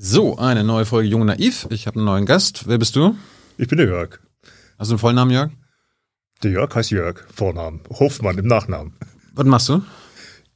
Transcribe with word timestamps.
So, 0.00 0.38
eine 0.38 0.62
neue 0.62 0.86
Folge 0.86 1.08
Jung 1.08 1.26
Naiv. 1.26 1.66
Ich 1.70 1.88
habe 1.88 1.96
einen 1.96 2.04
neuen 2.04 2.24
Gast. 2.24 2.68
Wer 2.68 2.78
bist 2.78 2.94
du? 2.94 3.16
Ich 3.56 3.66
bin 3.66 3.78
der 3.78 3.88
Jörg. 3.88 4.20
Hast 4.78 4.90
du 4.90 4.94
einen 4.94 5.00
Vollnamen, 5.00 5.32
Jörg? 5.32 5.50
Der 6.44 6.52
Jörg 6.52 6.72
heißt 6.72 6.92
Jörg, 6.92 7.24
Vornamen. 7.34 7.80
Hofmann 7.90 8.38
im 8.38 8.46
Nachnamen. 8.46 8.92
Was 9.32 9.46
machst 9.46 9.68
du? 9.68 9.82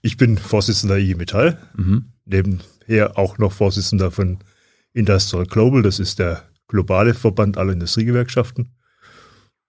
Ich 0.01 0.17
bin 0.17 0.39
Vorsitzender 0.39 0.97
IG 0.97 1.17
Metall. 1.17 1.59
Mhm. 1.75 2.13
Nebenher 2.25 3.19
auch 3.19 3.39
noch 3.39 3.51
Vorsitzender 3.51 4.13
von 4.13 4.39
Industrial 4.93 5.45
Global. 5.45 5.83
Das 5.83 5.99
ist 5.99 6.21
der 6.21 6.45
globale 6.69 7.13
Verband 7.13 7.59
aller 7.59 7.73
Industriegewerkschaften. 7.73 8.77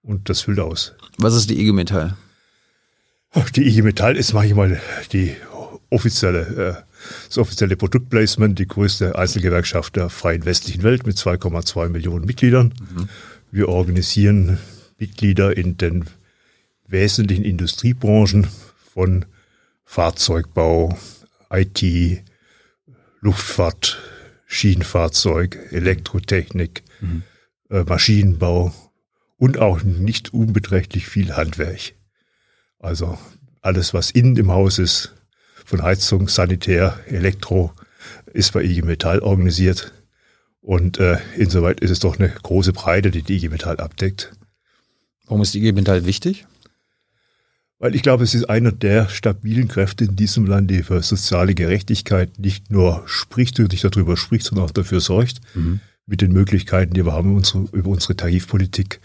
Und 0.04 0.30
das 0.30 0.42
füllt 0.42 0.60
aus. 0.60 0.94
Was 1.18 1.34
ist 1.34 1.50
die 1.50 1.60
IG 1.60 1.72
Metall? 1.72 2.16
Die 3.56 3.68
IG 3.68 3.82
Metall 3.82 4.18
ist 4.18 4.34
manchmal 4.34 4.80
die 5.14 5.36
offizielle, 5.90 6.86
äh, 6.86 6.93
das 7.28 7.38
offizielle 7.38 7.76
Produktplacement, 7.76 8.58
die 8.58 8.68
größte 8.68 9.18
Einzelgewerkschaft 9.18 9.96
der 9.96 10.10
freien 10.10 10.46
westlichen 10.46 10.84
Welt 10.84 11.06
mit 11.06 11.18
2,2 11.18 11.90
Millionen 11.90 12.26
Mitgliedern. 12.26 12.74
Mhm. 12.80 13.10
Wir 13.52 13.70
organisieren 13.70 14.58
Mitglieder 14.98 15.56
in 15.56 15.78
den 15.78 16.06
wesentlichen 16.88 17.46
Industriebranchen 17.46 18.48
von 18.94 19.26
Fahrzeugbau, 19.86 20.98
IT, 21.52 22.24
Luftfahrt, 23.22 24.00
Schienenfahrzeug, 24.46 25.58
Elektrotechnik, 25.72 26.84
mhm. 27.02 27.24
Maschinenbau 27.70 28.74
und 29.38 29.58
auch 29.58 29.82
nicht 29.84 30.34
unbeträchtlich 30.34 31.08
viel 31.08 31.36
Handwerk. 31.36 31.94
Also 32.80 33.18
alles, 33.62 33.94
was 33.94 34.12
innen 34.12 34.38
im 34.38 34.52
Haus 34.52 34.78
ist, 34.78 35.13
von 35.66 35.82
Heizung, 35.82 36.28
Sanitär, 36.28 37.00
Elektro, 37.08 37.74
ist 38.34 38.54
bei 38.54 38.64
IG 38.64 38.82
Metall 38.82 39.20
organisiert. 39.20 39.94
Und 40.62 40.98
äh, 41.00 41.18
insoweit 41.38 41.82
ist 41.82 41.92
es 41.92 42.00
doch 42.00 42.18
eine 42.18 42.30
große 42.30 42.74
Breite, 42.74 43.12
die 43.12 43.22
die 43.22 43.36
IG 43.36 43.50
Metall 43.50 43.78
abdeckt. 43.78 44.34
Warum 45.26 45.42
ist 45.42 45.54
die 45.54 45.60
IG 45.60 45.74
Metall 45.74 46.06
wichtig? 46.06 46.46
Weil 47.80 47.96
ich 47.96 48.02
glaube, 48.02 48.24
es 48.24 48.34
ist 48.34 48.46
einer 48.46 48.72
der 48.72 49.10
stabilen 49.10 49.68
Kräfte 49.68 50.06
in 50.06 50.16
diesem 50.16 50.46
Land, 50.46 50.72
die 50.72 50.84
für 50.84 51.04
soziale 51.04 51.54
Gerechtigkeit 51.54 52.40
nicht 52.40 52.72
nur 52.72 53.04
spricht 53.08 53.60
und 53.60 53.74
nicht 53.74 53.84
darüber 53.84 54.16
spricht, 54.16 54.46
sondern 54.46 54.66
auch 54.66 54.72
dafür 54.72 55.02
sorgt, 55.02 55.42
mhm. 55.54 55.82
mit 56.06 56.22
den 56.22 56.32
Möglichkeiten, 56.32 56.94
die 56.94 57.06
wir 57.06 57.12
haben, 57.12 57.36
unsere, 57.36 57.66
über 57.74 57.90
unsere 57.90 58.16
Tarifpolitik 58.16 59.02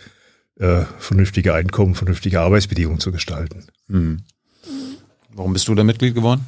äh, 0.61 0.83
vernünftige 0.99 1.55
Einkommen, 1.55 1.97
vernünftige 1.97 2.41
Arbeitsbedingungen 2.41 3.01
zu 3.01 3.11
gestalten. 3.11 3.65
Mhm. 3.89 4.23
Warum 5.31 5.53
bist 5.53 5.67
du 5.67 5.75
da 5.75 5.83
Mitglied 5.83 6.15
geworden? 6.15 6.47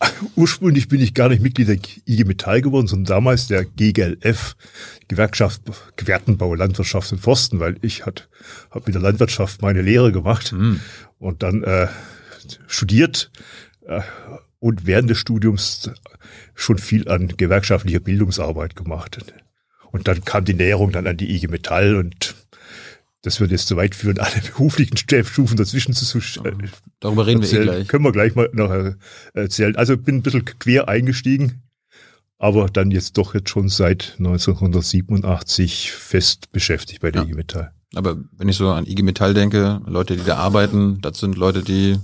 Ursprünglich 0.36 0.88
bin 0.88 1.00
ich 1.00 1.14
gar 1.14 1.28
nicht 1.28 1.42
Mitglied 1.42 1.68
der 1.68 1.78
IG 2.06 2.24
Metall 2.24 2.62
geworden, 2.62 2.86
sondern 2.86 3.16
damals 3.16 3.48
der 3.48 3.64
GGLF, 3.64 4.56
Gewerkschaft 5.08 5.62
Gewertenbau, 5.96 6.54
Landwirtschaft 6.54 7.12
und 7.12 7.18
Forsten, 7.18 7.60
weil 7.60 7.76
ich 7.82 8.06
hat, 8.06 8.28
habe 8.70 8.84
mit 8.86 8.94
der 8.94 9.02
Landwirtschaft 9.02 9.62
meine 9.62 9.82
Lehre 9.82 10.12
gemacht 10.12 10.52
mhm. 10.52 10.80
und 11.18 11.42
dann 11.42 11.62
äh, 11.62 11.88
studiert 12.66 13.30
äh, 13.86 14.00
und 14.58 14.86
während 14.86 15.10
des 15.10 15.18
Studiums 15.18 15.90
schon 16.54 16.78
viel 16.78 17.08
an 17.08 17.28
gewerkschaftlicher 17.36 18.00
Bildungsarbeit 18.00 18.76
gemacht. 18.76 19.18
Und 19.90 20.06
dann 20.06 20.24
kam 20.24 20.44
die 20.44 20.54
Näherung 20.54 20.92
dann 20.92 21.06
an 21.06 21.16
die 21.16 21.34
IG 21.34 21.48
Metall 21.48 21.96
und 21.96 22.34
das 23.22 23.40
wird 23.40 23.50
jetzt 23.50 23.68
zu 23.68 23.76
weit 23.76 23.94
führen, 23.94 24.18
alle 24.18 24.40
beruflichen 24.52 24.96
Stufen 24.96 25.56
dazwischen 25.56 25.94
zu 25.94 26.18
äh, 26.18 26.52
Darüber 27.00 27.26
reden 27.26 27.42
erzählen. 27.42 27.66
wir 27.66 27.72
eh 27.72 27.76
gleich. 27.76 27.88
Können 27.88 28.04
wir 28.04 28.12
gleich 28.12 28.34
mal 28.34 28.50
noch 28.52 28.94
erzählen. 29.34 29.76
Also 29.76 29.96
bin 29.96 30.16
ein 30.16 30.22
bisschen 30.22 30.44
quer 30.44 30.88
eingestiegen, 30.88 31.62
aber 32.38 32.68
dann 32.68 32.90
jetzt 32.90 33.18
doch 33.18 33.34
jetzt 33.34 33.50
schon 33.50 33.68
seit 33.68 34.14
1987 34.18 35.92
fest 35.92 36.52
beschäftigt 36.52 37.02
bei 37.02 37.10
der 37.10 37.22
ja. 37.22 37.28
IG 37.28 37.34
Metall. 37.34 37.72
Aber 37.94 38.16
wenn 38.36 38.48
ich 38.48 38.56
so 38.56 38.70
an 38.70 38.86
IG 38.86 39.02
Metall 39.02 39.34
denke, 39.34 39.80
Leute, 39.86 40.16
die 40.16 40.24
da 40.24 40.36
arbeiten, 40.36 41.00
das 41.00 41.18
sind 41.18 41.36
Leute, 41.36 41.62
die 41.62 41.98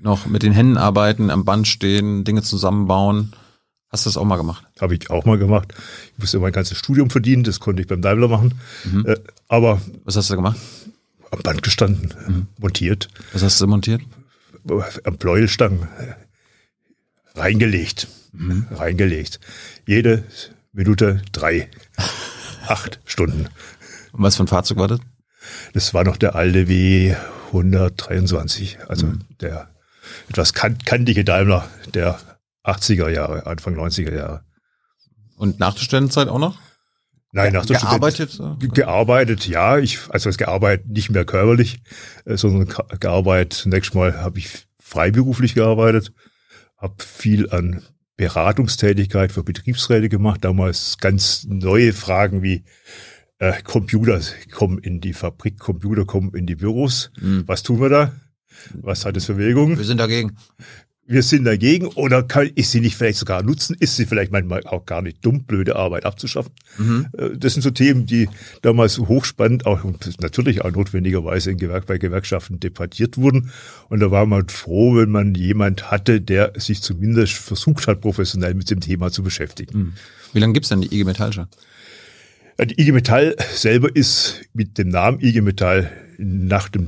noch 0.00 0.26
mit 0.26 0.42
den 0.42 0.52
Händen 0.52 0.76
arbeiten, 0.76 1.30
am 1.30 1.44
Band 1.44 1.68
stehen, 1.68 2.24
Dinge 2.24 2.42
zusammenbauen. 2.42 3.32
Hast 3.90 4.04
du 4.04 4.10
das 4.10 4.16
auch 4.16 4.24
mal 4.24 4.36
gemacht? 4.36 4.64
Habe 4.80 4.94
ich 4.94 5.08
auch 5.10 5.24
mal 5.24 5.38
gemacht. 5.38 5.74
Ich 6.12 6.18
musste 6.18 6.38
mein 6.38 6.52
ganzes 6.52 6.76
Studium 6.78 7.08
verdienen, 7.08 7.42
das 7.42 7.58
konnte 7.58 7.80
ich 7.82 7.88
beim 7.88 8.02
Daimler 8.02 8.28
machen. 8.28 8.54
Mhm. 8.84 9.06
Äh, 9.06 9.16
aber 9.48 9.80
was 10.04 10.16
hast 10.16 10.28
du 10.30 10.36
gemacht? 10.36 10.58
Am 11.30 11.40
Band 11.40 11.62
gestanden, 11.62 12.14
mhm. 12.26 12.46
montiert. 12.58 13.08
Was 13.32 13.42
hast 13.42 13.60
du 13.60 13.66
montiert? 13.66 14.02
Am 15.04 15.16
Pleuelstangen 15.16 15.88
reingelegt, 17.34 18.08
mhm. 18.32 18.66
reingelegt. 18.70 19.40
Jede 19.86 20.24
Minute 20.72 21.22
drei, 21.32 21.68
acht 22.66 23.00
Stunden. 23.06 23.48
Und 24.12 24.22
was 24.22 24.36
für 24.36 24.44
ein 24.44 24.48
Fahrzeug 24.48 24.78
war 24.78 24.88
das? 24.88 25.00
Das 25.72 25.94
war 25.94 26.04
noch 26.04 26.16
der 26.16 26.34
alte 26.34 26.68
W 26.68 27.14
123, 27.48 28.78
also 28.88 29.06
mhm. 29.06 29.20
der 29.40 29.70
etwas 30.28 30.52
kantige 30.52 31.24
Daimler, 31.24 31.68
der 31.94 32.18
80er 32.68 33.08
Jahre, 33.08 33.46
Anfang 33.46 33.76
90er 33.76 34.14
Jahre. 34.14 34.44
Und 35.36 35.58
nach 35.58 35.74
der 35.74 35.82
Studentenzeit 35.82 36.28
auch 36.28 36.38
noch? 36.38 36.58
Nein, 37.32 37.52
nach 37.52 37.66
der 37.66 37.78
gearbeitet? 37.78 38.32
Student 38.32 38.74
gearbeitet, 38.74 39.46
ja. 39.46 39.78
Ich, 39.78 39.98
also 40.08 40.28
das 40.28 40.38
gearbeitet 40.38 40.88
nicht 40.88 41.10
mehr 41.10 41.24
körperlich, 41.24 41.80
äh, 42.24 42.36
sondern 42.36 42.74
gearbeitet. 43.00 43.52
Zunächst 43.52 43.94
mal 43.94 44.20
habe 44.20 44.38
ich 44.38 44.66
freiberuflich 44.80 45.54
gearbeitet, 45.54 46.12
habe 46.78 46.94
viel 47.04 47.50
an 47.50 47.82
Beratungstätigkeit 48.16 49.30
für 49.30 49.44
Betriebsräte 49.44 50.08
gemacht. 50.08 50.44
Damals 50.44 50.98
ganz 50.98 51.44
neue 51.48 51.92
Fragen 51.92 52.42
wie 52.42 52.64
äh, 53.38 53.62
Computer 53.62 54.20
kommen 54.50 54.78
in 54.78 55.00
die 55.00 55.12
Fabrik, 55.12 55.58
Computer 55.58 56.04
kommen 56.04 56.34
in 56.34 56.46
die 56.46 56.56
Büros. 56.56 57.10
Mhm. 57.20 57.44
Was 57.46 57.62
tun 57.62 57.80
wir 57.80 57.90
da? 57.90 58.12
Was 58.74 59.04
hat 59.04 59.16
es 59.16 59.26
für 59.26 59.38
Wirkung? 59.38 59.76
Wir 59.76 59.84
sind 59.84 59.98
dagegen 59.98 60.36
wir 61.08 61.22
sind 61.22 61.44
dagegen 61.44 61.86
oder 61.86 62.22
kann 62.22 62.50
ich 62.54 62.68
sie 62.68 62.80
nicht 62.80 62.94
vielleicht 62.94 63.18
sogar 63.18 63.42
nutzen? 63.42 63.74
Ist 63.80 63.96
sie 63.96 64.04
vielleicht 64.04 64.30
manchmal 64.30 64.62
auch 64.64 64.84
gar 64.84 65.00
nicht 65.00 65.24
dumm, 65.24 65.44
blöde 65.44 65.74
Arbeit 65.74 66.04
abzuschaffen? 66.04 66.52
Mhm. 66.76 67.06
Äh, 67.16 67.30
das 67.36 67.54
sind 67.54 67.62
so 67.62 67.70
Themen, 67.70 68.04
die 68.04 68.28
damals 68.60 68.98
hochspannend, 68.98 69.64
auch 69.64 69.82
natürlich 70.20 70.62
auch 70.62 70.70
notwendigerweise 70.70 71.50
in 71.50 71.56
Gewerk 71.56 71.86
bei 71.86 71.96
Gewerkschaften 71.96 72.60
debattiert 72.60 73.16
wurden. 73.16 73.50
Und 73.88 74.00
da 74.00 74.10
war 74.10 74.26
man 74.26 74.48
froh, 74.48 74.96
wenn 74.96 75.10
man 75.10 75.34
jemand 75.34 75.90
hatte, 75.90 76.20
der 76.20 76.52
sich 76.56 76.82
zumindest 76.82 77.32
versucht 77.32 77.86
hat, 77.86 78.02
professionell 78.02 78.52
mit 78.52 78.70
dem 78.70 78.80
Thema 78.80 79.10
zu 79.10 79.22
beschäftigen. 79.22 79.78
Mhm. 79.78 79.92
Wie 80.34 80.40
lange 80.40 80.52
gibt's 80.52 80.68
denn 80.68 80.82
die 80.82 80.94
IG 80.94 81.04
Metall 81.04 81.32
schon? 81.32 81.46
Die 82.62 82.78
IG 82.82 82.92
Metall 82.92 83.34
selber 83.54 83.94
ist 83.96 84.42
mit 84.52 84.76
dem 84.76 84.88
Namen 84.88 85.20
IG 85.20 85.40
Metall 85.40 85.90
nach 86.18 86.68
dem 86.68 86.86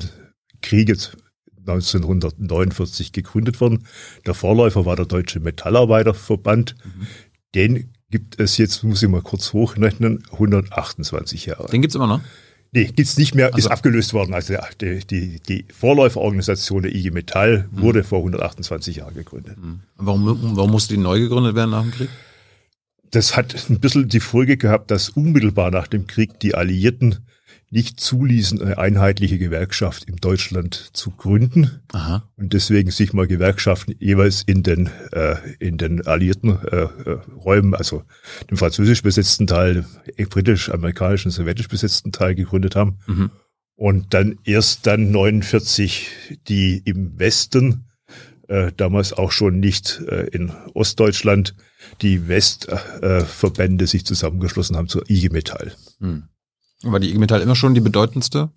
Krieg 0.60 0.90
jetzt 0.90 1.16
1949 1.66 3.12
gegründet 3.12 3.60
worden. 3.60 3.86
Der 4.26 4.34
Vorläufer 4.34 4.86
war 4.86 4.96
der 4.96 5.06
Deutsche 5.06 5.40
Metallarbeiterverband. 5.40 6.76
Mhm. 6.84 7.06
Den 7.54 7.90
gibt 8.10 8.40
es 8.40 8.58
jetzt, 8.58 8.82
muss 8.82 9.02
ich 9.02 9.08
mal 9.08 9.22
kurz 9.22 9.52
hochrechnen, 9.52 10.22
128 10.32 11.46
Jahre. 11.46 11.70
Den 11.70 11.82
gibt's 11.82 11.94
immer 11.94 12.06
noch? 12.06 12.20
Nee, 12.72 12.84
gibt's 12.84 13.18
nicht 13.18 13.34
mehr, 13.34 13.46
also. 13.46 13.58
ist 13.58 13.66
abgelöst 13.66 14.14
worden. 14.14 14.32
Also 14.32 14.54
die, 14.80 15.00
die, 15.04 15.40
die 15.40 15.64
Vorläuferorganisation 15.72 16.82
der 16.82 16.94
IG 16.94 17.10
Metall 17.10 17.68
mhm. 17.70 17.80
wurde 17.80 18.04
vor 18.04 18.18
128 18.18 18.96
Jahren 18.96 19.14
gegründet. 19.14 19.58
Mhm. 19.58 19.80
Warum, 19.96 20.56
warum 20.56 20.70
musste 20.70 20.94
die 20.94 21.00
neu 21.00 21.18
gegründet 21.18 21.56
werden 21.56 21.70
nach 21.70 21.82
dem 21.82 21.90
Krieg? 21.90 22.08
Das 23.10 23.36
hat 23.36 23.56
ein 23.68 23.80
bisschen 23.80 24.08
die 24.08 24.20
Folge 24.20 24.56
gehabt, 24.56 24.92
dass 24.92 25.08
unmittelbar 25.08 25.72
nach 25.72 25.88
dem 25.88 26.06
Krieg 26.06 26.38
die 26.38 26.54
Alliierten 26.54 27.26
nicht 27.70 28.00
zuließen, 28.00 28.60
eine 28.60 28.78
einheitliche 28.78 29.38
Gewerkschaft 29.38 30.04
in 30.04 30.16
Deutschland 30.16 30.90
zu 30.92 31.10
gründen. 31.10 31.80
Aha. 31.92 32.28
Und 32.36 32.52
deswegen 32.52 32.90
sich 32.90 33.12
mal 33.12 33.28
Gewerkschaften 33.28 33.94
jeweils 34.00 34.42
in 34.42 34.64
den, 34.64 34.90
äh, 35.12 35.36
in 35.60 35.78
den 35.78 36.04
alliierten 36.04 36.58
äh, 36.66 36.76
äh 36.76 37.18
Räumen, 37.44 37.76
also 37.76 38.02
dem 38.50 38.56
französisch 38.56 39.02
besetzten 39.02 39.46
Teil, 39.46 39.84
dem 40.18 40.28
britisch, 40.28 40.70
amerikanischen, 40.70 41.30
sowjetisch 41.30 41.68
besetzten 41.68 42.10
Teil 42.10 42.34
gegründet 42.34 42.74
haben. 42.74 42.98
Mhm. 43.06 43.30
Und 43.76 44.14
dann 44.14 44.38
erst 44.44 44.86
dann 44.86 45.12
49 45.12 46.08
die 46.48 46.82
im 46.84 47.18
Westen, 47.18 47.84
äh, 48.48 48.72
damals 48.76 49.12
auch 49.12 49.30
schon 49.30 49.60
nicht 49.60 50.02
äh, 50.08 50.26
in 50.32 50.50
Ostdeutschland, 50.74 51.54
die 52.02 52.26
Westverbände 52.26 53.84
äh, 53.84 53.88
sich 53.88 54.04
zusammengeschlossen 54.04 54.76
haben 54.76 54.88
zur 54.88 55.08
IG 55.08 55.30
Metall. 55.30 55.72
Mhm. 56.00 56.24
War 56.82 56.98
die 56.98 57.10
IG 57.10 57.18
Metall 57.18 57.42
immer 57.42 57.56
schon 57.56 57.74
die 57.74 57.80
bedeutendste? 57.80 58.50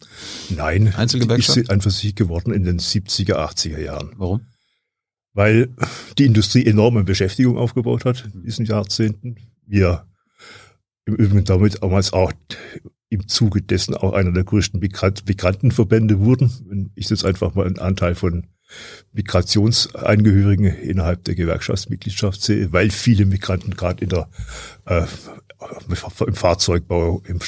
Nein, 0.49 0.93
Einzelgewerkschaft? 0.95 1.57
ist 1.57 1.69
einfach 1.69 1.91
sich 1.91 2.15
geworden 2.15 2.53
in 2.53 2.63
den 2.63 2.79
70er, 2.79 3.35
80er 3.35 3.79
Jahren. 3.79 4.11
Warum? 4.15 4.41
Weil 5.33 5.69
die 6.17 6.25
Industrie 6.25 6.65
enorme 6.65 7.03
Beschäftigung 7.03 7.57
aufgebaut 7.57 8.05
hat 8.05 8.29
in 8.33 8.43
diesen 8.43 8.65
Jahrzehnten. 8.65 9.35
Wir 9.65 10.05
im 11.05 11.15
Übrigen 11.15 11.43
damit 11.43 11.81
damals 11.81 12.13
auch 12.13 12.31
im 13.09 13.27
Zuge 13.27 13.61
dessen 13.61 13.93
auch 13.93 14.13
einer 14.13 14.31
der 14.31 14.43
größten 14.43 14.79
Migrantenverbände 14.79 16.19
wurden. 16.19 16.51
Wenn 16.67 16.91
ich 16.95 17.09
jetzt 17.09 17.25
einfach 17.25 17.55
mal 17.55 17.65
einen 17.65 17.79
Anteil 17.79 18.15
von 18.15 18.47
Migrationsangehörigen 19.11 20.65
innerhalb 20.65 21.23
der 21.25 21.35
Gewerkschaftsmitgliedschaft 21.35 22.41
sehe, 22.41 22.71
weil 22.71 22.89
viele 22.89 23.25
Migranten 23.25 23.75
gerade 23.75 24.03
in 24.03 24.09
der 24.09 24.29
äh, 24.85 25.05
im 25.87 26.35
Fahrzeugbau, 26.35 27.21
im, 27.27 27.39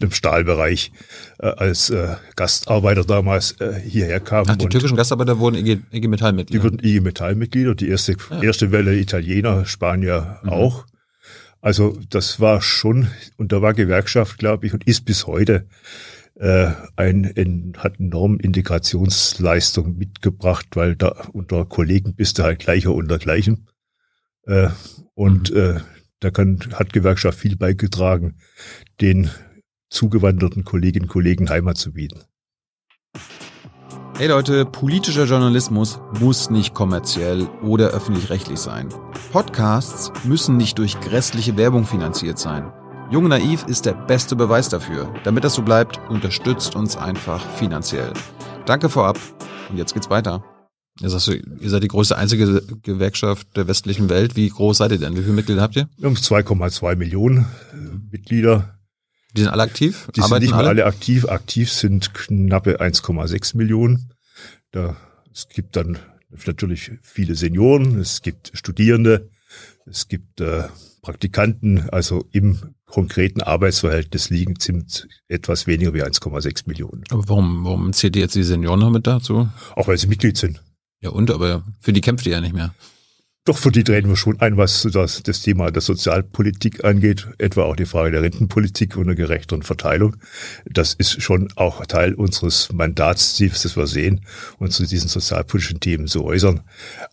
im 0.00 0.10
Stahlbereich 0.10 0.92
äh, 1.38 1.46
als 1.46 1.90
äh, 1.90 2.16
Gastarbeiter 2.36 3.04
damals 3.04 3.52
äh, 3.60 3.80
hierher 3.80 4.20
kamen. 4.20 4.50
Ach, 4.50 4.56
die 4.56 4.68
türkischen 4.68 4.96
Gastarbeiter 4.96 5.38
wurden 5.38 5.56
IG, 5.56 5.80
IG 5.92 6.08
Metall-Mitglieder? 6.08 6.60
Die 6.60 6.64
wurden 6.64 6.84
IG 6.84 7.00
Metall-Mitglieder, 7.00 7.74
die 7.74 7.88
erste, 7.88 8.16
ja. 8.30 8.42
erste 8.42 8.72
Welle 8.72 8.98
Italiener, 8.98 9.64
Spanier 9.66 10.40
mhm. 10.42 10.50
auch. 10.50 10.86
Also 11.60 11.98
das 12.08 12.40
war 12.40 12.62
schon, 12.62 13.08
und 13.36 13.52
da 13.52 13.60
war 13.60 13.74
Gewerkschaft, 13.74 14.38
glaube 14.38 14.66
ich, 14.66 14.72
und 14.72 14.86
ist 14.86 15.04
bis 15.04 15.26
heute 15.26 15.66
äh, 16.36 16.70
ein, 16.96 17.30
ein, 17.36 17.74
hat 17.76 18.00
enorm 18.00 18.38
Integrationsleistung 18.38 19.98
mitgebracht, 19.98 20.66
weil 20.74 20.96
da 20.96 21.26
unter 21.32 21.66
Kollegen 21.66 22.14
bist 22.14 22.38
du 22.38 22.44
halt 22.44 22.60
gleicher 22.60 22.94
unter 22.94 23.18
gleichen. 23.18 23.66
Äh, 24.46 24.68
und 25.14 25.50
mhm. 25.50 25.58
äh, 25.58 25.80
da 26.20 26.30
kann, 26.30 26.60
hat 26.74 26.92
Gewerkschaft 26.92 27.38
viel 27.38 27.56
beigetragen, 27.56 28.36
den 29.00 29.30
zugewanderten 29.88 30.64
Kolleginnen 30.64 31.06
und 31.06 31.10
Kollegen 31.10 31.50
Heimat 31.50 31.78
zu 31.78 31.92
bieten. 31.92 32.20
Hey 34.16 34.28
Leute, 34.28 34.66
politischer 34.66 35.24
Journalismus 35.24 35.98
muss 36.20 36.50
nicht 36.50 36.74
kommerziell 36.74 37.48
oder 37.62 37.88
öffentlich-rechtlich 37.88 38.58
sein. 38.58 38.90
Podcasts 39.32 40.12
müssen 40.24 40.58
nicht 40.58 40.78
durch 40.78 41.00
grässliche 41.00 41.56
Werbung 41.56 41.86
finanziert 41.86 42.38
sein. 42.38 42.70
Jung 43.10 43.28
Naiv 43.28 43.64
ist 43.66 43.86
der 43.86 43.94
beste 43.94 44.36
Beweis 44.36 44.68
dafür. 44.68 45.12
Damit 45.24 45.42
das 45.44 45.54
so 45.54 45.62
bleibt, 45.62 45.98
unterstützt 46.10 46.76
uns 46.76 46.96
einfach 46.96 47.44
finanziell. 47.56 48.12
Danke 48.66 48.90
vorab 48.90 49.18
und 49.70 49.78
jetzt 49.78 49.94
geht's 49.94 50.10
weiter. 50.10 50.44
Sagst 51.08 51.28
du, 51.28 51.32
ihr 51.32 51.70
seid 51.70 51.82
die 51.82 51.88
größte 51.88 52.16
einzige 52.16 52.62
Gewerkschaft 52.82 53.56
der 53.56 53.66
westlichen 53.66 54.10
Welt. 54.10 54.36
Wie 54.36 54.48
groß 54.48 54.78
seid 54.78 54.92
ihr 54.92 54.98
denn? 54.98 55.16
Wie 55.16 55.22
viele 55.22 55.32
Mitglieder 55.32 55.62
habt 55.62 55.76
ihr? 55.76 55.88
Wir 55.96 56.06
haben 56.06 56.16
2,2 56.16 56.96
Millionen 56.96 57.46
Mitglieder. 58.10 58.78
Die 59.34 59.42
sind 59.42 59.50
alle 59.50 59.62
aktiv? 59.62 60.08
Die 60.14 60.20
sind 60.20 60.38
nicht 60.40 60.50
mehr 60.50 60.58
alle? 60.58 60.68
alle 60.68 60.86
aktiv. 60.86 61.26
Aktiv 61.26 61.72
sind 61.72 62.12
knappe 62.12 62.80
1,6 62.80 63.56
Millionen. 63.56 64.12
Da, 64.72 64.96
es 65.32 65.48
gibt 65.48 65.76
dann 65.76 65.98
natürlich 66.30 66.92
viele 67.02 67.34
Senioren, 67.34 67.98
es 67.98 68.22
gibt 68.22 68.50
Studierende, 68.54 69.30
es 69.86 70.08
gibt 70.08 70.40
äh, 70.40 70.64
Praktikanten, 71.02 71.88
also 71.90 72.24
im 72.30 72.74
konkreten 72.84 73.40
Arbeitsverhältnis 73.40 74.30
liegen 74.30 74.56
sind 74.58 75.08
etwas 75.28 75.66
weniger 75.66 75.94
wie 75.94 76.02
1,6 76.02 76.64
Millionen. 76.66 77.04
Aber 77.10 77.28
warum, 77.28 77.64
warum 77.64 77.92
zählt 77.92 78.16
ihr 78.16 78.22
jetzt 78.22 78.34
die 78.34 78.42
Senioren 78.42 78.80
noch 78.80 78.90
mit 78.90 79.06
dazu? 79.06 79.48
Auch 79.76 79.88
weil 79.88 79.96
sie 79.96 80.08
Mitglied 80.08 80.36
sind. 80.36 80.60
Ja 81.00 81.10
und, 81.10 81.30
aber 81.30 81.64
für 81.80 81.92
die 81.92 82.00
kämpft 82.00 82.26
ihr 82.26 82.32
ja 82.32 82.40
nicht 82.40 82.54
mehr. 82.54 82.74
Doch, 83.46 83.56
für 83.56 83.72
die 83.72 83.84
treten 83.84 84.10
wir 84.10 84.16
schon 84.16 84.38
ein, 84.40 84.58
was 84.58 84.86
das, 84.92 85.22
das 85.22 85.40
Thema 85.40 85.70
der 85.70 85.80
Sozialpolitik 85.80 86.84
angeht, 86.84 87.26
etwa 87.38 87.62
auch 87.62 87.74
die 87.74 87.86
Frage 87.86 88.10
der 88.10 88.22
Rentenpolitik 88.22 88.98
und 88.98 89.06
der 89.06 89.16
gerechteren 89.16 89.62
Verteilung. 89.62 90.16
Das 90.66 90.92
ist 90.92 91.22
schon 91.22 91.50
auch 91.56 91.86
Teil 91.86 92.12
unseres 92.12 92.70
Mandatsziels, 92.70 93.62
das 93.62 93.78
wir 93.78 93.86
sehen, 93.86 94.26
uns 94.58 94.76
zu 94.76 94.84
diesen 94.84 95.08
sozialpolitischen 95.08 95.80
Themen 95.80 96.06
zu 96.06 96.22
äußern. 96.22 96.60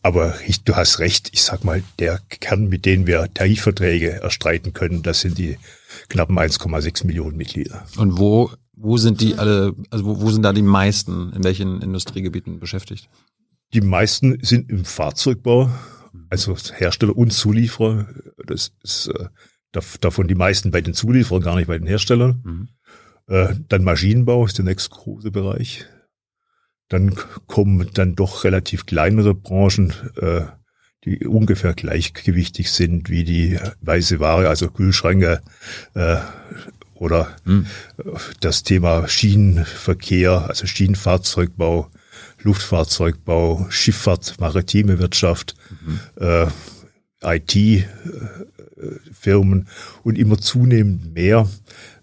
Aber 0.04 0.36
ich, 0.46 0.66
du 0.66 0.76
hast 0.76 1.00
recht, 1.00 1.30
ich 1.32 1.44
sag 1.44 1.64
mal, 1.64 1.82
der 1.98 2.20
Kern, 2.28 2.68
mit 2.68 2.86
dem 2.86 3.08
wir 3.08 3.34
Tarifverträge 3.34 4.22
erstreiten 4.22 4.74
können, 4.74 5.04
das 5.04 5.22
sind 5.22 5.38
die 5.38 5.58
knappen 6.10 6.38
1,6 6.38 7.08
Millionen 7.08 7.38
Mitglieder. 7.38 7.86
Und 7.96 8.20
wo, 8.20 8.52
wo 8.76 8.98
sind 8.98 9.22
die 9.22 9.36
alle, 9.36 9.74
also 9.92 10.04
wo, 10.04 10.22
wo 10.22 10.30
sind 10.30 10.44
da 10.44 10.52
die 10.52 10.62
meisten, 10.62 11.32
in 11.32 11.46
welchen 11.46 11.82
Industriegebieten 11.82 12.60
beschäftigt? 12.60 13.08
Die 13.74 13.82
meisten 13.82 14.38
sind 14.42 14.70
im 14.70 14.86
Fahrzeugbau, 14.86 15.70
also 16.30 16.56
Hersteller 16.74 17.16
und 17.16 17.32
Zulieferer. 17.32 18.08
Das 18.46 18.72
ist 18.84 19.08
äh, 19.08 19.28
davon 19.72 20.28
die 20.28 20.36
meisten 20.36 20.72
bei 20.72 20.82
den 20.82 20.94
Zulieferern, 20.94 21.44
gar 21.44 21.56
nicht 21.56 21.68
bei 21.68 21.78
den 21.78 21.88
Herstellern. 21.88 22.42
Mhm. 22.44 22.70
Äh, 23.28 23.56
dann 23.68 23.84
Maschinenbau 23.84 24.46
ist 24.46 24.58
der 24.58 24.66
nächste 24.66 24.90
große 24.92 25.32
Bereich. 25.32 25.86
Dann 26.90 27.16
kommen 27.48 27.90
dann 27.94 28.16
doch 28.16 28.46
relativ 28.46 28.86
kleinere 28.86 29.36
Branchen, 29.36 29.94
äh, 30.16 30.44
die 31.04 31.28
ungefähr 31.28 31.74
gleichgewichtig 31.74 32.72
sind 32.72 33.10
wie 33.10 33.24
die 33.24 33.60
weiße 33.82 34.20
Ware, 34.20 34.48
also 34.48 34.70
Kühlschränke 34.70 35.42
äh, 35.94 36.18
oder 36.96 37.36
mhm. 37.44 37.68
das 38.40 38.64
Thema 38.64 39.08
Schienenverkehr, 39.08 40.48
also 40.48 40.66
Schienenfahrzeugbau, 40.66 41.92
Luftfahrzeugbau, 42.48 43.68
Schifffahrt, 43.70 44.40
maritime 44.40 45.00
Wirtschaft, 45.00 45.56
mhm. 45.86 46.00
äh, 46.16 46.48
IT-Firmen 47.22 48.42
äh, 49.62 49.66
und 50.04 50.18
immer 50.18 50.38
zunehmend 50.38 51.14
mehr 51.14 51.50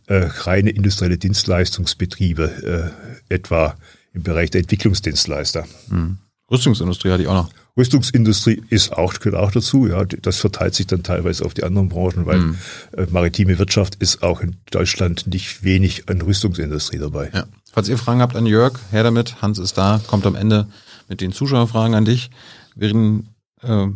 äh, 0.06 0.26
reine 0.26 0.70
industrielle 0.70 1.18
Dienstleistungsbetriebe, 1.18 2.92
äh, 3.30 3.34
etwa 3.34 3.74
im 4.12 4.22
Bereich 4.22 4.50
der 4.50 4.60
Entwicklungsdienstleister. 4.60 5.66
Mhm. 5.88 6.18
Rüstungsindustrie 6.54 7.10
hatte 7.10 7.22
ich 7.22 7.28
auch 7.28 7.34
noch. 7.34 7.50
Rüstungsindustrie 7.76 8.62
ist 8.70 8.92
auch, 8.92 9.14
gehört 9.14 9.42
auch 9.42 9.50
dazu, 9.50 9.88
ja. 9.88 10.04
Das 10.04 10.38
verteilt 10.38 10.74
sich 10.74 10.86
dann 10.86 11.02
teilweise 11.02 11.44
auf 11.44 11.54
die 11.54 11.64
anderen 11.64 11.88
Branchen, 11.88 12.24
weil 12.26 12.38
mhm. 12.38 12.58
äh, 12.96 13.06
maritime 13.10 13.58
Wirtschaft 13.58 13.96
ist 13.96 14.22
auch 14.22 14.40
in 14.40 14.56
Deutschland 14.70 15.26
nicht 15.26 15.64
wenig 15.64 16.08
an 16.08 16.22
Rüstungsindustrie 16.22 16.98
dabei. 16.98 17.30
Ja. 17.34 17.46
Falls 17.72 17.88
ihr 17.88 17.98
Fragen 17.98 18.20
habt 18.20 18.36
an 18.36 18.46
Jörg, 18.46 18.78
her 18.92 19.02
damit. 19.02 19.42
Hans 19.42 19.58
ist 19.58 19.76
da, 19.76 20.00
kommt 20.06 20.24
am 20.26 20.36
Ende 20.36 20.68
mit 21.08 21.20
den 21.20 21.32
Zuschauerfragen 21.32 21.96
an 21.96 22.04
dich. 22.04 22.30
Während, 22.76 23.26
äh, 23.62 23.88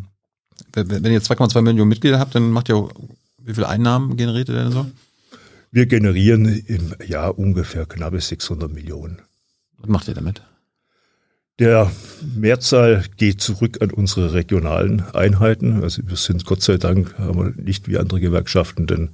wenn 0.74 1.12
ihr 1.12 1.22
2,2 1.22 1.62
Millionen 1.62 1.88
Mitglieder 1.88 2.18
habt, 2.18 2.34
dann 2.34 2.50
macht 2.50 2.68
ihr, 2.68 2.88
wie 3.38 3.54
viele 3.54 3.68
Einnahmen 3.68 4.16
generiert 4.16 4.48
ihr 4.48 4.56
denn 4.56 4.72
so? 4.72 4.86
Wir 5.70 5.86
generieren 5.86 6.46
im 6.46 6.94
Jahr 7.06 7.38
ungefähr 7.38 7.86
knappe 7.86 8.20
600 8.20 8.72
Millionen. 8.72 9.20
Was 9.78 9.88
macht 9.88 10.08
ihr 10.08 10.14
damit? 10.14 10.42
Der 11.58 11.90
Mehrzahl 12.36 13.04
geht 13.16 13.40
zurück 13.40 13.82
an 13.82 13.90
unsere 13.90 14.32
regionalen 14.32 15.02
Einheiten. 15.12 15.82
Also 15.82 16.02
wir 16.06 16.16
sind 16.16 16.44
Gott 16.44 16.62
sei 16.62 16.76
Dank, 16.76 17.18
haben 17.18 17.38
wir 17.38 17.62
nicht 17.62 17.88
wie 17.88 17.98
andere 17.98 18.20
Gewerkschaften 18.20 18.86
den 18.86 19.10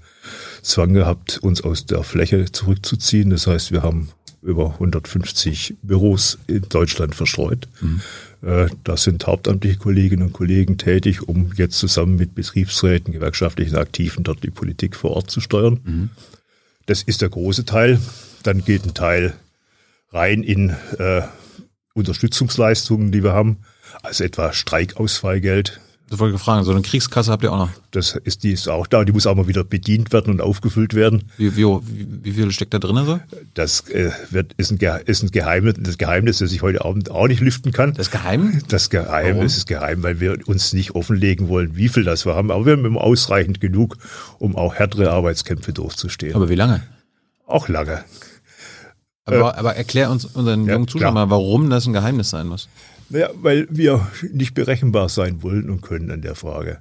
Zwang 0.63 0.93
gehabt, 0.93 1.39
uns 1.39 1.63
aus 1.63 1.87
der 1.87 2.03
Fläche 2.03 2.53
zurückzuziehen. 2.53 3.31
Das 3.31 3.47
heißt, 3.47 3.73
wir 3.73 3.83
haben 3.83 4.11
über 4.43 4.75
150 4.75 5.77
Büros 5.83 6.39
in 6.47 6.69
Deutschland 6.69 7.15
verstreut. 7.15 7.67
Mhm. 7.81 8.01
Äh, 8.43 8.67
da 8.85 8.99
sind 8.99 9.27
hauptamtliche 9.27 9.79
Kolleginnen 9.79 10.25
und 10.25 10.33
Kollegen 10.35 10.77
tätig, 10.77 11.27
um 11.27 11.53
jetzt 11.57 11.79
zusammen 11.79 12.17
mit 12.17 12.35
Betriebsräten, 12.35 13.15
gewerkschaftlichen 13.15 13.77
Aktiven 13.77 14.23
dort 14.23 14.43
die 14.43 14.51
Politik 14.51 14.97
vor 14.97 15.13
Ort 15.13 15.31
zu 15.31 15.41
steuern. 15.41 15.81
Mhm. 15.83 16.11
Das 16.85 17.03
ist 17.03 17.23
der 17.23 17.31
große 17.31 17.65
Teil. 17.65 17.99
Dann 18.43 18.63
geht 18.63 18.85
ein 18.85 18.93
Teil 18.93 19.33
rein 20.13 20.43
in 20.43 20.77
äh, 20.99 21.23
Unterstützungsleistungen, 21.95 23.13
die 23.13 23.23
wir 23.23 23.33
haben, 23.33 23.59
also 24.03 24.25
etwa 24.25 24.53
Streikausfallgeld, 24.53 25.81
das 26.11 26.19
wollte 26.19 26.37
ich 26.37 26.43
fragen, 26.43 26.65
so 26.65 26.71
eine 26.71 26.83
Kriegskasse 26.83 27.33
habt 27.33 27.43
ihr 27.45 27.53
auch 27.53 27.59
noch? 27.59 27.71
Das 27.91 28.15
ist, 28.15 28.43
die 28.45 28.53
ist 28.53 28.69
auch 28.69 28.87
da, 28.87 29.05
die 29.05 29.13
muss 29.13 29.27
auch 29.27 29.35
mal 29.35 29.49
wieder 29.49 29.65
bedient 29.65 30.13
werden 30.13 30.35
und 30.35 30.43
aufgefüllt 30.43 30.93
werden. 30.93 31.31
Wie, 31.39 31.57
wie, 31.57 31.65
wie 31.65 32.33
viel 32.33 32.53
steckt 32.53 32.75
da 32.75 32.79
drin 32.79 33.05
so? 33.07 33.21
Das 33.55 33.89
äh, 33.89 34.11
wird, 34.31 34.53
ist, 34.59 34.71
ein, 34.71 34.79
ist 35.07 35.23
ein 35.23 35.31
Geheimnis, 35.31 35.75
das 35.79 35.97
Geheimnis, 35.97 36.39
das 36.39 36.53
ich 36.53 36.61
heute 36.61 36.85
Abend 36.85 37.11
auch 37.11 37.27
nicht 37.27 37.41
lüften 37.41 37.73
kann. 37.73 37.95
Das 37.95 38.11
Geheim? 38.11 38.61
Das 38.69 38.91
Geheimnis 38.91 39.57
ist 39.57 39.67
geheim, 39.67 40.03
weil 40.03 40.21
wir 40.21 40.47
uns 40.47 40.75
nicht 40.75 40.95
offenlegen 40.95 41.49
wollen, 41.49 41.75
wie 41.75 41.89
viel 41.89 42.05
das 42.05 42.27
wir 42.27 42.35
haben. 42.35 42.51
Aber 42.51 42.67
wir 42.67 42.75
haben 42.75 42.85
immer 42.85 43.01
ausreichend 43.01 43.61
genug, 43.61 43.97
um 44.39 44.57
auch 44.57 44.75
härtere 44.75 45.11
Arbeitskämpfe 45.11 45.73
durchzustehen. 45.73 46.35
Aber 46.35 46.51
wie 46.51 46.55
lange? 46.55 46.83
Auch 47.47 47.69
lange. 47.69 48.05
Aber, 49.25 49.55
äh, 49.55 49.59
aber 49.59 49.77
erklär 49.77 50.11
uns 50.11 50.25
unseren 50.25 50.67
ja, 50.67 50.75
jungen 50.75 50.89
Zuschauern 50.89 51.15
mal, 51.15 51.31
warum 51.31 51.71
das 51.71 51.87
ein 51.87 51.93
Geheimnis 51.93 52.31
sein 52.31 52.47
muss. 52.47 52.69
Naja, 53.09 53.31
weil 53.35 53.67
wir 53.71 54.09
nicht 54.33 54.55
berechenbar 54.55 55.09
sein 55.09 55.43
wollen 55.43 55.71
und 55.71 55.83
können 55.83 56.11
an 56.11 56.23
der 56.23 56.35
Frage. 56.35 56.81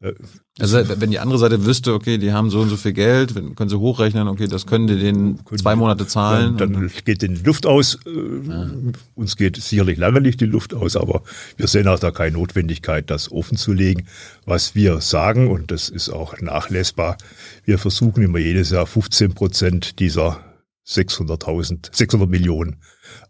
Äh, 0.00 0.12
also 0.60 0.78
wenn 1.00 1.10
die 1.10 1.18
andere 1.18 1.38
Seite 1.38 1.66
wüsste, 1.66 1.94
okay, 1.94 2.16
die 2.16 2.32
haben 2.32 2.48
so 2.48 2.60
und 2.60 2.68
so 2.68 2.76
viel 2.76 2.92
Geld, 2.92 3.34
können 3.56 3.68
sie 3.68 3.78
hochrechnen, 3.78 4.28
okay, 4.28 4.46
das 4.46 4.66
können 4.66 4.86
die 4.86 4.98
den 4.98 5.40
zwei 5.56 5.74
Monate 5.74 6.06
zahlen. 6.06 6.56
Dann, 6.56 6.74
dann 6.74 6.90
geht 7.04 7.22
denen 7.22 7.34
die 7.34 7.42
Luft 7.42 7.66
aus. 7.66 7.98
Äh, 8.06 8.48
ja. 8.48 8.70
Uns 9.16 9.36
geht 9.36 9.56
sicherlich 9.56 9.98
lange 9.98 10.20
nicht 10.20 10.40
die 10.40 10.46
Luft 10.46 10.74
aus, 10.74 10.96
aber 10.96 11.22
wir 11.56 11.66
sehen 11.66 11.88
auch 11.88 11.98
da 11.98 12.12
keine 12.12 12.36
Notwendigkeit, 12.36 13.10
das 13.10 13.32
offen 13.32 13.56
zu 13.56 13.72
legen. 13.72 14.06
Was 14.46 14.76
wir 14.76 15.00
sagen, 15.00 15.50
und 15.50 15.70
das 15.72 15.88
ist 15.88 16.08
auch 16.08 16.40
nachlesbar, 16.40 17.18
wir 17.64 17.78
versuchen 17.78 18.22
immer 18.22 18.38
jedes 18.38 18.70
Jahr 18.70 18.86
15 18.86 19.34
Prozent 19.34 19.98
dieser 19.98 20.43
600.000, 20.86 21.94
600 21.94 22.28
Millionen 22.28 22.82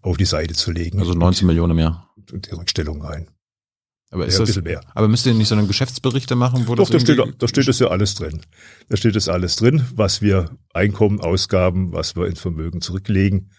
auf 0.03 0.17
die 0.17 0.25
Seite 0.25 0.55
zu 0.55 0.73
legen. 0.73 0.99
Also 0.99 1.15
19 1.15 1.47
Millionen 1.47 1.73
im 1.73 1.79
Jahr 1.79 2.15
die 2.17 2.51
Rückstellung 2.51 3.03
rein. 3.03 3.29
Aber, 4.11 4.27
ist 4.27 4.39
das, 4.39 4.61
aber 4.95 5.09
müsst 5.09 5.27
ihr 5.27 5.35
nicht 5.35 5.49
so 5.49 5.57
eine 5.57 5.67
Geschäftsberichte 5.67 6.37
machen? 6.37 6.69
Wo 6.69 6.77
Doch, 6.77 6.89
da 6.89 7.01
steht, 7.01 7.19
da 7.19 7.49
steht 7.49 7.67
das 7.67 7.81
ja 7.81 7.89
alles 7.89 8.15
drin. 8.15 8.43
Da 8.89 8.97
steht 8.97 9.17
das 9.17 9.29
alles 9.29 9.57
drin, 9.57 9.85
was 9.93 10.23
wir 10.23 10.51
Einkommen, 10.73 11.21
Ausgaben, 11.21 11.93
was 11.93 12.15
wir 12.15 12.27
ins 12.27 12.39
Vermögen 12.39 12.81
zurücklegen. 12.81 13.51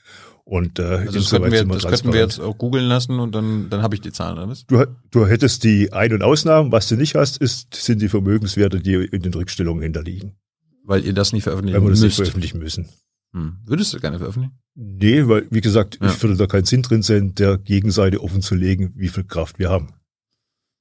Und 0.45 0.79
äh, 0.79 0.83
also 0.83 1.19
das, 1.19 1.29
könnten 1.31 1.51
wir, 1.51 1.65
das 1.65 1.83
könnten 1.85 2.13
wir, 2.13 2.21
jetzt 2.21 2.39
auch 2.39 2.57
googeln 2.57 2.85
lassen 2.85 3.19
und 3.19 3.35
dann, 3.35 3.69
dann 3.69 3.81
habe 3.81 3.95
ich 3.95 4.01
die 4.01 4.13
Zahlen, 4.13 4.37
oder 4.37 4.47
was? 4.47 4.65
Du, 4.65 4.85
du 5.11 5.25
hättest 5.27 5.65
die 5.65 5.91
Ein- 5.91 6.13
und 6.13 6.23
Ausnahmen. 6.23 6.71
Was 6.71 6.87
du 6.87 6.95
nicht 6.95 7.15
hast, 7.15 7.37
ist, 7.37 7.73
sind 7.73 8.01
die 8.01 8.09
Vermögenswerte, 8.09 8.79
die 8.79 8.93
in 8.93 9.23
den 9.23 9.33
Rückstellungen 9.33 9.83
hinterliegen. 9.83 10.37
Weil 10.83 11.03
ihr 11.03 11.13
das 11.13 11.33
nicht 11.33 11.43
veröffentlichen 11.43 11.81
Weil 11.81 11.87
wir 11.87 11.89
das 11.89 11.99
müsst. 11.99 12.19
nicht 12.19 12.27
veröffentlichen 12.27 12.59
müssen. 12.59 12.87
Hm. 13.35 13.57
Würdest 13.65 13.93
du 13.93 13.99
gerne 13.99 14.17
veröffentlichen? 14.17 14.57
Nee, 14.75 15.27
weil, 15.27 15.45
wie 15.51 15.61
gesagt, 15.61 15.99
Ja. 16.01 16.07
ich 16.07 16.23
würde 16.23 16.37
da 16.37 16.47
keinen 16.47 16.63
Sinn 16.65 16.81
drin 16.81 17.01
sehen, 17.01 17.35
der 17.35 17.57
Gegenseite 17.57 18.21
offen 18.23 18.41
zu 18.41 18.55
legen, 18.55 18.93
wie 18.95 19.09
viel 19.09 19.25
Kraft 19.25 19.59
wir 19.59 19.69
haben. 19.69 19.89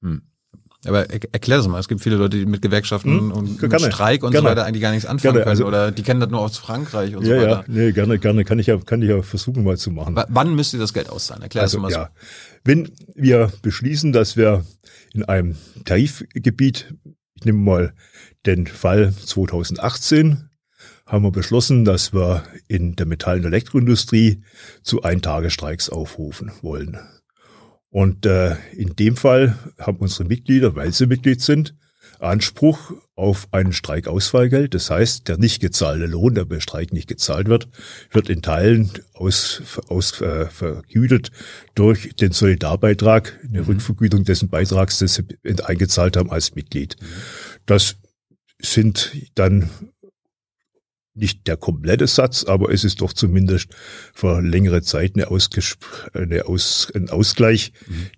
Hm. 0.01 0.21
Aber 0.85 1.09
er, 1.09 1.19
erklär 1.33 1.57
das 1.57 1.67
mal. 1.67 1.79
Es 1.79 1.87
gibt 1.87 2.01
viele 2.01 2.15
Leute, 2.15 2.37
die 2.37 2.45
mit 2.45 2.61
Gewerkschaften 2.61 3.09
Hm, 3.19 3.31
und 3.31 3.61
mit 3.61 3.81
Streik 3.81 4.23
und 4.23 4.31
gerne. 4.31 4.45
so 4.47 4.51
weiter 4.51 4.65
eigentlich 4.65 4.83
gar 4.83 4.91
nichts 4.91 5.05
anfangen 5.05 5.33
Gerne, 5.33 5.39
können. 5.39 5.49
also- 5.49 5.65
oder 5.65 5.91
die 5.91 6.03
kennen 6.03 6.19
das 6.19 6.29
nur 6.29 6.39
aus 6.41 6.57
Frankreich 6.57 7.15
und 7.15 7.25
so 7.25 7.31
ja, 7.31 7.41
ja, 7.41 7.41
weiter. 7.57 7.65
nee, 7.67 7.91
gerne, 7.91 8.19
gerne, 8.19 8.45
kann 8.45 8.59
ich 8.59 8.67
ja, 8.67 8.77
kann 8.77 9.01
ich 9.01 9.09
ja 9.09 9.21
versuchen 9.23 9.63
mal 9.63 9.77
zu 9.77 9.89
machen. 9.91 10.15
W 10.15 10.23
wann 10.29 10.55
müsst 10.55 10.73
ihr 10.73 10.79
das 10.79 10.93
Geld 10.93 11.09
auszahlen? 11.09 11.41
Erklär 11.43 11.63
Also, 11.63 11.77
das 11.81 11.81
mal 11.81 11.91
ja, 11.91 12.09
wenn 12.63 12.91
wir 13.15 13.51
beschließen, 13.63 14.11
dass 14.13 14.37
wir 14.37 14.63
in 15.13 15.23
einem 15.23 15.55
Tarifgebiet, 15.85 16.93
ich 17.33 17.45
nehme 17.45 17.57
mal 17.59 17.93
den 18.45 18.67
Fall 18.67 19.11
2018, 19.13 20.49
haben 21.05 21.23
wir 21.23 21.31
beschlossen, 21.31 21.85
dass 21.85 22.13
wir 22.13 22.43
in 22.67 22.95
der 22.95 23.05
Metall- 23.05 23.39
und 23.39 23.45
Elektroindustrie 23.45 24.43
zu 24.81 25.03
Eintagestreiks 25.03 25.89
aufrufen 25.89 26.51
wollen. 26.61 26.97
Und 27.89 28.25
äh, 28.25 28.55
in 28.73 28.95
dem 28.95 29.15
Fall 29.15 29.57
haben 29.79 29.99
unsere 29.99 30.25
Mitglieder, 30.25 30.75
weil 30.75 30.91
sie 30.91 31.07
Mitglied 31.07 31.41
sind, 31.41 31.75
Anspruch 32.19 32.91
auf 33.15 33.47
ein 33.51 33.71
Streikausfallgeld. 33.71 34.73
Das 34.73 34.89
heißt, 34.89 35.27
der 35.27 35.37
nicht 35.37 35.61
gezahlte 35.61 36.05
Lohn, 36.05 36.35
der 36.35 36.45
bei 36.45 36.59
Streik 36.59 36.91
nicht 36.91 37.07
gezahlt 37.07 37.47
wird, 37.47 37.69
wird 38.11 38.29
in 38.29 38.41
Teilen 38.41 38.91
aus, 39.13 39.61
aus, 39.87 40.21
äh, 40.21 40.47
vergütet 40.47 41.31
durch 41.75 42.15
den 42.15 42.31
Solidarbeitrag, 42.31 43.39
eine 43.47 43.67
Rückvergütung 43.67 44.23
dessen 44.23 44.49
Beitrags, 44.49 44.99
das 44.99 45.15
sie 45.15 45.23
eingezahlt 45.63 46.17
haben 46.17 46.31
als 46.31 46.55
Mitglied. 46.55 46.97
Das 47.65 47.97
sind 48.59 49.15
dann 49.35 49.69
nicht 51.15 51.47
der 51.47 51.55
komplette 51.57 52.07
Satz, 52.07 52.43
aber 52.43 52.71
es 52.71 52.83
ist 52.83 53.01
doch 53.01 53.13
zumindest 53.13 53.67
für 54.13 54.41
längere 54.41 54.81
Zeit 54.81 55.13
eine 55.15 55.27
eine 56.13 56.45
Aus 56.45 56.91
ein 56.93 57.09
Ausgleich, 57.09 57.71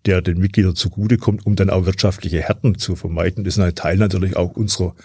der 0.06 0.22
den 0.22 0.40
Mitgliedern 0.40 0.76
zugutekommt, 0.76 1.46
um 1.46 1.56
dann 1.56 1.70
auch 1.70 1.86
wirtschaftliche 1.86 2.42
Härten 2.42 2.78
zu 2.78 2.96
vermeiden. 2.96 3.44
Das 3.44 3.56
ist 3.58 3.64
ein 3.64 3.76
Teil 3.76 3.98
natürlich 3.98 4.36
auch 4.36 4.52
unserer 4.56 4.96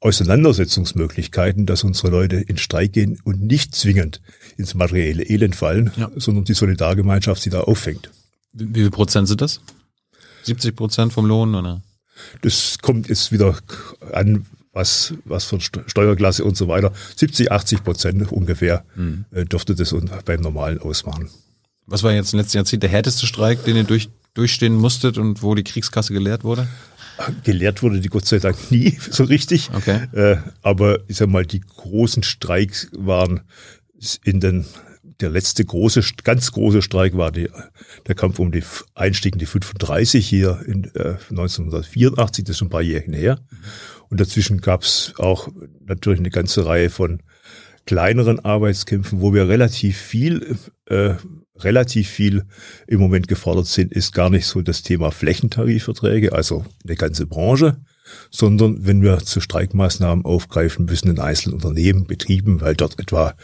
Auseinandersetzungsmöglichkeiten, 0.00 1.66
dass 1.66 1.82
unsere 1.82 2.10
Leute 2.10 2.36
in 2.36 2.58
Streik 2.58 2.92
gehen 2.92 3.18
und 3.24 3.42
nicht 3.42 3.74
zwingend 3.74 4.20
ins 4.56 4.74
materielle 4.74 5.22
Elend 5.24 5.56
fallen, 5.56 5.90
Ja. 5.96 6.10
sondern 6.16 6.44
die 6.44 6.54
Solidargemeinschaft 6.54 7.42
sie 7.42 7.50
da 7.50 7.60
auffängt. 7.62 8.10
Wie, 8.52 8.68
wie 8.74 8.80
viel 8.80 8.90
Prozent 8.90 9.28
sind 9.28 9.40
das? 9.40 9.60
70 10.44 10.76
Prozent 10.76 11.12
vom 11.12 11.26
Lohn 11.26 11.54
oder? 11.54 11.82
Das 12.42 12.78
kommt 12.80 13.08
jetzt 13.08 13.32
wieder 13.32 13.58
an, 14.12 14.46
was, 14.74 15.14
was 15.24 15.44
für 15.44 15.56
St- 15.56 15.88
Steuerklasse 15.88 16.44
und 16.44 16.56
so 16.56 16.68
weiter. 16.68 16.92
70, 17.16 17.50
80 17.50 17.82
Prozent 17.84 18.30
ungefähr 18.32 18.84
äh, 19.32 19.44
dürfte 19.46 19.74
das 19.74 19.94
beim 20.26 20.40
Normalen 20.42 20.78
ausmachen. 20.78 21.30
Was 21.86 22.02
war 22.02 22.12
jetzt 22.12 22.32
im 22.34 22.38
letzten 22.40 22.58
Jahrzehnt 22.58 22.82
der 22.82 22.90
härteste 22.90 23.26
Streik, 23.26 23.64
den 23.64 23.76
ihr 23.76 23.84
durch, 23.84 24.08
durchstehen 24.34 24.74
musstet 24.74 25.16
und 25.18 25.42
wo 25.42 25.54
die 25.54 25.64
Kriegskasse 25.64 26.12
geleert 26.12 26.42
wurde? 26.44 26.66
Gelehrt 27.44 27.82
wurde 27.82 28.00
die 28.00 28.08
Gott 28.08 28.26
sei 28.26 28.38
Dank 28.40 28.56
nie 28.70 28.98
so 29.10 29.24
richtig. 29.24 29.70
Okay. 29.72 30.08
Äh, 30.12 30.36
aber 30.62 30.98
ich 31.08 31.16
sag 31.18 31.28
mal, 31.28 31.46
die 31.46 31.60
großen 31.60 32.22
Streiks 32.24 32.88
waren 32.96 33.42
in 34.24 34.40
den, 34.40 34.64
der 35.20 35.30
letzte 35.30 35.64
große, 35.64 36.02
ganz 36.24 36.50
große 36.50 36.82
Streik 36.82 37.16
war 37.16 37.30
die, 37.30 37.48
der 38.08 38.14
Kampf 38.16 38.38
um 38.40 38.50
die 38.50 38.64
Einstieg 38.94 39.34
in 39.34 39.38
die 39.38 39.46
35 39.46 40.26
hier 40.26 40.60
in 40.66 40.84
äh, 40.96 41.16
1984, 41.30 42.44
das 42.44 42.52
ist 42.54 42.58
schon 42.58 42.66
ein 42.66 42.70
paar 42.70 42.82
Jährchen 42.82 43.14
her. 43.14 43.38
Und 44.10 44.20
dazwischen 44.20 44.60
gab 44.60 44.82
es 44.82 45.14
auch 45.18 45.48
natürlich 45.84 46.20
eine 46.20 46.30
ganze 46.30 46.66
Reihe 46.66 46.90
von 46.90 47.22
kleineren 47.86 48.40
Arbeitskämpfen, 48.40 49.20
wo 49.20 49.34
wir 49.34 49.48
relativ 49.48 49.98
viel, 49.98 50.56
äh, 50.86 51.14
relativ 51.56 52.08
viel 52.08 52.44
im 52.86 53.00
Moment 53.00 53.28
gefordert 53.28 53.66
sind, 53.66 53.92
ist 53.92 54.12
gar 54.12 54.30
nicht 54.30 54.46
so 54.46 54.62
das 54.62 54.82
Thema 54.82 55.10
Flächentarifverträge, 55.10 56.32
also 56.32 56.64
eine 56.84 56.96
ganze 56.96 57.26
Branche, 57.26 57.76
sondern 58.30 58.86
wenn 58.86 59.02
wir 59.02 59.18
zu 59.18 59.40
Streikmaßnahmen 59.40 60.24
aufgreifen 60.24 60.86
müssen 60.86 61.10
in 61.10 61.18
einzelnen 61.18 61.54
Unternehmen, 61.54 62.06
Betrieben, 62.06 62.60
weil 62.60 62.74
dort 62.74 62.98
etwa 62.98 63.34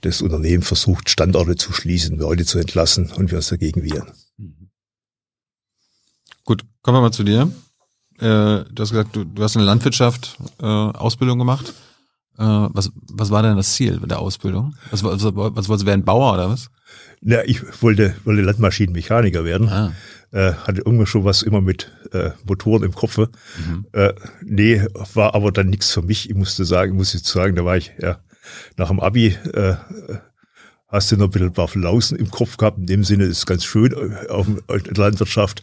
das 0.00 0.22
Unternehmen 0.22 0.62
versucht, 0.62 1.10
Standorte 1.10 1.56
zu 1.56 1.72
schließen, 1.72 2.18
Leute 2.18 2.44
zu 2.44 2.58
entlassen 2.58 3.10
und 3.12 3.30
wir 3.30 3.38
es 3.38 3.48
dagegen 3.48 3.82
wehren. 3.82 4.12
Gut, 6.44 6.64
kommen 6.82 6.96
wir 6.96 7.02
mal 7.02 7.12
zu 7.12 7.24
dir. 7.24 7.50
Äh, 8.20 8.64
du 8.70 8.74
hast 8.78 8.90
gesagt, 8.90 9.16
du, 9.16 9.24
du 9.24 9.42
hast 9.42 9.54
in 9.54 9.60
der 9.60 9.66
Landwirtschaft 9.66 10.36
äh, 10.60 10.66
Ausbildung 10.66 11.38
gemacht. 11.38 11.72
Äh, 12.38 12.44
was, 12.44 12.90
was 13.12 13.30
war 13.30 13.42
denn 13.42 13.56
das 13.56 13.74
Ziel 13.74 13.98
der 14.00 14.18
Ausbildung? 14.18 14.74
Was, 14.90 15.02
was, 15.04 15.22
was 15.24 15.34
wolltest 15.34 15.82
du 15.82 15.86
werden, 15.86 16.04
Bauer 16.04 16.34
oder 16.34 16.50
was? 16.50 16.70
Ja, 17.22 17.42
ich 17.44 17.60
wollte, 17.82 18.14
wollte 18.24 18.42
Landmaschinenmechaniker 18.42 19.44
werden. 19.44 19.68
Ah. 19.68 19.92
Äh, 20.32 20.54
hatte 20.54 20.82
irgendwann 20.82 21.06
schon 21.06 21.24
was 21.24 21.42
immer 21.42 21.60
mit 21.60 21.90
äh, 22.12 22.30
Motoren 22.46 22.84
im 22.84 22.94
Kopf. 22.94 23.18
Mhm. 23.18 23.86
Äh, 23.92 24.12
nee, 24.42 24.82
war 25.14 25.34
aber 25.34 25.52
dann 25.52 25.68
nichts 25.68 25.92
für 25.92 26.02
mich. 26.02 26.30
Ich 26.30 26.36
musste 26.36 26.64
sagen, 26.64 26.96
muss 26.96 27.14
ich 27.14 27.24
sagen, 27.24 27.56
da 27.56 27.64
war 27.64 27.76
ich 27.76 27.92
ja 28.00 28.20
nach 28.76 28.88
dem 28.88 29.00
Abi 29.00 29.36
äh, 29.52 29.74
hast 30.90 31.10
du 31.12 31.16
noch 31.16 31.26
ein 31.26 31.30
bisschen 31.30 31.48
ein 31.48 31.54
paar 31.54 31.68
Flausen 31.68 32.18
im 32.18 32.30
Kopf 32.30 32.56
gehabt. 32.56 32.78
In 32.78 32.86
dem 32.86 33.04
Sinne 33.04 33.24
ist 33.24 33.38
es 33.38 33.46
ganz 33.46 33.64
schön 33.64 33.92
äh, 33.92 34.28
auf 34.28 34.46
in 34.48 34.58
der 34.68 34.94
Landwirtschaft. 34.94 35.62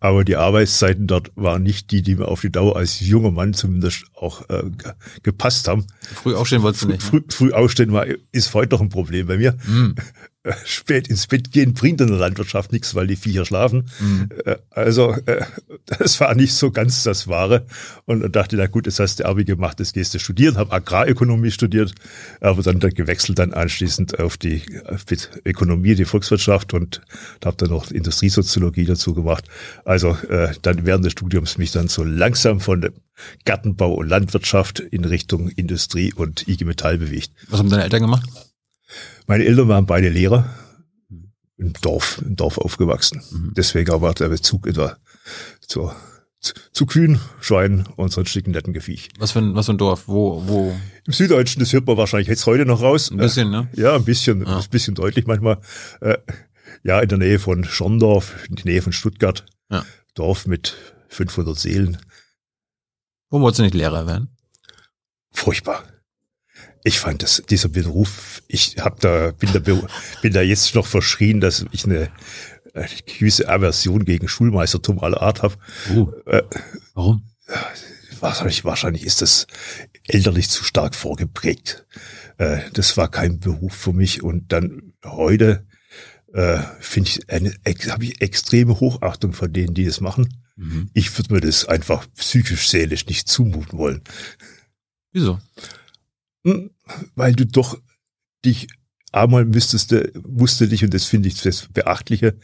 Aber 0.00 0.24
die 0.24 0.36
Arbeitszeiten 0.36 1.06
dort 1.06 1.30
waren 1.34 1.62
nicht 1.62 1.90
die, 1.90 2.02
die 2.02 2.14
mir 2.14 2.28
auf 2.28 2.40
die 2.40 2.52
Dauer 2.52 2.76
als 2.76 3.00
junger 3.00 3.30
Mann 3.32 3.54
zumindest 3.54 4.04
auch 4.14 4.48
äh, 4.48 4.62
ge- 4.70 4.92
gepasst 5.22 5.66
haben. 5.68 5.86
Früh 6.14 6.34
aufstehen 6.34 6.62
wolltest 6.62 6.84
du 6.84 6.88
nicht. 6.88 7.02
Ne? 7.02 7.08
Früh, 7.08 7.20
früh 7.28 7.52
aufstehen 7.52 7.92
war, 7.92 8.06
ist 8.32 8.54
heute 8.54 8.74
noch 8.74 8.80
ein 8.80 8.88
Problem 8.88 9.26
bei 9.26 9.36
mir. 9.36 9.56
Mhm. 9.66 9.96
Spät 10.64 11.08
ins 11.08 11.26
Bett 11.26 11.50
gehen 11.52 11.74
bringt 11.74 12.00
in 12.00 12.08
der 12.08 12.16
Landwirtschaft 12.16 12.72
nichts, 12.72 12.94
weil 12.94 13.06
die 13.06 13.16
Viecher 13.16 13.44
schlafen. 13.44 13.90
Mhm. 14.00 14.28
Äh, 14.44 14.56
Also 14.70 15.12
äh, 15.26 15.44
das 15.86 16.20
war 16.20 16.34
nicht 16.34 16.54
so 16.54 16.70
ganz 16.70 17.02
das 17.02 17.28
Wahre. 17.28 17.66
Und 18.04 18.20
dann 18.20 18.32
dachte 18.32 18.56
ich, 18.56 18.60
na 18.60 18.66
gut, 18.66 18.86
jetzt 18.86 19.00
hast 19.00 19.20
du 19.20 19.26
Abi 19.26 19.44
gemacht, 19.44 19.80
jetzt 19.80 19.94
gehst 19.94 20.14
du 20.14 20.18
studieren, 20.18 20.56
habe 20.56 20.72
Agrarökonomie 20.72 21.50
studiert, 21.50 21.94
aber 22.40 22.62
dann, 22.62 22.80
dann 22.80 22.92
gewechselt 22.92 23.38
dann 23.38 23.52
anschließend 23.52 24.18
auf 24.18 24.36
die 24.36 24.62
auf 24.86 25.04
die 25.04 25.18
Ökonomie, 25.44 25.94
die 25.94 26.04
Volkswirtschaft 26.04 26.74
und 26.74 27.00
habe 27.44 27.56
dann 27.56 27.70
noch 27.70 27.90
Industriesoziologie 27.90 28.84
dazu 28.84 29.14
gemacht. 29.14 29.44
Also 29.84 30.16
äh, 30.28 30.52
dann 30.62 30.86
während 30.86 31.04
des 31.04 31.12
Studiums 31.12 31.58
mich 31.58 31.72
dann 31.72 31.88
so 31.88 32.04
langsam 32.04 32.60
von 32.60 32.88
Gartenbau 33.44 33.94
und 33.94 34.08
Landwirtschaft 34.08 34.80
in 34.80 35.04
Richtung 35.04 35.48
Industrie 35.48 36.12
und 36.12 36.46
IG 36.46 36.64
Metall 36.64 36.98
bewegt. 36.98 37.32
Was 37.48 37.58
haben 37.58 37.70
deine 37.70 37.84
Eltern 37.84 38.02
gemacht? 38.02 38.47
Meine 39.28 39.44
Eltern 39.44 39.68
waren 39.68 39.86
beide 39.86 40.08
Lehrer 40.08 40.52
im 41.58 41.72
Dorf, 41.82 42.20
im 42.24 42.34
Dorf 42.34 42.58
aufgewachsen. 42.58 43.22
Mhm. 43.30 43.52
Deswegen 43.56 43.92
aber 43.92 44.12
der 44.14 44.28
Bezug 44.28 44.66
etwa 44.66 44.96
zu, 45.60 45.92
zu, 46.40 46.54
zu 46.72 46.86
Kühen, 46.86 47.20
Schweinen 47.40 47.86
und 47.96 48.10
sonstigen 48.12 48.52
netten 48.52 48.72
Gefiech. 48.72 49.10
Was 49.18 49.32
für 49.32 49.40
ein, 49.40 49.54
was 49.54 49.66
für 49.66 49.72
ein 49.74 49.78
Dorf? 49.78 50.08
Wo, 50.08 50.46
wo? 50.48 50.74
Im 51.04 51.12
Süddeutschen, 51.12 51.60
das 51.60 51.72
hört 51.72 51.86
man 51.86 51.96
wahrscheinlich 51.96 52.28
jetzt 52.28 52.46
heute 52.46 52.64
noch 52.64 52.80
raus. 52.80 53.10
Ein 53.10 53.18
bisschen, 53.18 53.50
ne? 53.50 53.68
Ja, 53.74 53.94
ein 53.96 54.04
bisschen, 54.04 54.46
Ah. 54.46 54.60
ein 54.60 54.68
bisschen 54.70 54.94
deutlich 54.94 55.26
manchmal. 55.26 55.58
Äh, 56.00 56.18
ja, 56.84 57.00
in 57.00 57.08
der 57.08 57.18
Nähe 57.18 57.38
von 57.38 57.64
Schorndorf, 57.64 58.34
in 58.48 58.56
der 58.56 58.64
Nähe 58.64 58.82
von 58.82 58.92
Stuttgart. 58.92 59.44
Ja. 59.70 59.84
Dorf 60.14 60.46
mit 60.46 60.74
500 61.08 61.58
Seelen. 61.58 61.98
Wo 63.30 63.40
wolltest 63.40 63.58
du 63.58 63.62
nicht 63.64 63.74
Lehrer 63.74 64.06
werden? 64.06 64.28
Furchtbar. 65.32 65.84
Ich 66.88 67.00
fand 67.00 67.22
das, 67.22 67.42
dieser 67.50 67.68
Beruf, 67.68 68.42
ich 68.48 68.76
hab 68.78 68.98
da, 69.00 69.32
bin 69.32 69.52
da, 69.52 69.58
bin 70.22 70.32
da 70.32 70.40
jetzt 70.40 70.74
noch 70.74 70.86
verschrien, 70.86 71.38
dass 71.38 71.66
ich 71.70 71.84
eine, 71.84 72.10
eine 72.72 72.88
gewisse 73.04 73.46
Aversion 73.46 74.06
gegen 74.06 74.26
Schulmeistertum 74.26 74.98
aller 75.00 75.20
Art 75.20 75.42
habe. 75.42 75.56
Uh, 75.90 76.10
Äh, 76.24 76.42
warum? 76.94 77.22
wahrscheinlich, 78.20 78.64
wahrscheinlich 78.64 79.04
ist 79.04 79.20
das 79.20 79.46
elterlich 80.06 80.48
zu 80.48 80.64
stark 80.64 80.94
vorgeprägt. 80.94 81.84
Äh, 82.38 82.60
das 82.72 82.96
war 82.96 83.10
kein 83.10 83.38
Beruf 83.38 83.74
für 83.74 83.92
mich. 83.92 84.22
Und 84.22 84.50
dann 84.50 84.94
heute 85.04 85.66
äh, 86.32 86.60
finde 86.80 87.10
ich, 87.10 87.30
eine, 87.30 87.52
habe 87.92 88.04
ich 88.06 88.22
extreme 88.22 88.80
Hochachtung 88.80 89.34
vor 89.34 89.48
denen, 89.48 89.74
die 89.74 89.84
das 89.84 90.00
machen. 90.00 90.42
Mhm. 90.56 90.88
Ich 90.94 91.16
würde 91.18 91.34
mir 91.34 91.40
das 91.42 91.66
einfach 91.66 92.06
psychisch, 92.16 92.70
seelisch 92.70 93.04
nicht 93.04 93.28
zumuten 93.28 93.78
wollen. 93.78 94.00
Wieso? 95.12 95.38
Hm, 96.52 96.70
Weil 97.14 97.34
du 97.34 97.46
doch 97.46 97.78
dich 98.44 98.68
einmal 99.12 99.44
müsstest 99.44 99.90
du, 99.92 100.10
musst 100.26 100.60
du 100.60 100.66
dich, 100.68 100.84
und 100.84 100.92
das 100.94 101.04
finde 101.04 101.28
ich 101.28 101.40
das 101.42 101.66
Beachtliche, 101.72 102.36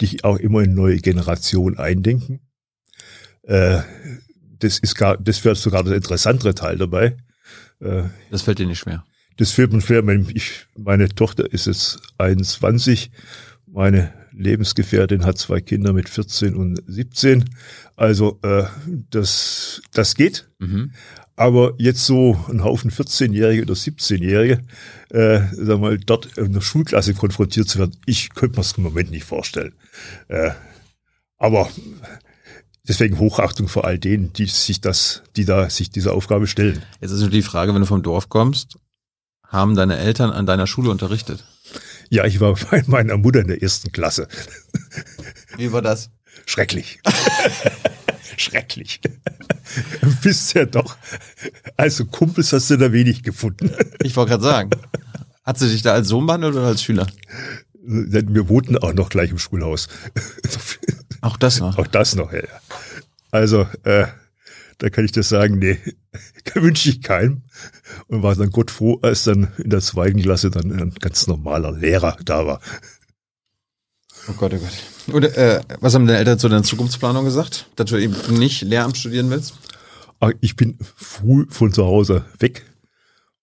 dich 0.00 0.24
auch 0.24 0.36
immer 0.38 0.62
in 0.62 0.74
neue 0.74 0.98
Generationen 0.98 1.78
eindenken. 1.78 2.40
Äh, 3.42 3.80
das 4.58 4.78
ist 4.78 4.94
gar, 4.94 5.16
das 5.16 5.44
wäre 5.44 5.54
sogar 5.56 5.82
der 5.84 5.96
interessantere 5.96 6.54
Teil 6.54 6.76
dabei. 6.76 7.16
Äh, 7.80 8.04
Das 8.30 8.42
fällt 8.42 8.58
dir 8.58 8.66
nicht 8.66 8.78
schwer. 8.80 9.04
das 9.38 9.52
fällt 9.52 9.72
mir 9.72 9.80
schwer. 9.80 10.02
Ich, 10.34 10.66
meine 10.76 11.08
Tochter 11.08 11.50
ist 11.50 11.66
jetzt 11.66 11.98
21, 12.18 13.10
meine 13.66 14.12
Lebensgefährtin 14.32 15.24
hat 15.24 15.38
zwei 15.38 15.60
Kinder 15.60 15.92
mit 15.92 16.08
14 16.08 16.54
und 16.54 16.82
17. 16.86 17.44
Also 17.96 18.38
äh, 18.42 18.64
das, 19.10 19.80
das 19.92 20.14
geht. 20.14 20.48
Mhm. 20.58 20.92
Aber 21.40 21.72
jetzt 21.78 22.04
so 22.04 22.38
ein 22.50 22.62
Haufen 22.62 22.90
14-Jährige 22.90 23.62
oder 23.62 23.72
17-Jährige, 23.72 24.60
äh, 25.08 25.40
sag 25.52 25.80
mal, 25.80 25.96
dort 25.96 26.36
in 26.36 26.52
der 26.52 26.60
Schulklasse 26.60 27.14
konfrontiert 27.14 27.66
zu 27.66 27.78
werden, 27.78 27.96
ich 28.04 28.34
könnte 28.34 28.56
mir 28.58 28.62
das 28.62 28.72
im 28.72 28.82
Moment 28.82 29.10
nicht 29.10 29.24
vorstellen. 29.24 29.72
Äh, 30.28 30.50
aber 31.38 31.70
deswegen 32.86 33.18
Hochachtung 33.18 33.68
vor 33.68 33.86
all 33.86 33.98
denen, 33.98 34.34
die 34.34 34.44
sich 34.44 34.82
das, 34.82 35.22
die 35.34 35.46
da 35.46 35.70
sich 35.70 35.88
dieser 35.88 36.12
Aufgabe 36.12 36.46
stellen. 36.46 36.82
Jetzt 37.00 37.12
ist 37.12 37.20
nur 37.22 37.30
die 37.30 37.40
Frage, 37.40 37.72
wenn 37.72 37.80
du 37.80 37.86
vom 37.86 38.02
Dorf 38.02 38.28
kommst, 38.28 38.76
haben 39.48 39.74
deine 39.76 39.96
Eltern 39.96 40.32
an 40.32 40.44
deiner 40.44 40.66
Schule 40.66 40.90
unterrichtet? 40.90 41.46
Ja, 42.10 42.26
ich 42.26 42.40
war 42.40 42.54
bei 42.70 42.84
meiner 42.86 43.16
Mutter 43.16 43.40
in 43.40 43.48
der 43.48 43.62
ersten 43.62 43.92
Klasse. 43.92 44.28
Wie 45.56 45.72
war 45.72 45.80
das? 45.80 46.10
Schrecklich. 46.44 47.00
Schrecklich. 48.36 49.00
Bisher 50.22 50.66
doch. 50.66 50.96
Also 51.76 52.06
Kumpels 52.06 52.52
hast 52.52 52.70
du 52.70 52.76
da 52.76 52.92
wenig 52.92 53.22
gefunden. 53.22 53.70
Ich 54.02 54.16
wollte 54.16 54.30
gerade 54.30 54.44
sagen. 54.44 54.70
Hat 55.44 55.58
sie 55.58 55.68
dich 55.68 55.82
da 55.82 55.94
als 55.94 56.08
Sohn 56.08 56.26
behandelt 56.26 56.54
oder 56.54 56.66
als 56.66 56.82
Schüler? 56.82 57.06
Wir 57.82 58.48
wohnten 58.48 58.76
auch 58.78 58.92
noch 58.92 59.08
gleich 59.08 59.30
im 59.30 59.38
Schulhaus. 59.38 59.88
Auch 61.22 61.36
das 61.36 61.60
noch? 61.60 61.78
Auch 61.78 61.86
das 61.86 62.14
noch, 62.14 62.32
ja. 62.32 62.42
Also, 63.30 63.66
äh, 63.84 64.06
da 64.78 64.88
kann 64.90 65.04
ich 65.04 65.12
dir 65.12 65.22
sagen, 65.22 65.58
nee, 65.58 65.78
wünsche 66.54 66.88
ich 66.90 67.02
keinem. 67.02 67.42
Und 68.06 68.22
war 68.22 68.34
dann 68.34 68.50
Gott 68.50 68.70
froh, 68.70 68.98
als 69.02 69.24
dann 69.24 69.48
in 69.58 69.70
der 69.70 69.80
zweiten 69.80 70.20
Klasse 70.22 70.50
dann 70.50 70.72
ein 70.72 70.94
ganz 70.94 71.26
normaler 71.26 71.72
Lehrer 71.72 72.16
da 72.24 72.46
war. 72.46 72.60
Oh 74.28 74.32
Gott, 74.36 74.52
oh 74.54 74.58
Gott. 74.58 75.14
Und, 75.14 75.24
äh, 75.24 75.60
was 75.80 75.94
haben 75.94 76.06
deine 76.06 76.18
Eltern 76.18 76.38
zu 76.38 76.48
deiner 76.48 76.62
Zukunftsplanung 76.62 77.24
gesagt? 77.24 77.66
Dass 77.76 77.90
du 77.90 77.96
eben 77.96 78.14
nicht 78.38 78.62
Lehramt 78.62 78.96
studieren 78.96 79.30
willst? 79.30 79.54
Ach, 80.20 80.30
ich 80.40 80.56
bin 80.56 80.78
früh 80.80 81.46
von 81.48 81.72
zu 81.72 81.84
Hause 81.84 82.24
weg 82.38 82.64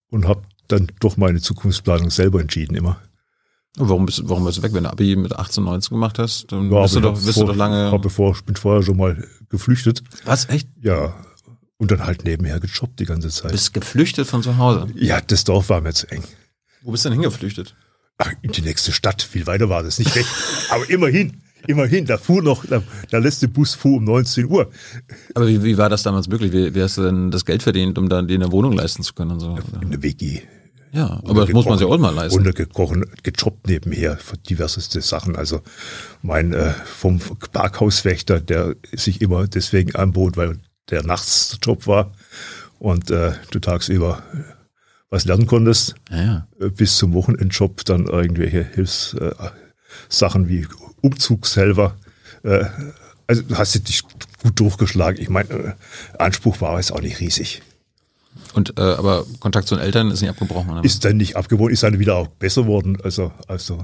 und 0.09 0.27
habe 0.27 0.43
dann 0.67 0.87
doch 0.99 1.17
meine 1.17 1.41
Zukunftsplanung 1.41 2.09
selber 2.11 2.39
entschieden 2.39 2.75
immer. 2.75 3.01
Warum 3.79 4.05
bist, 4.05 4.21
warum 4.25 4.45
bist 4.45 4.57
du 4.57 4.63
weg? 4.63 4.73
Wenn 4.73 4.85
du 4.85 4.91
Abi 4.91 5.15
mit 5.15 5.35
18, 5.35 5.63
19 5.63 5.95
gemacht 5.95 6.17
hast, 6.17 6.51
dann 6.51 6.71
ja, 6.71 6.81
bist, 6.81 6.95
du 6.95 6.99
doch, 6.99 7.13
bist 7.13 7.33
vor, 7.33 7.45
du 7.45 7.51
doch 7.51 7.57
lange. 7.57 7.91
Hab 7.91 8.01
bevor, 8.01 8.35
ich 8.35 8.43
bin 8.43 8.55
vorher 8.55 8.81
schon 8.81 8.97
mal 8.97 9.23
geflüchtet. 9.49 10.03
Was? 10.25 10.49
Echt? 10.49 10.67
Ja. 10.81 11.15
Und 11.77 11.91
dann 11.91 12.03
halt 12.03 12.23
nebenher 12.23 12.59
gejobbt 12.59 12.99
die 12.99 13.05
ganze 13.05 13.29
Zeit. 13.29 13.51
Bist 13.51 13.73
geflüchtet 13.73 14.27
von 14.27 14.41
zu 14.41 14.57
Hause? 14.57 14.87
Ja, 14.95 15.21
das 15.21 15.43
Dorf 15.43 15.69
war 15.69 15.81
mir 15.81 15.93
zu 15.93 16.09
eng. 16.09 16.23
Wo 16.81 16.91
bist 16.91 17.05
du 17.05 17.09
denn 17.09 17.19
hingeflüchtet? 17.19 17.75
Ach, 18.17 18.31
in 18.41 18.51
die 18.51 18.61
nächste 18.61 18.91
Stadt. 18.91 19.21
Viel 19.21 19.45
weiter 19.47 19.69
war 19.69 19.83
das 19.83 19.99
nicht 19.99 20.15
weg. 20.15 20.25
Aber 20.69 20.89
immerhin. 20.89 21.41
Immerhin, 21.65 22.05
da 22.05 22.17
fuhr 22.17 22.41
noch, 22.41 22.65
der, 22.65 22.83
der 23.11 23.19
letzte 23.19 23.47
Bus 23.47 23.73
fuhr 23.73 23.97
um 23.97 24.05
19 24.05 24.45
Uhr. 24.45 24.69
Aber 25.33 25.47
wie, 25.47 25.63
wie 25.63 25.77
war 25.77 25.89
das 25.89 26.03
damals 26.03 26.27
möglich? 26.29 26.53
Wie, 26.53 26.73
wie 26.73 26.81
hast 26.81 26.97
du 26.97 27.03
denn 27.03 27.31
das 27.31 27.45
Geld 27.45 27.63
verdient, 27.63 27.97
um 27.97 28.07
dann 28.07 28.27
dir 28.27 28.35
eine 28.35 28.51
Wohnung 28.51 28.73
leisten 28.73 29.03
zu 29.03 29.13
können 29.13 29.31
und 29.31 29.39
so? 29.39 29.57
In 29.81 29.91
der 29.91 30.01
WG. 30.01 30.41
Ja, 30.93 31.21
aber 31.25 31.45
das 31.45 31.53
muss 31.53 31.65
man 31.65 31.77
sich 31.77 31.85
auch 31.85 31.97
mal 31.97 32.13
leisten. 32.13 32.37
Untergekochen, 32.37 33.05
gejobbt 33.23 33.67
nebenher 33.67 34.17
für 34.17 34.37
diverseste 34.37 35.01
Sachen. 35.01 35.35
Also 35.35 35.61
mein 36.21 36.53
äh, 36.53 36.73
vom 36.85 37.19
Parkhauswächter, 37.51 38.39
der 38.39 38.75
sich 38.93 39.21
immer 39.21 39.47
deswegen 39.47 39.95
anbot, 39.95 40.37
weil 40.37 40.59
der 40.89 41.03
nachts 41.03 41.57
Job 41.61 41.87
war 41.87 42.13
und 42.79 43.11
äh, 43.11 43.33
du 43.51 43.59
tagsüber 43.59 44.23
was 45.09 45.25
lernen 45.25 45.47
konntest, 45.47 45.95
ja, 46.09 46.23
ja. 46.23 46.47
Äh, 46.59 46.69
bis 46.69 46.97
zum 46.97 47.13
Wochenendjob 47.13 47.85
dann 47.85 48.07
irgendwelche 48.07 48.63
Hilfssachen 48.63 50.45
äh, 50.45 50.49
wie 50.49 50.67
Umzugshelfer. 51.01 51.97
Äh, 52.43 52.65
also 53.27 53.43
hast 53.55 53.75
du 53.75 53.79
dich 53.79 54.03
gut 54.41 54.59
durchgeschlagen. 54.59 55.21
Ich 55.21 55.29
meine, 55.29 55.75
Anspruch 56.17 56.61
war 56.61 56.77
jetzt 56.77 56.91
auch 56.91 57.01
nicht 57.01 57.19
riesig. 57.19 57.61
Und 58.53 58.77
äh, 58.77 58.81
aber 58.81 59.25
Kontakt 59.39 59.67
zu 59.67 59.75
den 59.75 59.83
Eltern 59.83 60.11
ist 60.11 60.21
nicht 60.21 60.29
abgebrochen. 60.29 60.71
Oder? 60.71 60.83
Ist 60.83 61.03
dann 61.03 61.17
nicht 61.17 61.35
abgebrochen, 61.35 61.73
ist 61.73 61.83
dann 61.83 61.99
wieder 61.99 62.15
auch 62.15 62.27
besser 62.27 62.65
worden. 62.65 62.97
Also 63.03 63.31
also 63.47 63.83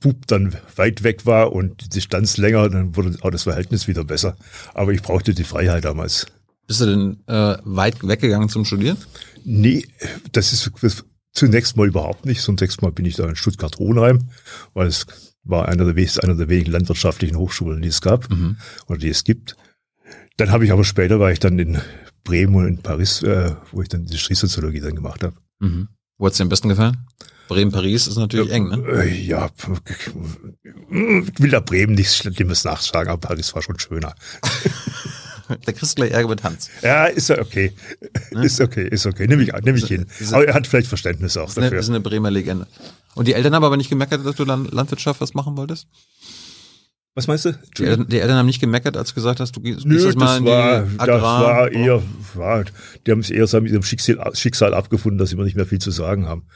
Bub 0.00 0.26
dann 0.26 0.56
weit 0.76 1.02
weg 1.02 1.26
war 1.26 1.52
und 1.52 1.82
die 1.82 1.88
Distanz 1.88 2.36
länger, 2.36 2.68
dann 2.68 2.96
wurde 2.96 3.16
auch 3.22 3.30
das 3.30 3.44
Verhältnis 3.44 3.88
wieder 3.88 4.04
besser. 4.04 4.36
Aber 4.74 4.92
ich 4.92 5.02
brauchte 5.02 5.34
die 5.34 5.44
Freiheit 5.44 5.84
damals. 5.84 6.26
Bist 6.72 6.80
du 6.80 6.86
denn 6.86 7.18
äh, 7.26 7.58
weit 7.64 8.02
weggegangen 8.02 8.48
zum 8.48 8.64
Studieren? 8.64 8.96
Nee, 9.44 9.86
das 10.32 10.54
ist 10.54 10.70
das, 10.80 11.04
zunächst 11.30 11.76
mal 11.76 11.86
überhaupt 11.86 12.24
nicht. 12.24 12.40
Zunächst 12.40 12.80
mal 12.80 12.90
bin 12.90 13.04
ich 13.04 13.16
da 13.16 13.28
in 13.28 13.36
Stuttgart-Hohenheim, 13.36 14.20
weil 14.72 14.86
es 14.86 15.04
war 15.44 15.68
einer 15.68 15.84
der, 15.92 16.08
einer 16.22 16.34
der 16.34 16.48
wenigen 16.48 16.72
landwirtschaftlichen 16.72 17.36
Hochschulen, 17.36 17.82
die 17.82 17.90
es 17.90 18.00
gab 18.00 18.30
mhm. 18.30 18.56
oder 18.86 18.98
die 18.98 19.10
es 19.10 19.22
gibt. 19.22 19.54
Dann 20.38 20.50
habe 20.50 20.64
ich 20.64 20.72
aber 20.72 20.82
später 20.84 21.20
war 21.20 21.30
ich 21.30 21.40
dann 21.40 21.58
in 21.58 21.78
Bremen 22.24 22.54
und 22.54 22.66
in 22.66 22.78
Paris, 22.78 23.22
äh, 23.22 23.54
wo 23.70 23.82
ich 23.82 23.90
dann 23.90 24.00
die 24.00 24.06
Industriesoziologie 24.06 24.80
dann 24.80 24.94
gemacht 24.94 25.22
habe. 25.22 25.36
Mhm. 25.60 25.88
Wo 26.16 26.24
hat's 26.24 26.38
dir 26.38 26.44
am 26.44 26.48
besten 26.48 26.70
gefallen? 26.70 26.96
Bremen, 27.48 27.70
Paris 27.70 28.06
ist 28.06 28.16
natürlich 28.16 28.48
ja, 28.48 28.54
eng, 28.54 28.68
ne? 28.68 28.82
Äh, 28.94 29.14
ja, 29.14 29.50
will 30.88 31.50
da 31.50 31.60
Bremen 31.60 31.96
nichts 31.96 32.16
Schlimmes 32.16 32.64
nachschlagen, 32.64 33.10
aber 33.10 33.20
Paris 33.20 33.54
war 33.54 33.60
schon 33.60 33.78
schöner. 33.78 34.14
da 35.64 35.72
kriegst 35.72 35.92
du 35.92 35.96
gleich 35.96 36.12
Ärger 36.12 36.28
mit 36.28 36.42
Hans. 36.42 36.68
Ja, 36.82 37.06
ist 37.06 37.28
ja 37.28 37.40
okay. 37.40 37.72
Ne? 38.32 38.44
Ist 38.44 38.60
okay, 38.60 38.86
ist 38.88 39.06
okay. 39.06 39.26
Nehme 39.26 39.42
ich, 39.42 39.52
nehm 39.52 39.76
ich 39.76 39.86
hin. 39.86 40.06
Aber 40.32 40.46
er 40.46 40.54
hat 40.54 40.66
vielleicht 40.66 40.88
Verständnis 40.88 41.36
auch 41.36 41.48
ist 41.48 41.56
dafür. 41.56 41.70
Eine, 41.70 41.78
ist 41.80 41.88
eine 41.88 42.00
Bremer 42.00 42.30
Legende. 42.30 42.66
Und 43.14 43.28
die 43.28 43.34
Eltern 43.34 43.54
haben 43.54 43.64
aber 43.64 43.76
nicht 43.76 43.90
gemeckert, 43.90 44.24
dass 44.24 44.36
du 44.36 44.44
dann 44.44 44.66
Landwirtschaft 44.66 45.20
was 45.20 45.34
machen 45.34 45.56
wolltest? 45.56 45.86
Was 47.14 47.26
meinst 47.26 47.44
du? 47.44 47.52
Die 47.76 47.84
Eltern, 47.84 48.08
die 48.08 48.20
Eltern, 48.20 48.38
haben 48.38 48.46
nicht 48.46 48.60
gemeckert, 48.60 48.96
als 48.96 49.10
du 49.10 49.14
gesagt 49.16 49.38
hast, 49.40 49.54
du 49.54 49.60
gehst 49.60 49.84
Nö, 49.84 50.02
das 50.02 50.14
mal 50.14 50.38
in 50.38 50.44
war, 50.46 50.82
die 50.82 50.98
Agrar. 50.98 51.18
Das 51.18 51.22
war 51.22 51.72
eher, 51.72 52.02
war, 52.34 52.64
die 53.06 53.10
haben 53.10 53.20
es 53.20 53.30
eher 53.30 53.46
so 53.46 53.60
mit 53.60 53.70
ihrem 53.70 53.82
Schicksal, 53.82 54.34
Schicksal 54.34 54.72
abgefunden, 54.72 55.18
dass 55.18 55.28
sie 55.28 55.34
immer 55.34 55.44
nicht 55.44 55.56
mehr 55.56 55.66
viel 55.66 55.78
zu 55.78 55.90
sagen 55.90 56.26
haben. 56.26 56.46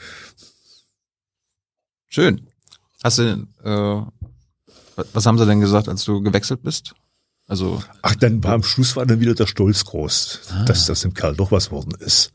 Schön. 2.09 2.47
Hast 3.05 3.19
du, 3.19 3.47
äh, 3.65 5.03
was 5.13 5.27
haben 5.27 5.37
sie 5.37 5.45
denn 5.45 5.61
gesagt, 5.61 5.89
als 5.89 6.05
du 6.05 6.23
gewechselt 6.23 6.63
bist? 6.63 6.95
Also. 7.47 7.83
Ach, 8.03 8.15
dann 8.17 8.43
war 8.43 8.53
am 8.53 8.63
Schluss 8.63 8.97
war 8.97 9.07
dann 9.07 9.21
wieder 9.21 9.35
der 9.35 9.47
Stolz 9.47 9.85
groß, 9.85 10.41
ah. 10.51 10.65
dass 10.65 10.87
das 10.87 11.03
dem 11.03 11.15
Kerl 11.15 11.37
doch 11.37 11.53
was 11.53 11.71
worden 11.71 11.95
ist. 12.01 12.33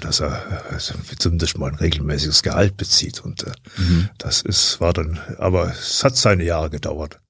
Dass 0.00 0.20
er 0.20 0.64
also 0.70 0.94
zumindest 1.18 1.58
mal 1.58 1.70
ein 1.70 1.76
regelmäßiges 1.76 2.42
Gehalt 2.42 2.76
bezieht. 2.78 3.20
Und 3.20 3.44
äh, 3.44 3.52
mhm. 3.76 4.08
das 4.16 4.40
ist, 4.40 4.80
war 4.80 4.94
dann, 4.94 5.20
aber 5.38 5.70
es 5.70 6.02
hat 6.02 6.16
seine 6.16 6.44
Jahre 6.44 6.70
gedauert. 6.70 7.20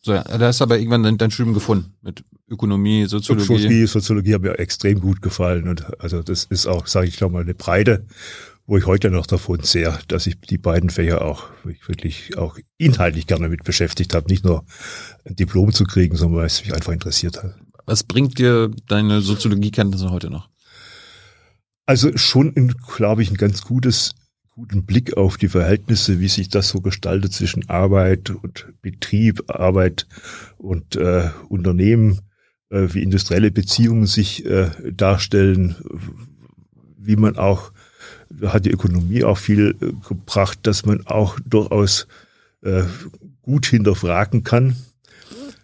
So, 0.00 0.14
ja, 0.14 0.22
da 0.24 0.46
hast 0.46 0.60
du 0.60 0.64
aber 0.64 0.78
irgendwann 0.78 1.04
dein, 1.04 1.18
dein 1.18 1.30
Studium 1.30 1.54
gefunden 1.54 1.94
mit 2.02 2.24
Ökonomie, 2.48 3.06
Soziologie. 3.06 3.46
Soziologie, 3.46 3.86
Soziologie 3.86 4.34
hat 4.34 4.42
mir 4.42 4.58
extrem 4.58 5.00
gut 5.00 5.22
gefallen 5.22 5.68
und 5.68 6.00
also 6.00 6.22
das 6.22 6.44
ist 6.44 6.66
auch, 6.66 6.88
sage 6.88 7.06
ich 7.06 7.16
glaube 7.16 7.34
mal, 7.34 7.42
eine 7.42 7.54
Breite, 7.54 8.04
wo 8.72 8.78
ich 8.78 8.86
heute 8.86 9.10
noch 9.10 9.26
davon 9.26 9.60
sehe, 9.60 9.98
dass 10.08 10.26
ich 10.26 10.40
die 10.40 10.56
beiden 10.56 10.88
Fächer 10.88 11.20
auch 11.20 11.50
wirklich 11.62 12.38
auch 12.38 12.56
inhaltlich 12.78 13.26
gerne 13.26 13.50
mit 13.50 13.64
beschäftigt 13.64 14.14
habe, 14.14 14.30
nicht 14.30 14.46
nur 14.46 14.64
ein 15.26 15.36
Diplom 15.36 15.74
zu 15.74 15.84
kriegen, 15.84 16.16
sondern 16.16 16.38
weil 16.38 16.46
es 16.46 16.64
mich 16.64 16.72
einfach 16.72 16.94
interessiert 16.94 17.42
hat. 17.42 17.54
Was 17.84 18.02
bringt 18.02 18.38
dir 18.38 18.70
deine 18.88 19.20
Soziologiekenntnisse 19.20 20.10
heute 20.10 20.30
noch? 20.30 20.48
Also 21.84 22.16
schon, 22.16 22.74
glaube 22.96 23.22
ich, 23.22 23.30
ein 23.30 23.36
ganz 23.36 23.60
gutes 23.60 24.12
guten 24.54 24.86
Blick 24.86 25.18
auf 25.18 25.36
die 25.36 25.48
Verhältnisse, 25.48 26.18
wie 26.18 26.28
sich 26.28 26.48
das 26.48 26.70
so 26.70 26.80
gestaltet 26.80 27.34
zwischen 27.34 27.68
Arbeit 27.68 28.30
und 28.30 28.72
Betrieb, 28.80 29.50
Arbeit 29.50 30.06
und 30.56 30.96
äh, 30.96 31.28
Unternehmen, 31.50 32.20
äh, 32.70 32.88
wie 32.92 33.02
industrielle 33.02 33.50
Beziehungen 33.50 34.06
sich 34.06 34.46
äh, 34.46 34.70
darstellen, 34.92 35.76
wie 36.96 37.16
man 37.16 37.36
auch, 37.36 37.70
hat 38.42 38.64
die 38.64 38.70
Ökonomie 38.70 39.24
auch 39.24 39.38
viel 39.38 39.76
äh, 39.80 39.92
gebracht, 40.06 40.60
dass 40.62 40.84
man 40.86 41.06
auch 41.06 41.38
durchaus 41.44 42.06
äh, 42.62 42.84
gut 43.42 43.66
hinterfragen 43.66 44.44
kann, 44.44 44.76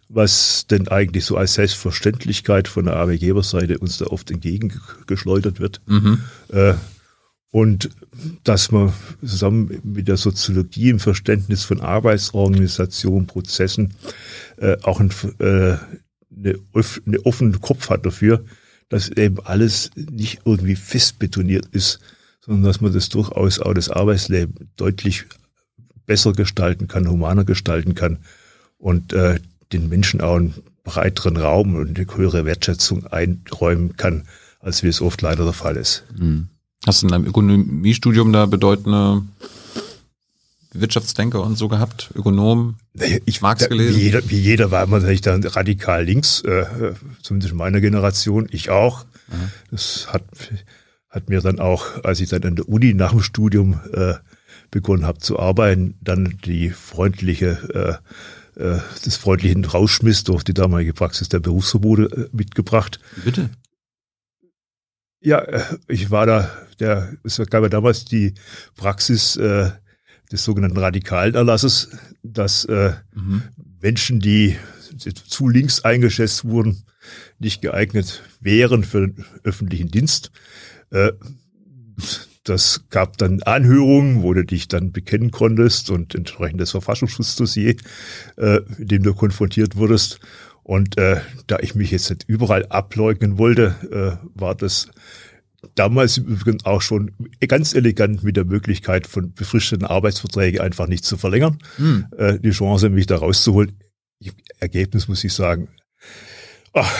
was 0.08 0.66
denn 0.66 0.88
eigentlich 0.88 1.24
so 1.24 1.36
als 1.36 1.54
Selbstverständlichkeit 1.54 2.68
von 2.68 2.86
der 2.86 2.96
Arbeitgeberseite 2.96 3.78
uns 3.78 3.98
da 3.98 4.06
oft 4.06 4.30
entgegengeschleudert 4.30 5.60
wird. 5.60 5.80
Mhm. 5.86 6.20
Äh, 6.48 6.74
und 7.50 7.90
dass 8.44 8.70
man 8.70 8.92
zusammen 9.20 9.80
mit 9.82 10.08
der 10.08 10.18
Soziologie 10.18 10.90
im 10.90 11.00
Verständnis 11.00 11.64
von 11.64 11.80
Arbeitsorganisation, 11.80 13.26
Prozessen 13.26 13.94
äh, 14.58 14.76
auch 14.82 15.00
ein, 15.00 15.10
äh, 15.38 15.76
eine, 16.36 16.58
eine 17.06 17.20
offenen 17.24 17.60
Kopf 17.60 17.88
hat 17.88 18.04
dafür, 18.04 18.44
dass 18.88 19.08
eben 19.08 19.38
alles 19.44 19.90
nicht 19.96 20.40
irgendwie 20.44 20.76
fest 20.76 21.18
betoniert 21.18 21.66
ist, 21.72 22.00
sondern 22.48 22.64
dass 22.64 22.80
man 22.80 22.92
das 22.94 23.10
durchaus 23.10 23.60
auch 23.60 23.74
das 23.74 23.90
Arbeitsleben 23.90 24.70
deutlich 24.76 25.26
besser 26.06 26.32
gestalten 26.32 26.88
kann, 26.88 27.08
humaner 27.08 27.44
gestalten 27.44 27.94
kann 27.94 28.18
und 28.78 29.12
äh, 29.12 29.38
den 29.72 29.90
Menschen 29.90 30.22
auch 30.22 30.36
einen 30.36 30.54
breiteren 30.82 31.36
Raum 31.36 31.76
und 31.76 31.98
eine 31.98 32.16
höhere 32.16 32.46
Wertschätzung 32.46 33.06
einräumen 33.06 33.98
kann, 33.98 34.22
als 34.60 34.82
wie 34.82 34.88
es 34.88 35.02
oft 35.02 35.20
leider 35.20 35.44
der 35.44 35.52
Fall 35.52 35.76
ist. 35.76 36.04
Mhm. 36.18 36.48
Hast 36.86 37.02
du 37.02 37.06
in 37.06 37.12
deinem 37.12 37.26
Ökonomiestudium 37.26 38.32
da 38.32 38.46
bedeutende 38.46 39.22
Wirtschaftsdenker 40.72 41.42
und 41.42 41.58
so 41.58 41.68
gehabt, 41.68 42.10
Ökonom, 42.14 42.76
ich, 43.26 43.42
Marx 43.42 43.62
da, 43.62 43.68
gelesen? 43.68 43.96
Wie 43.96 44.04
jeder, 44.04 44.30
wie 44.30 44.40
jeder 44.40 44.70
war 44.70 44.86
man 44.86 45.02
natürlich 45.02 45.20
dann 45.20 45.44
radikal 45.44 46.02
links, 46.02 46.40
äh, 46.42 46.64
zumindest 47.20 47.52
in 47.52 47.58
meiner 47.58 47.82
Generation, 47.82 48.48
ich 48.50 48.70
auch. 48.70 49.04
Mhm. 49.28 49.50
Das 49.70 50.06
hat, 50.10 50.22
hat 51.18 51.28
mir 51.28 51.40
dann 51.40 51.58
auch, 51.58 52.04
als 52.04 52.20
ich 52.20 52.28
dann 52.28 52.44
an 52.44 52.56
der 52.56 52.68
Uni 52.68 52.94
nach 52.94 53.10
dem 53.10 53.22
Studium 53.22 53.80
äh, 53.92 54.14
begonnen 54.70 55.04
habe 55.04 55.18
zu 55.18 55.38
arbeiten, 55.38 55.94
dann 56.00 56.38
die 56.44 56.70
freundliche 56.70 58.00
äh, 58.56 58.62
äh, 58.62 58.80
des 59.04 59.16
freundlichen 59.16 59.64
Rauschmiss 59.64 60.24
durch 60.24 60.44
die 60.44 60.54
damalige 60.54 60.92
Praxis 60.92 61.28
der 61.28 61.40
Berufsverbote 61.40 62.02
äh, 62.02 62.36
mitgebracht. 62.36 63.00
Bitte? 63.24 63.50
Ja, 65.20 65.40
äh, 65.40 65.62
ich 65.88 66.10
war 66.10 66.26
da, 66.26 66.50
der, 66.78 67.12
es 67.24 67.38
gab 67.50 67.62
ja 67.62 67.68
damals 67.68 68.04
die 68.04 68.34
Praxis 68.76 69.36
äh, 69.36 69.70
des 70.30 70.44
sogenannten 70.44 70.78
radikalen 70.78 71.34
Erlasses, 71.34 71.90
dass 72.22 72.64
äh, 72.66 72.92
mhm. 73.14 73.42
Menschen, 73.80 74.20
die 74.20 74.56
zu 74.96 75.48
links 75.48 75.80
eingeschätzt 75.80 76.44
wurden, 76.44 76.84
nicht 77.38 77.62
geeignet 77.62 78.22
wären 78.40 78.84
für 78.84 79.08
den 79.08 79.24
öffentlichen 79.44 79.90
Dienst. 79.90 80.30
Äh, 80.90 81.12
das 82.44 82.84
gab 82.88 83.18
dann 83.18 83.42
Anhörungen, 83.42 84.22
wo 84.22 84.32
du 84.32 84.44
dich 84.44 84.68
dann 84.68 84.92
bekennen 84.92 85.30
konntest 85.30 85.90
und 85.90 86.14
entsprechendes 86.14 86.70
Verfassungsschutzdossier, 86.70 87.76
äh, 88.36 88.60
mit 88.78 88.90
dem 88.90 89.02
du 89.02 89.14
konfrontiert 89.14 89.76
wurdest. 89.76 90.20
Und 90.62 90.98
äh, 90.98 91.20
da 91.46 91.58
ich 91.60 91.74
mich 91.74 91.90
jetzt 91.90 92.10
nicht 92.10 92.24
überall 92.26 92.66
ableugnen 92.66 93.38
wollte, 93.38 94.20
äh, 94.22 94.28
war 94.34 94.54
das 94.54 94.88
damals 95.74 96.18
übrigens 96.18 96.64
auch 96.64 96.82
schon 96.82 97.12
ganz 97.46 97.74
elegant 97.74 98.22
mit 98.22 98.36
der 98.36 98.44
Möglichkeit 98.44 99.06
von 99.06 99.32
befristeten 99.32 99.86
Arbeitsverträgen 99.86 100.60
einfach 100.60 100.86
nicht 100.86 101.04
zu 101.04 101.16
verlängern. 101.16 101.58
Hm. 101.76 102.06
Äh, 102.16 102.38
die 102.38 102.50
Chance, 102.50 102.90
mich 102.90 103.06
da 103.06 103.16
rauszuholen. 103.16 103.78
Ergebnis 104.58 105.08
muss 105.08 105.24
ich 105.24 105.32
sagen, 105.32 105.68
ach, 106.72 106.92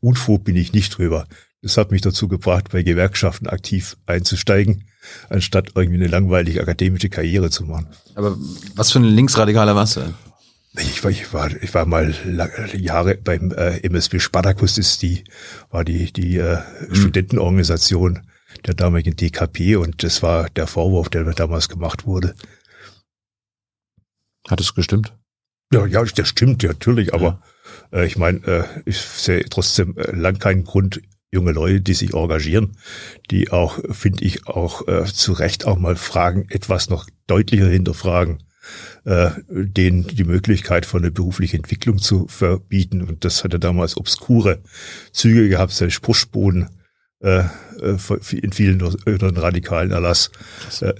unfroh 0.00 0.38
bin 0.38 0.56
ich 0.56 0.72
nicht 0.72 0.96
drüber. 0.96 1.26
Das 1.62 1.76
hat 1.76 1.90
mich 1.90 2.00
dazu 2.00 2.26
gebracht, 2.26 2.70
bei 2.72 2.82
Gewerkschaften 2.82 3.46
aktiv 3.46 3.96
einzusteigen, 4.06 4.84
anstatt 5.28 5.72
irgendwie 5.74 5.98
eine 5.98 6.08
langweilige 6.08 6.62
akademische 6.62 7.10
Karriere 7.10 7.50
zu 7.50 7.64
machen. 7.64 7.88
Aber 8.14 8.36
was 8.74 8.92
für 8.92 9.00
ein 9.00 9.04
linksradikaler 9.04 9.74
warst 9.74 9.96
du? 9.96 10.14
Ich 10.78 11.02
war, 11.02 11.10
ich 11.10 11.32
war, 11.34 11.50
ich 11.62 11.74
war 11.74 11.84
mal 11.84 12.14
Jahre 12.74 13.16
beim 13.16 13.50
äh, 13.50 13.78
MSB 13.80 14.20
Spartacus, 14.20 14.76
das 14.76 14.86
ist 14.86 15.02
die, 15.02 15.24
war 15.70 15.84
die, 15.84 16.12
die 16.12 16.36
äh, 16.36 16.58
mhm. 16.88 16.94
Studentenorganisation 16.94 18.20
der 18.66 18.74
damaligen 18.74 19.16
DKP 19.16 19.76
und 19.76 20.02
das 20.02 20.22
war 20.22 20.48
der 20.50 20.66
Vorwurf, 20.66 21.08
der 21.08 21.24
mir 21.24 21.34
damals 21.34 21.68
gemacht 21.68 22.06
wurde. 22.06 22.34
Hat 24.48 24.60
es 24.60 24.74
gestimmt? 24.74 25.12
Ja, 25.72 25.86
ja, 25.86 26.04
das 26.04 26.28
stimmt, 26.28 26.62
ja, 26.62 26.70
natürlich, 26.70 27.14
aber 27.14 27.42
ja. 27.92 27.98
äh, 27.98 28.06
ich 28.06 28.16
meine, 28.16 28.44
äh, 28.46 28.64
ich 28.84 29.00
sehe 29.00 29.44
trotzdem 29.48 29.96
äh, 29.96 30.10
lang 30.12 30.38
keinen 30.38 30.64
Grund, 30.64 31.00
junge 31.32 31.52
Leute, 31.52 31.80
die 31.80 31.94
sich 31.94 32.14
engagieren, 32.14 32.76
die 33.30 33.50
auch, 33.50 33.78
finde 33.90 34.24
ich, 34.24 34.46
auch 34.46 34.86
äh, 34.88 35.04
zu 35.04 35.32
Recht 35.32 35.66
auch 35.66 35.78
mal 35.78 35.96
Fragen 35.96 36.46
etwas 36.48 36.90
noch 36.90 37.08
deutlicher 37.26 37.68
hinterfragen, 37.68 38.42
äh, 39.04 39.30
denen 39.48 40.06
die 40.06 40.24
Möglichkeit 40.24 40.86
von 40.86 41.02
einer 41.02 41.12
beruflichen 41.12 41.56
Entwicklung 41.56 41.98
zu 41.98 42.26
verbieten. 42.26 43.02
Und 43.02 43.24
das 43.24 43.44
hatte 43.44 43.60
damals 43.60 43.96
obskure 43.96 44.60
Züge 45.12 45.48
gehabt, 45.48 45.72
selbst 45.72 46.02
Pushboden 46.02 46.68
äh, 47.20 47.44
äh 47.80 47.96
in 48.32 48.52
vielen 48.52 48.80
radikalen 48.80 49.92
Erlass. 49.92 50.30
Äh, 50.80 50.94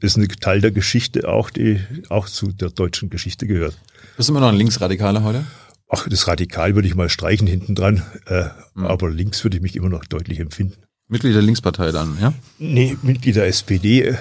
ist 0.00 0.16
ein 0.16 0.28
Teil 0.28 0.60
der 0.60 0.70
Geschichte 0.70 1.28
auch, 1.28 1.50
die 1.50 1.80
auch 2.08 2.28
zu 2.28 2.52
der 2.52 2.70
deutschen 2.70 3.10
Geschichte 3.10 3.48
gehört. 3.48 3.76
Bist 4.16 4.28
du 4.28 4.32
immer 4.32 4.40
noch 4.40 4.48
ein 4.48 4.54
Linksradikaler 4.54 5.24
heute? 5.24 5.44
Ach, 5.88 6.06
das 6.08 6.28
Radikal 6.28 6.74
würde 6.74 6.86
ich 6.86 6.94
mal 6.94 7.08
streichen 7.08 7.46
hinten 7.46 7.74
dran, 7.74 8.02
äh, 8.26 8.44
mhm. 8.74 8.86
aber 8.86 9.10
links 9.10 9.42
würde 9.42 9.56
ich 9.56 9.62
mich 9.62 9.74
immer 9.76 9.88
noch 9.88 10.04
deutlich 10.04 10.38
empfinden. 10.38 10.76
Mitglied 11.08 11.34
der 11.34 11.42
Linkspartei 11.42 11.90
dann, 11.90 12.18
ja? 12.20 12.34
Nee, 12.58 12.96
Mitglied 13.02 13.36
der 13.36 13.46
SPD. 13.46 14.02
Äh, 14.02 14.16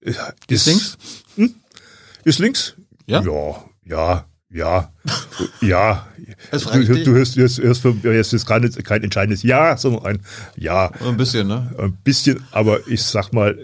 ist, 0.00 0.20
ist 0.48 0.66
links? 0.66 0.98
Hm? 1.36 1.54
Ist 2.24 2.38
links? 2.38 2.74
Ja. 3.06 3.22
Ja, 3.22 3.64
ja, 3.84 4.26
ja, 4.50 4.92
ja. 5.62 6.08
Du, 6.50 6.58
du 6.58 7.12
hörst, 7.12 7.36
hörst, 7.36 7.58
hörst, 7.58 7.84
hörst 7.84 8.32
jetzt 8.32 8.46
gerade 8.46 8.68
kein 8.68 9.02
entscheidendes 9.02 9.42
Ja, 9.42 9.78
sondern 9.78 10.04
ein 10.04 10.20
Ja. 10.56 10.90
Ein 11.00 11.16
bisschen, 11.16 11.48
ne? 11.48 11.74
Ein 11.78 11.96
bisschen, 12.04 12.44
aber 12.50 12.86
ich 12.86 13.02
sag 13.02 13.32
mal, 13.32 13.58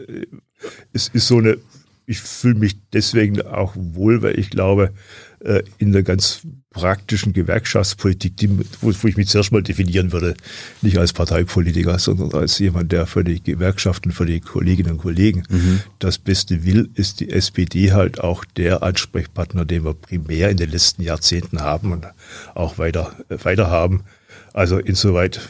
es 0.94 1.08
ist 1.08 1.28
so 1.28 1.38
eine, 1.38 1.58
ich 2.06 2.20
fühle 2.20 2.54
mich 2.54 2.78
deswegen 2.92 3.42
auch 3.42 3.74
wohl, 3.76 4.22
weil 4.22 4.38
ich 4.38 4.48
glaube, 4.48 4.94
äh, 5.40 5.62
in 5.78 5.92
der 5.92 6.02
ganz 6.02 6.42
praktischen 6.70 7.32
Gewerkschaftspolitik, 7.32 8.36
die, 8.36 8.58
wo, 8.80 8.92
wo 8.92 9.08
ich 9.08 9.16
mich 9.16 9.28
zuerst 9.28 9.52
mal 9.52 9.62
definieren 9.62 10.12
würde, 10.12 10.34
nicht 10.82 10.98
als 10.98 11.12
Parteipolitiker, 11.12 11.98
sondern 11.98 12.32
als 12.32 12.58
jemand, 12.58 12.92
der 12.92 13.06
für 13.06 13.24
die 13.24 13.42
Gewerkschaften, 13.42 14.12
für 14.12 14.26
die 14.26 14.40
Kolleginnen 14.40 14.92
und 14.92 14.98
Kollegen 14.98 15.44
mhm. 15.48 15.80
das 15.98 16.18
Beste 16.18 16.64
will, 16.64 16.90
ist 16.94 17.20
die 17.20 17.30
SPD 17.30 17.92
halt 17.92 18.20
auch 18.20 18.44
der 18.44 18.82
Ansprechpartner, 18.82 19.64
den 19.64 19.84
wir 19.84 19.94
primär 19.94 20.50
in 20.50 20.56
den 20.56 20.70
letzten 20.70 21.02
Jahrzehnten 21.02 21.60
haben 21.60 21.92
und 21.92 22.06
auch 22.54 22.78
weiter, 22.78 23.16
äh, 23.28 23.36
weiter 23.44 23.70
haben. 23.70 24.04
Also 24.52 24.78
insoweit 24.78 25.40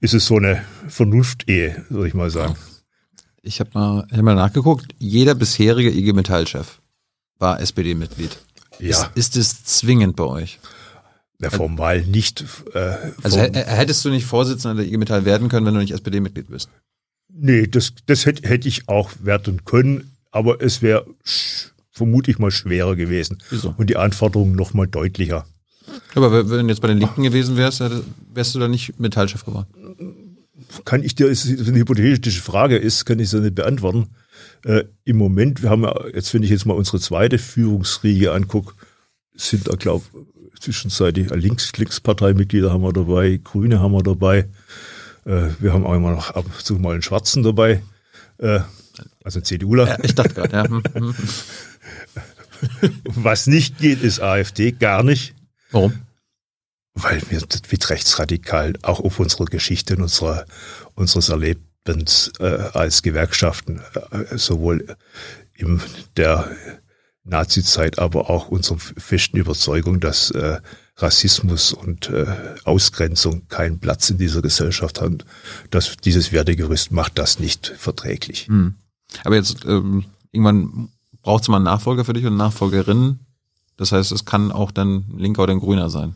ist 0.00 0.14
es 0.14 0.26
so 0.26 0.36
eine 0.36 0.62
Vernunft-Ehe, 0.88 1.84
würde 1.88 2.08
ich 2.08 2.14
mal 2.14 2.30
sagen. 2.30 2.56
Ich 3.42 3.60
habe 3.60 3.70
mal, 3.74 4.06
hab 4.10 4.22
mal 4.22 4.34
nachgeguckt, 4.34 4.94
jeder 4.98 5.34
bisherige 5.34 5.90
IG 5.90 6.12
Metall-Chef 6.12 6.80
war 7.38 7.60
SPD-Mitglied. 7.60 8.38
Ja. 8.80 9.10
Ist, 9.14 9.34
ist 9.34 9.36
es 9.36 9.64
zwingend 9.64 10.16
bei 10.16 10.24
euch? 10.24 10.58
Ja, 11.40 11.50
formal 11.50 12.02
nicht. 12.02 12.44
Äh, 12.74 12.96
also 13.22 13.38
hättest 13.38 14.04
du 14.04 14.10
nicht 14.10 14.26
Vorsitzender 14.26 14.82
der 14.82 14.86
IG 14.86 14.98
Metall 14.98 15.24
werden 15.24 15.48
können, 15.48 15.64
wenn 15.64 15.74
du 15.74 15.80
nicht 15.80 15.92
SPD-Mitglied 15.92 16.48
bist? 16.50 16.68
Nee, 17.32 17.66
das, 17.66 17.94
das 18.06 18.26
hätte, 18.26 18.46
hätte 18.46 18.68
ich 18.68 18.88
auch 18.88 19.10
werden 19.20 19.64
können, 19.64 20.16
aber 20.30 20.60
es 20.60 20.82
wäre 20.82 21.06
vermutlich 21.90 22.38
mal 22.38 22.50
schwerer 22.50 22.96
gewesen. 22.96 23.38
Wieso? 23.50 23.74
Und 23.76 23.88
die 23.88 23.96
Anforderungen 23.96 24.54
noch 24.54 24.74
mal 24.74 24.86
deutlicher. 24.86 25.46
Aber 26.14 26.48
wenn 26.50 26.66
du 26.66 26.72
jetzt 26.72 26.82
bei 26.82 26.88
den 26.88 26.98
Linken 26.98 27.22
gewesen 27.22 27.56
wärst, 27.56 27.82
wärst 28.32 28.54
du 28.54 28.58
da 28.58 28.68
nicht 28.68 28.98
Metallchef 29.00 29.44
geworden? 29.44 29.66
Kann 30.84 31.02
ich 31.02 31.14
dir, 31.14 31.26
ist 31.26 31.46
eine 31.46 31.78
hypothetische 31.78 32.42
Frage 32.42 32.76
ist, 32.76 33.06
kann 33.06 33.18
ich 33.18 33.30
sie 33.30 33.40
nicht 33.40 33.54
beantworten. 33.54 34.08
Äh, 34.64 34.84
Im 35.04 35.16
Moment, 35.16 35.62
wir 35.62 35.70
haben 35.70 35.84
ja, 35.84 35.94
jetzt 36.12 36.34
wenn 36.34 36.42
ich 36.42 36.50
jetzt 36.50 36.66
mal 36.66 36.74
unsere 36.74 37.00
zweite 37.00 37.38
Führungsriege 37.38 38.32
angucke, 38.32 38.74
sind 39.34 39.68
da, 39.68 39.76
glaube 39.76 40.04
zwischenzeitlich 40.60 41.30
Links, 41.30 41.72
Linksparteimitglieder 41.76 42.70
haben 42.70 42.82
wir 42.82 42.92
dabei, 42.92 43.40
Grüne 43.42 43.80
haben 43.80 43.92
wir 43.92 44.02
dabei. 44.02 44.48
Äh, 45.24 45.48
wir 45.58 45.72
haben 45.72 45.86
auch 45.86 45.94
immer 45.94 46.12
noch 46.12 46.30
ab 46.30 46.44
und 46.44 46.54
zu 46.54 46.74
mal 46.74 46.92
einen 46.92 47.02
Schwarzen 47.02 47.42
dabei. 47.42 47.82
Äh, 48.38 48.60
also 49.24 49.40
CDUler. 49.40 49.88
Ja, 49.88 49.98
ich 50.02 50.14
dachte 50.14 50.34
gerade, 50.34 50.56
ja. 50.56 50.64
Hm, 50.70 50.82
hm. 50.94 51.14
Was 53.04 53.46
nicht 53.46 53.78
geht, 53.78 54.02
ist 54.02 54.20
AfD, 54.20 54.72
gar 54.72 55.02
nicht. 55.02 55.34
Warum? 55.70 55.94
Weil 56.92 57.22
wir 57.30 57.40
mit 57.40 57.90
rechtsradikal 57.90 58.74
auch 58.82 59.00
auf 59.00 59.18
unsere 59.18 59.46
Geschichte 59.46 59.96
und 59.96 60.02
unserer, 60.02 60.44
unseres 60.94 61.30
Erlebens 61.30 61.69
Lebens 61.90 62.32
äh, 62.38 62.44
als 62.72 63.02
Gewerkschaften, 63.02 63.80
äh, 64.10 64.36
sowohl 64.36 64.96
in 65.54 65.80
der 66.16 66.50
Nazizeit, 67.24 67.98
aber 67.98 68.30
auch 68.30 68.48
unserer 68.48 68.78
festen 68.78 69.36
Überzeugung, 69.36 70.00
dass 70.00 70.30
äh, 70.30 70.60
Rassismus 70.96 71.72
und 71.72 72.10
äh, 72.10 72.26
Ausgrenzung 72.64 73.48
keinen 73.48 73.78
Platz 73.78 74.10
in 74.10 74.18
dieser 74.18 74.42
Gesellschaft 74.42 75.00
haben. 75.00 75.18
Dass 75.70 75.96
dieses 75.96 76.32
Wertegerüst 76.32 76.92
macht 76.92 77.18
das 77.18 77.38
nicht 77.38 77.72
verträglich. 77.76 78.46
Hm. 78.46 78.74
Aber 79.24 79.36
jetzt 79.36 79.64
ähm, 79.66 80.04
irgendwann 80.32 80.88
braucht 81.22 81.42
es 81.42 81.48
mal 81.48 81.56
einen 81.56 81.64
Nachfolger 81.64 82.04
für 82.04 82.12
dich 82.12 82.24
und 82.24 82.36
Nachfolgerin. 82.36 83.20
Das 83.76 83.92
heißt, 83.92 84.12
es 84.12 84.24
kann 84.24 84.52
auch 84.52 84.70
dann 84.70 85.04
Linker 85.16 85.42
oder 85.42 85.52
ein 85.52 85.60
Grüner 85.60 85.90
sein 85.90 86.14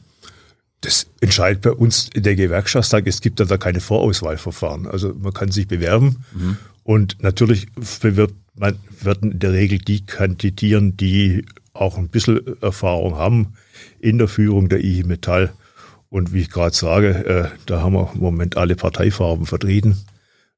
das 0.85 1.07
entscheidet 1.21 1.63
bei 1.63 1.73
uns 1.73 2.11
in 2.15 2.23
der 2.23 2.37
Gewerkschaftstag. 2.37 3.07
Es 3.07 3.21
gibt 3.21 3.41
da 3.41 3.57
keine 3.57 3.81
Vorauswahlverfahren. 3.81 4.87
Also 4.87 5.15
man 5.15 5.33
kann 5.33 5.51
sich 5.51 5.67
bewerben 5.67 6.25
mhm. 6.35 6.57
und 6.83 7.23
natürlich 7.23 7.67
wird 7.77 8.35
man 8.57 8.79
werden 9.01 9.33
in 9.33 9.39
der 9.39 9.53
Regel 9.53 9.79
die 9.79 10.07
kandidieren, 10.07 10.97
die 10.97 11.45
auch 11.73 11.99
ein 11.99 12.09
bisschen 12.09 12.41
Erfahrung 12.63 13.17
haben 13.17 13.55
in 13.99 14.19
der 14.19 14.29
Führung 14.29 14.69
der 14.69 14.85
IG 14.85 15.05
Metall. 15.05 15.53
Und 16.09 16.33
wie 16.33 16.43
ich 16.43 16.51
gerade 16.51 16.75
sage, 16.75 17.09
äh, 17.09 17.49
da 17.67 17.81
haben 17.81 17.95
wir 17.95 18.13
im 18.15 18.21
Moment 18.21 18.57
alle 18.57 18.77
Parteifarben 18.77 19.47
vertreten, 19.47 19.99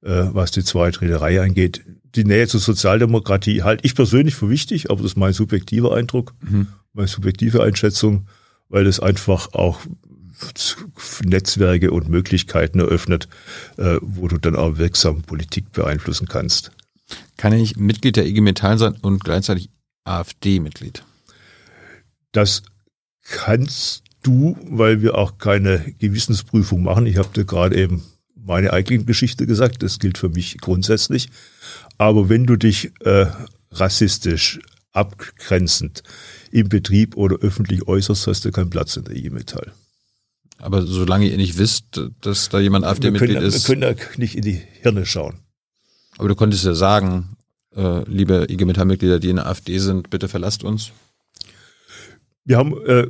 äh, 0.02 0.24
was 0.32 0.50
die 0.50 0.64
zweite 0.64 1.20
Reihe 1.20 1.40
angeht. 1.40 1.82
Die 2.14 2.24
Nähe 2.24 2.46
zur 2.46 2.60
Sozialdemokratie 2.60 3.62
halte 3.62 3.84
ich 3.86 3.94
persönlich 3.94 4.34
für 4.34 4.50
wichtig, 4.50 4.90
aber 4.90 5.02
das 5.02 5.12
ist 5.12 5.16
mein 5.16 5.32
subjektiver 5.32 5.94
Eindruck, 5.94 6.34
mhm. 6.42 6.66
meine 6.92 7.08
subjektive 7.08 7.62
Einschätzung, 7.62 8.26
weil 8.68 8.86
es 8.86 9.00
einfach 9.00 9.54
auch 9.54 9.80
Netzwerke 11.24 11.90
und 11.90 12.08
Möglichkeiten 12.08 12.80
eröffnet, 12.80 13.28
äh, 13.76 13.98
wo 14.02 14.28
du 14.28 14.38
dann 14.38 14.56
auch 14.56 14.78
wirksam 14.78 15.22
Politik 15.22 15.72
beeinflussen 15.72 16.28
kannst. 16.28 16.72
Kann 17.36 17.52
ich 17.52 17.76
Mitglied 17.76 18.16
der 18.16 18.26
IG 18.26 18.40
Metall 18.40 18.78
sein 18.78 18.96
und 19.02 19.24
gleichzeitig 19.24 19.70
AfD-Mitglied? 20.04 21.04
Das 22.32 22.62
kannst 23.22 24.04
du, 24.22 24.56
weil 24.62 25.02
wir 25.02 25.16
auch 25.16 25.38
keine 25.38 25.94
Gewissensprüfung 25.98 26.82
machen. 26.82 27.06
Ich 27.06 27.16
habe 27.16 27.28
dir 27.34 27.44
gerade 27.44 27.76
eben 27.76 28.02
meine 28.34 28.72
eigene 28.72 29.04
Geschichte 29.04 29.46
gesagt, 29.46 29.82
das 29.82 29.98
gilt 29.98 30.18
für 30.18 30.28
mich 30.28 30.58
grundsätzlich. 30.58 31.28
Aber 31.98 32.28
wenn 32.28 32.46
du 32.46 32.56
dich 32.56 32.92
äh, 33.00 33.26
rassistisch, 33.70 34.60
abgrenzend 34.92 36.02
im 36.50 36.68
Betrieb 36.68 37.16
oder 37.16 37.36
öffentlich 37.36 37.86
äußerst, 37.86 38.26
hast 38.26 38.44
du 38.44 38.50
keinen 38.50 38.70
Platz 38.70 38.96
in 38.96 39.04
der 39.04 39.14
IG 39.14 39.30
Metall. 39.30 39.72
Aber 40.58 40.82
solange 40.86 41.28
ihr 41.28 41.36
nicht 41.36 41.58
wisst, 41.58 42.00
dass 42.20 42.48
da 42.48 42.58
jemand 42.60 42.84
AfD-Mitglied 42.84 43.40
ist. 43.40 43.68
Wir 43.68 43.74
können 43.74 43.96
da 43.96 44.04
nicht 44.16 44.36
in 44.36 44.42
die 44.42 44.60
Hirne 44.80 45.04
schauen. 45.06 45.40
Aber 46.18 46.28
du 46.28 46.34
konntest 46.34 46.64
ja 46.64 46.74
sagen, 46.74 47.36
äh, 47.74 48.02
liebe 48.04 48.46
IG 48.48 48.64
Metall-Mitglieder, 48.64 49.20
die 49.20 49.30
in 49.30 49.36
der 49.36 49.46
AfD 49.46 49.78
sind, 49.78 50.10
bitte 50.10 50.28
verlasst 50.28 50.64
uns. 50.64 50.92
Wir 52.44 52.56
haben, 52.56 52.74
äh, 52.86 53.08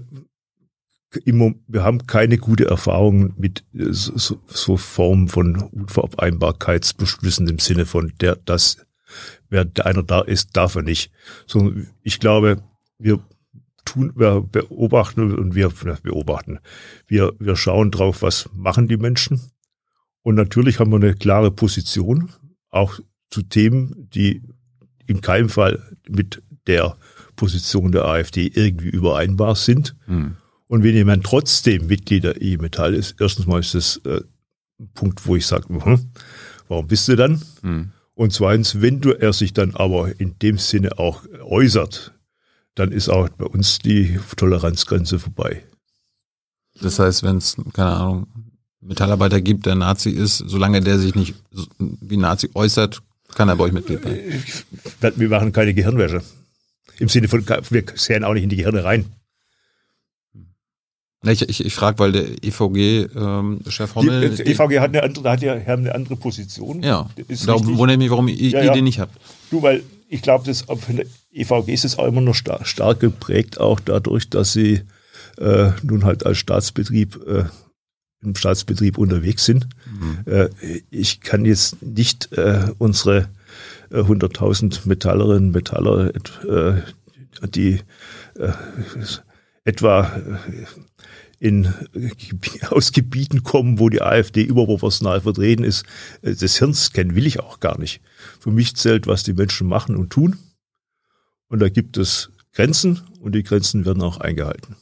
im, 1.25 1.63
wir 1.69 1.85
haben 1.85 2.07
keine 2.07 2.39
gute 2.39 2.67
Erfahrung 2.67 3.33
mit 3.37 3.65
äh, 3.75 3.93
so, 3.93 4.41
so 4.47 4.77
Formen 4.77 5.29
von 5.29 5.57
Unvereinbarkeitsbeschlüssen 5.57 7.49
im 7.49 7.59
Sinne 7.59 7.87
von 7.87 8.13
der, 8.21 8.37
das, 8.37 8.79
wer 9.49 9.67
einer 9.85 10.03
da 10.03 10.21
ist, 10.23 10.57
darf 10.57 10.75
er 10.75 10.83
nicht. 10.83 11.13
Sondern 11.47 11.89
ich 12.03 12.19
glaube, 12.19 12.63
wir 12.99 13.21
tun, 13.87 14.13
wir 14.15 14.43
beobachten 14.43 15.35
und 15.35 15.55
wir 15.55 15.73
beobachten. 16.03 16.59
Wir, 17.07 17.33
wir 17.39 17.57
schauen 17.57 17.91
drauf, 17.91 18.21
was 18.21 18.51
machen 18.53 18.89
die 18.89 18.99
Menschen. 18.99 19.41
Und 20.23 20.35
natürlich 20.35 20.79
haben 20.79 20.91
wir 20.91 20.97
eine 20.97 21.15
klare 21.15 21.51
Position, 21.51 22.31
auch 22.71 22.99
zu 23.31 23.43
Themen, 23.43 24.09
die 24.13 24.43
in 25.07 25.21
keinem 25.21 25.49
Fall 25.49 25.83
mit 26.09 26.43
der 26.67 26.97
Position 27.37 27.93
der 27.93 28.05
AfD 28.07 28.51
irgendwie 28.53 28.89
übereinbar 28.89 29.55
sind. 29.55 29.97
Mhm. 30.07 30.37
Und 30.67 30.83
wenn 30.83 30.95
jemand 30.95 31.25
trotzdem 31.25 31.87
Mitglied 31.87 32.25
der 32.25 32.43
IG 32.43 32.59
Metall 32.59 32.95
ist, 32.95 33.17
erstens 33.21 33.47
mal 33.47 33.61
ist 33.61 33.75
das 33.75 34.01
äh, 34.05 34.21
ein 34.81 34.91
Punkt, 34.95 35.27
wo 35.27 35.37
ich 35.37 35.47
sage, 35.47 35.69
hm, 35.69 36.11
warum 36.69 36.87
bist 36.89 37.09
du 37.09 37.17
dann? 37.17 37.41
Mhm. 37.63 37.93
Und 38.15 38.33
zweitens, 38.33 38.81
wenn 38.81 39.01
du 39.01 39.13
er 39.13 39.33
sich 39.33 39.53
dann 39.53 39.75
aber 39.75 40.19
in 40.19 40.39
dem 40.41 40.59
Sinne 40.59 40.99
auch 40.99 41.23
äußert, 41.43 42.15
dann 42.77 42.93
ist 42.93 43.09
auch 43.09 43.29
bei 43.31 43.47
uns 43.47 43.79
die 43.81 44.21
Toleranzgrenze 44.37 45.19
vorbei. 45.19 45.65
Das 46.81 46.99
heißt, 46.99 47.23
wenn 47.23 47.39
es, 47.39 47.57
keine 47.73 47.91
Ahnung, 47.91 48.27
Metallarbeiter 48.81 49.41
gibt, 49.41 49.67
der 49.67 49.75
Nazi 49.75 50.11
ist, 50.11 50.39
solange 50.39 50.81
der 50.81 50.99
sich 50.99 51.15
nicht 51.15 51.35
wie 51.79 52.17
Nazi 52.17 52.51
äußert, 52.55 53.03
kann 53.35 53.49
er 53.49 53.57
bei 53.57 53.65
euch 53.65 53.73
Mitglied 53.73 54.03
sein. 54.03 55.15
Wir 55.17 55.29
machen 55.29 55.53
keine 55.53 55.75
Gehirnwäsche. 55.75 56.23
Im 56.99 57.09
Sinne 57.09 57.29
von, 57.29 57.47
wir 57.49 57.85
sehen 57.95 58.25
auch 58.25 58.35
nicht 58.35 58.45
in 58.45 58.51
die 58.51 58.57
Gehirne 58.57 58.85
rein. 58.85 59.07
Ich, 61.25 61.49
ich, 61.49 61.65
ich 61.65 61.75
frage, 61.75 61.99
weil 61.99 62.13
der 62.13 62.25
EVG-Chef 62.45 63.91
ähm, 63.91 63.95
Hommel. 63.97 64.31
Die, 64.31 64.37
der 64.37 64.47
EVG 64.47 64.79
hat 64.79 64.91
eine 64.91 65.03
andere, 65.03 65.31
hat 65.31 65.43
ja 65.43 65.55
eine 65.55 65.95
andere 65.95 66.17
Position. 66.17 66.83
Ja. 66.83 67.09
Da 67.47 67.55
wundere 67.65 67.93
ich 67.93 67.99
mich, 67.99 68.11
warum 68.11 68.29
ihr 68.29 68.37
ja, 68.37 68.63
ja. 68.65 68.73
den 68.73 68.85
nicht 68.85 69.01
habt. 69.01 69.19
Du, 69.51 69.61
weil 69.63 69.83
ich 70.09 70.23
glaube, 70.23 70.45
das 70.45 70.69
EVG 71.37 71.73
ist 71.73 71.85
es 71.85 71.99
auch 71.99 72.07
immer 72.07 72.23
noch 72.23 72.35
stark, 72.35 72.67
stark 72.67 73.01
geprägt, 73.01 73.61
auch 73.61 73.79
dadurch, 73.81 74.31
dass 74.31 74.53
sie 74.53 74.83
äh, 75.39 75.71
nun 75.83 76.05
halt 76.05 76.25
als 76.25 76.39
Staatsbetrieb 76.39 77.21
äh, 77.27 77.45
im 78.23 78.35
Staatsbetrieb 78.35 78.99
unterwegs 78.99 79.45
sind. 79.45 79.69
Mhm. 79.87 80.33
Äh, 80.33 80.49
ich 80.91 81.21
kann 81.21 81.45
jetzt 81.45 81.83
nicht 81.83 82.33
äh, 82.33 82.71
unsere 82.79 83.29
100.000 83.91 84.79
äh, 84.85 84.89
Metallerinnen, 84.89 85.51
Metaller, 85.51 86.13
äh, 86.15 86.83
die 87.55 87.81
etwa 89.65 90.11
in, 91.39 91.73
aus 92.71 92.93
Gebieten 92.93 93.43
kommen, 93.43 93.79
wo 93.79 93.91
die 93.91 94.01
AfD 94.01 94.43
überproportional 94.43 95.21
vertreten 95.21 95.65
ist, 95.65 95.85
des 96.23 96.59
Hirns 96.59 96.93
kennen 96.93 97.15
will 97.15 97.27
ich 97.27 97.41
auch 97.41 97.61
gar 97.61 97.79
nicht. 97.79 98.01
Für 98.41 98.51
mich 98.51 98.75
zählt, 98.77 99.07
was 99.07 99.23
die 99.23 99.35
Menschen 99.35 99.69
machen 99.69 99.97
und 99.97 100.11
tun. 100.11 100.39
Und 101.49 101.61
da 101.61 101.69
gibt 101.69 101.97
es 101.97 102.31
Grenzen 102.53 103.03
und 103.21 103.35
die 103.35 103.43
Grenzen 103.43 103.85
werden 103.85 104.03
auch 104.03 104.19
eingehalten. 104.19 104.77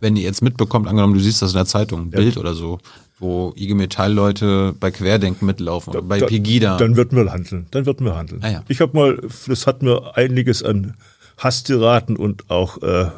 Wenn 0.00 0.16
ihr 0.16 0.22
jetzt 0.22 0.42
mitbekommt, 0.42 0.86
angenommen, 0.86 1.14
du 1.14 1.20
siehst 1.20 1.40
das 1.40 1.52
in 1.52 1.56
der 1.56 1.66
Zeitung, 1.66 2.02
ein 2.02 2.10
ja. 2.10 2.18
Bild 2.18 2.36
oder 2.36 2.54
so, 2.54 2.78
wo 3.18 3.54
IG 3.56 3.74
Metall-Leute 3.74 4.74
bei 4.78 4.90
Querdenken 4.90 5.46
mitlaufen 5.46 5.92
da, 5.92 6.00
oder 6.00 6.08
bei 6.08 6.18
da, 6.18 6.26
Pegida. 6.26 6.76
Dann 6.76 6.96
würden 6.96 7.16
wir 7.16 7.32
handeln. 7.32 7.66
Dann 7.70 7.86
würden 7.86 8.04
wir 8.04 8.14
handeln. 8.14 8.42
Ah, 8.42 8.50
ja. 8.50 8.64
Ich 8.68 8.80
habe 8.80 8.96
mal, 8.96 9.28
das 9.46 9.66
hat 9.66 9.82
mir 9.82 10.16
einiges 10.16 10.62
an 10.62 10.94
Hasstiraten 11.38 12.16
und 12.16 12.50
auch 12.50 12.82
äh, 12.82 13.10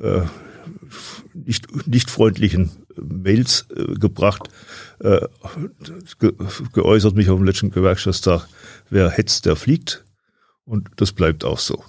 äh, 0.00 0.22
nicht, 1.32 1.86
nicht 1.86 2.10
freundlichen 2.10 2.70
Mails 2.96 3.66
äh, 3.74 3.94
gebracht, 3.94 4.48
äh, 5.00 5.20
ge, 6.18 6.32
geäußert 6.72 7.14
mich 7.14 7.30
auf 7.30 7.38
dem 7.38 7.46
letzten 7.46 7.70
Gewerkschaftstag, 7.70 8.46
wer 8.90 9.10
hetzt, 9.10 9.46
der 9.46 9.56
fliegt. 9.56 10.04
Und 10.64 10.88
das 10.96 11.12
bleibt 11.12 11.44
auch 11.44 11.58
so. 11.58 11.82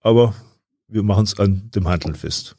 Aber 0.00 0.34
wir 0.86 1.02
machen 1.02 1.24
es 1.24 1.38
an 1.38 1.70
dem 1.74 1.88
Handeln 1.88 2.14
fest. 2.14 2.56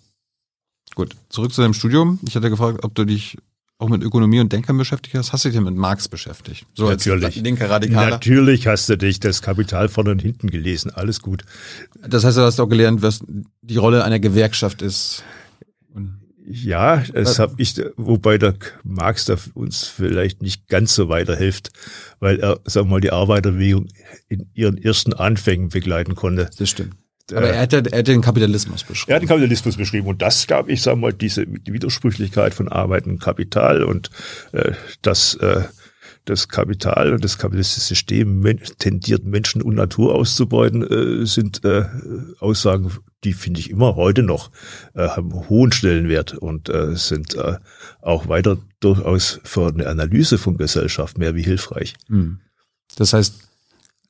Gut, 0.96 1.16
zurück 1.30 1.54
zu 1.54 1.62
deinem 1.62 1.74
Studium. 1.74 2.20
Ich 2.28 2.36
hatte 2.36 2.50
gefragt, 2.50 2.84
ob 2.84 2.96
du 2.96 3.06
dich 3.06 3.38
auch 3.80 3.88
mit 3.88 4.04
Ökonomie 4.04 4.42
und 4.42 4.52
Denkern 4.52 4.78
beschäftigt 4.78 5.16
hast. 5.16 5.32
Hast 5.32 5.46
du 5.46 5.50
dich 5.50 5.60
mit 5.60 5.76
Marx 5.76 6.10
beschäftigt? 6.10 6.66
So 6.74 6.90
Natürlich. 6.90 7.38
linker 7.38 7.70
Radikaler? 7.70 8.10
Natürlich 8.10 8.68
hast 8.68 8.90
du 8.90 8.98
dich 8.98 9.22
das 9.22 9.42
Kapital 9.42 9.88
vorne 9.88 10.12
und 10.12 10.22
hinten 10.22 10.50
gelesen. 10.50 10.92
Alles 10.92 11.22
gut. 11.22 11.46
Das 12.06 12.26
heißt, 12.26 12.38
du 12.38 12.42
hast 12.42 12.60
auch 12.60 12.68
gelernt, 12.68 13.02
was 13.02 13.22
die 13.62 13.78
Rolle 13.78 14.04
einer 14.04 14.20
Gewerkschaft 14.20 14.82
ist. 14.82 15.24
Ja, 16.52 17.04
das 17.14 17.38
habe 17.38 17.54
ich, 17.58 17.80
wobei 17.96 18.40
der 18.40 18.56
Marx 18.84 19.26
da 19.26 19.38
uns 19.54 19.86
vielleicht 19.86 20.42
nicht 20.42 20.68
ganz 20.68 20.96
so 20.96 21.08
weiterhilft, 21.08 21.70
weil 22.20 22.40
er, 22.40 22.60
sagen 22.66 22.88
wir 22.88 22.94
mal, 22.94 23.02
die 23.02 23.12
Arbeiterbewegung 23.12 23.88
in 24.30 24.50
ihren 24.56 24.78
ersten 24.78 25.14
Anfängen 25.14 25.70
begleiten 25.70 26.16
konnte. 26.16 26.50
Das 26.58 26.70
stimmt. 26.70 26.96
Aber 27.32 27.52
er 27.52 27.62
hat, 27.62 27.74
er 27.74 28.00
hat 28.00 28.08
den 28.08 28.22
Kapitalismus 28.22 28.84
beschrieben. 28.84 29.12
Er 29.12 29.16
hat 29.18 29.22
den 29.22 29.28
Kapitalismus 29.28 29.78
beschrieben 29.78 30.08
und 30.08 30.24
das 30.24 30.48
gab 30.48 30.70
ich, 30.70 30.82
sage 30.82 30.98
mal, 30.98 31.14
diese 31.14 31.46
die 31.46 31.72
Widersprüchlichkeit 31.72 32.56
von 32.56 32.68
Arbeit 32.68 33.06
und 33.06 33.20
Kapital 33.20 33.84
und 33.84 34.10
äh, 34.52 34.72
das 35.04 35.36
äh, 35.36 35.62
das 36.30 36.48
Kapital 36.48 37.14
und 37.14 37.24
das 37.24 37.38
kapitalistische 37.38 37.88
System 37.88 38.44
tendiert 38.78 39.26
Menschen 39.26 39.62
und 39.62 39.76
Natur 39.76 40.14
auszubeuten, 40.14 40.84
äh, 40.84 41.26
sind 41.26 41.66
äh, 41.66 41.86
Aussagen, 42.40 42.92
die 43.24 43.34
finde 43.34 43.60
ich 43.60 43.70
immer 43.70 43.96
heute 43.96 44.22
noch 44.22 44.52
äh, 44.94 45.08
haben 45.10 45.34
hohen 45.50 45.72
Stellenwert 45.72 46.34
und 46.36 46.72
sind 46.94 47.36
auch 48.02 48.28
weiter 48.28 48.58
durchaus 48.80 49.40
für 49.44 49.68
eine 49.68 49.88
Analyse 49.88 50.38
von 50.38 50.58
Gesellschaft 50.58 51.18
mehr 51.18 51.36
wie 51.36 51.44
hilfreich. 51.44 51.96
Hm. 52.08 52.40
Das 52.96 53.14
heißt, 53.14 53.36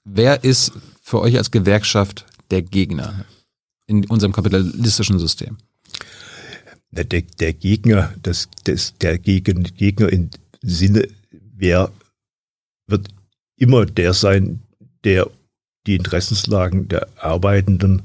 wer 0.03 0.43
ist 0.43 0.73
für 1.01 1.21
euch 1.21 1.37
als 1.37 1.51
Gewerkschaft 1.51 2.25
der 2.51 2.61
Gegner 2.61 3.25
in 3.87 4.05
unserem 4.05 4.33
kapitalistischen 4.33 5.19
System? 5.19 5.57
Der, 6.91 7.05
der 7.05 7.53
Gegner, 7.53 8.13
das, 8.21 8.49
das, 8.63 8.95
der 8.97 9.17
Gegner 9.19 10.11
im 10.11 10.29
Sinne, 10.61 11.07
wer 11.55 11.91
wird 12.89 13.09
immer 13.55 13.85
der 13.85 14.13
sein, 14.13 14.61
der 15.03 15.29
die 15.87 15.95
Interessenslagen 15.95 16.87
der 16.87 17.07
Arbeitenden, 17.17 18.03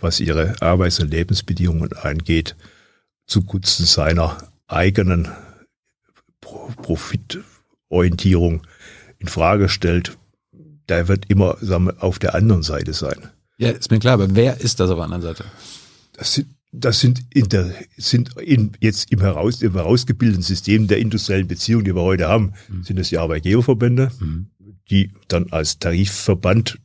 was 0.00 0.20
ihre 0.20 0.54
Arbeits- 0.60 1.00
und 1.00 1.10
Lebensbedingungen 1.10 1.92
angeht, 1.94 2.54
zugunsten 3.26 3.86
seiner 3.86 4.36
eigenen 4.66 5.28
Profitorientierung 6.40 8.62
in 9.18 9.28
Frage 9.28 9.68
stellt, 9.68 10.16
der 10.88 11.08
wird 11.08 11.30
immer 11.30 11.56
wir, 11.60 11.90
auf 11.98 12.18
der 12.18 12.34
anderen 12.34 12.62
Seite 12.62 12.92
sein. 12.92 13.30
Ja, 13.56 13.70
ist 13.70 13.90
mir 13.90 13.98
klar, 13.98 14.14
aber 14.14 14.34
wer 14.34 14.60
ist 14.60 14.80
das 14.80 14.90
auf 14.90 14.96
der 14.96 15.04
anderen 15.04 15.22
Seite? 15.22 15.44
Das 16.12 16.34
sind, 16.34 16.48
das 16.76 17.00
sind, 17.00 17.22
in 17.32 17.48
der, 17.48 17.72
sind 17.96 18.36
in, 18.40 18.72
jetzt 18.80 19.10
im, 19.12 19.20
heraus, 19.20 19.62
im 19.62 19.72
herausgebildeten 19.72 20.42
System 20.42 20.86
der 20.88 20.98
industriellen 20.98 21.46
Beziehungen, 21.46 21.84
die 21.84 21.94
wir 21.94 22.02
heute 22.02 22.28
haben, 22.28 22.52
mhm. 22.68 22.82
sind 22.82 22.98
es 22.98 23.10
die 23.10 23.18
Arbeitgeberverbände, 23.18 24.10
mhm. 24.18 24.46
die 24.90 25.12
dann 25.28 25.46
als 25.50 25.78
Tarifverband, 25.78 26.78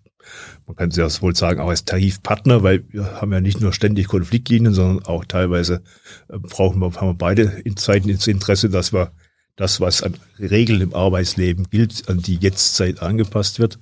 man 0.67 0.75
kann 0.75 0.89
es 0.89 0.95
ja 0.95 1.09
wohl 1.21 1.35
sagen, 1.35 1.59
auch 1.59 1.69
als 1.69 1.85
Tarifpartner, 1.85 2.61
weil 2.61 2.83
wir 2.89 3.19
haben 3.19 3.33
ja 3.33 3.41
nicht 3.41 3.61
nur 3.61 3.73
ständig 3.73 4.07
Konfliktlinien, 4.07 4.73
sondern 4.73 5.05
auch 5.05 5.25
teilweise 5.25 5.81
äh, 6.27 6.37
brauchen 6.37 6.79
wir, 6.79 6.93
haben 6.93 7.09
wir 7.09 7.15
beide 7.15 7.43
in 7.63 7.75
Zeiten 7.75 8.09
ins 8.09 8.27
Interesse, 8.27 8.69
dass 8.69 8.93
wir 8.93 9.11
das, 9.55 9.81
was 9.81 10.03
an 10.03 10.15
Regeln 10.37 10.81
im 10.81 10.93
Arbeitsleben 10.93 11.69
gilt, 11.69 12.07
an 12.07 12.21
die 12.21 12.35
Jetztzeit 12.35 13.01
angepasst 13.01 13.59
wird. 13.59 13.79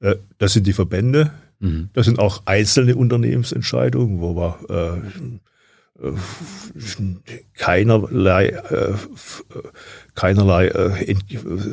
Äh, 0.00 0.16
das 0.38 0.52
sind 0.52 0.66
die 0.66 0.72
Verbände, 0.72 1.32
Mhm. 1.60 1.90
Das 1.92 2.06
sind 2.06 2.18
auch 2.18 2.42
einzelne 2.46 2.96
Unternehmensentscheidungen, 2.96 4.20
wo 4.20 4.34
wir 4.34 4.58
keinerlei, 7.54 8.46
äh, 8.46 8.94
keinerlei, 10.14 10.68
äh, 10.68 11.14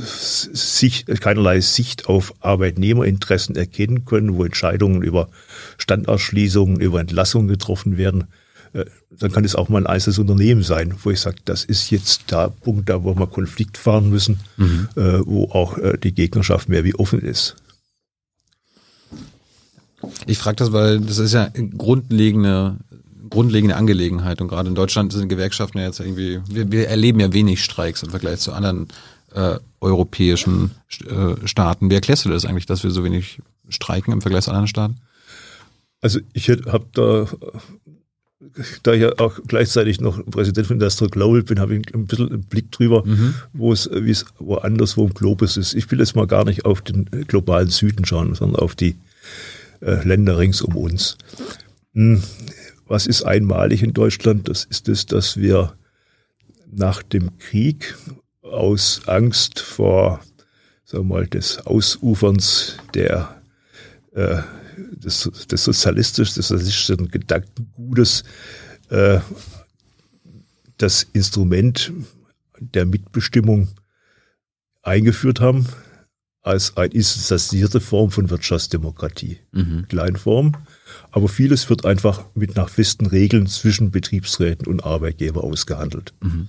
Sicht, 0.03 1.07
keinerlei 1.21 1.61
Sicht 1.61 2.07
auf 2.07 2.33
Arbeitnehmerinteressen 2.41 3.55
erkennen 3.55 4.05
können, 4.05 4.35
wo 4.35 4.43
Entscheidungen 4.43 5.01
über 5.01 5.29
Standausschließungen, 5.77 6.79
über 6.81 6.99
Entlassungen 6.99 7.47
getroffen 7.47 7.97
werden. 7.97 8.25
Äh, 8.73 8.85
dann 9.11 9.31
kann 9.31 9.45
es 9.45 9.55
auch 9.55 9.69
mal 9.69 9.79
ein 9.79 9.87
einzelnes 9.87 10.19
Unternehmen 10.19 10.61
sein, 10.61 10.93
wo 11.03 11.11
ich 11.11 11.21
sage, 11.21 11.37
das 11.45 11.63
ist 11.63 11.89
jetzt 11.89 12.29
der 12.31 12.49
Punkt, 12.49 12.89
da 12.89 13.03
wo 13.03 13.15
wir 13.15 13.27
Konflikt 13.27 13.77
fahren 13.77 14.09
müssen, 14.09 14.41
mhm. 14.57 14.89
äh, 14.95 15.25
wo 15.25 15.45
auch 15.45 15.77
äh, 15.77 15.97
die 15.97 16.13
Gegnerschaft 16.13 16.67
mehr 16.67 16.83
wie 16.83 16.95
offen 16.95 17.21
ist. 17.21 17.55
Ich 20.25 20.37
frage 20.37 20.57
das, 20.57 20.71
weil 20.71 20.99
das 20.99 21.17
ist 21.17 21.33
ja 21.33 21.49
eine 21.53 21.69
grundlegende, 21.69 22.77
grundlegende 23.29 23.75
Angelegenheit 23.75 24.41
und 24.41 24.47
gerade 24.47 24.69
in 24.69 24.75
Deutschland 24.75 25.11
sind 25.11 25.29
Gewerkschaften 25.29 25.79
ja 25.79 25.85
jetzt 25.85 25.99
irgendwie, 25.99 26.39
wir, 26.49 26.71
wir 26.71 26.87
erleben 26.87 27.19
ja 27.19 27.33
wenig 27.33 27.63
Streiks 27.63 28.03
im 28.03 28.09
Vergleich 28.09 28.39
zu 28.39 28.53
anderen 28.53 28.87
äh, 29.33 29.57
europäischen 29.81 30.71
äh, 31.05 31.47
Staaten. 31.47 31.89
Wie 31.89 31.95
erklärst 31.95 32.25
du 32.25 32.29
das 32.29 32.45
eigentlich, 32.45 32.65
dass 32.65 32.83
wir 32.83 32.91
so 32.91 33.03
wenig 33.03 33.39
streiken 33.69 34.13
im 34.13 34.21
Vergleich 34.21 34.45
zu 34.45 34.51
anderen 34.51 34.67
Staaten? 34.67 34.97
Also 36.01 36.19
ich 36.33 36.49
habe 36.49 36.85
da 36.93 37.27
da 38.83 38.93
ich 38.93 39.01
ja 39.01 39.11
auch 39.17 39.39
gleichzeitig 39.47 39.99
noch 39.99 40.23
Präsident 40.25 40.67
von 40.67 40.75
Industrial 40.75 41.09
Global 41.09 41.43
bin, 41.43 41.59
habe 41.59 41.75
ich 41.75 41.93
ein 41.93 42.05
bisschen 42.05 42.29
einen 42.29 42.43
Blick 42.43 42.71
drüber, 42.71 43.03
mhm. 43.05 43.33
wo 43.53 43.73
es, 43.73 43.89
wie 43.91 44.11
es 44.11 44.25
woanders 44.37 44.95
wo 44.95 45.05
im 45.05 45.13
Globus 45.13 45.57
ist. 45.57 45.73
Ich 45.73 45.89
will 45.91 45.99
jetzt 45.99 46.15
mal 46.15 46.27
gar 46.27 46.45
nicht 46.45 46.65
auf 46.65 46.81
den 46.81 47.05
globalen 47.27 47.69
Süden 47.69 48.05
schauen, 48.05 48.35
sondern 48.35 48.61
auf 48.61 48.75
die 48.75 48.95
Länder 49.79 50.37
rings 50.37 50.61
um 50.61 50.75
uns. 50.75 51.17
Hm, 51.93 52.23
was 52.85 53.07
ist 53.07 53.23
einmalig 53.23 53.83
in 53.83 53.93
Deutschland? 53.93 54.47
Das 54.47 54.63
ist 54.63 54.87
es, 54.87 55.05
dass 55.05 55.37
wir 55.37 55.73
nach 56.71 57.03
dem 57.03 57.37
Krieg 57.37 57.95
aus 58.41 59.01
Angst 59.07 59.59
vor, 59.59 60.21
sagen 60.85 61.09
wir 61.09 61.15
mal, 61.15 61.27
des 61.27 61.65
Ausuferns 61.65 62.77
der 62.93 63.41
äh, 64.13 64.41
des, 64.77 65.29
des 65.49 65.63
sozialistisch, 65.63 66.33
des 66.33 66.47
sozialistischen 66.47 67.09
Gedankengutes 67.09 68.23
äh, 68.89 69.19
das 70.77 71.07
Instrument 71.13 71.91
der 72.59 72.85
Mitbestimmung 72.85 73.69
eingeführt 74.83 75.41
haben 75.41 75.67
als 76.47 76.77
eine 76.77 76.93
instanzierte 76.93 77.79
Form 77.79 78.09
von 78.09 78.29
Wirtschaftsdemokratie. 78.29 79.37
Mhm. 79.51 79.85
Kleinform. 79.87 80.53
Aber 81.11 81.27
vieles 81.27 81.69
wird 81.69 81.85
einfach 81.85 82.25
mit 82.33 82.55
nach 82.55 82.69
festen 82.69 83.05
Regeln 83.05 83.47
zwischen 83.47 83.91
Betriebsräten 83.91 84.67
und 84.67 84.83
Arbeitgeber 84.83 85.43
ausgehandelt. 85.43 86.13
Mhm. 86.21 86.47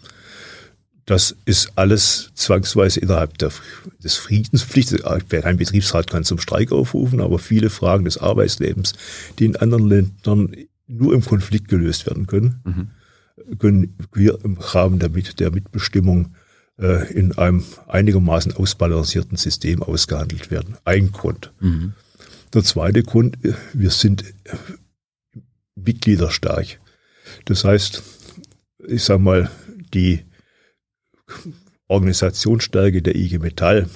Das 1.04 1.34
ist 1.46 1.72
alles 1.76 2.30
zwangsweise 2.34 3.00
innerhalb 3.00 3.38
der, 3.38 3.50
des 4.04 4.16
Friedenspflichtes. 4.16 5.04
Ein 5.04 5.56
Betriebsrat 5.56 6.10
kann 6.10 6.24
zum 6.24 6.38
Streik 6.38 6.70
aufrufen, 6.70 7.20
aber 7.20 7.38
viele 7.38 7.70
Fragen 7.70 8.04
des 8.04 8.18
Arbeitslebens, 8.18 8.92
die 9.38 9.46
in 9.46 9.56
anderen 9.56 9.88
Ländern 9.88 10.54
nur 10.86 11.14
im 11.14 11.24
Konflikt 11.24 11.68
gelöst 11.68 12.06
werden 12.06 12.26
können, 12.26 12.60
mhm. 12.64 13.58
können 13.58 13.96
wir 14.12 14.38
im 14.44 14.58
Rahmen 14.58 14.98
der, 14.98 15.08
der 15.08 15.50
Mitbestimmung 15.50 16.34
äh, 16.78 17.12
in 17.12 17.36
einem 17.36 17.64
einigermaßen 17.88 18.54
ausbalancierten 18.54 19.36
System 19.36 19.82
ausgehandelt 19.82 20.50
werden. 20.50 20.76
Ein 20.84 21.12
Grund. 21.12 21.52
Mhm. 21.60 21.94
Der 22.54 22.62
zweite 22.64 23.02
Grund, 23.02 23.44
äh, 23.44 23.54
wir 23.72 23.90
sind 23.90 24.24
mitgliederstark. 25.74 26.80
Das 27.44 27.64
heißt, 27.64 28.02
ich 28.86 29.02
sage 29.02 29.20
mal, 29.20 29.50
die 29.92 30.24
Organisationsstärke 31.88 33.02
der 33.02 33.16
IG 33.16 33.38
Metall 33.38 33.88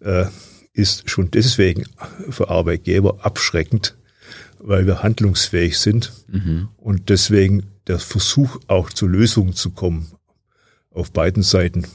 äh, 0.00 0.26
ist 0.72 1.08
schon 1.10 1.30
deswegen 1.30 1.86
für 2.30 2.50
Arbeitgeber 2.50 3.24
abschreckend, 3.24 3.96
weil 4.58 4.86
wir 4.86 5.02
handlungsfähig 5.02 5.78
sind 5.78 6.12
mhm. 6.28 6.68
und 6.76 7.08
deswegen 7.08 7.64
der 7.86 7.98
Versuch 7.98 8.60
auch 8.66 8.90
zu 8.90 9.06
Lösungen 9.06 9.54
zu 9.54 9.70
kommen 9.70 10.12
auf 10.98 11.10
beiden 11.12 11.42
Seiten 11.42 11.86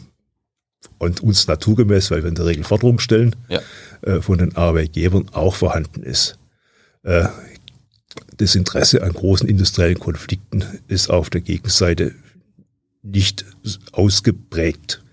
und 0.97 1.21
uns 1.21 1.47
naturgemäß, 1.47 2.11
weil 2.11 2.23
wir 2.23 2.29
in 2.29 2.35
der 2.35 2.45
Regel 2.45 2.63
Forderungen 2.63 2.99
stellen, 2.99 3.35
ja. 3.49 3.61
äh, 4.01 4.21
von 4.21 4.37
den 4.37 4.55
Arbeitgebern 4.55 5.29
auch 5.31 5.55
vorhanden 5.55 6.03
ist. 6.03 6.37
Äh, 7.03 7.27
das 8.37 8.55
Interesse 8.55 9.03
an 9.03 9.13
großen 9.13 9.47
industriellen 9.47 9.99
Konflikten 9.99 10.63
ist 10.87 11.09
auf 11.09 11.29
der 11.29 11.41
Gegenseite 11.41 12.13
nicht 13.01 13.45
ausgeprägt. 13.91 15.03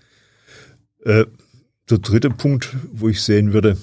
Äh, 1.03 1.25
der 1.89 1.97
dritte 1.97 2.29
Punkt, 2.29 2.75
wo 2.91 3.09
ich 3.09 3.21
sehen 3.21 3.53
würde, 3.53 3.77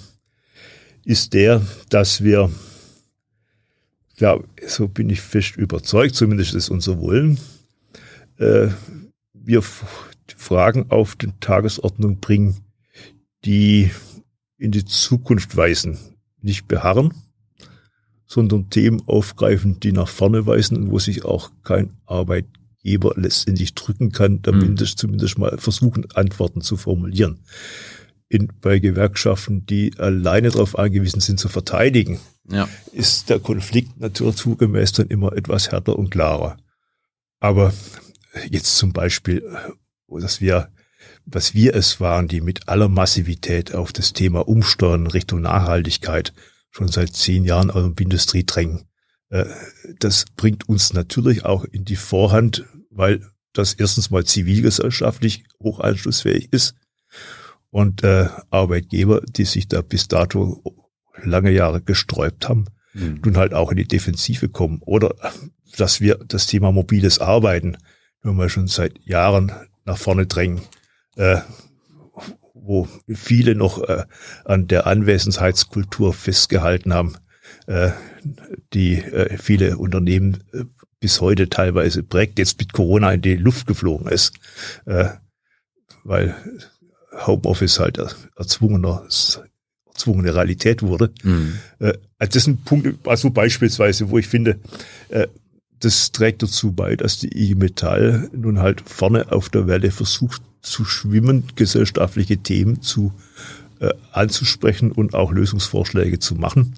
ist 1.05 1.35
der, 1.35 1.63
dass 1.89 2.23
wir, 2.23 2.51
ja, 4.19 4.39
so 4.67 4.89
bin 4.89 5.11
ich 5.11 5.21
fest 5.21 5.57
überzeugt, 5.57 6.15
zumindest 6.15 6.55
ist 6.55 6.71
unser 6.71 7.01
Wollen, 7.01 7.39
äh, 8.39 8.69
wir 9.49 9.63
Fragen 10.37 10.91
auf 10.91 11.17
die 11.17 11.33
Tagesordnung 11.41 12.21
bringen, 12.21 12.59
die 13.47 13.91
in 14.59 14.73
die 14.73 14.85
Zukunft 14.85 15.57
weisen, 15.57 15.99
nicht 16.43 16.69
beharren, 16.69 17.15
sondern 18.27 18.69
Themen 18.69 19.03
aufgreifen, 19.07 19.81
die 19.81 19.93
nach 19.93 20.09
vorne 20.09 20.47
weisen 20.47 20.77
und 20.77 20.91
wo 20.91 20.99
sich 20.99 21.25
auch 21.25 21.51
kein 21.65 21.95
Arbeit, 22.07 22.45
Geber 22.85 23.15
letztendlich 23.17 23.75
drücken 23.75 24.13
kann, 24.13 24.41
damit 24.43 24.81
mhm. 24.81 24.87
zumindest 24.87 25.37
mal 25.39 25.59
versuchen, 25.59 26.07
Antworten 26.13 26.61
zu 26.61 26.77
formulieren. 26.77 27.41
In, 28.29 28.53
bei 28.61 28.79
Gewerkschaften, 28.79 29.67
die 29.67 29.99
alleine 29.99 30.51
darauf 30.51 30.79
angewiesen 30.79 31.21
sind 31.21 31.41
zu 31.41 31.49
verteidigen, 31.49 32.21
ja. 32.49 32.69
ist 32.93 33.31
der 33.31 33.41
Konflikt 33.41 33.99
naturgemäß 33.99 34.93
dann 34.93 35.09
immer 35.09 35.33
etwas 35.33 35.73
härter 35.73 35.99
und 35.99 36.11
klarer. 36.11 36.59
Aber 37.41 37.73
jetzt 38.51 38.77
zum 38.77 38.93
Beispiel, 38.93 39.43
dass 40.09 40.41
wir, 40.41 40.71
was 41.25 41.55
wir 41.55 41.75
es 41.75 42.01
waren, 42.01 42.29
die 42.29 42.41
mit 42.41 42.69
aller 42.69 42.89
Massivität 42.89 43.75
auf 43.75 43.93
das 43.93 44.13
Thema 44.13 44.47
Umsteuern 44.49 45.07
Richtung 45.07 45.43
Nachhaltigkeit 45.43 46.33
schon 46.71 46.89
seit 46.89 47.15
zehn 47.15 47.45
Jahren 47.45 47.71
aus 47.71 47.83
der 47.95 48.05
Industrie 48.05 48.45
drängen. 48.45 48.85
Äh, 49.31 49.47
das 49.99 50.25
bringt 50.37 50.69
uns 50.69 50.93
natürlich 50.93 51.45
auch 51.45 51.65
in 51.65 51.85
die 51.85 51.97
Vorhand, 51.97 52.65
weil 52.91 53.23
das 53.53 53.75
erstens 53.75 54.11
mal 54.11 54.25
zivilgesellschaftlich 54.25 55.45
hocheinflussfähig 55.63 56.53
ist 56.53 56.75
und 57.71 58.05
äh, 58.05 58.29
Arbeitgeber, 58.51 59.21
die 59.23 59.45
sich 59.45 59.69
da 59.69 59.83
bis 59.83 60.09
dato 60.09 60.63
lange 61.23 61.51
Jahre 61.51 61.81
gesträubt 61.81 62.49
haben, 62.49 62.67
mhm. 62.95 63.21
nun 63.25 63.37
halt 63.37 63.55
auch 63.55 63.71
in 63.71 63.77
die 63.77 63.89
Defensive 63.89 64.49
kommen. 64.49 64.81
Oder 64.85 65.15
dass 65.77 66.01
wir 66.01 66.17
das 66.27 66.47
Thema 66.47 66.73
mobiles 66.73 67.19
Arbeiten 67.19 67.77
nur 68.23 68.35
mal 68.35 68.49
schon 68.49 68.67
seit 68.67 68.99
Jahren 69.05 69.53
nach 69.85 69.99
vorne 69.99 70.27
drängen, 70.27 70.61
äh, 71.17 71.39
wo 72.55 72.89
viele 73.09 73.55
noch 73.55 73.83
äh, 73.83 74.05
an 74.45 74.67
der 74.67 74.87
Anwesenheitskultur 74.87 76.13
festgehalten 76.13 76.93
haben, 76.93 77.17
äh, 77.67 77.91
die 78.75 78.97
äh, 78.97 79.39
viele 79.39 79.79
Unternehmen 79.79 80.45
äh, 80.53 80.65
bis 81.01 81.21
heute 81.21 81.49
teilweise 81.49 82.03
prägt, 82.03 82.39
jetzt 82.39 82.59
mit 82.59 82.73
Corona 82.73 83.13
in 83.13 83.23
die 83.23 83.37
Luft 83.37 83.67
geflogen 83.67 84.09
ist, 84.09 84.35
äh, 84.87 85.11
weil 86.05 86.35
Homeoffice 87.27 87.79
halt 87.79 87.99
erzwungener, 88.37 89.05
erzwungene 89.87 90.35
Realität 90.35 90.83
wurde. 90.83 91.13
Mhm. 91.23 91.59
Äh, 91.79 91.95
also 92.19 92.33
das 92.33 92.45
sind 92.45 92.65
Punkte, 92.65 92.95
also 93.05 93.31
beispielsweise, 93.31 94.11
wo 94.11 94.19
ich 94.19 94.27
finde, 94.27 94.59
äh, 95.09 95.29
das 95.81 96.13
trägt 96.13 96.43
dazu 96.43 96.73
bei, 96.73 96.97
dass 96.97 97.19
die 97.19 97.37
IG 97.37 97.55
Metall 97.55 98.29
nun 98.33 98.59
halt 98.59 98.83
vorne 98.85 99.31
auf 99.33 99.49
der 99.49 99.67
Welle 99.67 99.91
versucht 99.91 100.43
zu 100.63 100.85
schwimmen, 100.85 101.45
gesellschaftliche 101.55 102.39
Themen 102.39 102.83
zu 102.83 103.13
äh, 103.81 103.91
anzusprechen 104.13 104.93
und 104.93 105.15
auch 105.15 105.33
Lösungsvorschläge 105.33 106.19
zu 106.19 106.35
machen. 106.35 106.75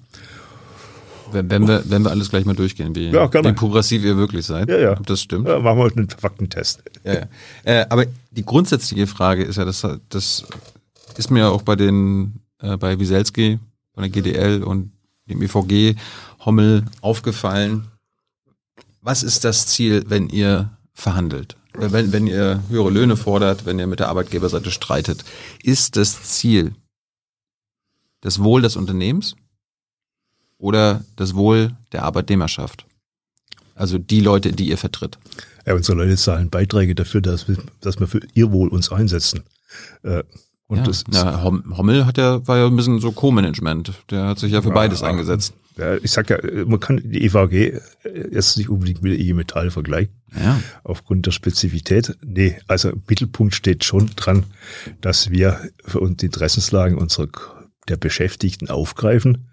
Wenn, 1.31 1.49
wenn, 1.49 1.67
wir, 1.67 1.83
wenn 1.85 2.03
wir 2.03 2.11
alles 2.11 2.29
gleich 2.29 2.45
mal 2.45 2.55
durchgehen, 2.55 2.93
wie, 2.95 3.09
ja, 3.09 3.33
wie 3.33 3.53
progressiv 3.53 4.03
ihr 4.03 4.17
wirklich 4.17 4.45
seid. 4.45 4.69
Ja, 4.69 4.77
ja. 4.77 4.91
Ob 4.91 5.07
das 5.07 5.21
stimmt. 5.21 5.47
Ja, 5.47 5.59
machen 5.59 5.79
wir 5.79 5.91
einen 5.95 6.09
Faktentest. 6.09 6.83
Ja, 7.03 7.13
ja. 7.13 7.21
Äh, 7.63 7.85
aber 7.89 8.05
die 8.31 8.43
grundsätzliche 8.43 9.07
Frage 9.07 9.43
ist 9.43 9.55
ja, 9.55 9.65
das, 9.65 9.87
das 10.09 10.45
ist 11.17 11.31
mir 11.31 11.49
auch 11.49 11.61
bei 11.61 11.75
den, 11.75 12.41
äh, 12.59 12.77
bei 12.77 12.99
Wieselski, 12.99 13.59
von 13.93 14.03
der 14.03 14.09
GDL 14.09 14.63
und 14.63 14.91
dem 15.29 15.41
EVG 15.41 15.95
Hommel 16.45 16.85
aufgefallen. 17.01 17.87
Was 19.01 19.23
ist 19.23 19.43
das 19.43 19.67
Ziel, 19.67 20.03
wenn 20.07 20.29
ihr 20.29 20.77
verhandelt? 20.93 21.57
Wenn, 21.73 22.11
wenn 22.11 22.27
ihr 22.27 22.61
höhere 22.69 22.89
Löhne 22.89 23.17
fordert, 23.17 23.65
wenn 23.65 23.79
ihr 23.79 23.87
mit 23.87 23.99
der 23.99 24.09
Arbeitgeberseite 24.09 24.71
streitet, 24.71 25.23
ist 25.63 25.95
das 25.95 26.23
Ziel 26.23 26.75
das 28.19 28.43
Wohl 28.43 28.61
des 28.61 28.75
Unternehmens? 28.75 29.35
oder 30.61 31.03
das 31.15 31.35
Wohl 31.35 31.71
der 31.91 32.03
Arbeitnehmerschaft? 32.03 32.85
Also 33.75 33.97
die 33.97 34.21
Leute, 34.21 34.53
die 34.53 34.69
ihr 34.69 34.77
vertritt. 34.77 35.17
Ja, 35.65 35.73
unsere 35.73 35.97
Leute 35.97 36.15
zahlen 36.15 36.49
Beiträge 36.49 36.95
dafür, 36.95 37.21
dass 37.21 37.47
wir, 37.47 37.57
dass 37.81 37.99
wir 37.99 38.07
für 38.07 38.21
ihr 38.33 38.51
Wohl 38.51 38.69
uns 38.69 38.91
einsetzen. 38.91 39.43
Äh, 40.03 40.23
und 40.67 40.77
ja, 40.77 40.83
das 40.83 41.03
ja, 41.11 41.43
Hommel 41.43 42.05
hat 42.05 42.17
ja, 42.17 42.47
war 42.47 42.57
ja 42.57 42.67
ein 42.67 42.75
bisschen 42.75 42.99
so 42.99 43.11
Co-Management. 43.11 43.91
Der 44.09 44.27
hat 44.27 44.39
sich 44.39 44.53
ja 44.53 44.61
für 44.61 44.69
ja, 44.69 44.75
beides 44.75 45.03
eingesetzt. 45.03 45.53
Ich 46.03 46.11
sag 46.11 46.29
ja, 46.29 46.37
man 46.65 46.79
kann 46.79 47.01
die 47.03 47.23
EVG 47.23 47.79
jetzt 48.31 48.57
nicht 48.57 48.69
unbedingt 48.69 49.01
mit 49.01 49.13
der 49.13 49.19
IG 49.19 49.33
Metall 49.33 49.71
vergleichen. 49.71 50.13
Ja. 50.35 50.61
Aufgrund 50.83 51.25
der 51.25 51.31
Spezifität. 51.31 52.17
Nee, 52.23 52.59
also 52.67 52.89
im 52.89 53.03
Mittelpunkt 53.07 53.55
steht 53.55 53.83
schon 53.83 54.11
dran, 54.15 54.43
dass 54.99 55.29
wir 55.29 55.61
für 55.83 55.99
uns 55.99 56.17
die 56.17 56.27
Interessenslagen 56.27 56.97
unserer, 56.97 57.29
der 57.87 57.97
Beschäftigten 57.97 58.69
aufgreifen. 58.69 59.49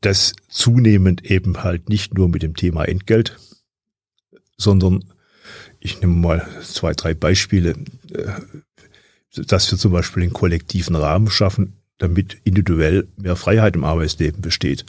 Das 0.00 0.34
zunehmend 0.48 1.24
eben 1.24 1.62
halt 1.62 1.88
nicht 1.88 2.14
nur 2.14 2.28
mit 2.28 2.42
dem 2.42 2.56
Thema 2.56 2.84
Entgelt, 2.84 3.36
sondern 4.56 5.04
ich 5.78 6.00
nehme 6.00 6.14
mal 6.14 6.48
zwei, 6.62 6.92
drei 6.94 7.14
Beispiele 7.14 7.74
äh, 8.12 8.32
dass 9.34 9.70
wir 9.70 9.78
zum 9.78 9.92
Beispiel 9.92 10.22
einen 10.22 10.32
kollektiven 10.32 10.96
Rahmen 10.96 11.30
schaffen, 11.30 11.74
damit 11.98 12.38
individuell 12.44 13.08
mehr 13.16 13.36
Freiheit 13.36 13.76
im 13.76 13.84
Arbeitsleben 13.84 14.40
besteht. 14.40 14.84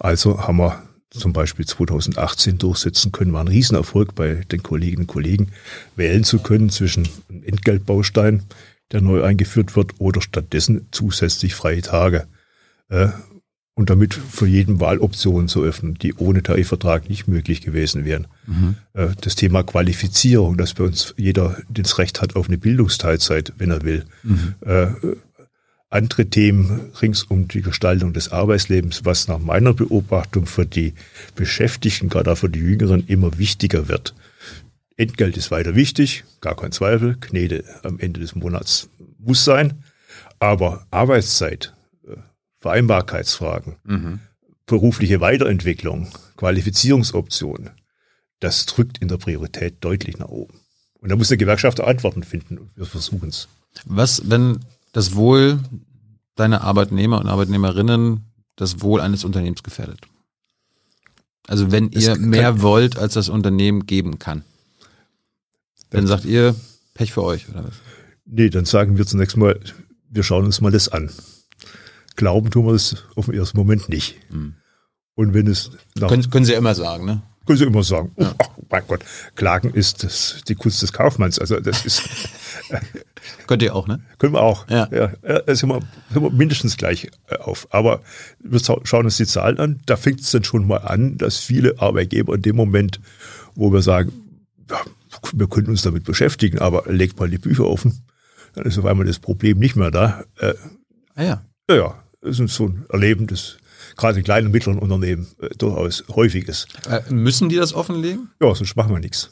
Also 0.00 0.46
haben 0.46 0.56
wir 0.56 0.82
zum 1.10 1.32
Beispiel 1.32 1.66
2018 1.66 2.58
durchsetzen 2.58 3.12
können, 3.12 3.32
war 3.32 3.42
ein 3.42 3.48
Riesenerfolg 3.48 4.14
bei 4.14 4.36
den 4.50 4.62
Kolleginnen 4.62 5.02
und 5.02 5.08
Kollegen, 5.08 5.48
wählen 5.96 6.24
zu 6.24 6.38
können 6.38 6.70
zwischen 6.70 7.08
einem 7.28 7.42
Entgeltbaustein, 7.44 8.44
der 8.92 9.00
neu 9.00 9.22
eingeführt 9.22 9.76
wird, 9.76 9.94
oder 9.98 10.20
stattdessen 10.20 10.86
zusätzlich 10.90 11.54
freie 11.54 11.82
Tage. 11.82 12.26
Äh, 12.88 13.08
und 13.74 13.88
damit 13.88 14.14
für 14.14 14.46
jeden 14.46 14.78
Wahloptionen 14.78 15.48
zu 15.48 15.62
öffnen, 15.62 15.94
die 15.94 16.12
ohne 16.14 16.42
Tarifvertrag 16.42 17.08
nicht 17.08 17.28
möglich 17.28 17.62
gewesen 17.62 18.04
wären. 18.04 18.26
Mhm. 18.46 18.74
Äh, 18.92 19.08
das 19.20 19.36
Thema 19.36 19.62
Qualifizierung, 19.62 20.58
dass 20.58 20.74
bei 20.74 20.84
uns 20.84 21.14
jeder 21.16 21.56
das 21.70 21.98
Recht 21.98 22.20
hat 22.20 22.36
auf 22.36 22.48
eine 22.48 22.58
Bildungsteilzeit, 22.58 23.54
wenn 23.58 23.70
er 23.70 23.82
will. 23.82 24.04
Mhm. 24.22 24.54
Äh, 24.60 24.88
andere 25.90 26.26
Themen 26.26 26.92
rings 27.02 27.24
um 27.24 27.48
die 27.48 27.62
Gestaltung 27.62 28.12
des 28.12 28.30
Arbeitslebens, 28.30 29.04
was 29.04 29.26
nach 29.26 29.40
meiner 29.40 29.74
Beobachtung 29.74 30.46
für 30.46 30.64
die 30.64 30.94
Beschäftigten, 31.34 32.08
gerade 32.08 32.32
auch 32.32 32.38
für 32.38 32.48
die 32.48 32.60
Jüngeren, 32.60 33.06
immer 33.08 33.38
wichtiger 33.38 33.88
wird. 33.88 34.14
Entgelt 34.96 35.36
ist 35.36 35.50
weiter 35.50 35.74
wichtig, 35.74 36.24
gar 36.40 36.54
kein 36.54 36.72
Zweifel. 36.72 37.16
Knete 37.18 37.64
am 37.82 37.98
Ende 37.98 38.20
des 38.20 38.34
Monats 38.34 38.88
muss 39.18 39.44
sein. 39.44 39.82
Aber 40.38 40.86
Arbeitszeit, 40.90 41.74
Vereinbarkeitsfragen, 42.60 43.76
mhm. 43.84 44.20
berufliche 44.66 45.20
Weiterentwicklung, 45.20 46.08
Qualifizierungsoptionen, 46.36 47.70
das 48.38 48.66
drückt 48.66 48.98
in 48.98 49.08
der 49.08 49.16
Priorität 49.16 49.76
deutlich 49.80 50.18
nach 50.18 50.28
oben. 50.28 50.60
Und 51.00 51.08
da 51.10 51.16
muss 51.16 51.28
der 51.28 51.36
Gewerkschafter 51.36 51.86
Antworten 51.86 52.22
finden 52.22 52.58
und 52.58 52.76
wir 52.76 52.86
versuchen 52.86 53.30
es. 53.30 53.48
Was, 53.86 54.28
wenn 54.28 54.60
das 54.92 55.14
Wohl 55.14 55.60
deiner 56.34 56.62
Arbeitnehmer 56.62 57.20
und 57.20 57.26
Arbeitnehmerinnen 57.28 58.24
das 58.56 58.82
Wohl 58.82 59.00
eines 59.00 59.24
Unternehmens 59.24 59.62
gefährdet? 59.62 60.00
Also 61.46 61.72
wenn 61.72 61.90
ihr 61.90 62.16
mehr 62.16 62.62
wollt, 62.62 62.96
als 62.96 63.14
das 63.14 63.28
Unternehmen 63.28 63.86
geben 63.86 64.18
kann, 64.18 64.44
dann 65.90 66.06
sagt 66.06 66.24
ihr 66.24 66.54
Pech 66.94 67.12
für 67.12 67.24
euch, 67.24 67.48
oder 67.48 67.64
was? 67.64 67.74
Nee, 68.24 68.50
dann 68.50 68.64
sagen 68.64 68.96
wir 68.96 69.06
zunächst 69.06 69.36
mal, 69.36 69.58
wir 70.08 70.22
schauen 70.22 70.44
uns 70.44 70.60
mal 70.60 70.70
das 70.70 70.88
an. 70.88 71.10
Glauben 72.14 72.50
tun 72.50 72.66
wir 72.66 72.74
es 72.74 73.04
auf 73.16 73.26
den 73.26 73.34
ersten 73.34 73.58
Moment 73.58 73.88
nicht. 73.88 74.16
Mhm. 74.30 74.54
Und 75.14 75.34
wenn 75.34 75.46
es 75.46 75.72
können, 75.98 76.30
können 76.30 76.44
Sie 76.44 76.52
immer 76.52 76.74
sagen, 76.74 77.04
ne? 77.04 77.22
Können 77.50 77.58
Sie 77.58 77.64
immer 77.64 77.82
sagen. 77.82 78.12
Ja. 78.16 78.32
Oh, 78.38 78.62
mein 78.70 78.84
Gott, 78.86 79.00
Klagen 79.34 79.70
ist 79.74 80.04
das, 80.04 80.40
die 80.46 80.54
Kunst 80.54 80.82
des 80.82 80.92
Kaufmanns. 80.92 81.36
Also 81.40 81.58
das 81.58 81.84
ist. 81.84 82.08
Könnt 83.48 83.60
ihr 83.62 83.74
auch, 83.74 83.88
ne? 83.88 84.00
Können 84.18 84.34
wir 84.34 84.40
auch. 84.40 84.68
Ja. 84.68 84.88
ja 84.92 85.08
da 85.20 85.52
sind 85.52 85.68
wir, 85.68 85.80
sind 86.12 86.22
wir 86.22 86.30
mindestens 86.30 86.76
gleich 86.76 87.10
äh, 87.26 87.38
auf. 87.38 87.66
Aber 87.74 88.02
wir 88.38 88.60
schauen 88.60 89.04
uns 89.04 89.16
die 89.16 89.26
Zahlen 89.26 89.58
an. 89.58 89.80
Da 89.84 89.96
fängt 89.96 90.20
es 90.20 90.30
dann 90.30 90.44
schon 90.44 90.64
mal 90.64 90.76
an, 90.76 91.18
dass 91.18 91.38
viele 91.38 91.74
Arbeitgeber 91.80 92.36
in 92.36 92.42
dem 92.42 92.54
Moment, 92.54 93.00
wo 93.56 93.72
wir 93.72 93.82
sagen, 93.82 94.12
ja, 94.70 94.78
wir 95.32 95.48
können 95.48 95.70
uns 95.70 95.82
damit 95.82 96.04
beschäftigen, 96.04 96.60
aber 96.60 96.84
legt 96.86 97.18
mal 97.18 97.28
die 97.28 97.38
Bücher 97.38 97.66
offen, 97.66 98.04
dann 98.54 98.64
ist 98.64 98.78
auf 98.78 98.84
einmal 98.84 99.06
das 99.06 99.18
Problem 99.18 99.58
nicht 99.58 99.74
mehr 99.74 99.90
da. 99.90 100.22
Äh, 100.38 100.54
ah 101.16 101.22
ja. 101.24 101.44
Ja, 101.68 101.76
ja. 101.76 102.04
Das 102.20 102.38
ist 102.38 102.54
so 102.54 102.68
ein 102.68 102.86
Erleben, 102.90 103.26
das 103.26 103.56
gerade 104.00 104.18
in 104.18 104.24
kleinen 104.24 104.46
und 104.46 104.52
mittleren 104.52 104.78
Unternehmen 104.78 105.28
äh, 105.40 105.50
durchaus 105.56 106.04
häufig 106.08 106.48
ist. 106.48 106.68
Äh, 106.88 107.02
müssen 107.12 107.48
die 107.48 107.56
das 107.56 107.72
offenlegen? 107.72 108.30
Ja, 108.40 108.54
sonst 108.54 108.76
machen 108.76 108.92
wir 108.92 108.98
nichts. 108.98 109.30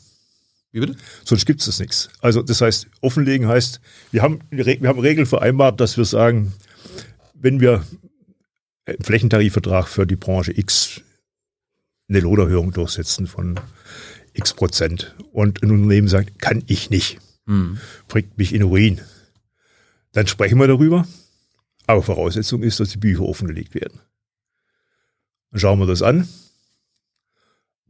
Wie 0.71 0.81
bitte? 0.81 0.97
Sonst 1.25 1.47
gibt 1.47 1.61
es 1.61 1.67
das 1.67 1.81
nichts. 1.81 2.11
Also 2.21 2.43
das 2.43 2.61
heißt, 2.61 2.87
offenlegen 3.01 3.49
heißt, 3.49 3.81
wir 4.11 4.23
haben, 4.23 4.41
wir 4.51 4.89
haben 4.89 5.01
Regeln 5.01 5.27
vereinbart, 5.27 5.81
dass 5.81 5.97
wir 5.97 6.05
sagen, 6.05 6.53
wenn 7.35 7.61
wir 7.61 7.83
einen 8.85 9.03
Flächentarifvertrag 9.03 9.89
für 9.89 10.07
die 10.07 10.17
Branche 10.17 10.57
X 10.57 11.01
eine 12.09 12.21
Lohnerhöhung 12.21 12.73
durchsetzen 12.73 13.27
von 13.27 13.59
X 14.35 14.55
Prozent 14.55 15.15
und 15.33 15.63
ein 15.63 15.71
Unternehmen 15.71 16.09
sagt, 16.09 16.39
kann 16.39 16.63
ich 16.67 16.91
nicht, 16.91 17.19
hm. 17.47 17.79
bringt 18.09 18.37
mich 18.39 18.55
in 18.55 18.63
Ruin, 18.63 19.01
dann 20.13 20.27
sprechen 20.27 20.59
wir 20.59 20.69
darüber 20.69 21.07
aber 21.89 22.03
Voraussetzung 22.03 22.63
ist, 22.63 22.79
dass 22.81 22.91
die 22.91 22.99
Bücher 22.99 23.23
offengelegt 23.23 23.75
werden. 23.75 24.01
Dann 25.51 25.61
schauen 25.61 25.79
wir 25.79 25.87
das 25.87 26.03
an. 26.03 26.29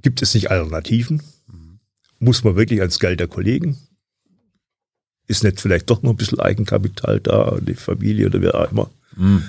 Gibt 0.02 0.22
es 0.22 0.34
nicht 0.34 0.50
Alternativen? 0.50 1.22
Muss 2.18 2.44
man 2.44 2.56
wirklich 2.56 2.80
ans 2.80 2.98
Geld 2.98 3.20
der 3.20 3.28
Kollegen? 3.28 3.76
Ist 5.26 5.44
nicht 5.44 5.61
vielleicht 5.61 5.90
doch 5.90 6.02
noch 6.02 6.11
ein 6.11 6.16
bisschen 6.16 6.40
Eigenkapital 6.40 7.20
da, 7.20 7.59
die 7.61 7.74
Familie 7.74 8.26
oder 8.26 8.40
wer 8.40 8.54
auch 8.54 8.72
immer? 8.72 8.90
Mhm. 9.16 9.44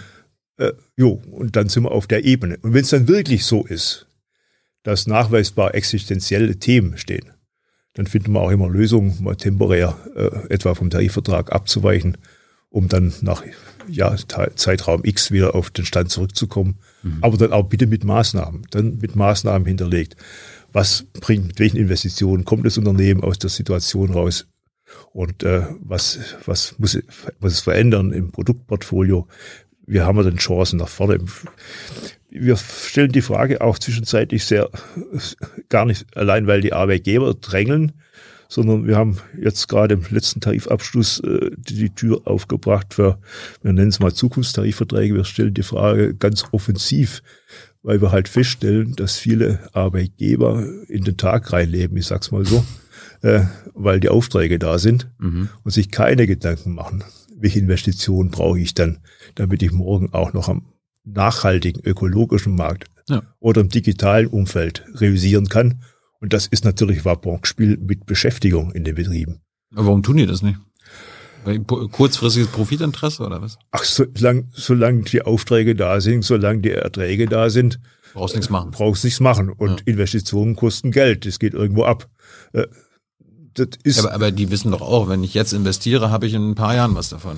Äh, 0.57 0.73
jo, 0.97 1.21
und 1.31 1.55
dann 1.55 1.69
sind 1.69 1.83
wir 1.83 1.91
auf 1.91 2.05
der 2.05 2.25
Ebene. 2.25 2.57
Und 2.61 2.73
wenn 2.73 2.81
es 2.81 2.89
dann 2.89 3.07
wirklich 3.07 3.45
so 3.45 3.65
ist, 3.65 4.07
dass 4.83 5.07
nachweisbar 5.07 5.73
existenzielle 5.73 6.57
Themen 6.57 6.97
stehen, 6.97 7.31
dann 7.93 8.07
finden 8.07 8.33
wir 8.33 8.41
auch 8.41 8.51
immer 8.51 8.69
Lösungen, 8.69 9.23
mal 9.23 9.35
temporär 9.35 9.97
äh, 10.15 10.53
etwa 10.53 10.75
vom 10.75 10.89
Tarifvertrag 10.89 11.51
abzuweichen, 11.51 12.17
um 12.69 12.87
dann 12.87 13.13
nach 13.21 13.43
ja, 13.87 14.15
Zeitraum 14.55 15.01
X 15.03 15.31
wieder 15.31 15.55
auf 15.55 15.71
den 15.71 15.85
Stand 15.85 16.11
zurückzukommen. 16.11 16.77
Mhm. 17.01 17.17
Aber 17.21 17.37
dann 17.37 17.53
auch 17.53 17.63
bitte 17.63 17.87
mit 17.87 18.03
Maßnahmen, 18.03 18.63
dann 18.69 18.97
mit 18.97 19.15
Maßnahmen 19.15 19.67
hinterlegt. 19.67 20.15
Was 20.71 21.05
bringt, 21.19 21.47
mit 21.47 21.59
welchen 21.59 21.77
Investitionen 21.77 22.45
kommt 22.45 22.65
das 22.65 22.77
Unternehmen 22.77 23.23
aus 23.23 23.39
der 23.39 23.49
Situation 23.49 24.11
raus? 24.11 24.47
Und 25.11 25.43
äh, 25.43 25.63
was, 25.81 26.19
was 26.45 26.75
muss, 26.77 26.99
muss 27.39 27.53
es 27.53 27.59
verändern 27.61 28.11
im 28.11 28.31
Produktportfolio? 28.31 29.27
Wir 29.85 30.05
haben 30.05 30.17
ja 30.17 30.23
dann 30.23 30.37
Chancen 30.37 30.77
nach 30.77 30.87
vorne. 30.87 31.19
Wir 32.29 32.57
stellen 32.57 33.11
die 33.11 33.23
Frage 33.23 33.61
auch 33.61 33.79
zwischenzeitlich 33.79 34.45
sehr, 34.45 34.69
gar 35.69 35.85
nicht 35.85 36.05
allein, 36.15 36.45
weil 36.45 36.61
die 36.61 36.73
Arbeitgeber 36.73 37.33
drängeln, 37.33 37.93
sondern 38.49 38.87
wir 38.87 38.97
haben 38.97 39.17
jetzt 39.39 39.67
gerade 39.67 39.93
im 39.93 40.03
letzten 40.09 40.41
Tarifabschluss 40.41 41.19
äh, 41.19 41.51
die, 41.55 41.75
die 41.75 41.89
Tür 41.91 42.23
aufgebracht 42.25 42.95
für, 42.95 43.19
wir 43.61 43.71
nennen 43.71 43.89
es 43.89 43.99
mal 43.99 44.13
Zukunftstarifverträge. 44.13 45.13
Wir 45.13 45.23
stellen 45.23 45.53
die 45.53 45.63
Frage 45.63 46.15
ganz 46.15 46.45
offensiv, 46.51 47.21
weil 47.83 48.01
wir 48.01 48.11
halt 48.11 48.27
feststellen, 48.27 48.95
dass 48.95 49.17
viele 49.17 49.69
Arbeitgeber 49.73 50.65
in 50.87 51.03
den 51.03 51.15
Tag 51.15 51.53
reinleben, 51.53 51.95
ich 51.95 52.07
sag's 52.07 52.31
mal 52.31 52.43
so, 52.43 52.65
äh, 53.21 53.41
weil 53.75 53.99
die 53.99 54.09
Aufträge 54.09 54.57
da 54.57 54.79
sind 54.79 55.11
mhm. 55.19 55.49
und 55.63 55.71
sich 55.71 55.91
keine 55.91 56.25
Gedanken 56.25 56.73
machen, 56.73 57.03
welche 57.37 57.59
Investitionen 57.59 58.31
brauche 58.31 58.59
ich 58.59 58.73
dann, 58.73 58.97
damit 59.35 59.61
ich 59.61 59.71
morgen 59.71 60.11
auch 60.11 60.33
noch 60.33 60.49
am 60.49 60.73
nachhaltigen 61.05 61.83
ökologischen 61.83 62.55
Markt 62.55 62.85
ja. 63.07 63.21
oder 63.39 63.61
im 63.61 63.69
digitalen 63.69 64.27
Umfeld 64.27 64.85
realisieren 64.95 65.49
kann 65.49 65.83
und 66.21 66.33
das 66.33 66.47
ist 66.47 66.65
natürlich 66.65 67.05
Wabonspiel 67.05 67.77
mit 67.77 68.05
Beschäftigung 68.05 68.71
in 68.71 68.83
den 68.83 68.95
Betrieben. 68.95 69.41
Aber 69.73 69.87
warum 69.87 70.03
tun 70.03 70.17
die 70.17 70.25
das 70.25 70.41
nicht? 70.41 70.59
Kurzfristiges 71.91 72.49
Profitinteresse 72.49 73.23
oder 73.23 73.41
was? 73.41 73.57
Ach, 73.71 73.83
solange, 73.83 74.49
solange 74.51 75.03
die 75.03 75.21
Aufträge 75.21 75.75
da 75.75 76.01
sind, 76.01 76.23
solange 76.23 76.59
die 76.59 76.71
Erträge 76.71 77.27
da 77.27 77.49
sind, 77.49 77.79
brauchst 78.13 78.35
nichts 78.35 78.49
machen. 78.49 78.71
Brauchst 78.71 79.03
nichts 79.03 79.19
machen. 79.19 79.49
Und 79.49 79.79
ja. 79.79 79.85
Investitionen 79.85 80.55
kosten 80.55 80.91
Geld. 80.91 81.25
Das 81.25 81.39
geht 81.39 81.53
irgendwo 81.53 81.83
ab. 81.85 82.09
Äh, 82.51 82.67
das 83.53 83.69
ist 83.83 83.99
aber, 83.99 84.13
aber 84.13 84.31
die 84.31 84.51
wissen 84.51 84.71
doch 84.71 84.81
auch, 84.81 85.07
wenn 85.07 85.23
ich 85.23 85.33
jetzt 85.33 85.53
investiere, 85.53 86.11
habe 86.11 86.27
ich 86.27 86.33
in 86.33 86.51
ein 86.51 86.55
paar 86.55 86.75
Jahren 86.75 86.95
was 86.95 87.09
davon. 87.09 87.37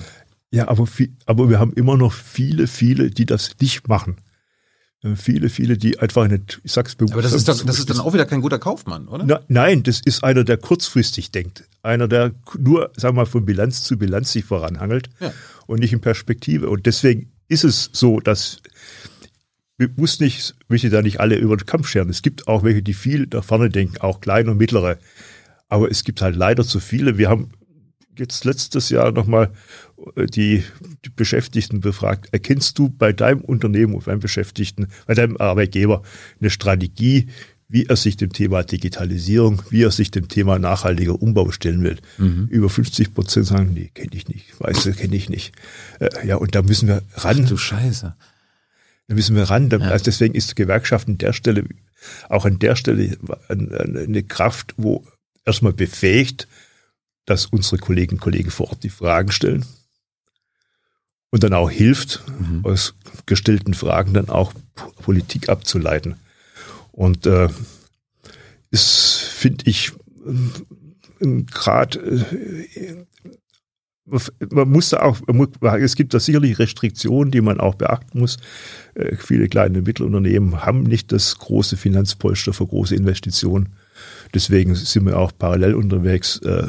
Ja, 0.50 0.68
aber, 0.68 0.86
viel, 0.86 1.16
aber 1.26 1.48
wir 1.48 1.58
haben 1.58 1.72
immer 1.72 1.96
noch 1.96 2.12
viele, 2.12 2.66
viele, 2.66 3.10
die 3.10 3.24
das 3.24 3.52
nicht 3.60 3.88
machen. 3.88 4.16
Äh, 5.02 5.16
viele, 5.16 5.48
viele, 5.48 5.76
die 5.76 5.98
einfach 5.98 6.28
nicht, 6.28 6.60
ich 6.64 6.72
sag's 6.72 6.94
bewusst. 6.94 7.12
Aber 7.14 7.22
das 7.22 7.32
ist, 7.32 7.48
doch, 7.48 7.64
das 7.64 7.78
ist 7.78 7.90
dann 7.90 8.00
auch 8.00 8.12
wieder 8.12 8.26
kein 8.26 8.40
guter 8.40 8.58
Kaufmann, 8.58 9.08
oder? 9.08 9.24
Na, 9.26 9.40
nein, 9.48 9.82
das 9.82 10.00
ist 10.04 10.24
einer, 10.24 10.44
der 10.44 10.56
kurzfristig 10.56 11.30
denkt. 11.30 11.64
Einer, 11.82 12.08
der 12.08 12.32
nur, 12.58 12.90
sagen 12.96 13.16
wir 13.16 13.22
mal, 13.22 13.26
von 13.26 13.44
Bilanz 13.44 13.82
zu 13.82 13.98
Bilanz 13.98 14.32
sich 14.32 14.44
voranhangelt 14.44 15.10
ja. 15.20 15.32
und 15.66 15.80
nicht 15.80 15.92
in 15.92 16.00
Perspektive. 16.00 16.70
Und 16.70 16.86
deswegen 16.86 17.32
ist 17.48 17.64
es 17.64 17.90
so, 17.92 18.20
dass 18.20 18.62
muss 19.96 20.20
nicht, 20.20 20.54
möchte 20.68 20.90
da 20.90 21.02
nicht 21.02 21.18
alle 21.18 21.36
über 21.36 21.56
den 21.56 21.66
Kampf 21.66 21.88
scheren. 21.88 22.08
Es 22.08 22.22
gibt 22.22 22.46
auch 22.46 22.62
welche, 22.62 22.82
die 22.82 22.94
viel 22.94 23.26
nach 23.32 23.42
vorne 23.42 23.68
denken, 23.68 23.98
auch 23.98 24.20
kleine 24.20 24.52
und 24.52 24.58
mittlere. 24.58 24.98
Aber 25.68 25.90
es 25.90 26.04
gibt 26.04 26.22
halt 26.22 26.36
leider 26.36 26.64
zu 26.64 26.78
viele. 26.78 27.18
Wir 27.18 27.28
haben 27.28 27.50
jetzt 28.18 28.44
letztes 28.44 28.90
Jahr 28.90 29.12
nochmal 29.12 29.50
äh, 30.16 30.26
die, 30.26 30.64
die 31.04 31.10
Beschäftigten 31.10 31.80
befragt. 31.80 32.28
Erkennst 32.32 32.78
du 32.78 32.88
bei 32.88 33.12
deinem 33.12 33.40
Unternehmen 33.40 33.94
und 33.94 34.04
beim 34.04 34.20
Beschäftigten, 34.20 34.88
bei 35.06 35.14
deinem 35.14 35.36
Arbeitgeber 35.36 36.02
eine 36.40 36.50
Strategie, 36.50 37.28
wie 37.68 37.86
er 37.86 37.96
sich 37.96 38.18
dem 38.18 38.32
Thema 38.32 38.62
Digitalisierung, 38.64 39.62
wie 39.70 39.82
er 39.82 39.90
sich 39.90 40.10
dem 40.10 40.28
Thema 40.28 40.58
nachhaltiger 40.58 41.20
Umbau 41.20 41.50
stellen 41.52 41.82
will. 41.82 41.96
Mhm. 42.18 42.46
Über 42.50 42.68
50 42.68 43.14
Prozent 43.14 43.46
sagen, 43.46 43.72
nee, 43.72 43.90
kenne 43.94 44.10
ich 44.12 44.28
nicht, 44.28 44.60
weiß, 44.60 44.94
kenne 44.96 45.16
ich 45.16 45.30
nicht. 45.30 45.54
Äh, 45.98 46.26
ja, 46.26 46.36
und 46.36 46.54
da 46.54 46.60
müssen 46.60 46.88
wir 46.88 47.02
ran. 47.14 47.40
Ach, 47.44 47.48
du 47.48 47.56
Scheiße. 47.56 48.14
Da 49.08 49.14
müssen 49.14 49.36
wir 49.36 49.44
ran. 49.44 49.70
Ja. 49.70 49.78
Also 49.78 50.04
deswegen 50.04 50.34
ist 50.34 50.50
die 50.50 50.54
Gewerkschaft 50.54 51.08
an 51.08 51.16
der 51.16 51.32
Stelle, 51.32 51.64
auch 52.28 52.44
an 52.44 52.58
der 52.58 52.76
Stelle 52.76 53.16
eine 53.48 54.22
Kraft, 54.22 54.74
wo 54.76 55.06
erstmal 55.44 55.72
befähigt, 55.72 56.48
dass 57.24 57.46
unsere 57.46 57.78
Kolleginnen 57.78 58.18
und 58.18 58.24
Kollegen 58.24 58.50
vor 58.50 58.68
Ort 58.68 58.82
die 58.82 58.90
Fragen 58.90 59.30
stellen 59.30 59.64
und 61.30 61.42
dann 61.42 61.54
auch 61.54 61.70
hilft, 61.70 62.22
mhm. 62.38 62.64
aus 62.64 62.94
gestellten 63.26 63.74
Fragen 63.74 64.12
dann 64.12 64.28
auch 64.28 64.52
Politik 65.02 65.48
abzuleiten. 65.48 66.16
Und 66.92 67.26
äh, 67.26 67.48
ist, 68.70 69.16
finde 69.16 69.64
ich, 69.66 69.92
gerade 71.20 71.98
äh, 71.98 73.04
man 74.50 74.68
muss 74.68 74.90
da 74.90 75.00
auch, 75.02 75.18
es 75.80 75.94
gibt 75.94 76.12
da 76.12 76.20
sicherlich 76.20 76.58
Restriktionen, 76.58 77.30
die 77.30 77.40
man 77.40 77.60
auch 77.60 77.76
beachten 77.76 78.18
muss. 78.18 78.36
Äh, 78.94 79.16
viele 79.16 79.48
kleine 79.48 79.78
und 79.78 79.86
Mittelunternehmen 79.86 80.66
haben 80.66 80.82
nicht 80.82 81.12
das 81.12 81.38
große 81.38 81.76
Finanzpolster 81.76 82.52
für 82.52 82.66
große 82.66 82.96
Investitionen. 82.96 83.74
Deswegen 84.34 84.74
sind 84.74 85.06
wir 85.06 85.18
auch 85.18 85.32
parallel 85.38 85.74
unterwegs 85.74 86.38
äh, 86.38 86.66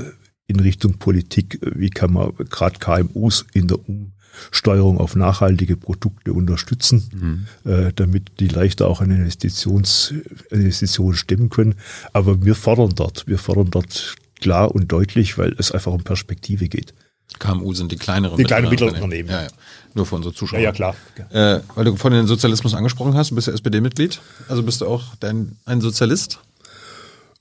in 0.48 0.60
Richtung 0.60 0.98
Politik. 0.98 1.60
Wie 1.62 1.90
kann 1.90 2.14
man 2.14 2.34
gerade 2.50 2.80
KMUs 2.80 3.46
in 3.54 3.68
der 3.68 3.80
Umsteuerung 3.88 4.98
auf 4.98 5.16
nachhaltige 5.16 5.78
Produkte 5.78 6.34
unterstützen, 6.34 7.48
mhm. 7.66 7.72
äh, 7.72 7.94
damit 7.94 8.40
die 8.40 8.48
leichter 8.48 8.88
auch 8.88 9.02
eine 9.02 9.16
Investitions, 9.16 10.14
Investition 10.50 11.16
stemmen 11.16 11.50
können. 11.50 11.76
Aber 12.12 12.44
wir 12.44 12.56
fordern 12.56 12.94
dort, 12.96 13.28
wir 13.28 13.40
fordern 13.40 13.72
dort 13.72 14.16
klar 14.40 14.74
und 14.74 14.92
deutlich, 14.92 15.38
weil 15.38 15.56
es 15.58 15.72
einfach 15.72 15.94
um 15.94 16.04
Perspektive 16.04 16.68
geht. 16.68 16.94
KMU 17.40 17.74
sind 17.74 17.92
die 17.92 17.96
kleineren 17.96 18.38
Die 18.38 18.44
kleinen 18.44 18.70
mittleren 18.70 18.96
Unternehmen. 18.96 19.30
Ja, 19.30 19.44
ja. 19.44 19.48
Nur 19.94 20.06
für 20.06 20.16
unsere 20.16 20.34
Zuschauer. 20.34 20.60
Ja, 20.60 20.66
ja 20.66 20.72
klar. 20.72 20.96
Äh, 21.32 21.62
weil 21.76 21.86
du 21.86 21.96
vorhin 21.96 22.20
den 22.20 22.28
Sozialismus 22.28 22.74
angesprochen 22.74 23.16
hast, 23.16 23.32
du 23.32 23.36
bist 23.36 23.48
ja 23.48 23.54
SPD-Mitglied. 23.54 24.20
Also 24.50 24.64
bist 24.64 24.82
du 24.82 24.88
auch 24.88 25.16
dein, 25.20 25.58
ein 25.66 25.82
Sozialist? 25.82 26.40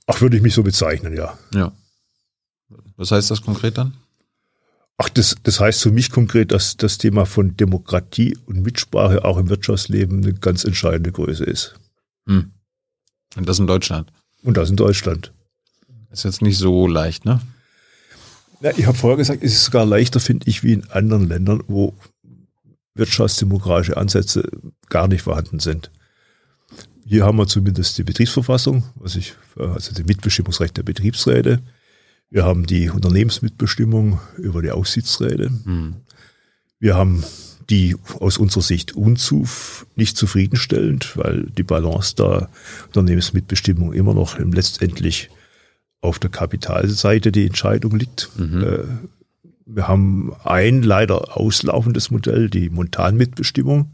Ach, 0.07 0.21
würde 0.21 0.37
ich 0.37 0.43
mich 0.43 0.53
so 0.53 0.63
bezeichnen, 0.63 1.15
ja. 1.15 1.37
Ja. 1.53 1.71
Was 2.97 3.11
heißt 3.11 3.31
das 3.31 3.41
konkret 3.41 3.77
dann? 3.77 3.93
Ach, 4.97 5.09
das, 5.09 5.35
das 5.43 5.59
heißt 5.59 5.81
für 5.81 5.91
mich 5.91 6.11
konkret, 6.11 6.51
dass 6.51 6.77
das 6.77 6.97
Thema 6.97 7.25
von 7.25 7.57
Demokratie 7.57 8.37
und 8.45 8.61
Mitsprache 8.61 9.25
auch 9.25 9.37
im 9.37 9.49
Wirtschaftsleben 9.49 10.23
eine 10.23 10.33
ganz 10.33 10.63
entscheidende 10.63 11.11
Größe 11.11 11.43
ist. 11.43 11.75
Hm. 12.27 12.51
Und 13.35 13.49
das 13.49 13.59
in 13.59 13.67
Deutschland. 13.67 14.11
Und 14.43 14.57
das 14.57 14.69
in 14.69 14.75
Deutschland. 14.75 15.33
Ist 16.11 16.23
jetzt 16.23 16.43
nicht 16.43 16.57
so 16.57 16.85
leicht, 16.85 17.25
ne? 17.25 17.41
Ja, 18.61 18.71
ich 18.77 18.85
habe 18.85 18.97
vorher 18.97 19.17
gesagt, 19.17 19.43
es 19.43 19.53
ist 19.53 19.65
sogar 19.65 19.85
leichter, 19.85 20.19
finde 20.19 20.47
ich, 20.47 20.63
wie 20.63 20.73
in 20.73 20.89
anderen 20.91 21.27
Ländern, 21.27 21.63
wo 21.67 21.93
wirtschaftsdemokratische 22.95 23.97
Ansätze 23.97 24.49
gar 24.89 25.07
nicht 25.07 25.23
vorhanden 25.23 25.59
sind. 25.59 25.91
Hier 27.05 27.25
haben 27.25 27.37
wir 27.37 27.47
zumindest 27.47 27.97
die 27.97 28.03
Betriebsverfassung, 28.03 28.83
was 28.95 29.15
ich, 29.15 29.33
also 29.57 29.93
das 29.93 30.05
Mitbestimmungsrecht 30.05 30.77
der 30.77 30.83
Betriebsräte. 30.83 31.61
Wir 32.33 32.45
haben 32.45 32.65
die 32.65 32.89
Unternehmensmitbestimmung 32.89 34.19
über 34.37 34.63
die 34.63 34.71
Aufsichtsräte. 34.71 35.51
Mhm. 35.65 35.97
Wir 36.79 36.95
haben 36.95 37.23
die 37.69 37.95
aus 38.19 38.39
unserer 38.39 38.63
Sicht 38.63 38.95
unzuf 38.95 39.85
nicht 39.95 40.17
zufriedenstellend, 40.17 41.15
weil 41.15 41.43
die 41.55 41.61
Balance 41.61 42.15
der 42.15 42.49
Unternehmensmitbestimmung 42.87 43.93
immer 43.93 44.15
noch 44.15 44.39
letztendlich 44.39 45.29
auf 46.01 46.17
der 46.17 46.31
Kapitalseite 46.31 47.31
die 47.31 47.45
Entscheidung 47.45 47.99
liegt. 47.99 48.31
Mhm. 48.35 48.63
Äh, 48.63 48.79
wir 49.67 49.87
haben 49.87 50.33
ein 50.43 50.81
leider 50.81 51.37
auslaufendes 51.37 52.09
Modell, 52.09 52.49
die 52.49 52.71
Montanmitbestimmung, 52.71 53.91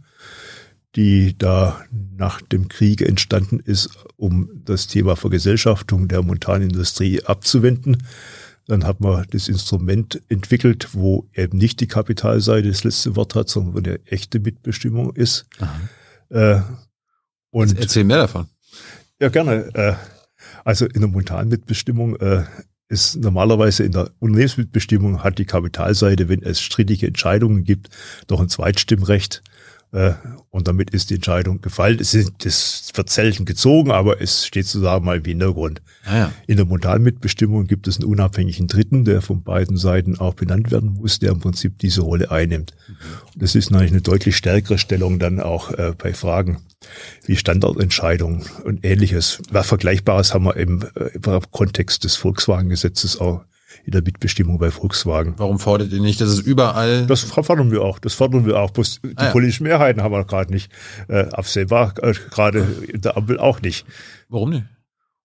die 0.96 1.38
da 1.38 1.82
nach 2.18 2.42
dem 2.42 2.68
Kriege 2.68 3.08
entstanden 3.08 3.60
ist, 3.60 3.90
um 4.16 4.50
das 4.66 4.88
Thema 4.88 5.16
Vergesellschaftung 5.16 6.08
der 6.08 6.24
Montanindustrie 6.24 7.24
abzuwenden. 7.24 7.98
Dann 8.66 8.86
hat 8.86 9.00
man 9.00 9.26
das 9.32 9.48
Instrument 9.48 10.22
entwickelt, 10.30 10.90
wo 10.94 11.28
eben 11.34 11.58
nicht 11.58 11.80
die 11.80 11.88
Kapitalseite 11.88 12.68
das 12.68 12.84
letzte 12.84 13.16
Wort 13.16 13.36
hat, 13.36 13.50
sondern 13.50 13.74
wo 13.74 13.78
eine 13.80 14.06
echte 14.06 14.40
Mitbestimmung 14.40 15.16
ist. 15.16 15.48
Äh, 16.30 16.62
und 17.52 17.78
Erzähl 17.80 18.04
mehr 18.04 18.18
davon. 18.18 18.48
Ja, 19.20 19.30
gerne. 19.30 19.74
Äh, 19.74 19.96
also 20.64 20.86
in 20.86 21.02
der 21.02 21.10
Montanmitbestimmung 21.10 22.16
äh, 22.18 22.44
ist 22.90 23.18
normalerweise 23.18 23.84
in 23.84 23.92
der 23.92 24.12
Unternehmensmitbestimmung 24.20 25.24
hat 25.24 25.38
die 25.38 25.46
Kapitalseite, 25.46 26.30
wenn 26.30 26.42
es 26.44 26.62
strittige 26.62 27.08
Entscheidungen 27.08 27.64
gibt, 27.64 27.90
doch 28.28 28.40
ein 28.40 28.50
Zweitstimmrecht. 28.50 29.44
Äh, 29.92 30.14
und 30.52 30.68
damit 30.68 30.92
ist 30.92 31.10
die 31.10 31.16
Entscheidung 31.16 31.62
gefallen. 31.62 31.98
Es 32.00 32.14
ist, 32.14 32.34
das 32.40 32.90
wird 32.94 33.10
selten 33.10 33.46
gezogen, 33.46 33.92
aber 33.92 34.22
es 34.22 34.46
steht 34.46 34.68
sozusagen 34.68 35.04
mal 35.04 35.18
im 35.18 35.26
Hintergrund. 35.26 35.82
Ah 36.06 36.18
ja. 36.18 36.32
In 36.48 36.58
der 36.58 36.66
Montanmitbestimmung 36.66 37.66
gibt 37.66 37.88
es 37.88 37.98
einen 37.98 38.10
unabhängigen 38.10 38.68
Dritten, 38.68 39.04
der 39.04 39.22
von 39.22 39.44
beiden 39.44 39.78
Seiten 39.78 40.20
auch 40.20 40.36
benannt 40.36 40.70
werden 40.72 40.94
muss, 40.94 41.20
der 41.20 41.32
im 41.32 41.40
Prinzip 41.40 41.80
diese 41.80 42.02
Rolle 42.02 42.30
einnimmt. 42.30 42.74
Mhm. 42.88 42.94
Das 43.36 43.56
ist 43.56 43.72
natürlich 43.72 43.92
eine 43.92 44.02
deutlich 44.02 44.38
stärkere 44.38 44.78
Stellung 44.78 45.18
dann 45.18 45.40
auch 45.40 45.72
äh, 45.72 45.94
bei 45.98 46.14
Fragen 46.14 46.60
wie 47.26 47.36
Standardentscheidungen 47.36 48.46
und 48.64 48.86
ähnliches. 48.86 49.42
Was 49.52 49.68
Vergleichbares 49.68 50.34
haben 50.34 50.46
wir 50.46 50.56
im, 50.56 50.84
äh, 50.96 51.10
im 51.14 51.42
Kontext 51.52 52.04
des 52.04 52.16
Volkswagen-Gesetzes 52.16 53.20
auch 53.20 53.42
in 53.90 53.94
der 53.94 54.04
Mitbestimmung 54.04 54.60
bei 54.60 54.70
Volkswagen. 54.70 55.34
Warum 55.38 55.58
fordert 55.58 55.92
ihr 55.92 56.00
nicht, 56.00 56.22
dass 56.22 56.30
es 56.30 56.40
überall? 56.42 57.08
Das 57.08 57.24
fordern 57.24 57.72
wir 57.72 57.82
auch. 57.82 57.98
Das 57.98 58.14
fordern 58.14 58.46
wir 58.46 58.60
auch. 58.60 58.70
Bloß 58.70 59.02
die 59.04 59.18
ah, 59.18 59.26
ja. 59.26 59.32
politischen 59.32 59.64
Mehrheiten 59.64 60.04
haben 60.04 60.12
wir 60.12 60.24
gerade 60.26 60.54
nicht 60.54 60.72
äh, 61.08 61.26
absehbar. 61.32 61.96
Äh, 62.04 62.14
gerade 62.30 62.68
in 62.88 63.02
der 63.02 63.18
Ampel 63.18 63.40
auch 63.40 63.62
nicht. 63.64 63.88
Warum 64.28 64.52
nicht? 64.52 64.66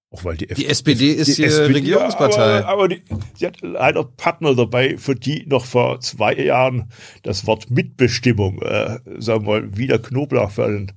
Auch 0.08 0.24
weil 0.24 0.38
die, 0.38 0.46
die 0.46 0.66
SPD 0.66 1.10
ist 1.10 1.28
die 1.28 1.42
hier 1.42 1.46
SPD, 1.48 1.74
Regierungspartei. 1.74 2.64
aber, 2.64 2.68
aber 2.68 2.88
die, 2.88 3.02
sie 3.34 3.46
hat 3.46 3.60
leider 3.60 4.04
Partner 4.04 4.54
dabei, 4.54 4.96
für 4.96 5.14
die 5.14 5.44
noch 5.46 5.66
vor 5.66 6.00
zwei 6.00 6.34
Jahren 6.34 6.88
das 7.22 7.46
Wort 7.46 7.70
Mitbestimmung, 7.70 8.62
äh, 8.62 8.98
sagen 9.18 9.46
wir 9.46 9.60
mal, 9.60 9.76
wieder 9.76 9.98
Knoblauch 9.98 10.52
für 10.52 10.68
den, 10.68 10.92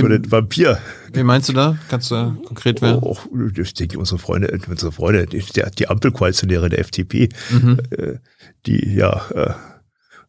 für 0.00 0.08
den 0.08 0.30
Vampir. 0.30 0.78
Wie 1.12 1.22
meinst 1.22 1.48
du 1.48 1.52
da? 1.52 1.78
Kannst 1.88 2.10
du 2.10 2.34
konkret 2.44 2.82
werden? 2.82 3.00
Oh, 3.02 3.16
ich 3.56 3.74
denke, 3.74 3.98
unsere 3.98 4.18
Freunde, 4.18 4.58
unsere 4.68 4.92
Freunde, 4.92 5.26
die, 5.26 5.42
die 5.78 5.88
Ampelkoalitionäre 5.88 6.68
der 6.68 6.80
FDP, 6.80 7.28
mhm. 7.50 7.78
äh, 7.90 8.18
die 8.66 8.94
ja 8.94 9.28
äh, 9.30 9.54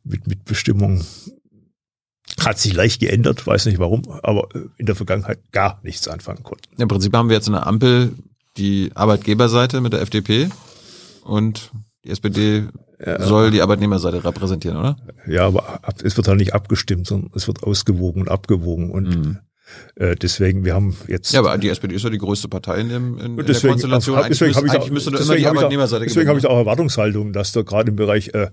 mit 0.03 0.27
Mitbestimmung 0.27 1.05
hat 2.39 2.59
sich 2.59 2.73
leicht 2.73 2.99
geändert, 2.99 3.45
weiß 3.45 3.65
nicht 3.65 3.79
warum, 3.79 4.03
aber 4.23 4.47
äh, 4.53 4.67
in 4.77 4.85
der 4.85 4.95
Vergangenheit 4.95 5.39
gar 5.51 5.79
nichts 5.83 6.07
anfangen 6.07 6.43
konnten. 6.43 6.81
Im 6.81 6.87
Prinzip 6.87 7.13
haben 7.15 7.29
wir 7.29 7.35
jetzt 7.35 7.47
eine 7.47 7.65
Ampel, 7.65 8.13
die 8.57 8.91
Arbeitgeberseite 8.95 9.81
mit 9.81 9.93
der 9.93 10.01
FDP 10.01 10.49
und 11.23 11.71
die 12.03 12.09
SPD 12.09 12.67
ja. 13.05 13.21
soll 13.21 13.51
die 13.51 13.61
Arbeitnehmerseite 13.61 14.23
repräsentieren, 14.23 14.77
oder? 14.77 14.97
Ja, 15.27 15.47
aber 15.47 15.81
es 16.03 16.17
wird 16.17 16.27
halt 16.27 16.39
nicht 16.39 16.53
abgestimmt, 16.53 17.07
sondern 17.07 17.31
es 17.35 17.47
wird 17.47 17.63
ausgewogen 17.63 18.21
und 18.21 18.29
abgewogen 18.29 18.91
und 18.91 19.07
mhm. 19.07 19.37
Äh, 19.95 20.15
deswegen, 20.15 20.63
wir 20.65 20.73
haben 20.73 20.95
jetzt. 21.07 21.33
Ja, 21.33 21.39
aber 21.39 21.57
die 21.57 21.69
SPD 21.69 21.95
ist 21.95 22.03
ja 22.03 22.09
die 22.09 22.17
größte 22.17 22.47
Partei 22.47 22.79
in, 22.81 22.89
dem, 22.89 23.17
in, 23.19 23.37
deswegen, 23.37 23.61
der 23.61 23.69
Konstellation. 23.71 24.17
Hab, 24.17 24.27
deswegen 24.27 24.55
eigentlich, 24.55 24.91
müsste, 24.91 25.11
müsste 25.11 25.27
da 25.27 25.33
immer 25.33 25.37
die 25.37 25.47
Arbeitnehmerseite 25.47 26.05
Deswegen 26.05 26.29
habe 26.29 26.39
ich 26.39 26.45
auch 26.45 26.57
Erwartungshaltung, 26.57 27.33
dass 27.33 27.51
da 27.51 27.61
gerade 27.63 27.89
im 27.89 27.95
Bereich 27.95 28.33
äh, 28.33 28.49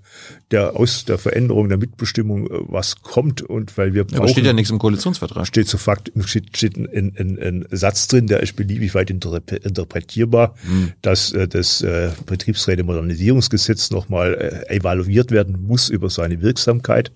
der 0.51 0.77
aus 0.77 1.05
der 1.05 1.19
Veränderung 1.19 1.69
der 1.69 1.79
Mitbestimmung 1.79 2.47
äh, 2.47 2.51
was 2.69 3.03
kommt 3.03 3.43
und 3.43 3.77
weil 3.77 3.95
wir 3.95 4.05
brauchen. 4.05 4.19
Aber 4.19 4.29
steht 4.29 4.47
ja 4.47 4.53
nichts 4.53 4.71
im 4.71 4.79
Koalitionsvertrag. 4.79 5.47
Steht 5.47 5.69
so 5.69 5.79
Fakt, 5.79 6.13
steht, 6.25 6.57
steht 6.57 6.77
ein, 6.77 7.13
ein, 7.17 7.39
ein 7.39 7.67
Satz 7.71 8.09
drin, 8.09 8.27
der 8.27 8.41
ist 8.41 8.57
beliebig 8.57 8.95
weit 8.95 9.11
interpretierbar, 9.11 10.55
hm. 10.67 10.93
dass 11.03 11.33
äh, 11.33 11.47
das 11.47 11.83
äh, 11.83 12.11
Betriebsräte-Modernisierungsgesetz 12.27 13.91
nochmal 13.91 14.65
äh, 14.69 14.77
evaluiert 14.77 15.31
werden 15.31 15.67
muss 15.67 15.89
über 15.89 16.11
seine 16.11 16.41
Wirksamkeit. 16.43 17.13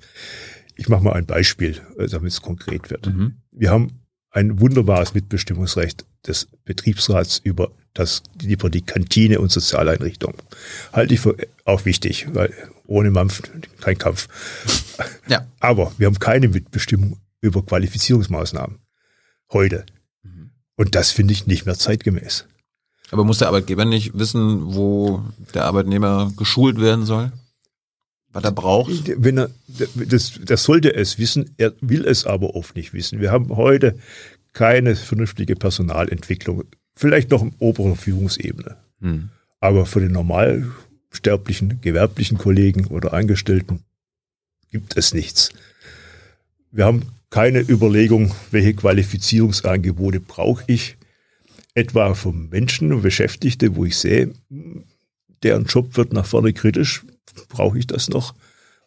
Ich 0.79 0.89
mache 0.89 1.03
mal 1.03 1.12
ein 1.12 1.26
Beispiel, 1.26 1.81
äh, 1.99 2.07
damit 2.07 2.33
es 2.33 2.41
konkret 2.41 2.89
wird. 2.89 3.07
Mhm. 3.07 3.39
Wir 3.51 3.70
haben 3.70 4.01
ein 4.31 4.61
wunderbares 4.61 5.12
Mitbestimmungsrecht 5.12 6.07
des 6.26 6.47
Betriebsrats 6.64 7.39
über 7.43 7.72
das, 7.95 8.22
über 8.43 8.70
die 8.70 8.83
Kantine 8.83 9.41
und 9.41 9.51
Sozialeinrichtung. 9.51 10.35
Halte 10.93 11.14
ich 11.14 11.20
für 11.20 11.37
auch 11.64 11.85
wichtig, 11.85 12.29
weil 12.33 12.55
ohne 12.87 13.11
Mampf 13.11 13.43
kein 13.81 13.99
Kampf. 13.99 14.29
Ja. 15.26 15.47
Aber 15.59 15.93
wir 15.99 16.07
haben 16.07 16.18
keine 16.18 16.49
Mitbestimmung 16.49 17.18
über 17.41 17.64
Qualifizierungsmaßnahmen. 17.64 18.79
Heute. 19.53 19.85
Mhm. 20.22 20.51
Und 20.76 20.95
das 20.95 21.11
finde 21.11 21.33
ich 21.33 21.47
nicht 21.47 21.66
mehr 21.66 21.76
zeitgemäß. 21.76 22.47
Aber 23.11 23.24
muss 23.24 23.39
der 23.39 23.49
Arbeitgeber 23.49 23.85
nicht 23.85 24.16
wissen, 24.16 24.74
wo 24.74 25.24
der 25.55 25.64
Arbeitnehmer 25.64 26.31
geschult 26.37 26.81
werden 26.81 27.05
soll? 27.05 27.33
Was 28.33 28.45
er 28.45 28.53
braucht? 28.53 29.11
Wenn 29.16 29.39
er, 29.39 29.51
das, 29.95 30.39
das 30.45 30.64
sollte 30.64 30.95
es 30.95 31.18
wissen, 31.18 31.55
er 31.57 31.72
will 31.81 32.05
es 32.05 32.26
aber 32.26 32.55
oft 32.55 32.76
nicht 32.76 32.93
wissen. 32.93 33.20
Wir 33.20 33.33
haben 33.33 33.57
heute 33.57 33.99
keine 34.53 34.97
vernünftige 34.97 35.57
Personalentwicklung. 35.57 36.64
Vielleicht 36.95 37.31
noch 37.31 37.43
in 37.43 37.53
oberer 37.59 37.97
Führungsebene. 37.97 38.76
Hm. 39.01 39.31
Aber 39.61 39.87
für 39.87 40.01
den 40.01 40.12
normalsterblichen, 40.12 41.81
gewerblichen 41.81 42.39
Kollegen 42.39 42.87
oder 42.87 43.12
Angestellten 43.12 43.81
gibt 44.70 44.97
es 44.97 45.14
nichts. 45.14 45.51
Wir 46.70 46.85
haben 46.85 47.03
keine 47.31 47.61
Überlegung, 47.61 48.35
welche 48.51 48.74
Qualifizierungsangebote 48.74 50.20
brauche 50.20 50.64
ich, 50.66 50.97
etwa 51.74 52.14
vom 52.14 52.49
Menschen 52.49 52.93
und 52.93 53.03
Beschäftigte, 53.03 53.76
wo 53.76 53.85
ich 53.85 53.97
sehe, 53.97 54.33
deren 55.43 55.64
Job 55.64 55.97
wird 55.97 56.12
nach 56.12 56.26
vorne 56.26 56.53
kritisch, 56.53 57.05
brauche 57.49 57.79
ich 57.79 57.87
das 57.87 58.09
noch? 58.09 58.35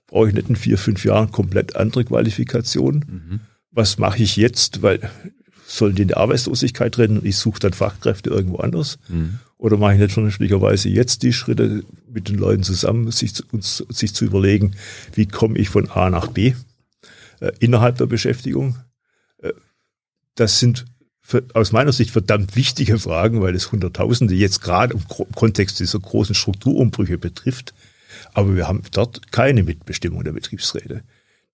Brauche 0.07 0.29
ich 0.29 0.33
nicht 0.33 0.49
in 0.49 0.55
vier, 0.55 0.77
fünf 0.77 1.05
Jahren 1.05 1.31
komplett 1.31 1.75
andere 1.75 2.03
Qualifikation? 2.03 3.05
Mhm. 3.07 3.39
Was 3.71 3.97
mache 3.97 4.21
ich 4.21 4.35
jetzt? 4.35 4.81
Weil 4.81 5.09
sollen 5.65 5.95
die 5.95 6.01
in 6.01 6.09
die 6.09 6.17
Arbeitslosigkeit 6.17 6.97
rennen 6.97 7.19
und 7.19 7.25
ich 7.25 7.37
suche 7.37 7.59
dann 7.59 7.73
Fachkräfte 7.73 8.29
irgendwo 8.29 8.57
anders? 8.57 8.99
Mhm. 9.07 9.39
Oder 9.57 9.77
mache 9.77 9.93
ich 9.93 9.99
nicht 9.99 10.13
vernünftigerweise 10.13 10.89
jetzt 10.89 11.23
die 11.23 11.33
Schritte 11.33 11.83
mit 12.09 12.27
den 12.27 12.37
Leuten 12.37 12.63
zusammen, 12.63 13.09
sich, 13.11 13.33
uns, 13.53 13.85
sich 13.89 14.13
zu 14.13 14.25
überlegen, 14.25 14.75
wie 15.13 15.27
komme 15.27 15.57
ich 15.57 15.69
von 15.69 15.89
A 15.89 16.09
nach 16.09 16.27
B 16.27 16.55
äh, 17.39 17.51
innerhalb 17.59 17.97
der 17.97 18.07
Beschäftigung? 18.07 18.77
Äh, 19.37 19.53
das 20.35 20.59
sind 20.59 20.85
für, 21.21 21.45
aus 21.53 21.71
meiner 21.71 21.91
Sicht 21.93 22.11
verdammt 22.11 22.55
wichtige 22.55 22.97
Fragen, 22.97 23.41
weil 23.41 23.55
es 23.55 23.71
Hunderttausende 23.71 24.33
jetzt 24.33 24.61
gerade 24.61 24.93
im 24.93 25.07
Kontext 25.35 25.79
dieser 25.79 25.99
großen 25.99 26.35
Strukturumbrüche 26.35 27.17
betrifft. 27.17 27.73
Aber 28.34 28.55
wir 28.55 28.67
haben 28.67 28.82
dort 28.91 29.32
keine 29.32 29.63
Mitbestimmung 29.63 30.23
der 30.23 30.32
Betriebsräte. 30.32 31.03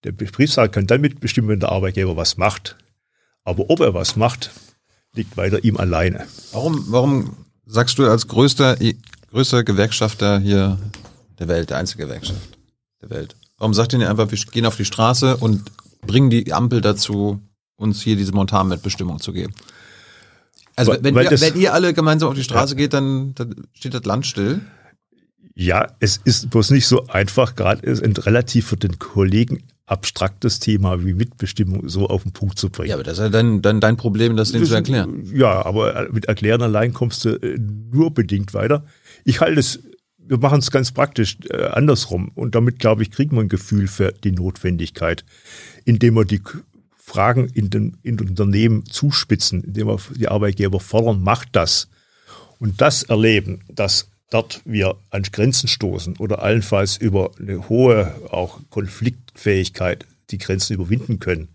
Der 0.03 0.11
Betriebsrat 0.11 0.71
kann 0.71 0.87
dann 0.87 1.01
mitbestimmen, 1.01 1.49
wenn 1.49 1.59
der 1.59 1.71
Arbeitgeber 1.71 2.15
was 2.15 2.37
macht. 2.37 2.77
Aber 3.43 3.69
ob 3.69 3.79
er 3.79 3.93
was 3.93 4.15
macht, 4.15 4.51
liegt 5.13 5.37
weiter 5.37 5.63
ihm 5.63 5.77
alleine. 5.77 6.27
Warum, 6.51 6.85
warum 6.89 7.37
sagst 7.65 7.97
du 7.97 8.09
als 8.09 8.27
größter, 8.27 8.77
größter 9.31 9.63
Gewerkschafter 9.63 10.39
hier 10.39 10.77
der 11.39 11.47
Welt, 11.47 11.69
der 11.69 11.77
einzige 11.77 12.03
Gewerkschaft 12.05 12.57
der 13.01 13.09
Welt, 13.09 13.35
warum 13.57 13.73
sagt 13.73 13.93
ihr 13.93 13.99
nicht 13.99 14.07
einfach, 14.07 14.29
wir 14.31 14.37
gehen 14.37 14.65
auf 14.65 14.77
die 14.77 14.85
Straße 14.85 15.37
und 15.37 15.71
bringen 16.05 16.29
die 16.29 16.53
Ampel 16.53 16.81
dazu, 16.81 17.41
uns 17.75 18.01
hier 18.01 18.15
diese 18.15 18.31
Montanmitbestimmung 18.31 19.19
zu 19.19 19.33
geben? 19.33 19.53
Also 20.75 20.91
weil, 20.91 21.03
wenn, 21.03 21.15
weil 21.15 21.31
ihr, 21.31 21.41
wenn 21.41 21.59
ihr 21.59 21.73
alle 21.73 21.93
gemeinsam 21.93 22.29
auf 22.29 22.35
die 22.35 22.43
Straße 22.43 22.75
ja. 22.75 22.77
geht, 22.77 22.93
dann, 22.93 23.33
dann 23.33 23.67
steht 23.73 23.95
das 23.95 24.05
Land 24.05 24.27
still. 24.27 24.61
Ja, 25.59 25.87
es 25.99 26.21
ist 26.23 26.51
bloß 26.51 26.69
nicht 26.69 26.85
so 26.85 27.07
einfach, 27.07 27.55
gerade 27.55 27.83
ist 27.83 28.03
ein 28.03 28.13
relativ 28.13 28.67
für 28.67 28.77
den 28.77 28.99
Kollegen 28.99 29.63
abstraktes 29.87 30.59
Thema 30.59 31.03
wie 31.03 31.15
Mitbestimmung 31.15 31.89
so 31.89 32.05
auf 32.05 32.21
den 32.21 32.31
Punkt 32.31 32.59
zu 32.59 32.69
bringen. 32.69 32.89
Ja, 32.89 32.95
aber 32.95 33.03
das 33.03 33.17
ist 33.17 33.23
ja 33.23 33.29
dann, 33.29 33.63
dann 33.63 33.81
dein 33.81 33.97
Problem, 33.97 34.37
das 34.37 34.51
denen 34.51 34.65
zu 34.65 34.75
erklären. 34.75 35.23
Ja, 35.33 35.65
aber 35.65 36.09
mit 36.11 36.25
Erklären 36.25 36.61
allein 36.61 36.93
kommst 36.93 37.25
du 37.25 37.41
äh, 37.41 37.57
nur 37.57 38.13
bedingt 38.13 38.53
weiter. 38.53 38.85
Ich 39.23 39.41
halte 39.41 39.59
es, 39.59 39.79
wir 40.19 40.37
machen 40.37 40.59
es 40.59 40.69
ganz 40.69 40.91
praktisch 40.91 41.37
äh, 41.49 41.63
andersrum 41.63 42.29
und 42.35 42.53
damit, 42.53 42.77
glaube 42.77 43.01
ich, 43.01 43.09
kriegt 43.09 43.31
man 43.31 43.45
ein 43.45 43.49
Gefühl 43.49 43.87
für 43.87 44.11
die 44.11 44.33
Notwendigkeit, 44.33 45.25
indem 45.85 46.17
wir 46.17 46.25
die 46.25 46.41
Fragen 46.97 47.47
in 47.47 47.71
den, 47.71 47.97
in 48.03 48.17
den 48.17 48.29
Unternehmen 48.29 48.85
zuspitzen, 48.85 49.63
indem 49.63 49.87
wir 49.87 49.97
die 50.15 50.27
Arbeitgeber 50.27 50.79
fordern, 50.79 51.23
macht 51.23 51.49
das. 51.53 51.87
Und 52.59 52.79
das 52.79 53.01
erleben, 53.01 53.61
dass 53.73 54.09
dort 54.29 54.61
wir 54.65 54.95
an 55.09 55.23
Grenzen 55.23 55.67
stoßen 55.67 56.17
oder 56.17 56.41
allenfalls 56.41 56.97
über 56.97 57.31
eine 57.39 57.69
hohe 57.69 58.13
auch 58.29 58.59
Konfliktfähigkeit 58.69 60.05
die 60.29 60.37
Grenzen 60.37 60.73
überwinden 60.73 61.19
können, 61.19 61.49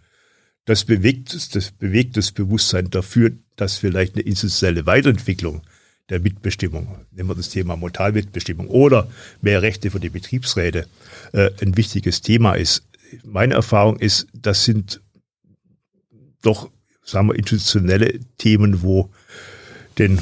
das 0.64 0.84
bewegt, 0.84 1.54
das 1.54 1.70
bewegt 1.72 2.16
das 2.16 2.32
Bewusstsein 2.32 2.88
dafür, 2.90 3.32
dass 3.56 3.78
vielleicht 3.78 4.14
eine 4.14 4.22
institutionelle 4.22 4.86
Weiterentwicklung 4.86 5.62
der 6.08 6.20
Mitbestimmung, 6.20 6.96
nehmen 7.10 7.28
wir 7.28 7.34
das 7.34 7.48
Thema 7.48 7.76
Modalmitbestimmung 7.76 8.68
oder 8.68 9.08
mehr 9.40 9.62
Rechte 9.62 9.90
für 9.90 10.00
die 10.00 10.10
Betriebsräte, 10.10 10.86
äh, 11.32 11.50
ein 11.60 11.76
wichtiges 11.76 12.22
Thema 12.22 12.54
ist. 12.54 12.84
Meine 13.24 13.54
Erfahrung 13.54 13.98
ist, 13.98 14.26
das 14.32 14.64
sind 14.64 15.00
doch, 16.42 16.70
sagen 17.04 17.28
wir, 17.28 17.34
institutionelle 17.34 18.20
Themen, 18.38 18.82
wo 18.82 19.10
den 19.98 20.18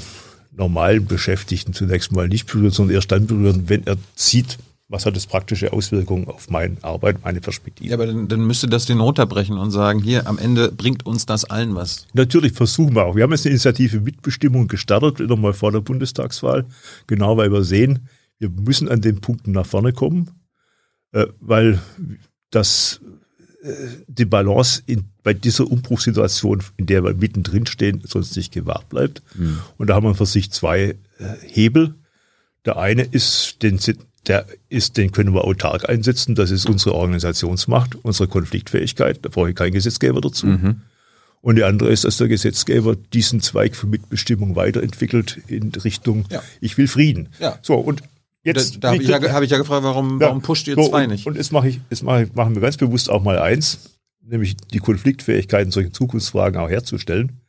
normalen 0.60 1.06
Beschäftigten 1.06 1.72
zunächst 1.72 2.12
mal 2.12 2.28
nicht 2.28 2.46
berühren, 2.46 2.70
sondern 2.70 2.94
erst 2.94 3.10
dann 3.10 3.26
berühren, 3.26 3.64
wenn 3.68 3.84
er 3.86 3.96
sieht, 4.14 4.58
was 4.88 5.06
hat 5.06 5.16
das 5.16 5.26
praktische 5.26 5.72
Auswirkungen 5.72 6.28
auf 6.28 6.50
meine 6.50 6.76
Arbeit, 6.82 7.22
meine 7.24 7.40
Perspektive. 7.40 7.88
Ja, 7.88 7.96
aber 7.96 8.06
dann, 8.06 8.28
dann 8.28 8.44
müsste 8.46 8.68
das 8.68 8.86
den 8.86 9.00
runterbrechen 9.00 9.56
und 9.56 9.70
sagen, 9.70 10.02
hier, 10.02 10.26
am 10.26 10.36
Ende 10.36 10.70
bringt 10.72 11.06
uns 11.06 11.26
das 11.26 11.44
allen 11.44 11.74
was. 11.74 12.06
Natürlich 12.12 12.52
versuchen 12.52 12.94
wir 12.94 13.04
auch. 13.04 13.14
Wir 13.16 13.22
haben 13.22 13.30
jetzt 13.30 13.46
eine 13.46 13.52
Initiative 13.52 14.00
Mitbestimmung 14.00 14.68
gestartet, 14.68 15.20
wieder 15.20 15.36
mal 15.36 15.52
vor 15.52 15.72
der 15.72 15.80
Bundestagswahl, 15.80 16.66
genau 17.06 17.36
weil 17.36 17.52
wir 17.52 17.62
sehen, 17.62 18.08
wir 18.38 18.50
müssen 18.50 18.88
an 18.88 19.00
den 19.00 19.20
Punkten 19.20 19.52
nach 19.52 19.66
vorne 19.66 19.92
kommen, 19.92 20.30
äh, 21.12 21.26
weil 21.40 21.80
das 22.50 23.00
die 24.06 24.24
Balance 24.24 24.82
in, 24.86 25.04
bei 25.22 25.34
dieser 25.34 25.70
Umbruchssituation, 25.70 26.62
in 26.76 26.86
der 26.86 27.04
wir 27.04 27.14
mittendrin 27.14 27.66
stehen, 27.66 28.02
sonst 28.06 28.36
nicht 28.36 28.52
gewahrt 28.52 28.88
bleibt. 28.88 29.22
Mhm. 29.34 29.58
Und 29.76 29.88
da 29.88 29.94
haben 29.94 30.06
wir 30.06 30.14
für 30.14 30.26
sich 30.26 30.50
zwei 30.50 30.80
äh, 30.80 30.96
Hebel. 31.46 31.94
Der 32.64 32.78
eine 32.78 33.02
ist, 33.02 33.62
den, 33.62 33.78
der 34.26 34.46
ist, 34.68 34.96
den 34.96 35.12
können 35.12 35.34
wir 35.34 35.44
autark 35.44 35.88
einsetzen. 35.88 36.34
Das 36.34 36.50
ist 36.50 36.68
unsere 36.68 36.94
Organisationsmacht, 36.94 37.96
unsere 38.02 38.28
Konfliktfähigkeit. 38.28 39.18
Da 39.22 39.28
brauche 39.28 39.50
ich 39.50 39.56
keinen 39.56 39.72
Gesetzgeber 39.72 40.20
dazu. 40.20 40.46
Mhm. 40.46 40.82
Und 41.42 41.56
die 41.56 41.64
andere 41.64 41.90
ist, 41.90 42.04
dass 42.04 42.18
der 42.18 42.28
Gesetzgeber 42.28 42.96
diesen 42.96 43.40
Zweig 43.40 43.74
für 43.74 43.86
Mitbestimmung 43.86 44.56
weiterentwickelt 44.56 45.38
in 45.46 45.70
Richtung, 45.72 46.26
ja. 46.30 46.42
ich 46.60 46.76
will 46.76 46.88
Frieden. 46.88 47.30
Ja. 47.38 47.58
So, 47.62 47.76
und 47.76 48.02
Jetzt, 48.42 48.76
da, 48.76 48.78
da 48.80 48.88
habe 48.92 49.02
ich, 49.02 49.08
ja, 49.08 49.32
hab 49.32 49.42
ich 49.42 49.50
ja 49.50 49.58
gefragt, 49.58 49.82
warum, 49.84 50.20
ja, 50.20 50.28
warum 50.28 50.40
pusht 50.40 50.66
ihr 50.66 50.74
so, 50.74 50.88
zwei 50.88 51.06
nicht? 51.06 51.26
Und 51.26 51.36
jetzt 51.36 51.52
mache 51.52 51.68
ich, 51.68 51.80
jetzt 51.90 52.02
mache 52.02 52.24
ich, 52.24 52.34
machen 52.34 52.54
wir 52.54 52.62
ganz 52.62 52.76
bewusst 52.76 53.10
auch 53.10 53.22
mal 53.22 53.38
eins, 53.38 53.98
nämlich 54.22 54.56
die 54.56 54.78
Konfliktfähigkeit 54.78 55.66
in 55.66 55.70
solchen 55.70 55.92
Zukunftsfragen 55.92 56.58
auch 56.58 56.70
herzustellen. 56.70 57.40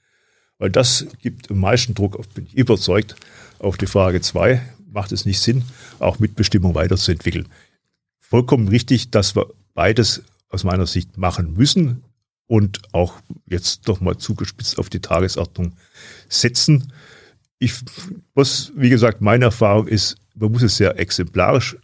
Weil 0.57 0.69
das 0.69 1.07
gibt 1.21 1.49
am 1.49 1.59
meisten 1.59 1.93
Druck, 1.93 2.17
auf, 2.17 2.27
bin 2.29 2.45
ich 2.45 2.55
überzeugt, 2.55 3.15
auf 3.59 3.77
die 3.77 3.87
Frage 3.87 4.21
zwei, 4.21 4.61
macht 4.91 5.11
es 5.11 5.25
nicht 5.25 5.39
Sinn, 5.39 5.63
auch 5.99 6.19
Mitbestimmung 6.19 6.75
weiterzuentwickeln. 6.75 7.47
Vollkommen 8.19 8.67
richtig, 8.67 9.11
dass 9.11 9.35
wir 9.35 9.47
beides 9.73 10.23
aus 10.49 10.63
meiner 10.63 10.85
Sicht 10.85 11.17
machen 11.17 11.53
müssen 11.53 12.03
und 12.47 12.81
auch 12.91 13.15
jetzt 13.45 13.87
nochmal 13.87 14.17
zugespitzt 14.17 14.77
auf 14.77 14.89
die 14.89 14.99
Tagesordnung 14.99 15.73
setzen. 16.27 16.91
Ich, 17.59 17.73
was, 18.33 18.71
wie 18.75 18.89
gesagt, 18.89 19.21
meine 19.21 19.45
Erfahrung 19.45 19.87
ist, 19.87 20.17
man 20.35 20.51
muss 20.51 20.63
es 20.63 20.77
sehr 20.77 20.99
exemplarisch 20.99 21.77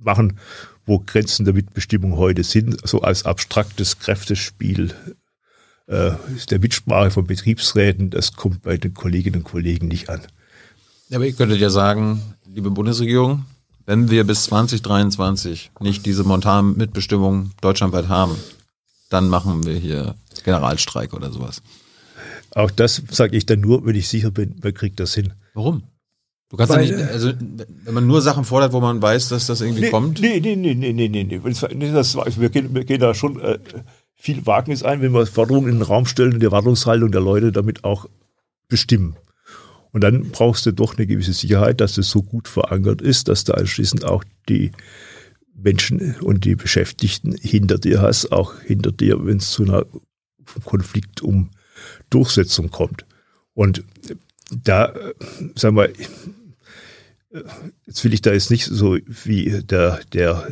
machen, 0.00 0.38
wo 0.86 0.98
Grenzen 1.00 1.44
der 1.44 1.54
Mitbestimmung 1.54 2.16
heute 2.16 2.44
sind, 2.44 2.86
so 2.88 3.02
als 3.02 3.24
abstraktes 3.24 3.98
Kräftespiel 3.98 4.94
äh, 5.86 6.12
der 6.50 6.58
Mitsprache 6.58 7.10
von 7.10 7.26
Betriebsräten, 7.26 8.10
das 8.10 8.34
kommt 8.34 8.62
bei 8.62 8.76
den 8.76 8.94
Kolleginnen 8.94 9.42
und 9.42 9.44
Kollegen 9.44 9.88
nicht 9.88 10.08
an. 10.08 10.22
Ja, 11.08 11.16
aber 11.16 11.26
ihr 11.26 11.32
könntet 11.32 11.60
ja 11.60 11.70
sagen, 11.70 12.22
liebe 12.46 12.70
Bundesregierung, 12.70 13.44
wenn 13.86 14.10
wir 14.10 14.24
bis 14.24 14.44
2023 14.44 15.70
nicht 15.80 16.04
diese 16.04 16.24
Montan-Mitbestimmung 16.24 17.52
deutschlandweit 17.62 18.08
haben, 18.08 18.36
dann 19.08 19.28
machen 19.28 19.64
wir 19.64 19.76
hier 19.78 20.14
Generalstreik 20.44 21.14
oder 21.14 21.32
sowas. 21.32 21.62
Auch 22.50 22.70
das 22.70 23.02
sage 23.10 23.36
ich 23.36 23.46
dann 23.46 23.60
nur, 23.60 23.84
wenn 23.86 23.96
ich 23.96 24.08
sicher 24.08 24.30
bin, 24.30 24.56
man 24.62 24.74
kriegt 24.74 25.00
das 25.00 25.14
hin. 25.14 25.32
Warum? 25.54 25.82
Du 26.50 26.56
kannst 26.56 26.72
Weil, 26.72 26.88
ja 26.88 26.96
nicht, 26.96 27.08
also 27.10 27.32
wenn 27.84 27.94
man 27.94 28.06
nur 28.06 28.22
Sachen 28.22 28.44
fordert, 28.44 28.72
wo 28.72 28.80
man 28.80 29.02
weiß, 29.02 29.28
dass 29.28 29.46
das 29.46 29.60
irgendwie 29.60 29.82
nee, 29.82 29.90
kommt. 29.90 30.20
Nee, 30.20 30.40
nee, 30.40 30.56
nee, 30.56 30.74
nee, 30.74 30.92
nee, 30.92 31.08
nee. 31.08 31.24
nee. 31.24 31.92
Das, 31.92 32.16
also 32.16 32.40
wir, 32.40 32.48
gehen, 32.48 32.74
wir 32.74 32.84
gehen 32.84 33.00
da 33.00 33.14
schon 33.14 33.38
äh, 33.40 33.58
viel 34.14 34.46
Wagnis 34.46 34.82
ein, 34.82 35.02
wenn 35.02 35.12
wir 35.12 35.26
Forderungen 35.26 35.68
in 35.68 35.76
den 35.76 35.82
Raum 35.82 36.06
stellen 36.06 36.34
und 36.34 36.40
die 36.40 36.46
Erwartungshaltung 36.46 37.12
der 37.12 37.20
Leute 37.20 37.52
damit 37.52 37.84
auch 37.84 38.06
bestimmen. 38.68 39.16
Und 39.92 40.02
dann 40.02 40.30
brauchst 40.30 40.64
du 40.64 40.72
doch 40.72 40.96
eine 40.96 41.06
gewisse 41.06 41.32
Sicherheit, 41.32 41.80
dass 41.80 41.94
das 41.94 42.08
so 42.08 42.22
gut 42.22 42.48
verankert 42.48 43.02
ist, 43.02 43.28
dass 43.28 43.44
du 43.44 43.54
anschließend 43.54 44.04
auch 44.04 44.24
die 44.48 44.72
Menschen 45.54 46.16
und 46.20 46.44
die 46.44 46.54
Beschäftigten 46.54 47.36
hinter 47.40 47.78
dir 47.78 48.00
hast, 48.00 48.32
auch 48.32 48.60
hinter 48.60 48.92
dir, 48.92 49.24
wenn 49.26 49.38
es 49.38 49.50
zu 49.50 49.64
einer 49.64 49.86
Konflikt 50.64 51.22
um 51.22 51.50
Durchsetzung 52.10 52.70
kommt. 52.70 53.04
Und 53.54 53.82
da, 54.50 54.86
äh, 54.86 55.14
sagen 55.54 55.76
wir, 55.76 55.90
jetzt 57.86 58.04
will 58.04 58.14
ich 58.14 58.22
da 58.22 58.32
jetzt 58.32 58.50
nicht 58.50 58.64
so 58.64 58.96
wie 59.06 59.62
der, 59.62 60.00
der 60.12 60.48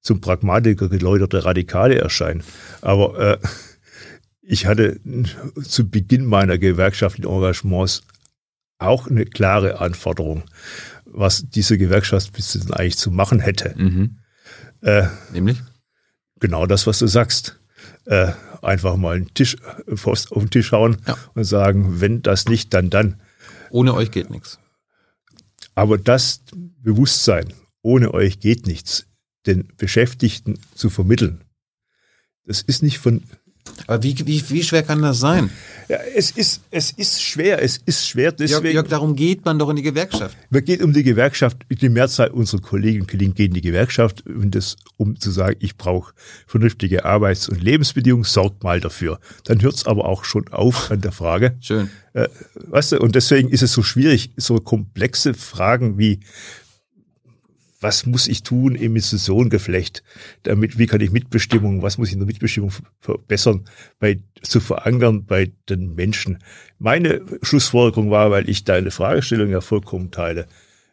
zum 0.00 0.20
Pragmatiker 0.20 0.88
geläuterte 0.88 1.44
Radikale 1.44 1.98
erscheinen, 1.98 2.42
aber 2.80 3.18
äh, 3.18 3.38
ich 4.42 4.66
hatte 4.66 4.98
zu 5.62 5.88
Beginn 5.88 6.24
meiner 6.24 6.58
gewerkschaftlichen 6.58 7.30
Engagements 7.30 8.02
auch 8.78 9.06
eine 9.06 9.24
klare 9.26 9.78
Anforderung, 9.78 10.42
was 11.04 11.48
diese 11.48 11.78
Gewerkschaftsspitze 11.78 12.58
denn 12.58 12.72
eigentlich 12.72 12.96
zu 12.96 13.10
machen 13.10 13.38
hätte. 13.38 13.74
Mhm. 13.76 14.18
Äh, 14.80 15.06
Nämlich? 15.32 15.62
Genau 16.40 16.66
das, 16.66 16.86
was 16.86 16.98
du 16.98 17.06
sagst. 17.06 17.59
Äh, 18.06 18.32
einfach 18.62 18.96
mal 18.96 19.16
einen 19.16 19.32
Tisch, 19.34 19.56
auf 20.04 20.28
den 20.32 20.50
Tisch 20.50 20.72
hauen 20.72 20.98
ja. 21.06 21.16
und 21.34 21.44
sagen, 21.44 22.00
wenn 22.00 22.22
das 22.22 22.46
nicht, 22.46 22.74
dann 22.74 22.90
dann. 22.90 23.20
Ohne 23.70 23.94
euch 23.94 24.10
geht 24.10 24.30
nichts. 24.30 24.58
Aber 25.74 25.98
das 25.98 26.42
Bewusstsein, 26.82 27.52
ohne 27.82 28.12
euch 28.12 28.40
geht 28.40 28.66
nichts, 28.66 29.06
den 29.46 29.68
Beschäftigten 29.76 30.58
zu 30.74 30.90
vermitteln, 30.90 31.44
das 32.44 32.62
ist 32.62 32.82
nicht 32.82 32.98
von 32.98 33.22
aber 33.86 34.02
wie, 34.02 34.16
wie, 34.26 34.42
wie 34.48 34.62
schwer 34.62 34.82
kann 34.82 35.02
das 35.02 35.20
sein? 35.20 35.50
Ja, 35.88 35.98
es 36.14 36.30
ist, 36.30 36.62
es 36.70 36.92
ist 36.92 37.20
schwer, 37.20 37.60
es 37.60 37.78
ist 37.78 38.06
schwer. 38.06 38.30
Deswegen, 38.30 38.62
Jörg, 38.62 38.74
Jörg, 38.74 38.88
darum 38.88 39.16
geht 39.16 39.44
man 39.44 39.58
doch 39.58 39.68
in 39.70 39.76
die 39.76 39.82
Gewerkschaft. 39.82 40.36
Man 40.48 40.64
geht 40.64 40.82
um 40.82 40.92
die 40.92 41.02
Gewerkschaft, 41.02 41.58
die 41.68 41.88
Mehrzahl 41.88 42.28
unserer 42.28 42.60
Kolleginnen 42.60 43.02
und 43.02 43.10
Kollegen 43.10 43.34
gehen 43.34 43.48
in 43.48 43.54
die 43.54 43.60
Gewerkschaft, 43.60 44.24
um, 44.26 44.52
das, 44.52 44.76
um 44.98 45.18
zu 45.18 45.32
sagen, 45.32 45.56
ich 45.58 45.76
brauche 45.76 46.12
vernünftige 46.46 47.04
Arbeits- 47.04 47.48
und 47.48 47.60
Lebensbedingungen, 47.60 48.22
sorgt 48.22 48.62
mal 48.62 48.78
dafür. 48.78 49.18
Dann 49.44 49.60
hört 49.62 49.74
es 49.74 49.86
aber 49.86 50.04
auch 50.04 50.24
schon 50.24 50.46
auf 50.52 50.92
an 50.92 51.00
der 51.00 51.12
Frage. 51.12 51.56
Schön. 51.60 51.90
Äh, 52.12 52.28
weißt 52.54 52.92
du, 52.92 52.98
und 53.00 53.16
deswegen 53.16 53.48
ist 53.48 53.62
es 53.62 53.72
so 53.72 53.82
schwierig, 53.82 54.30
so 54.36 54.58
komplexe 54.58 55.34
Fragen 55.34 55.98
wie, 55.98 56.20
was 57.80 58.04
muss 58.06 58.28
ich 58.28 58.42
tun 58.42 58.74
im 58.74 58.94
Institutionengeflecht, 58.94 60.02
damit, 60.42 60.78
wie 60.78 60.86
kann 60.86 61.00
ich 61.00 61.10
Mitbestimmung, 61.10 61.82
was 61.82 61.96
muss 61.98 62.08
ich 62.08 62.14
in 62.14 62.20
der 62.20 62.26
Mitbestimmung 62.26 62.72
verbessern, 63.00 63.64
bei, 63.98 64.20
zu 64.42 64.60
verankern 64.60 65.24
bei 65.24 65.50
den 65.68 65.94
Menschen. 65.94 66.38
Meine 66.78 67.22
Schlussfolgerung 67.42 68.10
war, 68.10 68.30
weil 68.30 68.48
ich 68.48 68.64
deine 68.64 68.90
Fragestellung 68.90 69.50
ja 69.50 69.62
vollkommen 69.62 70.10
teile, 70.10 70.46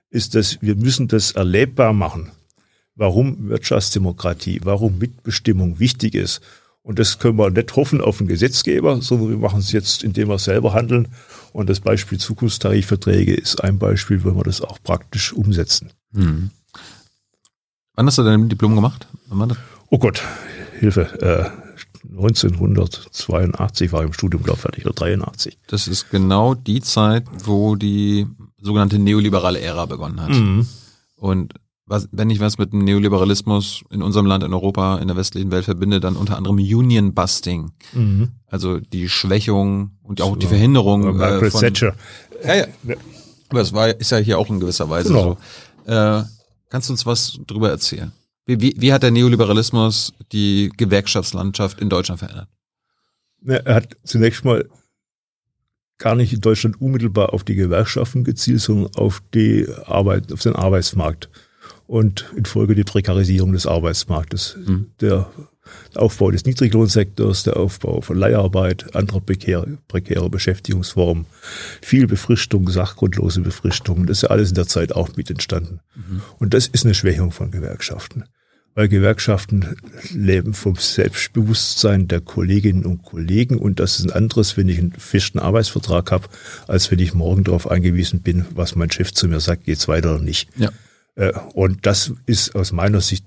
ist, 0.10 0.36
dass 0.36 0.62
wir 0.62 0.76
müssen 0.76 1.10
das 1.10 1.34
erlebbar 1.34 1.92
machen, 1.92 2.32
warum 2.96 3.50
Wirtschaftsdemokratie, 3.50 4.62
warum 4.64 4.98
Mitbestimmung 4.98 5.80
wichtig 5.80 6.16
ist. 6.16 6.42
Und 6.82 7.00
das 7.00 7.20
können 7.20 7.38
wir 7.38 7.50
nicht 7.50 7.76
hoffen 7.76 8.00
auf 8.00 8.20
den 8.20 8.28
Gesetzgeber, 8.28 9.02
sondern 9.02 9.30
wir 9.30 9.38
machen 9.38 9.60
es 9.60 9.74
jetzt, 9.74 10.04
indem 10.04 10.30
wir 10.30 10.40
selber 10.40 10.74
handeln. 10.74 11.10
Und 11.52 11.70
das 11.70 11.82
Beispiel 11.82 12.18
Zukunftstarifverträge 12.18 13.34
ist 13.34 13.62
ein 13.62 13.78
Beispiel, 13.78 14.24
wo 14.24 14.34
wir 14.34 14.44
das 14.44 14.62
auch 14.62 14.82
praktisch 14.82 15.34
umsetzen. 15.34 15.92
Hm. 16.14 16.52
Wann 17.98 18.06
hast 18.06 18.20
du 18.20 18.24
dein 18.24 18.48
Diplom 18.48 18.76
gemacht? 18.76 19.08
Oh 19.90 19.98
Gott, 19.98 20.22
Hilfe. 20.80 21.02
Äh, 21.20 21.50
1982 22.12 23.92
war 23.92 24.02
ich 24.02 24.08
im 24.08 24.14
Studium, 24.14 24.44
glaube 24.44 24.58
ich, 24.58 24.62
fertig, 24.62 24.86
oder 24.86 24.94
83. 24.94 25.58
Das 25.66 25.88
ist 25.88 26.12
genau 26.12 26.54
die 26.54 26.82
Zeit, 26.82 27.26
wo 27.44 27.76
die 27.76 28.28
sogenannte 28.62 29.00
neoliberale 29.00 29.60
Ära 29.60 29.88
begonnen 29.88 30.22
hat. 30.22 30.30
Mhm. 30.30 30.68
Und 31.16 31.56
was, 31.88 32.08
wenn 32.12 32.30
ich 32.30 32.40
was 32.40 32.60
mit 32.60 32.72
dem 32.72 32.84
Neoliberalismus 32.84 33.84
in 33.90 34.04
unserem 34.04 34.28
Land, 34.28 34.44
in 34.44 34.54
Europa, 34.54 35.00
in 35.00 35.08
der 35.08 35.18
westlichen 35.18 35.50
Welt 35.50 35.66
verbinde, 35.66 36.00
dann 36.00 36.16
unter 36.16 36.38
anderem 36.38 36.58
Union 36.58 37.16
Busting. 37.16 37.72
Mhm. 37.94 38.30
Also 38.46 38.80
die 38.80 39.10
Schwächung 39.10 39.98
und 40.04 40.22
auch 40.22 40.38
die 40.38 40.46
Verhinderung. 40.46 41.20
Äh, 41.20 41.50
von, 41.50 41.62
Thatcher. 41.62 41.96
Ja, 42.46 42.56
ja. 42.58 42.66
Aber 43.50 43.62
es 43.62 43.74
war, 43.74 43.88
ist 43.88 44.12
ja 44.12 44.18
hier 44.18 44.38
auch 44.38 44.52
in 44.52 44.60
gewisser 44.60 44.88
Weise 44.88 45.10
genau. 45.10 45.38
so. 45.86 45.92
Äh, 45.92 46.24
Kannst 46.70 46.90
du 46.90 46.94
uns 46.94 47.06
was 47.06 47.40
drüber 47.48 47.70
erzählen? 47.70 48.12
Wie, 48.46 48.62
wie, 48.62 48.76
wie 48.78 48.94
hat 48.94 49.04
der 49.04 49.12
Neoliberalismus 49.12 50.14
die 50.32 50.72
Gewerkschaftslandschaft 50.78 51.80
in 51.82 51.90
Deutschland 51.90 52.20
verändert? 52.20 52.50
Er 53.46 53.76
hat 53.76 53.96
zunächst 54.04 54.46
mal 54.46 54.68
gar 55.98 56.16
nicht 56.16 56.34
in 56.34 56.42
Deutschland 56.42 56.80
unmittelbar 56.82 57.34
auf 57.34 57.44
die 57.44 57.56
Gewerkschaften 57.56 58.24
gezielt, 58.24 58.62
sondern 58.62 58.94
auf 58.96 59.22
die 59.34 59.68
Arbeit, 59.86 60.32
auf 60.32 60.42
den 60.42 60.56
Arbeitsmarkt 60.56 61.30
und 61.88 62.26
infolge 62.36 62.76
die 62.76 62.84
Prekarisierung 62.84 63.54
des 63.54 63.66
Arbeitsmarktes. 63.66 64.58
Mhm. 64.66 64.92
Der 65.02 65.30
Aufbau 65.96 66.32
des 66.32 66.46
Niedriglohnsektors, 66.46 67.44
der 67.44 67.58
Aufbau 67.58 68.02
von 68.02 68.18
Leiharbeit, 68.18 68.96
anderer 68.96 69.22
prekäre, 69.22 69.78
prekäre 69.88 70.30
Beschäftigungsformen, 70.30 71.26
viel 71.82 72.08
Befristung, 72.08 72.70
sachgrundlose 72.70 73.42
Befristung, 73.42 74.06
das 74.06 74.20
ist 74.20 74.22
ja 74.24 74.30
alles 74.30 74.50
in 74.50 74.56
der 74.56 74.68
Zeit 74.68 74.94
auch 74.94 75.16
mit 75.16 75.30
entstanden. 75.30 75.80
Mhm. 75.96 76.22
Und 76.40 76.54
das 76.54 76.68
ist 76.68 76.86
eine 76.86 76.94
Schwächung 76.94 77.32
von 77.32 77.52
Gewerkschaften. 77.52 78.24
Weil 78.78 78.90
Gewerkschaften 78.90 79.76
leben 80.14 80.54
vom 80.54 80.76
Selbstbewusstsein 80.76 82.08
der 82.08 82.22
Kolleginnen 82.22 82.86
und 82.86 83.02
Kollegen 83.02 83.58
und 83.58 83.80
das 83.80 83.98
ist 83.98 84.06
ein 84.06 84.12
anderes, 84.12 84.56
wenn 84.56 84.70
ich 84.70 84.78
einen 84.78 84.92
festen 84.92 85.40
Arbeitsvertrag 85.40 86.12
habe, 86.12 86.28
als 86.68 86.92
wenn 86.92 87.00
ich 87.00 87.16
morgen 87.16 87.44
darauf 87.44 87.72
angewiesen 87.72 88.22
bin, 88.22 88.46
was 88.54 88.76
mein 88.76 88.92
Chef 88.92 89.12
zu 89.14 89.28
mir 89.28 89.40
sagt, 89.40 89.64
geht's 89.64 89.88
weiter 89.88 90.14
oder 90.14 90.24
nicht. 90.24 90.48
Ja. 90.58 90.70
Äh, 91.16 91.34
und 91.56 91.88
das 91.88 92.14
ist 92.28 92.56
aus 92.56 92.72
meiner 92.72 93.02
Sicht 93.02 93.26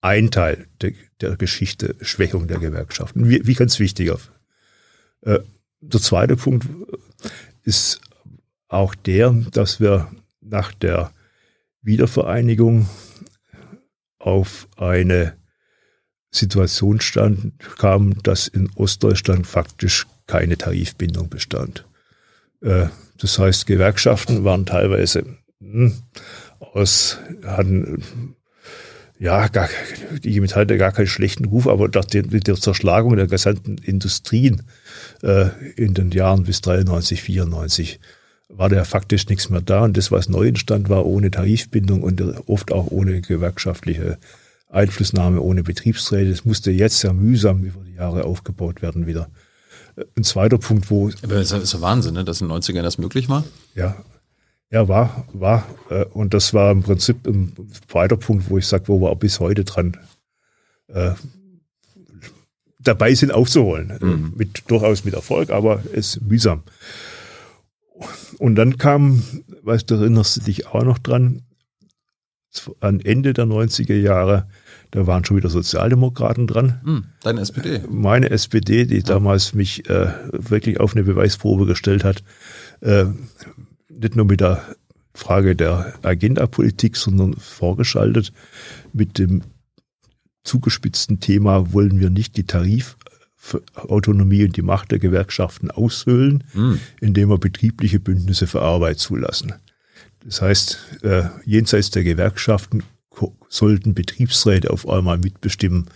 ein 0.00 0.30
Teil 0.30 0.66
der, 0.80 0.92
der 1.20 1.36
Geschichte 1.36 1.96
Schwächung 2.00 2.46
der 2.46 2.58
Gewerkschaften. 2.58 3.28
Wie, 3.28 3.46
wie 3.46 3.54
ganz 3.54 3.78
wichtiger. 3.78 4.18
Äh, 5.22 5.40
der 5.80 6.00
zweite 6.00 6.36
Punkt 6.36 6.66
ist 7.64 8.00
auch 8.68 8.94
der, 8.94 9.30
dass 9.52 9.80
wir 9.80 10.10
nach 10.40 10.72
der 10.72 11.12
Wiedervereinigung 11.82 12.88
auf 14.18 14.68
eine 14.76 15.36
Situation 16.30 17.00
stand, 17.00 17.58
kam, 17.78 18.22
dass 18.22 18.48
in 18.48 18.70
Ostdeutschland 18.74 19.46
faktisch 19.46 20.06
keine 20.26 20.58
Tarifbindung 20.58 21.28
bestand. 21.28 21.86
Äh, 22.60 22.88
das 23.16 23.38
heißt, 23.38 23.66
Gewerkschaften 23.66 24.44
waren 24.44 24.66
teilweise 24.66 25.24
hm, 25.60 25.94
aus, 26.60 27.18
hatten 27.44 28.36
ja, 29.18 29.48
gar, 29.48 29.68
die 30.22 30.30
IG 30.30 30.40
Metall 30.40 30.62
hatte 30.62 30.78
gar 30.78 30.92
keinen 30.92 31.08
schlechten 31.08 31.44
Ruf, 31.44 31.66
aber 31.66 31.88
nach 31.88 32.04
der, 32.04 32.26
mit 32.26 32.46
der 32.46 32.54
Zerschlagung 32.54 33.16
der 33.16 33.26
gesamten 33.26 33.78
Industrien 33.78 34.62
äh, 35.22 35.48
in 35.76 35.94
den 35.94 36.10
Jahren 36.10 36.44
bis 36.44 36.60
93, 36.60 37.22
94 37.22 38.00
war 38.48 38.68
da 38.68 38.84
faktisch 38.84 39.28
nichts 39.28 39.50
mehr 39.50 39.60
da. 39.60 39.82
Und 39.84 39.96
das, 39.96 40.10
was 40.10 40.28
neu 40.28 40.48
entstand, 40.48 40.88
war 40.88 41.04
ohne 41.04 41.30
Tarifbindung 41.30 42.02
und 42.02 42.22
oft 42.48 42.72
auch 42.72 42.90
ohne 42.90 43.20
gewerkschaftliche 43.20 44.18
Einflussnahme, 44.70 45.40
ohne 45.40 45.62
Betriebsräte. 45.62 46.30
Das 46.30 46.44
musste 46.44 46.70
jetzt 46.70 47.00
sehr 47.00 47.12
mühsam 47.12 47.64
über 47.64 47.84
die 47.84 47.94
Jahre 47.94 48.24
aufgebaut 48.24 48.82
werden 48.82 49.06
wieder. 49.06 49.28
Ein 50.16 50.24
zweiter 50.24 50.58
Punkt, 50.58 50.90
wo... 50.90 51.10
Aber 51.22 51.34
das 51.34 51.50
ist 51.50 51.72
ja 51.72 51.80
Wahnsinn, 51.80 52.14
ne, 52.14 52.24
dass 52.24 52.40
in 52.40 52.48
den 52.48 52.56
90ern 52.56 52.82
das 52.82 52.98
möglich 52.98 53.28
war. 53.28 53.44
Ja, 53.74 53.96
ja, 54.70 54.88
war, 54.88 55.26
war. 55.32 55.66
Äh, 55.90 56.04
und 56.04 56.34
das 56.34 56.54
war 56.54 56.70
im 56.70 56.82
Prinzip 56.82 57.26
ein 57.26 57.52
zweiter 57.88 58.16
Punkt, 58.16 58.50
wo 58.50 58.58
ich 58.58 58.66
sage, 58.66 58.88
wo 58.88 59.00
wir 59.00 59.10
auch 59.10 59.18
bis 59.18 59.40
heute 59.40 59.64
dran 59.64 59.96
äh, 60.88 61.12
dabei 62.78 63.14
sind 63.14 63.32
aufzuholen. 63.32 63.98
Mhm. 64.00 64.32
Mit, 64.36 64.64
durchaus 64.68 65.04
mit 65.04 65.14
Erfolg, 65.14 65.50
aber 65.50 65.82
es 65.92 66.16
ist 66.16 66.22
mühsam. 66.22 66.62
Und 68.38 68.54
dann 68.54 68.78
kam, 68.78 69.22
weißt 69.62 69.90
du, 69.90 69.96
erinnerst 69.96 70.36
du 70.36 70.40
dich 70.42 70.66
auch 70.66 70.84
noch 70.84 70.98
dran, 70.98 71.42
an 72.80 73.00
Ende 73.00 73.34
der 73.34 73.44
90er 73.44 73.94
Jahre, 73.94 74.48
da 74.90 75.06
waren 75.06 75.24
schon 75.24 75.36
wieder 75.36 75.50
Sozialdemokraten 75.50 76.46
dran. 76.46 76.80
Mhm, 76.82 77.04
deine 77.22 77.40
SPD. 77.42 77.82
Meine 77.90 78.30
SPD, 78.30 78.86
die 78.86 79.02
damals 79.02 79.54
mich 79.54 79.88
äh, 79.88 80.12
wirklich 80.32 80.80
auf 80.80 80.94
eine 80.94 81.04
Beweisprobe 81.04 81.66
gestellt 81.66 82.04
hat, 82.04 82.22
äh, 82.80 83.06
nicht 83.98 84.16
nur 84.16 84.26
mit 84.26 84.40
der 84.40 84.62
Frage 85.14 85.56
der 85.56 85.94
Agendapolitik, 86.02 86.96
sondern 86.96 87.34
vorgeschaltet 87.34 88.32
mit 88.92 89.18
dem 89.18 89.42
zugespitzten 90.44 91.20
Thema, 91.20 91.72
wollen 91.72 92.00
wir 92.00 92.08
nicht 92.08 92.36
die 92.36 92.44
Tarifautonomie 92.44 94.44
und 94.44 94.56
die 94.56 94.62
Macht 94.62 94.92
der 94.92 94.98
Gewerkschaften 94.98 95.70
aushöhlen, 95.70 96.44
mhm. 96.54 96.80
indem 97.00 97.30
wir 97.30 97.38
betriebliche 97.38 98.00
Bündnisse 98.00 98.46
für 98.46 98.62
Arbeit 98.62 98.98
zulassen. 98.98 99.54
Das 100.24 100.40
heißt, 100.40 101.00
äh, 101.02 101.24
jenseits 101.44 101.90
der 101.90 102.04
Gewerkschaften 102.04 102.82
sollten 103.48 103.94
Betriebsräte 103.94 104.70
auf 104.70 104.88
einmal 104.88 105.18
mitbestimmen, 105.18 105.86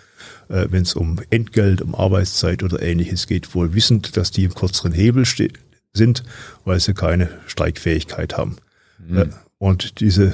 äh, 0.48 0.66
wenn 0.70 0.82
es 0.82 0.94
um 0.94 1.20
Entgelt, 1.30 1.80
um 1.80 1.94
Arbeitszeit 1.94 2.62
oder 2.62 2.82
ähnliches 2.82 3.26
geht, 3.26 3.54
wohl 3.54 3.74
wissend, 3.74 4.16
dass 4.16 4.32
die 4.32 4.44
im 4.44 4.54
kürzeren 4.54 4.92
Hebel 4.92 5.24
stehen 5.24 5.56
sind, 5.92 6.22
weil 6.64 6.80
sie 6.80 6.94
keine 6.94 7.28
Streikfähigkeit 7.46 8.36
haben. 8.36 8.56
Mhm. 8.98 9.30
Und 9.58 10.00
diese, 10.00 10.32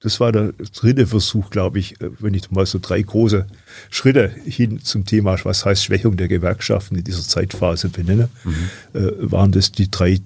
das 0.00 0.20
war 0.20 0.32
der 0.32 0.52
dritte 0.52 1.06
Versuch, 1.06 1.50
glaube 1.50 1.78
ich, 1.78 2.00
äh, 2.00 2.10
wenn 2.20 2.34
ich 2.34 2.50
mal 2.50 2.66
so 2.66 2.78
drei 2.80 3.00
große 3.02 3.46
Schritte 3.90 4.28
hin 4.28 4.82
zum 4.82 5.06
Thema, 5.06 5.36
was 5.44 5.64
heißt 5.64 5.84
Schwächung 5.84 6.16
der 6.16 6.28
Gewerkschaften 6.28 6.96
in 6.96 7.04
dieser 7.04 7.22
Zeitphase 7.22 7.88
benenne, 7.88 8.28
mhm. 8.44 8.70
Äh, 8.94 9.30
waren 9.30 9.52
das 9.52 9.72
die 9.72 9.90
drei 9.90 10.20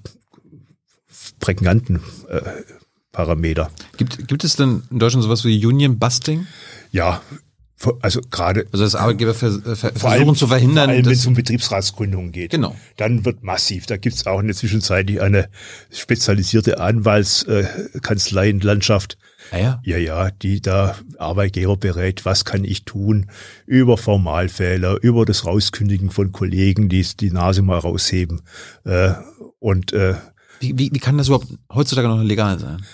prägnanten 1.40 2.00
äh, 2.28 2.40
Parameter. 3.12 3.70
Gibt, 3.96 4.28
gibt 4.28 4.44
es 4.44 4.56
denn 4.56 4.82
in 4.90 4.98
Deutschland 4.98 5.24
sowas 5.24 5.44
wie 5.44 5.64
Union 5.64 5.98
Busting? 5.98 6.46
Ja, 6.92 7.22
Also 8.00 8.22
gerade. 8.30 8.64
Also 8.72 8.84
das 8.84 8.94
Arbeitgeber 8.94 9.34
vers 9.34 9.60
versuchen 9.62 10.06
allem, 10.06 10.34
zu 10.34 10.46
verhindern. 10.46 10.86
Vor 10.86 10.94
allem, 10.94 11.04
wenn 11.04 11.12
es 11.12 11.26
um 11.26 11.34
Betriebsratsgründungen 11.34 12.32
geht. 12.32 12.50
Genau. 12.50 12.74
Dann 12.96 13.26
wird 13.26 13.42
massiv. 13.42 13.84
Da 13.86 13.98
gibt 13.98 14.16
es 14.16 14.26
auch 14.26 14.40
in 14.40 14.46
der 14.46 14.56
Zwischenzeit 14.56 15.10
eine 15.20 15.50
spezialisierte 15.90 16.80
Anwaltskanzleienlandschaft. 16.80 19.18
Ah 19.52 19.58
ja? 19.58 19.80
ja, 19.84 19.98
ja, 19.98 20.30
die 20.30 20.60
da 20.60 20.96
Arbeitgeber 21.18 21.76
berät, 21.76 22.24
was 22.24 22.44
kann 22.44 22.64
ich 22.64 22.84
tun 22.84 23.30
über 23.66 23.96
Formalfehler, 23.96 24.98
über 25.02 25.24
das 25.24 25.44
Rauskündigen 25.44 26.10
von 26.10 26.32
Kollegen, 26.32 26.88
die 26.88 27.06
die 27.20 27.30
Nase 27.30 27.62
mal 27.62 27.78
rausheben. 27.78 28.42
Äh, 28.84 29.12
und 29.60 29.92
äh, 29.92 30.14
wie, 30.60 30.78
wie, 30.78 30.90
wie 30.92 30.98
kann 30.98 31.18
das 31.18 31.28
überhaupt 31.28 31.48
heutzutage 31.72 32.08
noch 32.08 32.22
legal 32.22 32.58
sein? 32.58 32.84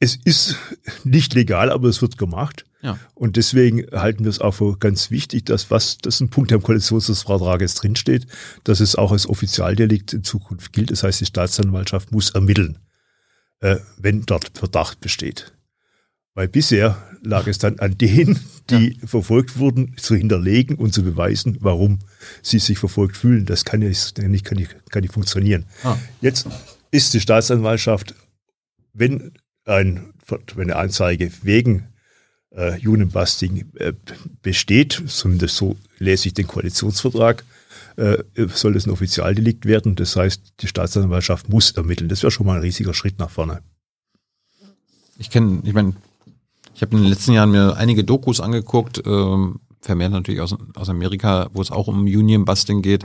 Es 0.00 0.16
ist 0.16 0.56
nicht 1.04 1.34
legal, 1.34 1.70
aber 1.70 1.88
es 1.88 2.00
wird 2.02 2.18
gemacht. 2.18 2.64
Ja. 2.82 2.98
Und 3.14 3.36
deswegen 3.36 3.86
halten 3.90 4.24
wir 4.24 4.30
es 4.30 4.40
auch 4.40 4.52
für 4.52 4.78
ganz 4.78 5.10
wichtig, 5.10 5.46
dass 5.46 5.70
was, 5.70 5.98
das 5.98 6.20
ein 6.20 6.30
Punkt, 6.30 6.50
der 6.50 6.56
im 6.56 6.62
Koalitionsvertrag 6.62 7.60
jetzt 7.60 7.82
drinsteht, 7.82 8.26
dass 8.62 8.78
es 8.78 8.94
auch 8.94 9.10
als 9.10 9.28
Offizialdelikt 9.28 10.12
in 10.12 10.22
Zukunft 10.22 10.72
gilt. 10.72 10.92
Das 10.92 11.02
heißt, 11.02 11.20
die 11.20 11.26
Staatsanwaltschaft 11.26 12.12
muss 12.12 12.30
ermitteln, 12.30 12.78
äh, 13.60 13.78
wenn 13.96 14.22
dort 14.22 14.56
Verdacht 14.56 15.00
besteht. 15.00 15.52
Weil 16.34 16.46
bisher 16.46 16.96
lag 17.24 17.48
es 17.48 17.58
dann 17.58 17.80
an 17.80 17.98
denen, 17.98 18.38
die 18.70 18.96
ja. 19.00 19.06
verfolgt 19.08 19.58
wurden, 19.58 19.96
zu 19.96 20.14
hinterlegen 20.14 20.76
und 20.76 20.94
zu 20.94 21.02
beweisen, 21.02 21.56
warum 21.60 21.98
sie 22.42 22.60
sich 22.60 22.78
verfolgt 22.78 23.16
fühlen. 23.16 23.44
Das 23.44 23.64
kann 23.64 23.82
ja 23.82 23.88
nicht, 23.88 24.44
kann 24.44 24.58
nicht, 24.58 24.76
kann 24.90 25.02
nicht 25.02 25.12
funktionieren. 25.12 25.64
Ah. 25.82 25.96
Jetzt 26.20 26.46
ist 26.92 27.12
die 27.12 27.20
Staatsanwaltschaft, 27.20 28.14
wenn, 28.92 29.32
ein, 29.68 30.12
wenn 30.54 30.70
eine 30.70 30.76
Anzeige 30.76 31.30
wegen 31.42 31.88
äh, 32.54 32.76
Junenbusting 32.78 33.70
äh, 33.76 33.92
besteht, 34.42 35.02
zumindest 35.06 35.56
so 35.56 35.76
lese 35.98 36.28
ich 36.28 36.34
den 36.34 36.46
Koalitionsvertrag, 36.46 37.44
äh, 37.96 38.18
soll 38.54 38.76
es 38.76 38.86
ein 38.86 38.90
Offizialdelikt 38.90 39.66
werden. 39.66 39.96
Das 39.96 40.16
heißt, 40.16 40.54
die 40.60 40.68
Staatsanwaltschaft 40.68 41.48
muss 41.48 41.72
ermitteln. 41.72 42.08
Das 42.08 42.22
wäre 42.22 42.30
schon 42.30 42.46
mal 42.46 42.56
ein 42.56 42.62
riesiger 42.62 42.94
Schritt 42.94 43.18
nach 43.18 43.30
vorne. 43.30 43.62
Ich 45.18 45.30
kenne, 45.30 45.62
ich 45.64 45.74
meine, 45.74 45.94
ich 46.74 46.82
habe 46.82 46.96
in 46.96 47.02
den 47.02 47.10
letzten 47.10 47.32
Jahren 47.32 47.50
mir 47.50 47.76
einige 47.76 48.04
Dokus 48.04 48.40
angeguckt, 48.40 49.02
ähm, 49.04 49.60
vermehrt 49.80 50.12
natürlich 50.12 50.40
aus, 50.40 50.54
aus 50.74 50.88
Amerika, 50.88 51.48
wo 51.52 51.60
es 51.60 51.70
auch 51.70 51.88
um 51.88 52.02
Union 52.02 52.44
Busting 52.44 52.82
geht. 52.82 53.02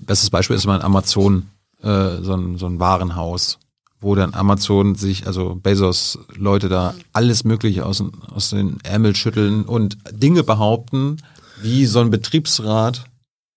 Bestes 0.00 0.30
Beispiel 0.30 0.56
ist 0.56 0.66
mal 0.66 0.82
Amazon, 0.82 1.48
äh, 1.82 2.18
so, 2.22 2.34
ein, 2.34 2.58
so 2.58 2.66
ein 2.66 2.80
Warenhaus 2.80 3.58
wo 4.02 4.14
dann 4.14 4.34
Amazon 4.34 4.94
sich, 4.96 5.26
also 5.26 5.54
Bezos 5.54 6.18
Leute 6.34 6.68
da 6.68 6.94
alles 7.12 7.44
Mögliche 7.44 7.86
aus, 7.86 8.02
aus 8.28 8.50
den 8.50 8.78
Ärmel 8.82 9.16
schütteln 9.16 9.64
und 9.64 9.96
Dinge 10.10 10.42
behaupten, 10.42 11.18
wie 11.62 11.86
so 11.86 12.00
ein 12.00 12.10
Betriebsrat 12.10 13.04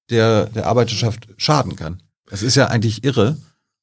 der, 0.09 0.45
der 0.45 0.67
Arbeiterschaft 0.67 1.27
schaden 1.37 1.75
kann. 1.75 2.01
Das 2.29 2.43
ist 2.43 2.55
ja 2.55 2.67
eigentlich 2.67 3.03
irre. 3.03 3.37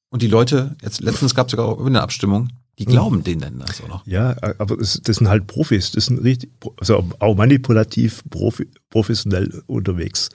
Und 0.09 0.21
die 0.21 0.27
Leute, 0.27 0.75
jetzt 0.81 1.01
letztens 1.01 1.35
gab 1.35 1.47
es 1.47 1.51
sogar 1.51 1.67
auch 1.67 1.85
eine 1.85 2.01
Abstimmung, 2.01 2.49
die 2.79 2.85
glauben 2.85 3.17
mhm. 3.17 3.23
denen 3.23 3.41
denn 3.41 3.59
das 3.59 3.81
auch 3.81 3.87
noch. 3.87 4.07
Ja, 4.07 4.35
aber 4.57 4.77
das, 4.77 4.99
das, 5.03 5.17
sind 5.17 5.27
halt 5.27 5.47
Profis, 5.47 5.91
das 5.91 6.05
sind 6.05 6.23
richtig, 6.23 6.51
also 6.77 7.07
auch 7.19 7.35
manipulativ 7.35 8.23
profi, 8.29 8.67
professionell 8.89 9.63
unterwegs. 9.67 10.29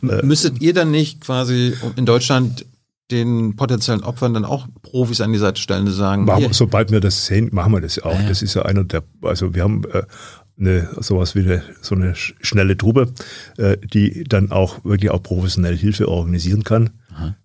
Müsstet 0.00 0.62
ihr 0.62 0.72
dann 0.72 0.90
nicht 0.90 1.20
quasi 1.20 1.74
in 1.96 2.06
Deutschland 2.06 2.64
den 3.12 3.54
potenziellen 3.56 4.02
Opfern 4.02 4.34
dann 4.34 4.44
auch 4.44 4.66
Profis 4.82 5.20
an 5.20 5.32
die 5.32 5.38
Seite 5.38 5.60
stellen 5.60 5.86
und 5.86 5.92
sagen, 5.92 6.24
machen, 6.24 6.52
sobald 6.52 6.90
wir 6.90 7.00
das 7.00 7.26
sehen, 7.26 7.50
machen 7.52 7.72
wir 7.72 7.80
das 7.80 7.98
auch. 8.00 8.18
Ja. 8.18 8.28
Das 8.28 8.42
ist 8.42 8.54
ja 8.54 8.62
einer 8.62 8.84
der, 8.84 9.04
also 9.22 9.54
wir 9.54 9.62
haben 9.62 9.84
äh, 9.92 10.02
eine, 10.58 10.88
sowas 11.00 11.34
wie 11.34 11.40
eine, 11.40 11.62
so 11.80 11.94
eine 11.94 12.14
schnelle 12.14 12.76
Truppe, 12.76 13.12
äh, 13.58 13.76
die 13.78 14.24
dann 14.24 14.50
auch 14.50 14.84
wirklich 14.84 15.10
auch 15.10 15.22
professionell 15.22 15.76
Hilfe 15.76 16.08
organisieren 16.08 16.64
kann. 16.64 16.90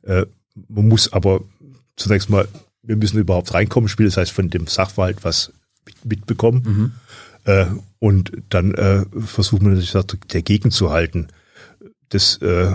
Äh, 0.03 0.25
man 0.69 0.87
muss 0.87 1.13
aber 1.13 1.41
zunächst 1.95 2.29
mal, 2.29 2.47
wir 2.81 2.95
müssen 2.95 3.19
überhaupt 3.19 3.53
reinkommen, 3.53 3.89
spielen, 3.89 4.09
das 4.09 4.17
heißt 4.17 4.31
von 4.31 4.49
dem 4.49 4.67
Sachverhalt 4.67 5.23
was 5.23 5.51
mitbekommen. 6.03 6.63
Mhm. 6.65 6.91
Äh, 7.43 7.65
und 7.99 8.31
dann 8.49 8.73
äh, 8.73 9.05
versuchen 9.25 9.65
wir 9.65 9.75
natürlich 9.75 10.17
dagegen 10.27 10.71
zu 10.71 10.91
halten. 10.91 11.27
Das, 12.09 12.37
äh, 12.37 12.73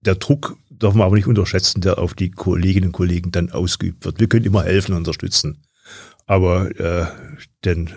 der 0.00 0.14
Druck 0.16 0.56
darf 0.84 0.94
man 0.94 1.06
aber 1.06 1.16
nicht 1.16 1.26
unterschätzen, 1.26 1.80
der 1.80 1.98
auf 1.98 2.14
die 2.14 2.30
Kolleginnen 2.30 2.88
und 2.88 2.92
Kollegen 2.92 3.32
dann 3.32 3.50
ausgeübt 3.50 4.04
wird. 4.04 4.20
Wir 4.20 4.28
können 4.28 4.44
immer 4.44 4.64
helfen 4.64 4.92
und 4.92 4.98
unterstützen. 4.98 5.62
Aber 6.26 6.78
äh, 6.78 7.06
den 7.64 7.90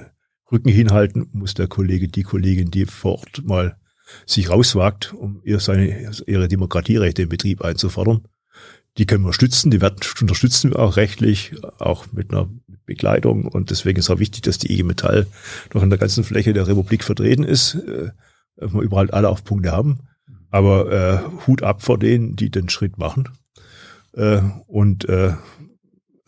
Rücken 0.51 0.69
hinhalten 0.69 1.27
muss 1.33 1.53
der 1.53 1.67
Kollege, 1.67 2.07
die 2.07 2.23
Kollegin, 2.23 2.71
die 2.71 2.85
vor 2.85 3.19
Ort 3.19 3.43
mal 3.43 3.77
sich 4.25 4.49
rauswagt, 4.49 5.13
um 5.13 5.41
ihr 5.43 5.59
seine, 5.59 6.11
ihre 6.25 6.47
Demokratierechte 6.47 7.23
im 7.23 7.29
Betrieb 7.29 7.61
einzufordern. 7.61 8.25
Die 8.97 9.05
können 9.05 9.25
wir 9.25 9.33
stützen, 9.33 9.69
die 9.69 9.81
werden 9.81 9.99
unterstützen 10.21 10.71
wir 10.71 10.79
auch 10.79 10.95
rechtlich, 10.95 11.55
auch 11.79 12.05
mit 12.13 12.31
einer 12.31 12.49
Begleitung. 12.85 13.45
Und 13.45 13.69
deswegen 13.69 13.99
ist 13.99 14.09
auch 14.09 14.19
wichtig, 14.19 14.43
dass 14.43 14.57
die 14.57 14.71
IG 14.71 14.83
Metall 14.83 15.27
noch 15.73 15.83
in 15.83 15.89
der 15.89 15.99
ganzen 15.99 16.23
Fläche 16.23 16.53
der 16.53 16.67
Republik 16.67 17.03
vertreten 17.03 17.43
ist, 17.43 17.75
äh, 17.75 18.11
wir 18.55 18.81
überall 18.81 19.11
alle 19.11 19.29
auf 19.29 19.43
Punkte 19.43 19.71
haben. 19.71 19.99
Aber 20.49 20.91
äh, 20.91 21.45
Hut 21.45 21.63
ab 21.63 21.81
vor 21.81 21.97
denen, 21.97 22.35
die 22.35 22.49
den 22.49 22.69
Schritt 22.69 22.97
machen. 22.97 23.29
Äh, 24.13 24.41
und 24.67 25.07
äh, 25.09 25.33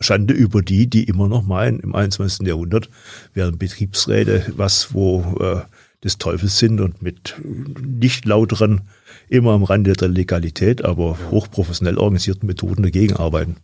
Schande 0.00 0.32
über 0.34 0.62
die, 0.62 0.88
die 0.88 1.04
immer 1.04 1.28
noch 1.28 1.42
meinen, 1.42 1.80
im 1.80 1.94
21. 1.94 2.46
Jahrhundert 2.46 2.88
wären 3.34 3.58
Betriebsräte 3.58 4.52
was, 4.56 4.94
wo 4.94 5.36
äh, 5.40 5.60
des 6.02 6.16
Teufels 6.16 6.58
sind 6.58 6.80
und 6.80 7.02
mit 7.02 7.36
nicht 7.44 8.24
lauteren, 8.24 8.82
immer 9.28 9.52
am 9.52 9.64
Rande 9.64 9.92
der 9.92 10.08
Legalität, 10.08 10.84
aber 10.84 11.18
hochprofessionell 11.30 11.98
organisierten 11.98 12.46
Methoden 12.46 12.82
dagegen 12.82 13.16
arbeiten. 13.16 13.56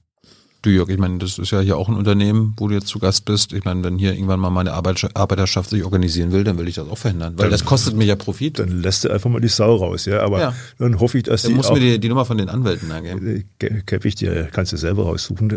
Du 0.66 0.72
Jörg, 0.72 0.88
ich 0.88 0.98
meine, 0.98 1.18
das 1.18 1.38
ist 1.38 1.52
ja 1.52 1.60
hier 1.60 1.76
auch 1.76 1.88
ein 1.88 1.94
Unternehmen, 1.94 2.54
wo 2.56 2.66
du 2.66 2.74
jetzt 2.74 2.88
zu 2.88 2.98
Gast 2.98 3.24
bist. 3.24 3.52
Ich 3.52 3.64
meine, 3.64 3.84
wenn 3.84 3.98
hier 3.98 4.14
irgendwann 4.14 4.40
mal 4.40 4.50
meine 4.50 4.72
Arbeiterschaft 4.72 5.70
sich 5.70 5.84
organisieren 5.84 6.32
will, 6.32 6.42
dann 6.42 6.58
will 6.58 6.66
ich 6.66 6.74
das 6.74 6.88
auch 6.88 6.98
verhindern, 6.98 7.34
weil 7.36 7.44
dann, 7.44 7.52
das 7.52 7.64
kostet 7.64 7.94
mir 7.94 8.04
ja 8.04 8.16
Profit. 8.16 8.58
Dann 8.58 8.82
lässt 8.82 9.04
du 9.04 9.10
einfach 9.10 9.30
mal 9.30 9.40
die 9.40 9.46
Sau 9.46 9.76
raus, 9.76 10.06
ja. 10.06 10.22
Aber 10.22 10.40
ja. 10.40 10.54
dann 10.80 10.98
hoffe 10.98 11.18
ich, 11.18 11.22
dass 11.22 11.42
dann 11.42 11.50
die. 11.50 11.54
Dann 11.54 11.56
musst 11.58 11.72
mir 11.72 11.78
die, 11.78 12.00
die 12.00 12.08
Nummer 12.08 12.24
von 12.24 12.36
den 12.36 12.48
Anwälten 12.48 12.90
angeben. 12.90 13.44
Käpp 13.60 14.04
ich 14.04 14.16
dir, 14.16 14.48
kannst 14.50 14.72
du 14.72 14.76
selber 14.76 15.04
raussuchen, 15.04 15.56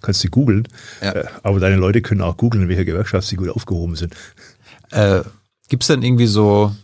kannst 0.00 0.24
du 0.24 0.28
googeln. 0.30 0.66
Ja. 1.02 1.12
Äh, 1.12 1.24
aber 1.42 1.60
deine 1.60 1.76
Leute 1.76 2.00
können 2.00 2.22
auch 2.22 2.38
googeln, 2.38 2.62
in 2.62 2.68
welcher 2.70 2.86
Gewerkschaft 2.86 3.28
sie 3.28 3.36
gut 3.36 3.50
aufgehoben 3.50 3.96
sind. 3.96 4.14
Äh, 4.92 5.20
Gibt 5.68 5.82
es 5.82 5.88
denn 5.88 6.02
irgendwie 6.02 6.26
so 6.26 6.74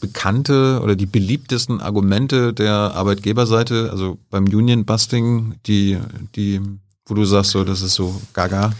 bekannte 0.00 0.80
oder 0.82 0.96
die 0.96 1.06
beliebtesten 1.06 1.80
Argumente 1.80 2.52
der 2.52 2.72
Arbeitgeberseite, 2.72 3.90
also 3.90 4.18
beim 4.30 4.44
Union 4.44 4.84
Busting, 4.84 5.54
die, 5.66 5.98
die, 6.34 6.60
wo 7.06 7.14
du 7.14 7.24
sagst, 7.24 7.50
so, 7.50 7.64
das 7.64 7.82
ist 7.82 7.94
so 7.94 8.20
gaga? 8.32 8.72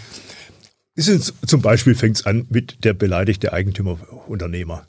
Ist, 0.94 1.32
zum 1.46 1.62
Beispiel 1.62 1.94
fängt 1.94 2.16
es 2.16 2.26
an 2.26 2.46
mit 2.50 2.84
der 2.84 2.92
beleidigte 2.92 3.52
Eigentümerunternehmer. 3.52 4.86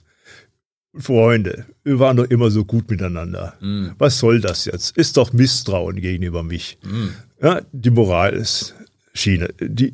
Freunde, 0.95 1.65
wir 1.83 1.99
waren 1.99 2.17
doch 2.17 2.25
immer 2.25 2.49
so 2.49 2.65
gut 2.65 2.89
miteinander. 2.89 3.53
Mm. 3.61 3.89
Was 3.99 4.17
soll 4.17 4.41
das 4.41 4.65
jetzt? 4.65 4.97
Ist 4.97 5.17
doch 5.17 5.33
Misstrauen 5.33 5.97
gegenüber 5.97 6.41
mich. 6.41 6.79
Mm. 6.83 7.09
Ja, 7.43 7.61
die 7.71 7.91
Moral 7.91 8.33
ist 8.33 8.73
Schiene. 9.13 9.49
Die 9.59 9.93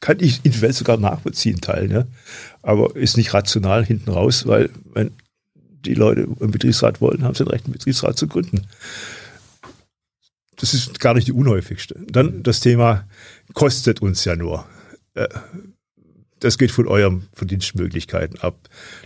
kann 0.00 0.18
ich 0.20 0.44
individuell 0.44 0.72
sogar 0.72 0.96
nachvollziehen, 0.98 1.60
teilen, 1.60 1.90
ja. 1.90 2.04
Aber 2.66 2.96
ist 2.96 3.16
nicht 3.16 3.32
rational 3.32 3.84
hinten 3.84 4.10
raus, 4.10 4.48
weil 4.48 4.70
wenn 4.92 5.12
die 5.54 5.94
Leute 5.94 6.26
einen 6.40 6.50
Betriebsrat 6.50 7.00
wollen, 7.00 7.22
haben 7.22 7.36
sie 7.36 7.44
ein 7.44 7.48
Recht, 7.48 7.64
einen 7.66 7.74
Betriebsrat 7.74 8.18
zu 8.18 8.26
gründen. 8.26 8.66
Das 10.56 10.74
ist 10.74 10.98
gar 10.98 11.14
nicht 11.14 11.28
die 11.28 11.32
unhäufigste. 11.32 11.94
Dann 12.08 12.42
das 12.42 12.58
Thema 12.58 13.06
kostet 13.54 14.02
uns 14.02 14.24
ja 14.24 14.34
nur. 14.34 14.66
Äh, 15.14 15.28
das 16.40 16.58
geht 16.58 16.72
von 16.72 16.88
euren 16.88 17.28
Verdienstmöglichkeiten 17.34 18.40
ab. 18.40 18.58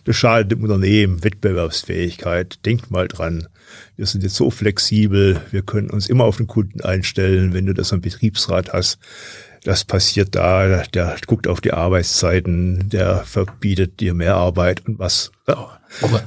Das 0.05 0.17
schadet 0.17 0.53
dem 0.53 0.63
Unternehmen, 0.63 1.23
Wettbewerbsfähigkeit. 1.23 2.65
Denkt 2.65 2.91
mal 2.91 3.09
dran. 3.09 3.47
Wir 3.95 4.07
sind 4.07 4.23
jetzt 4.23 4.37
so 4.37 4.51
flexibel. 4.51 5.43
Wir 5.51 5.61
können 5.61 5.91
uns 5.91 6.09
immer 6.09 6.25
auf 6.25 6.39
den 6.39 6.47
Kunden 6.47 6.81
einstellen. 6.81 7.53
Wenn 7.53 7.67
du 7.67 7.75
das 7.75 7.93
am 7.93 8.01
Betriebsrat 8.01 8.73
hast, 8.73 8.99
das 9.65 9.85
passiert 9.85 10.35
da. 10.35 10.83
Der 10.95 11.17
guckt 11.27 11.47
auf 11.47 11.61
die 11.61 11.73
Arbeitszeiten. 11.73 12.89
Der 12.89 13.25
verbietet 13.25 14.01
dir 14.01 14.15
mehr 14.15 14.37
Arbeit 14.37 14.87
und 14.87 14.99
was. 14.99 15.33
Ja. 15.47 15.81
Aber 16.03 16.23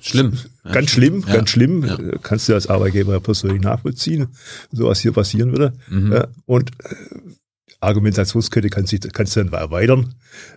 Schlimm. 0.00 0.38
Ganz 0.64 0.90
schlimm, 0.90 1.24
ja. 1.26 1.34
ganz 1.34 1.50
schlimm. 1.50 1.84
Ja. 1.84 1.98
Kannst 2.22 2.48
du 2.48 2.54
als 2.54 2.66
Arbeitgeber 2.66 3.18
persönlich 3.20 3.62
nachvollziehen, 3.62 4.28
so 4.70 4.86
was 4.86 5.00
hier 5.00 5.12
passieren 5.12 5.50
würde. 5.50 5.72
Mhm. 5.88 6.24
Und 6.46 6.70
äh, 6.84 6.94
Argumentationskette 7.80 8.68
kannst, 8.68 9.12
kannst 9.12 9.34
du 9.34 9.44
dann 9.44 9.52
erweitern. 9.52 10.14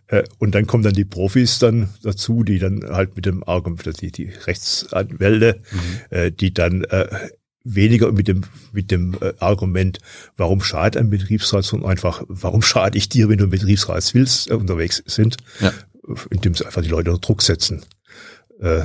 Äh, 0.08 0.24
und 0.38 0.54
dann 0.54 0.68
kommen 0.68 0.84
dann 0.84 0.94
die 0.94 1.06
Profis 1.06 1.60
dann 1.60 1.90
dazu, 2.04 2.44
die 2.44 2.60
dann 2.60 2.84
halt 2.84 3.16
mit 3.16 3.26
dem 3.26 3.44
Argument, 3.44 4.02
die, 4.02 4.12
die 4.12 4.30
Rechtsanwälte, 4.46 5.62
mhm. 5.72 5.80
Äh, 6.10 6.32
die 6.32 6.54
dann 6.54 6.84
weniger 7.66 8.12
mit 8.14 8.28
dem, 8.28 8.44
mit 8.72 8.92
dem 8.92 9.18
Argument, 9.40 10.00
warum 10.38 10.62
schadet 10.62 10.96
ein 11.02 11.10
Betriebsrat, 11.10 11.66
sondern 11.66 11.90
einfach, 11.90 12.24
warum 12.28 12.62
schade 12.62 12.98
ich 12.98 13.10
dir, 13.10 13.28
wenn 13.28 13.40
du 13.40 13.46
ein 13.46 13.50
Betriebsrat 13.50 14.14
willst, 14.14 14.50
unterwegs 14.50 15.04
sind. 15.06 15.38
Ja 15.60 15.74
indem 16.30 16.56
sie 16.56 16.66
einfach 16.66 16.82
die 16.82 16.90
Leute 16.90 17.12
unter 17.12 17.26
Druck 17.26 17.42
setzen. 17.42 17.84
Äh, 18.60 18.84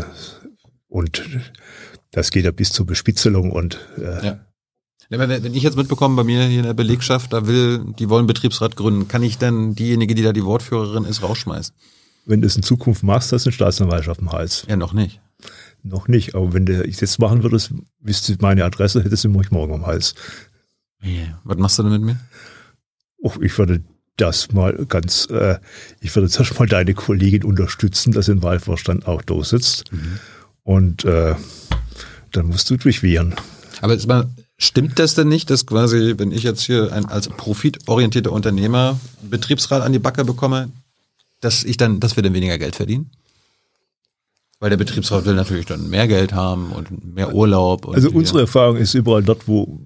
und 0.88 1.22
das 2.10 2.30
geht 2.30 2.44
ja 2.44 2.50
bis 2.50 2.72
zur 2.72 2.86
Bespitzelung 2.86 3.52
und 3.52 3.78
äh, 3.98 4.26
ja. 4.26 4.40
Wenn 5.12 5.54
ich 5.54 5.64
jetzt 5.64 5.76
mitbekomme, 5.76 6.14
bei 6.14 6.22
mir 6.22 6.44
hier 6.44 6.60
in 6.60 6.66
der 6.66 6.74
Belegschaft, 6.74 7.32
da 7.32 7.48
will, 7.48 7.84
die 7.98 8.08
wollen 8.08 8.28
Betriebsrat 8.28 8.76
gründen, 8.76 9.08
kann 9.08 9.24
ich 9.24 9.38
dann 9.38 9.74
diejenige, 9.74 10.14
die 10.14 10.22
da 10.22 10.32
die 10.32 10.44
Wortführerin 10.44 11.04
ist, 11.04 11.20
rausschmeißen? 11.24 11.74
Wenn 12.26 12.40
du 12.40 12.46
es 12.46 12.54
in 12.54 12.62
Zukunft 12.62 13.02
machst, 13.02 13.32
hast 13.32 13.44
du 13.44 13.48
eine 13.48 13.54
Staatsanwaltschaft 13.54 14.20
am 14.20 14.30
Hals. 14.30 14.64
Ja, 14.68 14.76
noch 14.76 14.92
nicht. 14.92 15.20
Noch 15.82 16.08
nicht, 16.08 16.34
aber 16.34 16.52
wenn 16.52 16.66
du 16.66 16.84
ich 16.84 17.00
jetzt 17.00 17.18
machen 17.18 17.42
würdest, 17.42 17.72
wüsste 18.00 18.36
meine 18.40 18.64
Adresse, 18.64 19.02
hättest 19.02 19.24
du 19.24 19.28
mich 19.30 19.50
morgen 19.50 19.72
am 19.72 19.86
Hals. 19.86 20.14
Yeah. 21.02 21.40
Was 21.44 21.56
machst 21.56 21.78
du 21.78 21.82
denn 21.84 21.92
mit 21.92 22.02
mir? 22.02 22.20
Oh, 23.18 23.32
ich 23.40 23.56
würde 23.56 23.82
das 24.16 24.52
mal 24.52 24.84
ganz, 24.86 25.26
äh, 25.30 25.58
ich 26.00 26.14
würde 26.14 26.28
zuerst 26.28 26.58
mal 26.58 26.66
deine 26.66 26.94
Kollegin 26.94 27.44
unterstützen, 27.44 28.12
dass 28.12 28.28
im 28.28 28.42
Wahlvorstand 28.42 29.06
auch 29.06 29.22
da 29.22 29.42
sitzt. 29.42 29.90
Mhm. 29.92 30.18
Und 30.62 31.04
äh, 31.04 31.34
dann 32.32 32.46
musst 32.46 32.68
du 32.70 32.76
durchwehren. 32.76 33.34
Aber 33.80 33.94
jetzt 33.94 34.06
mal, 34.06 34.28
stimmt 34.58 34.98
das 34.98 35.14
denn 35.14 35.28
nicht, 35.28 35.48
dass 35.48 35.66
quasi, 35.66 36.14
wenn 36.18 36.32
ich 36.32 36.42
jetzt 36.42 36.62
hier 36.62 36.92
ein, 36.92 37.06
als 37.06 37.28
profitorientierter 37.28 38.30
Unternehmer 38.30 39.00
Betriebsrat 39.22 39.82
an 39.82 39.92
die 39.92 39.98
Backe 39.98 40.24
bekomme, 40.24 40.70
dass 41.40 41.64
ich 41.64 41.78
dann, 41.78 41.98
dass 42.00 42.16
wir 42.16 42.22
dann 42.22 42.34
weniger 42.34 42.58
Geld 42.58 42.76
verdienen? 42.76 43.10
Weil 44.60 44.70
der 44.70 44.76
Betriebsrat 44.76 45.24
will 45.24 45.34
natürlich 45.34 45.66
dann 45.66 45.88
mehr 45.88 46.06
Geld 46.06 46.34
haben 46.34 46.70
und 46.72 47.14
mehr 47.14 47.34
Urlaub. 47.34 47.86
Und 47.86 47.94
also 47.94 48.10
unsere 48.10 48.42
Erfahrung 48.42 48.76
ist 48.76 48.94
überall 48.94 49.22
dort, 49.22 49.48
wo 49.48 49.80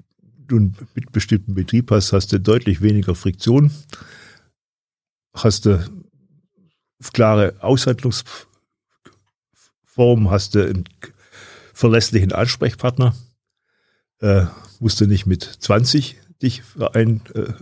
du 0.46 0.56
einen 0.56 0.76
mitbestimmten 0.94 1.54
Betrieb 1.54 1.90
hast, 1.90 2.12
hast 2.12 2.32
du 2.32 2.40
deutlich 2.40 2.82
weniger 2.82 3.14
Friktion, 3.14 3.70
hast 5.32 5.64
du 5.66 5.82
klare 7.12 7.54
Aushandlungsformen, 7.60 10.30
hast 10.30 10.56
du 10.56 10.64
einen 10.64 10.84
verlässlichen 11.72 12.32
Ansprechpartner, 12.32 13.14
äh, 14.20 14.46
musst 14.80 15.00
du 15.00 15.06
nicht 15.06 15.26
mit 15.26 15.44
20 15.44 16.16
dich 16.42 16.62
ein, 16.92 17.20
äh, 17.34 17.52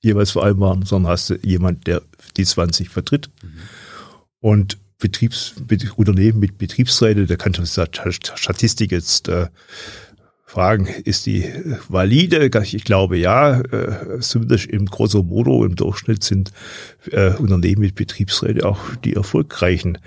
jeweils 0.00 0.32
vereinbaren, 0.32 0.84
sondern 0.84 1.12
hast 1.12 1.30
du 1.30 1.36
jemand, 1.42 1.86
der 1.86 2.02
die 2.36 2.44
20 2.44 2.88
vertritt. 2.88 3.30
Mhm. 3.42 3.60
Und 4.40 4.78
Betriebs, 4.98 5.54
Unternehmen 5.96 6.40
mit 6.40 6.58
Betriebsräte, 6.58 7.26
da 7.26 7.36
kann 7.36 7.54
Statistik 7.54 8.90
jetzt 8.90 9.28
äh, 9.28 9.46
fragen, 10.44 10.86
ist 10.86 11.26
die 11.26 11.44
valide? 11.88 12.50
Ich 12.64 12.84
glaube 12.84 13.16
ja, 13.16 13.60
äh, 13.60 14.18
zumindest 14.20 14.66
im 14.66 14.86
grosso 14.86 15.22
modo, 15.22 15.64
im 15.64 15.76
Durchschnitt 15.76 16.24
sind 16.24 16.52
äh, 17.10 17.34
Unternehmen 17.34 17.82
mit 17.82 17.94
Betriebsräte 17.94 18.66
auch 18.66 18.80
die 19.04 19.14
erfolgreichen. 19.14 19.98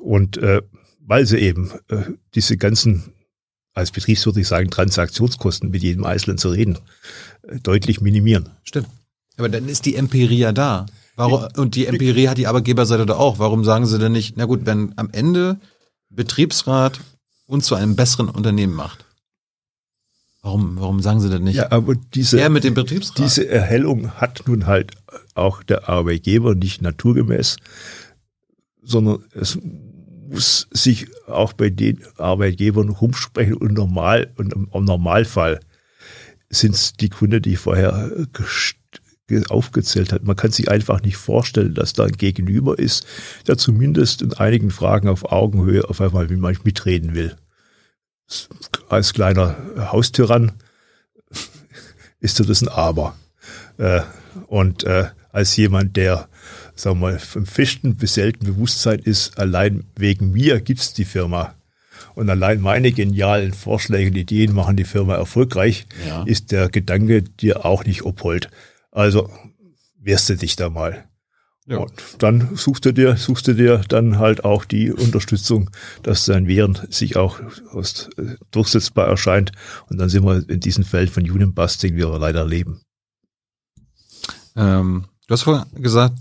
Und 0.00 0.38
äh, 0.38 0.62
weil 1.00 1.26
sie 1.26 1.38
eben 1.38 1.72
äh, 1.88 2.02
diese 2.34 2.56
ganzen, 2.56 3.12
als 3.74 3.90
Betriebswirt 3.90 4.36
ich 4.36 4.48
sagen, 4.48 4.70
Transaktionskosten 4.70 5.70
mit 5.70 5.82
jedem 5.82 6.04
Einzelnen 6.04 6.38
zu 6.38 6.50
reden, 6.50 6.78
äh, 7.42 7.58
deutlich 7.60 8.00
minimieren. 8.00 8.48
Stimmt. 8.62 8.88
Aber 9.36 9.48
dann 9.48 9.68
ist 9.68 9.84
die 9.84 9.96
Empirie 9.96 10.38
ja 10.38 10.52
da. 10.52 10.86
Warum, 11.16 11.46
und 11.56 11.74
die 11.74 11.86
Empirie 11.86 12.28
hat 12.28 12.38
die 12.38 12.46
Arbeitgeberseite 12.46 13.06
da 13.06 13.16
auch. 13.16 13.38
Warum 13.38 13.64
sagen 13.64 13.86
sie 13.86 13.98
denn 13.98 14.12
nicht, 14.12 14.36
na 14.36 14.46
gut, 14.46 14.64
wenn 14.64 14.92
am 14.96 15.10
Ende 15.12 15.60
Betriebsrat 16.08 17.00
uns 17.46 17.66
zu 17.66 17.74
einem 17.74 17.96
besseren 17.96 18.28
Unternehmen 18.28 18.74
macht, 18.74 19.04
Warum, 20.42 20.76
warum 20.80 21.00
sagen 21.00 21.20
Sie 21.20 21.30
das 21.30 21.40
nicht? 21.40 21.54
Ja, 21.54 21.70
aber 21.70 21.94
diese, 21.94 22.40
er 22.40 22.50
mit 22.50 22.64
dem 22.64 22.74
Betriebsrat. 22.74 23.16
diese 23.16 23.48
Erhellung 23.48 24.10
hat 24.10 24.42
nun 24.46 24.66
halt 24.66 24.90
auch 25.34 25.62
der 25.62 25.88
Arbeitgeber 25.88 26.56
nicht 26.56 26.82
naturgemäß, 26.82 27.58
sondern 28.82 29.24
es 29.32 29.56
muss 30.28 30.66
sich 30.72 31.06
auch 31.28 31.52
bei 31.52 31.70
den 31.70 32.02
Arbeitgebern 32.16 32.88
rumsprechen 32.88 33.54
und 33.54 33.74
normal 33.74 34.32
und 34.36 34.52
im 34.52 34.68
Normalfall 34.72 35.60
sind 36.50 36.74
es 36.74 36.94
die 36.94 37.08
Kunden, 37.08 37.40
die 37.40 37.52
ich 37.52 37.60
vorher 37.60 38.10
aufgezählt 39.48 40.12
hat. 40.12 40.24
Man 40.24 40.36
kann 40.36 40.52
sich 40.52 40.70
einfach 40.70 41.02
nicht 41.02 41.16
vorstellen, 41.16 41.74
dass 41.74 41.92
da 41.92 42.04
ein 42.04 42.12
Gegenüber 42.12 42.78
ist, 42.78 43.06
der 43.46 43.58
zumindest 43.58 44.22
in 44.22 44.32
einigen 44.34 44.70
Fragen 44.70 45.08
auf 45.08 45.32
Augenhöhe 45.32 45.88
auf 45.88 46.00
einmal 46.00 46.28
mitreden 46.28 47.14
will 47.14 47.36
als 48.88 49.12
kleiner 49.12 49.56
Haustyrann 49.90 50.52
ist 52.20 52.40
das 52.40 52.62
ein 52.62 52.68
Aber. 52.68 53.16
Äh, 53.78 54.00
und 54.46 54.84
äh, 54.84 55.08
als 55.32 55.56
jemand, 55.56 55.96
der, 55.96 56.28
sagen 56.74 57.00
wir 57.00 57.12
mal, 57.12 57.18
vom 57.18 57.46
festen 57.46 57.96
bis 57.96 58.14
selten 58.14 58.46
Bewusstsein 58.46 58.98
ist, 58.98 59.38
allein 59.38 59.84
wegen 59.96 60.32
mir 60.32 60.60
gibt's 60.60 60.94
die 60.94 61.04
Firma. 61.04 61.54
Und 62.14 62.28
allein 62.28 62.60
meine 62.60 62.92
genialen 62.92 63.54
Vorschläge 63.54 64.10
und 64.10 64.16
Ideen 64.16 64.54
machen 64.54 64.76
die 64.76 64.84
Firma 64.84 65.14
erfolgreich, 65.14 65.86
ja. 66.06 66.24
ist 66.24 66.52
der 66.52 66.68
Gedanke 66.68 67.22
dir 67.22 67.64
auch 67.64 67.84
nicht 67.84 68.02
obhold. 68.02 68.50
Also 68.92 69.28
wehrst 69.98 70.28
du 70.28 70.36
dich 70.36 70.54
da 70.54 70.70
mal. 70.70 71.08
Ja. 71.66 71.78
Und 71.78 71.92
dann 72.18 72.56
suchst 72.56 72.84
du 72.84 72.92
dir, 72.92 73.16
suchst 73.16 73.46
du 73.46 73.54
dir 73.54 73.82
dann 73.88 74.18
halt 74.18 74.44
auch 74.44 74.64
die 74.64 74.92
Unterstützung, 74.92 75.70
dass 76.02 76.26
dein 76.26 76.48
Wehren 76.48 76.78
sich 76.90 77.16
auch 77.16 77.40
aus, 77.70 78.08
äh, 78.16 78.36
durchsetzbar 78.50 79.06
erscheint. 79.06 79.52
Und 79.88 79.98
dann 79.98 80.08
sind 80.08 80.24
wir 80.24 80.48
in 80.48 80.60
diesem 80.60 80.84
Feld 80.84 81.10
von 81.10 81.22
Union 81.22 81.54
Busting, 81.54 81.94
wie 81.94 81.98
wir 81.98 82.18
leider 82.18 82.44
leben. 82.44 82.82
Ähm, 84.56 85.06
du 85.26 85.32
hast 85.32 85.42
vorhin 85.42 85.82
gesagt, 85.82 86.16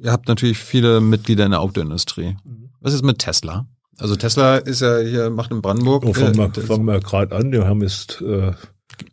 ihr 0.00 0.12
habt 0.12 0.28
natürlich 0.28 0.58
viele 0.58 1.00
Mitglieder 1.00 1.44
in 1.44 1.50
der 1.50 1.60
Autoindustrie. 1.60 2.36
Mhm. 2.44 2.70
Was 2.80 2.94
ist 2.94 3.04
mit 3.04 3.18
Tesla? 3.18 3.66
Also 3.98 4.16
Tesla 4.16 4.56
ist 4.58 4.80
ja 4.80 4.98
hier, 4.98 5.30
macht 5.30 5.50
in 5.50 5.60
Brandenburg. 5.60 6.04
Oh, 6.04 6.12
fangen 6.12 6.36
wir, 6.36 6.56
äh, 6.56 6.60
fangen 6.60 6.84
wir 6.84 7.00
gerade 7.00 7.34
an. 7.34 7.52
Wir 7.52 7.66
haben 7.66 7.82
jetzt 7.82 8.20
äh, 8.20 8.52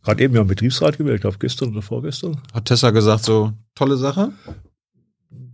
gerade 0.03 0.23
eben 0.23 0.33
ja 0.33 0.41
einen 0.41 0.49
Betriebsrat 0.49 0.97
gewählt, 0.97 1.15
ich 1.15 1.21
glaube 1.21 1.37
gestern 1.39 1.69
oder 1.69 1.81
vorgestern. 1.81 2.41
Hat 2.53 2.65
Tesla 2.65 2.91
gesagt, 2.91 3.23
so 3.23 3.53
tolle 3.75 3.97
Sache? 3.97 4.31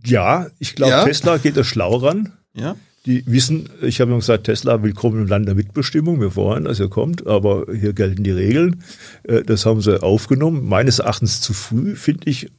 Ja, 0.04 0.48
ich 0.58 0.74
glaube, 0.74 0.92
ja? 0.92 1.04
Tesla 1.04 1.38
geht 1.38 1.56
da 1.56 1.64
schlau 1.64 1.96
ran. 1.96 2.32
Ja. 2.54 2.76
Die 3.06 3.24
wissen, 3.26 3.68
ich 3.82 4.00
habe 4.00 4.10
immer 4.10 4.20
gesagt, 4.20 4.44
Tesla 4.44 4.82
willkommen 4.82 5.22
im 5.22 5.28
Land 5.28 5.46
der 5.46 5.54
Mitbestimmung. 5.54 6.20
Wir 6.20 6.30
freuen, 6.30 6.64
dass 6.64 6.80
ihr 6.80 6.88
kommt, 6.88 7.26
aber 7.26 7.66
hier 7.72 7.92
gelten 7.92 8.24
die 8.24 8.30
Regeln. 8.30 8.82
Äh, 9.22 9.42
das 9.42 9.66
haben 9.66 9.80
sie 9.80 10.02
aufgenommen. 10.02 10.66
Meines 10.66 10.98
Erachtens 10.98 11.40
zu 11.40 11.52
früh, 11.52 11.96
finde 11.96 12.28
ich, 12.28 12.50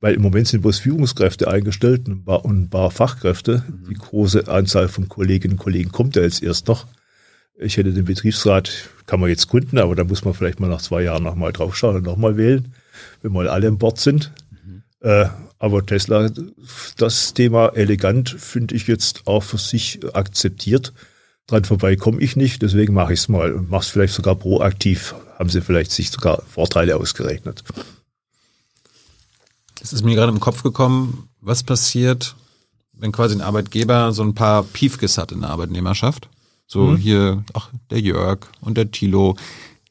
weil 0.00 0.14
im 0.14 0.22
Moment 0.22 0.48
sind 0.48 0.62
bloß 0.62 0.78
Führungskräfte 0.78 1.48
eingestellt 1.48 2.08
und 2.08 2.26
ein 2.28 2.70
paar 2.70 2.90
Fachkräfte. 2.90 3.64
Mhm. 3.66 3.88
Die 3.90 3.94
große 3.94 4.48
Anzahl 4.48 4.88
von 4.88 5.08
Kolleginnen 5.08 5.54
und 5.54 5.58
Kollegen 5.58 5.90
kommt 5.90 6.16
ja 6.16 6.22
jetzt 6.22 6.42
erst 6.42 6.68
noch. 6.68 6.86
Ich 7.60 7.76
hätte 7.76 7.92
den 7.92 8.04
Betriebsrat, 8.04 8.70
kann 9.06 9.18
man 9.20 9.30
jetzt 9.30 9.48
gründen, 9.48 9.78
aber 9.78 9.96
da 9.96 10.04
muss 10.04 10.24
man 10.24 10.32
vielleicht 10.32 10.60
mal 10.60 10.68
nach 10.68 10.80
zwei 10.80 11.02
Jahren 11.02 11.24
nochmal 11.24 11.52
draufschauen 11.52 11.96
und 11.96 12.04
nochmal 12.04 12.36
wählen, 12.36 12.72
wenn 13.22 13.32
mal 13.32 13.48
alle 13.48 13.66
an 13.66 13.78
Bord 13.78 13.98
sind. 13.98 14.32
Mhm. 14.50 14.82
Äh, 15.00 15.26
aber 15.58 15.84
Tesla, 15.84 16.30
das 16.96 17.34
Thema 17.34 17.70
elegant, 17.74 18.30
finde 18.30 18.76
ich 18.76 18.86
jetzt 18.86 19.26
auch 19.26 19.42
für 19.42 19.58
sich 19.58 19.98
akzeptiert. 20.14 20.92
Dran 21.48 21.64
vorbei 21.64 21.96
komme 21.96 22.20
ich 22.20 22.36
nicht, 22.36 22.62
deswegen 22.62 22.94
mache 22.94 23.14
ich 23.14 23.20
es 23.20 23.28
mal 23.28 23.52
und 23.52 23.70
mache 23.70 23.82
es 23.82 23.88
vielleicht 23.88 24.14
sogar 24.14 24.36
proaktiv. 24.36 25.14
Haben 25.36 25.48
sie 25.48 25.60
vielleicht 25.60 25.90
sich 25.90 26.10
sogar 26.10 26.42
Vorteile 26.42 26.96
ausgerechnet. 26.96 27.64
Es 29.80 29.92
ist 29.92 30.04
mir 30.04 30.14
gerade 30.14 30.32
im 30.32 30.40
Kopf 30.40 30.62
gekommen, 30.62 31.28
was 31.40 31.62
passiert, 31.62 32.36
wenn 32.92 33.12
quasi 33.12 33.34
ein 33.34 33.40
Arbeitgeber 33.40 34.12
so 34.12 34.22
ein 34.22 34.34
paar 34.34 34.62
Piefkes 34.62 35.18
hat 35.18 35.32
in 35.32 35.40
der 35.40 35.50
Arbeitnehmerschaft. 35.50 36.28
So 36.68 36.88
mhm. 36.88 36.96
hier, 36.98 37.44
ach, 37.54 37.70
der 37.90 38.00
Jörg 38.00 38.40
und 38.60 38.76
der 38.76 38.90
Tilo, 38.90 39.36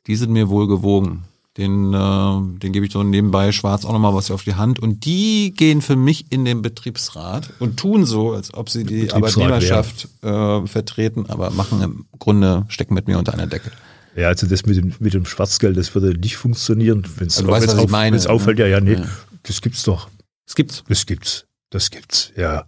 die 0.06 0.16
sind 0.16 0.32
mir 0.32 0.48
wohl 0.48 0.68
gewogen. 0.68 1.24
Den, 1.58 1.92
äh, 1.92 2.60
den 2.60 2.72
gebe 2.72 2.86
ich 2.86 2.92
so 2.92 3.02
nebenbei 3.02 3.52
schwarz 3.52 3.84
auch 3.84 3.92
nochmal 3.92 4.14
was 4.14 4.30
auf 4.30 4.44
die 4.44 4.54
Hand. 4.54 4.78
Und 4.78 5.06
die 5.06 5.56
gehen 5.56 5.82
für 5.82 5.96
mich 5.96 6.32
in 6.32 6.46
den 6.46 6.62
Betriebsrat 6.62 7.52
und 7.58 7.78
tun 7.78 8.06
so, 8.06 8.34
als 8.34 8.54
ob 8.54 8.70
sie 8.70 8.84
die 8.84 9.12
Arbeitnehmerschaft 9.12 10.08
äh, 10.22 10.68
vertreten, 10.68 11.26
aber 11.28 11.50
machen 11.50 11.82
im 11.82 12.06
Grunde, 12.20 12.66
stecken 12.70 12.94
mit 12.94 13.08
mir 13.08 13.18
unter 13.18 13.34
einer 13.34 13.48
Decke. 13.48 13.72
Ja, 14.16 14.28
also 14.28 14.46
das 14.46 14.68
mit 14.68 14.78
dem, 14.78 14.94
mit 15.00 15.16
dem 15.16 15.26
Schwarzgeld, 15.26 15.78
das 15.78 15.94
würde 15.96 16.18
nicht 16.20 16.38
funktionieren. 16.38 17.04
Wenn 17.18 17.28
es 17.28 17.44
also 17.44 17.78
auf, 17.78 17.90
meine, 17.90 18.18
auffällt, 18.30 18.60
ja, 18.60 18.68
ja, 18.68 18.80
nee, 18.80 18.94
ja. 18.94 19.06
das 19.44 19.62
gibt's 19.62 19.82
doch. 19.82 20.10
Das 20.46 20.56
gibt's. 20.56 20.84
Das 20.88 21.06
gibt's. 21.08 21.46
Das 21.72 21.90
gibt's, 21.90 22.32
ja. 22.36 22.66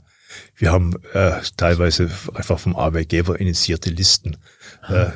Wir 0.60 0.74
haben 0.74 0.94
äh, 1.14 1.32
teilweise 1.56 2.12
einfach 2.34 2.60
vom 2.60 2.76
Arbeitgeber 2.76 3.40
initiierte 3.40 3.90
Listen. 3.90 4.38
Äh, 4.88 5.08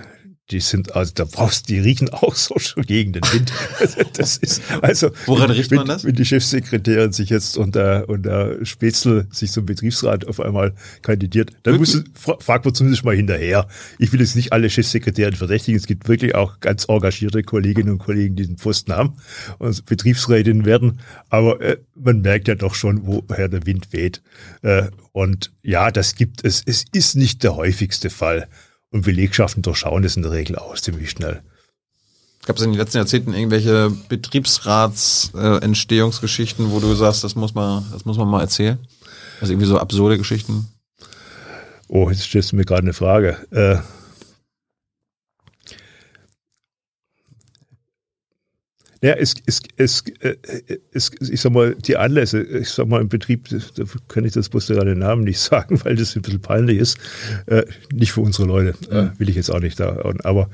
die 0.51 0.59
sind, 0.59 0.95
also 0.95 1.13
da 1.15 1.23
brauchst 1.23 1.69
die 1.69 1.79
riechen 1.79 2.09
auch 2.09 2.35
so 2.35 2.59
schon 2.59 2.83
gegen 2.83 3.13
den 3.13 3.23
Wind. 3.31 3.51
Das 4.13 4.37
ist, 4.37 4.61
also, 4.81 5.09
Woran 5.25 5.49
riecht 5.51 5.71
wenn, 5.71 5.77
man 5.79 5.87
das? 5.87 6.03
Wenn 6.03 6.15
die 6.15 6.25
Chefsekretärin 6.25 7.11
sich 7.13 7.29
jetzt 7.29 7.57
unter, 7.57 8.07
unter 8.09 8.63
Spätzle 8.65 9.27
sich 9.31 9.51
zum 9.51 9.65
Betriebsrat 9.65 10.27
auf 10.27 10.39
einmal 10.39 10.73
kandidiert, 11.01 11.51
dann 11.63 11.77
muss, 11.77 12.03
fra- 12.13 12.37
fragt 12.39 12.65
man 12.65 12.73
zumindest 12.75 13.03
mal 13.05 13.15
hinterher. 13.15 13.67
Ich 13.99 14.11
will 14.11 14.19
jetzt 14.19 14.35
nicht 14.35 14.51
alle 14.53 14.69
Chefsekretäre 14.69 15.31
verdächtigen. 15.33 15.77
Es 15.79 15.87
gibt 15.87 16.07
wirklich 16.07 16.35
auch 16.35 16.59
ganz 16.59 16.85
engagierte 16.89 17.41
Kolleginnen 17.43 17.91
und 17.93 17.99
Kollegen, 17.99 18.35
die 18.35 18.45
den 18.45 18.57
Posten 18.57 18.93
haben 18.93 19.15
und 19.59 19.85
Betriebsrätinnen 19.85 20.65
werden. 20.65 20.99
Aber 21.29 21.61
äh, 21.61 21.77
man 21.95 22.21
merkt 22.21 22.47
ja 22.47 22.55
doch 22.55 22.75
schon, 22.75 23.05
woher 23.05 23.47
der 23.49 23.65
Wind 23.65 23.87
weht. 23.93 24.21
Äh, 24.61 24.87
und 25.13 25.51
ja, 25.61 25.89
das 25.91 26.15
gibt 26.15 26.43
es. 26.43 26.61
Es 26.65 26.83
ist 26.91 27.15
nicht 27.15 27.43
der 27.43 27.55
häufigste 27.55 28.09
Fall. 28.09 28.47
Und 28.93 29.01
Belegschaften 29.01 29.61
durchschauen 29.63 30.03
das 30.03 30.15
in 30.15 30.21
der 30.21 30.31
Regel 30.31 30.55
auch 30.55 30.75
ziemlich 30.75 31.09
schnell. 31.09 31.41
Gab 32.45 32.57
es 32.57 32.61
in 32.61 32.71
den 32.71 32.77
letzten 32.77 32.97
Jahrzehnten 32.97 33.33
irgendwelche 33.33 33.91
Betriebsrats-Entstehungsgeschichten, 34.07 36.69
wo 36.69 36.79
du 36.79 36.93
sagst, 36.93 37.23
das 37.23 37.33
muss 37.35 37.55
man, 37.55 37.83
das 37.91 38.05
muss 38.05 38.17
man 38.17 38.27
mal 38.27 38.41
erzählen? 38.41 38.77
Also 39.41 39.53
irgendwie 39.53 39.67
so 39.67 39.79
absurde 39.79 40.19
Geschichten? 40.19 40.67
Oh, 41.87 42.11
jetzt 42.11 42.21
stellst 42.21 42.51
du 42.51 42.55
mir 42.55 42.65
gerade 42.65 42.83
eine 42.83 42.93
Frage. 42.93 43.39
Äh, 43.49 43.77
ja, 49.03 49.15
es, 49.15 49.33
es, 49.45 49.59
es, 49.75 50.03
äh, 50.21 50.37
es, 50.93 51.11
ich 51.19 51.41
sag 51.41 51.51
mal, 51.51 51.75
die 51.75 51.97
Anlässe, 51.97 52.41
ich 52.41 52.69
sag 52.69 52.87
mal, 52.87 53.01
im 53.01 53.09
Betrieb, 53.09 53.49
da 53.49 53.83
kann 54.07 54.23
ich 54.23 54.31
das 54.31 54.47
bloß 54.47 54.67
gerade 54.67 54.91
den 54.91 54.99
Namen 54.99 55.25
nicht 55.25 55.39
sagen, 55.41 55.83
weil 55.83 55.97
das 55.97 56.15
ein 56.15 56.21
bisschen 56.21 56.41
peinlich 56.41 56.77
ist. 56.77 56.97
Äh, 57.47 57.65
nicht 57.91 58.13
für 58.13 58.21
unsere 58.21 58.47
Leute, 58.47 58.69
äh, 58.89 59.19
will 59.19 59.27
ich 59.27 59.35
jetzt 59.35 59.51
auch 59.51 59.59
nicht 59.59 59.77
da. 59.77 60.01
Aber 60.23 60.49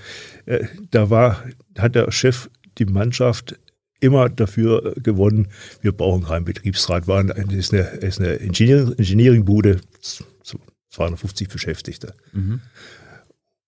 äh, 0.48 0.66
da 0.90 1.12
war, 1.12 1.44
hat 1.78 1.94
der 1.94 2.12
Chef 2.12 2.50
die 2.80 2.86
Mannschaft 2.86 3.60
immer 4.00 4.30
dafür 4.30 4.96
gewonnen, 4.96 5.50
wir 5.82 5.92
brauchen 5.92 6.24
keinen 6.24 6.46
Betriebsrat. 6.46 7.08
War, 7.08 7.24
das 7.24 7.54
ist 7.54 7.72
eine, 7.72 7.82
ist 7.82 8.20
eine 8.20 8.40
Engineering, 8.40 8.94
Engineering-Bude, 8.98 9.80
so 10.02 10.60
250 10.90 11.50
Beschäftigte. 11.50 12.16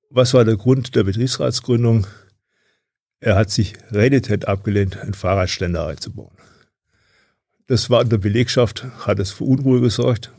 Was 0.10 0.34
war 0.34 0.44
der 0.44 0.58
Grund 0.58 0.96
der 0.96 1.04
Betriebsratsgründung? 1.04 2.08
Er 3.22 3.36
hat 3.36 3.52
sich 3.52 3.76
renitent 3.92 4.48
abgelehnt, 4.48 4.98
einen 4.98 5.14
Fahrradständer 5.14 5.86
einzubauen. 5.88 6.36
Das 7.68 7.90
war 7.92 8.02
in 8.02 8.10
der 8.10 8.18
Belegschaft, 8.18 8.86
hat 9.06 9.20
es 9.20 9.32
für 9.32 9.44
Unruhe 9.44 9.80
gesorgt. 9.80 10.32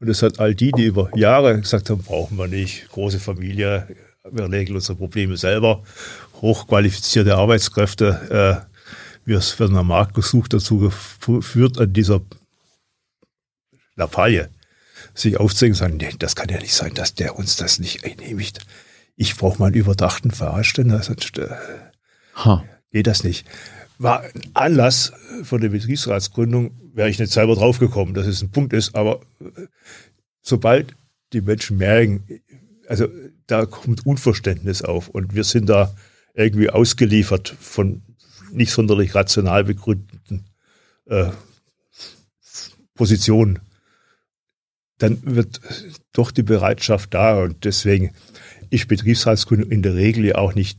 Und 0.00 0.08
es 0.08 0.22
hat 0.22 0.40
all 0.40 0.54
die, 0.54 0.72
die 0.72 0.86
über 0.86 1.10
Jahre 1.14 1.60
gesagt 1.60 1.90
haben, 1.90 2.02
brauchen 2.02 2.36
wir 2.38 2.48
nicht, 2.48 2.88
große 2.88 3.20
Familie, 3.20 3.86
wir 4.28 4.50
regeln 4.50 4.74
unsere 4.74 4.96
Probleme 4.96 5.36
selber, 5.36 5.82
hochqualifizierte 6.40 7.36
Arbeitskräfte, 7.36 8.64
äh, 8.66 8.74
wir 9.26 9.40
werden 9.58 9.76
am 9.76 9.86
Markt 9.86 10.14
gesucht, 10.14 10.52
dazu 10.52 10.78
geführt, 10.78 11.78
an 11.78 11.92
dieser 11.92 12.20
Lappalie 13.96 14.48
sich 15.14 15.38
aufzeigen 15.38 15.74
und 15.74 15.78
sagen, 15.78 15.96
nee, 15.98 16.10
das 16.18 16.34
kann 16.34 16.48
ja 16.48 16.58
nicht 16.58 16.74
sein, 16.74 16.94
dass 16.94 17.14
der 17.14 17.36
uns 17.36 17.56
das 17.56 17.78
nicht 17.78 18.04
einhebigt. 18.04 18.66
Ich 19.16 19.36
brauche 19.36 19.58
mal 19.58 19.66
einen 19.66 19.76
überdachten 19.76 20.30
Fahrradständer, 20.30 21.00
Ha. 22.36 22.64
geht 22.90 23.06
das 23.06 23.24
nicht. 23.24 23.46
War 23.98 24.22
ein 24.22 24.42
Anlass 24.54 25.12
von 25.44 25.60
der 25.60 25.68
Betriebsratsgründung, 25.68 26.72
wäre 26.94 27.08
ich 27.08 27.18
nicht 27.18 27.32
selber 27.32 27.54
draufgekommen, 27.54 28.14
dass 28.14 28.26
es 28.26 28.42
ein 28.42 28.50
Punkt 28.50 28.72
ist, 28.72 28.94
aber 28.94 29.20
äh, 29.40 29.66
sobald 30.42 30.94
die 31.32 31.40
Menschen 31.40 31.76
merken, 31.76 32.24
also 32.88 33.08
da 33.46 33.66
kommt 33.66 34.06
Unverständnis 34.06 34.82
auf 34.82 35.08
und 35.08 35.34
wir 35.34 35.44
sind 35.44 35.68
da 35.68 35.94
irgendwie 36.34 36.70
ausgeliefert 36.70 37.54
von 37.60 38.02
nicht 38.52 38.72
sonderlich 38.72 39.14
rational 39.14 39.64
begründeten 39.64 40.46
äh, 41.06 41.30
Positionen, 42.94 43.60
dann 44.98 45.18
wird 45.22 45.60
doch 46.12 46.30
die 46.30 46.42
Bereitschaft 46.42 47.14
da 47.14 47.42
und 47.42 47.64
deswegen 47.64 48.12
ist 48.70 48.88
Betriebsratsgründung 48.88 49.70
in 49.70 49.82
der 49.82 49.94
Regel 49.94 50.24
ja 50.24 50.36
auch 50.36 50.54
nicht 50.54 50.78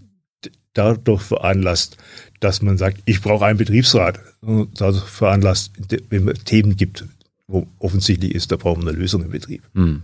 dadurch 0.76 1.24
veranlasst, 1.24 1.98
dass 2.40 2.62
man 2.62 2.78
sagt, 2.78 3.02
ich 3.06 3.22
brauche 3.22 3.46
einen 3.46 3.58
Betriebsrat, 3.58 4.20
dadurch 4.42 5.06
veranlasst, 5.06 5.72
wenn 6.10 6.28
es 6.28 6.44
Themen 6.44 6.76
gibt, 6.76 7.06
wo 7.48 7.66
offensichtlich 7.80 8.36
ist, 8.36 8.52
da 8.52 8.58
brauchen 8.58 8.84
wir 8.84 8.90
eine 8.90 9.00
Lösung 9.00 9.24
im 9.24 9.32
Betrieb. 9.32 9.64
Hm. 9.74 10.04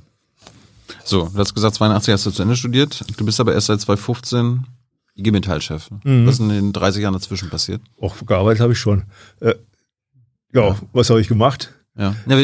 So, 1.04 1.30
du 1.30 1.38
hast 1.38 1.54
gesagt, 1.54 1.76
82 1.76 2.12
hast 2.12 2.26
du 2.26 2.32
zu 2.32 2.42
Ende 2.42 2.56
studiert. 2.56 3.04
Du 3.18 3.26
bist 3.26 3.40
aber 3.40 3.54
erst 3.54 3.68
seit 3.68 3.82
2015 3.82 4.66
IG 5.16 5.32
Metall-Chef. 5.32 5.90
Was 6.04 6.36
ist 6.36 6.40
in 6.40 6.50
den 6.50 6.74
30 6.74 7.02
Jahren 7.02 7.14
dazwischen 7.14 7.50
passiert? 7.50 7.82
Auch 8.00 8.16
gearbeitet 8.26 8.62
habe 8.62 8.74
ich 8.74 8.80
schon. 8.80 9.04
Äh, 9.40 9.56
ja, 10.54 10.78
was 10.94 11.10
habe 11.10 11.22
ich 11.22 11.28
gemacht? 11.28 11.74
Ja. 11.98 12.16
ja 12.26 12.38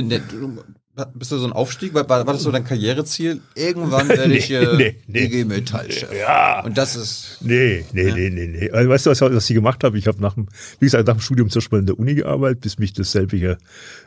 bist 1.06 1.32
du 1.32 1.38
so 1.38 1.46
ein 1.46 1.54
Aufstieg? 1.54 1.94
War, 1.94 2.10
war 2.10 2.24
das 2.26 2.44
so 2.44 2.52
dein 2.52 2.64
Karriereziel? 2.64 3.42
Irgendwann 3.56 4.10
werde 4.10 4.36
ich 4.36 4.50
Nee, 4.50 4.56
äh, 4.56 4.76
nee, 4.78 4.96
nee. 5.08 5.24
IG 5.26 5.46
Metall-Chef. 5.46 6.10
Ja. 6.18 6.64
Und 6.64 6.78
das 6.78 6.96
ist. 6.96 7.38
Nee, 7.42 7.86
nee, 7.94 8.12
nee, 8.12 8.30
nee, 8.30 8.48
nee. 8.48 8.72
Also, 8.72 8.90
weißt 8.90 9.06
du, 9.06 9.10
was, 9.12 9.22
was 9.22 9.50
ich 9.50 9.54
gemacht 9.54 9.84
habe? 9.84 9.98
Ich 9.98 10.08
habe 10.08 10.22
nach 10.22 10.34
dem, 10.34 10.48
wie 10.80 10.86
gesagt, 10.86 11.08
nach 11.08 11.16
dem 11.16 11.22
Studium 11.22 11.50
zuerst 11.50 11.72
mal 11.72 11.80
in 11.80 11.86
der 11.86 12.00
Uni 12.00 12.16
gearbeitet, 12.16 12.62
bis 12.62 12.80
mich 12.80 12.94
dasselbige 12.94 13.58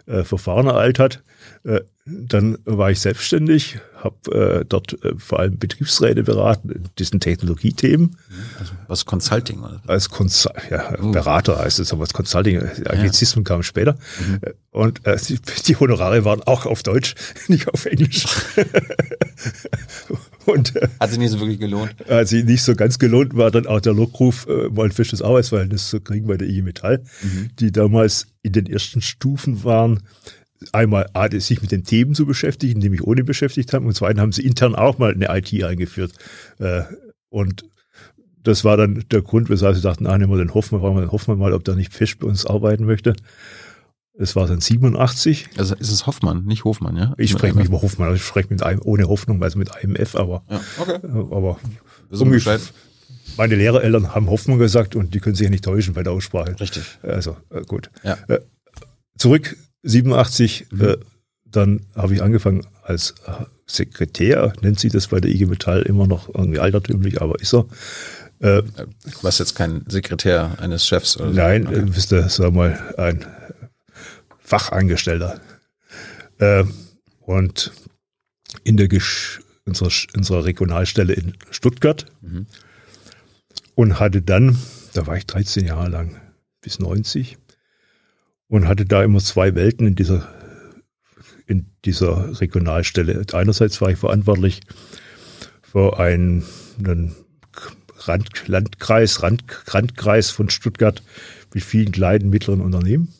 äh, 0.07 0.24
Verfahren 0.24 0.66
ereilt 0.66 0.99
hat. 0.99 1.22
Äh, 1.65 1.81
dann 2.07 2.59
war 2.65 2.91
ich 2.91 2.99
selbstständig, 3.01 3.79
habe 3.95 4.61
äh, 4.61 4.65
dort 4.69 5.05
äh, 5.05 5.13
vor 5.17 5.39
allem 5.39 5.59
Betriebsräte 5.59 6.23
beraten 6.25 6.71
in 6.71 6.85
diesen 6.99 7.21
Technologiethemen. 7.21 8.17
Was 8.89 9.05
Consulting 9.05 9.61
oder? 9.61 9.81
als 9.87 10.09
Consul 10.09 10.51
ja, 10.71 10.97
Berater 10.97 11.59
heißt 11.59 11.79
es, 11.79 11.93
aber 11.93 12.03
als 12.03 12.13
Consulting, 12.15 12.63
Anglizismen 12.87 13.45
kamen 13.45 13.63
später. 13.63 13.97
Äh, 14.41 14.53
Und 14.71 15.07
äh, 15.07 15.19
die, 15.29 15.39
die 15.67 15.77
Honorare 15.77 16.25
waren 16.25 16.43
auch 16.43 16.67
auf 16.67 16.83
Deutsch, 16.83 17.15
nicht 17.49 17.69
auf 17.69 17.85
Englisch. 17.87 18.25
Und 20.47 20.75
äh, 20.77 20.89
Hat 20.99 21.11
sich 21.11 21.19
nicht 21.19 21.31
so 21.31 21.41
wirklich 21.41 21.61
gelohnt. 21.61 21.95
hat 22.09 22.29
sich 22.29 22.45
nicht 22.45 22.63
so 22.63 22.75
ganz 22.75 22.99
gelohnt, 22.99 23.37
war 23.37 23.51
dann 23.51 23.67
auch 23.67 23.81
der 23.81 23.93
Lockruf, 23.93 24.47
äh, 24.49 24.69
mal 24.71 24.87
ein 24.87 24.93
festes 24.93 25.23
Arbeitsverhältnis 25.23 25.91
zu 25.91 26.01
kriegen 26.01 26.27
bei 26.27 26.37
der 26.37 26.49
IG 26.49 26.63
Metall, 26.63 27.03
die 27.61 27.71
damals 27.73 28.27
in 28.43 28.53
den 28.53 28.67
ersten 28.67 29.03
Stufen 29.03 29.65
waren, 29.65 30.03
einmal 30.73 31.09
A, 31.15 31.31
sich 31.31 31.63
mit 31.63 31.73
den 31.73 31.85
Themen 31.85 32.15
zu 32.15 32.27
beschäftigen, 32.27 32.81
die 32.81 32.91
mich 32.91 33.03
ohne 33.03 33.25
beschäftigt 33.25 33.73
haben, 33.73 33.87
und 33.87 33.95
zweitens 33.95 34.21
haben 34.21 34.33
sie 34.33 34.45
intern 34.47 34.75
auch 34.75 34.99
mal 34.99 35.13
eine 35.13 35.35
IT 35.37 35.65
eingeführt. 35.65 36.13
Äh, 36.59 36.83
und 37.29 37.65
das 38.43 38.65
war 38.65 38.77
dann 38.77 39.05
der 39.11 39.23
Grund, 39.23 39.51
weshalb 39.51 39.77
sie 39.77 39.83
dachten, 39.83 40.07
ah, 40.07 40.17
nehmen 40.17 40.33
wir 40.33 40.39
den 40.39 40.55
Hoffmann, 40.55 40.81
fragen 40.81 40.97
wir 40.97 41.03
den 41.03 41.13
Hoffmann 41.13 41.39
mal, 41.39 41.53
ob 41.53 41.65
der 41.65 41.77
nicht 41.77 41.93
fest 41.93 42.19
bei 42.21 42.27
uns 42.27 42.47
arbeiten 42.47 42.85
möchte. 42.85 43.15
Es 44.19 44.37
war 44.37 44.47
dann 44.47 44.61
87. 44.61 45.51
Also 45.57 45.75
ist 45.77 45.91
es 45.91 46.07
Hoffmann, 46.07 46.45
nicht 46.45 46.65
Hofmann, 46.65 46.97
ja? 46.97 47.15
Ich 47.17 47.31
spreche 47.31 47.57
mich 47.57 47.67
über 47.67 47.81
Hoffmann, 47.81 48.09
also 48.09 48.17
ich 48.17 48.25
spreche 48.25 48.49
mit 48.51 48.63
einem, 48.63 48.81
ohne 48.85 49.09
Hoffnung, 49.09 49.43
also 49.43 49.59
mit 49.59 49.75
einem 49.75 49.97
F, 49.97 50.15
aber, 50.15 50.43
Ja, 50.51 50.61
okay. 50.79 50.99
aber 51.03 51.59
Wissen 52.11 52.27
wir 52.27 52.33
ungefähr, 52.33 52.61
meine 53.37 53.55
Lehrereltern 53.55 54.15
haben 54.15 54.29
Hoffmann 54.29 54.59
gesagt 54.59 54.97
und 54.97 55.15
die 55.15 55.21
können 55.21 55.37
sich 55.37 55.45
ja 55.45 55.51
nicht 55.51 55.65
täuschen 55.65 55.95
bei 55.95 56.03
der 56.03 56.13
Aussprache. 56.13 56.59
Richtig. 56.61 56.99
Also 57.03 57.37
äh, 57.51 57.63
gut. 57.63 57.91
Ja. 58.03 58.19
Äh, 58.29 58.41
zurück 59.17 59.57
87, 59.83 60.66
äh, 60.81 60.97
dann 61.45 61.87
habe 61.95 62.14
ich 62.14 62.22
angefangen 62.22 62.66
als 62.83 63.14
äh, 63.26 63.45
Sekretär, 63.66 64.53
nennt 64.62 64.81
sie 64.81 64.89
das 64.89 65.09
bei 65.09 65.20
der 65.20 65.31
IG 65.31 65.47
Metall 65.47 65.83
immer 65.83 66.07
noch 66.07 66.28
irgendwie 66.35 66.59
altertümlich, 66.59 67.22
aber 67.22 67.41
ist 67.41 67.55
er. 67.55 67.66
Äh, 68.41 68.62
Du 68.62 69.22
warst 69.22 69.39
jetzt 69.39 69.55
kein 69.55 69.85
Sekretär 69.89 70.57
eines 70.61 70.87
Chefs 70.87 71.16
oder 71.16 71.28
so. 71.31 71.37
Nein, 71.37 71.66
Okay. 71.66 71.78
äh, 71.78 71.83
bist 71.83 72.11
du, 72.12 72.28
sag 72.28 72.53
mal, 72.53 72.95
ein 72.97 73.24
Fachangestellter. 74.39 75.41
Äh, 76.39 76.64
und 77.20 77.72
in 78.64 78.76
der 78.76 78.89
Gesch 78.89 79.41
unserer, 79.64 79.91
unserer 80.16 80.45
Regionalstelle 80.45 81.12
in 81.12 81.35
Stuttgart 81.51 82.07
und 83.76 84.00
hatte 84.00 84.22
dann, 84.22 84.59
da 84.95 85.07
war 85.07 85.17
ich 85.17 85.26
13 85.26 85.67
Jahre 85.67 85.88
lang, 85.88 86.21
bis 86.61 86.80
90 86.80 87.38
und 88.51 88.67
hatte 88.67 88.85
da 88.85 89.03
immer 89.03 89.21
zwei 89.21 89.55
Welten 89.55 89.87
in 89.87 89.95
dieser, 89.95 90.29
in 91.47 91.67
dieser 91.85 92.41
Regionalstelle. 92.41 93.25
Einerseits 93.33 93.81
war 93.81 93.91
ich 93.91 93.99
verantwortlich 93.99 94.61
für 95.63 95.99
einen, 95.99 96.45
einen 96.79 97.14
Rand, 97.97 98.49
Landkreis, 98.49 99.22
Rand, 99.22 99.45
Randkreis 99.68 100.31
von 100.31 100.51
Stuttgart 100.51 101.03
mit 101.55 101.63
vielen 101.63 101.93
kleinen, 101.93 102.29
mittleren 102.29 102.61
Unternehmen. 102.61 103.14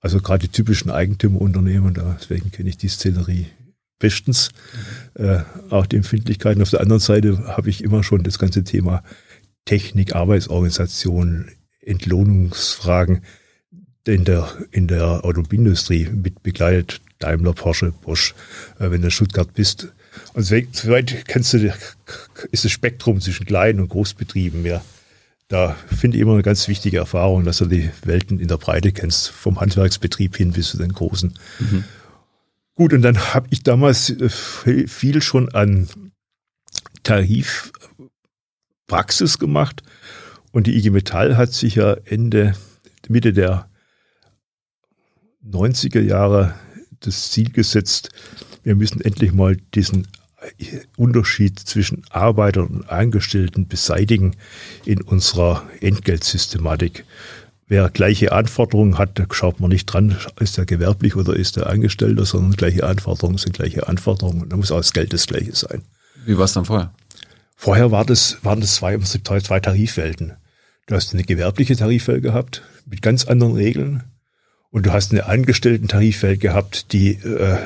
Also 0.00 0.20
gerade 0.20 0.46
die 0.46 0.52
typischen 0.52 0.90
Eigentümerunternehmen, 0.90 1.98
deswegen 2.20 2.52
kenne 2.52 2.68
ich 2.68 2.76
die 2.76 2.88
Szenerie 2.88 3.46
bestens. 3.98 4.50
Äh, 5.14 5.40
auch 5.70 5.86
die 5.86 5.96
Empfindlichkeiten. 5.96 6.62
Auf 6.62 6.70
der 6.70 6.82
anderen 6.82 7.00
Seite 7.00 7.56
habe 7.56 7.70
ich 7.70 7.82
immer 7.82 8.04
schon 8.04 8.22
das 8.22 8.38
ganze 8.38 8.64
Thema 8.64 9.02
Technik, 9.64 10.14
Arbeitsorganisation, 10.14 11.50
Entlohnungsfragen 11.80 13.22
in 14.08 14.24
der, 14.24 14.48
in 14.70 14.88
der 14.88 15.24
Automobilindustrie 15.24 16.08
mit 16.10 16.42
begleitet. 16.42 17.00
Daimler, 17.18 17.52
Porsche, 17.52 17.92
Bosch. 17.92 18.34
Äh, 18.78 18.90
wenn 18.90 19.02
du 19.02 19.08
in 19.08 19.10
Stuttgart 19.10 19.52
bist, 19.54 19.88
Und 20.34 20.44
soweit 20.44 21.26
kennst 21.26 21.52
du, 21.52 21.72
ist 22.50 22.64
das 22.64 22.72
Spektrum 22.72 23.20
zwischen 23.20 23.46
kleinen 23.46 23.80
und 23.80 23.88
Großbetrieben 23.88 24.62
mehr. 24.62 24.82
Da 25.48 25.76
finde 25.94 26.16
ich 26.16 26.22
immer 26.22 26.34
eine 26.34 26.42
ganz 26.42 26.68
wichtige 26.68 26.98
Erfahrung, 26.98 27.44
dass 27.44 27.58
du 27.58 27.66
die 27.66 27.90
Welten 28.04 28.38
in 28.38 28.48
der 28.48 28.58
Breite 28.58 28.92
kennst, 28.92 29.30
vom 29.30 29.60
Handwerksbetrieb 29.60 30.36
hin 30.36 30.52
bis 30.52 30.70
zu 30.70 30.76
den 30.76 30.92
großen. 30.92 31.34
Mhm. 31.58 31.84
Gut, 32.74 32.92
und 32.92 33.02
dann 33.02 33.34
habe 33.34 33.48
ich 33.50 33.62
damals 33.62 34.10
äh, 34.10 34.28
viel 34.28 35.22
schon 35.22 35.52
an 35.54 35.88
Tarifpraxis 37.02 39.38
gemacht. 39.38 39.82
Und 40.52 40.66
die 40.66 40.76
IG 40.76 40.90
Metall 40.90 41.36
hat 41.36 41.52
sich 41.52 41.76
ja 41.76 41.94
Ende, 42.04 42.54
Mitte 43.08 43.32
der 43.32 43.68
90er 45.50 46.00
Jahre 46.00 46.54
das 47.00 47.30
Ziel 47.30 47.50
gesetzt, 47.50 48.10
wir 48.64 48.74
müssen 48.74 49.00
endlich 49.00 49.32
mal 49.32 49.56
diesen 49.74 50.08
Unterschied 50.96 51.58
zwischen 51.58 52.04
Arbeitern 52.10 52.66
und 52.66 52.90
Angestellten 52.90 53.66
beseitigen 53.66 54.36
in 54.84 55.02
unserer 55.02 55.62
Entgeltsystematik. 55.80 57.04
Wer 57.66 57.90
gleiche 57.90 58.32
Anforderungen 58.32 58.96
hat, 58.98 59.18
da 59.18 59.26
schaut 59.30 59.60
man 59.60 59.70
nicht 59.70 59.86
dran, 59.86 60.16
ist 60.40 60.56
er 60.56 60.64
gewerblich 60.64 61.16
oder 61.16 61.34
ist 61.34 61.56
er 61.58 61.68
Angestellter, 61.68 62.24
sondern 62.24 62.52
gleiche 62.52 62.84
Anforderungen 62.84 63.36
sind 63.36 63.54
gleiche 63.54 63.88
Anforderungen. 63.88 64.42
Und 64.42 64.52
da 64.52 64.56
muss 64.56 64.70
auch 64.70 64.78
das 64.78 64.92
Geld 64.92 65.12
das 65.12 65.26
gleiche 65.26 65.54
sein. 65.54 65.82
Wie 66.24 66.38
war 66.38 66.44
es 66.44 66.54
dann 66.54 66.64
vorher? 66.64 66.94
Vorher 67.56 67.90
war 67.90 68.04
das, 68.04 68.38
waren 68.42 68.60
das 68.60 68.74
zwei, 68.74 68.96
zwei 68.98 69.60
Tarifwelten. 69.60 70.34
Du 70.86 70.94
hast 70.94 71.12
eine 71.12 71.24
gewerbliche 71.24 71.76
Tarifwelt 71.76 72.22
gehabt 72.22 72.62
mit 72.86 73.02
ganz 73.02 73.26
anderen 73.26 73.54
Regeln 73.54 74.04
und 74.70 74.86
du 74.86 74.92
hast 74.92 75.12
eine 75.12 75.26
Angestellten-Tarifwelt 75.26 76.40
gehabt, 76.40 76.92
die 76.92 77.12
äh, 77.12 77.58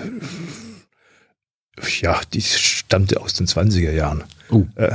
ja, 2.00 2.20
die 2.32 2.42
stammte 2.42 3.20
aus 3.20 3.34
den 3.34 3.46
20er 3.46 3.92
Jahren. 3.92 4.24
Uh. 4.50 4.66
Äh, 4.76 4.92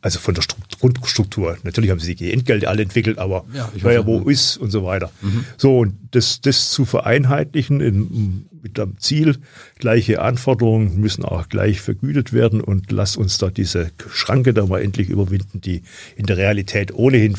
also 0.00 0.18
von 0.18 0.34
der 0.34 0.42
Grundstruktur. 0.80 1.56
Natürlich 1.62 1.90
haben 1.90 2.00
sie 2.00 2.16
die 2.16 2.32
Entgelte 2.32 2.68
alle 2.68 2.82
entwickelt, 2.82 3.18
aber 3.18 3.44
ja, 3.54 3.70
wer 3.74 3.92
ja 3.92 4.04
wo 4.04 4.28
ist 4.28 4.56
und 4.56 4.72
so 4.72 4.84
weiter. 4.84 5.12
Mhm. 5.20 5.44
So, 5.56 5.78
und 5.78 5.94
das, 6.10 6.40
das 6.40 6.72
zu 6.72 6.84
vereinheitlichen 6.84 7.80
in, 7.80 8.48
mit 8.62 8.78
dem 8.78 8.98
Ziel, 8.98 9.38
gleiche 9.78 10.20
Anforderungen 10.20 11.00
müssen 11.00 11.24
auch 11.24 11.48
gleich 11.48 11.80
vergütet 11.80 12.32
werden 12.32 12.60
und 12.60 12.90
lasst 12.90 13.16
uns 13.16 13.38
da 13.38 13.50
diese 13.50 13.92
Schranke 14.10 14.52
da 14.52 14.66
mal 14.66 14.82
endlich 14.82 15.08
überwinden, 15.08 15.60
die 15.60 15.82
in 16.16 16.26
der 16.26 16.36
Realität 16.36 16.92
ohnehin 16.92 17.36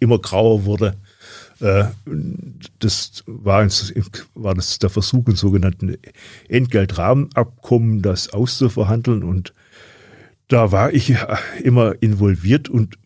immer 0.00 0.18
grauer 0.18 0.64
wurde. 0.64 0.94
Äh, 1.60 1.84
das 2.78 3.24
war, 3.26 3.66
war 4.34 4.54
das 4.54 4.78
der 4.78 4.90
Versuch, 4.90 5.26
ein 5.26 5.36
sogenannten 5.36 5.96
Entgeltrahmenabkommen, 6.48 8.02
das 8.02 8.32
auszuverhandeln 8.32 9.22
und 9.22 9.52
da 10.48 10.72
war 10.72 10.94
ich 10.94 11.14
immer 11.62 11.94
involviert 12.00 12.70
und 12.70 12.98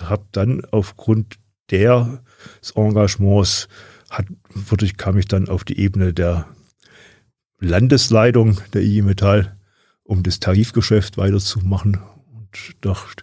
habe 0.00 0.24
dann 0.30 0.64
aufgrund 0.70 1.38
des 1.70 2.70
Engagements 2.76 3.68
hat, 4.10 4.26
wurde, 4.54 4.88
kam 4.90 5.18
ich 5.18 5.26
dann 5.26 5.48
auf 5.48 5.64
die 5.64 5.78
Ebene 5.78 6.12
der 6.12 6.46
Landesleitung 7.58 8.60
der 8.72 8.82
IG 8.82 9.02
Metall, 9.02 9.56
um 10.04 10.22
das 10.22 10.38
Tarifgeschäft 10.38 11.16
weiterzumachen. 11.16 12.00
Und 12.32 12.76
nach 12.84 13.14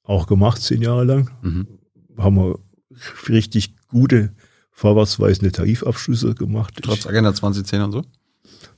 auch 0.03 0.27
gemacht, 0.27 0.61
zehn 0.61 0.83
Jahre 0.83 1.05
lang. 1.05 1.31
Mhm. 1.41 1.67
Haben 2.17 2.35
wir 2.35 2.59
richtig 3.27 3.75
gute, 3.87 4.35
vorwärtsweisende 4.71 5.51
Tarifabschlüsse 5.51 6.35
gemacht. 6.35 6.79
Trotz 6.83 7.07
Agenda 7.07 7.33
2010 7.33 7.81
und 7.81 7.93
so? 7.93 8.05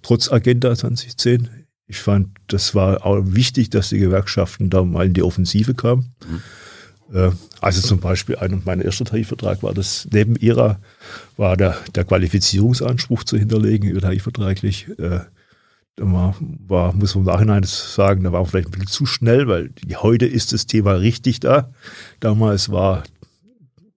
Trotz 0.01 0.31
Agenda 0.31 0.73
2010. 0.75 1.49
Ich 1.91 1.99
fand, 1.99 2.29
das 2.47 2.73
war 2.73 3.05
auch 3.05 3.21
wichtig, 3.21 3.69
dass 3.69 3.89
die 3.89 3.99
Gewerkschaften 3.99 4.69
da 4.69 4.81
mal 4.85 5.07
in 5.07 5.13
die 5.13 5.23
Offensive 5.23 5.73
kamen. 5.73 6.13
Mhm. 6.25 7.33
Also 7.59 7.81
zum 7.81 7.99
Beispiel, 7.99 8.37
ein 8.37 8.61
mein 8.63 8.79
erster 8.79 9.03
Tarifvertrag 9.03 9.61
war 9.61 9.73
das, 9.73 10.07
neben 10.09 10.37
ihrer 10.37 10.79
war 11.35 11.57
der, 11.57 11.75
der 11.93 12.05
Qualifizierungsanspruch 12.05 13.25
zu 13.25 13.37
hinterlegen, 13.37 13.89
übertarifvertraglich. 13.89 14.87
Äh, 14.97 15.19
da 15.97 16.05
war, 16.05 16.35
war, 16.39 16.93
muss 16.93 17.13
man 17.15 17.25
im 17.25 17.31
Nachhinein 17.33 17.63
sagen, 17.63 18.23
da 18.23 18.31
war 18.31 18.45
vielleicht 18.45 18.69
ein 18.69 18.71
bisschen 18.71 18.87
zu 18.87 19.05
schnell, 19.05 19.49
weil 19.49 19.71
heute 19.97 20.25
ist 20.25 20.53
das 20.53 20.67
Thema 20.67 20.93
richtig 20.93 21.41
da. 21.41 21.73
Damals 22.21 22.69
war 22.69 23.03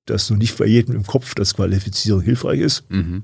das 0.07 0.29
noch 0.31 0.37
nicht 0.37 0.59
bei 0.59 0.67
jedem 0.67 0.97
im 0.97 1.07
Kopf, 1.07 1.37
dass 1.37 1.55
Qualifizierung 1.55 2.23
hilfreich 2.23 2.59
ist. 2.59 2.91
Mhm. 2.91 3.23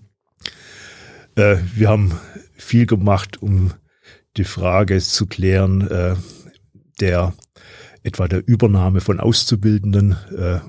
Äh, 1.35 1.57
wir 1.75 1.89
haben 1.89 2.13
viel 2.55 2.87
gemacht, 2.87 3.43
um 3.43 3.73
die 4.41 4.45
Frage 4.45 4.99
zu 5.01 5.27
klären, 5.27 5.87
äh, 5.87 6.17
der 6.99 7.35
etwa 8.03 8.27
der 8.27 8.47
Übernahme 8.47 9.03
von 9.03 9.21
Auszubildenden, 9.21 10.17
äh, 10.35 10.61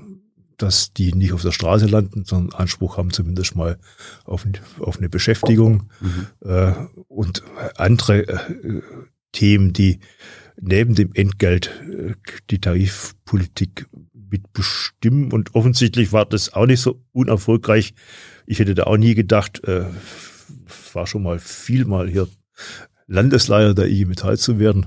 dass 0.58 0.92
die 0.92 1.14
nicht 1.14 1.32
auf 1.32 1.40
der 1.40 1.52
Straße 1.52 1.86
landen, 1.86 2.24
sondern 2.26 2.60
Anspruch 2.60 2.98
haben 2.98 3.12
zumindest 3.12 3.56
mal 3.56 3.78
auf, 4.24 4.46
auf 4.78 4.98
eine 4.98 5.08
Beschäftigung 5.08 5.90
mhm. 6.00 6.26
äh, 6.40 6.74
und 7.08 7.42
andere 7.76 8.28
äh, 8.28 8.82
Themen, 9.32 9.72
die 9.72 10.00
neben 10.60 10.94
dem 10.94 11.14
Entgelt 11.14 11.70
äh, 11.90 12.12
die 12.50 12.60
Tarifpolitik 12.60 13.86
mitbestimmen. 14.12 15.32
Und 15.32 15.54
offensichtlich 15.54 16.12
war 16.12 16.26
das 16.26 16.52
auch 16.52 16.66
nicht 16.66 16.80
so 16.82 17.02
unerfolgreich. 17.12 17.94
Ich 18.44 18.58
hätte 18.58 18.74
da 18.74 18.82
auch 18.84 18.98
nie 18.98 19.14
gedacht, 19.14 19.64
äh, 19.64 19.86
war 20.92 21.06
schon 21.06 21.22
mal 21.22 21.38
viel 21.38 21.86
mal 21.86 22.10
hier 22.10 22.28
Landesleiter 23.12 23.74
der 23.74 23.88
IG 23.88 24.06
Metall 24.06 24.38
zu 24.38 24.58
werden, 24.58 24.86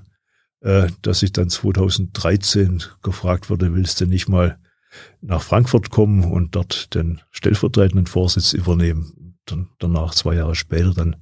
äh, 0.61 0.87
dass 1.03 1.21
ich 1.21 1.31
dann 1.31 1.49
2013 1.49 2.83
gefragt 3.03 3.49
wurde, 3.49 3.73
willst 3.75 4.01
du 4.01 4.07
nicht 4.07 4.27
mal 4.27 4.57
nach 5.21 5.43
Frankfurt 5.43 5.91
kommen 5.91 6.23
und 6.23 6.55
dort 6.55 6.95
den 6.95 7.21
stellvertretenden 7.31 8.07
Vorsitz 8.07 8.53
übernehmen. 8.53 9.37
Dann, 9.45 9.69
danach, 9.77 10.15
zwei 10.15 10.35
Jahre 10.35 10.55
später, 10.55 10.93
dann 10.93 11.17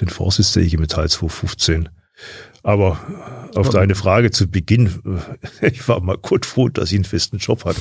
den 0.00 0.08
Vorsitz 0.08 0.52
der 0.52 0.64
IG 0.64 0.76
Metall 0.76 1.08
2015. 1.08 1.88
Aber 2.62 2.98
auf 3.54 3.70
deine 3.70 3.94
Frage 3.94 4.30
zu 4.30 4.46
Beginn, 4.46 5.30
äh, 5.62 5.68
ich 5.68 5.88
war 5.88 6.00
mal 6.00 6.18
kurz 6.18 6.46
froh, 6.46 6.68
dass 6.68 6.92
ich 6.92 6.96
einen 6.96 7.04
festen 7.04 7.38
Job 7.38 7.64
hatte. 7.64 7.80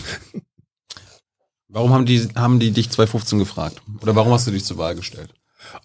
Warum 1.67 1.91
haben 1.91 2.05
die, 2.05 2.29
haben 2.35 2.59
die 2.59 2.71
dich 2.71 2.89
2015 2.91 3.39
gefragt? 3.39 3.81
Oder 4.01 4.15
warum 4.15 4.31
hast 4.31 4.47
du 4.47 4.51
dich 4.51 4.63
zur 4.63 4.77
Wahl 4.77 4.95
gestellt? 4.95 5.33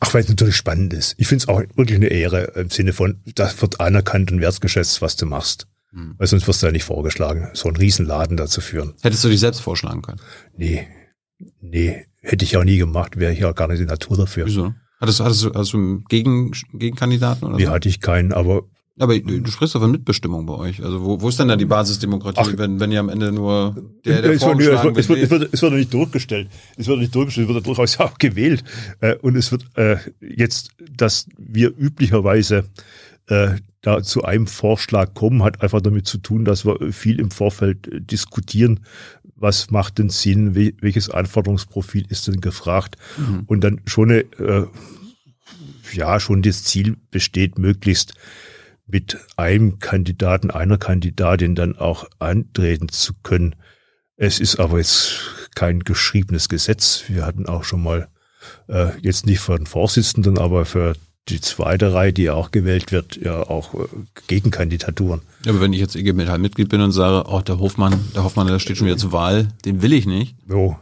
Ach, 0.01 0.15
weil 0.15 0.23
es 0.23 0.29
natürlich 0.29 0.57
spannend 0.57 0.93
ist. 0.93 1.15
Ich 1.19 1.27
finde 1.29 1.43
es 1.43 1.49
auch 1.49 1.61
wirklich 1.77 1.97
eine 1.97 2.09
Ehre 2.09 2.53
im 2.57 2.71
Sinne 2.71 2.93
von, 2.93 3.21
das 3.35 3.61
wird 3.63 3.81
anerkannt 3.81 4.31
und 4.33 4.41
wertgeschätzt, 4.41 5.03
was 5.03 5.17
du 5.17 5.27
machst. 5.27 5.67
Hm. 5.91 6.15
Weil 6.19 6.27
sonst 6.27 6.47
wirst 6.47 6.63
du 6.63 6.67
ja 6.67 6.73
nicht 6.73 6.85
vorgeschlagen, 6.85 7.49
so 7.55 7.69
einen 7.69 7.77
Riesenladen 7.77 8.37
da 8.37 8.47
zu 8.47 8.61
führen. 8.61 8.95
Hättest 9.03 9.25
du 9.25 9.29
dich 9.29 9.41
selbst 9.41 9.61
vorschlagen 9.61 10.03
können? 10.03 10.21
Nee. 10.57 10.87
Nee, 11.61 12.07
hätte 12.21 12.45
ich 12.45 12.57
auch 12.57 12.65
nie 12.65 12.79
gemacht, 12.79 13.19
wäre 13.19 13.33
ich 13.33 13.39
ja 13.39 13.53
gar 13.53 13.69
nicht 13.69 13.81
die 13.81 13.85
Natur 13.87 14.17
dafür. 14.17 14.47
Wieso? 14.47 14.75
Hattest, 15.01 15.21
hattest 15.21 15.45
du 15.45 15.53
also 15.53 15.79
einen 15.79 16.05
Gegen, 16.05 16.53
Gegenkandidaten 16.73 17.45
oder 17.47 17.57
Nee, 17.57 17.67
so? 17.67 17.71
hatte 17.71 17.89
ich 17.89 18.01
keinen, 18.01 18.33
aber 18.33 18.63
aber 18.99 19.19
du 19.19 19.51
sprichst 19.51 19.75
doch 19.75 19.81
von 19.81 19.91
Mitbestimmung 19.91 20.47
bei 20.47 20.55
euch. 20.55 20.83
Also 20.83 21.05
wo, 21.05 21.21
wo 21.21 21.29
ist 21.29 21.39
denn 21.39 21.49
da 21.49 21.57
die 21.57 21.65
Basisdemokratie, 21.65 22.41
Ach, 22.41 22.59
wenn, 22.59 22.81
wenn 22.81 22.91
ihr 22.91 23.01
am 23.01 23.09
Ende 23.09 23.33
nur 23.33 23.77
der, 24.05 24.23
der 24.23 24.33
es, 24.33 24.43
wird, 24.43 24.61
es, 24.97 25.09
wird, 25.09 25.19
es, 25.19 25.31
wird, 25.31 25.55
es 25.55 25.63
wird 25.63 25.73
nicht 25.75 25.93
durchgestellt. 25.93 26.49
Es 26.77 26.87
wird 26.87 26.99
nicht 26.99 27.15
durchgestellt, 27.15 27.49
es 27.49 27.55
wird 27.55 27.67
durchaus 27.67 28.01
auch 28.01 28.19
gewählt. 28.19 28.65
Äh, 29.01 29.17
und 29.17 29.37
es 29.37 29.53
wird 29.53 29.67
äh, 29.77 29.99
jetzt, 30.21 30.71
dass 30.97 31.27
wir 31.39 31.73
üblicherweise 31.77 32.65
äh, 33.29 33.51
da 33.83 34.03
zu 34.03 34.25
einem 34.25 34.47
Vorschlag 34.47 35.15
kommen, 35.15 35.45
hat 35.45 35.63
einfach 35.63 35.81
damit 35.81 36.07
zu 36.07 36.19
tun, 36.19 36.45
dass 36.45 36.67
wir 36.67 36.93
viel 36.93 37.21
im 37.21 37.31
Vorfeld 37.31 37.89
diskutieren, 38.11 38.81
was 39.37 39.71
macht 39.71 39.99
denn 39.99 40.09
Sinn, 40.09 40.57
welches 40.57 41.11
Anforderungsprofil 41.11 42.05
ist 42.09 42.27
denn 42.27 42.41
gefragt 42.41 42.97
mhm. 43.17 43.45
und 43.47 43.63
dann 43.63 43.81
schon 43.87 44.11
eine, 44.11 44.69
ja, 45.93 46.19
schon 46.19 46.43
das 46.43 46.65
Ziel 46.65 46.97
besteht, 47.13 47.57
möglichst 47.57 48.15
mit 48.89 49.19
einem 49.37 49.79
Kandidaten, 49.79 50.51
einer 50.51 50.79
Kandidatin 50.79 51.55
dann 51.55 51.77
auch 51.77 52.09
antreten 52.19 52.89
zu 52.89 53.13
können. 53.23 53.55
Es 54.17 54.41
ist 54.41 54.59
aber 54.59 54.79
jetzt 54.79 55.21
kein 55.55 55.81
geschriebenes 55.81 56.49
Gesetz. 56.49 57.05
Wir 57.09 57.25
hatten 57.25 57.47
auch 57.47 57.65
schon 57.65 57.83
mal, 57.83 58.09
äh, 58.69 58.99
jetzt 59.01 59.27
nicht 59.27 59.41
für 59.41 59.57
den 59.57 59.67
Vorsitzenden, 59.67 60.39
aber 60.39 60.65
für 60.65 60.95
die 61.29 61.41
zweite 61.41 61.93
Reihe, 61.93 62.13
die 62.13 62.31
auch 62.31 62.51
gewählt 62.51 62.91
wird, 62.91 63.17
ja 63.17 63.43
auch 63.43 63.75
äh, 63.75 63.87
Gegenkandidaturen. 64.27 65.21
Ja, 65.45 65.53
aber 65.53 65.61
wenn 65.61 65.73
ich 65.73 65.81
jetzt 65.81 65.95
IG 65.95 66.13
Metall 66.15 66.39
Mitglied 66.39 66.69
bin 66.69 66.81
und 66.81 66.93
sage, 66.93 67.29
oh, 67.31 67.41
der 67.41 67.59
Hofmann, 67.59 68.01
der 68.15 68.25
Hoffmann, 68.25 68.47
der 68.47 68.59
steht 68.59 68.79
schon 68.79 68.87
wieder 68.87 68.97
zur 68.97 69.13
Wahl, 69.13 69.49
den 69.65 69.83
will 69.83 69.93
ich 69.93 70.07
nicht. 70.07 70.37
Jo. 70.49 70.79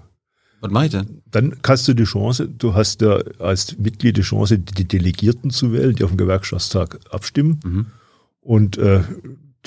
Was 0.61 0.71
mache 0.71 0.87
ich 0.87 0.91
denn? 0.93 1.23
Dann 1.31 1.57
hast 1.67 1.87
du 1.87 1.95
die 1.95 2.05
Chance, 2.05 2.49
du 2.49 2.75
hast 2.75 3.03
ja 3.03 3.19
als 3.39 3.79
Mitglied 3.79 4.17
die 4.17 4.23
Chance, 4.23 4.59
die 4.59 4.89
Delegierten 4.89 5.51
zu 5.51 5.73
wählen, 5.73 5.95
die 5.95 6.05
auf 6.05 6.11
dem 6.11 6.17
Gewerkschaftstag 6.17 6.99
abstimmen. 7.11 7.61
Mhm. 7.65 7.87
Und 8.41 8.79
äh, 8.79 9.03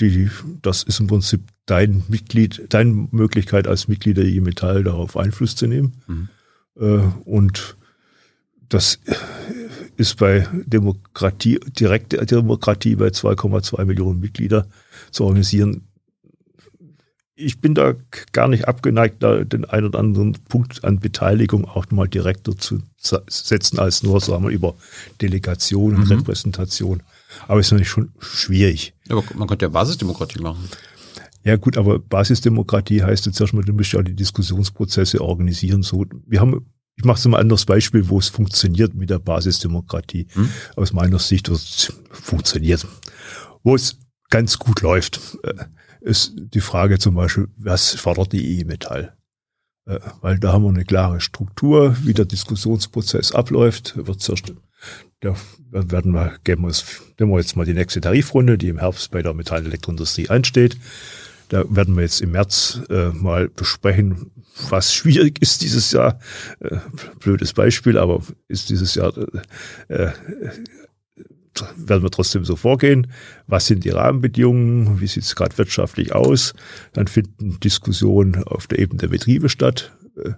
die, 0.00 0.30
das 0.62 0.82
ist 0.82 1.00
im 1.00 1.06
Prinzip 1.06 1.42
dein 1.66 2.02
Mitglied, 2.08 2.66
deine 2.70 3.08
Möglichkeit 3.10 3.68
als 3.68 3.88
Mitglied 3.88 4.16
der 4.16 4.24
IG 4.24 4.40
Metall 4.40 4.82
darauf 4.82 5.16
Einfluss 5.16 5.54
zu 5.54 5.66
nehmen. 5.66 5.92
Mhm. 6.06 6.28
Äh, 6.76 7.00
und 7.24 7.76
das 8.68 9.00
ist 9.96 10.16
bei 10.16 10.48
Demokratie, 10.66 11.60
direkte 11.78 12.24
Demokratie 12.24 12.96
bei 12.96 13.08
2,2 13.08 13.84
Millionen 13.84 14.20
Mitglieder 14.20 14.66
zu 15.10 15.24
organisieren. 15.24 15.88
Ich 17.42 17.60
bin 17.60 17.74
da 17.74 17.94
gar 18.32 18.48
nicht 18.48 18.68
abgeneigt, 18.68 19.22
da 19.22 19.44
den 19.44 19.64
einen 19.64 19.86
oder 19.86 19.98
anderen 19.98 20.32
Punkt 20.48 20.84
an 20.84 21.00
Beteiligung 21.00 21.64
auch 21.64 21.90
mal 21.90 22.06
direkter 22.06 22.56
zu 22.56 22.82
setzen, 22.98 23.78
als 23.78 24.02
nur, 24.02 24.20
sagen 24.20 24.44
wir, 24.44 24.50
über 24.50 24.74
Delegation 25.22 25.96
und 25.96 26.04
mhm. 26.04 26.12
Repräsentation. 26.18 27.02
Aber 27.48 27.60
es 27.60 27.66
ist 27.66 27.72
natürlich 27.72 27.88
schon 27.88 28.12
schwierig. 28.18 28.92
Aber 29.08 29.24
man 29.34 29.48
könnte 29.48 29.64
ja 29.64 29.68
Basisdemokratie 29.70 30.40
machen. 30.40 30.68
Ja 31.44 31.56
gut, 31.56 31.78
aber 31.78 31.98
Basisdemokratie 31.98 33.02
heißt 33.02 33.26
jetzt 33.26 33.40
erstmal, 33.40 33.64
du 33.64 33.72
musst 33.72 33.92
ja 33.92 34.02
die 34.02 34.14
Diskussionsprozesse 34.14 35.22
organisieren. 35.22 35.82
So, 35.82 36.04
wir 36.26 36.40
haben, 36.40 36.66
ich 36.96 37.04
mache 37.04 37.20
so 37.20 37.30
ein 37.30 37.34
anderes 37.34 37.64
Beispiel, 37.64 38.08
wo 38.10 38.18
es 38.18 38.28
funktioniert 38.28 38.94
mit 38.94 39.08
der 39.08 39.18
Basisdemokratie. 39.18 40.26
Hm? 40.32 40.50
Aus 40.76 40.92
meiner 40.92 41.18
Sicht, 41.18 41.48
es 41.48 41.92
funktioniert. 42.10 42.86
Wo 43.62 43.74
es 43.74 43.98
ganz 44.28 44.58
gut 44.58 44.82
läuft, 44.82 45.38
äh, 45.44 45.54
ist 46.00 46.32
die 46.36 46.60
Frage 46.60 46.98
zum 46.98 47.14
Beispiel, 47.14 47.48
was 47.56 47.94
fordert 47.94 48.32
die 48.32 48.60
E-Metall? 48.60 49.16
Äh, 49.86 49.98
weil 50.20 50.38
da 50.38 50.52
haben 50.52 50.64
wir 50.64 50.70
eine 50.70 50.84
klare 50.84 51.20
Struktur, 51.20 51.96
wie 52.02 52.14
der 52.14 52.24
Diskussionsprozess 52.24 53.32
abläuft, 53.32 53.94
wird 53.96 54.20
zuerst 54.20 54.52
da 55.20 55.34
werden 55.70 56.12
wir, 56.12 56.38
geben 56.44 56.62
wir, 56.62 56.68
uns, 56.68 57.02
nehmen 57.18 57.32
wir 57.32 57.38
jetzt 57.38 57.56
mal 57.56 57.66
die 57.66 57.74
nächste 57.74 58.00
Tarifrunde, 58.00 58.56
die 58.56 58.68
im 58.68 58.78
Herbst 58.78 59.10
bei 59.10 59.22
der 59.22 59.34
Metall- 59.34 59.60
und 59.60 59.66
Elektroindustrie 59.66 60.30
ansteht. 60.30 60.78
Da 61.50 61.64
werden 61.68 61.96
wir 61.96 62.02
jetzt 62.02 62.22
im 62.22 62.30
März 62.30 62.80
äh, 62.88 63.08
mal 63.08 63.48
besprechen, 63.48 64.30
was 64.68 64.94
schwierig 64.94 65.42
ist 65.42 65.62
dieses 65.62 65.90
Jahr. 65.92 66.18
Äh, 66.60 66.78
blödes 67.18 67.52
Beispiel, 67.52 67.98
aber 67.98 68.22
ist 68.48 68.70
dieses 68.70 68.94
Jahr, 68.94 69.12
äh, 69.88 69.94
äh, 70.04 70.12
werden 71.76 72.02
wir 72.02 72.10
trotzdem 72.10 72.44
so 72.44 72.56
vorgehen. 72.56 73.08
Was 73.46 73.66
sind 73.66 73.84
die 73.84 73.90
Rahmenbedingungen? 73.90 75.00
Wie 75.00 75.06
sieht 75.06 75.24
es 75.24 75.36
gerade 75.36 75.56
wirtschaftlich 75.58 76.14
aus? 76.14 76.54
Dann 76.92 77.06
finden 77.06 77.58
Diskussionen 77.60 78.42
auf 78.44 78.66
der 78.66 78.78
Ebene 78.78 78.98
der 78.98 79.08
Betriebe 79.08 79.48
statt. 79.48 79.92
Äh, 80.16 80.32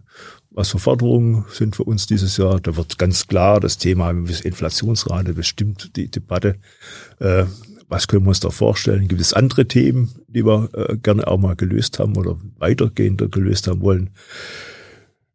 was 0.54 0.70
für 0.70 0.78
Forderungen 0.78 1.46
sind 1.50 1.76
für 1.76 1.84
uns 1.84 2.06
dieses 2.06 2.36
Jahr. 2.36 2.60
Da 2.60 2.76
wird 2.76 2.98
ganz 2.98 3.26
klar 3.26 3.58
das 3.58 3.78
Thema 3.78 4.10
Inflationsrate 4.10 5.32
bestimmt 5.34 5.96
die 5.96 6.10
Debatte. 6.10 6.56
Äh, 7.18 7.44
was 7.88 8.08
können 8.08 8.24
wir 8.24 8.30
uns 8.30 8.40
da 8.40 8.50
vorstellen? 8.50 9.08
Gibt 9.08 9.20
es 9.20 9.32
andere 9.32 9.66
Themen, 9.66 10.10
die 10.28 10.44
wir 10.46 10.70
äh, 10.74 10.96
gerne 10.96 11.26
auch 11.26 11.38
mal 11.38 11.56
gelöst 11.56 11.98
haben 11.98 12.16
oder 12.16 12.38
weitergehender 12.58 13.28
gelöst 13.28 13.66
haben 13.66 13.80
wollen? 13.82 14.10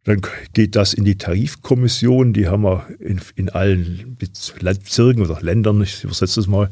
Dann 0.08 0.22
geht 0.54 0.78
das 0.78 0.94
in 0.94 1.04
die 1.04 1.18
Tarifkommission, 1.18 2.32
die 2.32 2.48
haben 2.48 2.64
wir 2.64 2.88
in, 3.00 3.20
in 3.36 3.50
allen 3.50 4.16
Bezirken 4.18 5.22
oder 5.22 5.42
Ländern, 5.42 5.82
ich 5.82 6.06
übersetze 6.06 6.36
das 6.40 6.48
mal, 6.48 6.70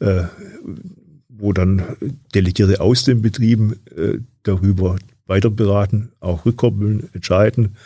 äh, 0.00 0.22
wo 1.28 1.52
dann 1.52 1.82
Delegierte 2.34 2.80
aus 2.80 3.04
den 3.04 3.20
Betrieben 3.20 3.74
äh, 3.94 4.20
darüber 4.42 4.96
weiter 5.26 5.50
beraten, 5.50 6.12
auch 6.20 6.46
rückkoppeln, 6.46 7.10
entscheiden. 7.12 7.76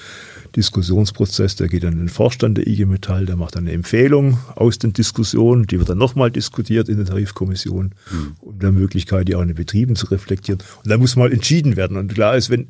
Diskussionsprozess, 0.55 1.57
der 1.57 1.67
geht 1.67 1.83
dann 1.83 1.95
in 1.95 1.99
den 1.99 2.09
Vorstand 2.09 2.59
der 2.59 2.69
IG 2.69 2.85
Metall, 2.85 3.27
der 3.27 3.35
macht 3.35 3.57
dann 3.57 3.65
eine 3.65 3.73
Empfehlung 3.73 4.39
aus 4.55 4.79
den 4.79 4.93
Diskussionen, 4.93 5.67
die 5.67 5.81
wird 5.81 5.89
dann 5.89 5.99
nochmal 5.99 6.31
diskutiert 6.31 6.89
in 6.89 6.99
der 6.99 7.07
Tarifkommission, 7.07 7.95
mhm. 8.13 8.37
um 8.39 8.59
der 8.61 8.71
Möglichkeit, 8.71 9.27
die 9.27 9.35
auch 9.35 9.43
in 9.43 9.49
den 9.49 9.57
Betrieben 9.57 9.97
zu 9.97 10.07
reflektieren. 10.07 10.63
Und 10.85 10.91
da 10.93 10.97
muss 10.97 11.17
mal 11.17 11.33
entschieden 11.33 11.75
werden. 11.75 11.97
Und 11.97 12.15
klar 12.15 12.37
ist, 12.37 12.51
wenn 12.51 12.69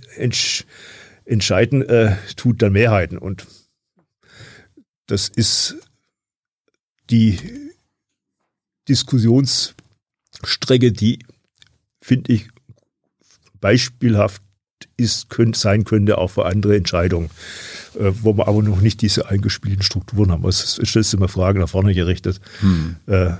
entscheiden, 1.24 1.82
äh, 1.82 2.16
tut 2.36 2.62
dann 2.62 2.72
Mehrheiten. 2.72 3.18
Und 3.18 3.46
das 5.06 5.28
ist 5.28 5.76
die 7.10 7.38
Diskussionsstrecke, 8.88 10.92
die, 10.92 11.18
finde 12.00 12.32
ich, 12.32 12.48
beispielhaft 13.60 14.42
ist, 14.96 15.28
könnte, 15.30 15.58
sein 15.58 15.84
könnte 15.84 16.18
auch 16.18 16.28
für 16.28 16.46
andere 16.46 16.76
Entscheidungen, 16.76 17.30
äh, 17.98 18.12
wo 18.20 18.36
wir 18.36 18.48
aber 18.48 18.62
noch 18.62 18.80
nicht 18.80 19.02
diese 19.02 19.28
eingespielten 19.28 19.82
Strukturen 19.82 20.32
haben. 20.32 20.46
Es 20.46 20.80
stellt 20.82 21.12
immer 21.14 21.28
Fragen 21.28 21.60
nach 21.60 21.68
vorne 21.68 21.94
gerichtet. 21.94 22.40
Hm. 22.60 22.96
Äh, 23.06 23.32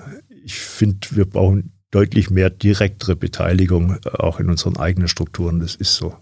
ich 0.45 0.55
finde, 0.55 1.09
wir 1.11 1.25
brauchen 1.25 1.73
deutlich 1.91 2.31
mehr 2.31 2.51
direktere 2.51 3.17
Beteiligung 3.17 3.99
äh, 4.05 4.11
auch 4.11 4.41
in 4.41 4.51
unseren 4.51 4.77
eigenen 4.77 5.09
Strukturen. 5.09 5.61
Das 5.61 5.75
ist 5.75 5.95
so. 5.95 6.17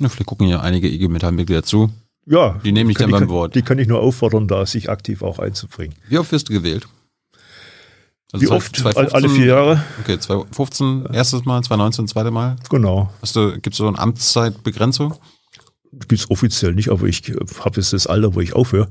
Ja, 0.00 0.08
vielleicht 0.08 0.26
gucken 0.26 0.48
ja 0.48 0.60
einige 0.60 0.88
IG 0.88 1.08
Metall-Mitglieder 1.08 1.62
zu. 1.62 1.90
Ja. 2.26 2.58
Die 2.64 2.72
nehme 2.72 2.90
ich 2.90 2.96
dann 2.96 3.10
beim 3.10 3.28
Wort. 3.28 3.54
Die 3.54 3.62
kann 3.62 3.78
ich 3.78 3.86
nur 3.86 4.00
auffordern, 4.00 4.48
da 4.48 4.64
sich 4.66 4.90
aktiv 4.90 5.22
auch 5.22 5.38
einzubringen. 5.38 5.94
Wie 6.08 6.18
oft 6.18 6.32
wirst 6.32 6.48
du 6.48 6.52
gewählt? 6.52 6.88
Also 8.32 8.46
Wie 8.46 8.50
oft? 8.50 8.76
2015, 8.76 9.14
Alle 9.14 9.28
vier 9.28 9.46
Jahre. 9.46 9.84
Okay, 10.00 10.18
2015 10.18 11.06
erstes 11.12 11.44
Mal, 11.44 11.62
2019 11.62 12.08
zweites 12.08 12.32
Mal. 12.32 12.56
Genau. 12.70 13.12
Hast 13.22 13.36
du, 13.36 13.52
gibt 13.52 13.74
es 13.74 13.76
so 13.76 13.86
eine 13.86 13.98
Amtszeitbegrenzung? 13.98 15.14
Gibt 15.92 16.12
es 16.12 16.30
offiziell 16.30 16.74
nicht, 16.74 16.90
aber 16.90 17.06
ich 17.06 17.22
habe 17.60 17.76
jetzt 17.76 17.92
das 17.92 18.08
Alter, 18.08 18.34
wo 18.34 18.40
ich 18.40 18.54
aufhöre, 18.54 18.88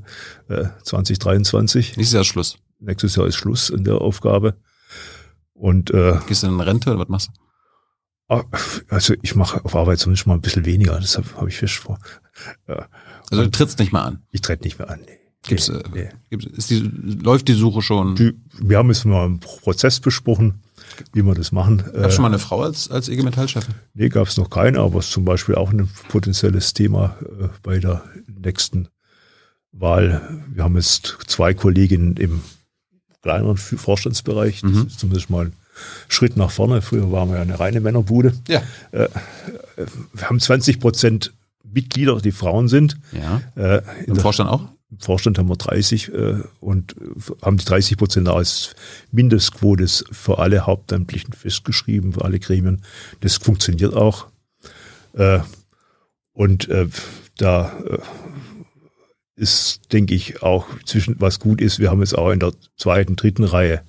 äh, 0.48 0.64
2023. 0.84 1.98
Nächstes 1.98 2.14
Jahr 2.14 2.24
Schluss. 2.24 2.56
Nächstes 2.78 3.16
Jahr 3.16 3.26
ist 3.26 3.34
Schluss 3.34 3.68
in 3.68 3.84
der 3.84 4.00
Aufgabe. 4.00 4.56
Und 5.52 5.90
äh, 5.90 6.18
Gehst 6.26 6.42
du 6.42 6.46
in 6.46 6.58
Rente 6.60 6.90
oder 6.90 7.00
was 7.00 7.08
machst 7.08 7.28
du? 7.28 7.43
Ah, 8.28 8.44
also 8.88 9.14
ich 9.22 9.34
mache 9.34 9.64
auf 9.64 9.76
Arbeit 9.76 9.98
zumindest 9.98 10.26
mal 10.26 10.34
ein 10.34 10.40
bisschen 10.40 10.64
weniger, 10.64 10.98
deshalb 10.98 11.36
habe 11.36 11.48
ich 11.48 11.56
Fisch 11.56 11.78
vor. 11.78 11.98
Ja. 12.66 12.88
Also 13.30 13.44
du 13.44 13.50
trittst 13.50 13.78
nicht 13.78 13.92
mehr 13.92 14.02
an? 14.02 14.22
Ich 14.30 14.40
trete 14.40 14.64
nicht 14.64 14.78
mehr 14.78 14.88
an, 14.88 15.00
nee. 15.04 15.18
Gibt's, 15.46 15.68
nee, 15.68 15.82
nee. 15.92 16.08
Gibt's, 16.30 16.46
ist 16.46 16.70
die, 16.70 16.80
läuft 16.80 17.48
die 17.48 17.52
Suche 17.52 17.82
schon? 17.82 18.16
Die, 18.16 18.32
wir 18.58 18.78
haben 18.78 18.88
es 18.88 19.04
mal 19.04 19.26
im 19.26 19.40
Prozess 19.40 20.00
besprochen, 20.00 20.62
wie 21.12 21.22
wir 21.22 21.34
das 21.34 21.52
machen. 21.52 21.78
Gab 21.78 22.06
es 22.06 22.14
schon 22.14 22.22
mal 22.22 22.28
eine 22.28 22.38
Frau 22.38 22.62
als, 22.62 22.90
als 22.90 23.08
IG 23.08 23.22
Metall-Chefin? 23.22 23.74
Nee, 23.92 24.08
gab 24.08 24.26
es 24.26 24.38
noch 24.38 24.48
keine, 24.48 24.78
aber 24.78 25.00
es 25.00 25.06
ist 25.06 25.12
zum 25.12 25.26
Beispiel 25.26 25.56
auch 25.56 25.70
ein 25.70 25.90
potenzielles 26.08 26.72
Thema 26.72 27.16
äh, 27.20 27.48
bei 27.62 27.78
der 27.78 28.04
nächsten 28.26 28.88
Wahl. 29.72 30.44
Wir 30.48 30.64
haben 30.64 30.76
jetzt 30.76 31.18
zwei 31.26 31.52
Kolleginnen 31.52 32.16
im 32.16 32.40
kleineren 33.20 33.58
Vorstandsbereich. 33.58 34.62
Das 34.62 34.70
mhm. 34.70 34.86
ist 34.86 34.98
zumindest 34.98 35.28
mal 35.28 35.46
ein 35.46 35.52
Schritt 36.08 36.36
nach 36.36 36.50
vorne. 36.50 36.82
Früher 36.82 37.10
waren 37.12 37.28
wir 37.28 37.36
ja 37.36 37.42
eine 37.42 37.58
reine 37.58 37.80
Männerbude. 37.80 38.32
Ja. 38.48 38.62
Äh, 38.92 39.08
wir 40.12 40.28
haben 40.28 40.40
20 40.40 40.80
Prozent 40.80 41.32
Mitglieder, 41.62 42.20
die 42.20 42.32
Frauen 42.32 42.68
sind. 42.68 42.96
Ja. 43.12 43.42
Äh, 43.56 43.82
Im 44.06 44.16
Vorstand 44.16 44.48
auch? 44.50 44.68
Im 44.90 45.00
Vorstand 45.00 45.38
haben 45.38 45.48
wir 45.48 45.56
30 45.56 46.12
äh, 46.12 46.36
und 46.60 46.94
haben 47.42 47.56
die 47.56 47.64
30 47.64 47.96
Prozent 47.96 48.28
als 48.28 48.74
Mindestquote 49.10 49.86
für 50.12 50.38
alle 50.38 50.66
Hauptamtlichen 50.66 51.32
festgeschrieben, 51.32 52.12
für 52.12 52.24
alle 52.24 52.38
Gremien. 52.38 52.82
Das 53.20 53.36
funktioniert 53.36 53.94
auch. 53.94 54.26
Äh, 55.14 55.40
und 56.32 56.68
äh, 56.68 56.86
da 57.36 57.72
äh, 57.88 57.98
ist, 59.36 59.92
denke 59.92 60.14
ich, 60.14 60.42
auch 60.42 60.66
zwischen 60.84 61.16
was 61.20 61.40
gut 61.40 61.60
ist. 61.60 61.80
Wir 61.80 61.90
haben 61.90 62.00
jetzt 62.00 62.16
auch 62.16 62.30
in 62.30 62.38
der 62.38 62.52
zweiten, 62.76 63.16
dritten 63.16 63.44
Reihe 63.44 63.82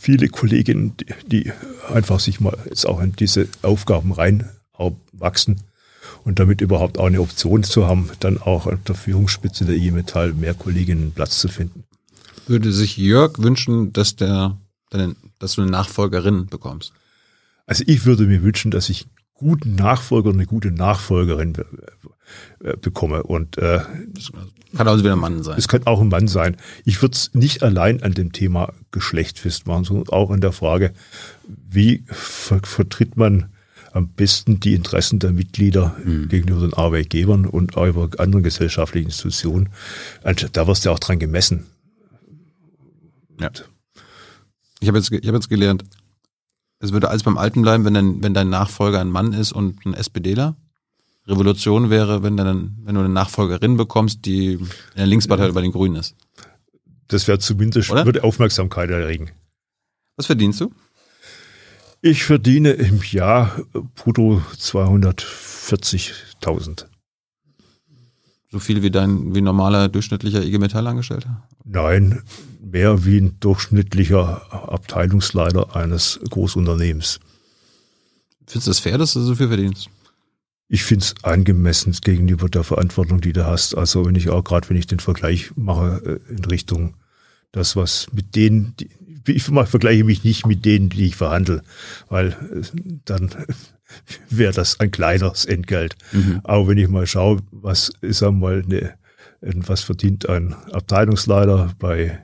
viele 0.00 0.28
Kolleginnen, 0.28 0.94
die, 1.26 1.52
einfach 1.92 2.20
sich 2.20 2.40
mal 2.40 2.56
jetzt 2.66 2.86
auch 2.86 3.00
in 3.00 3.12
diese 3.12 3.48
Aufgaben 3.62 4.12
reinwachsen 4.12 5.60
und 6.24 6.38
damit 6.38 6.60
überhaupt 6.60 6.98
auch 6.98 7.06
eine 7.06 7.20
Option 7.20 7.62
zu 7.62 7.86
haben, 7.86 8.10
dann 8.20 8.38
auch 8.38 8.66
an 8.66 8.80
der 8.86 8.94
Führungsspitze 8.94 9.64
der 9.64 9.76
IG 9.76 9.90
Metall 9.90 10.32
mehr 10.32 10.54
Kolleginnen 10.54 11.12
Platz 11.12 11.38
zu 11.38 11.48
finden. 11.48 11.84
Würde 12.46 12.72
sich 12.72 12.96
Jörg 12.96 13.38
wünschen, 13.38 13.92
dass 13.92 14.16
der, 14.16 14.56
dass 15.38 15.54
du 15.54 15.62
eine 15.62 15.70
Nachfolgerin 15.70 16.46
bekommst? 16.46 16.92
Also 17.66 17.84
ich 17.86 18.04
würde 18.04 18.26
mir 18.26 18.42
wünschen, 18.42 18.70
dass 18.70 18.88
ich 18.88 19.06
guten 19.34 19.74
Nachfolger 19.74 20.30
und 20.30 20.36
eine 20.36 20.46
gute 20.46 20.70
Nachfolgerin 20.70 21.54
bekomme. 22.80 23.22
Und 23.22 23.58
äh, 23.58 23.80
kann 24.76 24.88
also 24.88 25.04
wieder 25.04 25.14
ein 25.14 25.18
Mann 25.18 25.42
sein. 25.42 25.58
Es 25.58 25.68
kann 25.68 25.86
auch 25.86 26.00
ein 26.00 26.08
Mann 26.08 26.28
sein. 26.28 26.56
Ich 26.84 27.02
würde 27.02 27.14
es 27.14 27.30
nicht 27.34 27.62
allein 27.62 28.02
an 28.02 28.12
dem 28.12 28.32
Thema 28.32 28.72
Geschlecht 28.90 29.38
festmachen, 29.38 29.84
sondern 29.84 30.08
auch 30.08 30.30
an 30.30 30.40
der 30.40 30.52
Frage, 30.52 30.92
wie 31.46 32.04
ver 32.06 32.60
vertritt 32.62 33.16
man 33.16 33.50
am 33.92 34.08
besten 34.08 34.60
die 34.60 34.74
Interessen 34.74 35.18
der 35.18 35.32
Mitglieder 35.32 35.94
mhm. 36.02 36.28
gegenüber 36.28 36.60
den 36.60 36.72
Arbeitgebern 36.72 37.46
und 37.46 37.76
auch 37.76 37.86
über 37.86 38.08
anderen 38.18 38.42
gesellschaftlichen 38.42 39.08
Institutionen. 39.08 39.68
Da 40.22 40.66
wirst 40.66 40.86
du 40.86 40.90
auch 40.90 40.98
dran 40.98 41.18
gemessen. 41.18 41.66
Ja. 43.38 43.50
Ich 44.80 44.88
habe 44.88 44.98
jetzt, 44.98 45.12
ich 45.12 45.28
hab 45.28 45.34
jetzt 45.34 45.50
gelernt, 45.50 45.84
es 46.78 46.92
würde 46.92 47.10
alles 47.10 47.22
beim 47.22 47.38
Alten 47.38 47.62
bleiben, 47.62 47.84
wenn 47.84 47.94
dein, 47.94 48.22
wenn 48.22 48.34
dein 48.34 48.48
Nachfolger 48.48 49.00
ein 49.00 49.10
Mann 49.10 49.32
ist 49.32 49.52
und 49.52 49.84
ein 49.86 49.94
SPDler. 49.94 50.56
Revolution 51.26 51.90
wäre, 51.90 52.22
wenn, 52.22 52.36
dann, 52.36 52.76
wenn 52.82 52.94
du 52.94 53.00
eine 53.00 53.08
Nachfolgerin 53.08 53.76
bekommst, 53.76 54.24
die 54.26 54.52
in 54.54 54.68
der 54.96 55.06
Linkspartei 55.06 55.48
über 55.48 55.62
den 55.62 55.72
Grünen 55.72 55.96
ist. 55.96 56.14
Das 57.08 57.26
wäre 57.28 57.38
zumindest, 57.38 57.90
Oder? 57.90 58.06
würde 58.06 58.24
Aufmerksamkeit 58.24 58.90
erregen. 58.90 59.30
Was 60.16 60.26
verdienst 60.26 60.60
du? 60.60 60.72
Ich 62.00 62.24
verdiene 62.24 62.72
im 62.72 63.00
Jahr 63.02 63.60
brutto 63.94 64.42
240.000. 64.58 66.86
So 68.50 68.58
viel 68.58 68.82
wie 68.82 68.90
dein 68.90 69.32
wie 69.34 69.40
ein 69.40 69.44
normaler 69.44 69.88
durchschnittlicher 69.88 70.42
IG 70.42 70.58
Metall-Angestellter? 70.58 71.48
Nein, 71.64 72.22
mehr 72.60 73.04
wie 73.04 73.18
ein 73.18 73.36
durchschnittlicher 73.40 74.52
Abteilungsleiter 74.52 75.76
eines 75.76 76.20
Großunternehmens. 76.28 77.20
Findest 78.46 78.66
du 78.66 78.70
das 78.70 78.80
fair, 78.80 78.98
dass 78.98 79.14
du 79.14 79.20
so 79.20 79.34
viel 79.34 79.48
verdienst? 79.48 79.88
Ich 80.72 80.84
finde 80.84 81.04
es 81.04 81.14
angemessen 81.22 81.94
gegenüber 82.02 82.48
der 82.48 82.64
Verantwortung, 82.64 83.20
die 83.20 83.34
du 83.34 83.44
hast. 83.44 83.74
Also 83.74 84.06
wenn 84.06 84.14
ich 84.14 84.30
auch 84.30 84.42
gerade, 84.42 84.70
wenn 84.70 84.78
ich 84.78 84.86
den 84.86 85.00
Vergleich 85.00 85.50
mache 85.54 86.20
äh, 86.26 86.32
in 86.32 86.42
Richtung 86.46 86.94
das, 87.52 87.76
was 87.76 88.06
mit 88.14 88.34
denen, 88.34 88.74
die, 88.80 88.88
ich 89.30 89.42
vergleiche 89.42 90.04
mich 90.04 90.24
nicht 90.24 90.46
mit 90.46 90.64
denen, 90.64 90.88
die 90.88 91.04
ich 91.04 91.16
verhandle, 91.16 91.62
weil 92.08 92.28
äh, 92.28 92.62
dann 93.04 93.28
wäre 94.30 94.54
das 94.54 94.80
ein 94.80 94.90
kleineres 94.90 95.44
Entgelt. 95.44 95.94
Mhm. 96.12 96.40
Aber 96.42 96.68
wenn 96.68 96.78
ich 96.78 96.88
mal 96.88 97.06
schaue, 97.06 97.42
was 97.50 97.92
ist 98.00 98.22
einmal 98.22 98.62
eine, 98.62 98.94
was 99.42 99.82
verdient 99.82 100.26
ein 100.30 100.54
Abteilungsleiter 100.72 101.74
bei 101.78 102.18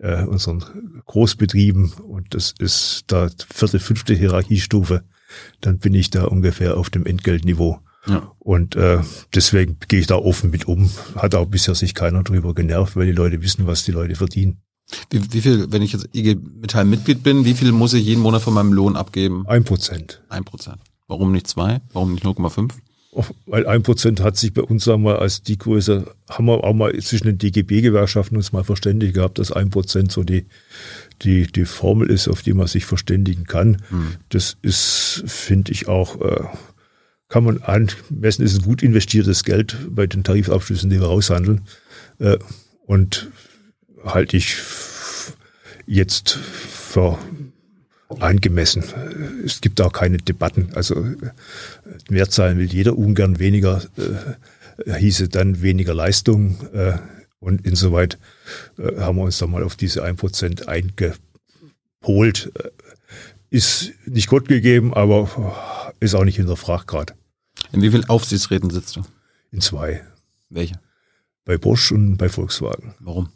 äh, 0.00 0.24
unseren 0.24 0.64
Großbetrieben 1.06 1.92
und 1.92 2.34
das 2.34 2.52
ist 2.58 3.04
da 3.06 3.28
vierte, 3.48 3.78
fünfte 3.78 4.12
Hierarchiestufe, 4.12 5.04
dann 5.60 5.78
bin 5.78 5.94
ich 5.94 6.10
da 6.10 6.24
ungefähr 6.24 6.76
auf 6.76 6.90
dem 6.90 7.06
Entgeltniveau. 7.06 7.80
Ja. 8.06 8.32
Und 8.38 8.76
äh, 8.76 9.00
deswegen 9.34 9.78
gehe 9.88 10.00
ich 10.00 10.06
da 10.06 10.16
offen 10.16 10.50
mit 10.50 10.66
um. 10.68 10.90
Hat 11.16 11.34
auch 11.34 11.46
bisher 11.46 11.74
sich 11.74 11.94
keiner 11.94 12.22
drüber 12.22 12.54
genervt, 12.54 12.96
weil 12.96 13.06
die 13.06 13.12
Leute 13.12 13.42
wissen, 13.42 13.66
was 13.66 13.84
die 13.84 13.92
Leute 13.92 14.14
verdienen. 14.14 14.58
Wie, 15.10 15.32
wie 15.32 15.40
viel, 15.40 15.72
wenn 15.72 15.82
ich 15.82 15.92
jetzt 15.92 16.08
IG 16.14 16.36
Metall-Mitglied 16.36 17.22
bin, 17.22 17.44
wie 17.44 17.54
viel 17.54 17.72
muss 17.72 17.94
ich 17.94 18.04
jeden 18.04 18.22
Monat 18.22 18.42
von 18.42 18.54
meinem 18.54 18.72
Lohn 18.72 18.96
abgeben? 18.96 19.44
Ein 19.48 19.64
Prozent. 19.64 20.22
Ein 20.28 20.44
Prozent. 20.44 20.78
Warum 21.08 21.32
nicht 21.32 21.48
zwei? 21.48 21.80
Warum 21.92 22.14
nicht 22.14 22.24
0,5? 22.24 22.72
Weil 23.46 23.66
ein 23.66 23.82
Prozent 23.82 24.20
hat 24.20 24.36
sich 24.36 24.52
bei 24.52 24.62
uns 24.62 24.84
sagen 24.84 25.02
wir, 25.04 25.20
als 25.20 25.42
die 25.42 25.56
Größe, 25.56 26.14
haben 26.28 26.46
wir 26.46 26.62
auch 26.64 26.74
mal 26.74 26.94
zwischen 26.98 27.26
den 27.26 27.38
DGB-Gewerkschaften 27.38 28.36
uns 28.36 28.52
mal 28.52 28.64
verständigt 28.64 29.14
gehabt, 29.14 29.38
dass 29.38 29.52
ein 29.52 29.70
Prozent 29.70 30.12
so 30.12 30.22
die, 30.22 30.46
die, 31.22 31.46
die 31.46 31.64
Formel 31.64 32.10
ist, 32.10 32.28
auf 32.28 32.42
die 32.42 32.52
man 32.52 32.66
sich 32.66 32.84
verständigen 32.84 33.44
kann. 33.44 33.82
Hm. 33.88 34.16
Das 34.28 34.58
ist, 34.60 35.24
finde 35.26 35.72
ich 35.72 35.88
auch, 35.88 36.20
äh, 36.20 36.44
kann 37.28 37.44
man 37.44 37.62
anmessen, 37.62 38.44
ist 38.44 38.58
ein 38.58 38.64
gut 38.64 38.82
investiertes 38.82 39.44
Geld 39.44 39.76
bei 39.90 40.06
den 40.06 40.22
Tarifabschlüssen, 40.22 40.90
die 40.90 41.00
wir 41.00 41.06
raushandeln. 41.06 41.62
Äh, 42.18 42.38
und 42.84 43.30
halte 44.04 44.36
ich 44.36 44.56
jetzt 45.86 46.32
für 46.32 47.18
angemessen. 48.08 48.84
Es 49.44 49.60
gibt 49.60 49.80
auch 49.80 49.92
keine 49.92 50.18
Debatten. 50.18 50.70
Also 50.74 51.04
mehr 52.08 52.28
zahlen 52.28 52.58
will 52.58 52.72
jeder 52.72 52.96
ungern 52.96 53.38
weniger, 53.38 53.82
äh, 54.84 54.94
hieße 54.94 55.28
dann 55.28 55.62
weniger 55.62 55.94
Leistung. 55.94 56.56
Äh, 56.72 56.98
und 57.40 57.66
insoweit 57.66 58.18
äh, 58.78 59.00
haben 59.00 59.18
wir 59.18 59.24
uns 59.24 59.38
da 59.38 59.46
mal 59.46 59.62
auf 59.62 59.76
diese 59.76 60.04
1% 60.04 60.66
eingepolt. 60.66 62.52
Äh, 62.58 62.70
ist 63.50 63.92
nicht 64.06 64.28
Gott 64.28 64.48
gegeben, 64.48 64.92
aber 64.92 65.54
ist 66.00 66.14
auch 66.14 66.24
nicht 66.24 66.36
hinterfragt 66.36 66.88
gerade. 66.88 67.14
In 67.72 67.82
wie 67.82 67.90
vielen 67.90 68.08
Aufsichtsräten 68.08 68.70
sitzt 68.70 68.96
du? 68.96 69.02
In 69.50 69.60
zwei. 69.60 70.04
Welche? 70.50 70.80
Bei 71.44 71.56
Bosch 71.56 71.92
und 71.92 72.16
bei 72.16 72.28
Volkswagen. 72.28 72.94
Warum? 72.98 73.30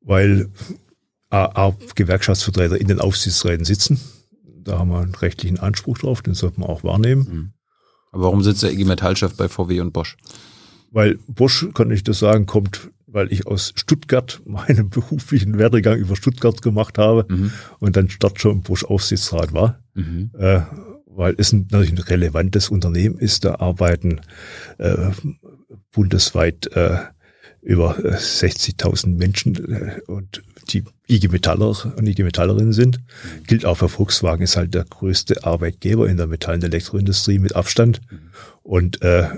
Weil 0.00 0.48
A, 1.30 1.44
A, 1.68 1.76
Gewerkschaftsvertreter 1.94 2.80
in 2.80 2.88
den 2.88 3.00
Aufsichtsräten 3.00 3.64
sitzen. 3.64 4.00
Da 4.62 4.78
haben 4.78 4.90
wir 4.90 5.00
einen 5.00 5.14
rechtlichen 5.14 5.58
Anspruch 5.58 5.98
drauf, 5.98 6.22
den 6.22 6.34
sollte 6.34 6.60
man 6.60 6.68
auch 6.68 6.84
wahrnehmen. 6.84 7.26
Hm. 7.26 7.52
Aber 8.12 8.24
warum 8.24 8.42
sitzt 8.42 8.62
der 8.62 8.72
IG 8.72 8.84
Metall-Chef 8.84 9.34
bei 9.34 9.48
VW 9.48 9.80
und 9.80 9.92
Bosch? 9.92 10.16
Weil 10.90 11.18
Bosch, 11.26 11.66
kann 11.74 11.90
ich 11.90 12.02
das 12.02 12.18
sagen, 12.18 12.46
kommt, 12.46 12.90
weil 13.06 13.30
ich 13.32 13.46
aus 13.46 13.72
Stuttgart 13.76 14.40
meinen 14.46 14.88
beruflichen 14.90 15.58
Werdegang 15.58 15.98
über 15.98 16.16
Stuttgart 16.16 16.62
gemacht 16.62 16.96
habe 16.98 17.26
Mhm. 17.28 17.52
und 17.78 17.96
dann 17.96 18.08
dort 18.20 18.40
schon 18.40 18.52
im 18.52 18.60
Bosch 18.62 18.84
Aufsichtsrat 18.84 19.52
war. 19.52 19.80
Mhm. 19.94 20.30
Äh, 20.38 20.62
weil 21.06 21.34
es 21.36 21.52
ein, 21.52 21.66
natürlich 21.70 21.92
ein 21.92 21.98
relevantes 21.98 22.68
Unternehmen 22.70 23.18
ist. 23.18 23.44
Da 23.44 23.56
arbeiten 23.56 24.20
äh, 24.78 25.10
bundesweit 25.92 26.68
äh, 26.72 26.98
über 27.60 27.98
äh, 28.04 28.14
60.000 28.16 29.16
Menschen 29.16 29.56
äh, 29.72 30.00
und 30.06 30.42
die 30.72 30.84
IG 31.08 31.28
Metaller 31.28 31.68
und 31.96 32.06
IG 32.06 32.22
Metallerinnen 32.22 32.72
sind. 32.72 33.00
Gilt 33.46 33.64
auch 33.64 33.76
für 33.76 33.88
Volkswagen, 33.88 34.42
ist 34.42 34.56
halt 34.56 34.74
der 34.74 34.84
größte 34.84 35.44
Arbeitgeber 35.44 36.08
in 36.08 36.16
der 36.16 36.26
Metall- 36.26 36.56
und 36.56 36.64
Elektroindustrie 36.64 37.38
mit 37.38 37.56
Abstand. 37.56 38.00
Und 38.62 39.00
äh, 39.02 39.28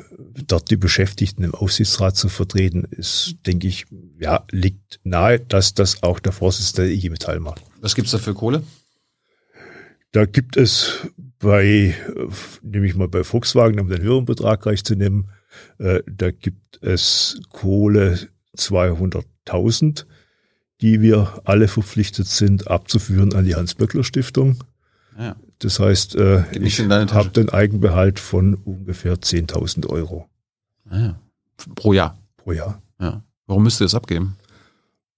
dort 0.47 0.71
die 0.71 0.77
Beschäftigten 0.77 1.45
im 1.45 1.55
Aufsichtsrat 1.55 2.17
zu 2.17 2.29
vertreten, 2.29 2.85
ist, 2.91 3.37
denke 3.47 3.69
ich, 3.69 3.87
ja, 4.19 4.45
liegt 4.51 5.01
nahe, 5.05 5.39
dass 5.39 5.75
das 5.75 6.03
auch 6.03 6.19
der 6.19 6.33
Vorsitzende 6.33 6.89
der 6.89 6.97
IG 6.97 7.11
Metall 7.11 7.41
macht. 7.41 7.63
Was 7.81 7.95
gibt's 7.95 8.11
da 8.11 8.19
für 8.19 8.35
Kohle? 8.35 8.63
Da 10.13 10.27
gibt 10.27 10.57
es 10.57 11.07
bei, 11.39 11.95
nehme 12.63 12.87
ich 12.87 12.97
mal 12.97 13.09
bei 13.09 13.23
Volkswagen, 13.23 13.79
um 13.79 13.89
den 13.89 14.03
höheren 14.03 14.25
Betrag 14.25 14.63
gleich 14.63 14.85
zu 14.85 14.97
nehmen, 14.97 15.31
äh, 15.79 16.03
da 16.07 16.31
gibt 16.31 16.83
es 16.83 17.41
Kohle 17.49 18.19
200.000, 18.57 20.07
die 20.81 21.01
wir 21.01 21.41
alle 21.45 21.69
verpflichtet 21.69 22.27
sind 22.27 22.69
abzuführen 22.69 23.35
an 23.35 23.45
die 23.45 23.55
Hans-Böckler-Stiftung. 23.55 24.57
Ja. 25.19 25.37
Das 25.59 25.79
heißt, 25.79 26.15
äh, 26.17 26.43
ich 26.59 26.81
habe 26.81 27.29
den 27.31 27.51
Eigenbehalt 27.51 28.19
von 28.19 28.55
ungefähr 28.55 29.17
10.000 29.17 29.87
Euro 29.89 30.27
Ah, 30.89 30.99
ja. 30.99 31.21
Pro 31.75 31.93
Jahr. 31.93 32.19
pro 32.39 32.53
Jahr. 32.53 32.81
Ja. 33.01 33.23
Warum 33.47 33.63
müsst 33.63 33.81
ihr 33.81 33.85
das 33.85 33.95
abgeben? 33.95 34.37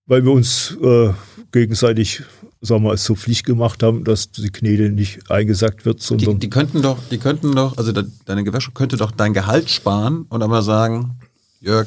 Weil 0.07 0.25
wir 0.25 0.33
uns 0.33 0.77
äh, 0.83 1.11
gegenseitig, 1.53 2.23
sagen 2.61 2.83
wir 2.83 2.89
mal, 2.91 2.97
so 2.97 3.15
Pflicht 3.15 3.47
gemacht 3.47 3.83
haben, 3.85 4.03
dass 4.05 4.33
die 4.33 4.51
Knete 4.51 4.91
nicht 4.91 5.31
eingesackt 5.31 5.85
wird, 5.85 6.01
Die, 6.01 6.05
sondern 6.05 6.41
die 6.41 6.51
könnten 6.51 6.83
doch, 6.83 6.99
die 7.11 7.19
könnten 7.19 7.55
doch, 7.55 7.79
also 7.79 7.93
de, 7.93 8.05
deine 8.25 8.43
Gewerkschaft 8.43 8.75
könnte 8.75 8.97
doch 8.97 9.13
dein 9.13 9.33
Gehalt 9.33 9.71
sparen 9.71 10.27
und 10.29 10.43
einmal 10.43 10.63
sagen, 10.63 11.19
Jörg, 11.61 11.87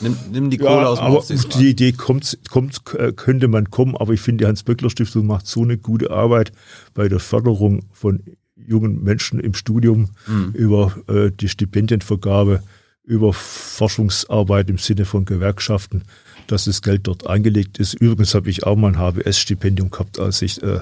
nimm, 0.00 0.16
nimm 0.32 0.50
die 0.50 0.58
Kohle 0.58 0.88
aus 0.88 0.98
dem 0.98 1.06
aber 1.06 1.24
die 1.58 1.70
Idee 1.70 1.92
kommt, 1.92 2.38
kommt, 2.50 2.80
äh, 2.94 3.12
könnte 3.12 3.48
man 3.48 3.70
kommen, 3.70 3.96
aber 3.96 4.12
ich 4.12 4.20
finde, 4.20 4.44
die 4.44 4.48
Hans-Böckler-Stiftung 4.48 5.26
macht 5.26 5.46
so 5.46 5.62
eine 5.62 5.78
gute 5.78 6.10
Arbeit 6.10 6.52
bei 6.94 7.08
der 7.08 7.20
Förderung 7.20 7.84
von 7.92 8.22
jungen 8.56 9.02
Menschen 9.02 9.40
im 9.40 9.54
Studium, 9.54 10.10
Mhm. 10.26 10.52
über 10.54 10.94
äh, 11.08 11.30
die 11.30 11.48
Stipendienvergabe, 11.48 12.62
über 13.04 13.32
Forschungsarbeit 13.32 14.70
im 14.70 14.78
Sinne 14.78 15.04
von 15.04 15.24
Gewerkschaften, 15.24 16.02
dass 16.50 16.64
das 16.64 16.82
Geld 16.82 17.06
dort 17.06 17.26
angelegt 17.26 17.78
ist. 17.78 17.94
Übrigens 17.94 18.34
habe 18.34 18.50
ich 18.50 18.64
auch 18.64 18.76
mal 18.76 18.88
ein 18.88 18.98
HBS-Stipendium 18.98 19.90
gehabt, 19.90 20.18
als 20.18 20.42
ich 20.42 20.62
äh, 20.62 20.80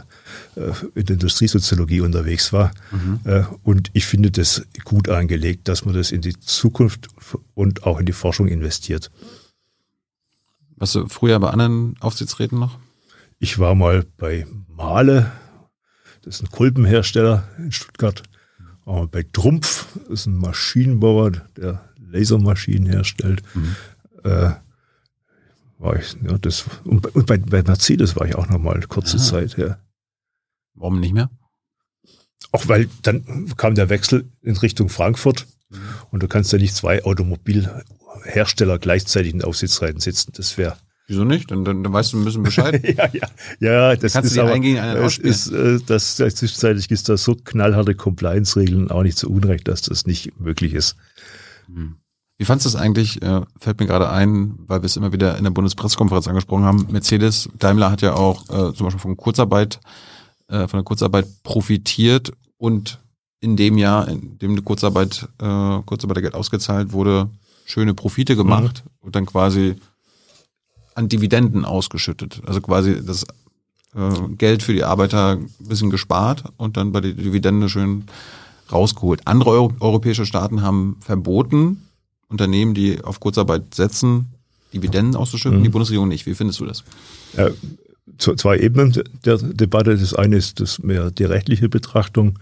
äh, 0.57 0.73
in 0.95 1.07
der 1.07 1.15
Industriesoziologie 1.15 2.01
unterwegs 2.01 2.53
war. 2.53 2.73
Äh, 3.25 3.43
und 3.63 3.91
ich 3.93 4.07
finde 4.07 4.31
das 4.31 4.63
gut 4.85 5.09
angelegt, 5.09 5.69
dass 5.69 5.85
man 5.85 5.95
das 5.95 6.11
in 6.11 6.23
die 6.23 6.39
Zukunft 6.39 7.09
und 7.55 7.85
auch 7.85 8.01
in 8.01 8.07
die 8.07 8.13
Forschung 8.13 8.49
investiert. 8.49 9.11
Warst 10.77 10.95
du 10.95 11.09
früher 11.09 11.39
bei 11.39 11.51
anderen 11.51 11.97
Aufsichtsräten 12.01 12.59
noch? 12.59 12.79
Ich 13.39 13.59
war 13.59 13.75
mal 13.75 14.07
bei 14.17 14.47
Mahle, 14.75 15.31
das 16.23 16.37
ist 16.37 16.43
ein 16.43 16.51
Kolbenhersteller 16.51 17.47
in 17.59 17.73
Stuttgart. 17.73 18.23
Mal 18.85 19.07
bei 19.07 19.23
Trumpf, 19.23 19.87
das 19.95 20.21
ist 20.21 20.27
ein 20.27 20.37
Maschinenbauer, 20.37 21.33
der 21.57 21.85
Lasermaschinen 22.11 22.91
herstellt. 22.91 23.43
Äh, 24.25 24.53
war 25.79 25.97
ich, 25.97 26.17
ja, 26.23 26.39
das, 26.39 26.65
und 26.85 27.03
bei, 27.03 27.11
und 27.11 27.27
bei, 27.27 27.39
bei 27.39 27.63
Mercedes 27.63 28.17
war 28.17 28.27
ich 28.27 28.35
auch 28.35 28.49
noch 28.49 28.59
mal 28.59 28.81
kurze 28.89 29.17
Ah. 29.17 29.21
Zeit. 29.21 29.57
Ja. 29.57 29.79
Warum 30.75 31.01
nicht 31.01 31.15
mehr? 31.15 31.31
Auch 32.53 32.69
weil 32.69 32.89
dann 33.03 33.53
kam 33.57 33.75
der 33.75 33.89
Wechsel 33.89 34.31
in 34.43 34.57
Richtung 34.57 34.89
Frankfurt 34.89 35.47
und 36.11 36.23
du 36.23 36.29
kannst 36.29 36.53
ja 36.53 36.59
nicht 36.59 36.75
zwei 36.75 37.05
Automobilhersteller 37.05 38.79
gleichzeitig 38.79 39.35
in 39.35 39.45
Aufsichtsräten 39.45 40.01
sitzen. 40.01 40.33
Das 40.35 40.57
wäre 40.57 40.77
Wieso 41.09 41.25
nicht? 41.25 41.51
Dann, 41.51 41.65
dann, 41.65 41.83
dann 41.83 41.93
weißt 41.93 42.13
du 42.13 42.19
ein 42.19 42.25
bisschen 42.27 42.43
Bescheid. 42.43 42.85
ja, 42.97 43.09
ja, 43.15 43.29
ja, 43.61 43.97
das 43.97 44.13
Kannst 44.13 44.37
du 44.37 44.41
ist 44.43 44.47
aber, 44.47 45.07
es 45.07 45.17
ist, 45.17 45.51
äh, 45.51 45.79
das, 45.87 46.17
das 46.17 46.35
zwischenzeitlich 46.35 46.91
ist 46.91 47.09
da 47.09 47.17
so 47.17 47.35
knallharte 47.35 47.95
Compliance-Regeln 47.95 48.91
auch 48.91 49.03
nicht 49.03 49.17
zu 49.17 49.31
Unrecht, 49.31 49.69
dass 49.69 49.81
das 49.81 50.05
nicht 50.05 50.39
möglich 50.39 50.75
ist. 50.75 50.97
Hm. 51.67 51.97
Wie 52.39 52.45
fandst 52.45 52.65
du 52.65 52.69
es 52.69 52.77
eigentlich, 52.77 53.21
äh, 53.21 53.41
fällt 53.59 53.81
mir 53.81 53.87
gerade 53.87 54.11
ein, 54.11 54.55
weil 54.67 54.81
wir 54.81 54.87
es 54.87 54.97
immer 54.97 55.13
wieder 55.13 55.37
in 55.37 55.45
der 55.45 55.51
Bundespressekonferenz 55.51 56.29
angesprochen 56.29 56.65
haben, 56.65 56.87
Mercedes, 56.91 57.49
Daimler 57.59 57.91
hat 57.91 58.01
ja 58.01 58.15
auch 58.15 58.45
äh, 58.45 58.73
zum 58.75 58.87
Beispiel 58.87 59.01
von 59.01 59.17
Kurzarbeit, 59.17 59.81
äh, 60.47 60.69
von 60.69 60.79
der 60.79 60.85
Kurzarbeit 60.85 61.27
profitiert 61.43 62.33
und 62.57 63.01
in 63.41 63.57
dem 63.57 63.77
Jahr, 63.77 64.07
in 64.07 64.39
dem 64.39 64.65
Kurzarbeit, 64.65 65.29
äh, 65.41 65.81
Kurzarbeitergeld 65.85 66.35
ausgezahlt 66.35 66.93
wurde, 66.93 67.29
schöne 67.65 67.93
Profite 67.95 68.37
gemacht 68.37 68.85
mhm. 68.85 69.07
und 69.07 69.17
dann 69.17 69.27
quasi 69.27 69.75
an 70.95 71.09
Dividenden 71.09 71.65
ausgeschüttet. 71.65 72.41
Also 72.47 72.61
quasi 72.61 73.05
das 73.05 73.25
äh, 73.97 74.29
Geld 74.37 74.63
für 74.63 74.73
die 74.73 74.85
Arbeiter 74.85 75.33
ein 75.33 75.51
bisschen 75.59 75.91
gespart 75.91 76.45
und 76.57 76.77
dann 76.77 76.93
bei 76.93 77.01
der 77.01 77.13
Dividende 77.13 77.69
schön 77.69 78.05
rausgeholt. 78.71 79.23
Andere 79.27 79.51
Euro 79.51 79.73
europäische 79.81 80.25
Staaten 80.27 80.63
haben 80.63 80.99
verboten, 81.01 81.88
Unternehmen, 82.29 82.75
die 82.75 83.03
auf 83.03 83.21
Kurzarbeit 83.21 83.75
setzen, 83.75 84.27
Dividenden 84.73 85.17
auszuschütten, 85.17 85.61
mhm. 85.61 85.65
die 85.65 85.71
Bundesregierung 85.71 86.09
nicht. 86.09 86.27
Wie 86.27 86.35
findest 86.35 86.61
du 86.61 86.67
das? 86.67 86.85
Ja, 87.37 87.51
zwei 88.19 88.59
Ebenen 88.59 89.03
der 89.25 89.39
Debatte. 89.39 89.97
Das 89.97 90.15
eine 90.15 90.37
ist 90.37 90.61
das 90.61 90.79
mehr 90.79 91.11
die 91.11 91.25
rechtliche 91.25 91.69
Betrachtung. 91.69 92.39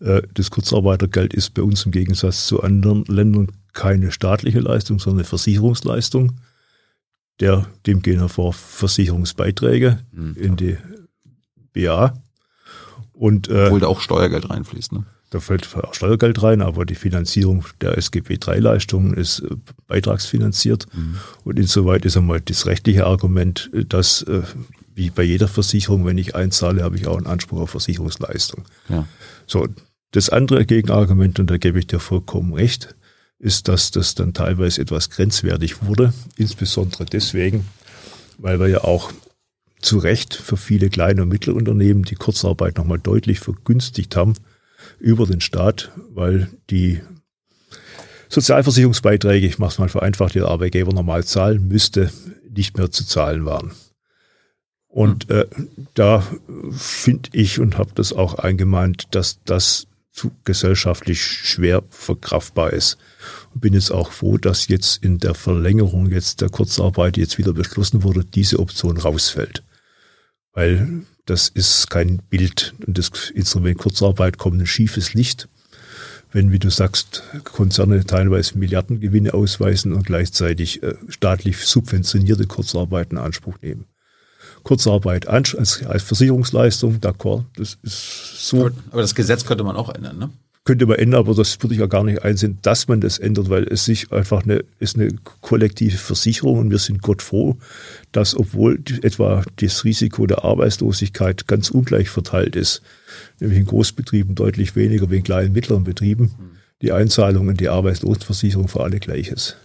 Äh, 0.00 0.22
das 0.34 0.50
Kurzarbeitergeld 0.50 1.32
ist 1.34 1.54
bei 1.54 1.62
uns 1.62 1.84
im 1.86 1.92
Gegensatz 1.92 2.46
zu 2.46 2.62
anderen 2.62 3.04
Ländern 3.06 3.48
keine 3.72 4.12
staatliche 4.12 4.60
Leistung, 4.60 4.98
sondern 4.98 5.20
eine 5.20 5.28
Versicherungsleistung. 5.28 6.32
Der, 7.40 7.66
dem 7.86 8.02
gehen 8.02 8.18
hervor 8.18 8.52
Versicherungsbeiträge 8.52 9.98
mhm. 10.12 10.36
in 10.36 10.56
die 10.56 10.76
BA. 11.72 12.14
Und, 13.12 13.48
äh, 13.48 13.66
Obwohl 13.66 13.80
da 13.80 13.86
auch 13.86 14.00
Steuergeld 14.00 14.50
reinfließt, 14.50 14.92
ne? 14.92 15.04
Da 15.32 15.40
fällt 15.40 15.74
auch 15.74 15.94
Steuergeld 15.94 16.42
rein, 16.42 16.60
aber 16.60 16.84
die 16.84 16.94
Finanzierung 16.94 17.64
der 17.80 17.96
SGB-III-Leistungen 17.96 19.14
ist 19.14 19.40
äh, 19.40 19.56
beitragsfinanziert. 19.86 20.86
Mhm. 20.94 21.16
Und 21.44 21.58
insoweit 21.58 22.04
ist 22.04 22.18
einmal 22.18 22.42
das 22.42 22.66
rechtliche 22.66 23.06
Argument, 23.06 23.70
dass 23.88 24.20
äh, 24.24 24.42
wie 24.94 25.08
bei 25.08 25.22
jeder 25.22 25.48
Versicherung, 25.48 26.04
wenn 26.04 26.18
ich 26.18 26.36
einzahle, 26.36 26.82
habe 26.82 26.96
ich 26.96 27.06
auch 27.06 27.16
einen 27.16 27.26
Anspruch 27.26 27.62
auf 27.62 27.70
Versicherungsleistung. 27.70 28.66
Ja. 28.90 29.08
So, 29.46 29.66
das 30.10 30.28
andere 30.28 30.66
Gegenargument, 30.66 31.40
und 31.40 31.50
da 31.50 31.56
gebe 31.56 31.78
ich 31.78 31.86
dir 31.86 31.98
vollkommen 31.98 32.52
recht, 32.52 32.94
ist, 33.38 33.68
dass 33.68 33.90
das 33.90 34.14
dann 34.14 34.34
teilweise 34.34 34.82
etwas 34.82 35.08
grenzwertig 35.08 35.82
wurde, 35.82 36.12
insbesondere 36.36 37.06
deswegen, 37.06 37.64
weil 38.36 38.60
wir 38.60 38.68
ja 38.68 38.84
auch 38.84 39.10
zu 39.80 39.96
Recht 39.96 40.34
für 40.34 40.58
viele 40.58 40.90
kleine 40.90 41.22
und 41.22 41.30
mittlere 41.30 41.56
Unternehmen 41.56 42.02
die 42.02 42.16
Kurzarbeit 42.16 42.76
nochmal 42.76 42.98
deutlich 42.98 43.40
vergünstigt 43.40 44.14
haben 44.14 44.34
über 44.98 45.26
den 45.26 45.40
Staat, 45.40 45.90
weil 46.10 46.48
die 46.70 47.00
Sozialversicherungsbeiträge, 48.28 49.46
ich 49.46 49.58
mache 49.58 49.72
es 49.72 49.78
mal 49.78 49.88
vereinfacht, 49.88 50.34
die 50.34 50.38
der 50.38 50.48
Arbeitgeber 50.48 50.92
normal 50.92 51.24
zahlen 51.24 51.68
müsste, 51.68 52.10
nicht 52.50 52.76
mehr 52.78 52.90
zu 52.90 53.04
zahlen 53.04 53.44
waren. 53.44 53.72
Und 54.88 55.30
äh, 55.30 55.46
da 55.94 56.26
finde 56.70 57.30
ich 57.32 57.58
und 57.60 57.78
habe 57.78 57.92
das 57.94 58.12
auch 58.12 58.34
eingemahnt, 58.34 59.14
dass 59.14 59.38
das 59.44 59.86
zu 60.12 60.30
gesellschaftlich 60.44 61.22
schwer 61.22 61.82
verkraftbar 61.88 62.72
ist. 62.72 62.98
Und 63.54 63.62
bin 63.62 63.72
jetzt 63.72 63.90
auch 63.90 64.12
froh, 64.12 64.36
dass 64.36 64.68
jetzt 64.68 65.02
in 65.02 65.18
der 65.18 65.34
Verlängerung 65.34 66.10
jetzt 66.10 66.42
der 66.42 66.50
Kurzarbeit 66.50 67.16
jetzt 67.16 67.38
wieder 67.38 67.54
beschlossen 67.54 68.02
wurde, 68.02 68.24
diese 68.24 68.58
Option 68.58 68.98
rausfällt. 68.98 69.62
Weil 70.52 71.02
das 71.26 71.48
ist 71.48 71.88
kein 71.90 72.18
Bild. 72.30 72.74
Und 72.86 72.98
das 72.98 73.30
Instrument 73.34 73.78
Kurzarbeit 73.78 74.38
kommt 74.38 74.60
ein 74.60 74.66
schiefes 74.66 75.14
Licht. 75.14 75.48
Wenn, 76.32 76.50
wie 76.50 76.58
du 76.58 76.70
sagst, 76.70 77.22
Konzerne 77.44 78.04
teilweise 78.04 78.58
Milliardengewinne 78.58 79.34
ausweisen 79.34 79.92
und 79.92 80.06
gleichzeitig 80.06 80.82
äh, 80.82 80.94
staatlich 81.08 81.58
subventionierte 81.58 82.46
Kurzarbeit 82.46 83.12
in 83.12 83.18
Anspruch 83.18 83.56
nehmen. 83.60 83.84
Kurzarbeit 84.62 85.26
als, 85.26 85.54
als 85.54 86.02
Versicherungsleistung, 86.02 87.00
d'accord, 87.00 87.44
das 87.56 87.78
ist 87.82 88.48
so. 88.48 88.70
Aber 88.90 89.02
das 89.02 89.14
Gesetz 89.14 89.44
könnte 89.44 89.64
man 89.64 89.76
auch 89.76 89.90
ändern, 89.90 90.18
ne? 90.18 90.30
Könnte 90.64 90.86
man 90.86 90.96
ändern, 90.96 91.18
aber 91.18 91.34
das 91.34 91.60
würde 91.60 91.74
ich 91.74 91.80
ja 91.80 91.86
gar 91.86 92.04
nicht 92.04 92.22
einsehen, 92.22 92.58
dass 92.62 92.86
man 92.86 93.00
das 93.00 93.18
ändert, 93.18 93.50
weil 93.50 93.64
es 93.64 93.84
sich 93.84 94.12
einfach 94.12 94.44
eine, 94.44 94.64
ist 94.78 94.96
eine 94.96 95.08
kollektive 95.40 95.96
Versicherung 95.96 96.58
und 96.58 96.70
wir 96.70 96.78
sind 96.78 97.02
Gott 97.02 97.20
froh, 97.20 97.56
dass 98.12 98.36
obwohl 98.36 98.80
etwa 99.02 99.42
das 99.56 99.84
Risiko 99.84 100.24
der 100.24 100.44
Arbeitslosigkeit 100.44 101.48
ganz 101.48 101.70
ungleich 101.70 102.10
verteilt 102.10 102.54
ist, 102.54 102.80
nämlich 103.40 103.58
in 103.58 103.66
Großbetrieben 103.66 104.36
deutlich 104.36 104.76
weniger 104.76 105.10
wie 105.10 105.16
in 105.16 105.24
kleinen 105.24 105.48
und 105.48 105.54
mittleren 105.54 105.82
Betrieben, 105.82 106.30
die 106.80 106.92
Einzahlung 106.92 107.50
in 107.50 107.56
die 107.56 107.68
Arbeitslosenversicherung 107.68 108.68
für 108.68 108.84
alle 108.84 109.00
gleich 109.00 109.28
ist. 109.28 109.56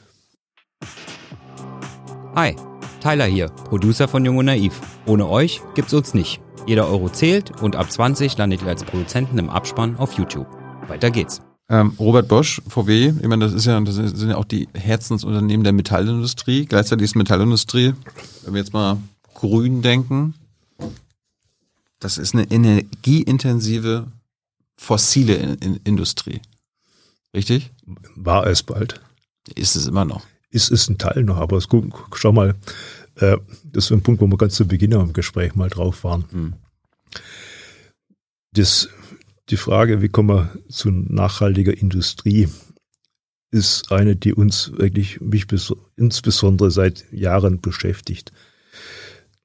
Hi. 2.33 2.55
Tyler 3.01 3.25
hier, 3.25 3.49
Producer 3.49 4.07
von 4.07 4.25
Jung 4.25 4.37
und 4.37 4.45
Naiv. 4.45 4.81
Ohne 5.05 5.29
euch 5.29 5.61
gibt's 5.75 5.93
uns 5.93 6.15
nicht. 6.15 6.41
Jeder 6.65 6.89
Euro 6.89 7.09
zählt 7.09 7.61
und 7.61 7.75
ab 7.75 7.91
20 7.91 8.35
landet 8.37 8.63
ihr 8.63 8.67
als 8.67 8.83
Produzenten 8.83 9.37
im 9.37 9.51
Abspann 9.51 9.95
auf 9.97 10.13
YouTube. 10.13 10.47
Weiter 10.87 11.11
geht's. 11.11 11.41
Ähm, 11.69 11.93
Robert 11.99 12.27
Bosch, 12.29 12.61
VW, 12.67 13.13
ich 13.19 13.27
meine, 13.27 13.43
das 13.43 13.53
ist 13.53 13.65
ja, 13.65 13.79
das 13.81 13.95
sind 13.95 14.29
ja 14.29 14.37
auch 14.37 14.45
die 14.45 14.69
Herzensunternehmen 14.73 15.63
der 15.63 15.73
Metallindustrie. 15.73 16.65
Gleichzeitig 16.65 17.05
ist 17.05 17.15
Metallindustrie, 17.15 17.93
wenn 18.43 18.53
wir 18.53 18.61
jetzt 18.61 18.73
mal 18.73 18.97
grün 19.33 19.81
denken, 19.81 20.33
das 21.99 22.17
ist 22.17 22.33
eine 22.33 22.49
energieintensive 22.49 24.07
fossile 24.77 25.57
Industrie. 25.83 26.41
Richtig? 27.33 27.71
War 28.15 28.47
es 28.47 28.63
bald. 28.63 29.01
Ist 29.55 29.75
es 29.75 29.87
immer 29.87 30.05
noch 30.05 30.23
ist 30.49 30.71
es 30.71 30.89
ein 30.89 30.97
Teil 30.97 31.23
noch, 31.23 31.37
aber 31.37 31.59
guck, 31.67 32.17
schau 32.17 32.31
mal, 32.31 32.55
äh, 33.15 33.37
das 33.63 33.85
ist 33.85 33.91
ein 33.91 34.01
Punkt, 34.01 34.21
wo 34.21 34.27
wir 34.27 34.37
ganz 34.37 34.55
zu 34.55 34.67
Beginn 34.67 34.91
im 34.91 35.13
Gespräch 35.13 35.55
mal 35.55 35.69
drauf 35.69 36.03
waren. 36.03 36.25
Mhm. 36.31 36.53
Das, 38.53 38.89
die 39.49 39.57
Frage, 39.57 40.01
wie 40.01 40.09
kommen 40.09 40.29
wir 40.29 40.59
zu 40.69 40.91
nachhaltiger 40.91 41.77
Industrie, 41.77 42.49
ist 43.49 43.91
eine, 43.91 44.15
die 44.15 44.33
uns 44.33 44.73
wirklich, 44.73 45.21
mich 45.21 45.45
insbesondere 45.95 46.69
seit 46.69 47.05
Jahren 47.11 47.61
beschäftigt. 47.61 48.33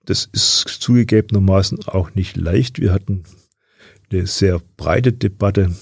Das 0.05 0.29
ist 0.33 0.67
zugegebenermaßen 0.81 1.85
auch 1.87 2.15
nicht 2.15 2.37
leicht. 2.37 2.81
Wir 2.81 2.93
hatten 2.93 3.23
eine 4.11 4.27
sehr 4.27 4.61
breite 4.77 5.13
Debatte 5.13 5.75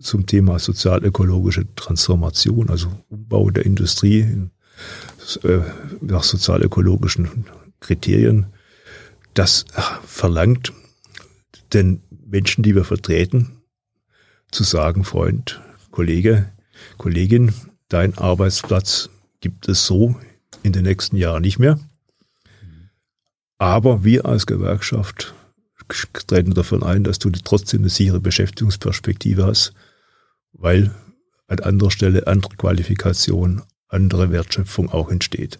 zum 0.00 0.26
Thema 0.26 0.58
sozial-ökologische 0.58 1.74
Transformation, 1.74 2.68
also 2.68 2.88
Umbau 3.08 3.50
der 3.50 3.64
Industrie 3.64 4.20
in 4.20 4.50
äh, 5.44 5.60
nach 6.00 6.24
sozialökologischen 6.24 7.46
Kriterien. 7.80 8.46
Das 9.34 9.64
verlangt 10.04 10.72
den 11.72 12.02
Menschen, 12.26 12.62
die 12.62 12.74
wir 12.74 12.84
vertreten, 12.84 13.61
zu 14.52 14.62
sagen, 14.62 15.04
Freund, 15.04 15.60
Kollege, 15.90 16.52
Kollegin, 16.98 17.52
dein 17.88 18.16
Arbeitsplatz 18.16 19.10
gibt 19.40 19.68
es 19.68 19.86
so 19.86 20.14
in 20.62 20.72
den 20.72 20.84
nächsten 20.84 21.16
Jahren 21.16 21.42
nicht 21.42 21.58
mehr. 21.58 21.80
Aber 23.58 24.04
wir 24.04 24.26
als 24.26 24.46
Gewerkschaft 24.46 25.34
treten 26.26 26.54
davon 26.54 26.82
ein, 26.82 27.04
dass 27.04 27.18
du 27.18 27.30
trotzdem 27.30 27.80
eine 27.80 27.88
sichere 27.88 28.20
Beschäftigungsperspektive 28.20 29.46
hast, 29.46 29.72
weil 30.52 30.94
an 31.48 31.60
anderer 31.60 31.90
Stelle 31.90 32.26
andere 32.26 32.56
Qualifikation, 32.56 33.62
andere 33.88 34.30
Wertschöpfung 34.30 34.90
auch 34.90 35.10
entsteht. 35.10 35.58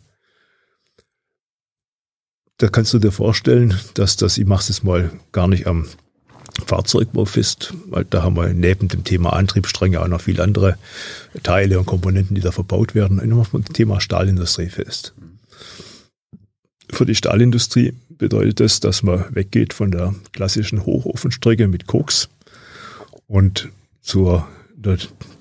Da 2.58 2.68
kannst 2.68 2.94
du 2.94 2.98
dir 2.98 3.12
vorstellen, 3.12 3.78
dass 3.94 4.16
das, 4.16 4.38
ich 4.38 4.46
mache 4.46 4.70
es 4.70 4.82
mal 4.82 5.10
gar 5.32 5.48
nicht 5.48 5.66
am 5.66 5.86
Fahrzeugbau 6.66 7.24
fest, 7.24 7.72
weil 7.86 8.04
da 8.04 8.22
haben 8.22 8.36
wir 8.36 8.48
neben 8.48 8.88
dem 8.88 9.04
Thema 9.04 9.32
Antriebsstränge 9.32 10.00
auch 10.00 10.08
noch 10.08 10.20
viele 10.20 10.42
andere 10.42 10.76
Teile 11.42 11.78
und 11.78 11.86
Komponenten, 11.86 12.34
die 12.34 12.40
da 12.40 12.52
verbaut 12.52 12.94
werden. 12.94 13.20
Wir 13.20 13.46
das 13.52 13.72
Thema 13.72 14.00
Stahlindustrie 14.00 14.68
fest. 14.68 15.14
Für 16.90 17.06
die 17.06 17.14
Stahlindustrie 17.14 17.94
bedeutet 18.10 18.60
das, 18.60 18.80
dass 18.80 19.02
man 19.02 19.34
weggeht 19.34 19.72
von 19.72 19.90
der 19.90 20.14
klassischen 20.32 20.84
Hochofenstrecke 20.84 21.68
mit 21.68 21.86
Koks 21.86 22.28
und 23.26 23.70
zur 24.02 24.46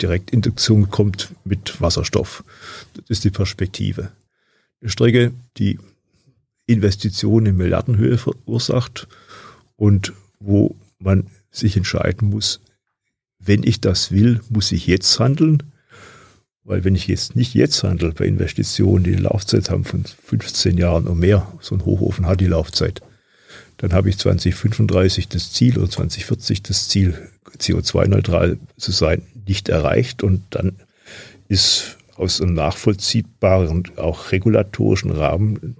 Direktinduktion 0.01 0.89
kommt 0.89 1.33
mit 1.43 1.81
Wasserstoff. 1.81 2.43
Das 2.93 3.05
ist 3.09 3.23
die 3.23 3.31
Perspektive. 3.31 4.11
Eine 4.81 4.89
Strecke, 4.89 5.33
die 5.57 5.77
Investitionen 6.67 7.47
in 7.47 7.57
Milliardenhöhe 7.57 8.17
verursacht 8.17 9.07
und 9.75 10.13
wo 10.39 10.75
man 11.01 11.27
sich 11.51 11.75
entscheiden 11.77 12.29
muss, 12.29 12.61
wenn 13.39 13.63
ich 13.63 13.81
das 13.81 14.11
will, 14.11 14.41
muss 14.49 14.71
ich 14.71 14.87
jetzt 14.87 15.19
handeln. 15.19 15.63
Weil 16.63 16.83
wenn 16.83 16.95
ich 16.95 17.07
jetzt 17.07 17.35
nicht 17.35 17.55
jetzt 17.55 17.83
handle 17.83 18.11
bei 18.11 18.25
Investitionen, 18.25 19.03
die 19.03 19.13
eine 19.13 19.23
Laufzeit 19.23 19.69
haben 19.69 19.83
von 19.83 20.05
15 20.05 20.77
Jahren 20.77 21.07
und 21.07 21.19
mehr, 21.19 21.51
so 21.59 21.75
ein 21.75 21.85
Hochofen 21.85 22.27
hat 22.27 22.39
die 22.39 22.47
Laufzeit, 22.47 23.01
dann 23.77 23.93
habe 23.93 24.09
ich 24.09 24.19
2035 24.19 25.27
das 25.27 25.51
Ziel 25.51 25.79
oder 25.79 25.89
2040 25.89 26.61
das 26.61 26.87
Ziel, 26.87 27.29
CO2-neutral 27.57 28.59
zu 28.77 28.91
sein, 28.91 29.23
nicht 29.47 29.69
erreicht. 29.69 30.21
Und 30.21 30.43
dann 30.51 30.77
ist 31.47 31.97
aus 32.15 32.39
einem 32.39 32.53
nachvollziehbaren 32.53 33.83
auch 33.97 34.31
regulatorischen 34.31 35.11
Rahmen, 35.11 35.75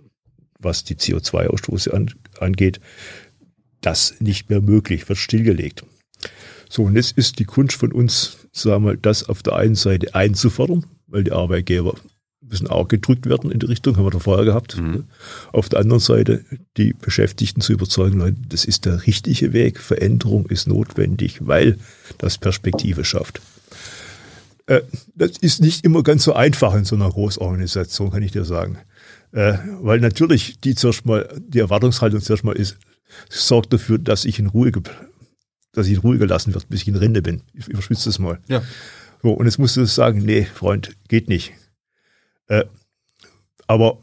was 0.58 0.84
die 0.84 0.96
CO2-Ausstoße 0.96 1.92
an, 1.92 2.12
angeht, 2.40 2.82
das 3.82 4.16
nicht 4.20 4.50
mehr 4.50 4.62
möglich, 4.62 5.08
wird 5.10 5.20
stillgelegt. 5.20 5.84
So, 6.70 6.84
und 6.84 6.96
jetzt 6.96 7.18
ist 7.18 7.40
die 7.40 7.46
Kunst 7.46 7.78
von 7.78 7.92
uns, 7.92 8.38
sagen 8.54 8.84
wir 8.84 8.92
mal, 8.92 8.98
das 8.98 9.28
auf 9.28 9.44
der 9.44 9.56
einen 9.56 9.76
Seite 9.76 10.16
einzufordern, 10.16 10.86
weil 11.08 11.24
die 11.24 11.34
Arbeitgeber 11.34 11.96
müssen 12.42 12.68
auch 12.68 12.88
gedrückt 12.88 13.28
werden 13.28 13.52
in 13.52 13.60
die 13.60 13.66
Richtung, 13.66 13.98
haben 13.98 14.06
wir 14.06 14.12
da 14.12 14.20
vorher 14.20 14.46
gehabt. 14.46 14.78
Mhm. 14.78 15.06
Auf 15.52 15.70
der 15.70 15.80
anderen 15.80 16.02
Seite 16.02 16.44
die 16.78 16.94
Beschäftigten 16.94 17.62
zu 17.62 17.74
überzeugen, 17.74 18.20
Leute, 18.20 18.38
das 18.50 18.66
ist 18.66 18.86
der 18.86 19.06
richtige 19.06 19.54
Weg, 19.54 19.80
Veränderung 19.80 20.46
ist 20.48 20.68
notwendig, 20.68 21.46
weil 21.48 21.78
das 22.18 22.38
Perspektive 22.38 23.06
schafft. 23.06 23.42
Äh, 24.68 24.82
das 25.16 25.32
ist 25.40 25.62
nicht 25.62 25.86
immer 25.86 26.04
ganz 26.04 26.24
so 26.24 26.34
einfach 26.34 26.76
in 26.76 26.86
so 26.86 26.96
einer 26.96 27.10
Großorganisation, 27.10 28.12
kann 28.12 28.24
ich 28.24 28.32
dir 28.32 28.46
sagen. 28.46 28.78
Äh, 29.32 29.54
weil 29.82 30.00
natürlich 30.00 30.60
die 30.60 30.76
zuerst 30.76 31.06
mal, 31.06 31.28
die 31.40 31.60
Erwartungshaltung 31.60 32.22
zuerst 32.22 32.44
mal 32.44 32.56
ist, 32.56 32.78
sorgt 33.30 33.74
dafür, 33.74 33.98
dass 33.98 34.26
ich 34.26 34.40
in 34.40 34.48
Ruhe, 34.48 34.72
dass 35.72 35.88
ich 35.88 35.94
in 35.94 36.00
Ruhe 36.00 36.18
gelassen 36.18 36.54
wird, 36.54 36.70
bis 36.70 36.82
ich 36.82 36.88
in 36.88 36.96
Rente 36.96 37.22
bin. 37.22 37.42
Ich 37.54 37.68
überspitze 37.68 38.10
das 38.10 38.20
mal. 38.20 38.40
Ja. 38.48 38.62
So, 39.22 39.32
und 39.32 39.46
jetzt 39.46 39.60
musst 39.60 39.78
du 39.78 39.86
sagen, 39.86 40.20
nee, 40.20 40.46
Freund, 40.46 40.92
geht 41.08 41.30
nicht. 41.30 41.54
Äh, 42.48 42.66
aber 43.68 44.00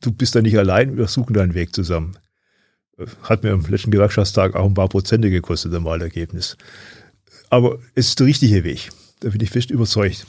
du 0.00 0.10
bist 0.10 0.34
da 0.34 0.42
nicht 0.42 0.58
allein, 0.58 0.96
wir 0.96 1.06
suchen 1.06 1.34
da 1.34 1.42
einen 1.42 1.54
Weg 1.54 1.74
zusammen. 1.74 2.16
Hat 3.22 3.44
mir 3.44 3.52
am 3.52 3.64
letzten 3.66 3.92
Gewerkschaftstag 3.92 4.56
auch 4.56 4.66
ein 4.66 4.74
paar 4.74 4.88
Prozente 4.88 5.30
gekostet, 5.30 5.72
im 5.72 5.84
Wahlergebnis. 5.84 6.56
Aber 7.50 7.78
es 7.94 8.08
ist 8.08 8.20
der 8.20 8.26
richtige 8.26 8.64
Weg. 8.64 8.90
Da 9.20 9.28
bin 9.28 9.40
ich 9.40 9.50
fest 9.50 9.70
überzeugt. 9.70 10.26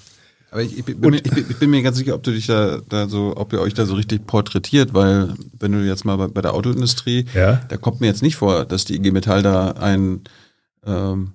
Aber 0.52 0.64
ich, 0.64 0.78
ich, 0.78 0.86
bin, 0.86 1.14
ich, 1.14 1.26
ich, 1.26 1.58
bin, 1.58 1.70
mir 1.70 1.84
ganz 1.84 1.98
sicher, 1.98 2.16
ob 2.16 2.24
du 2.24 2.32
dich 2.32 2.48
da, 2.48 2.82
da 2.90 3.08
so, 3.08 3.34
ob 3.36 3.54
ihr 3.54 3.62
euch 3.62 3.74
da 3.74 3.86
so 3.86 3.94
richtig 3.94 4.26
porträtiert, 4.26 4.94
weil 4.94 5.34
wenn 5.60 5.72
du 5.72 5.86
jetzt 5.86 6.06
mal 6.06 6.18
bei, 6.18 6.28
bei 6.28 6.42
der 6.42 6.54
Autoindustrie, 6.54 7.26
ja? 7.36 7.62
da 7.70 7.78
kommt 7.78 8.02
mir 8.02 8.08
jetzt 8.08 8.24
nicht 8.24 8.36
vor, 8.36 8.66
dass 8.66 8.86
die 8.86 8.96
IG 8.96 9.12
Metall 9.12 9.44
da 9.44 9.72
ein 9.72 10.22
ähm, 10.86 11.34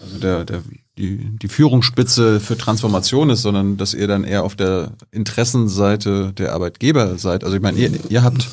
also 0.00 0.18
der, 0.18 0.44
der 0.44 0.62
die, 0.98 1.38
die 1.38 1.48
Führungsspitze 1.48 2.38
für 2.38 2.56
Transformation 2.56 3.30
ist, 3.30 3.42
sondern 3.42 3.76
dass 3.76 3.94
ihr 3.94 4.06
dann 4.06 4.24
eher 4.24 4.44
auf 4.44 4.56
der 4.56 4.92
Interessenseite 5.10 6.32
der 6.34 6.52
Arbeitgeber 6.52 7.16
seid. 7.18 7.44
Also 7.44 7.56
ich 7.56 7.62
meine, 7.62 7.78
ihr, 7.78 7.90
ihr 8.10 8.22
habt 8.22 8.48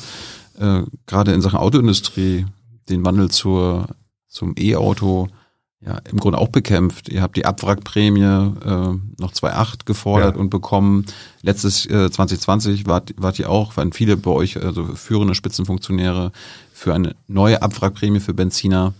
äh, 0.58 0.82
gerade 1.06 1.32
in 1.32 1.42
Sachen 1.42 1.58
Autoindustrie 1.58 2.46
den 2.88 3.04
Wandel 3.04 3.30
zur, 3.30 3.88
zum 4.26 4.54
E-Auto 4.58 5.28
ja 5.84 5.98
im 6.10 6.18
Grunde 6.18 6.38
auch 6.38 6.48
bekämpft. 6.48 7.08
Ihr 7.08 7.22
habt 7.22 7.36
die 7.36 7.46
Abwrackprämie 7.46 8.22
äh, 8.22 8.98
noch 9.18 9.32
2.8 9.32 9.86
gefordert 9.86 10.34
ja. 10.34 10.40
und 10.40 10.50
bekommen. 10.50 11.06
Letztes 11.42 11.86
äh, 11.86 12.10
2020 12.10 12.86
wart, 12.86 13.14
wart 13.16 13.38
ihr 13.38 13.48
auch, 13.48 13.76
waren 13.76 13.92
viele 13.92 14.16
bei 14.16 14.30
euch, 14.30 14.62
also 14.62 14.84
führende 14.94 15.34
Spitzenfunktionäre, 15.34 16.32
für 16.72 16.94
eine 16.94 17.14
neue 17.28 17.62
Abwrackprämie 17.62 18.20
für 18.20 18.34
Benziner. 18.34 18.94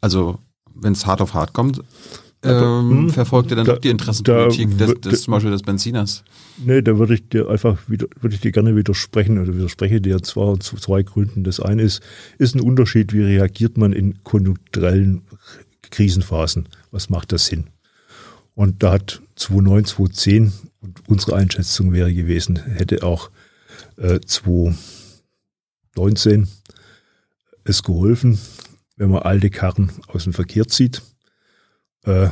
Also 0.00 0.38
wenn 0.74 0.92
es 0.92 1.06
hart 1.06 1.20
auf 1.20 1.34
hart 1.34 1.52
kommt, 1.52 1.80
ähm, 2.44 2.90
hm, 2.90 3.10
verfolgt 3.10 3.50
ihr 3.50 3.56
dann 3.56 3.66
da, 3.66 3.76
die 3.76 3.90
Interessenpolitik 3.90 4.76
da, 4.76 4.86
des, 4.86 5.00
des, 5.00 5.22
zum 5.22 5.32
Beispiel 5.32 5.52
des 5.52 5.62
Benziners? 5.62 6.24
Nee, 6.64 6.82
da 6.82 6.98
würde 6.98 7.14
ich 7.14 7.28
dir 7.28 7.48
einfach 7.48 7.78
wieder, 7.88 8.08
würde 8.20 8.34
ich 8.34 8.40
dir 8.40 8.50
gerne 8.50 8.74
widersprechen 8.74 9.38
oder 9.38 9.54
widerspreche 9.54 10.00
dir 10.00 10.20
zwar 10.22 10.58
zu 10.58 10.76
zwei 10.76 11.04
Gründen. 11.04 11.44
Das 11.44 11.60
eine 11.60 11.82
ist, 11.82 12.02
ist 12.38 12.56
ein 12.56 12.60
Unterschied, 12.60 13.12
wie 13.12 13.22
reagiert 13.22 13.78
man 13.78 13.92
in 13.92 14.24
konjunkturellen 14.24 15.22
Krisenphasen? 15.92 16.68
Was 16.90 17.08
macht 17.08 17.30
das 17.30 17.46
Sinn? 17.46 17.68
Und 18.54 18.82
da 18.82 18.90
hat 18.92 19.22
2009, 19.36 19.84
2010 19.84 20.52
und 20.80 21.08
unsere 21.08 21.36
Einschätzung 21.36 21.92
wäre 21.92 22.12
gewesen, 22.12 22.56
hätte 22.56 23.04
auch 23.04 23.30
äh, 23.96 24.18
2019 24.20 26.48
es 27.64 27.84
geholfen, 27.84 28.40
wenn 28.96 29.10
man 29.10 29.22
alte 29.22 29.50
Karren 29.50 29.92
aus 30.08 30.24
dem 30.24 30.32
Verkehr 30.32 30.66
zieht 30.66 31.00
äh, 32.04 32.28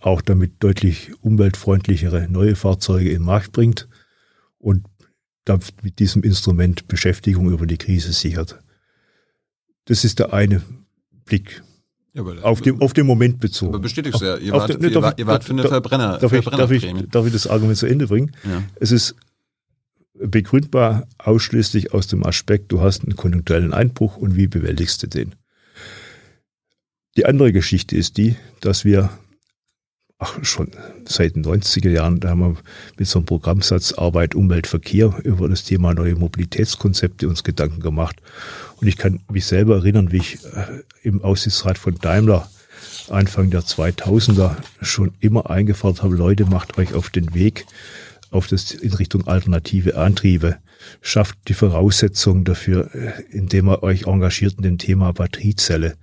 auch 0.00 0.20
damit 0.20 0.62
deutlich 0.62 1.12
umweltfreundlichere 1.22 2.28
neue 2.28 2.56
Fahrzeuge 2.56 3.08
in 3.08 3.20
den 3.20 3.24
Markt 3.24 3.52
bringt 3.52 3.88
und 4.58 4.86
mit 5.82 5.98
diesem 5.98 6.22
Instrument 6.22 6.88
Beschäftigung 6.88 7.50
über 7.50 7.66
die 7.66 7.76
Krise 7.76 8.12
sichert. 8.12 8.58
Das 9.84 10.04
ist 10.04 10.18
der 10.18 10.32
eine 10.32 10.62
Blick. 11.26 11.62
Ja, 12.14 12.22
auf, 12.42 12.60
dem, 12.60 12.80
auf 12.80 12.92
den 12.92 13.06
Moment 13.06 13.40
bezogen. 13.40 13.74
Aber 13.74 13.82
bestätigst 13.82 14.20
du 14.20 14.24
ja, 14.24 14.36
ihr, 14.36 14.52
wart, 14.52 14.68
den, 14.68 14.88
ihr, 14.88 15.02
wart, 15.02 15.18
ihr 15.18 15.26
wart 15.26 15.42
für 15.42 15.52
eine 15.52 15.64
Verbrenner. 15.64 16.18
Darf, 16.18 16.32
ich, 16.32 16.44
darf, 16.44 16.70
ich, 16.70 16.86
darf 17.10 17.26
ich 17.26 17.32
das 17.32 17.48
Argument 17.48 17.76
zu 17.76 17.86
Ende 17.86 18.06
bringen? 18.06 18.30
Ja. 18.44 18.62
Es 18.76 18.92
ist 18.92 19.16
begründbar 20.14 21.08
ausschließlich 21.18 21.92
aus 21.92 22.06
dem 22.06 22.24
Aspekt, 22.24 22.70
du 22.70 22.80
hast 22.80 23.02
einen 23.02 23.16
konjunkturellen 23.16 23.74
Einbruch 23.74 24.16
und 24.16 24.36
wie 24.36 24.46
bewältigst 24.46 25.02
du 25.02 25.08
den? 25.08 25.34
Die 27.16 27.26
andere 27.26 27.52
Geschichte 27.52 27.96
ist 27.96 28.16
die, 28.16 28.36
dass 28.60 28.84
wir 28.84 29.10
ach, 30.18 30.38
schon 30.42 30.70
seit 31.06 31.36
den 31.36 31.44
90er 31.44 31.90
Jahren, 31.90 32.20
da 32.20 32.30
haben 32.30 32.40
wir 32.40 32.56
mit 32.98 33.08
so 33.08 33.18
einem 33.18 33.26
Programmsatz 33.26 33.92
Arbeit, 33.92 34.34
Umwelt, 34.34 34.66
Verkehr 34.66 35.14
über 35.24 35.48
das 35.48 35.64
Thema 35.64 35.94
neue 35.94 36.14
Mobilitätskonzepte 36.14 37.28
uns 37.28 37.44
Gedanken 37.44 37.80
gemacht. 37.80 38.16
Und 38.80 38.86
ich 38.86 38.96
kann 38.96 39.20
mich 39.30 39.46
selber 39.46 39.76
erinnern, 39.76 40.12
wie 40.12 40.18
ich 40.18 40.44
äh, 40.44 40.82
im 41.02 41.22
Aussichtsrat 41.22 41.78
von 41.78 41.96
Daimler 41.96 42.48
Anfang 43.08 43.50
der 43.50 43.62
2000er 43.62 44.56
schon 44.80 45.12
immer 45.20 45.50
eingefordert 45.50 46.02
habe, 46.02 46.16
Leute, 46.16 46.46
macht 46.46 46.78
euch 46.78 46.94
auf 46.94 47.10
den 47.10 47.34
Weg 47.34 47.66
auf 48.30 48.48
das 48.48 48.72
in 48.72 48.92
Richtung 48.92 49.26
alternative 49.28 49.96
Antriebe. 49.96 50.58
Schafft 51.00 51.38
die 51.48 51.54
Voraussetzungen 51.54 52.44
dafür, 52.44 52.94
äh, 52.94 53.22
indem 53.30 53.68
ihr 53.68 53.82
euch 53.82 54.06
engagiert 54.06 54.54
in 54.56 54.62
dem 54.62 54.78
Thema 54.78 55.12
Batteriezelle. 55.12 55.96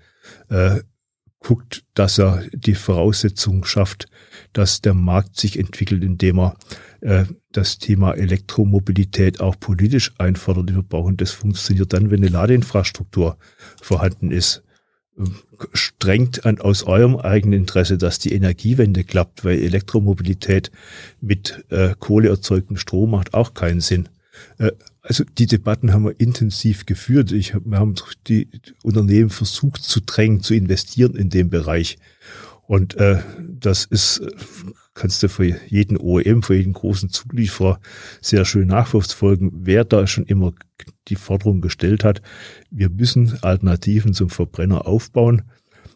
Äh, 0.50 0.80
guckt, 1.42 1.84
dass 1.96 2.20
er 2.20 2.44
die 2.54 2.76
Voraussetzungen 2.76 3.66
schafft, 3.66 4.08
dass 4.54 4.82
der 4.82 4.94
Markt 4.94 5.40
sich 5.40 5.60
entwickelt, 5.60 6.04
indem 6.04 6.40
er 6.40 6.56
äh, 7.02 7.26
das 7.52 7.80
Thema 7.80 8.14
Elektromobilität 8.14 9.42
auch 9.42 9.60
politisch 9.60 10.14
einfordert. 10.18 10.74
Wir 10.74 10.84
brauchen 10.84 11.18
das 11.18 11.32
funktioniert 11.32 11.94
dann, 11.94 12.12
wenn 12.12 12.22
eine 12.22 12.30
Ladeinfrastruktur 12.30 13.38
vorhanden 13.82 14.32
ist. 14.32 14.64
Strengt 15.74 16.46
an 16.46 16.62
aus 16.62 16.84
eurem 16.84 17.18
eigenen 17.18 17.62
Interesse, 17.62 17.98
dass 17.98 18.20
die 18.20 18.34
Energiewende 18.34 19.04
klappt, 19.04 19.44
weil 19.44 19.60
Elektromobilität 19.60 20.72
mit 21.20 21.66
äh, 21.70 21.96
kohleerzeugtem 22.00 22.78
Strom 22.78 23.12
macht 23.12 23.34
auch 23.34 23.54
keinen 23.54 23.82
Sinn. 23.82 24.08
Äh, 24.58 24.72
also 25.02 25.24
die 25.24 25.48
Debatten 25.48 25.94
haben 25.94 26.06
wir 26.06 26.20
intensiv 26.20 26.86
geführt. 26.86 27.32
Ich, 27.32 27.54
wir 27.54 27.80
haben 27.80 27.96
die 28.28 28.50
Unternehmen 28.84 29.30
versucht 29.30 29.84
zu 29.84 30.00
drängen, 30.02 30.42
zu 30.42 30.54
investieren 30.54 31.16
in 31.16 31.30
dem 31.30 31.50
Bereich. 31.50 31.98
Und 32.68 32.96
äh, 32.96 33.22
das 33.40 33.86
ist, 33.86 34.22
kannst 34.94 35.24
du 35.24 35.30
für 35.30 35.44
jeden 35.68 35.98
OEM, 35.98 36.44
für 36.44 36.56
jeden 36.56 36.74
großen 36.74 37.10
Zulieferer 37.10 37.82
sehr 38.22 38.46
schön 38.46 38.68
nachverfolgen, 38.68 39.52
wer 39.54 39.84
da 39.84 40.08
schon 40.08 40.26
immer 40.26 40.54
die 41.10 41.16
Forderung 41.16 41.60
gestellt 41.60 42.04
hat. 42.04 42.22
Wir 42.70 42.90
müssen 42.90 43.38
Alternativen 43.42 44.14
zum 44.14 44.30
Verbrenner 44.30 44.88
aufbauen 44.88 45.42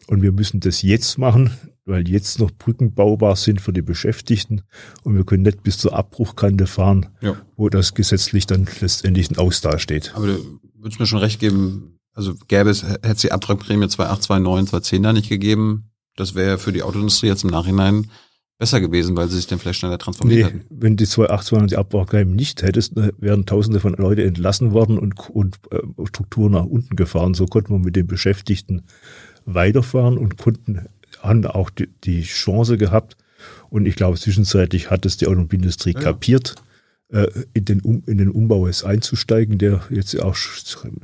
und 0.08 0.22
wir 0.22 0.34
müssen 0.34 0.60
das 0.60 0.82
jetzt 0.82 1.18
machen 1.18 1.52
weil 1.86 2.08
jetzt 2.08 2.40
noch 2.40 2.52
Brücken 2.52 2.94
baubar 2.94 3.36
sind 3.36 3.62
für 3.62 3.72
die 3.72 3.82
Beschäftigten 3.82 4.64
und 5.04 5.16
wir 5.16 5.24
können 5.24 5.44
nicht 5.44 5.64
bis 5.64 5.78
zur 5.78 5.94
Abbruchkante 5.94 6.68
fahren, 6.68 7.08
ja. 7.22 7.36
wo 7.56 7.70
das 7.70 7.94
gesetzlich 7.94 8.48
dann 8.48 8.68
letztendlich 8.82 9.30
ein 9.30 9.38
Aus 9.38 9.62
dasteht. 9.62 10.14
Aber 10.16 10.28
du 10.28 10.60
würdest 10.80 11.00
mir 11.00 11.06
schon 11.06 11.20
recht 11.20 11.40
geben, 11.40 12.00
also 12.14 12.34
gäbe 12.48 12.70
es, 12.70 12.84
hätte 12.84 13.12
es 13.12 13.22
die 13.22 13.32
Abtragprämie 13.32 13.86
2.8, 13.86 14.28
2.9, 14.28 14.70
2.10 14.70 15.04
da 15.04 15.14
nicht 15.14 15.30
gegeben, 15.30 15.92
das 16.16 16.34
wäre 16.34 16.58
für 16.58 16.72
die 16.72 16.84
Autoindustrie 16.84 17.28
jetzt 17.28 17.44
im 17.44 17.52
Nachhinein 17.52 18.10
besser 18.58 18.80
gewesen, 18.80 19.18
weil 19.18 19.28
sie 19.28 19.36
sich 19.36 19.48
dann 19.48 19.60
vielleicht 19.60 19.80
schneller 19.80 19.98
transformiert 19.98 20.40
nee, 20.40 20.60
hätten. 20.60 20.66
Wenn 20.70 20.96
die 20.96 21.06
2.8, 21.06 21.68
die 21.68 21.78
Abtragprämie 21.78 22.34
nicht 22.34 22.64
hättest, 22.64 22.94
wären 22.96 23.46
Tausende 23.46 23.80
von 23.80 23.94
Leute 23.94 24.24
entlassen 24.24 24.72
worden 24.72 24.98
und, 24.98 25.30
und 25.30 25.60
äh, 25.72 25.82
Strukturen 26.06 26.54
nach 26.54 26.66
unten 26.66 26.96
gefahren. 26.96 27.34
So 27.34 27.46
konnten 27.46 27.74
wir 27.74 27.80
mit 27.80 27.96
den 27.96 28.08
Beschäftigten 28.08 28.84
weiterfahren 29.46 30.18
und 30.18 30.38
konnten 30.38 30.88
haben 31.26 31.46
auch 31.46 31.70
die, 31.70 31.90
die 32.04 32.24
Chance 32.24 32.78
gehabt. 32.78 33.18
Und 33.70 33.86
ich 33.86 33.96
glaube, 33.96 34.18
zwischenzeitlich 34.18 34.90
hat 34.90 35.06
es 35.06 35.18
die 35.18 35.28
Automobilindustrie 35.28 35.94
ja. 35.94 36.00
kapiert, 36.00 36.56
äh, 37.10 37.28
in, 37.54 37.66
den 37.66 37.82
um, 37.82 38.04
in 38.08 38.18
den 38.18 38.30
Umbau 38.30 38.68
jetzt 38.68 38.84
einzusteigen, 38.84 39.58
der 39.58 39.82
jetzt 39.90 40.20
auch 40.20 40.36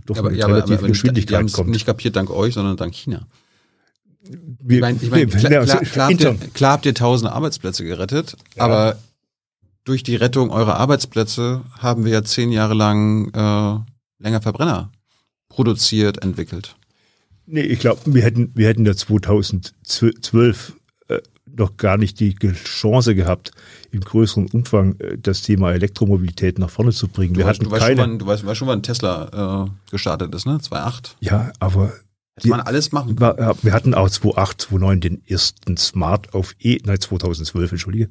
doch 0.06 0.16
ja, 0.16 0.22
aber, 0.22 0.30
mit 0.32 0.40
ja, 0.40 0.48
relativ 0.48 0.80
aber, 0.80 0.88
Geschwindigkeit 0.88 1.42
die, 1.42 1.46
die 1.48 1.54
kommt. 1.54 1.70
Nicht 1.70 1.86
kapiert 1.86 2.16
dank 2.16 2.30
euch, 2.30 2.54
sondern 2.54 2.78
dank 2.78 2.94
China. 2.94 3.28
Wir, 4.24 4.78
ich 4.78 4.82
meine, 4.82 5.00
ich 5.02 5.10
mein, 5.10 5.30
klar, 5.30 5.66
klar, 5.66 5.82
klar, 5.82 6.10
habt 6.10 6.22
ihr, 6.22 6.36
klar 6.54 6.72
habt 6.74 6.86
ihr 6.86 6.94
tausende 6.94 7.32
Arbeitsplätze 7.34 7.84
gerettet, 7.84 8.38
ja. 8.56 8.64
aber 8.64 8.98
durch 9.84 10.04
die 10.04 10.16
Rettung 10.16 10.52
eurer 10.52 10.78
Arbeitsplätze 10.78 11.62
haben 11.80 12.06
wir 12.06 12.12
ja 12.12 12.24
zehn 12.24 12.52
Jahre 12.52 12.76
lang 12.76 13.32
äh, 13.34 14.24
länger 14.24 14.42
Verbrenner 14.42 14.92
produziert, 15.50 16.24
entwickelt. 16.24 16.76
Nee, 17.46 17.62
ich 17.62 17.80
glaube, 17.80 18.02
wir 18.06 18.24
hätten, 18.24 18.52
wir 18.56 18.68
hätten 18.68 18.86
ja 18.86 18.96
2012 18.96 20.74
äh, 21.08 21.20
noch 21.46 21.78
gar 21.78 21.98
nicht 21.98 22.20
die 22.20 22.36
Chance 22.36 23.16
gehabt, 23.16 23.52
im 23.92 24.02
größeren 24.02 24.48
Umfang 24.48 24.96
äh, 25.00 25.18
das 25.18 25.42
Thema 25.42 25.74
Elektromobilität 25.74 26.60
nach 26.60 26.70
vorne 26.70 26.92
zu 26.92 27.08
bringen. 27.08 27.34
Du 27.34 27.40
wir 27.40 27.46
weißt, 27.46 27.60
hatten 27.60 27.70
du 27.70 27.72
weißt 27.72 27.82
keine. 27.82 28.02
Schon, 28.02 28.12
wann, 28.12 28.20
du 28.20 28.26
weißt, 28.26 28.46
weißt 28.46 28.58
schon, 28.58 28.68
wann 28.68 28.84
Tesla 28.84 29.66
äh, 29.66 29.92
gestartet 29.92 30.34
ist, 30.34 30.46
ne? 30.46 30.58
2.8. 30.58 31.16
Ja, 31.20 31.52
aber 31.60 31.94
Hätte 32.38 32.48
man 32.48 32.62
alles 32.62 32.92
machen 32.92 33.16
können. 33.18 33.56
Wir 33.62 33.74
hatten 33.74 33.94
auch 33.94 34.10
2008, 34.10 34.62
2009 34.62 35.00
den 35.02 35.28
ersten 35.28 35.78
Smart 35.78 36.34
auf 36.34 36.56
E, 36.60 36.78
nein, 36.86 37.00
2012, 37.00 37.72
entschuldige. 37.72 38.10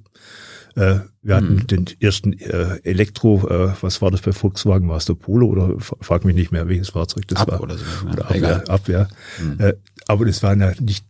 Äh, 0.77 1.01
wir 1.23 1.37
hatten 1.37 1.55
mhm. 1.55 1.67
den 1.67 1.87
ersten 2.01 2.33
äh, 2.33 2.79
Elektro, 2.85 3.47
äh, 3.49 3.75
was 3.81 4.01
war 4.03 4.11
das 4.11 4.21
bei 4.23 4.33
Volkswagen? 4.33 4.89
War 4.89 4.97
es 4.97 5.05
der 5.05 5.15
Polo 5.15 5.47
oder 5.47 5.75
frag 5.79 6.25
mich 6.25 6.35
nicht 6.35 6.53
mehr, 6.53 6.69
welches 6.69 6.91
Fahrzeug 6.91 7.27
das 7.29 7.41
Ab 7.41 7.49
war? 7.49 7.61
Oder, 7.61 7.79
so, 7.79 7.85
oder 8.11 8.31
Abwehr. 8.31 8.69
Abwehr. 8.69 9.09
Mhm. 9.43 9.61
Äh, 9.61 9.75
aber 10.07 10.25
das 10.27 10.43
waren 10.43 10.61
ja 10.61 10.73
nicht 10.81 11.05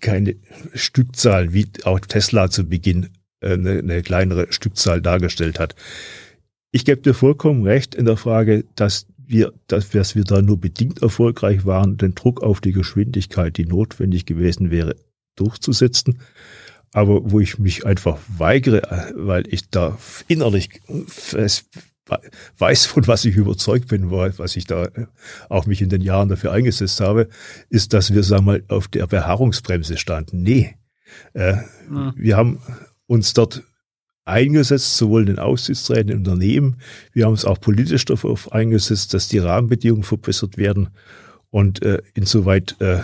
keine 0.00 0.36
Stückzahl, 0.74 1.52
wie 1.52 1.68
auch 1.84 2.00
Tesla 2.00 2.50
zu 2.50 2.64
Beginn 2.64 3.08
äh, 3.40 3.52
eine, 3.52 3.78
eine 3.78 4.02
kleinere 4.02 4.52
Stückzahl 4.52 5.00
dargestellt 5.00 5.58
hat. 5.58 5.74
Ich 6.72 6.84
gebe 6.84 7.00
dir 7.00 7.14
vollkommen 7.14 7.62
recht 7.62 7.94
in 7.94 8.04
der 8.04 8.16
Frage, 8.16 8.64
dass 8.74 9.06
wir, 9.18 9.52
dass, 9.66 9.90
dass 9.90 10.14
wir 10.14 10.24
da 10.24 10.42
nur 10.42 10.60
bedingt 10.60 11.02
erfolgreich 11.02 11.64
waren, 11.64 11.96
den 11.96 12.14
Druck 12.14 12.42
auf 12.42 12.60
die 12.60 12.72
Geschwindigkeit, 12.72 13.56
die 13.56 13.66
notwendig 13.66 14.26
gewesen 14.26 14.70
wäre, 14.70 14.96
durchzusetzen. 15.36 16.18
Aber 16.96 17.30
wo 17.30 17.40
ich 17.40 17.58
mich 17.58 17.84
einfach 17.84 18.16
weigere, 18.26 19.12
weil 19.14 19.44
ich 19.52 19.68
da 19.68 19.98
innerlich 20.28 20.80
weiß, 22.56 22.86
von 22.86 23.06
was 23.06 23.26
ich 23.26 23.36
überzeugt 23.36 23.88
bin, 23.88 24.10
was 24.10 24.56
ich 24.56 24.64
da 24.64 24.88
auch 25.50 25.66
mich 25.66 25.82
in 25.82 25.90
den 25.90 26.00
Jahren 26.00 26.30
dafür 26.30 26.52
eingesetzt 26.52 27.00
habe, 27.00 27.28
ist, 27.68 27.92
dass 27.92 28.14
wir, 28.14 28.22
sagen 28.22 28.46
wir 28.46 28.52
mal, 28.52 28.64
auf 28.68 28.88
der 28.88 29.06
Beharrungsbremse 29.06 29.98
standen. 29.98 30.42
Nee. 30.42 30.74
Äh, 31.34 31.56
ja. 31.92 32.14
Wir 32.16 32.38
haben 32.38 32.60
uns 33.06 33.34
dort 33.34 33.62
eingesetzt, 34.24 34.96
sowohl 34.96 35.20
in 35.20 35.26
den 35.26 35.38
Aufsichtsräten 35.38 36.10
im 36.10 36.18
Unternehmen. 36.20 36.78
Wir 37.12 37.26
haben 37.26 37.32
uns 37.32 37.44
auch 37.44 37.60
politisch 37.60 38.06
darauf 38.06 38.52
eingesetzt, 38.52 39.12
dass 39.12 39.28
die 39.28 39.38
Rahmenbedingungen 39.38 40.02
verbessert 40.02 40.56
werden. 40.56 40.88
Und 41.50 41.82
äh, 41.82 42.00
insoweit 42.14 42.74
äh, 42.80 43.00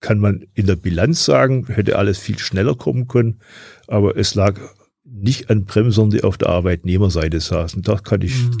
kann 0.00 0.18
man 0.18 0.46
in 0.54 0.66
der 0.66 0.76
Bilanz 0.76 1.24
sagen, 1.24 1.66
hätte 1.66 1.98
alles 1.98 2.18
viel 2.18 2.38
schneller 2.38 2.74
kommen 2.74 3.06
können, 3.06 3.40
aber 3.86 4.16
es 4.16 4.34
lag 4.34 4.58
nicht 5.04 5.50
an 5.50 5.64
Bremsern, 5.64 6.10
die 6.10 6.24
auf 6.24 6.38
der 6.38 6.48
Arbeitnehmerseite 6.48 7.40
saßen. 7.40 7.82
Da 7.82 7.96
kann 7.96 8.22
ich, 8.22 8.34
mhm. 8.44 8.58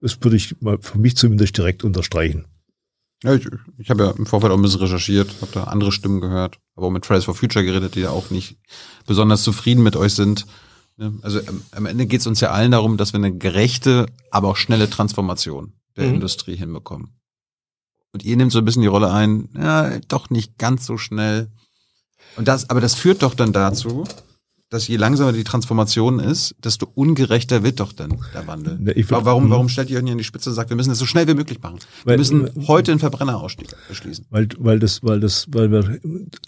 das 0.00 0.18
würde 0.22 0.36
ich 0.36 0.60
mal 0.60 0.78
für 0.80 0.98
mich 0.98 1.16
zumindest 1.16 1.56
direkt 1.56 1.84
unterstreichen. 1.84 2.46
Ja, 3.22 3.34
ich, 3.34 3.48
ich 3.78 3.88
habe 3.88 4.04
ja 4.04 4.10
im 4.10 4.26
Vorfeld 4.26 4.52
auch 4.52 4.56
ein 4.56 4.62
bisschen 4.62 4.80
recherchiert, 4.80 5.36
habe 5.40 5.52
da 5.52 5.64
andere 5.64 5.92
Stimmen 5.92 6.20
gehört, 6.20 6.58
aber 6.74 6.88
auch 6.88 6.90
mit 6.90 7.06
Fridays 7.06 7.24
for 7.24 7.34
Future 7.34 7.64
geredet, 7.64 7.94
die 7.94 8.00
ja 8.00 8.10
auch 8.10 8.30
nicht 8.30 8.58
besonders 9.06 9.44
zufrieden 9.44 9.82
mit 9.82 9.96
euch 9.96 10.14
sind. 10.14 10.46
Ne? 10.96 11.12
Also 11.22 11.40
am 11.70 11.86
Ende 11.86 12.06
geht 12.06 12.20
es 12.20 12.26
uns 12.26 12.40
ja 12.40 12.50
allen 12.50 12.72
darum, 12.72 12.96
dass 12.96 13.12
wir 13.12 13.18
eine 13.18 13.36
gerechte, 13.36 14.06
aber 14.30 14.48
auch 14.48 14.56
schnelle 14.56 14.90
Transformation 14.90 15.74
der 15.96 16.08
mhm. 16.08 16.14
Industrie 16.14 16.56
hinbekommen. 16.56 17.14
Und 18.12 18.24
ihr 18.24 18.36
nehmt 18.36 18.52
so 18.52 18.58
ein 18.58 18.64
bisschen 18.64 18.82
die 18.82 18.88
Rolle 18.88 19.10
ein, 19.10 19.48
ja, 19.56 19.98
doch 20.08 20.30
nicht 20.30 20.58
ganz 20.58 20.86
so 20.86 20.98
schnell. 20.98 21.48
Und 22.36 22.48
das, 22.48 22.68
aber 22.70 22.80
das 22.80 22.94
führt 22.94 23.22
doch 23.22 23.34
dann 23.34 23.52
dazu, 23.52 24.04
dass 24.72 24.88
je 24.88 24.96
langsamer 24.96 25.32
die 25.32 25.44
Transformation 25.44 26.18
ist, 26.18 26.54
desto 26.64 26.86
ungerechter 26.94 27.62
wird 27.62 27.80
doch 27.80 27.92
dann 27.92 28.18
der 28.32 28.46
Wandel. 28.46 28.78
Würd, 28.80 29.10
warum, 29.10 29.50
warum 29.50 29.68
stellt 29.68 29.90
ihr 29.90 29.98
euch 29.98 30.02
nicht 30.02 30.12
an 30.12 30.18
die 30.18 30.24
Spitze 30.24 30.48
und 30.48 30.56
sagt, 30.56 30.70
wir 30.70 30.76
müssen 30.76 30.88
das 30.88 30.98
so 30.98 31.04
schnell 31.04 31.28
wie 31.28 31.34
möglich 31.34 31.60
machen? 31.62 31.78
Wir 32.04 32.12
weil, 32.12 32.18
müssen 32.18 32.50
heute 32.66 32.90
einen 32.90 33.00
Verbrennerausstieg 33.00 33.68
beschließen. 33.88 34.26
Weil, 34.30 34.48
weil 34.58 34.78
das, 34.78 35.02
weil 35.02 35.20
das, 35.20 35.46
weil 35.50 35.70
wir, 35.70 36.00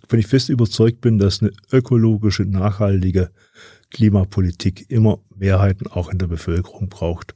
wenn 0.09 0.21
ich 0.21 0.27
fest 0.27 0.49
überzeugt 0.49 1.03
bin, 1.03 1.19
dass 1.19 1.43
eine 1.43 1.53
ökologische, 1.71 2.45
nachhaltige 2.45 3.31
Klimapolitik 3.91 4.87
immer 4.89 5.19
Mehrheiten 5.37 5.87
auch 5.87 6.09
in 6.09 6.19
der 6.19 6.27
Bevölkerung 6.27 6.89
braucht. 6.89 7.35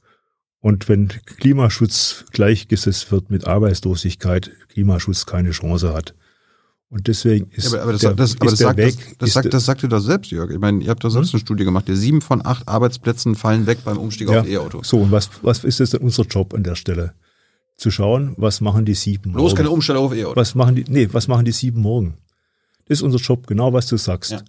Und 0.61 0.89
wenn 0.89 1.09
Klimaschutz 1.09 2.25
gleichgesetzt 2.33 3.13
wird 3.13 3.31
mit 3.31 3.47
Arbeitslosigkeit, 3.47 4.51
Klimaschutz 4.69 5.27
keine 5.27 5.53
Chance 5.53 5.95
hat. 5.95 6.15
Und 6.91 7.07
deswegen 7.07 7.51
ist 7.51 7.73
ja, 7.73 7.83
aber, 7.83 7.93
das, 7.93 8.01
der, 8.01 8.15
das, 8.15 8.37
aber 8.41 8.51
das, 8.51 8.59
sagt, 8.59 8.79
Weg, 8.79 8.97
das, 8.97 9.17
das, 9.19 9.33
sagt, 9.35 9.55
das 9.55 9.65
sagt 9.67 9.83
ihr 9.83 9.89
doch 9.91 10.01
selbst, 10.01 10.31
Jörg. 10.31 10.51
Ich 10.51 10.59
meine, 10.59 10.83
ihr 10.83 10.91
habt 10.91 11.05
doch 11.05 11.11
selbst 11.11 11.29
hm? 11.29 11.37
eine 11.37 11.41
Studie 11.41 11.65
gemacht. 11.65 11.85
Sieben 11.89 12.23
von 12.23 12.45
acht 12.45 12.67
Arbeitsplätzen 12.67 13.35
fallen 13.35 13.67
weg 13.67 13.79
beim 13.85 13.99
Umstieg 13.99 14.31
ja, 14.31 14.41
auf 14.41 14.49
E-Auto. 14.49 14.83
So, 14.83 14.99
und 14.99 15.13
was, 15.13 15.31
was 15.43 15.65
ist 15.65 15.81
jetzt 15.81 15.95
unser 15.95 16.25
Job 16.25 16.55
an 16.55 16.63
der 16.63 16.75
Stelle? 16.77 17.13
Zu 17.77 17.91
schauen, 17.91 18.35
was 18.39 18.61
machen 18.61 18.85
die 18.87 18.95
sieben 18.95 19.31
morgen? 19.31 19.45
Bloß 19.45 19.55
keine 19.55 19.71
Umstellung 19.71 20.07
auf 20.07 20.15
E-Auto. 20.15 20.35
Was 20.35 20.55
machen 20.55 20.75
die, 20.77 20.85
nee, 20.89 21.09
was 21.13 21.29
machen 21.29 21.45
die 21.45 21.53
sieben 21.53 21.83
morgen? 21.83 22.17
Das 22.87 22.99
ist 22.99 23.03
unser 23.03 23.19
Job, 23.19 23.47
genau 23.47 23.73
was 23.73 23.87
du 23.87 23.97
sagst. 23.97 24.33
Ja 24.33 24.41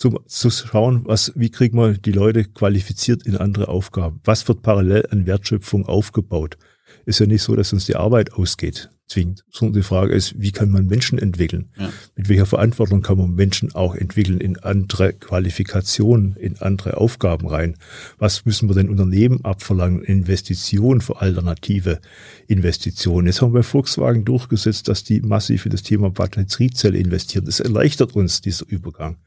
zu, 0.00 0.18
zu 0.26 0.50
schauen, 0.50 1.02
was, 1.04 1.32
wie 1.36 1.50
kriegen 1.50 1.76
wir 1.76 1.92
die 1.92 2.12
Leute 2.12 2.44
qualifiziert 2.44 3.26
in 3.26 3.36
andere 3.36 3.68
Aufgaben? 3.68 4.20
Was 4.24 4.48
wird 4.48 4.62
parallel 4.62 5.06
an 5.10 5.26
Wertschöpfung 5.26 5.86
aufgebaut? 5.86 6.56
Ist 7.04 7.20
ja 7.20 7.26
nicht 7.26 7.42
so, 7.42 7.54
dass 7.54 7.72
uns 7.72 7.84
die 7.84 7.96
Arbeit 7.96 8.32
ausgeht, 8.32 8.90
zwingend, 9.06 9.44
sondern 9.50 9.82
die 9.82 9.86
Frage 9.86 10.14
ist, 10.14 10.40
wie 10.40 10.52
kann 10.52 10.70
man 10.70 10.86
Menschen 10.86 11.18
entwickeln? 11.18 11.70
Ja. 11.78 11.92
Mit 12.16 12.28
welcher 12.30 12.46
Verantwortung 12.46 13.02
kann 13.02 13.18
man 13.18 13.34
Menschen 13.34 13.74
auch 13.74 13.94
entwickeln 13.94 14.40
in 14.40 14.58
andere 14.58 15.12
Qualifikationen, 15.12 16.34
in 16.36 16.58
andere 16.58 16.96
Aufgaben 16.96 17.46
rein? 17.46 17.76
Was 18.18 18.46
müssen 18.46 18.68
wir 18.68 18.74
den 18.74 18.88
Unternehmen 18.88 19.44
abverlangen? 19.44 20.02
Investitionen 20.02 21.02
für 21.02 21.20
alternative 21.20 22.00
Investitionen. 22.46 23.26
Jetzt 23.26 23.42
haben 23.42 23.52
wir 23.52 23.60
bei 23.60 23.64
Volkswagen 23.64 24.24
durchgesetzt, 24.24 24.88
dass 24.88 25.04
die 25.04 25.20
massiv 25.20 25.66
in 25.66 25.72
das 25.72 25.82
Thema 25.82 26.10
Batteriezelle 26.10 26.98
investieren. 26.98 27.44
Das 27.44 27.60
erleichtert 27.60 28.16
uns 28.16 28.40
dieser 28.40 28.66
Übergang. 28.66 29.18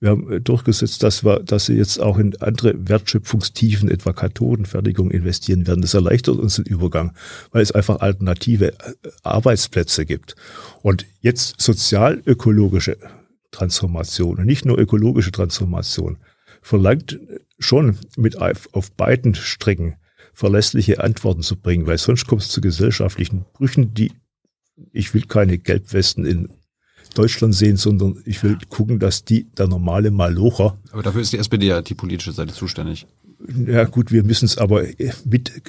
Wir 0.00 0.10
haben 0.10 0.30
äh, 0.30 0.40
durchgesetzt, 0.40 1.02
dass 1.02 1.24
wir, 1.24 1.40
dass 1.40 1.66
sie 1.66 1.74
jetzt 1.74 2.00
auch 2.00 2.18
in 2.18 2.36
andere 2.40 2.74
Wertschöpfungstiefen, 2.88 3.90
etwa 3.90 4.12
Kathodenfertigung 4.12 5.10
investieren 5.10 5.66
werden. 5.66 5.82
Das 5.82 5.94
erleichtert 5.94 6.38
uns 6.38 6.56
den 6.56 6.66
Übergang, 6.66 7.14
weil 7.50 7.62
es 7.62 7.72
einfach 7.72 8.00
alternative 8.00 8.72
äh, 8.72 8.92
Arbeitsplätze 9.22 10.06
gibt. 10.06 10.36
Und 10.82 11.06
jetzt 11.20 11.60
sozial-ökologische 11.60 12.98
Transformation 13.50 14.38
und 14.38 14.46
nicht 14.46 14.64
nur 14.64 14.78
ökologische 14.78 15.32
Transformation 15.32 16.18
verlangt 16.60 17.18
schon 17.58 17.98
mit 18.16 18.40
auf, 18.40 18.68
beiden 18.96 19.34
Strecken 19.34 19.96
verlässliche 20.32 21.02
Antworten 21.02 21.42
zu 21.42 21.56
bringen, 21.56 21.86
weil 21.86 21.98
sonst 21.98 22.26
kommt 22.26 22.42
es 22.42 22.48
zu 22.48 22.60
gesellschaftlichen 22.60 23.44
Brüchen, 23.54 23.94
die 23.94 24.12
ich 24.92 25.12
will 25.12 25.22
keine 25.22 25.58
Gelbwesten 25.58 26.24
in 26.24 26.50
Deutschland 27.18 27.54
sehen, 27.54 27.76
sondern 27.76 28.22
ich 28.24 28.42
will 28.42 28.58
gucken, 28.68 28.98
dass 28.98 29.24
die, 29.24 29.44
der 29.56 29.66
normale 29.66 30.10
Malocher. 30.10 30.78
Aber 30.92 31.02
dafür 31.02 31.20
ist 31.20 31.32
die 31.32 31.38
SPD 31.38 31.66
ja 31.66 31.82
die 31.82 31.94
politische 31.94 32.32
Seite 32.32 32.54
zuständig. 32.54 33.06
Ja 33.66 33.84
gut, 33.84 34.12
wir 34.12 34.24
müssen 34.24 34.46
es 34.46 34.58
aber 34.58 34.84
mit, 35.24 35.62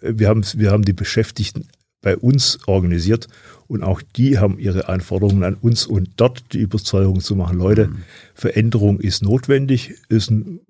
wir 0.00 0.28
haben, 0.28 0.44
wir 0.56 0.70
haben 0.70 0.84
die 0.84 0.92
Beschäftigten 0.92 1.68
bei 2.00 2.16
uns 2.16 2.58
organisiert 2.66 3.28
und 3.66 3.82
auch 3.82 4.02
die 4.02 4.38
haben 4.38 4.58
ihre 4.58 4.88
Anforderungen 4.88 5.42
an 5.42 5.54
uns 5.54 5.86
und 5.86 6.10
dort 6.16 6.52
die 6.52 6.58
Überzeugung 6.58 7.20
zu 7.20 7.34
machen, 7.34 7.58
Leute, 7.58 7.88
mhm. 7.88 8.02
Veränderung 8.34 9.00
ist 9.00 9.22
notwendig, 9.22 9.94
ist 10.08 10.30
ein 10.30 10.60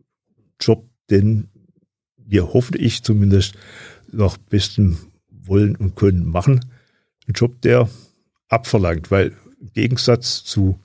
Job, 0.61 0.89
den 1.11 1.49
wir 2.27 2.53
hoffe 2.53 2.77
ich 2.79 3.03
zumindest 3.03 3.55
nach 4.11 4.37
bestem 4.37 4.99
Wollen 5.31 5.77
und 5.77 5.95
Können 5.95 6.27
machen. 6.27 6.61
Ein 7.27 7.35
Job, 7.35 7.61
der 7.61 7.89
abverlangt, 8.49 9.11
weil 9.11 9.33
im 9.65 9.73
Gegensatz 9.73 10.45
zu 10.45 10.79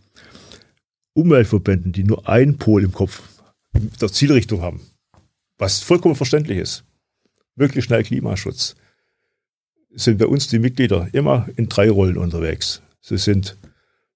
Umweltverbänden, 1.13 1.91
die 1.91 2.03
nur 2.03 2.29
einen 2.29 2.57
Pol 2.57 2.83
im 2.83 2.93
Kopf 2.93 3.21
der 3.73 4.11
Zielrichtung 4.11 4.61
haben, 4.61 4.79
was 5.57 5.81
vollkommen 5.81 6.15
verständlich 6.15 6.57
ist, 6.57 6.83
möglichst 7.55 7.87
schnell 7.87 8.03
Klimaschutz, 8.03 8.75
sind 9.91 10.17
bei 10.17 10.27
uns 10.27 10.47
die 10.47 10.59
Mitglieder 10.59 11.09
immer 11.11 11.49
in 11.57 11.67
drei 11.67 11.89
Rollen 11.89 12.17
unterwegs. 12.17 12.81
Sie 13.01 13.17
sind 13.17 13.57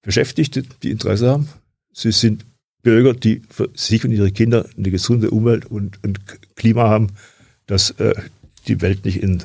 Beschäftigte, 0.02 0.62
die 0.82 0.90
Interesse 0.90 1.28
haben. 1.28 1.48
Sie 1.92 2.12
sind 2.12 2.46
Bürger, 2.82 3.12
die 3.12 3.42
für 3.50 3.70
sich 3.74 4.04
und 4.04 4.12
ihre 4.12 4.30
Kinder 4.30 4.66
eine 4.76 4.90
gesunde 4.90 5.30
Umwelt 5.30 5.66
und 5.66 5.98
ein 6.04 6.14
Klima 6.54 6.88
haben, 6.88 7.08
das 7.66 7.90
äh, 7.92 8.14
die 8.66 8.80
Welt 8.80 9.04
nicht 9.04 9.22
in, 9.22 9.42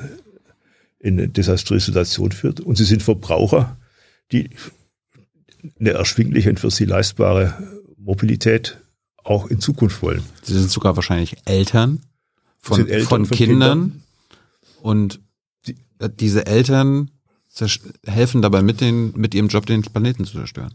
in 0.98 1.18
eine 1.18 1.28
desaströse 1.28 1.86
Situation 1.86 2.32
führt. 2.32 2.60
Und 2.60 2.76
sie 2.76 2.84
sind 2.84 3.02
Verbraucher, 3.02 3.76
die 4.32 4.50
eine 5.78 5.90
erschwingliche 5.90 6.50
und 6.50 6.60
für 6.60 6.70
sie 6.70 6.84
leistbare 6.84 7.54
Mobilität 7.96 8.78
auch 9.22 9.46
in 9.46 9.60
Zukunft 9.60 10.02
wollen. 10.02 10.22
Sie 10.42 10.58
sind 10.58 10.70
sogar 10.70 10.96
wahrscheinlich 10.96 11.36
Eltern 11.44 12.00
von, 12.60 12.88
Eltern 12.88 13.08
von, 13.08 13.26
von 13.26 13.36
Kindern, 13.36 13.78
Kindern, 13.78 14.02
und 14.82 15.20
die, 15.66 15.76
diese 16.18 16.46
Eltern 16.46 17.10
helfen 18.06 18.42
dabei 18.42 18.62
mit, 18.62 18.80
den, 18.80 19.12
mit 19.16 19.34
ihrem 19.34 19.48
Job 19.48 19.66
den 19.66 19.82
Planeten 19.82 20.24
zu 20.24 20.32
zerstören. 20.32 20.74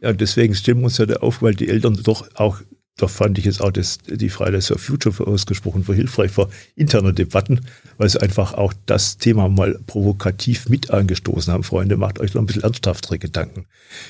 Ja, 0.00 0.12
deswegen 0.12 0.54
stimmen 0.54 0.84
uns 0.84 0.98
ja 0.98 1.06
da 1.06 1.16
auf, 1.16 1.42
weil 1.42 1.54
die 1.54 1.68
Eltern 1.68 1.98
doch 2.02 2.28
auch 2.34 2.60
da 2.96 3.08
fand 3.08 3.38
ich 3.38 3.44
jetzt 3.44 3.60
auch 3.60 3.72
das, 3.72 3.98
die 4.06 4.28
Fridays 4.28 4.68
for 4.68 4.78
Future 4.78 5.12
für 5.12 5.26
ausgesprochen 5.26 5.82
für 5.82 5.94
hilfreich 5.94 6.30
für 6.30 6.48
interne 6.76 7.12
Debatten, 7.12 7.60
weil 7.98 8.08
sie 8.08 8.20
einfach 8.20 8.54
auch 8.54 8.72
das 8.86 9.18
Thema 9.18 9.48
mal 9.48 9.80
provokativ 9.86 10.68
mit 10.68 10.90
angestoßen 10.90 11.52
haben. 11.52 11.64
Freunde, 11.64 11.96
macht 11.96 12.20
euch 12.20 12.34
noch 12.34 12.42
ein 12.42 12.46
bisschen 12.46 12.62
ernsthaftere 12.62 13.18
Gedanken. 13.18 13.66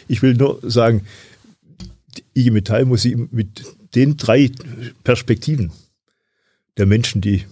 Ich 0.06 0.20
will 0.20 0.34
nur 0.34 0.60
sagen, 0.62 1.06
IG 2.34 2.50
Metall 2.50 2.84
muss 2.84 3.02
sich 3.02 3.16
mit 3.16 3.64
den 3.94 4.18
drei 4.18 4.50
Perspektiven 5.02 5.72
der 6.76 6.86
Menschen, 6.86 7.22
die 7.22 7.44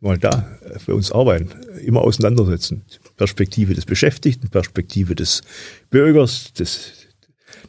mal 0.00 0.18
da 0.18 0.56
für 0.78 0.94
uns 0.94 1.10
arbeiten, 1.10 1.50
immer 1.80 2.02
auseinandersetzen. 2.02 2.82
Perspektive 3.16 3.74
des 3.74 3.86
Beschäftigten, 3.86 4.48
Perspektive 4.48 5.14
des 5.14 5.42
Bürgers, 5.90 6.52
des, 6.52 6.92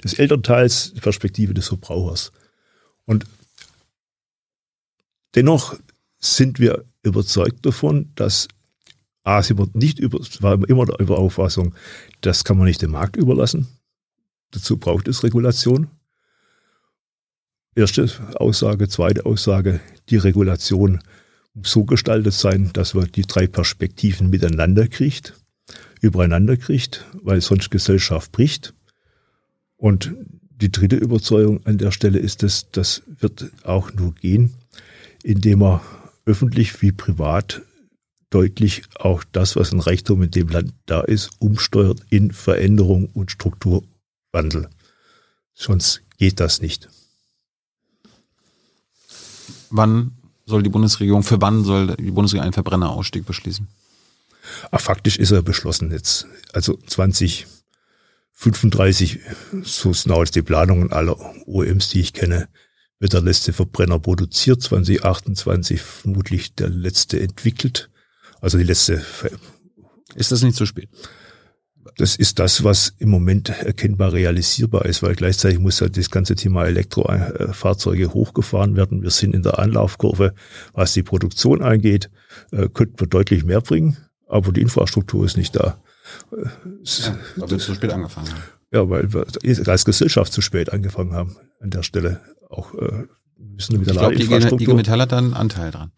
des 0.03 0.13
Elternteils, 0.13 0.93
Perspektive 1.01 1.53
des 1.53 1.67
Verbrauchers. 1.67 2.31
Und 3.05 3.25
dennoch 5.35 5.77
sind 6.19 6.59
wir 6.59 6.85
überzeugt 7.03 7.65
davon, 7.65 8.11
dass 8.15 8.47
A, 9.23 9.43
sind 9.43 9.59
wir 9.59 9.67
nicht 9.73 9.99
über, 9.99 10.19
war 10.39 10.67
immer 10.67 10.85
der 10.85 11.09
Auffassung, 11.17 11.75
das 12.21 12.43
kann 12.43 12.57
man 12.57 12.67
nicht 12.67 12.81
dem 12.81 12.91
Markt 12.91 13.15
überlassen. 13.15 13.67
Dazu 14.51 14.77
braucht 14.77 15.07
es 15.07 15.23
Regulation. 15.23 15.89
Erste 17.75 18.09
Aussage, 18.35 18.89
zweite 18.89 19.25
Aussage, 19.25 19.79
die 20.09 20.17
Regulation 20.17 20.99
muss 21.53 21.71
so 21.71 21.85
gestaltet 21.85 22.33
sein, 22.33 22.71
dass 22.73 22.93
man 22.93 23.11
die 23.11 23.23
drei 23.23 23.47
Perspektiven 23.47 24.29
miteinander 24.29 24.87
kriegt, 24.87 25.35
übereinander 26.01 26.57
kriegt, 26.57 27.05
weil 27.13 27.41
sonst 27.41 27.69
Gesellschaft 27.69 28.31
bricht. 28.31 28.73
Und 29.77 30.13
die 30.61 30.71
dritte 30.71 30.95
Überzeugung 30.95 31.65
an 31.65 31.77
der 31.77 31.91
Stelle 31.91 32.19
ist 32.19 32.43
es, 32.43 32.69
das 32.71 33.01
wird 33.07 33.51
auch 33.63 33.91
nur 33.93 34.13
gehen, 34.13 34.53
indem 35.23 35.59
man 35.59 35.81
öffentlich 36.25 36.81
wie 36.81 36.91
privat 36.91 37.61
deutlich 38.29 38.83
auch 38.95 39.23
das, 39.31 39.55
was 39.55 39.71
ein 39.71 39.79
Reichtum 39.79 40.21
in 40.21 40.31
dem 40.31 40.47
Land 40.47 40.73
da 40.85 41.01
ist, 41.01 41.31
umsteuert 41.39 42.01
in 42.09 42.31
Veränderung 42.31 43.09
und 43.13 43.31
Strukturwandel. 43.31 44.69
Sonst 45.53 46.01
geht 46.17 46.39
das 46.39 46.61
nicht. 46.61 46.89
Wann 49.69 50.11
soll 50.45 50.63
die 50.63 50.69
Bundesregierung, 50.69 51.23
für 51.23 51.41
wann 51.41 51.63
soll 51.63 51.95
die 51.97 52.11
Bundesregierung 52.11 52.45
einen 52.45 52.53
Verbrennerausstieg 52.53 53.25
beschließen? 53.25 53.67
Ach, 54.71 54.81
faktisch 54.81 55.17
ist 55.17 55.31
er 55.31 55.41
beschlossen 55.41 55.91
jetzt. 55.91 56.27
Also 56.53 56.77
2035, 58.41 59.19
so 59.63 59.93
sind 59.93 60.11
auch 60.11 60.25
die 60.25 60.41
Planungen 60.41 60.91
aller 60.91 61.15
OEMs, 61.45 61.89
die 61.89 61.99
ich 61.99 62.13
kenne, 62.13 62.47
wird 62.99 63.13
der 63.13 63.21
letzte 63.21 63.53
Verbrenner 63.53 63.99
produziert, 63.99 64.63
2028 64.63 65.79
vermutlich 65.79 66.55
der 66.55 66.69
letzte 66.69 67.19
entwickelt. 67.19 67.91
Also 68.41 68.57
die 68.57 68.63
letzte. 68.63 69.03
Ist 70.15 70.31
das 70.31 70.41
nicht 70.41 70.57
zu 70.57 70.65
spät? 70.65 70.89
Das 71.97 72.15
ist 72.15 72.39
das, 72.39 72.63
was 72.63 72.93
im 72.97 73.09
Moment 73.09 73.49
erkennbar 73.49 74.13
realisierbar 74.13 74.85
ist, 74.85 75.03
weil 75.03 75.15
gleichzeitig 75.15 75.59
muss 75.59 75.79
ja 75.79 75.89
das 75.89 76.09
ganze 76.09 76.35
Thema 76.35 76.65
Elektrofahrzeuge 76.65 78.13
hochgefahren 78.13 78.75
werden. 78.75 79.03
Wir 79.03 79.11
sind 79.11 79.35
in 79.35 79.43
der 79.43 79.59
Anlaufkurve, 79.59 80.33
was 80.73 80.93
die 80.93 81.03
Produktion 81.03 81.61
angeht, 81.61 82.09
äh, 82.51 82.69
könnten 82.69 82.99
wir 82.99 83.07
deutlich 83.07 83.43
mehr 83.43 83.61
bringen, 83.61 83.97
aber 84.27 84.51
die 84.51 84.61
Infrastruktur 84.61 85.25
ist 85.25 85.37
nicht 85.37 85.55
da. 85.55 85.81
Ja, 86.71 87.17
weil 87.35 87.49
wir 87.49 87.59
zu 87.59 87.73
spät 87.73 87.91
angefangen 87.91 88.29
haben. 88.29 88.43
Ja, 88.71 88.89
weil 88.89 89.13
wir 89.13 89.25
als 89.67 89.85
Gesellschaft 89.85 90.31
zu 90.31 90.41
spät 90.41 90.71
angefangen 90.71 91.13
haben 91.13 91.35
an 91.59 91.69
der 91.69 91.83
Stelle. 91.83 92.21
Auch 92.49 92.73
äh, 92.73 93.05
müssen 93.37 93.73
wir 93.73 93.79
mit 93.79 93.87
der 93.87 94.11
ich 94.11 94.27
glaube, 94.27 94.57
die 94.57 94.63
IG 94.63 94.73
Metall 94.73 95.01
hat 95.01 95.11
da 95.11 95.17
einen 95.17 95.33
Anteil 95.33 95.71
dran 95.71 95.91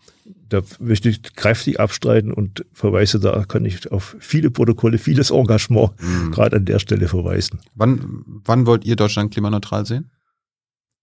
da 0.54 0.62
möchte 0.80 1.10
ich 1.10 1.24
kräftig 1.36 1.80
abstreiten 1.80 2.32
und 2.32 2.64
verweise 2.72 3.20
da, 3.20 3.44
kann 3.46 3.66
ich 3.66 3.92
auf 3.92 4.16
viele 4.20 4.52
Protokolle, 4.52 5.00
vieles 5.00 5.32
Engagement 5.32 5.92
mhm. 6.00 6.32
gerade 6.32 6.58
an 6.58 6.66
der 6.66 6.78
Stelle 6.78 7.08
verweisen. 7.08 7.60
Wann, 7.74 8.24
wann 8.46 8.68
wollt 8.68 8.86
ihr 8.86 8.96
Deutschland 8.96 9.34
klimaneutral 9.34 9.86
sehen? 9.86 10.12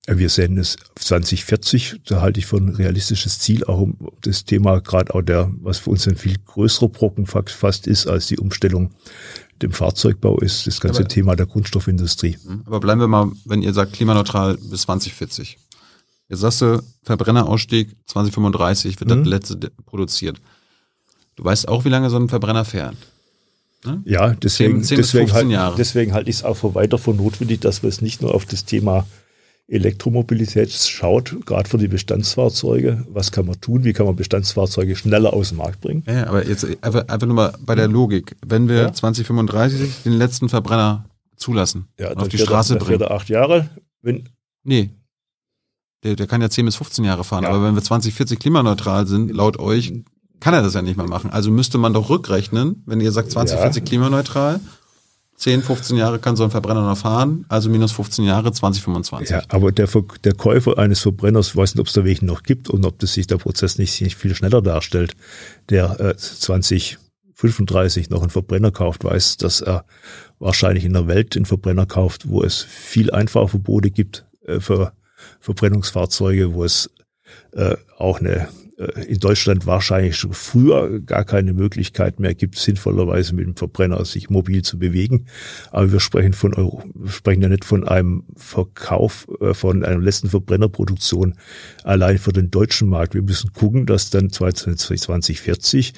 Wir 0.06 0.30
sehen 0.30 0.56
es 0.56 0.76
2040, 0.96 2.00
da 2.06 2.20
halte 2.20 2.40
ich 2.40 2.46
für 2.46 2.56
ein 2.56 2.70
realistisches 2.70 3.38
Ziel, 3.38 3.64
auch 3.64 3.80
um 3.80 3.96
das 4.22 4.44
Thema 4.44 4.80
gerade 4.80 5.14
auch 5.14 5.22
der, 5.22 5.50
was 5.60 5.78
für 5.78 5.90
uns 5.90 6.08
ein 6.08 6.16
viel 6.16 6.36
größerer 6.46 6.88
Brocken 6.88 7.26
fast 7.26 7.86
ist 7.86 8.06
als 8.06 8.26
die 8.26 8.38
Umstellung 8.38 8.90
dem 9.60 9.72
Fahrzeugbau 9.72 10.38
ist, 10.38 10.66
das 10.66 10.80
ganze 10.80 11.00
aber, 11.00 11.08
Thema 11.08 11.36
der 11.36 11.46
Kunststoffindustrie. 11.46 12.38
Mhm. 12.42 12.62
Aber 12.64 12.80
bleiben 12.80 13.00
wir 13.00 13.08
mal, 13.08 13.30
wenn 13.44 13.62
ihr 13.62 13.74
sagt 13.74 13.92
klimaneutral 13.92 14.56
bis 14.56 14.82
2040. 14.82 15.58
Jetzt 16.28 16.40
sagst 16.40 16.62
du, 16.62 16.82
Verbrennerausstieg 17.02 17.94
2035 18.06 18.98
wird 19.00 19.10
mhm. 19.10 19.24
das 19.24 19.28
letzte 19.28 19.70
produziert. 19.84 20.40
Du 21.36 21.44
weißt 21.44 21.68
auch, 21.68 21.84
wie 21.84 21.88
lange 21.88 22.08
so 22.08 22.16
ein 22.16 22.28
Verbrenner 22.28 22.64
fährt. 22.64 22.96
Ne? 23.84 24.02
Ja, 24.04 24.34
deswegen, 24.34 24.82
10, 24.82 24.84
10 24.84 24.96
deswegen, 24.96 25.32
halt, 25.32 25.78
deswegen 25.78 26.12
halte 26.12 26.30
ich 26.30 26.36
es 26.36 26.44
auch 26.44 26.56
für 26.56 26.74
weiter 26.74 26.98
für 26.98 27.12
notwendig, 27.14 27.60
dass 27.60 27.82
wir 27.82 27.88
es 27.88 28.00
nicht 28.00 28.22
nur 28.22 28.34
auf 28.34 28.44
das 28.44 28.64
Thema 28.64 29.06
Elektromobilität 29.70 30.72
schaut, 30.72 31.36
gerade 31.46 31.68
für 31.68 31.78
die 31.78 31.86
Bestandsfahrzeuge. 31.86 33.06
Was 33.08 33.30
kann 33.30 33.46
man 33.46 33.60
tun? 33.60 33.84
Wie 33.84 33.92
kann 33.92 34.04
man 34.04 34.16
Bestandsfahrzeuge 34.16 34.96
schneller 34.96 35.32
aus 35.32 35.50
dem 35.50 35.58
Markt 35.58 35.80
bringen? 35.80 36.02
Ja, 36.06 36.26
aber 36.26 36.46
jetzt 36.46 36.66
einfach, 36.82 37.06
einfach 37.06 37.26
nur 37.26 37.36
mal 37.36 37.52
bei 37.60 37.76
der 37.76 37.86
Logik. 37.86 38.36
Wenn 38.44 38.68
wir 38.68 38.76
ja. 38.76 38.92
2035 38.92 40.02
den 40.04 40.14
letzten 40.14 40.48
Verbrenner 40.48 41.04
zulassen, 41.36 41.86
ja, 41.98 42.12
auf 42.14 42.28
die 42.28 42.38
Straße 42.38 42.74
er, 42.74 42.78
bringen. 42.80 43.02
acht 43.04 43.28
Jahre. 43.28 43.70
Wenn, 44.02 44.28
nee, 44.64 44.90
der, 46.02 46.16
der 46.16 46.26
kann 46.26 46.42
ja 46.42 46.50
10 46.50 46.66
bis 46.66 46.76
15 46.76 47.04
Jahre 47.04 47.22
fahren. 47.22 47.44
Ja. 47.44 47.50
Aber 47.50 47.62
wenn 47.62 47.74
wir 47.74 47.82
2040 47.82 48.40
klimaneutral 48.40 49.06
sind, 49.06 49.30
laut 49.30 49.58
euch, 49.58 49.92
kann 50.40 50.54
er 50.54 50.62
das 50.62 50.74
ja 50.74 50.82
nicht 50.82 50.96
mehr 50.96 51.06
machen. 51.06 51.30
Also 51.30 51.50
müsste 51.50 51.78
man 51.78 51.92
doch 51.92 52.10
rückrechnen, 52.10 52.82
wenn 52.86 53.00
ihr 53.00 53.12
sagt 53.12 53.30
2040 53.30 53.82
ja. 53.82 53.86
klimaneutral, 53.86 54.60
10, 55.40 55.62
15 55.62 55.96
Jahre 55.96 56.18
kann 56.18 56.36
so 56.36 56.44
ein 56.44 56.50
Verbrenner 56.50 56.82
noch 56.82 56.98
fahren, 56.98 57.46
also 57.48 57.70
minus 57.70 57.92
15 57.92 58.26
Jahre 58.26 58.52
2025. 58.52 59.30
Ja, 59.30 59.42
aber 59.48 59.72
der, 59.72 59.88
der 60.22 60.34
Käufer 60.34 60.76
eines 60.76 61.00
Verbrenners 61.00 61.56
weiß 61.56 61.74
nicht, 61.74 61.80
ob 61.80 61.86
es 61.86 61.94
da 61.94 62.04
welchen 62.04 62.26
noch 62.26 62.42
gibt 62.42 62.68
und 62.68 62.84
ob 62.84 62.98
das 62.98 63.14
sich 63.14 63.26
der 63.26 63.38
Prozess 63.38 63.78
nicht, 63.78 64.02
nicht 64.02 64.16
viel 64.16 64.34
schneller 64.34 64.60
darstellt. 64.60 65.14
Der 65.70 65.98
äh, 65.98 66.14
2035 66.14 68.10
noch 68.10 68.20
einen 68.20 68.28
Verbrenner 68.28 68.70
kauft, 68.70 69.02
weiß, 69.02 69.38
dass 69.38 69.62
er 69.62 69.86
wahrscheinlich 70.38 70.84
in 70.84 70.92
der 70.92 71.06
Welt 71.06 71.34
einen 71.36 71.46
Verbrenner 71.46 71.86
kauft, 71.86 72.28
wo 72.28 72.42
es 72.42 72.60
viel 72.62 73.10
Einfahrverbote 73.10 73.90
gibt 73.90 74.26
äh, 74.46 74.60
für 74.60 74.92
Verbrennungsfahrzeuge, 75.40 76.52
wo 76.52 76.64
es 76.64 76.90
äh, 77.52 77.76
auch 77.96 78.20
eine 78.20 78.48
in 79.06 79.18
Deutschland 79.18 79.66
wahrscheinlich 79.66 80.16
schon 80.16 80.32
früher 80.32 81.00
gar 81.00 81.24
keine 81.24 81.52
Möglichkeit 81.52 82.18
mehr 82.18 82.34
gibt, 82.34 82.56
sinnvollerweise 82.56 83.34
mit 83.34 83.44
dem 83.44 83.54
Verbrenner 83.54 84.02
sich 84.06 84.30
mobil 84.30 84.62
zu 84.62 84.78
bewegen. 84.78 85.26
Aber 85.70 85.92
wir 85.92 86.00
sprechen 86.00 86.32
von 86.32 86.54
Euro, 86.54 86.82
wir 86.94 87.12
sprechen 87.12 87.42
ja 87.42 87.48
nicht 87.50 87.66
von 87.66 87.86
einem 87.86 88.24
Verkauf, 88.36 89.28
äh, 89.40 89.52
von 89.52 89.84
einer 89.84 89.98
letzten 89.98 90.30
Verbrennerproduktion 90.30 91.34
allein 91.84 92.16
für 92.16 92.32
den 92.32 92.50
deutschen 92.50 92.88
Markt. 92.88 93.12
Wir 93.12 93.22
müssen 93.22 93.52
gucken, 93.52 93.84
dass 93.84 94.08
dann 94.08 94.30
2040 94.30 95.92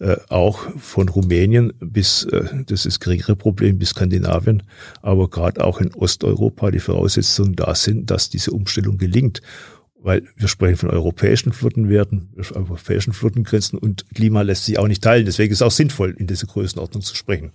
äh, 0.00 0.16
auch 0.30 0.60
von 0.78 1.10
Rumänien 1.10 1.74
bis, 1.80 2.26
das 2.66 2.86
ist 2.86 3.00
geringere 3.00 3.36
Problem, 3.36 3.78
bis 3.78 3.90
Skandinavien, 3.90 4.62
aber 5.02 5.28
gerade 5.28 5.62
auch 5.62 5.80
in 5.80 5.92
Osteuropa 5.94 6.70
die 6.70 6.80
Voraussetzungen 6.80 7.56
da 7.56 7.74
sind, 7.74 8.10
dass 8.10 8.30
diese 8.30 8.52
Umstellung 8.52 8.96
gelingt 8.96 9.42
weil 10.02 10.24
wir 10.36 10.48
sprechen 10.48 10.76
von 10.76 10.90
europäischen 10.90 11.52
Flottenwerten, 11.52 12.34
europäischen 12.54 13.12
Flottengrenzen 13.12 13.78
und 13.78 14.04
Klima 14.14 14.42
lässt 14.42 14.66
sich 14.66 14.78
auch 14.78 14.88
nicht 14.88 15.02
teilen. 15.02 15.24
Deswegen 15.24 15.52
ist 15.52 15.58
es 15.58 15.62
auch 15.62 15.70
sinnvoll, 15.70 16.14
in 16.18 16.26
dieser 16.26 16.46
Größenordnung 16.46 17.02
zu 17.02 17.14
sprechen. 17.14 17.52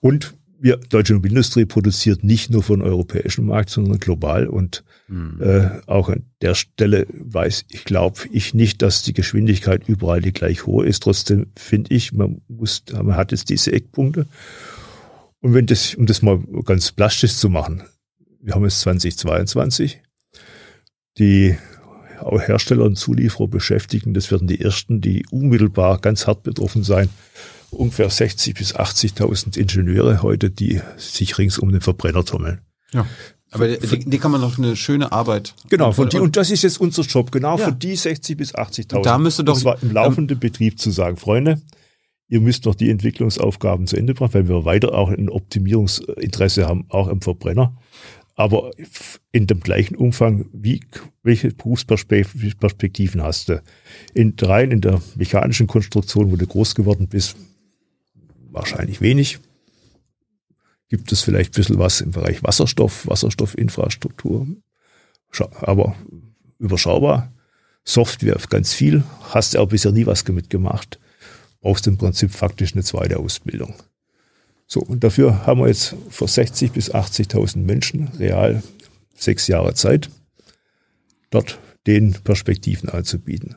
Und 0.00 0.34
wir, 0.62 0.76
deutsche 0.76 1.14
Automobilindustrie 1.14 1.64
produziert 1.64 2.22
nicht 2.22 2.50
nur 2.50 2.62
für 2.62 2.74
den 2.76 2.82
europäischen 2.82 3.46
Markt, 3.46 3.70
sondern 3.70 3.98
global. 3.98 4.46
Und 4.46 4.84
mhm. 5.08 5.38
äh, 5.40 5.70
auch 5.86 6.10
an 6.10 6.26
der 6.42 6.54
Stelle 6.54 7.06
weiß 7.10 7.64
ich, 7.70 7.84
glaube 7.84 8.20
ich 8.30 8.52
nicht, 8.54 8.82
dass 8.82 9.02
die 9.02 9.14
Geschwindigkeit 9.14 9.88
überall 9.88 10.20
die 10.20 10.32
gleich 10.32 10.66
hohe 10.66 10.86
ist. 10.86 11.02
Trotzdem 11.02 11.46
finde 11.56 11.94
ich, 11.94 12.12
man 12.12 12.42
muss, 12.48 12.84
man 12.92 13.16
hat 13.16 13.32
jetzt 13.32 13.48
diese 13.48 13.72
Eckpunkte. 13.72 14.26
Und 15.40 15.54
wenn 15.54 15.66
das, 15.66 15.94
um 15.94 16.04
das 16.04 16.20
mal 16.20 16.38
ganz 16.64 16.92
plastisch 16.92 17.34
zu 17.34 17.48
machen, 17.48 17.82
wir 18.42 18.54
haben 18.54 18.64
jetzt 18.64 18.80
2022 18.80 20.02
die 21.20 21.56
Hersteller 22.20 22.84
und 22.84 22.96
Zulieferer 22.96 23.48
beschäftigen. 23.48 24.14
Das 24.14 24.30
werden 24.30 24.48
die 24.48 24.60
ersten, 24.60 25.00
die 25.00 25.24
unmittelbar 25.30 25.98
ganz 25.98 26.26
hart 26.26 26.42
betroffen 26.42 26.82
sein. 26.82 27.08
Ungefähr 27.70 28.10
60 28.10 28.54
bis 28.54 28.74
80.000 28.74 29.56
Ingenieure 29.56 30.22
heute, 30.22 30.50
die 30.50 30.80
sich 30.96 31.38
rings 31.38 31.58
um 31.58 31.70
den 31.70 31.80
Verbrenner 31.80 32.24
tummeln. 32.24 32.60
Ja. 32.92 33.06
Aber 33.52 33.68
die, 33.68 33.98
die 33.98 34.18
kann 34.18 34.30
man 34.30 34.40
noch 34.40 34.58
eine 34.58 34.76
schöne 34.76 35.10
Arbeit. 35.10 35.54
Genau, 35.68 35.90
von 35.90 36.08
die, 36.08 36.20
und 36.20 36.36
das 36.36 36.50
ist 36.50 36.62
jetzt 36.62 36.80
unser 36.80 37.02
Job, 37.02 37.32
genau 37.32 37.58
ja. 37.58 37.66
für 37.66 37.72
die 37.72 37.96
60 37.96 38.36
bis 38.36 38.54
80.000. 38.54 39.02
Da 39.02 39.18
müsste 39.18 39.42
doch. 39.42 39.54
Das 39.54 39.64
war 39.64 39.82
im 39.82 39.92
laufenden 39.92 40.36
ähm, 40.36 40.40
Betrieb 40.40 40.78
zu 40.78 40.92
sagen, 40.92 41.16
Freunde, 41.16 41.60
ihr 42.28 42.40
müsst 42.40 42.64
noch 42.64 42.76
die 42.76 42.90
Entwicklungsaufgaben 42.90 43.88
zu 43.88 43.96
Ende 43.96 44.14
bringen, 44.14 44.34
weil 44.34 44.48
wir 44.48 44.64
weiter 44.64 44.94
auch 44.94 45.10
ein 45.10 45.28
Optimierungsinteresse 45.28 46.66
haben, 46.66 46.84
auch 46.90 47.08
im 47.08 47.20
Verbrenner 47.22 47.76
aber 48.40 48.70
in 49.32 49.46
dem 49.46 49.60
gleichen 49.60 49.96
Umfang, 49.96 50.48
wie, 50.54 50.80
welche 51.22 51.52
Berufsperspektiven 51.52 53.22
hast 53.22 53.50
du? 53.50 53.62
In 54.14 54.34
rein 54.40 54.70
in 54.70 54.80
der 54.80 55.02
mechanischen 55.14 55.66
Konstruktion, 55.66 56.32
wo 56.32 56.36
du 56.36 56.46
groß 56.46 56.74
geworden 56.74 57.06
bist, 57.06 57.36
wahrscheinlich 58.50 59.02
wenig. 59.02 59.40
Gibt 60.88 61.12
es 61.12 61.20
vielleicht 61.20 61.52
ein 61.52 61.56
bisschen 61.56 61.78
was 61.78 62.00
im 62.00 62.12
Bereich 62.12 62.42
Wasserstoff, 62.42 63.06
Wasserstoffinfrastruktur, 63.06 64.46
aber 65.60 65.94
überschaubar. 66.58 67.34
Software 67.84 68.40
ganz 68.48 68.72
viel, 68.72 69.04
hast 69.34 69.52
du 69.52 69.58
auch 69.58 69.68
bisher 69.68 69.92
nie 69.92 70.06
was 70.06 70.26
mitgemacht. 70.26 70.98
brauchst 71.60 71.84
du 71.84 71.90
im 71.90 71.98
Prinzip 71.98 72.30
faktisch 72.30 72.72
eine 72.72 72.84
zweite 72.84 73.18
Ausbildung. 73.18 73.74
So, 74.72 74.80
und 74.80 75.02
dafür 75.02 75.46
haben 75.46 75.60
wir 75.60 75.66
jetzt 75.66 75.96
für 76.10 76.28
60 76.28 76.70
bis 76.70 76.94
80.000 76.94 77.58
Menschen 77.58 78.08
real 78.20 78.62
sechs 79.16 79.48
Jahre 79.48 79.74
Zeit, 79.74 80.10
dort 81.30 81.58
den 81.88 82.12
Perspektiven 82.12 82.88
anzubieten. 82.88 83.56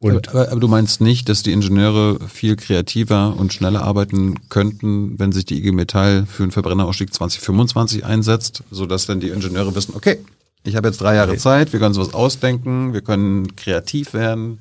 Und 0.00 0.30
aber, 0.30 0.50
aber, 0.50 0.60
du 0.60 0.66
meinst 0.66 1.00
nicht, 1.00 1.28
dass 1.28 1.44
die 1.44 1.52
Ingenieure 1.52 2.18
viel 2.28 2.56
kreativer 2.56 3.36
und 3.36 3.52
schneller 3.52 3.82
arbeiten 3.84 4.48
könnten, 4.48 5.16
wenn 5.20 5.30
sich 5.30 5.44
die 5.44 5.58
IG 5.58 5.70
Metall 5.70 6.26
für 6.26 6.42
einen 6.42 6.50
Verbrennerausstieg 6.50 7.14
2025 7.14 8.04
einsetzt, 8.04 8.64
sodass 8.72 9.06
dann 9.06 9.20
die 9.20 9.28
Ingenieure 9.28 9.72
wissen, 9.76 9.94
okay, 9.94 10.18
ich 10.64 10.74
habe 10.74 10.88
jetzt 10.88 11.00
drei 11.00 11.14
Jahre 11.14 11.36
Zeit, 11.36 11.72
wir 11.72 11.78
können 11.78 11.94
sowas 11.94 12.12
ausdenken, 12.12 12.92
wir 12.92 13.02
können 13.02 13.54
kreativ 13.54 14.14
werden. 14.14 14.58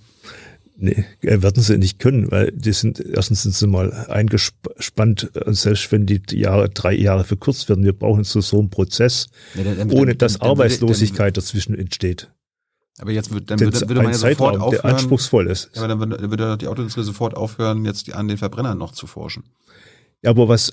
Nee, 0.84 1.06
äh, 1.22 1.44
werden 1.44 1.62
sie 1.62 1.78
nicht 1.78 2.00
können, 2.00 2.32
weil 2.32 2.52
die 2.52 2.74
sind, 2.74 3.00
erstens 3.00 3.44
sind 3.44 3.54
sie 3.54 3.68
mal 3.68 3.92
eingespannt, 4.08 5.30
und 5.46 5.54
selbst 5.54 5.92
wenn 5.92 6.08
die 6.08 6.20
Jahre, 6.32 6.70
drei 6.70 6.96
Jahre 6.96 7.24
verkürzt 7.24 7.70
werden, 7.70 7.86
wir 7.86 7.94
brauchen 7.94 8.24
so, 8.24 8.42
so 8.42 8.58
einen 8.58 8.72
Prozess, 8.72 9.28
ja, 9.54 9.64
dann, 9.64 9.78
dann, 9.78 9.92
ohne 9.92 10.16
dass 10.16 10.40
dann, 10.40 10.50
Arbeitslosigkeit 10.50 11.38
dazwischen 11.38 11.76
entsteht. 11.76 12.32
Aber 12.98 13.12
jetzt 13.12 13.32
wird, 13.32 13.52
dann 13.52 13.60
würde, 13.60 13.80
würde 13.82 14.02
man 14.02 14.12
ja 14.12 14.18
sofort 14.18 14.60
aufhören. 14.60 14.82
Der 14.82 14.86
anspruchsvoll 14.86 15.48
ist. 15.52 15.70
Ja, 15.76 15.84
aber 15.84 15.88
dann 15.90 16.00
würde, 16.00 16.32
würde 16.32 16.58
die 16.58 16.68
Autoindustrie 16.68 17.04
sofort 17.04 17.38
aufhören, 17.38 17.86
jetzt 17.86 18.12
an 18.14 18.28
den 18.28 18.38
Verbrennern 18.38 18.80
noch 18.80 18.92
zu 18.92 19.06
forschen. 19.06 19.44
Ja, 20.24 20.32
aber 20.32 20.50
was, 20.50 20.72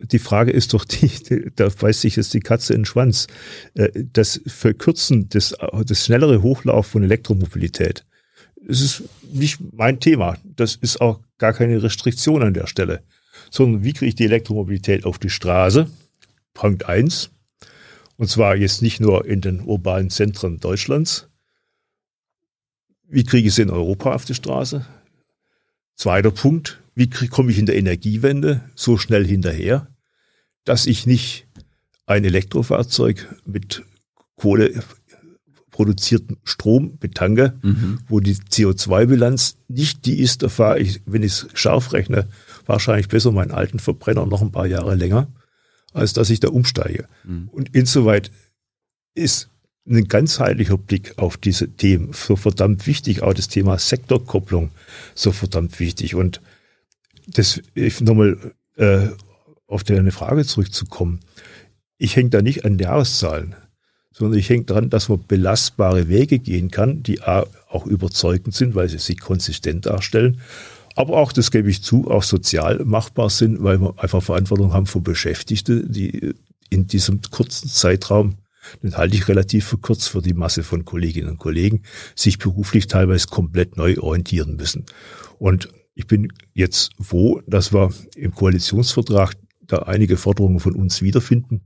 die 0.00 0.20
Frage 0.20 0.52
ist 0.52 0.72
doch 0.72 0.84
die, 0.84 1.10
da 1.56 1.68
weiß 1.68 2.00
sich 2.00 2.14
jetzt 2.14 2.32
die 2.32 2.40
Katze 2.40 2.74
in 2.74 2.80
den 2.80 2.86
Schwanz, 2.86 3.26
äh, 3.74 3.88
das 4.12 4.40
Verkürzen, 4.46 5.28
das, 5.30 5.56
das 5.84 6.04
schnellere 6.04 6.42
Hochlauf 6.42 6.86
von 6.86 7.02
Elektromobilität 7.02 8.04
es 8.68 8.82
ist 8.82 9.02
nicht 9.32 9.58
mein 9.72 9.98
Thema. 9.98 10.36
Das 10.44 10.76
ist 10.76 11.00
auch 11.00 11.20
gar 11.38 11.54
keine 11.54 11.82
Restriktion 11.82 12.42
an 12.42 12.54
der 12.54 12.66
Stelle. 12.66 13.02
Sondern 13.50 13.82
wie 13.82 13.94
kriege 13.94 14.10
ich 14.10 14.14
die 14.14 14.26
Elektromobilität 14.26 15.04
auf 15.04 15.18
die 15.18 15.30
Straße? 15.30 15.90
Punkt 16.52 16.84
eins. 16.86 17.30
Und 18.16 18.28
zwar 18.28 18.56
jetzt 18.56 18.82
nicht 18.82 19.00
nur 19.00 19.24
in 19.24 19.40
den 19.40 19.60
urbanen 19.60 20.10
Zentren 20.10 20.60
Deutschlands. 20.60 21.28
Wie 23.08 23.24
kriege 23.24 23.48
ich 23.48 23.54
sie 23.54 23.62
in 23.62 23.70
Europa 23.70 24.12
auf 24.12 24.26
die 24.26 24.34
Straße? 24.34 24.84
Zweiter 25.94 26.30
Punkt. 26.30 26.82
Wie 26.94 27.08
komme 27.08 27.50
ich 27.50 27.58
in 27.58 27.66
der 27.66 27.76
Energiewende 27.76 28.68
so 28.74 28.98
schnell 28.98 29.26
hinterher, 29.26 29.88
dass 30.64 30.86
ich 30.86 31.06
nicht 31.06 31.46
ein 32.06 32.24
Elektrofahrzeug 32.24 33.34
mit 33.46 33.84
Kohle 34.36 34.82
produzierten 35.78 36.38
Strom 36.42 36.98
betanke, 36.98 37.54
mhm. 37.62 38.00
wo 38.08 38.18
die 38.18 38.34
CO2-Bilanz 38.34 39.58
nicht 39.68 40.06
die 40.06 40.18
ist, 40.18 40.42
da 40.42 40.48
fahre 40.48 40.80
ich, 40.80 41.02
wenn 41.06 41.22
ich 41.22 41.30
es 41.30 41.46
scharf 41.54 41.92
rechne, 41.92 42.26
wahrscheinlich 42.66 43.06
besser 43.06 43.30
meinen 43.30 43.52
alten 43.52 43.78
Verbrenner 43.78 44.26
noch 44.26 44.42
ein 44.42 44.50
paar 44.50 44.66
Jahre 44.66 44.96
länger, 44.96 45.28
als 45.92 46.14
dass 46.14 46.30
ich 46.30 46.40
da 46.40 46.48
umsteige. 46.48 47.06
Mhm. 47.22 47.48
Und 47.52 47.76
insoweit 47.76 48.32
ist 49.14 49.50
ein 49.88 50.08
ganzheitlicher 50.08 50.76
Blick 50.76 51.16
auf 51.16 51.36
diese 51.36 51.68
Themen 51.68 52.12
so 52.12 52.34
verdammt 52.34 52.88
wichtig, 52.88 53.22
auch 53.22 53.32
das 53.32 53.46
Thema 53.46 53.78
Sektorkopplung 53.78 54.72
so 55.14 55.30
verdammt 55.30 55.78
wichtig. 55.78 56.16
Und 56.16 56.40
das, 57.28 57.62
ich 57.74 58.00
nochmal 58.00 58.52
äh, 58.74 59.10
auf 59.68 59.84
deine 59.84 60.10
Frage 60.10 60.44
zurückzukommen, 60.44 61.20
ich 61.98 62.16
hänge 62.16 62.30
da 62.30 62.42
nicht 62.42 62.64
an 62.64 62.80
Jahreszahlen 62.80 63.54
sondern 64.12 64.38
ich 64.38 64.48
hänge 64.48 64.64
daran, 64.64 64.90
dass 64.90 65.08
man 65.08 65.24
belastbare 65.26 66.08
Wege 66.08 66.38
gehen 66.38 66.70
kann, 66.70 67.02
die 67.02 67.22
auch 67.22 67.86
überzeugend 67.86 68.54
sind, 68.54 68.74
weil 68.74 68.88
sie 68.88 68.98
sich 68.98 69.20
konsistent 69.20 69.86
darstellen, 69.86 70.40
aber 70.98 71.18
auch, 71.18 71.32
das 71.32 71.52
gebe 71.52 71.70
ich 71.70 71.84
zu, 71.84 72.10
auch 72.10 72.24
sozial 72.24 72.84
machbar 72.84 73.30
sind, 73.30 73.62
weil 73.62 73.80
wir 73.80 73.94
einfach 74.02 74.20
Verantwortung 74.20 74.72
haben 74.72 74.86
für 74.86 75.00
Beschäftigte, 75.00 75.88
die 75.88 76.34
in 76.70 76.88
diesem 76.88 77.20
kurzen 77.30 77.68
Zeitraum, 77.68 78.34
den 78.82 78.96
halte 78.96 79.14
ich 79.14 79.28
relativ 79.28 79.64
für 79.64 79.78
kurz 79.78 80.08
für 80.08 80.22
die 80.22 80.34
Masse 80.34 80.64
von 80.64 80.84
Kolleginnen 80.84 81.28
und 81.28 81.38
Kollegen, 81.38 81.84
sich 82.16 82.38
beruflich 82.38 82.88
teilweise 82.88 83.28
komplett 83.28 83.76
neu 83.76 83.96
orientieren 84.00 84.56
müssen. 84.56 84.86
Und 85.38 85.68
ich 85.94 86.08
bin 86.08 86.32
jetzt 86.52 86.90
froh, 87.00 87.42
dass 87.46 87.72
wir 87.72 87.92
im 88.16 88.34
Koalitionsvertrag 88.34 89.36
da 89.68 89.78
einige 89.82 90.16
Forderungen 90.16 90.58
von 90.58 90.74
uns 90.74 91.00
wiederfinden, 91.00 91.60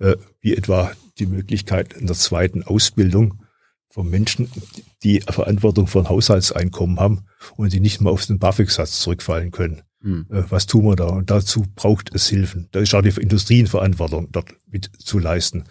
äh, 0.00 0.16
wie 0.40 0.56
etwa 0.56 0.90
die 1.18 1.26
Möglichkeit 1.26 1.92
in 1.92 2.06
der 2.06 2.16
zweiten 2.16 2.62
Ausbildung 2.62 3.42
von 3.88 4.10
Menschen, 4.10 4.50
die 5.04 5.20
Verantwortung 5.20 5.86
für 5.86 6.00
ein 6.00 6.08
Haushaltseinkommen 6.08 6.98
haben 6.98 7.26
und 7.56 7.72
die 7.72 7.80
nicht 7.80 8.00
mehr 8.00 8.12
auf 8.12 8.26
den 8.26 8.38
BAföG-Satz 8.38 9.00
zurückfallen 9.00 9.52
können. 9.52 9.82
Mhm. 10.00 10.26
Was 10.28 10.66
tun 10.66 10.84
wir 10.84 10.96
da? 10.96 11.06
Und 11.06 11.30
dazu 11.30 11.64
braucht 11.76 12.14
es 12.14 12.28
Hilfen. 12.28 12.68
Da 12.72 12.80
ist 12.80 12.94
auch 12.94 13.02
die 13.02 13.20
Industrie 13.20 13.60
in 13.60 13.66
Verantwortung, 13.68 14.28
dort 14.32 14.54
mit 14.66 14.90
zu 14.98 15.18
leisten. 15.18 15.64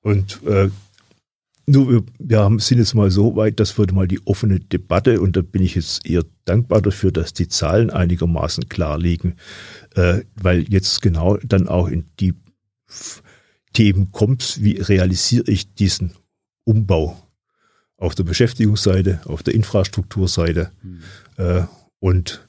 Und 0.00 0.42
äh, 0.44 0.70
nur 1.66 1.90
wir, 1.90 2.02
wir 2.18 2.40
haben, 2.40 2.58
sind 2.58 2.78
jetzt 2.78 2.94
mal 2.94 3.10
so 3.10 3.36
weit, 3.36 3.60
dass 3.60 3.78
wir 3.78 3.92
mal 3.92 4.08
die 4.08 4.26
offene 4.26 4.58
Debatte, 4.58 5.20
und 5.20 5.36
da 5.36 5.42
bin 5.42 5.62
ich 5.62 5.74
jetzt 5.74 6.04
eher 6.06 6.24
dankbar 6.44 6.82
dafür, 6.82 7.12
dass 7.12 7.34
die 7.34 7.48
Zahlen 7.48 7.90
einigermaßen 7.90 8.68
klar 8.68 8.98
liegen, 8.98 9.36
äh, 9.94 10.22
weil 10.34 10.62
jetzt 10.68 11.02
genau 11.02 11.36
dann 11.36 11.68
auch 11.68 11.86
in 11.86 12.10
die 12.18 12.34
Themen 13.72 14.12
kommt, 14.12 14.62
wie 14.62 14.78
realisiere 14.78 15.50
ich 15.50 15.74
diesen 15.74 16.14
Umbau 16.64 17.16
auf 17.96 18.14
der 18.14 18.24
Beschäftigungsseite, 18.24 19.20
auf 19.24 19.42
der 19.42 19.54
Infrastrukturseite. 19.54 20.72
Mhm. 20.82 21.02
Äh, 21.36 21.62
und 22.00 22.48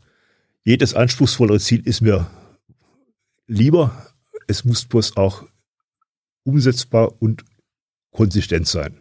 jedes 0.64 0.94
anspruchsvollere 0.94 1.60
Ziel 1.60 1.82
ist 1.86 2.02
mir 2.02 2.28
lieber. 3.48 4.08
Es 4.48 4.66
muss 4.66 4.86
bloß 4.86 5.16
auch 5.16 5.44
umsetzbar 6.44 7.14
und 7.22 7.46
konsistent 8.12 8.68
sein. 8.68 9.00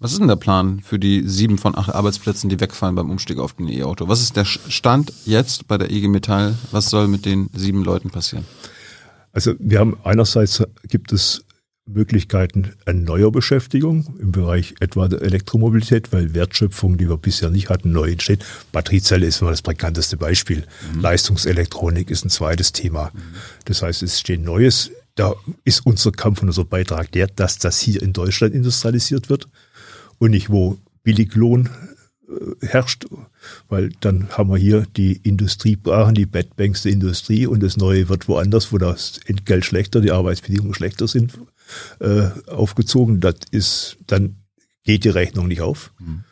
Was 0.00 0.12
ist 0.12 0.20
denn 0.20 0.28
der 0.28 0.36
Plan 0.36 0.80
für 0.80 1.00
die 1.00 1.26
sieben 1.26 1.58
von 1.58 1.76
acht 1.76 1.92
Arbeitsplätzen, 1.92 2.48
die 2.48 2.60
wegfallen 2.60 2.94
beim 2.94 3.10
Umstieg 3.10 3.38
auf 3.38 3.54
den 3.54 3.68
E-Auto? 3.68 4.06
Was 4.06 4.22
ist 4.22 4.36
der 4.36 4.44
Stand 4.44 5.12
jetzt 5.24 5.66
bei 5.66 5.76
der 5.76 5.90
IG 5.90 6.06
Metall? 6.06 6.56
Was 6.70 6.90
soll 6.90 7.08
mit 7.08 7.26
den 7.26 7.50
sieben 7.52 7.82
Leuten 7.82 8.10
passieren? 8.10 8.44
Also 9.38 9.54
wir 9.60 9.78
haben 9.78 9.96
einerseits 10.02 10.64
gibt 10.88 11.12
es 11.12 11.44
Möglichkeiten 11.86 12.72
an 12.86 13.04
neuer 13.04 13.30
Beschäftigung 13.30 14.18
im 14.18 14.32
Bereich 14.32 14.74
etwa 14.80 15.06
der 15.06 15.22
Elektromobilität, 15.22 16.12
weil 16.12 16.34
Wertschöpfung, 16.34 16.98
die 16.98 17.08
wir 17.08 17.18
bisher 17.18 17.48
nicht 17.48 17.70
hatten, 17.70 17.92
neu 17.92 18.10
entsteht. 18.10 18.44
Batteriezelle 18.72 19.24
ist 19.26 19.40
immer 19.40 19.52
das 19.52 19.62
bekannteste 19.62 20.16
Beispiel. 20.16 20.64
Mhm. 20.92 21.02
Leistungselektronik 21.02 22.10
ist 22.10 22.24
ein 22.24 22.30
zweites 22.30 22.72
Thema. 22.72 23.12
Mhm. 23.14 23.20
Das 23.66 23.80
heißt, 23.82 24.02
es 24.02 24.18
steht 24.18 24.42
Neues. 24.42 24.90
Da 25.14 25.34
ist 25.62 25.86
unser 25.86 26.10
Kampf 26.10 26.42
und 26.42 26.48
unser 26.48 26.64
Beitrag 26.64 27.12
der, 27.12 27.28
dass 27.28 27.58
das 27.58 27.78
hier 27.78 28.02
in 28.02 28.12
Deutschland 28.12 28.56
industrialisiert 28.56 29.30
wird 29.30 29.46
und 30.18 30.32
nicht 30.32 30.50
wo 30.50 30.78
Billiglohn 31.04 31.68
herrscht, 32.60 33.06
weil 33.68 33.90
dann 34.00 34.28
haben 34.30 34.50
wir 34.50 34.58
hier 34.58 34.86
die 34.96 35.16
Industriebrachen, 35.22 36.14
die 36.14 36.26
Bad 36.26 36.56
Banks 36.56 36.82
der 36.82 36.92
Industrie 36.92 37.46
und 37.46 37.62
das 37.62 37.76
Neue 37.76 38.08
wird 38.08 38.28
woanders, 38.28 38.72
wo 38.72 38.78
das 38.78 39.20
Entgelt 39.26 39.64
schlechter, 39.64 40.00
die 40.00 40.10
Arbeitsbedingungen 40.10 40.74
schlechter 40.74 41.08
sind, 41.08 41.38
äh, 42.00 42.28
aufgezogen. 42.46 43.20
Das 43.20 43.36
ist, 43.50 43.96
dann 44.06 44.36
geht 44.84 45.04
die 45.04 45.10
Rechnung 45.10 45.48
nicht 45.48 45.60
auf. 45.60 45.92
Mhm. 45.98 46.24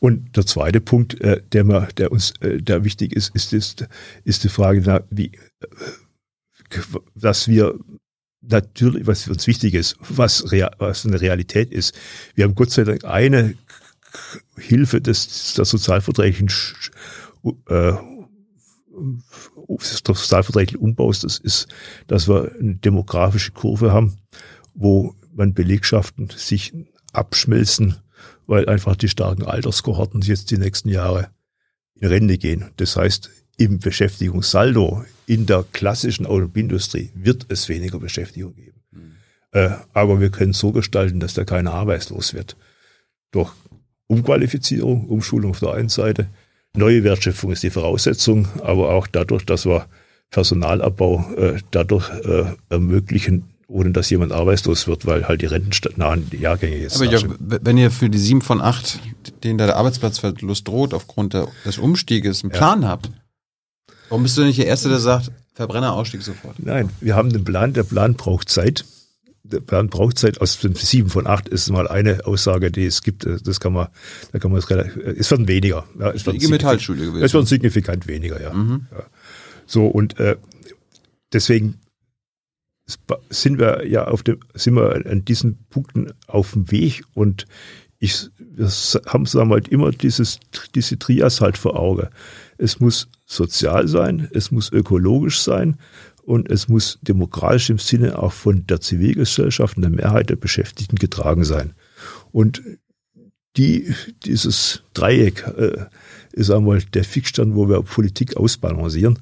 Und 0.00 0.36
der 0.36 0.46
zweite 0.46 0.80
Punkt, 0.80 1.20
äh, 1.20 1.40
der, 1.52 1.64
mir, 1.64 1.88
der 1.96 2.12
uns, 2.12 2.34
äh, 2.40 2.60
der 2.60 2.84
wichtig 2.84 3.14
ist, 3.14 3.34
ist, 3.34 3.52
ist, 3.52 3.88
ist 4.24 4.44
die 4.44 4.48
Frage, 4.48 4.82
na, 4.84 5.02
wie, 5.10 5.32
äh, 5.60 6.78
dass 7.14 7.48
wir 7.48 7.78
natürlich, 8.42 9.06
was 9.06 9.22
für 9.22 9.30
uns 9.30 9.46
wichtig 9.46 9.74
ist, 9.74 9.96
was, 10.00 10.52
rea 10.52 10.70
was 10.78 11.06
eine 11.06 11.20
Realität 11.20 11.72
ist. 11.72 11.94
Wir 12.34 12.44
haben 12.44 12.54
Gott 12.54 12.70
sei 12.70 12.84
Dank 12.84 13.04
eine 13.04 13.54
Hilfe 14.56 15.00
des, 15.00 15.54
des 15.54 15.68
sozialverträglichen 15.68 16.48
äh, 17.68 17.92
des 19.68 20.02
sozialverträglichen 20.04 20.80
Umbaus, 20.80 21.20
das 21.20 21.38
ist, 21.38 21.68
dass 22.06 22.28
wir 22.28 22.52
eine 22.60 22.76
demografische 22.76 23.52
Kurve 23.52 23.92
haben, 23.92 24.18
wo 24.74 25.14
man 25.32 25.54
Belegschaften 25.54 26.30
sich 26.30 26.72
abschmelzen, 27.12 27.96
weil 28.46 28.68
einfach 28.68 28.96
die 28.96 29.08
starken 29.08 29.44
Alterskohorten 29.44 30.20
jetzt 30.22 30.50
die 30.50 30.58
nächsten 30.58 30.88
Jahre 30.88 31.30
in 31.94 32.08
Rente 32.08 32.38
gehen. 32.38 32.70
Das 32.76 32.96
heißt, 32.96 33.30
im 33.56 33.78
Beschäftigungssaldo 33.78 35.04
in 35.26 35.46
der 35.46 35.64
klassischen 35.72 36.26
Automobilindustrie 36.26 37.10
wird 37.14 37.46
es 37.48 37.68
weniger 37.68 38.00
Beschäftigung 38.00 38.54
geben. 38.54 38.82
Mhm. 38.90 39.12
Äh, 39.52 39.70
aber 39.92 40.20
wir 40.20 40.30
können 40.30 40.52
so 40.52 40.72
gestalten, 40.72 41.20
dass 41.20 41.34
da 41.34 41.44
keiner 41.44 41.72
arbeitslos 41.72 42.34
wird. 42.34 42.56
Durch 43.30 43.52
Umqualifizierung, 44.06 45.06
Umschulung 45.06 45.52
auf 45.52 45.60
der 45.60 45.72
einen 45.72 45.88
Seite. 45.88 46.28
Neue 46.76 47.04
Wertschöpfung 47.04 47.52
ist 47.52 47.62
die 47.62 47.70
Voraussetzung, 47.70 48.48
aber 48.62 48.90
auch 48.90 49.06
dadurch, 49.06 49.46
dass 49.46 49.64
wir 49.64 49.86
Personalabbau 50.30 51.24
äh, 51.36 51.60
dadurch 51.70 52.10
äh, 52.10 52.44
ermöglichen, 52.68 53.44
ohne 53.68 53.92
dass 53.92 54.10
jemand 54.10 54.32
arbeitslos 54.32 54.88
wird, 54.88 55.06
weil 55.06 55.28
halt 55.28 55.42
die 55.42 55.46
rentennahen 55.46 56.28
Jahrgänge 56.32 56.76
jetzt. 56.76 56.96
Aber 56.96 57.04
ja, 57.04 57.20
wenn 57.38 57.78
ihr 57.78 57.90
für 57.90 58.10
die 58.10 58.18
sieben 58.18 58.42
von 58.42 58.60
acht, 58.60 58.98
denen 59.44 59.58
da 59.58 59.66
der 59.66 59.76
Arbeitsplatzverlust 59.76 60.66
droht 60.66 60.92
aufgrund 60.92 61.34
der, 61.34 61.48
des 61.64 61.78
Umstieges, 61.78 62.42
einen 62.42 62.50
Plan 62.50 62.82
ja. 62.82 62.88
habt, 62.88 63.10
warum 64.08 64.24
bist 64.24 64.36
du 64.36 64.42
nicht 64.42 64.58
der 64.58 64.66
Erste, 64.66 64.88
der 64.88 64.98
sagt, 64.98 65.30
Verbrennerausstieg 65.54 66.22
sofort? 66.22 66.56
Nein, 66.58 66.90
wir 67.00 67.14
haben 67.14 67.32
den 67.32 67.44
Plan, 67.44 67.72
der 67.72 67.84
Plan 67.84 68.14
braucht 68.14 68.48
Zeit. 68.48 68.84
Plan 69.66 69.88
braucht 69.88 70.18
Zeit. 70.18 70.40
Aus 70.40 70.58
sieben 70.60 71.10
von 71.10 71.26
acht 71.26 71.48
ist 71.48 71.70
mal 71.70 71.86
eine 71.88 72.26
Aussage, 72.26 72.70
die 72.70 72.86
es 72.86 73.02
gibt. 73.02 73.26
Das 73.26 73.60
kann 73.60 73.72
man, 73.72 73.88
da 74.32 74.38
kann 74.38 74.50
man 74.50 74.58
es 74.58 74.70
relativ, 74.70 74.96
es 74.96 75.30
werden 75.30 75.48
weniger. 75.48 75.86
Ja, 75.98 76.10
es 76.10 76.24
wird 76.24 76.48
Metallstudie 76.48 77.06
gewesen. 77.06 77.22
Es 77.22 77.34
werden 77.34 77.46
signifikant 77.46 78.06
weniger, 78.06 78.40
ja. 78.40 78.52
Mhm. 78.52 78.86
ja. 78.90 79.04
So, 79.66 79.86
und 79.86 80.18
äh, 80.18 80.36
deswegen 81.32 81.80
sind 83.30 83.58
wir 83.58 83.86
ja 83.86 84.06
auf 84.06 84.22
dem, 84.22 84.40
sind 84.54 84.74
wir 84.74 85.06
an 85.06 85.24
diesen 85.24 85.64
Punkten 85.70 86.12
auf 86.26 86.52
dem 86.52 86.70
Weg 86.70 87.02
und 87.14 87.46
ich, 87.98 88.28
wir 88.38 88.68
haben 89.06 89.24
sagen 89.24 89.50
halt 89.50 89.68
immer 89.68 89.90
dieses, 89.90 90.38
diese 90.74 90.98
Trias 90.98 91.40
halt 91.40 91.56
vor 91.56 91.78
Auge. 91.78 92.10
Es 92.58 92.80
muss 92.80 93.08
sozial 93.24 93.88
sein, 93.88 94.28
es 94.32 94.50
muss 94.50 94.70
ökologisch 94.70 95.40
sein 95.40 95.78
und 96.24 96.50
es 96.50 96.68
muss 96.68 96.98
demokratisch 97.02 97.70
im 97.70 97.78
Sinne 97.78 98.18
auch 98.18 98.32
von 98.32 98.66
der 98.66 98.80
Zivilgesellschaft 98.80 99.76
und 99.76 99.82
der 99.82 99.90
Mehrheit 99.90 100.30
der 100.30 100.36
Beschäftigten 100.36 100.96
getragen 100.96 101.44
sein. 101.44 101.74
Und 102.32 102.62
die, 103.56 103.94
dieses 104.24 104.82
Dreieck 104.94 105.46
äh, 105.56 105.86
ist 106.32 106.50
einmal 106.50 106.80
der 106.80 107.04
Fixstand, 107.04 107.54
wo 107.54 107.68
wir 107.68 107.82
Politik 107.82 108.36
ausbalancieren. 108.36 109.20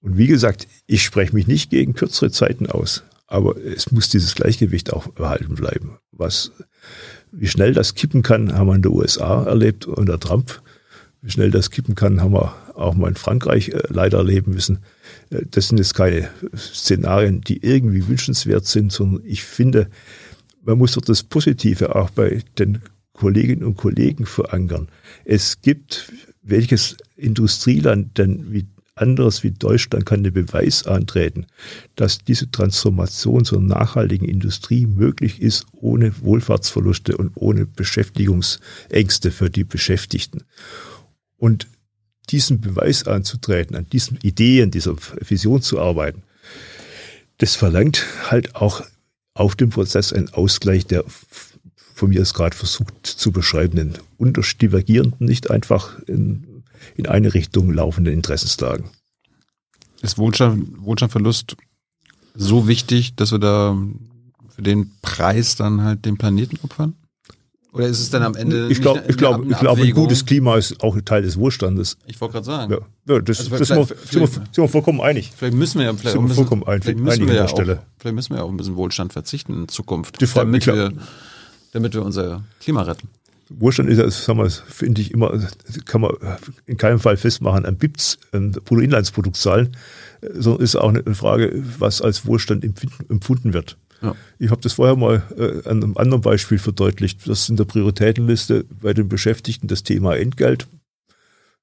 Und 0.00 0.16
wie 0.16 0.26
gesagt, 0.26 0.68
ich 0.86 1.02
spreche 1.02 1.34
mich 1.34 1.46
nicht 1.46 1.70
gegen 1.70 1.94
kürzere 1.94 2.30
Zeiten 2.30 2.66
aus. 2.66 3.02
Aber 3.26 3.56
es 3.58 3.92
muss 3.92 4.08
dieses 4.08 4.34
Gleichgewicht 4.34 4.92
auch 4.92 5.14
erhalten 5.18 5.54
bleiben. 5.54 5.98
Was, 6.12 6.52
wie 7.30 7.48
schnell 7.48 7.74
das 7.74 7.94
kippen 7.94 8.22
kann, 8.22 8.54
haben 8.54 8.68
wir 8.68 8.74
in 8.74 8.82
den 8.82 8.92
USA 8.92 9.44
erlebt 9.44 9.86
unter 9.86 10.18
Trump. 10.18 10.62
Wie 11.20 11.30
schnell 11.30 11.50
das 11.50 11.70
kippen 11.70 11.94
kann, 11.94 12.22
haben 12.22 12.32
wir 12.32 12.54
auch 12.74 12.94
mal 12.94 13.08
in 13.08 13.16
Frankreich 13.16 13.70
äh, 13.70 13.82
leider 13.88 14.18
erleben 14.18 14.52
müssen. 14.54 14.78
Äh, 15.30 15.42
das 15.50 15.68
sind 15.68 15.78
jetzt 15.78 15.94
keine 15.94 16.28
Szenarien, 16.56 17.40
die 17.40 17.64
irgendwie 17.64 18.06
wünschenswert 18.06 18.66
sind, 18.66 18.92
sondern 18.92 19.22
ich 19.24 19.42
finde, 19.42 19.88
man 20.62 20.78
muss 20.78 20.92
doch 20.92 21.02
das 21.02 21.22
Positive 21.22 21.94
auch 21.94 22.10
bei 22.10 22.42
den 22.58 22.82
Kolleginnen 23.12 23.64
und 23.64 23.76
Kollegen 23.76 24.26
verankern. 24.26 24.88
Es 25.24 25.60
gibt 25.60 26.12
welches 26.42 26.96
Industrieland 27.16 28.16
denn 28.18 28.52
wie 28.52 28.66
anderes 28.94 29.42
wie 29.44 29.52
Deutschland 29.52 30.06
kann 30.06 30.24
den 30.24 30.32
Beweis 30.32 30.86
antreten, 30.86 31.46
dass 31.94 32.18
diese 32.18 32.50
Transformation 32.50 33.44
zur 33.44 33.60
nachhaltigen 33.60 34.28
Industrie 34.28 34.86
möglich 34.86 35.40
ist, 35.40 35.66
ohne 35.72 36.20
Wohlfahrtsverluste 36.20 37.16
und 37.16 37.32
ohne 37.36 37.66
Beschäftigungsängste 37.66 39.30
für 39.30 39.50
die 39.50 39.64
Beschäftigten. 39.64 40.42
Und 41.36 41.68
diesen 42.30 42.60
Beweis 42.60 43.06
anzutreten, 43.06 43.76
an 43.76 43.86
diesen 43.90 44.18
Ideen, 44.22 44.70
dieser 44.70 44.96
Vision 45.26 45.62
zu 45.62 45.80
arbeiten, 45.80 46.22
das 47.38 47.54
verlangt 47.54 48.04
halt 48.30 48.56
auch 48.56 48.82
auf 49.34 49.54
dem 49.54 49.70
Prozess 49.70 50.12
einen 50.12 50.30
Ausgleich 50.30 50.86
der 50.86 51.04
von 51.06 52.10
mir 52.10 52.22
es 52.22 52.32
gerade 52.32 52.56
versucht 52.56 53.06
zu 53.06 53.32
beschreibenden, 53.32 53.98
unterdivergierenden, 54.18 55.26
nicht 55.26 55.50
einfach 55.50 55.98
in 56.06 56.58
in 56.96 57.06
eine 57.06 57.34
Richtung 57.34 57.72
laufenden 57.72 58.12
Interessenslagen. 58.12 58.90
Ist 60.02 60.18
Wohlstand, 60.18 60.82
Wohlstandverlust 60.82 61.56
so 62.34 62.68
wichtig, 62.68 63.16
dass 63.16 63.32
wir 63.32 63.38
da 63.38 63.76
für 64.48 64.62
den 64.62 64.92
Preis 65.02 65.56
dann 65.56 65.82
halt 65.82 66.04
den 66.04 66.18
Planeten 66.18 66.58
opfern? 66.62 66.94
Oder 67.78 67.86
ist 67.86 68.00
es 68.00 68.10
dann 68.10 68.24
am 68.24 68.34
Ende? 68.34 68.66
Ich 68.70 68.80
glaube, 68.80 69.04
ich 69.06 69.16
glaube, 69.16 69.46
ich 69.48 69.56
glaube, 69.56 69.82
ein 69.82 69.92
gutes 69.92 70.26
Klima 70.26 70.56
ist 70.56 70.82
auch 70.82 70.96
ein 70.96 71.04
Teil 71.04 71.22
des 71.22 71.38
Wohlstandes. 71.38 71.96
Ich 72.06 72.20
wollte 72.20 72.32
gerade 72.32 72.46
sagen. 72.46 72.72
Ja, 72.72 73.14
ja 73.14 73.20
das, 73.20 73.38
also 73.38 73.56
das 73.56 73.68
sind, 73.68 73.76
wir, 73.76 73.86
sind, 73.86 74.20
wir, 74.20 74.26
sind 74.26 74.56
wir 74.56 74.68
vollkommen 74.68 75.00
einig. 75.00 75.30
Vielleicht 75.36 75.54
müssen 75.54 75.78
wir 75.78 75.86
ja 75.86 75.94
vielleicht, 75.94 76.16
sind 76.16 76.28
wir 76.28 76.34
vollkommen 76.34 76.64
ein, 76.66 76.82
vielleicht 76.82 76.98
müssen 76.98 77.28
wir 77.28 77.34
ja 77.34 77.44
auch, 77.44 77.56
vielleicht 77.56 78.14
müssen 78.16 78.30
wir 78.30 78.38
ja 78.38 78.42
auch 78.42 78.50
ein 78.50 78.56
bisschen 78.56 78.74
Wohlstand 78.74 79.12
verzichten 79.12 79.54
in 79.54 79.68
Zukunft, 79.68 80.20
Die 80.20 80.26
Frage, 80.26 80.46
damit, 80.46 80.66
wir, 80.66 80.92
damit 81.70 81.94
wir 81.94 82.02
unser 82.02 82.42
Klima 82.58 82.82
retten. 82.82 83.08
Wohlstand 83.48 83.88
ist, 83.88 84.24
sagen 84.24 84.40
wir, 84.40 84.50
finde 84.50 85.00
ich 85.00 85.12
immer, 85.12 85.40
kann 85.84 86.00
man 86.00 86.16
in 86.66 86.78
keinem 86.78 86.98
Fall 86.98 87.16
festmachen 87.16 87.64
an 87.64 87.76
BIPs, 87.76 88.18
an 88.32 88.50
Bruttoinlandsproduktzahlen, 88.50 89.76
sondern 90.34 90.64
ist 90.64 90.74
auch 90.74 90.88
eine 90.88 91.14
Frage, 91.14 91.62
was 91.78 92.02
als 92.02 92.26
Wohlstand 92.26 92.64
empfunden 93.08 93.52
wird. 93.52 93.76
Ja. 94.02 94.14
Ich 94.38 94.50
habe 94.50 94.60
das 94.60 94.74
vorher 94.74 94.96
mal 94.96 95.22
äh, 95.36 95.68
an 95.68 95.82
einem 95.82 95.96
anderen 95.96 96.22
Beispiel 96.22 96.58
verdeutlicht. 96.58 97.28
Das 97.28 97.48
in 97.48 97.56
der 97.56 97.64
Prioritätenliste 97.64 98.64
bei 98.80 98.94
den 98.94 99.08
Beschäftigten 99.08 99.66
das 99.68 99.82
Thema 99.82 100.16
Entgelt, 100.16 100.68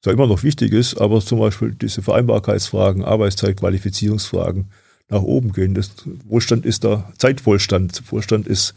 zwar 0.02 0.14
immer 0.14 0.28
noch 0.28 0.44
wichtig 0.44 0.74
ist, 0.74 1.00
aber 1.00 1.22
zum 1.22 1.40
Beispiel 1.40 1.74
diese 1.74 2.02
Vereinbarkeitsfragen, 2.02 3.04
Arbeitszeit, 3.04 3.58
Qualifizierungsfragen 3.58 4.70
nach 5.10 5.22
oben 5.22 5.52
gehen. 5.52 5.76
Das 5.76 5.92
Wohlstand 6.26 6.66
ist 6.66 6.84
da 6.84 7.12
Zeitwohlstand. 7.18 8.04
Wohlstand 8.12 8.48
ist 8.48 8.74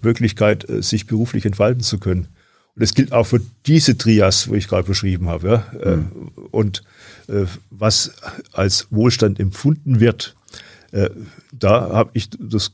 Möglichkeit, 0.00 0.68
äh, 0.68 0.82
sich 0.82 1.06
beruflich 1.06 1.44
entfalten 1.44 1.82
zu 1.82 1.98
können. 1.98 2.28
Und 2.74 2.82
das 2.82 2.94
gilt 2.94 3.12
auch 3.12 3.26
für 3.26 3.40
diese 3.66 3.98
Trias, 3.98 4.48
wo 4.48 4.54
ich 4.54 4.68
gerade 4.68 4.88
beschrieben 4.88 5.28
habe. 5.28 5.64
Ja? 5.82 5.96
Mhm. 5.96 6.30
Und 6.50 6.82
äh, 7.28 7.44
was 7.70 8.12
als 8.52 8.86
Wohlstand 8.90 9.38
empfunden 9.38 10.00
wird, 10.00 10.34
äh, 10.92 11.10
da 11.52 11.90
habe 11.90 12.10
ich 12.14 12.30
das, 12.38 12.72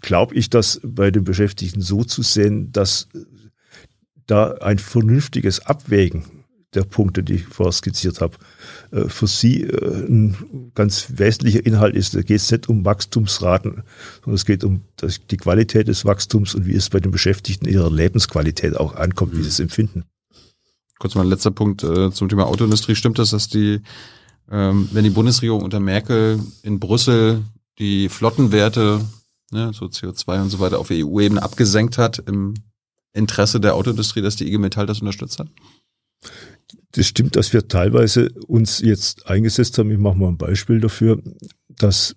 glaube 0.00 0.34
ich, 0.34 0.50
das 0.50 0.80
bei 0.84 1.10
den 1.10 1.24
Beschäftigten 1.24 1.80
so 1.80 2.04
zu 2.04 2.22
sehen, 2.22 2.72
dass 2.72 3.08
da 4.26 4.52
ein 4.52 4.78
vernünftiges 4.78 5.60
Abwägen 5.66 6.42
der 6.74 6.84
Punkte, 6.84 7.22
die 7.22 7.34
ich 7.34 7.44
vorher 7.44 7.72
skizziert 7.72 8.20
habe, 8.20 8.36
äh, 8.92 9.08
für 9.08 9.26
Sie 9.26 9.62
äh, 9.62 10.06
ein 10.06 10.72
ganz 10.74 11.06
wesentlicher 11.16 11.64
Inhalt 11.66 11.94
ist. 11.94 12.14
Da 12.14 12.22
geht 12.22 12.38
es 12.38 12.50
nicht 12.50 12.68
um 12.68 12.84
Wachstumsraten, 12.84 13.82
sondern 14.20 14.34
es 14.34 14.46
geht 14.46 14.64
um 14.64 14.82
die 15.30 15.36
Qualität 15.36 15.88
des 15.88 16.04
Wachstums 16.04 16.54
und 16.54 16.66
wie 16.66 16.74
es 16.74 16.88
bei 16.88 17.00
den 17.00 17.10
Beschäftigten 17.10 17.68
ihrer 17.68 17.90
Lebensqualität 17.90 18.76
auch 18.76 18.94
ankommt, 18.96 19.36
wie 19.36 19.42
sie 19.42 19.48
es 19.48 19.60
empfinden. 19.60 20.04
Kurz 20.98 21.14
mal 21.14 21.22
ein 21.22 21.28
letzter 21.28 21.50
Punkt 21.50 21.82
äh, 21.82 22.10
zum 22.10 22.28
Thema 22.28 22.46
Autoindustrie. 22.46 22.94
Stimmt 22.94 23.18
es, 23.18 23.30
dass 23.30 23.48
die, 23.48 23.80
ähm, 24.50 24.88
wenn 24.92 25.04
die 25.04 25.10
Bundesregierung 25.10 25.62
unter 25.62 25.80
Merkel 25.80 26.40
in 26.62 26.80
Brüssel 26.80 27.42
die 27.78 28.08
Flottenwerte, 28.08 29.00
ne, 29.52 29.72
so 29.72 29.86
CO2 29.86 30.42
und 30.42 30.50
so 30.50 30.58
weiter, 30.58 30.78
auf 30.78 30.90
EU-Ebene 30.90 31.42
abgesenkt 31.42 31.98
hat 31.98 32.18
im 32.26 32.54
Interesse 33.12 33.60
der 33.60 33.74
Autoindustrie, 33.74 34.22
dass 34.22 34.36
die 34.36 34.46
IG 34.46 34.58
Metall 34.58 34.86
das 34.86 35.00
unterstützt 35.00 35.38
hat? 35.38 35.48
Das 36.92 37.06
stimmt, 37.06 37.36
dass 37.36 37.52
wir 37.52 37.68
teilweise 37.68 38.30
uns 38.46 38.80
jetzt 38.80 39.26
eingesetzt 39.26 39.78
haben. 39.78 39.90
Ich 39.90 39.98
mache 39.98 40.16
mal 40.16 40.28
ein 40.28 40.38
Beispiel 40.38 40.80
dafür, 40.80 41.22
dass 41.68 42.16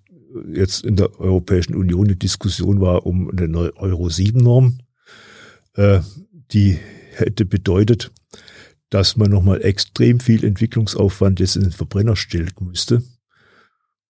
jetzt 0.52 0.84
in 0.84 0.96
der 0.96 1.18
Europäischen 1.18 1.74
Union 1.74 2.06
eine 2.06 2.16
Diskussion 2.16 2.80
war 2.80 3.06
um 3.06 3.30
eine 3.30 3.48
neue 3.48 3.76
Euro-7-Norm. 3.76 4.78
Äh, 5.74 6.00
die 6.52 6.78
hätte 7.12 7.44
bedeutet, 7.44 8.12
dass 8.90 9.16
man 9.16 9.30
nochmal 9.30 9.62
extrem 9.62 10.20
viel 10.20 10.44
Entwicklungsaufwand 10.44 11.40
jetzt 11.40 11.56
in 11.56 11.62
den 11.62 11.72
Verbrenner 11.72 12.16
stellen 12.16 12.52
müsste. 12.60 13.02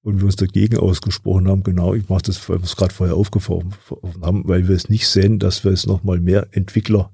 Und 0.07 0.19
wir 0.19 0.27
uns 0.27 0.37
dagegen 0.37 0.79
ausgesprochen 0.79 1.49
haben, 1.49 1.65
genau, 1.65 1.93
ich 1.93 2.09
mache 2.09 2.23
das, 2.23 2.49
weil 2.49 2.61
wir 2.61 2.65
es 2.65 2.77
gerade 2.77 2.95
vorher 2.95 3.17
aufgefahren 3.17 3.75
haben, 4.23 4.47
weil 4.47 4.69
wir 4.69 4.77
es 4.77 4.89
nicht 4.89 5.09
sehen, 5.09 5.41
dass 5.41 5.65
wir 5.65 5.73
es 5.73 5.85
nochmal 5.85 6.21
mehr 6.21 6.47
Entwickler 6.53 7.11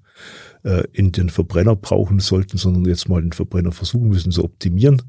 äh, 0.62 0.82
in 0.92 1.10
den 1.10 1.30
Verbrenner 1.30 1.74
brauchen 1.74 2.20
sollten, 2.20 2.58
sondern 2.58 2.84
jetzt 2.84 3.08
mal 3.08 3.22
den 3.22 3.32
Verbrenner 3.32 3.72
versuchen 3.72 4.10
müssen 4.10 4.30
zu 4.30 4.44
optimieren. 4.44 5.00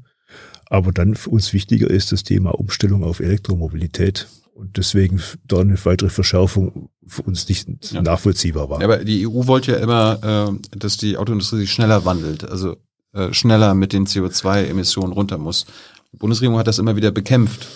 Aber 0.70 0.92
dann 0.92 1.14
für 1.14 1.28
uns 1.28 1.52
wichtiger 1.52 1.90
ist 1.90 2.10
das 2.10 2.22
Thema 2.22 2.58
Umstellung 2.58 3.04
auf 3.04 3.20
Elektromobilität. 3.20 4.28
Und 4.54 4.78
deswegen 4.78 5.20
da 5.46 5.58
eine 5.58 5.76
weitere 5.84 6.08
Verschärfung 6.08 6.88
für 7.06 7.20
uns 7.20 7.46
nicht 7.50 7.68
ja. 7.92 8.00
nachvollziehbar 8.00 8.70
war. 8.70 8.80
Ja, 8.80 8.86
aber 8.86 9.04
die 9.04 9.26
EU 9.26 9.46
wollte 9.46 9.72
ja 9.72 9.76
immer, 9.76 10.56
äh, 10.72 10.78
dass 10.78 10.96
die 10.96 11.18
Autoindustrie 11.18 11.58
sich 11.58 11.70
schneller 11.70 12.06
wandelt, 12.06 12.48
also 12.48 12.76
äh, 13.12 13.34
schneller 13.34 13.74
mit 13.74 13.92
den 13.92 14.06
CO2-Emissionen 14.06 15.12
runter 15.12 15.36
muss. 15.36 15.66
Die 16.14 16.18
Bundesregierung 16.18 16.58
hat 16.58 16.68
das 16.68 16.78
immer 16.78 16.94
wieder 16.94 17.10
bekämpft 17.10 17.66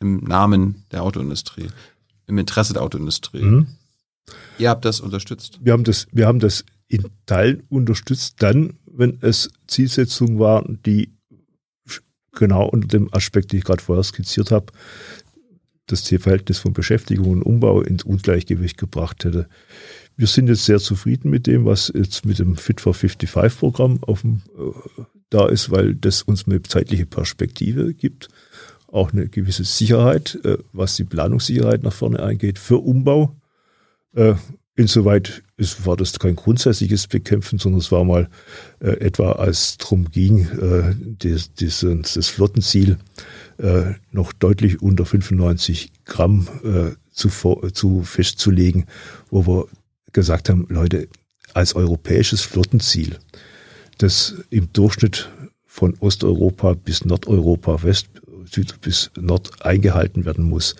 im 0.00 0.24
Namen 0.24 0.82
der 0.90 1.04
Autoindustrie, 1.04 1.68
im 2.26 2.36
Interesse 2.36 2.72
der 2.72 2.82
Autoindustrie. 2.82 3.42
Mhm. 3.42 3.68
Ihr 4.58 4.70
habt 4.70 4.84
das 4.84 4.98
unterstützt. 4.98 5.60
Wir 5.62 5.72
haben 5.72 5.84
das, 5.84 6.08
wir 6.10 6.26
haben 6.26 6.40
das 6.40 6.64
in 6.88 7.04
Teilen 7.26 7.62
unterstützt, 7.68 8.42
dann, 8.42 8.74
wenn 8.86 9.18
es 9.20 9.50
Zielsetzungen 9.68 10.40
waren, 10.40 10.80
die 10.84 11.12
genau 12.32 12.66
unter 12.66 12.88
dem 12.88 13.14
Aspekt, 13.14 13.52
den 13.52 13.60
ich 13.60 13.64
gerade 13.64 13.84
vorher 13.84 14.02
skizziert 14.02 14.50
habe, 14.50 14.72
das 15.86 16.08
Verhältnis 16.08 16.58
von 16.58 16.72
Beschäftigung 16.72 17.30
und 17.30 17.42
Umbau 17.42 17.82
ins 17.82 18.02
Ungleichgewicht 18.02 18.78
gebracht 18.78 19.24
hätte. 19.24 19.48
Wir 20.16 20.26
sind 20.26 20.48
jetzt 20.48 20.64
sehr 20.64 20.80
zufrieden 20.80 21.30
mit 21.30 21.46
dem, 21.46 21.66
was 21.66 21.92
jetzt 21.94 22.26
mit 22.26 22.40
dem 22.40 22.56
Fit 22.56 22.80
for 22.80 22.94
55 22.94 23.60
Programm 23.60 24.02
auf 24.02 24.22
dem, 24.22 24.42
äh, 24.58 25.02
da 25.30 25.48
ist, 25.48 25.70
weil 25.70 25.94
das 25.94 26.22
uns 26.22 26.46
eine 26.46 26.62
zeitliche 26.62 27.06
Perspektive 27.06 27.94
gibt 27.94 28.28
auch 28.96 29.12
eine 29.12 29.28
gewisse 29.28 29.64
Sicherheit, 29.64 30.38
äh, 30.44 30.58
was 30.72 30.96
die 30.96 31.04
Planungssicherheit 31.04 31.82
nach 31.82 31.92
vorne 31.92 32.20
angeht, 32.20 32.58
für 32.58 32.78
Umbau. 32.78 33.36
Äh, 34.14 34.34
insoweit 34.74 35.42
ist, 35.56 35.86
war 35.86 35.96
das 35.96 36.18
kein 36.18 36.36
grundsätzliches 36.36 37.06
Bekämpfen, 37.06 37.58
sondern 37.58 37.80
es 37.80 37.92
war 37.92 38.04
mal 38.04 38.28
äh, 38.80 38.90
etwa, 39.00 39.32
als 39.32 39.78
drum 39.78 40.10
ging, 40.10 40.46
äh, 40.48 40.94
das, 41.18 41.52
das, 41.54 41.80
das 42.14 42.28
Flottenziel 42.28 42.98
äh, 43.58 43.94
noch 44.12 44.32
deutlich 44.32 44.82
unter 44.82 45.04
95 45.04 45.92
Gramm 46.04 46.48
äh, 46.62 46.92
zu, 47.10 47.30
zu 47.72 48.02
festzulegen, 48.02 48.86
wo 49.30 49.46
wir 49.46 49.68
gesagt 50.12 50.48
haben, 50.48 50.66
Leute, 50.68 51.08
als 51.54 51.74
europäisches 51.74 52.42
Flottenziel, 52.42 53.18
das 53.98 54.34
im 54.50 54.72
Durchschnitt 54.72 55.30
von 55.64 55.94
Osteuropa 56.00 56.74
bis 56.74 57.04
Nordeuropa, 57.04 57.82
West, 57.82 58.08
Süd 58.50 58.80
bis 58.80 59.10
Nord 59.18 59.64
eingehalten 59.64 60.24
werden 60.24 60.44
muss, 60.44 60.76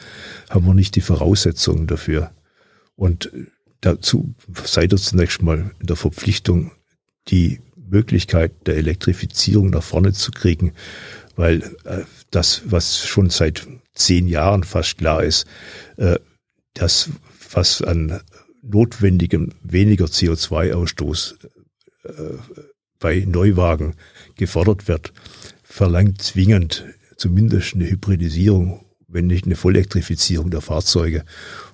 haben 0.49 0.67
wir 0.67 0.75
nicht 0.75 0.95
die 0.97 1.01
Voraussetzungen 1.01 1.87
dafür. 1.87 2.31
Und 2.95 3.31
dazu 3.81 4.35
seid 4.65 4.93
ihr 4.93 4.99
zunächst 4.99 5.43
mal 5.43 5.71
in 5.81 5.87
der 5.87 5.97
Verpflichtung, 5.97 6.73
die 7.29 7.61
Möglichkeit 7.77 8.53
der 8.67 8.77
Elektrifizierung 8.77 9.71
nach 9.71 9.83
vorne 9.83 10.13
zu 10.13 10.31
kriegen, 10.31 10.73
weil 11.35 11.63
äh, 11.85 12.03
das, 12.31 12.63
was 12.67 13.07
schon 13.07 13.31
seit 13.31 13.67
zehn 13.95 14.27
Jahren 14.27 14.65
fast 14.65 14.99
klar 14.99 15.23
ist, 15.23 15.47
äh, 15.97 16.19
das, 16.75 17.11
was 17.53 17.83
an 17.83 18.21
notwendigem 18.63 19.53
weniger 19.63 20.07
CO2-Ausstoß 20.07 21.35
äh, 22.05 22.11
bei 22.99 23.25
Neuwagen 23.27 23.95
gefordert 24.37 24.89
wird, 24.89 25.13
verlangt 25.63 26.23
zwingend 26.23 26.85
zumindest 27.17 27.75
eine 27.75 27.89
Hybridisierung, 27.89 28.85
wenn 29.09 29.27
nicht 29.27 29.47
eine 29.47 29.57
Vollelektrifizierung 29.57 30.51
der 30.51 30.61
Fahrzeuge. 30.61 31.25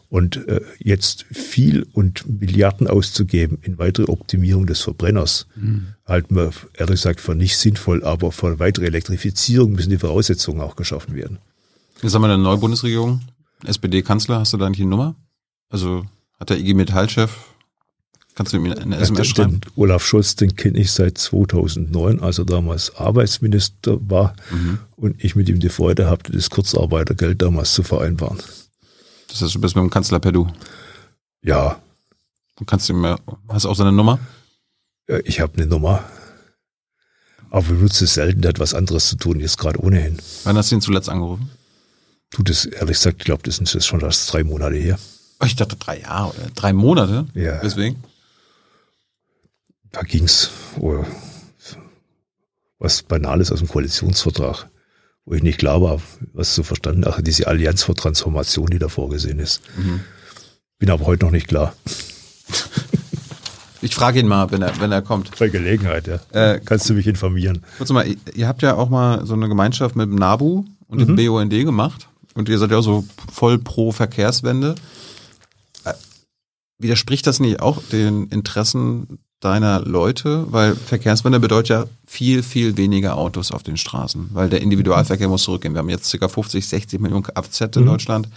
Und 0.08 0.46
äh, 0.46 0.60
jetzt 0.78 1.24
viel 1.32 1.86
und 1.94 2.40
Milliarden 2.40 2.86
auszugeben 2.86 3.58
in 3.62 3.78
weitere 3.78 4.10
Optimierung 4.10 4.66
des 4.66 4.82
Verbrenners, 4.82 5.46
mhm. 5.56 5.94
halten 6.04 6.36
wir 6.36 6.50
ehrlich 6.74 6.96
gesagt 6.96 7.20
für 7.20 7.34
nicht 7.34 7.56
sinnvoll, 7.56 8.04
aber 8.04 8.30
für 8.30 8.58
weitere 8.58 8.86
Elektrifizierung 8.86 9.72
müssen 9.72 9.88
die 9.88 9.98
Voraussetzungen 9.98 10.60
auch 10.60 10.76
geschaffen 10.76 11.14
werden. 11.14 11.38
Jetzt 12.02 12.14
haben 12.14 12.22
wir 12.22 12.28
eine 12.28 12.42
neue 12.42 12.58
Bundesregierung, 12.58 13.22
SPD-Kanzler, 13.64 14.40
hast 14.40 14.52
du 14.52 14.58
da 14.58 14.66
eigentlich 14.66 14.78
die 14.78 14.84
Nummer? 14.84 15.14
Also 15.70 16.04
hat 16.38 16.50
der 16.50 16.58
IG 16.58 16.74
Metall-Chef, 16.74 17.30
kannst 18.34 18.52
du 18.52 18.56
ihm 18.56 18.72
eine 18.72 18.96
SMS 18.96 19.28
schreiben? 19.28 19.60
Olaf 19.76 20.04
Scholz, 20.04 20.36
den 20.36 20.56
kenne 20.56 20.78
ich 20.78 20.92
seit 20.92 21.18
2009, 21.18 22.20
als 22.20 22.38
er 22.38 22.44
damals 22.44 22.94
Arbeitsminister 22.96 23.98
war 24.09 24.34
mhm. 24.50 24.78
und 24.96 25.22
ich 25.22 25.36
mit 25.36 25.48
ihm 25.48 25.60
die 25.60 25.68
Freude 25.68 26.09
hatte, 26.09 26.32
das 26.32 26.50
Kurzarbeitergeld 26.50 27.42
damals 27.42 27.74
zu 27.74 27.82
vereinbaren. 27.82 28.38
Das 29.28 29.42
heißt, 29.42 29.54
du 29.54 29.60
bist 29.60 29.76
mit 29.76 29.82
dem 29.82 29.90
Kanzler 29.90 30.20
per 30.20 30.32
Du? 30.32 30.46
Ja. 31.42 31.80
Du 32.56 32.64
kannst 32.64 32.88
ihm, 32.88 33.04
hast 33.48 33.64
du 33.64 33.68
auch 33.68 33.76
seine 33.76 33.92
Nummer? 33.92 34.18
Ja, 35.09 35.18
ich 35.24 35.40
habe 35.40 35.54
eine 35.56 35.66
Nummer. 35.66 36.04
Aber 37.50 37.68
wir 37.68 37.76
nutzen 37.76 38.04
es 38.04 38.14
selten, 38.14 38.40
der 38.40 38.50
hat 38.50 38.60
was 38.60 38.72
anderes 38.72 39.09
zu 39.09 39.16
tun, 39.16 39.40
jetzt 39.40 39.59
gerade 39.59 39.78
ohnehin. 39.78 40.18
Wann 40.44 40.56
hast 40.56 40.70
du 40.70 40.76
ihn 40.76 40.80
zuletzt 40.80 41.09
angerufen? 41.09 41.50
Du, 42.30 42.42
das 42.42 42.64
ehrlich 42.64 42.96
gesagt, 42.96 43.18
ich 43.18 43.24
glaube, 43.24 43.42
das 43.42 43.56
sind 43.56 43.72
jetzt 43.72 43.86
schon 43.86 44.00
erst 44.00 44.32
drei 44.32 44.42
Monate 44.42 44.76
her. 44.76 44.98
Ich 45.44 45.56
dachte 45.56 45.76
drei 45.76 46.00
Jahre 46.00 46.30
oder 46.30 46.50
drei 46.54 46.72
Monate. 46.72 47.26
Ja. 47.34 47.60
Deswegen? 47.60 48.02
Da 49.93 50.02
ging's 50.02 50.51
oh, 50.81 51.05
was 52.78 53.02
Banales 53.02 53.52
aus 53.52 53.60
dem 53.60 53.69
Koalitionsvertrag, 53.69 54.69
wo 55.24 55.35
ich 55.35 55.43
nicht 55.43 55.59
klar 55.59 55.81
war, 55.82 56.01
was 56.32 56.55
zu 56.55 56.64
verstanden 56.64 57.05
habe, 57.05 57.23
diese 57.23 57.47
Allianz 57.47 57.85
für 57.85 57.94
Transformation, 57.94 58.66
die 58.66 58.78
da 58.78 58.89
vorgesehen 58.89 59.39
ist. 59.39 59.60
Mhm. 59.77 60.01
Bin 60.78 60.90
aber 60.90 61.06
heute 61.06 61.27
noch 61.27 61.32
nicht 61.32 61.48
klar. 61.48 61.74
Ich 63.85 63.97
frage 63.97 64.20
ihn 64.20 64.28
mal, 64.28 64.48
wenn 64.52 64.62
er, 64.62 64.81
wenn 64.81 64.93
er 64.93 65.02
kommt. 65.02 65.36
Bei 65.40 65.48
Gelegenheit, 65.48 66.06
ja. 66.06 66.20
Äh, 66.31 66.60
Kannst 66.64 66.89
du 66.89 66.94
mich 66.94 67.09
informieren. 67.09 67.64
Kurz 67.78 67.90
mal, 67.90 68.06
ihr 68.32 68.47
habt 68.47 68.62
ja 68.62 68.77
auch 68.77 68.89
mal 68.89 69.27
so 69.27 69.35
eine 69.35 69.48
Gemeinschaft 69.48 69.97
mit 69.97 70.09
dem 70.09 70.14
NABU 70.14 70.64
und 70.86 70.98
mhm. 71.01 71.16
dem 71.16 71.27
BUND 71.27 71.51
gemacht. 71.51 72.09
Und 72.35 72.48
ihr 72.48 72.59
seid 72.59 72.70
ja 72.70 72.78
auch 72.78 72.82
so 72.82 73.05
voll 73.32 73.59
pro 73.59 73.90
Verkehrswende. 73.90 74.77
Äh, 75.85 75.94
widerspricht 76.78 77.27
das 77.27 77.40
nicht 77.40 77.60
auch 77.60 77.82
den 77.90 78.28
Interessen 78.28 79.19
deiner 79.44 79.81
Leute? 79.81 80.47
Weil 80.51 80.74
Verkehrswende 80.74 81.40
bedeutet 81.40 81.69
ja 81.69 81.85
viel, 82.06 82.43
viel 82.43 82.77
weniger 82.77 83.16
Autos 83.16 83.52
auf 83.52 83.62
den 83.62 83.77
Straßen, 83.77 84.31
weil 84.32 84.48
der 84.48 84.60
Individualverkehr 84.60 85.28
muss 85.28 85.43
zurückgehen. 85.44 85.74
Wir 85.74 85.81
haben 85.81 85.89
jetzt 85.89 86.19
ca. 86.19 86.28
50, 86.28 86.66
60 86.66 87.01
Millionen 87.01 87.24
Kfz 87.24 87.77
in 87.77 87.82
mhm. 87.82 87.86
Deutschland. 87.86 88.28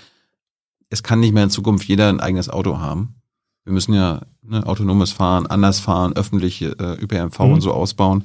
Es 0.90 1.04
kann 1.04 1.20
nicht 1.20 1.34
mehr 1.34 1.44
in 1.44 1.50
Zukunft 1.50 1.88
jeder 1.88 2.10
ein 2.10 2.20
eigenes 2.20 2.50
Auto 2.50 2.80
haben. 2.80 3.16
Wir 3.64 3.74
müssen 3.74 3.94
ja 3.94 4.22
ne, 4.44 4.66
autonomes 4.66 5.12
Fahren, 5.12 5.48
anders 5.48 5.80
fahren, 5.80 6.14
öffentliche 6.14 6.76
äh, 6.80 7.04
ÖPNV 7.04 7.40
mhm. 7.40 7.54
und 7.54 7.62
so 7.62 7.74
ausbauen. 7.74 8.24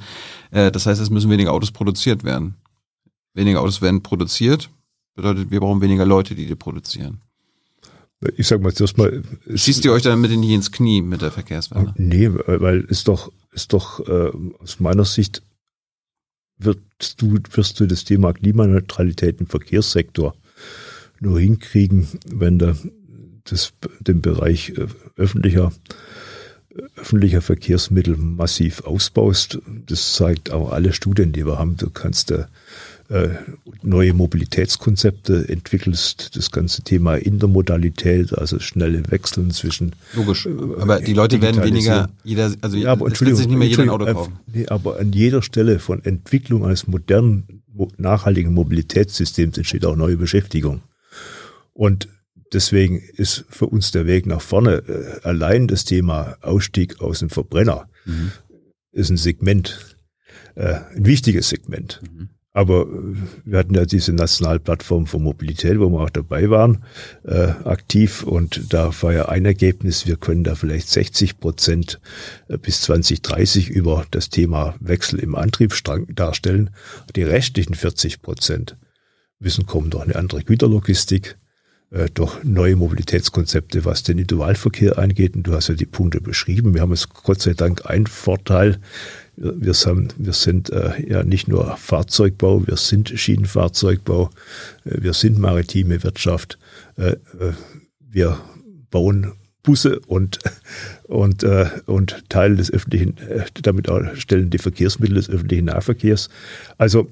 Äh, 0.50 0.70
das 0.70 0.86
heißt, 0.86 1.00
es 1.00 1.10
müssen 1.10 1.30
weniger 1.30 1.52
Autos 1.52 1.72
produziert 1.72 2.24
werden. 2.24 2.56
Weniger 3.32 3.60
Autos 3.60 3.80
werden 3.80 4.02
produziert, 4.02 4.70
bedeutet, 5.14 5.50
wir 5.50 5.60
brauchen 5.60 5.80
weniger 5.80 6.04
Leute, 6.04 6.34
die 6.34 6.46
die 6.46 6.54
produzieren. 6.54 7.20
Ich 8.36 8.48
sag 8.48 8.60
mal 8.60 8.74
zuerst 8.74 8.98
mal. 8.98 9.22
Schießt 9.54 9.84
ihr 9.84 9.92
euch 9.92 10.02
damit 10.02 10.30
nicht 10.30 10.50
ins 10.50 10.70
Knie 10.70 11.00
mit 11.00 11.22
der 11.22 11.30
Verkehrswende? 11.30 11.94
Nee, 11.96 12.30
weil 12.32 12.80
ist 12.82 13.08
doch, 13.08 13.32
ist 13.52 13.72
doch 13.72 14.06
äh, 14.06 14.30
aus 14.58 14.78
meiner 14.78 15.06
Sicht 15.06 15.42
wirst 16.58 16.80
du, 17.16 17.38
wirst 17.52 17.80
du 17.80 17.86
das 17.86 18.04
Thema 18.04 18.32
Klimaneutralität 18.34 19.40
im 19.40 19.46
Verkehrssektor 19.46 20.34
nur 21.20 21.40
hinkriegen, 21.40 22.08
wenn 22.26 22.58
du 22.58 22.76
das, 23.44 23.72
den 24.00 24.20
Bereich 24.20 24.70
äh, 24.70 24.86
öffentlicher, 25.16 25.72
öffentlicher 26.96 27.42
Verkehrsmittel 27.42 28.16
massiv 28.16 28.84
ausbaust. 28.84 29.60
Das 29.86 30.14
zeigt 30.14 30.50
auch 30.50 30.72
alle 30.72 30.92
Studien, 30.92 31.32
die 31.32 31.46
wir 31.46 31.58
haben. 31.58 31.76
Du 31.76 31.90
kannst 31.90 32.30
äh, 32.30 32.44
neue 33.82 34.14
Mobilitätskonzepte 34.14 35.48
entwickelst, 35.48 36.36
das 36.36 36.52
ganze 36.52 36.82
Thema 36.82 37.16
Intermodalität, 37.16 38.36
also 38.38 38.60
schnelle 38.60 39.10
Wechseln 39.10 39.50
zwischen. 39.50 39.96
Logisch. 40.14 40.46
Äh, 40.46 40.50
aber 40.78 41.00
die 41.00 41.14
Leute 41.14 41.42
werden 41.42 41.62
weniger, 41.62 42.08
jeder, 42.22 42.52
also 42.60 42.76
ja, 42.76 42.92
aber 42.92 43.06
wird 43.06 43.36
sich 43.36 43.48
nicht 43.48 43.58
mehr 43.58 43.68
jeder 43.68 43.82
ein 43.82 43.90
Auto 43.90 44.06
kaufen. 44.06 44.38
Nee, 44.46 44.66
aber 44.68 45.00
an 45.00 45.12
jeder 45.12 45.42
Stelle 45.42 45.80
von 45.80 46.04
Entwicklung 46.04 46.64
eines 46.64 46.86
modernen, 46.86 47.62
nachhaltigen 47.96 48.52
Mobilitätssystems 48.52 49.58
entsteht 49.58 49.84
auch 49.84 49.96
neue 49.96 50.16
Beschäftigung. 50.16 50.82
Und 51.72 52.08
Deswegen 52.52 52.98
ist 52.98 53.44
für 53.48 53.66
uns 53.66 53.92
der 53.92 54.06
Weg 54.06 54.26
nach 54.26 54.40
vorne 54.40 54.82
äh, 54.88 55.20
allein 55.22 55.68
das 55.68 55.84
Thema 55.84 56.36
Ausstieg 56.40 57.00
aus 57.00 57.20
dem 57.20 57.30
Verbrenner 57.30 57.88
mhm. 58.04 58.32
ist 58.90 59.10
ein 59.10 59.16
Segment, 59.16 59.96
äh, 60.56 60.80
ein 60.96 61.06
wichtiges 61.06 61.48
Segment. 61.48 62.00
Mhm. 62.02 62.30
Aber 62.52 62.82
äh, 62.82 63.16
wir 63.44 63.58
hatten 63.58 63.74
ja 63.74 63.84
diese 63.84 64.12
nationale 64.12 64.58
Plattform 64.58 65.06
für 65.06 65.18
Mobilität, 65.18 65.78
wo 65.78 65.88
wir 65.88 66.00
auch 66.00 66.10
dabei 66.10 66.50
waren, 66.50 66.84
äh, 67.24 67.48
aktiv. 67.64 68.22
Und 68.22 68.72
da 68.72 68.90
war 69.02 69.12
ja 69.12 69.28
ein 69.28 69.44
Ergebnis, 69.44 70.06
wir 70.06 70.16
können 70.16 70.44
da 70.44 70.54
vielleicht 70.54 70.88
60 70.88 71.38
Prozent 71.38 72.00
äh, 72.48 72.58
bis 72.58 72.82
2030 72.82 73.68
über 73.70 74.04
das 74.10 74.30
Thema 74.30 74.74
Wechsel 74.80 75.20
im 75.20 75.34
Antriebsstrang 75.34 76.06
darstellen. 76.14 76.70
Die 77.14 77.22
restlichen 77.22 77.74
40 77.74 78.22
Prozent 78.22 78.76
müssen 79.38 79.66
kommen 79.66 79.90
durch 79.90 80.04
eine 80.04 80.16
andere 80.16 80.42
Güterlogistik, 80.42 81.36
äh, 81.90 82.08
durch 82.12 82.42
neue 82.42 82.74
Mobilitätskonzepte, 82.76 83.84
was 83.84 84.02
den 84.02 84.18
Individualverkehr 84.18 84.98
angeht. 84.98 85.36
Und 85.36 85.44
du 85.44 85.54
hast 85.54 85.68
ja 85.68 85.74
die 85.74 85.86
Punkte 85.86 86.20
beschrieben. 86.20 86.74
Wir 86.74 86.82
haben 86.82 86.90
jetzt 86.90 87.10
Gott 87.14 87.40
sei 87.40 87.54
Dank 87.54 87.86
einen 87.86 88.08
Vorteil. 88.08 88.80
Wir 89.36 89.74
sind, 89.74 90.14
wir 90.18 90.32
sind 90.32 90.70
äh, 90.70 91.02
ja 91.08 91.22
nicht 91.22 91.48
nur 91.48 91.76
Fahrzeugbau, 91.76 92.66
wir 92.66 92.76
sind 92.76 93.08
Schienenfahrzeugbau, 93.08 94.30
äh, 94.84 95.02
wir 95.02 95.14
sind 95.14 95.38
maritime 95.38 96.02
Wirtschaft, 96.02 96.58
äh, 96.96 97.12
äh 97.38 97.52
wir 98.12 98.40
bauen 98.90 99.32
Busse 99.62 100.00
und, 100.00 100.40
und, 101.04 101.42
äh, 101.42 101.70
und 101.86 102.24
Teile 102.28 102.56
des 102.56 102.72
öffentlichen, 102.72 103.16
äh, 103.18 103.44
damit 103.62 103.88
auch 103.88 104.14
stellen 104.16 104.50
die 104.50 104.58
Verkehrsmittel 104.58 105.14
des 105.14 105.30
öffentlichen 105.30 105.66
Nahverkehrs. 105.66 106.28
Also 106.76 107.08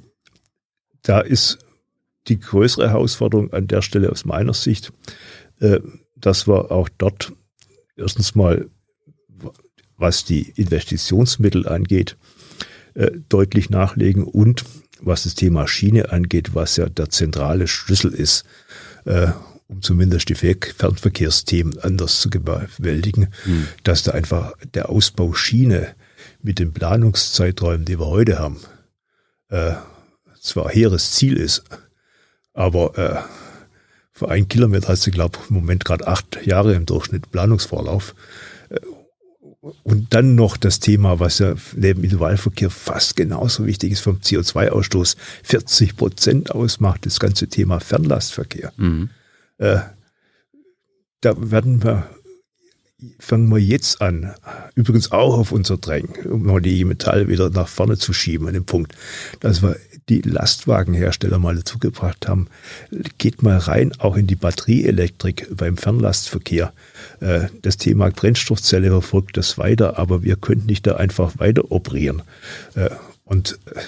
da 1.03 1.21
ist 1.21 1.59
die 2.27 2.41
größere 2.41 2.91
Herausforderung 2.91 3.53
an 3.53 3.69
der 3.69 3.81
Stelle 3.81 4.11
aus 4.11 4.27
meiner 4.27 4.53
Sicht, 4.53 4.93
dass 6.15 6.47
wir 6.47 6.71
auch 6.71 6.91
dort 6.99 7.33
erstens 7.99 8.35
mal, 8.35 8.69
was 9.99 10.25
die 10.25 10.51
Investitionsmittel 10.57 11.69
angeht, 11.69 12.17
äh, 12.95 13.11
deutlich 13.29 13.69
nachlegen 13.69 14.25
und 14.25 14.65
was 15.01 15.25
das 15.25 15.35
Thema 15.35 15.69
Schiene 15.69 16.11
angeht, 16.11 16.55
was 16.55 16.77
ja 16.77 16.89
der 16.89 17.11
zentrale 17.11 17.69
Schlüssel 17.69 18.13
ist, 18.13 18.45
äh, 19.05 19.29
um 19.67 19.83
zumindest 19.83 20.31
die 20.31 20.35
Fernverkehrsthemen 20.35 21.79
anders 21.79 22.21
zu 22.21 22.31
bewältigen, 22.31 23.29
mhm. 23.45 23.69
dass 23.85 24.03
da 24.03 24.13
einfach 24.13 24.55
der 24.73 24.89
Ausbau 24.89 25.35
Schiene 25.35 25.95
mit 26.41 26.59
den 26.59 26.73
Planungszeiträumen, 26.73 27.85
die 27.85 27.99
wir 27.99 28.07
heute 28.07 28.39
haben, 28.39 28.61
zwar 30.41 30.69
hehres 30.71 31.13
Ziel 31.13 31.37
ist, 31.37 31.65
Aber 32.59 32.99
äh, 32.99 33.23
für 34.11 34.29
einen 34.31 34.49
Kilometer 34.49 34.89
hast 34.89 35.07
du, 35.07 35.13
glaube 35.13 35.39
ich, 35.41 35.49
im 35.49 35.55
Moment 35.55 35.85
gerade 35.85 36.09
acht 36.09 36.45
Jahre 36.45 36.75
im 36.75 36.87
Durchschnitt 36.87 37.31
Planungsvorlauf. 37.31 38.17
Und 39.83 40.15
dann 40.15 40.35
noch 40.35 40.57
das 40.57 40.81
Thema, 40.81 41.21
was 41.21 41.39
ja 41.39 41.55
neben 41.75 42.03
Individualverkehr 42.03 42.71
fast 42.71 43.17
genauso 43.17 43.67
wichtig 43.67 43.93
ist 43.93 44.01
vom 44.01 44.17
CO2-Ausstoß, 44.17 45.17
40 45.43 45.97
Prozent 45.97 46.51
ausmacht, 46.51 47.07
das 47.07 47.21
ganze 47.21 47.49
Thema 47.49 47.81
Fernlastverkehr. 47.81 48.73
Mhm. 48.77 49.11
Äh, 49.59 49.81
da 51.21 51.51
werden 51.51 51.83
wir 51.83 52.09
fangen 53.21 53.49
wir 53.49 53.59
jetzt 53.59 54.03
an, 54.03 54.35
übrigens 54.75 55.13
auch 55.13 55.39
auf 55.39 55.53
unser 55.53 55.77
Drängen, 55.77 56.27
um 56.27 56.43
mal 56.43 56.61
die 56.61 56.85
Metall 56.85 57.29
wieder 57.29 57.49
nach 57.51 57.69
vorne 57.69 57.97
zu 57.97 58.13
schieben 58.13 58.49
an 58.49 58.55
dem 58.55 58.65
Punkt, 58.65 58.93
dass 59.41 59.63
wir 59.63 59.77
die 60.09 60.23
Lastwagenhersteller 60.23 61.39
mal 61.39 61.57
dazu 61.57 61.79
gebracht 61.79 62.27
haben, 62.27 62.49
geht 63.19 63.43
mal 63.43 63.59
rein, 63.59 63.93
auch 63.99 64.17
in 64.17 64.27
die 64.27 64.37
Batterieelektrik 64.37 65.49
beim 65.55 65.77
Fernlastverkehr. 65.77 66.73
Äh, 67.21 67.49
das 67.63 67.77
Thema 67.77 68.11
Brennstoffzelle 68.11 68.89
verfolgt 68.89 69.37
das 69.37 69.59
weiter, 69.59 69.99
aber 69.99 70.23
wir 70.23 70.37
können 70.37 70.67
nicht 70.67 70.87
da 70.87 70.97
einfach 70.97 71.39
weiter 71.39 71.71
operieren. 71.71 72.23
Äh, 72.75 72.91
und 73.25 73.59
äh, 73.75 73.81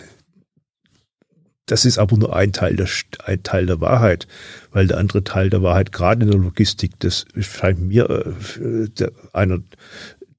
das 1.70 1.84
ist 1.84 1.98
aber 1.98 2.16
nur 2.16 2.34
ein 2.34 2.52
Teil, 2.52 2.74
der, 2.74 2.88
ein 3.24 3.44
Teil 3.44 3.66
der 3.66 3.80
Wahrheit, 3.80 4.26
weil 4.72 4.88
der 4.88 4.98
andere 4.98 5.22
Teil 5.22 5.50
der 5.50 5.62
Wahrheit, 5.62 5.92
gerade 5.92 6.24
in 6.24 6.30
der 6.30 6.40
Logistik, 6.40 6.98
das 6.98 7.26
scheint 7.38 7.80
mir 7.80 8.10
äh, 8.10 8.88
der, 8.88 9.12
einer 9.32 9.60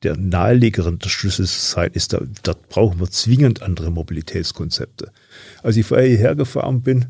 der 0.03 0.17
naheliegeren 0.17 0.99
Schlüssel 1.01 1.45
zu 1.45 1.59
sein, 1.59 1.91
ist, 1.93 2.11
da, 2.11 2.21
dort 2.43 2.67
brauchen 2.67 2.99
wir 2.99 3.09
zwingend 3.09 3.61
andere 3.61 3.91
Mobilitätskonzepte. 3.91 5.13
Als 5.63 5.77
ich 5.77 5.85
vorher 5.85 6.07
hierher 6.07 6.35
gefahren 6.35 6.81
bin, 6.81 7.05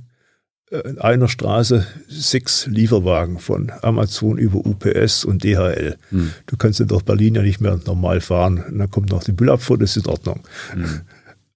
äh, 0.69 0.87
in 0.87 0.99
einer 0.99 1.27
Straße 1.27 1.87
sechs 2.07 2.67
Lieferwagen 2.67 3.39
von 3.39 3.71
Amazon 3.81 4.37
über 4.37 4.59
UPS 4.63 5.25
und 5.25 5.43
DHL. 5.43 5.97
Hm. 6.09 6.31
Du 6.45 6.57
kannst 6.57 6.79
ja 6.79 6.85
durch 6.85 7.01
Berlin 7.01 7.33
ja 7.33 7.41
nicht 7.41 7.59
mehr 7.59 7.79
normal 7.87 8.21
fahren. 8.21 8.63
Und 8.69 8.77
dann 8.77 8.91
kommt 8.91 9.09
noch 9.09 9.23
die 9.23 9.33
Müllabfuhr, 9.33 9.79
das 9.79 9.97
ist 9.97 10.05
in 10.05 10.11
Ordnung. 10.11 10.41
Hm. 10.73 11.01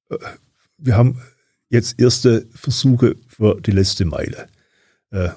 Äh, 0.10 0.18
wir 0.80 0.98
haben 0.98 1.22
jetzt 1.76 2.00
erste 2.00 2.48
Versuche 2.54 3.16
für 3.28 3.60
die 3.62 3.72
letzte 3.72 4.06
Meile. 4.06 4.48
Äh, 5.12 5.30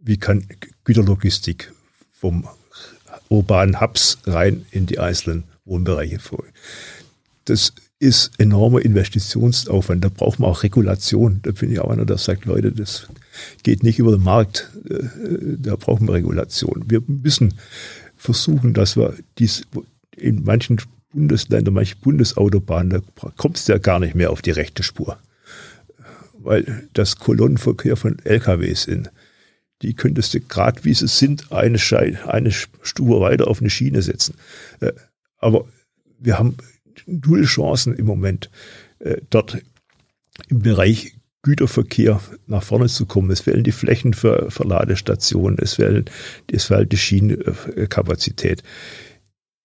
wie 0.00 0.18
kann 0.18 0.46
Güterlogistik 0.84 1.72
vom 2.12 2.46
urbanen 3.28 3.80
Hubs 3.80 4.18
rein 4.26 4.66
in 4.70 4.86
die 4.86 4.98
einzelnen 4.98 5.44
Wohnbereiche 5.64 6.18
folgen? 6.18 6.52
Das 7.46 7.72
ist 7.98 8.32
enormer 8.38 8.82
Investitionsaufwand. 8.82 10.04
Da 10.04 10.08
braucht 10.08 10.38
man 10.38 10.50
auch 10.50 10.62
Regulation. 10.62 11.40
Da 11.42 11.52
bin 11.52 11.72
ich 11.72 11.80
auch 11.80 11.90
einer, 11.90 12.04
der 12.04 12.18
sagt, 12.18 12.44
Leute, 12.44 12.72
das 12.72 13.08
geht 13.62 13.82
nicht 13.82 13.98
über 13.98 14.12
den 14.12 14.22
Markt. 14.22 14.70
Äh, 14.88 15.56
da 15.58 15.76
brauchen 15.76 16.06
wir 16.06 16.14
Regulation. 16.14 16.84
Wir 16.88 17.02
müssen 17.06 17.54
versuchen, 18.16 18.74
dass 18.74 18.96
wir 18.96 19.14
dies 19.38 19.62
in 20.16 20.44
manchen 20.44 20.80
Bundesländern, 21.12 21.74
manchen 21.74 22.00
Bundesautobahnen, 22.00 22.90
da 22.90 23.32
kommst 23.36 23.68
du 23.68 23.72
ja 23.72 23.78
gar 23.78 24.00
nicht 24.00 24.14
mehr 24.14 24.30
auf 24.30 24.42
die 24.42 24.50
rechte 24.50 24.82
Spur 24.82 25.18
weil 26.44 26.88
das 26.92 27.16
Kolonnenverkehr 27.16 27.96
von 27.96 28.18
LKWs 28.24 28.84
sind. 28.84 29.10
Die 29.82 29.94
könntest 29.94 30.34
du 30.34 30.40
gerade 30.40 30.84
wie 30.84 30.94
sie 30.94 31.08
sind 31.08 31.50
eine, 31.50 31.78
Schein, 31.78 32.16
eine 32.26 32.52
Stufe 32.52 33.20
weiter 33.20 33.48
auf 33.48 33.60
eine 33.60 33.70
Schiene 33.70 34.02
setzen. 34.02 34.34
Äh, 34.80 34.92
aber 35.38 35.66
wir 36.18 36.38
haben 36.38 36.56
null 37.06 37.44
Chancen 37.44 37.94
im 37.94 38.06
Moment, 38.06 38.50
äh, 39.00 39.16
dort 39.30 39.58
im 40.48 40.60
Bereich 40.60 41.14
Güterverkehr 41.42 42.20
nach 42.46 42.62
vorne 42.62 42.86
zu 42.86 43.06
kommen. 43.06 43.30
Es 43.30 43.40
fehlen 43.40 43.64
die 43.64 43.72
Flächen 43.72 44.14
für, 44.14 44.50
für 44.50 44.64
Ladestationen, 44.64 45.58
es 45.60 45.74
fehlen, 45.74 46.04
es 46.50 46.66
fehlt 46.66 46.92
die 46.92 46.96
Schienenkapazität. 46.96 48.62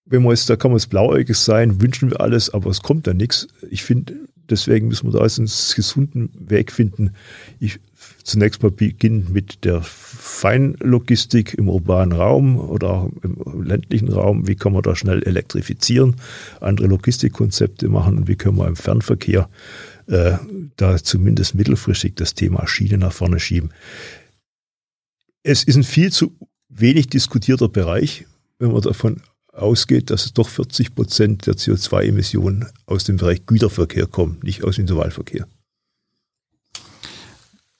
Wenn 0.04 0.22
wir 0.22 0.30
jetzt, 0.30 0.50
da 0.50 0.56
kann 0.56 0.72
man 0.72 0.78
es 0.78 0.86
blauäugig 0.86 1.36
sein, 1.36 1.80
wünschen 1.80 2.10
wir 2.10 2.20
alles, 2.20 2.50
aber 2.50 2.70
es 2.70 2.82
kommt 2.82 3.06
da 3.06 3.14
nichts. 3.14 3.46
Ich 3.70 3.84
finde, 3.84 4.14
Deswegen 4.50 4.88
müssen 4.88 5.12
wir 5.12 5.18
da 5.18 5.20
einen 5.20 5.46
gesunden 5.46 6.30
Weg 6.38 6.72
finden. 6.72 7.12
Ich 7.60 7.80
zunächst 8.22 8.62
mal 8.62 8.70
beginnen 8.70 9.28
mit 9.32 9.64
der 9.64 9.82
Feinlogistik 9.82 11.54
im 11.54 11.68
urbanen 11.68 12.12
Raum 12.12 12.58
oder 12.58 12.90
auch 12.90 13.10
im 13.22 13.62
ländlichen 13.62 14.12
Raum. 14.12 14.46
Wie 14.46 14.54
kann 14.54 14.72
man 14.72 14.82
da 14.82 14.94
schnell 14.94 15.22
elektrifizieren, 15.22 16.16
andere 16.60 16.86
Logistikkonzepte 16.86 17.88
machen 17.88 18.18
und 18.18 18.28
wie 18.28 18.36
können 18.36 18.58
wir 18.58 18.68
im 18.68 18.76
Fernverkehr 18.76 19.48
äh, 20.06 20.38
da 20.76 20.96
zumindest 20.96 21.54
mittelfristig 21.54 22.14
das 22.14 22.34
Thema 22.34 22.66
Schiene 22.66 22.98
nach 22.98 23.12
vorne 23.12 23.40
schieben. 23.40 23.70
Es 25.42 25.64
ist 25.64 25.76
ein 25.76 25.84
viel 25.84 26.12
zu 26.12 26.36
wenig 26.68 27.08
diskutierter 27.08 27.68
Bereich, 27.68 28.26
wenn 28.58 28.72
man 28.72 28.82
davon 28.82 29.22
ausgeht, 29.58 30.10
dass 30.10 30.26
es 30.26 30.32
doch 30.32 30.48
40 30.48 30.94
Prozent 30.94 31.46
der 31.46 31.54
CO2-Emissionen 31.54 32.66
aus 32.86 33.04
dem 33.04 33.16
Bereich 33.16 33.46
Güterverkehr 33.46 34.06
kommen, 34.06 34.38
nicht 34.42 34.64
aus 34.64 34.76
dem 34.76 34.82
Individualverkehr. 34.82 35.46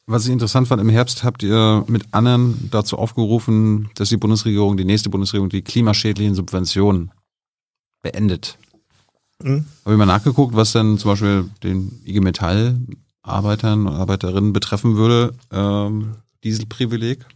Was 0.07 0.25
ich 0.25 0.33
interessant 0.33 0.69
fand, 0.69 0.81
im 0.81 0.89
Herbst 0.89 1.23
habt 1.23 1.43
ihr 1.43 1.85
mit 1.87 2.03
anderen 2.13 2.71
dazu 2.71 2.97
aufgerufen, 2.97 3.91
dass 3.95 4.09
die 4.09 4.17
Bundesregierung, 4.17 4.79
die 4.79 4.87
nächste 4.87 5.11
Bundesregierung, 5.11 5.51
die 5.51 5.61
klimaschädlichen 5.61 6.35
Subventionen 6.35 7.11
beendet. 8.03 8.57
Mhm. 9.43 9.67
Habe 9.85 9.95
ich 9.95 9.99
mal 9.99 10.07
nachgeguckt, 10.07 10.57
was 10.57 10.73
denn 10.73 10.97
zum 10.97 11.11
Beispiel 11.11 11.51
den 11.63 12.01
IG 12.07 12.21
Metall 12.21 12.81
Arbeitern 13.23 13.87
und 13.87 13.95
Arbeiterinnen 13.95 14.53
betreffen 14.53 14.97
würde, 14.97 15.35
ähm, 15.53 16.15
Dieselprivileg 16.43 17.27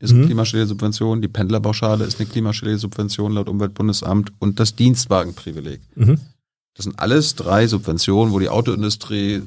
ist 0.00 0.12
eine 0.12 0.22
mhm. 0.22 0.26
Klimaschädelsubvention, 0.26 1.22
die 1.22 1.28
Pendlerpauschale 1.28 2.04
ist 2.04 2.20
eine 2.20 2.28
Klimaschädelsubvention 2.28 3.32
laut 3.32 3.48
Umweltbundesamt 3.48 4.32
und 4.38 4.60
das 4.60 4.76
Dienstwagenprivileg. 4.76 5.80
Mhm. 5.96 6.20
Das 6.74 6.84
sind 6.84 6.98
alles 6.98 7.34
drei 7.34 7.66
Subventionen, 7.66 8.32
wo 8.32 8.38
die 8.38 8.48
Autoindustrie 8.48 9.42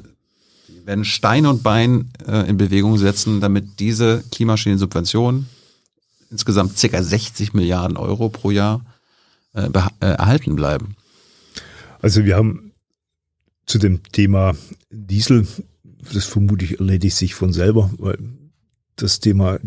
die 0.67 0.85
werden 0.85 1.05
Stein 1.05 1.45
und 1.45 1.63
Bein 1.63 2.11
äh, 2.27 2.49
in 2.49 2.57
Bewegung 2.57 2.97
setzen, 2.97 3.39
damit 3.39 3.79
diese 3.79 4.23
Klimaschädelsubventionen 4.31 5.47
insgesamt 6.29 6.77
circa 6.77 7.01
60 7.03 7.53
Milliarden 7.53 7.97
Euro 7.97 8.29
pro 8.29 8.51
Jahr 8.51 8.83
äh, 9.53 9.67
äh, 9.67 10.05
erhalten 10.05 10.55
bleiben. 10.55 10.95
Also 12.01 12.25
wir 12.25 12.35
haben 12.35 12.71
zu 13.65 13.77
dem 13.77 14.01
Thema 14.11 14.53
Diesel, 14.89 15.47
das 16.13 16.25
vermute 16.25 16.65
ich 16.65 16.79
erledigt 16.79 17.15
sich 17.15 17.35
von 17.35 17.53
selber, 17.53 17.91
weil 17.97 18.17
das 18.95 19.19
Thema 19.19 19.59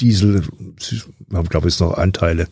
Diesel, 0.00 0.42
haben 1.32 1.48
glaube 1.48 1.68
ich 1.68 1.78
noch 1.80 1.94
Anteile. 1.94 2.48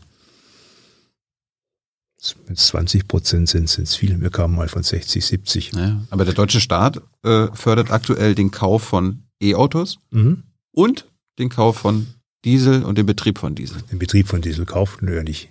Wenn 2.47 2.55
es 2.55 2.67
20 2.67 3.09
Prozent 3.09 3.49
sind, 3.49 3.69
sind 3.69 3.85
es 3.85 3.97
viel. 3.97 4.21
Wir 4.21 4.31
kamen 4.31 4.55
mal 4.55 4.69
von 4.69 4.83
60, 4.83 5.25
70. 5.25 5.73
Ja, 5.73 6.03
aber 6.11 6.27
der 6.27 6.35
deutsche 6.35 6.61
Staat 6.61 7.01
äh, 7.23 7.47
fördert 7.55 7.91
aktuell 7.91 8.35
den 8.35 8.51
Kauf 8.51 8.83
von 8.83 9.23
E-Autos 9.41 9.99
mhm. 10.11 10.43
und 10.71 11.09
den 11.39 11.49
Kauf 11.49 11.79
von 11.79 12.09
Diesel 12.45 12.85
und 12.85 12.99
den 12.99 13.07
Betrieb 13.07 13.39
von 13.39 13.55
Diesel. 13.55 13.83
Den 13.91 13.99
Betrieb 13.99 14.29
von 14.29 14.43
Diesel 14.43 14.67
kaufen 14.67 15.09
wir 15.09 15.17
ja 15.17 15.23
nicht. 15.23 15.49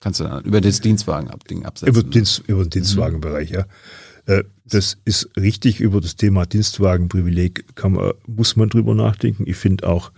Kannst 0.00 0.20
du 0.20 0.24
über 0.44 0.60
das 0.60 0.80
Dienstwagen-Ding 0.80 1.64
absetzen. 1.64 1.88
Über, 1.88 2.02
Dienst, 2.02 2.42
über 2.46 2.64
den 2.64 2.70
Dienstwagenbereich, 2.70 3.50
ja. 3.50 3.64
Äh, 4.26 4.44
das 4.64 4.96
ist 5.04 5.28
richtig. 5.36 5.80
Über 5.80 6.00
das 6.00 6.16
Thema 6.16 6.46
Dienstwagenprivileg 6.46 7.76
kann 7.76 7.92
man, 7.92 8.12
muss 8.26 8.56
man 8.56 8.70
drüber 8.70 8.94
nachdenken. 8.94 9.44
Ich 9.46 9.56
finde 9.56 9.86
auch, 9.86 10.10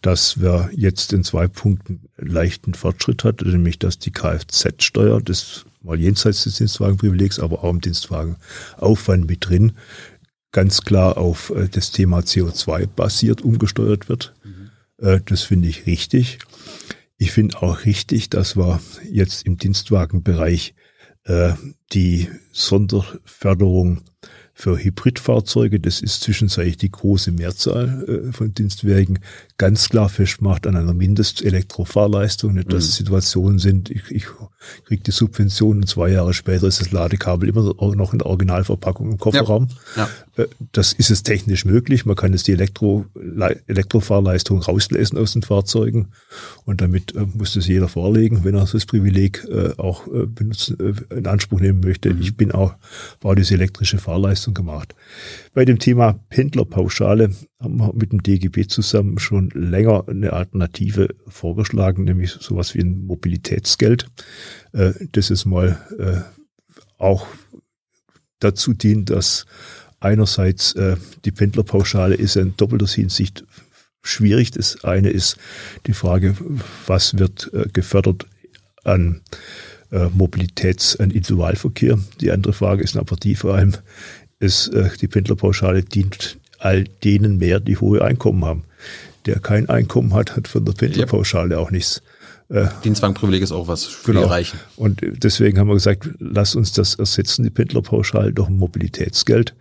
dass 0.00 0.40
wir 0.40 0.70
jetzt 0.74 1.12
in 1.12 1.22
zwei 1.22 1.48
Punkten 1.48 2.08
leichten 2.16 2.74
Fortschritt 2.74 3.24
hat, 3.24 3.42
nämlich 3.42 3.78
dass 3.78 3.98
die 3.98 4.10
Kfz-Steuer, 4.10 5.20
das 5.20 5.66
mal 5.82 6.00
jenseits 6.00 6.44
des 6.44 6.56
Dienstwagenprivilegs, 6.56 7.38
aber 7.38 7.62
auch 7.62 7.70
im 7.70 7.80
Dienstwagenaufwand 7.80 9.26
mit 9.26 9.48
drin, 9.48 9.72
ganz 10.52 10.80
klar 10.82 11.18
auf 11.18 11.50
äh, 11.50 11.68
das 11.68 11.90
Thema 11.90 12.20
CO2 12.20 12.86
basiert 12.86 13.42
umgesteuert 13.42 14.08
wird. 14.08 14.34
Mhm. 14.44 14.70
Das 15.24 15.44
finde 15.44 15.66
ich 15.66 15.86
richtig. 15.86 16.40
Ich 17.16 17.32
finde 17.32 17.62
auch 17.62 17.86
richtig, 17.86 18.28
dass 18.28 18.54
wir 18.54 18.82
jetzt 19.10 19.46
im 19.46 19.56
Dienstwagenbereich 19.56 20.74
äh, 20.76 20.79
die 21.92 22.28
Sonderförderung 22.52 24.02
für 24.60 24.76
Hybridfahrzeuge, 24.76 25.80
das 25.80 26.02
ist 26.02 26.22
zwischenzeitlich 26.22 26.76
die 26.76 26.90
große 26.90 27.32
Mehrzahl 27.32 28.28
äh, 28.28 28.32
von 28.32 28.52
Dienstwagen, 28.52 29.20
ganz 29.56 29.88
klar 29.88 30.10
festmacht 30.10 30.66
an 30.66 30.76
einer 30.76 30.92
Mindestelektrofahrleistung, 30.92 32.54
nicht 32.54 32.70
dass 32.70 32.84
mhm. 32.84 32.90
Situationen 32.90 33.58
sind, 33.58 33.90
ich, 33.90 34.10
ich 34.10 34.26
kriege 34.84 35.02
die 35.02 35.12
Subvention 35.12 35.78
und 35.78 35.88
zwei 35.88 36.10
Jahre 36.10 36.34
später 36.34 36.66
ist 36.66 36.80
das 36.80 36.92
Ladekabel 36.92 37.48
immer 37.48 37.74
noch 37.94 38.12
in 38.12 38.18
der 38.18 38.26
Originalverpackung 38.26 39.12
im 39.12 39.18
Kofferraum. 39.18 39.68
Ja. 39.96 40.08
Ja. 40.36 40.42
Äh, 40.44 40.48
das 40.72 40.92
ist 40.92 41.10
es 41.10 41.22
technisch 41.22 41.64
möglich. 41.64 42.04
Man 42.04 42.16
kann 42.16 42.32
jetzt 42.32 42.46
die 42.46 42.52
Elektro, 42.52 43.06
Elektrofahrleistung 43.66 44.60
rauslesen 44.60 45.16
aus 45.16 45.32
den 45.32 45.42
Fahrzeugen 45.42 46.08
und 46.66 46.82
damit 46.82 47.14
äh, 47.16 47.24
muss 47.32 47.54
das 47.54 47.66
jeder 47.66 47.88
vorlegen, 47.88 48.44
wenn 48.44 48.54
er 48.54 48.66
das 48.66 48.84
Privileg 48.84 49.46
auch 49.78 50.06
benutzen, 50.06 50.76
in 51.10 51.26
Anspruch 51.26 51.60
nehmen 51.60 51.80
möchte. 51.80 52.12
Mhm. 52.12 52.20
Ich 52.20 52.36
bin 52.36 52.52
auch, 52.52 52.74
baue 53.20 53.36
diese 53.36 53.54
elektrische 53.54 53.98
Fahrleistung 53.98 54.49
Einschätzung 54.50 54.54
gemacht. 54.54 54.94
Bei 55.54 55.64
dem 55.64 55.78
Thema 55.78 56.20
Pendlerpauschale 56.28 57.34
haben 57.60 57.76
wir 57.76 57.92
mit 57.94 58.12
dem 58.12 58.22
DGB 58.22 58.66
zusammen 58.66 59.18
schon 59.18 59.50
länger 59.50 60.04
eine 60.08 60.32
Alternative 60.32 61.08
vorgeschlagen, 61.26 62.04
nämlich 62.04 62.32
sowas 62.32 62.74
wie 62.74 62.80
ein 62.80 63.06
Mobilitätsgeld. 63.06 64.06
Äh, 64.72 64.92
das 65.12 65.30
ist 65.30 65.46
mal 65.46 65.78
äh, 65.98 66.20
auch 66.98 67.26
dazu 68.38 68.72
dient, 68.74 69.10
dass 69.10 69.46
einerseits 70.00 70.72
äh, 70.74 70.96
die 71.24 71.32
Pendlerpauschale 71.32 72.14
ist 72.14 72.36
in 72.36 72.56
doppelter 72.56 72.86
Hinsicht 72.86 73.44
schwierig. 74.02 74.50
Das 74.52 74.84
eine 74.84 75.10
ist 75.10 75.36
die 75.86 75.92
Frage, 75.92 76.34
was 76.86 77.18
wird 77.18 77.50
gefördert 77.74 78.26
an 78.82 79.20
Mobilitäts-, 79.90 80.96
an 80.98 81.10
Individualverkehr. 81.10 81.98
Die 82.20 82.30
andere 82.30 82.54
Frage 82.54 82.82
ist 82.82 82.96
aber 82.96 83.16
die 83.16 83.34
vor 83.34 83.56
allem, 83.56 83.74
ist, 84.40 84.68
äh, 84.68 84.90
die 85.00 85.08
Pendlerpauschale 85.08 85.84
dient 85.84 86.38
all 86.58 86.84
denen 86.84 87.38
mehr, 87.38 87.60
die 87.60 87.76
hohe 87.76 88.02
Einkommen 88.02 88.44
haben. 88.44 88.64
Der 89.26 89.38
kein 89.38 89.68
Einkommen 89.68 90.14
hat, 90.14 90.36
hat 90.36 90.48
von 90.48 90.64
der 90.64 90.72
Pendlerpauschale 90.72 91.58
auch 91.58 91.70
nichts. 91.70 92.02
Äh, 92.48 92.66
Dienstwagenprivileg 92.82 93.42
ist 93.42 93.52
auch 93.52 93.68
was 93.68 93.84
für 93.84 94.12
genau. 94.12 94.24
die 94.24 94.30
Reichen. 94.30 94.58
Und 94.76 95.02
deswegen 95.02 95.58
haben 95.58 95.68
wir 95.68 95.74
gesagt, 95.74 96.08
lass 96.18 96.56
uns 96.56 96.72
das 96.72 96.96
ersetzen, 96.96 97.44
die 97.44 97.50
Pendlerpauschale, 97.50 98.32
durch 98.32 98.48
ein 98.48 98.56
Mobilitätsgeld, 98.56 99.54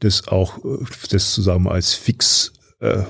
das 0.00 0.26
auch, 0.26 0.58
äh, 0.64 0.84
das 1.10 1.34
zusammen 1.34 1.68
als 1.68 1.94
Fix, 1.94 2.52
äh, 2.80 3.02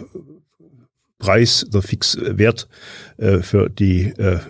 Preis 1.18 1.64
oder 1.66 1.82
Fixwert 1.82 2.68
äh, 3.16 3.38
für 3.38 3.70
die 3.70 4.08
äh, 4.18 4.40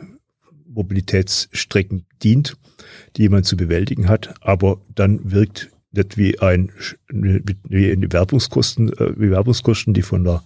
Mobilitätsstrecken 0.67 2.07
dient, 2.23 2.57
die 3.17 3.29
man 3.29 3.45
zu 3.45 3.57
bewältigen 3.57 4.09
hat, 4.09 4.35
aber 4.41 4.81
dann 4.95 5.31
wirkt 5.31 5.69
nicht 5.93 6.17
wie 6.17 6.39
ein 6.41 6.73
wie 7.13 7.91
in 7.91 8.01
die 8.01 8.13
Werbungskosten, 8.13 8.93
äh, 8.93 9.13
wie 9.19 9.31
Werbungskosten, 9.31 9.95
die 9.95 10.03
von 10.03 10.25
der 10.25 10.43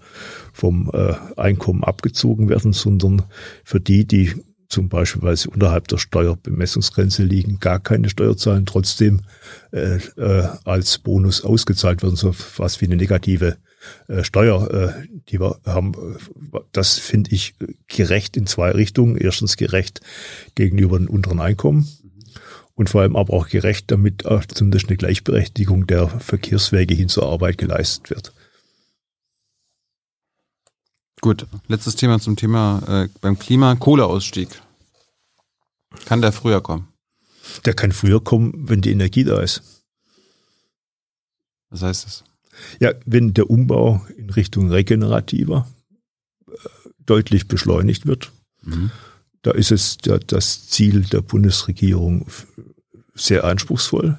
vom 0.53 0.91
äh, 0.93 1.15
Einkommen 1.37 1.85
abgezogen 1.85 2.49
werden, 2.49 2.73
sondern 2.73 3.23
für 3.65 3.81
die, 3.81 4.07
die 4.07 4.35
zum 4.69 4.89
Beispiel, 4.89 5.23
weil 5.23 5.37
sie 5.37 5.49
unterhalb 5.49 5.89
der 5.89 5.99
Steuerbemessungsgrenze 5.99 7.23
liegen, 7.23 7.61
gar 7.61 7.79
keine 7.79 8.09
Steuer 8.09 8.37
zahlen, 8.37 8.67
trotzdem 8.67 9.21
äh, 9.73 9.99
äh, 10.17 10.49
als 10.65 10.99
Bonus 10.99 11.45
ausgezahlt 11.45 12.03
werden, 12.03 12.17
so 12.17 12.35
was 12.57 12.81
wie 12.81 12.87
eine 12.87 12.97
negative 12.97 13.59
äh, 14.09 14.25
Steuer, 14.25 14.71
äh, 14.71 15.07
die 15.29 15.41
wir 15.41 15.61
haben, 15.65 15.93
das 16.73 16.99
finde 16.99 17.31
ich 17.33 17.55
gerecht 17.87 18.37
in 18.37 18.47
zwei 18.47 18.73
Richtungen. 18.73 19.17
Erstens 19.17 19.57
gerecht 19.57 20.01
gegenüber 20.57 20.99
den 20.99 21.09
unteren 21.09 21.41
Einkommen 21.41 21.89
und 22.77 22.91
vor 22.91 23.01
allem 23.01 23.17
aber 23.17 23.33
auch 23.33 23.49
gerecht, 23.49 23.91
damit 23.91 24.27
auch 24.27 24.45
zumindest 24.45 24.89
eine 24.89 24.99
Gleichberechtigung 24.99 25.87
der 25.87 26.09
Verkehrswege 26.21 26.95
hin 26.95 27.09
zur 27.09 27.27
Arbeit 27.27 27.59
geleistet 27.59 28.11
wird. 28.11 28.33
Gut, 31.23 31.47
letztes 31.67 31.97
Thema 31.97 32.21
zum 32.21 32.37
Thema 32.37 32.83
äh, 32.87 33.09
beim 33.21 33.39
Klima, 33.39 33.75
Kohleausstieg. 33.75 34.63
Kann 36.05 36.21
der 36.21 36.33
früher 36.33 36.61
kommen? 36.61 36.89
Der 37.65 37.73
kann 37.73 37.93
früher 37.93 38.23
kommen, 38.23 38.69
wenn 38.69 38.83
die 38.83 38.93
Energie 38.93 39.25
da 39.25 39.41
ist. 39.41 39.63
Was 41.71 41.83
heißt 41.83 42.05
das? 42.05 42.25
Ja, 42.79 42.93
wenn 43.07 43.33
der 43.33 43.49
Umbau 43.49 44.07
in 44.17 44.29
Richtung 44.31 44.71
regenerativer 44.71 45.67
äh, 46.47 46.53
deutlich 46.99 47.49
beschleunigt 47.49 48.05
wird, 48.07 48.33
mhm. 48.63 48.91
Da 49.47 49.53
ist 49.53 49.71
es 49.71 49.99
das 49.99 50.67
Ziel 50.67 51.03
der 51.03 51.21
Bundesregierung 51.21 52.27
sehr 53.15 53.45
anspruchsvoll 53.45 54.19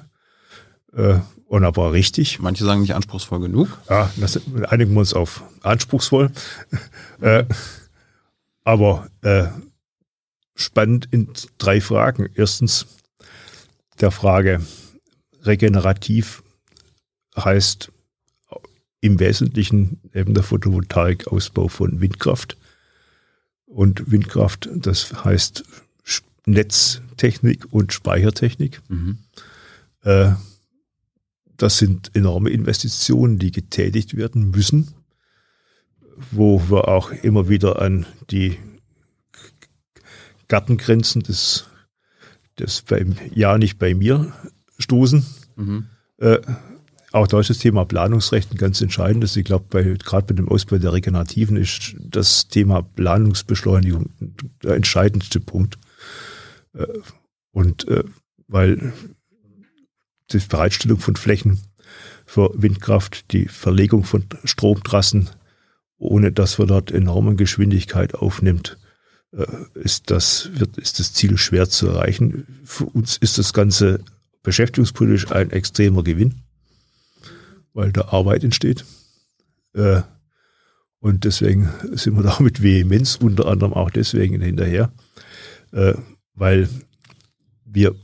äh, 0.94 1.18
und 1.48 1.64
aber 1.64 1.92
richtig. 1.92 2.38
Manche 2.38 2.64
sagen 2.64 2.80
nicht 2.80 2.94
anspruchsvoll 2.94 3.40
genug. 3.40 3.78
Ja, 3.90 4.10
das 4.16 4.40
einigen 4.68 4.94
wir 4.94 5.00
uns 5.00 5.12
auf 5.12 5.42
anspruchsvoll. 5.60 6.30
äh, 7.20 7.44
aber 8.64 9.08
äh, 9.20 9.48
spannend 10.54 11.08
in 11.10 11.28
drei 11.58 11.82
Fragen. 11.82 12.30
Erstens 12.34 12.86
der 14.00 14.10
Frage 14.10 14.62
regenerativ 15.42 16.42
heißt 17.36 17.92
im 19.02 19.20
Wesentlichen 19.20 20.00
eben 20.14 20.32
der 20.32 20.42
Photovoltaikausbau 20.42 21.68
von 21.68 22.00
Windkraft. 22.00 22.56
Und 23.68 24.10
Windkraft, 24.10 24.68
das 24.74 25.24
heißt 25.24 25.64
Netztechnik 26.46 27.72
und 27.72 27.92
Speichertechnik. 27.92 28.80
Mhm. 28.88 29.18
Äh, 30.02 30.32
das 31.56 31.78
sind 31.78 32.14
enorme 32.14 32.50
Investitionen, 32.50 33.38
die 33.38 33.52
getätigt 33.52 34.16
werden 34.16 34.50
müssen, 34.50 34.94
wo 36.30 36.70
wir 36.70 36.88
auch 36.88 37.10
immer 37.10 37.48
wieder 37.48 37.82
an 37.82 38.06
die 38.30 38.58
Gartengrenzen 40.46 41.22
des, 41.22 41.66
des 42.58 42.82
beim 42.82 43.16
Ja 43.34 43.58
nicht 43.58 43.78
bei 43.78 43.94
mir 43.94 44.32
stoßen. 44.78 45.26
Mhm. 45.56 45.86
Äh, 46.16 46.38
auch 47.12 47.26
da 47.26 47.40
ist 47.40 47.50
das 47.50 47.58
Thema 47.58 47.84
Planungsrecht 47.84 48.52
ein 48.52 48.58
ganz 48.58 48.80
entscheidendes. 48.80 49.36
Ich 49.36 49.44
glaube, 49.44 49.64
bei, 49.70 49.82
gerade 49.82 50.26
bei 50.26 50.34
dem 50.34 50.48
Ausbau 50.48 50.78
der 50.78 50.92
Regenerativen 50.92 51.56
ist 51.56 51.94
das 51.98 52.48
Thema 52.48 52.82
Planungsbeschleunigung 52.82 54.10
der 54.62 54.74
entscheidendste 54.74 55.40
Punkt. 55.40 55.78
Äh, 56.74 56.86
und 57.50 57.88
äh, 57.88 58.04
weil 58.46 58.92
die 60.30 60.38
Bereitstellung 60.38 60.98
von 60.98 61.16
Flächen 61.16 61.60
für 62.26 62.50
Windkraft, 62.54 63.32
die 63.32 63.46
Verlegung 63.46 64.04
von 64.04 64.26
Stromtrassen, 64.44 65.30
ohne 65.96 66.30
dass 66.30 66.58
man 66.58 66.68
dort 66.68 66.90
enorme 66.90 67.36
Geschwindigkeit 67.36 68.14
aufnimmt, 68.14 68.76
äh, 69.32 69.46
ist 69.74 70.10
das, 70.10 70.50
wird, 70.52 70.76
ist 70.76 70.98
das 70.98 71.14
Ziel 71.14 71.38
schwer 71.38 71.70
zu 71.70 71.88
erreichen. 71.88 72.60
Für 72.64 72.84
uns 72.84 73.16
ist 73.16 73.38
das 73.38 73.54
Ganze 73.54 74.04
beschäftigungspolitisch 74.42 75.32
ein 75.32 75.50
extremer 75.50 76.02
Gewinn 76.04 76.42
weil 77.78 77.92
da 77.92 78.08
Arbeit 78.08 78.42
entsteht. 78.42 78.84
Äh, 79.72 80.02
und 80.98 81.22
deswegen 81.22 81.70
sind 81.92 82.16
wir 82.16 82.24
da 82.24 82.36
mit 82.40 82.60
Vehemenz 82.60 83.14
unter 83.22 83.46
anderem 83.46 83.72
auch 83.72 83.90
deswegen 83.90 84.42
hinterher, 84.42 84.92
äh, 85.70 85.94
weil 86.34 86.68
wir 87.64 87.94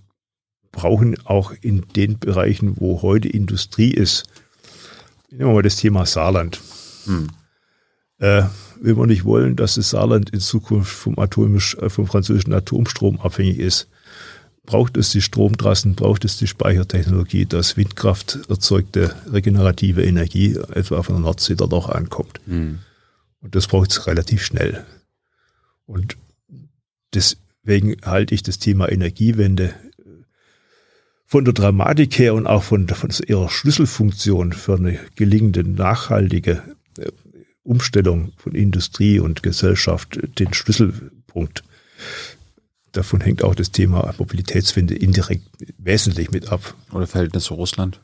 brauchen 0.71 1.17
auch 1.25 1.53
in 1.61 1.85
den 1.97 2.21
Bereichen, 2.21 2.77
wo 2.77 3.03
heute 3.03 3.29
Industrie 3.29 3.91
ist, 3.91 4.27
nehmen 5.31 5.51
wir 5.51 5.55
mal 5.55 5.63
das 5.63 5.77
Thema 5.77 6.07
Saarland. 6.07 6.61
Hm. 7.07 7.31
Äh, 8.19 8.45
wenn 8.81 8.97
wir 8.97 9.07
nicht 9.09 9.25
wollen, 9.25 9.57
dass 9.57 9.75
das 9.75 9.91
Saarland 9.91 10.31
in 10.31 10.39
Zukunft 10.39 10.93
vom, 10.93 11.19
atomisch, 11.19 11.77
vom 11.89 12.07
französischen 12.07 12.53
Atomstrom 12.53 13.21
abhängig 13.21 13.59
ist, 13.59 13.89
braucht 14.66 14.97
es 14.97 15.11
die 15.11 15.20
Stromtrassen, 15.20 15.95
braucht 15.95 16.24
es 16.24 16.39
die 16.39 16.47
Speichertechnologie, 16.47 17.47
dass 17.47 17.77
Windkraft 17.77 18.39
erzeugte 18.49 19.15
regenerative 19.31 20.03
Energie 20.05 20.57
etwa 20.73 21.03
von 21.03 21.16
der 21.16 21.23
Nordsee 21.23 21.55
dort 21.55 21.73
auch 21.73 21.89
ankommt. 21.89 22.41
Mhm. 22.47 22.78
Und 23.41 23.55
das 23.55 23.66
braucht 23.66 23.91
es 23.91 24.07
relativ 24.07 24.43
schnell. 24.43 24.85
Und 25.86 26.16
deswegen 27.12 27.97
halte 28.03 28.35
ich 28.35 28.43
das 28.43 28.59
Thema 28.59 28.91
Energiewende 28.91 29.74
von 31.27 31.45
der 31.45 31.55
Dramatik 31.55 32.19
her 32.19 32.35
und 32.35 32.47
auch 32.47 32.62
von, 32.62 32.89
von 32.89 33.11
ihrer 33.27 33.51
Schlüsselfunktion 33.51 34.53
für 34.53 34.77
eine 34.77 34.99
gelingende, 35.16 35.65
nachhaltige 35.65 36.62
äh, 36.99 37.11
Umstellung 37.62 38.32
von 38.36 38.55
Industrie 38.55 39.19
und 39.19 39.43
Gesellschaft 39.43 40.20
den 40.39 40.55
Schlüsselpunkt 40.55 41.65
davon 42.97 43.21
hängt 43.21 43.45
auch 43.45 43.55
das 43.55 43.71
Thema 43.71 44.15
Mobilitätswende 44.19 44.95
indirekt 44.95 45.45
wesentlich 45.79 46.31
mit 46.31 46.51
ab. 46.51 46.75
Oder 46.93 47.07
Verhältnis 47.07 47.45
zu 47.45 47.55
Russland. 47.55 48.01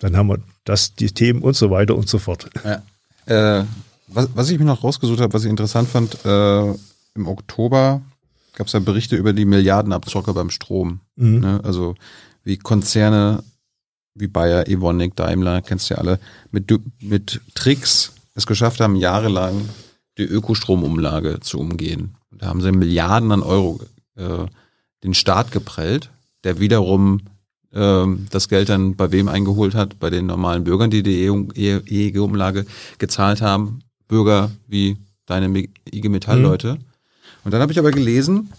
Dann 0.00 0.16
haben 0.16 0.28
wir 0.28 0.38
das, 0.64 0.94
die 0.94 1.10
Themen 1.10 1.42
und 1.42 1.54
so 1.54 1.70
weiter 1.70 1.96
und 1.96 2.08
so 2.08 2.18
fort. 2.18 2.48
Ja. 2.64 3.60
Äh, 3.60 3.64
was, 4.06 4.28
was, 4.34 4.50
ich 4.50 4.58
mir 4.58 4.64
noch 4.64 4.84
rausgesucht 4.84 5.20
habe, 5.20 5.32
was 5.32 5.44
ich 5.44 5.50
interessant 5.50 5.88
fand, 5.88 6.24
äh, 6.24 6.70
im 7.14 7.26
Oktober 7.26 8.02
gab 8.54 8.68
es 8.68 8.72
ja 8.72 8.80
Berichte 8.80 9.16
über 9.16 9.32
die 9.32 9.44
Milliardenabzocke 9.44 10.32
beim 10.32 10.50
Strom. 10.50 11.00
Mhm. 11.16 11.40
Ne? 11.40 11.60
Also 11.64 11.94
wie 12.44 12.56
Konzerne 12.56 13.42
wie 14.14 14.26
Bayer, 14.26 14.66
Evonik, 14.66 15.14
Daimler, 15.16 15.62
kennst 15.62 15.90
du 15.90 15.94
ja 15.94 16.00
alle, 16.00 16.18
mit, 16.50 16.72
mit 17.00 17.40
Tricks 17.54 18.12
es 18.34 18.46
geschafft 18.46 18.80
haben, 18.80 18.96
jahrelang 18.96 19.68
die 20.18 20.24
Ökostromumlage 20.24 21.40
zu 21.40 21.58
umgehen. 21.58 22.14
Da 22.30 22.46
haben 22.46 22.60
sie 22.60 22.72
Milliarden 22.72 23.32
an 23.32 23.42
Euro 23.42 23.80
äh, 24.16 24.46
den 25.02 25.14
Staat 25.14 25.52
geprellt, 25.52 26.10
der 26.44 26.60
wiederum 26.60 27.20
äh, 27.72 28.06
das 28.30 28.48
Geld 28.48 28.68
dann 28.68 28.96
bei 28.96 29.12
wem 29.12 29.28
eingeholt 29.28 29.74
hat? 29.74 29.98
Bei 29.98 30.10
den 30.10 30.26
normalen 30.26 30.64
Bürgern, 30.64 30.90
die 30.90 31.02
die 31.02 31.24
EEG-Umlage 31.24 32.66
gezahlt 32.98 33.40
haben. 33.40 33.80
Bürger 34.08 34.50
wie 34.66 34.96
deine 35.26 35.64
IG 35.90 36.08
Metall-Leute. 36.08 36.74
Mhm. 36.74 36.84
Und 37.44 37.52
dann 37.52 37.60
habe 37.60 37.72
ich 37.72 37.78
aber 37.78 37.90
gelesen, 37.90 38.52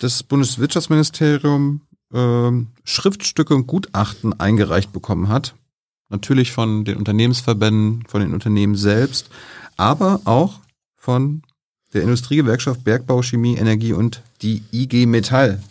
dass 0.00 0.18
das 0.18 0.22
Bundeswirtschaftsministerium 0.22 1.80
äh, 2.12 2.50
Schriftstücke 2.84 3.54
und 3.54 3.66
Gutachten 3.66 4.38
eingereicht 4.38 4.92
bekommen 4.92 5.28
hat 5.28 5.54
natürlich 6.14 6.52
von 6.52 6.84
den 6.84 6.96
Unternehmensverbänden, 6.96 8.04
von 8.06 8.20
den 8.20 8.32
Unternehmen 8.32 8.76
selbst, 8.76 9.30
aber 9.76 10.20
auch 10.24 10.60
von 11.04 11.42
der 11.92 12.02
Industriegewerkschaft 12.02 12.82
Bergbau, 12.82 13.22
Chemie, 13.22 13.56
Energie 13.56 13.92
und 13.92 14.22
die 14.40 14.62
IG 14.72 15.04
Metall. 15.04 15.62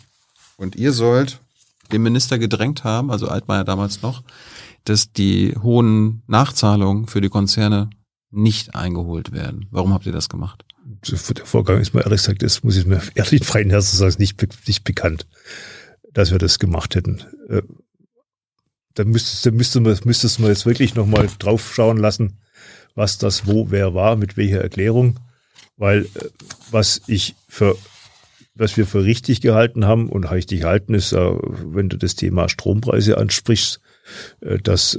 Und 0.56 0.76
ihr 0.76 0.92
sollt 0.92 1.40
den 1.92 2.02
Minister 2.02 2.38
gedrängt 2.38 2.84
haben, 2.84 3.10
also 3.10 3.26
Altmaier 3.26 3.64
damals 3.64 4.00
noch, 4.00 4.22
dass 4.84 5.12
die 5.12 5.56
hohen 5.60 6.22
Nachzahlungen 6.28 7.08
für 7.08 7.20
die 7.20 7.28
Konzerne 7.28 7.90
nicht 8.30 8.76
eingeholt 8.76 9.32
werden. 9.32 9.66
Warum 9.72 9.92
habt 9.92 10.06
ihr 10.06 10.12
das 10.12 10.28
gemacht? 10.28 10.64
Der 10.86 11.46
Vorgang 11.46 11.80
ist 11.80 11.94
mir 11.94 12.02
ehrlich 12.02 12.20
gesagt, 12.20 12.42
das 12.42 12.62
muss 12.62 12.76
ich 12.76 12.86
mir 12.86 13.02
ehrlich 13.16 13.44
freien 13.44 13.70
Herzens 13.70 13.98
sagen, 13.98 14.14
nicht, 14.18 14.40
nicht 14.68 14.84
bekannt, 14.84 15.26
dass 16.12 16.30
wir 16.30 16.38
das 16.38 16.60
gemacht 16.60 16.94
hätten. 16.94 17.22
Äh, 17.48 17.62
da 18.94 19.04
müsstest, 19.04 19.46
da 19.46 19.50
müsste 19.50 19.80
man, 19.80 19.98
müsstest 20.04 20.38
man 20.38 20.50
jetzt 20.50 20.64
wirklich 20.64 20.94
nochmal 20.94 21.28
drauf 21.40 21.74
schauen 21.74 21.96
lassen, 21.96 22.38
was 22.94 23.18
das 23.18 23.46
wo 23.46 23.70
wer 23.70 23.94
war, 23.94 24.14
mit 24.14 24.36
welcher 24.36 24.60
Erklärung. 24.60 25.18
Weil 25.76 26.04
äh, 26.04 26.28
was 26.70 27.02
ich 27.06 27.34
für 27.48 27.76
was 28.56 28.76
wir 28.76 28.86
für 28.86 29.02
richtig 29.02 29.40
gehalten 29.40 29.84
haben 29.84 30.08
und 30.08 30.24
richtig 30.24 30.62
halten 30.62 30.94
ist, 30.94 31.12
äh, 31.12 31.18
wenn 31.18 31.88
du 31.88 31.96
das 31.96 32.14
Thema 32.14 32.48
Strompreise 32.48 33.18
ansprichst, 33.18 33.80
äh, 34.40 34.58
dass 34.58 34.96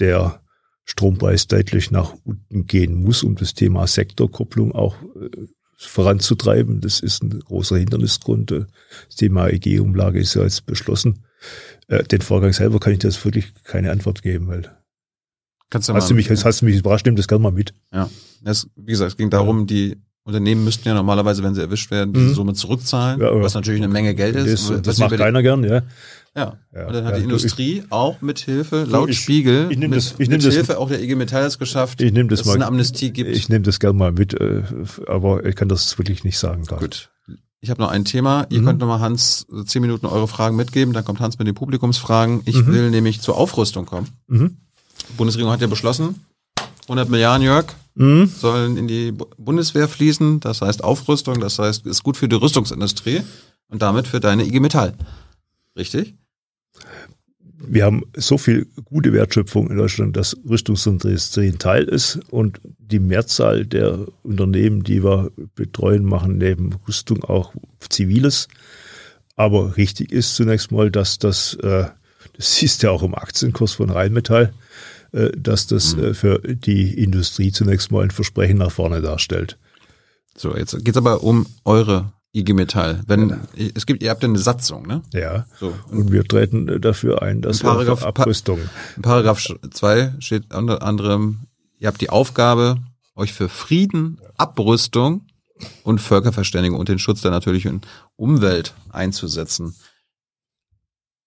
der 0.00 0.42
Strompreis 0.84 1.46
deutlich 1.46 1.90
nach 1.90 2.14
unten 2.24 2.66
gehen 2.66 2.94
muss, 2.94 3.22
um 3.22 3.36
das 3.36 3.54
Thema 3.54 3.86
Sektorkopplung 3.86 4.72
auch 4.72 4.96
voranzutreiben. 5.76 6.80
Das 6.80 7.00
ist 7.00 7.22
ein 7.22 7.40
großer 7.40 7.76
Hindernisgrund. 7.76 8.50
Das 8.50 9.16
Thema 9.16 9.48
EG-Umlage 9.48 10.18
ist 10.18 10.34
ja 10.34 10.42
jetzt 10.42 10.64
beschlossen. 10.64 11.26
Den 12.10 12.22
Vorgang 12.22 12.54
selber 12.54 12.80
kann 12.80 12.94
ich 12.94 13.00
dir 13.00 13.08
jetzt 13.08 13.22
wirklich 13.24 13.52
keine 13.64 13.90
Antwort 13.90 14.22
geben, 14.22 14.48
weil 14.48 14.78
Kannst 15.70 15.88
du 15.88 15.94
hast, 15.94 16.04
mal, 16.04 16.08
du 16.08 16.14
mich, 16.14 16.30
hast 16.44 16.60
du 16.62 16.64
mich 16.66 16.76
überrascht, 16.76 17.04
nimm 17.06 17.16
das 17.16 17.28
gerne 17.28 17.42
mal 17.42 17.52
mit. 17.52 17.74
Ja, 17.92 18.08
das, 18.42 18.68
wie 18.76 18.92
gesagt, 18.92 19.10
es 19.12 19.16
ging 19.16 19.30
darum, 19.30 19.66
die 19.66 19.96
Unternehmen 20.24 20.62
müssten 20.64 20.86
ja 20.88 20.94
normalerweise, 20.94 21.42
wenn 21.42 21.54
sie 21.54 21.60
erwischt 21.62 21.90
werden, 21.90 22.12
diese 22.12 22.26
Mhm. 22.26 22.34
Summe 22.34 22.54
zurückzahlen, 22.54 23.20
Ja, 23.20 23.30
was 23.40 23.54
natürlich 23.54 23.80
eine 23.80 23.88
Menge 23.92 24.14
Geld 24.14 24.36
ist. 24.36 24.68
Das, 24.70 24.82
das 24.82 24.98
macht 24.98 25.16
keiner 25.16 25.42
gern, 25.42 25.64
ja. 25.64 25.82
Ja. 26.36 26.58
Ja, 26.74 26.86
und 26.86 26.92
dann 26.94 27.04
hat 27.04 27.12
ja, 27.14 27.16
die 27.20 27.22
du, 27.26 27.30
Industrie 27.30 27.82
auch 27.90 28.20
mit 28.20 28.38
Hilfe, 28.38 28.84
laut 28.84 29.08
ich- 29.08 29.18
Spiegel, 29.20 29.68
ich 29.70 29.78
nehm 29.78 29.90
mit, 29.90 29.96
das- 29.98 30.14
ich 30.18 30.28
mit 30.28 30.44
das- 30.44 30.54
Hilfe 30.54 30.78
auch 30.78 30.88
der 30.88 31.02
IG 31.02 31.14
Metall 31.16 31.44
es 31.46 31.58
geschafft, 31.58 32.00
Ich 32.02 32.12
nehme 32.12 32.28
das 32.28 32.40
dass 32.40 32.46
mal. 32.46 32.52
es 32.52 32.56
eine 32.56 32.66
Amnestie 32.66 33.10
gibt. 33.10 33.30
Ich 33.34 33.48
nehme 33.48 33.62
das 33.62 33.80
gerne 33.80 33.98
mal 33.98 34.12
mit, 34.12 34.34
äh, 34.34 34.62
aber 35.06 35.44
ich 35.46 35.56
kann 35.56 35.68
das 35.68 35.96
wirklich 35.98 36.24
nicht 36.24 36.38
sagen. 36.38 36.64
gerade. 36.64 36.82
Gut. 36.82 37.10
Ich 37.60 37.70
habe 37.70 37.80
noch 37.82 37.90
ein 37.90 38.04
Thema. 38.04 38.46
Ihr 38.50 38.60
Mhm. 38.60 38.66
könnt 38.66 38.78
noch 38.80 38.86
mal 38.86 39.00
Hans 39.00 39.46
äh, 39.52 39.64
zehn 39.64 39.82
Minuten 39.82 40.06
eure 40.06 40.28
Fragen 40.28 40.54
mitgeben. 40.56 40.92
Dann 40.94 41.04
kommt 41.04 41.18
Hans 41.20 41.38
mit 41.38 41.48
den 41.48 41.54
Publikumsfragen. 41.56 42.42
Ich 42.44 42.54
Mhm. 42.54 42.66
will 42.72 42.90
nämlich 42.90 43.20
zur 43.20 43.36
Aufrüstung 43.36 43.84
kommen. 43.86 44.06
Mhm. 44.28 44.58
Die 45.08 45.12
Bundesregierung 45.16 45.52
hat 45.52 45.60
ja 45.60 45.66
beschlossen, 45.66 46.24
100 46.86 47.08
Milliarden, 47.08 47.44
Jörg, 47.44 47.66
Mhm. 47.94 48.26
sollen 48.28 48.76
in 48.76 48.86
die 48.88 49.10
Bu- 49.12 49.26
Bundeswehr 49.36 49.88
fließen. 49.88 50.38
Das 50.40 50.60
heißt 50.62 50.84
Aufrüstung. 50.84 51.40
Das 51.40 51.58
heißt, 51.58 51.84
ist 51.86 52.02
gut 52.04 52.16
für 52.16 52.28
die 52.28 52.36
Rüstungsindustrie 52.36 53.22
und 53.68 53.82
damit 53.82 54.06
für 54.06 54.20
deine 54.20 54.44
IG 54.46 54.60
Metall. 54.60 54.94
Richtig? 55.76 56.14
Wir 57.60 57.84
haben 57.84 58.04
so 58.16 58.38
viel 58.38 58.68
gute 58.84 59.12
Wertschöpfung 59.12 59.68
in 59.68 59.76
Deutschland, 59.78 60.16
dass 60.16 60.36
Rüstungsindustrie 60.48 61.48
ein 61.48 61.58
Teil 61.58 61.84
ist 61.84 62.20
und 62.30 62.60
die 62.78 63.00
Mehrzahl 63.00 63.66
der 63.66 64.06
Unternehmen, 64.22 64.84
die 64.84 65.02
wir 65.02 65.32
betreuen, 65.56 66.04
machen 66.04 66.38
neben 66.38 66.72
Rüstung 66.86 67.24
auch 67.24 67.52
Ziviles. 67.88 68.46
Aber 69.34 69.76
richtig 69.76 70.12
ist 70.12 70.36
zunächst 70.36 70.70
mal, 70.70 70.90
dass 70.90 71.18
das, 71.18 71.54
äh, 71.54 71.86
das 72.36 72.54
siehst 72.56 72.82
du 72.82 72.86
ja 72.86 72.92
auch 72.92 73.02
im 73.02 73.14
Aktienkurs 73.16 73.72
von 73.72 73.90
Rheinmetall, 73.90 74.52
dass 75.12 75.66
das 75.66 75.94
äh, 75.94 76.14
für 76.14 76.38
die 76.40 77.02
Industrie 77.02 77.52
zunächst 77.52 77.90
mal 77.90 78.04
ein 78.04 78.10
Versprechen 78.10 78.58
nach 78.58 78.70
vorne 78.70 79.00
darstellt. 79.00 79.58
So, 80.36 80.56
jetzt 80.56 80.84
geht's 80.84 80.98
aber 80.98 81.22
um 81.22 81.46
eure 81.64 82.12
IG 82.34 82.52
Metall. 82.52 83.00
Wenn 83.06 83.40
es 83.74 83.86
gibt, 83.86 84.02
ihr 84.02 84.10
habt 84.10 84.22
ja 84.22 84.28
eine 84.28 84.38
Satzung, 84.38 84.86
ne? 84.86 85.02
Ja. 85.12 85.46
So. 85.58 85.74
Und 85.90 86.12
wir 86.12 86.24
treten 86.24 86.68
äh, 86.68 86.80
dafür 86.80 87.22
ein, 87.22 87.40
dass 87.40 87.62
wir 87.62 87.70
Paragraph- 87.70 88.04
Abrüstung. 88.04 88.60
In 88.96 89.02
Paragraph 89.02 89.42
2 89.70 90.14
steht 90.20 90.54
unter 90.54 90.82
anderem, 90.82 91.46
ihr 91.78 91.88
habt 91.88 92.00
die 92.00 92.10
Aufgabe, 92.10 92.76
euch 93.16 93.32
für 93.32 93.48
Frieden, 93.48 94.20
Abrüstung 94.36 95.26
und 95.82 96.00
Völkerverständigung 96.00 96.78
und 96.78 96.88
den 96.88 96.98
Schutz 97.00 97.22
der 97.22 97.30
natürlichen 97.32 97.80
Umwelt 98.16 98.74
einzusetzen. 98.90 99.74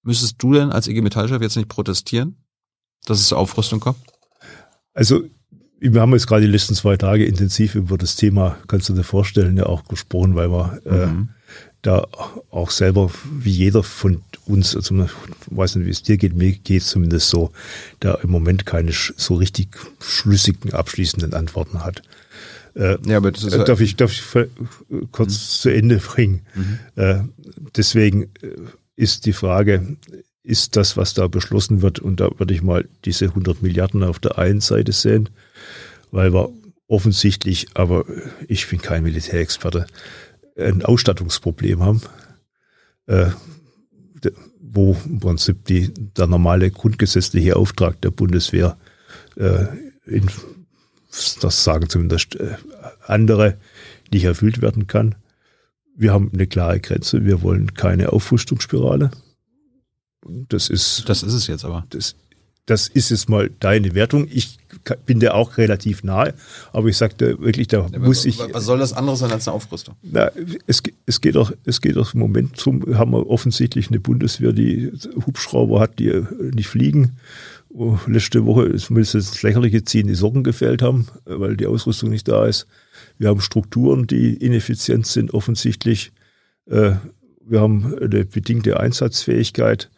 Müsstest 0.03 0.35
du 0.41 0.53
denn 0.53 0.71
als 0.71 0.87
IG 0.87 1.01
Metallchef 1.01 1.41
jetzt 1.41 1.57
nicht 1.57 1.67
protestieren, 1.67 2.37
dass 3.05 3.19
es 3.19 3.27
zur 3.27 3.37
Aufrüstung 3.37 3.79
kommt? 3.79 3.97
Also, 4.93 5.23
wir 5.79 5.99
haben 6.01 6.13
jetzt 6.13 6.27
gerade 6.27 6.45
die 6.45 6.51
letzten 6.51 6.75
zwei 6.75 6.95
Tage 6.97 7.25
intensiv 7.25 7.75
über 7.75 7.97
das 7.97 8.15
Thema, 8.15 8.57
kannst 8.67 8.87
du 8.89 8.93
dir 8.93 9.03
vorstellen, 9.03 9.57
ja 9.57 9.65
auch 9.65 9.85
gesprochen, 9.85 10.35
weil 10.35 10.49
wir 10.51 10.79
äh, 10.85 11.07
Mhm. 11.07 11.29
da 11.81 12.07
auch 12.51 12.69
selber, 12.69 13.09
wie 13.31 13.49
jeder 13.51 13.81
von 13.81 14.21
uns, 14.45 14.75
also 14.75 14.95
ich 15.03 15.09
weiß 15.47 15.75
nicht, 15.77 15.87
wie 15.87 15.91
es 15.91 16.03
dir 16.03 16.17
geht, 16.17 16.35
mir 16.35 16.51
geht 16.51 16.83
es 16.83 16.89
zumindest 16.89 17.29
so, 17.29 17.51
da 17.99 18.13
im 18.15 18.29
Moment 18.29 18.67
keine 18.67 18.91
so 18.93 19.33
richtig 19.35 19.69
schlüssigen, 19.99 20.73
abschließenden 20.73 21.33
Antworten 21.33 21.83
hat. 21.83 22.03
Äh, 22.75 22.97
Ja, 23.05 23.17
aber 23.17 23.31
das 23.31 23.43
ist 23.43 23.53
äh, 23.53 23.63
darf 23.65 23.81
ich, 23.81 23.95
darf 23.95 24.11
ich 24.11 24.21
kurz 25.11 25.59
zu 25.61 25.69
Ende 25.69 25.97
bringen? 25.97 26.41
Äh, 26.95 27.21
deswegen 27.75 28.23
äh, 28.41 28.55
ist 28.95 29.25
die 29.25 29.33
Frage, 29.33 29.97
ist 30.43 30.75
das, 30.75 30.97
was 30.97 31.13
da 31.13 31.27
beschlossen 31.27 31.81
wird, 31.81 31.99
und 31.99 32.19
da 32.19 32.29
würde 32.37 32.53
ich 32.53 32.61
mal 32.61 32.87
diese 33.05 33.25
100 33.25 33.61
Milliarden 33.61 34.03
auf 34.03 34.19
der 34.19 34.37
einen 34.37 34.61
Seite 34.61 34.91
sehen, 34.91 35.29
weil 36.11 36.33
wir 36.33 36.49
offensichtlich, 36.87 37.67
aber 37.75 38.05
ich 38.47 38.67
bin 38.67 38.81
kein 38.81 39.03
Militärexperte, 39.03 39.87
ein 40.57 40.83
Ausstattungsproblem 40.83 41.81
haben, 41.81 42.01
äh, 43.07 43.27
wo 44.59 44.97
im 45.05 45.19
Prinzip 45.19 45.65
die, 45.65 45.93
der 45.93 46.27
normale 46.27 46.71
grundgesetzliche 46.71 47.55
Auftrag 47.55 48.01
der 48.01 48.11
Bundeswehr 48.11 48.77
äh, 49.35 49.65
in, 50.05 50.29
das 51.41 51.63
sagen 51.63 51.89
zumindest 51.89 52.35
äh, 52.35 52.55
andere, 53.05 53.57
nicht 54.11 54.25
erfüllt 54.25 54.61
werden 54.61 54.87
kann. 54.87 55.15
Wir 55.95 56.13
haben 56.13 56.31
eine 56.33 56.47
klare 56.47 56.79
Grenze. 56.79 57.25
Wir 57.25 57.41
wollen 57.41 57.73
keine 57.73 58.11
Aufrüstungsspirale. 58.11 59.11
Das 60.49 60.69
ist, 60.69 61.09
das 61.09 61.23
ist 61.23 61.33
es 61.33 61.47
jetzt 61.47 61.65
aber. 61.65 61.85
das, 61.89 62.15
das 62.67 62.87
ist 62.87 63.09
jetzt 63.09 63.27
mal 63.27 63.49
deine 63.59 63.95
Wertung. 63.95 64.27
Ich 64.31 64.59
bin 65.05 65.19
der 65.19 65.33
auch 65.35 65.57
relativ 65.57 66.03
nahe, 66.03 66.33
aber 66.71 66.87
ich 66.87 66.97
sagte 66.97 67.39
wirklich, 67.39 67.67
da 67.67 67.87
muss 67.97 68.23
ich. 68.25 68.37
Was 68.53 68.65
soll 68.65 68.79
das 68.79 68.93
anderes 68.93 69.19
sein 69.19 69.31
als 69.31 69.47
eine 69.47 69.55
Aufrüstung? 69.55 69.95
Na, 70.03 70.31
es, 70.67 70.83
es 71.05 71.21
geht 71.21 71.35
doch, 71.35 71.51
es 71.65 71.81
geht 71.81 71.95
doch 71.95 72.13
im 72.13 72.19
Moment 72.19 72.57
zum, 72.57 72.97
haben 72.97 73.11
wir 73.11 73.27
offensichtlich 73.27 73.89
eine 73.89 73.99
Bundeswehr, 73.99 74.53
die 74.53 74.91
Hubschrauber 75.25 75.79
hat, 75.79 75.99
die 75.99 76.23
nicht 76.53 76.69
fliegen. 76.69 77.17
Wo 77.69 77.97
letzte 78.05 78.45
Woche 78.45 78.65
ist 78.65 78.89
mir 78.89 79.01
das 79.01 79.41
lächerliche 79.41 79.83
Ziehen 79.83 80.07
die 80.07 80.13
Socken 80.15 80.43
gefällt 80.43 80.81
haben, 80.81 81.07
weil 81.25 81.57
die 81.57 81.67
Ausrüstung 81.67 82.09
nicht 82.09 82.27
da 82.27 82.45
ist. 82.45 82.67
Wir 83.17 83.29
haben 83.29 83.41
Strukturen, 83.41 84.07
die 84.07 84.33
ineffizient 84.33 85.07
sind, 85.07 85.33
offensichtlich. 85.33 86.11
Äh, 86.67 86.93
Wir 87.43 87.59
haben 87.59 87.95
eine 87.99 88.25
bedingte 88.25 88.79
Einsatzfähigkeit. 88.79 89.89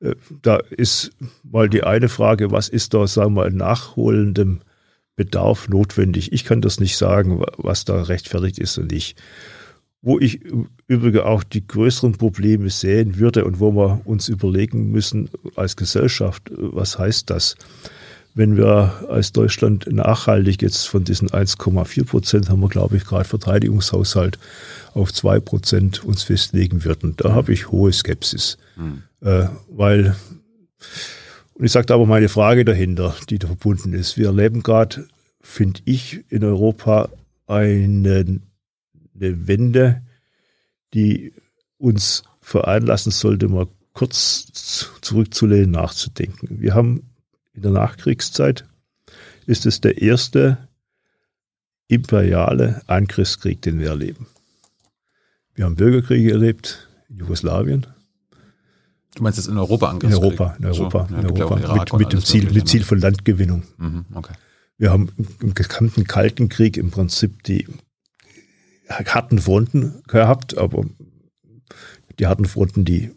Äh, 0.00 0.14
Da 0.42 0.56
ist 0.70 1.10
mal 1.42 1.68
die 1.68 1.82
eine 1.84 2.08
Frage, 2.08 2.50
was 2.50 2.68
ist 2.68 2.94
da, 2.94 3.06
sagen 3.06 3.34
wir, 3.34 3.42
mal, 3.42 3.50
nachholendem 3.50 4.60
Bedarf 5.16 5.68
notwendig? 5.68 6.32
Ich 6.32 6.44
kann 6.44 6.60
das 6.62 6.80
nicht 6.80 6.96
sagen, 6.96 7.40
wa- 7.40 7.52
was 7.58 7.84
da 7.84 8.02
rechtfertigt 8.02 8.58
ist 8.58 8.78
und 8.78 8.90
nicht. 8.90 9.20
Wo 10.02 10.18
ich 10.18 10.42
im 10.46 10.68
Übrigen 10.86 11.20
auch 11.20 11.42
die 11.44 11.66
größeren 11.66 12.12
Probleme 12.16 12.70
sehen 12.70 13.18
würde 13.18 13.44
und 13.44 13.60
wo 13.60 13.72
wir 13.72 14.00
uns 14.06 14.28
überlegen 14.30 14.90
müssen 14.90 15.28
als 15.56 15.76
Gesellschaft, 15.76 16.50
was 16.56 16.98
heißt 16.98 17.28
das? 17.28 17.56
Wenn 18.32 18.56
wir 18.56 19.06
als 19.10 19.32
Deutschland 19.32 19.92
nachhaltig 19.92 20.62
jetzt 20.62 20.86
von 20.88 21.04
diesen 21.04 21.28
1,4 21.28 22.04
Prozent 22.06 22.48
haben 22.48 22.60
wir, 22.60 22.68
glaube 22.68 22.96
ich, 22.96 23.04
gerade 23.04 23.24
Verteidigungshaushalt 23.28 24.38
auf 24.94 25.12
2 25.12 25.40
Prozent 25.40 26.02
uns 26.04 26.22
festlegen 26.22 26.84
würden, 26.84 27.14
da 27.18 27.34
habe 27.34 27.52
ich 27.52 27.70
hohe 27.70 27.92
Skepsis. 27.92 28.56
Äh, 29.20 29.48
weil, 29.68 30.16
und 31.54 31.64
ich 31.64 31.72
sagte 31.72 31.94
aber 31.94 32.06
meine 32.06 32.28
Frage 32.28 32.64
dahinter, 32.64 33.14
die 33.28 33.38
da 33.38 33.46
verbunden 33.46 33.92
ist. 33.92 34.16
Wir 34.16 34.26
erleben 34.26 34.62
gerade, 34.62 35.06
finde 35.40 35.80
ich, 35.84 36.24
in 36.30 36.44
Europa 36.44 37.10
eine, 37.46 38.40
eine 39.14 39.48
Wende, 39.48 40.02
die 40.94 41.32
uns 41.78 42.22
veranlassen 42.40 43.12
sollte, 43.12 43.48
mal 43.48 43.68
kurz 43.92 44.90
zurückzulehnen, 45.00 45.70
nachzudenken. 45.70 46.60
Wir 46.60 46.74
haben 46.74 47.10
in 47.52 47.62
der 47.62 47.72
Nachkriegszeit, 47.72 48.64
ist 49.46 49.66
es 49.66 49.80
der 49.80 50.00
erste 50.00 50.68
imperiale 51.88 52.82
Angriffskrieg, 52.86 53.60
den 53.62 53.80
wir 53.80 53.88
erleben. 53.88 54.26
Wir 55.54 55.64
haben 55.64 55.74
Bürgerkriege 55.74 56.30
erlebt 56.30 56.88
in 57.08 57.16
Jugoslawien. 57.16 57.86
Du 59.20 59.24
meinst 59.24 59.36
jetzt 59.36 59.48
in 59.48 59.58
Europa 59.58 59.90
In 59.90 60.14
Europa, 60.14 60.56
in 60.58 60.64
Europa, 60.64 61.06
so, 61.06 61.14
ja, 61.14 61.20
in 61.20 61.26
Europa. 61.26 61.74
mit, 61.74 61.92
mit, 61.92 62.12
dem 62.14 62.24
Ziel, 62.24 62.50
mit 62.52 62.66
Ziel 62.66 62.84
von 62.84 62.98
Landgewinnung. 62.98 63.64
Mhm, 63.76 64.06
okay. 64.14 64.32
Wir 64.78 64.92
haben 64.92 65.10
im 65.42 65.52
gesamten 65.52 66.04
Kalten 66.04 66.48
Krieg 66.48 66.78
im 66.78 66.90
Prinzip 66.90 67.42
die 67.42 67.68
harten 68.88 69.38
Fronten 69.38 70.02
gehabt, 70.08 70.56
aber 70.56 70.86
die 72.18 72.26
harten 72.26 72.46
Fronten, 72.46 72.86
die 72.86 73.10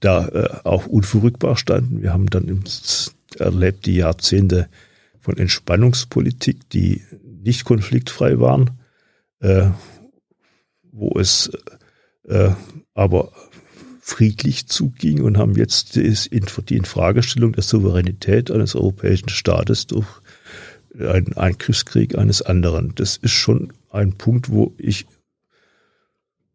da 0.00 0.28
äh, 0.28 0.48
auch 0.64 0.84
unverrückbar 0.84 1.56
standen. 1.56 2.02
Wir 2.02 2.12
haben 2.12 2.28
dann 2.28 2.46
im, 2.48 2.64
erlebt 3.38 3.86
die 3.86 3.96
Jahrzehnte 3.96 4.68
von 5.18 5.38
Entspannungspolitik, 5.38 6.68
die 6.68 7.02
nicht 7.42 7.64
konfliktfrei 7.64 8.38
waren, 8.38 8.72
äh, 9.38 9.70
wo 10.92 11.18
es 11.18 11.50
äh, 12.28 12.50
aber 12.92 13.32
friedlich 14.10 14.66
zuging 14.66 15.22
und 15.22 15.38
haben 15.38 15.54
jetzt 15.54 15.94
die 15.94 16.76
Infragestellung 16.76 17.52
der 17.52 17.62
Souveränität 17.62 18.50
eines 18.50 18.74
europäischen 18.74 19.28
Staates 19.28 19.86
durch 19.86 20.08
einen 20.98 21.34
Angriffskrieg 21.34 22.18
eines 22.18 22.42
anderen. 22.42 22.92
Das 22.96 23.16
ist 23.16 23.30
schon 23.30 23.72
ein 23.88 24.14
Punkt, 24.14 24.50
wo 24.50 24.74
ich 24.78 25.06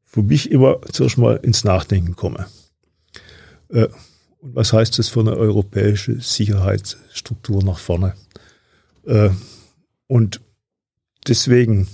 für 0.04 0.22
mich 0.22 0.52
immer 0.52 0.82
zuerst 0.92 1.18
mal 1.18 1.38
ins 1.38 1.64
Nachdenken 1.64 2.18
komme. 2.18 2.48
Äh, 3.70 3.88
und 4.40 4.56
was 4.56 4.74
heißt 4.74 5.00
das 5.00 5.08
für 5.08 5.22
eine 5.22 5.38
europäische 5.38 6.20
Sicherheitsstruktur 6.20 7.64
nach 7.64 7.80
vorne? 7.80 8.16
Äh, 9.06 9.30
und 10.08 10.42
deswegen 11.26 11.88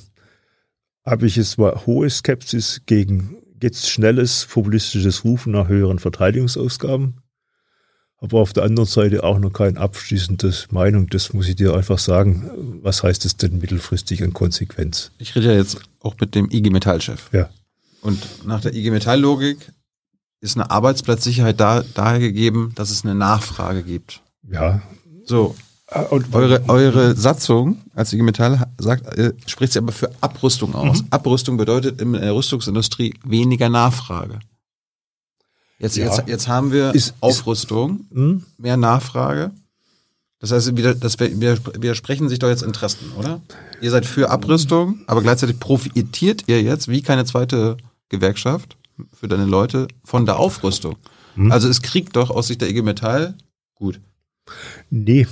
habe 1.05 1.27
ich 1.27 1.35
jetzt 1.35 1.59
mal 1.59 1.85
hohe 1.85 2.09
Skepsis 2.09 2.81
gegen 2.87 3.40
jetzt 3.63 3.89
schnelles 3.89 4.47
populistisches 4.49 5.23
Rufen 5.23 5.53
nach 5.53 5.67
höheren 5.67 5.99
Verteidigungsausgaben 5.99 7.21
aber 8.21 8.39
auf 8.39 8.53
der 8.53 8.63
anderen 8.63 8.87
Seite 8.87 9.23
auch 9.23 9.39
noch 9.39 9.51
kein 9.51 9.77
abschließendes 9.77 10.71
Meinung. 10.71 11.07
Das 11.09 11.33
muss 11.33 11.47
ich 11.47 11.55
dir 11.55 11.73
einfach 11.73 11.97
sagen. 11.97 12.79
Was 12.83 13.01
heißt 13.01 13.25
es 13.25 13.35
denn 13.35 13.57
mittelfristig 13.57 14.23
an 14.23 14.31
Konsequenz? 14.31 15.11
Ich 15.17 15.35
rede 15.35 15.47
ja 15.47 15.57
jetzt 15.57 15.79
auch 15.99 16.15
mit 16.19 16.35
dem 16.35 16.49
IG 16.51 16.69
Metall-Chef. 16.69 17.33
Ja. 17.33 17.49
Und 18.01 18.45
nach 18.45 18.61
der 18.61 18.75
IG 18.75 18.91
Metall-Logik 18.91 19.71
ist 20.39 20.55
eine 20.55 20.69
Arbeitsplatzsicherheit 20.69 21.59
da, 21.59 21.83
daher 21.95 22.19
gegeben, 22.19 22.73
dass 22.75 22.91
es 22.91 23.03
eine 23.03 23.15
Nachfrage 23.15 23.81
gibt. 23.81 24.21
Ja. 24.47 24.83
So. 25.25 25.55
Und 26.09 26.33
eure, 26.33 26.63
eure 26.69 27.15
Satzung 27.17 27.81
als 27.93 28.13
IG 28.13 28.23
Metall 28.23 28.65
sagt, 28.77 29.07
äh, 29.17 29.33
spricht 29.45 29.73
sie 29.73 29.79
aber 29.79 29.91
für 29.91 30.09
Abrüstung 30.21 30.73
aus. 30.73 31.01
Mhm. 31.01 31.07
Abrüstung 31.09 31.57
bedeutet 31.57 31.99
in 31.99 32.13
der 32.13 32.33
Rüstungsindustrie 32.33 33.13
weniger 33.25 33.67
Nachfrage. 33.67 34.39
Jetzt, 35.79 35.97
ja. 35.97 36.05
jetzt, 36.05 36.27
jetzt 36.27 36.47
haben 36.47 36.71
wir 36.71 36.95
ist, 36.95 37.13
Aufrüstung, 37.19 38.05
ist, 38.09 38.15
hm? 38.15 38.43
mehr 38.57 38.77
Nachfrage. 38.77 39.51
Das 40.39 40.51
heißt, 40.51 40.77
wieder, 40.77 40.95
das 40.95 41.19
widersprechen 41.19 42.29
sich 42.29 42.39
doch 42.39 42.49
jetzt 42.49 42.63
Interessen, 42.63 43.11
oder? 43.17 43.41
Ihr 43.81 43.91
seid 43.91 44.05
für 44.05 44.29
Abrüstung, 44.29 45.01
aber 45.07 45.21
gleichzeitig 45.21 45.59
profitiert 45.59 46.43
ihr 46.47 46.61
jetzt, 46.61 46.87
wie 46.87 47.01
keine 47.01 47.25
zweite 47.25 47.77
Gewerkschaft 48.09 48.77
für 49.13 49.27
deine 49.27 49.45
Leute, 49.45 49.87
von 50.03 50.25
der 50.25 50.37
Aufrüstung. 50.39 50.95
Hm? 51.35 51.51
Also 51.51 51.67
ist 51.67 51.81
Krieg 51.81 52.13
doch 52.13 52.29
aus 52.29 52.47
Sicht 52.47 52.61
der 52.61 52.69
IG 52.69 52.81
Metall 52.81 53.35
gut. 53.75 53.99
Nee, 54.89 55.27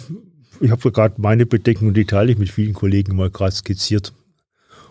ich 0.60 0.72
habe 0.72 0.92
gerade 0.92 1.16
meine 1.18 1.46
Bedenken 1.46 1.88
und 1.88 1.94
die 1.96 2.06
teile 2.06 2.32
ich 2.32 2.38
mit 2.38 2.50
vielen 2.50 2.74
Kollegen 2.74 3.16
mal 3.16 3.30
gerade 3.30 3.52
skizziert. 3.52 4.14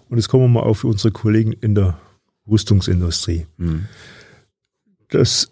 Und 0.09 0.17
jetzt 0.17 0.29
kommen 0.29 0.45
wir 0.45 0.61
mal 0.61 0.67
auf 0.67 0.85
unsere 0.85 1.13
Kollegen 1.13 1.53
in 1.53 1.75
der 1.75 1.99
Rüstungsindustrie. 2.47 3.47
Hm 3.59 3.87
das, 5.09 5.51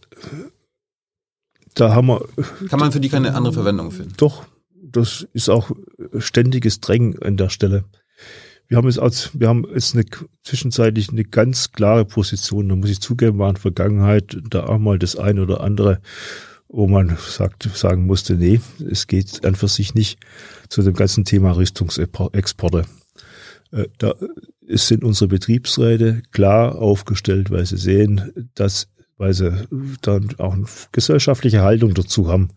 da 1.74 1.94
haben 1.94 2.08
wir. 2.08 2.26
Kann 2.68 2.80
man 2.80 2.92
für 2.92 3.00
die 3.00 3.08
keine 3.08 3.34
andere 3.34 3.52
Verwendung 3.52 3.90
finden? 3.90 4.14
Doch, 4.16 4.44
das 4.74 5.26
ist 5.32 5.48
auch 5.48 5.70
ständiges 6.18 6.80
Drängen 6.80 7.20
an 7.22 7.36
der 7.36 7.48
Stelle. 7.48 7.84
Wir 8.68 8.78
haben 8.78 8.88
jetzt 8.88 8.98
als, 8.98 9.30
wir 9.38 9.48
haben 9.48 9.66
jetzt 9.72 9.94
eine, 9.94 10.04
zwischenzeitlich 10.42 11.10
eine 11.10 11.24
ganz 11.24 11.70
klare 11.72 12.04
Position. 12.04 12.68
Da 12.68 12.74
muss 12.74 12.90
ich 12.90 13.00
zugeben, 13.00 13.38
war 13.38 13.48
in 13.48 13.54
der 13.54 13.62
Vergangenheit 13.62 14.38
da 14.50 14.64
auch 14.66 14.78
mal 14.78 14.98
das 14.98 15.16
eine 15.16 15.42
oder 15.42 15.60
andere, 15.60 16.00
wo 16.76 16.86
man 16.86 17.16
sagt, 17.16 17.62
sagen 17.74 18.04
musste, 18.04 18.34
nee, 18.34 18.60
es 18.90 19.06
geht 19.06 19.46
einfach 19.46 19.68
sich 19.68 19.94
nicht 19.94 20.20
zu 20.68 20.82
dem 20.82 20.92
ganzen 20.92 21.24
Thema 21.24 21.56
Rüstungsexporte. 21.56 22.84
Äh, 23.72 23.86
da 23.96 24.14
sind 24.68 25.02
unsere 25.02 25.28
Betriebsräte 25.28 26.22
klar 26.32 26.76
aufgestellt, 26.76 27.50
weil 27.50 27.64
sie 27.64 27.78
sehen, 27.78 28.50
dass 28.54 28.88
weil 29.16 29.32
sie 29.32 29.66
dann 30.02 30.34
auch 30.36 30.52
eine 30.52 30.66
gesellschaftliche 30.92 31.62
Haltung 31.62 31.94
dazu 31.94 32.28
haben, 32.28 32.50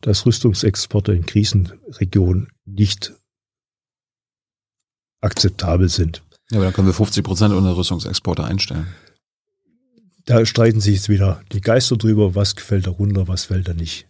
dass 0.00 0.24
Rüstungsexporte 0.24 1.12
in 1.12 1.26
Krisenregionen 1.26 2.48
nicht 2.64 3.12
akzeptabel 5.20 5.90
sind. 5.90 6.22
Ja, 6.50 6.56
aber 6.56 6.64
dann 6.64 6.72
können 6.72 6.86
wir 6.86 6.94
50 6.94 7.22
Prozent 7.22 7.52
unserer 7.52 7.76
Rüstungsexporte 7.76 8.44
einstellen. 8.44 8.86
Da 10.28 10.44
streiten 10.44 10.82
sich 10.82 10.96
jetzt 10.96 11.08
wieder 11.08 11.42
die 11.52 11.62
Geister 11.62 11.96
drüber, 11.96 12.34
was 12.34 12.54
gefällt 12.54 12.86
darunter, 12.86 13.28
was 13.28 13.46
fällt 13.46 13.66
da 13.66 13.72
nicht. 13.72 14.06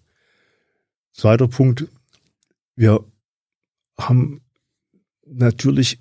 Zweiter 1.13 1.47
Punkt, 1.47 1.87
wir 2.75 3.05
haben 3.97 4.41
natürlich 5.25 6.01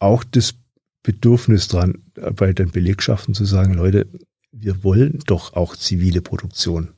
auch 0.00 0.24
das 0.24 0.56
Bedürfnis 1.04 1.68
dran, 1.68 2.02
bei 2.14 2.52
den 2.52 2.72
Belegschaften 2.72 3.32
zu 3.32 3.44
sagen, 3.44 3.74
Leute, 3.74 4.08
wir 4.50 4.82
wollen 4.82 5.20
doch 5.24 5.52
auch 5.52 5.76
zivile 5.76 6.20
Produktion. 6.20 6.88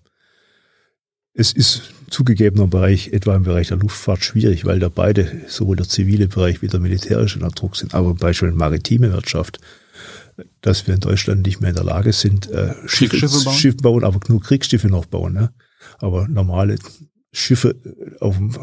Es 1.34 1.52
ist 1.52 1.92
zugegebener 2.08 2.68
Bereich, 2.68 3.08
etwa 3.08 3.36
im 3.36 3.42
Bereich 3.42 3.68
der 3.68 3.76
Luftfahrt, 3.76 4.24
schwierig, 4.24 4.64
weil 4.64 4.78
da 4.78 4.88
beide, 4.88 5.42
sowohl 5.46 5.76
der 5.76 5.88
zivile 5.88 6.26
Bereich 6.26 6.62
wie 6.62 6.68
der 6.68 6.80
militärische, 6.80 7.38
unter 7.38 7.54
Druck 7.54 7.76
sind. 7.76 7.92
Aber 7.92 8.14
beispielsweise 8.14 8.56
maritime 8.56 9.12
Wirtschaft, 9.12 9.60
dass 10.60 10.86
wir 10.86 10.94
in 10.94 11.00
Deutschland 11.00 11.46
nicht 11.46 11.60
mehr 11.60 11.70
in 11.70 11.76
der 11.76 11.84
Lage 11.84 12.12
sind, 12.12 12.50
äh, 12.50 12.74
Schiffe, 12.86 13.20
bauen? 13.20 13.54
Schiffe 13.54 13.76
bauen, 13.78 14.04
aber 14.04 14.20
nur 14.28 14.40
Kriegsschiffe 14.40 14.88
noch 14.88 15.06
bauen. 15.06 15.32
Ne? 15.32 15.52
Aber 15.98 16.28
normale 16.28 16.76
Schiffe 17.34 17.76
auf 18.20 18.36
dem, 18.36 18.54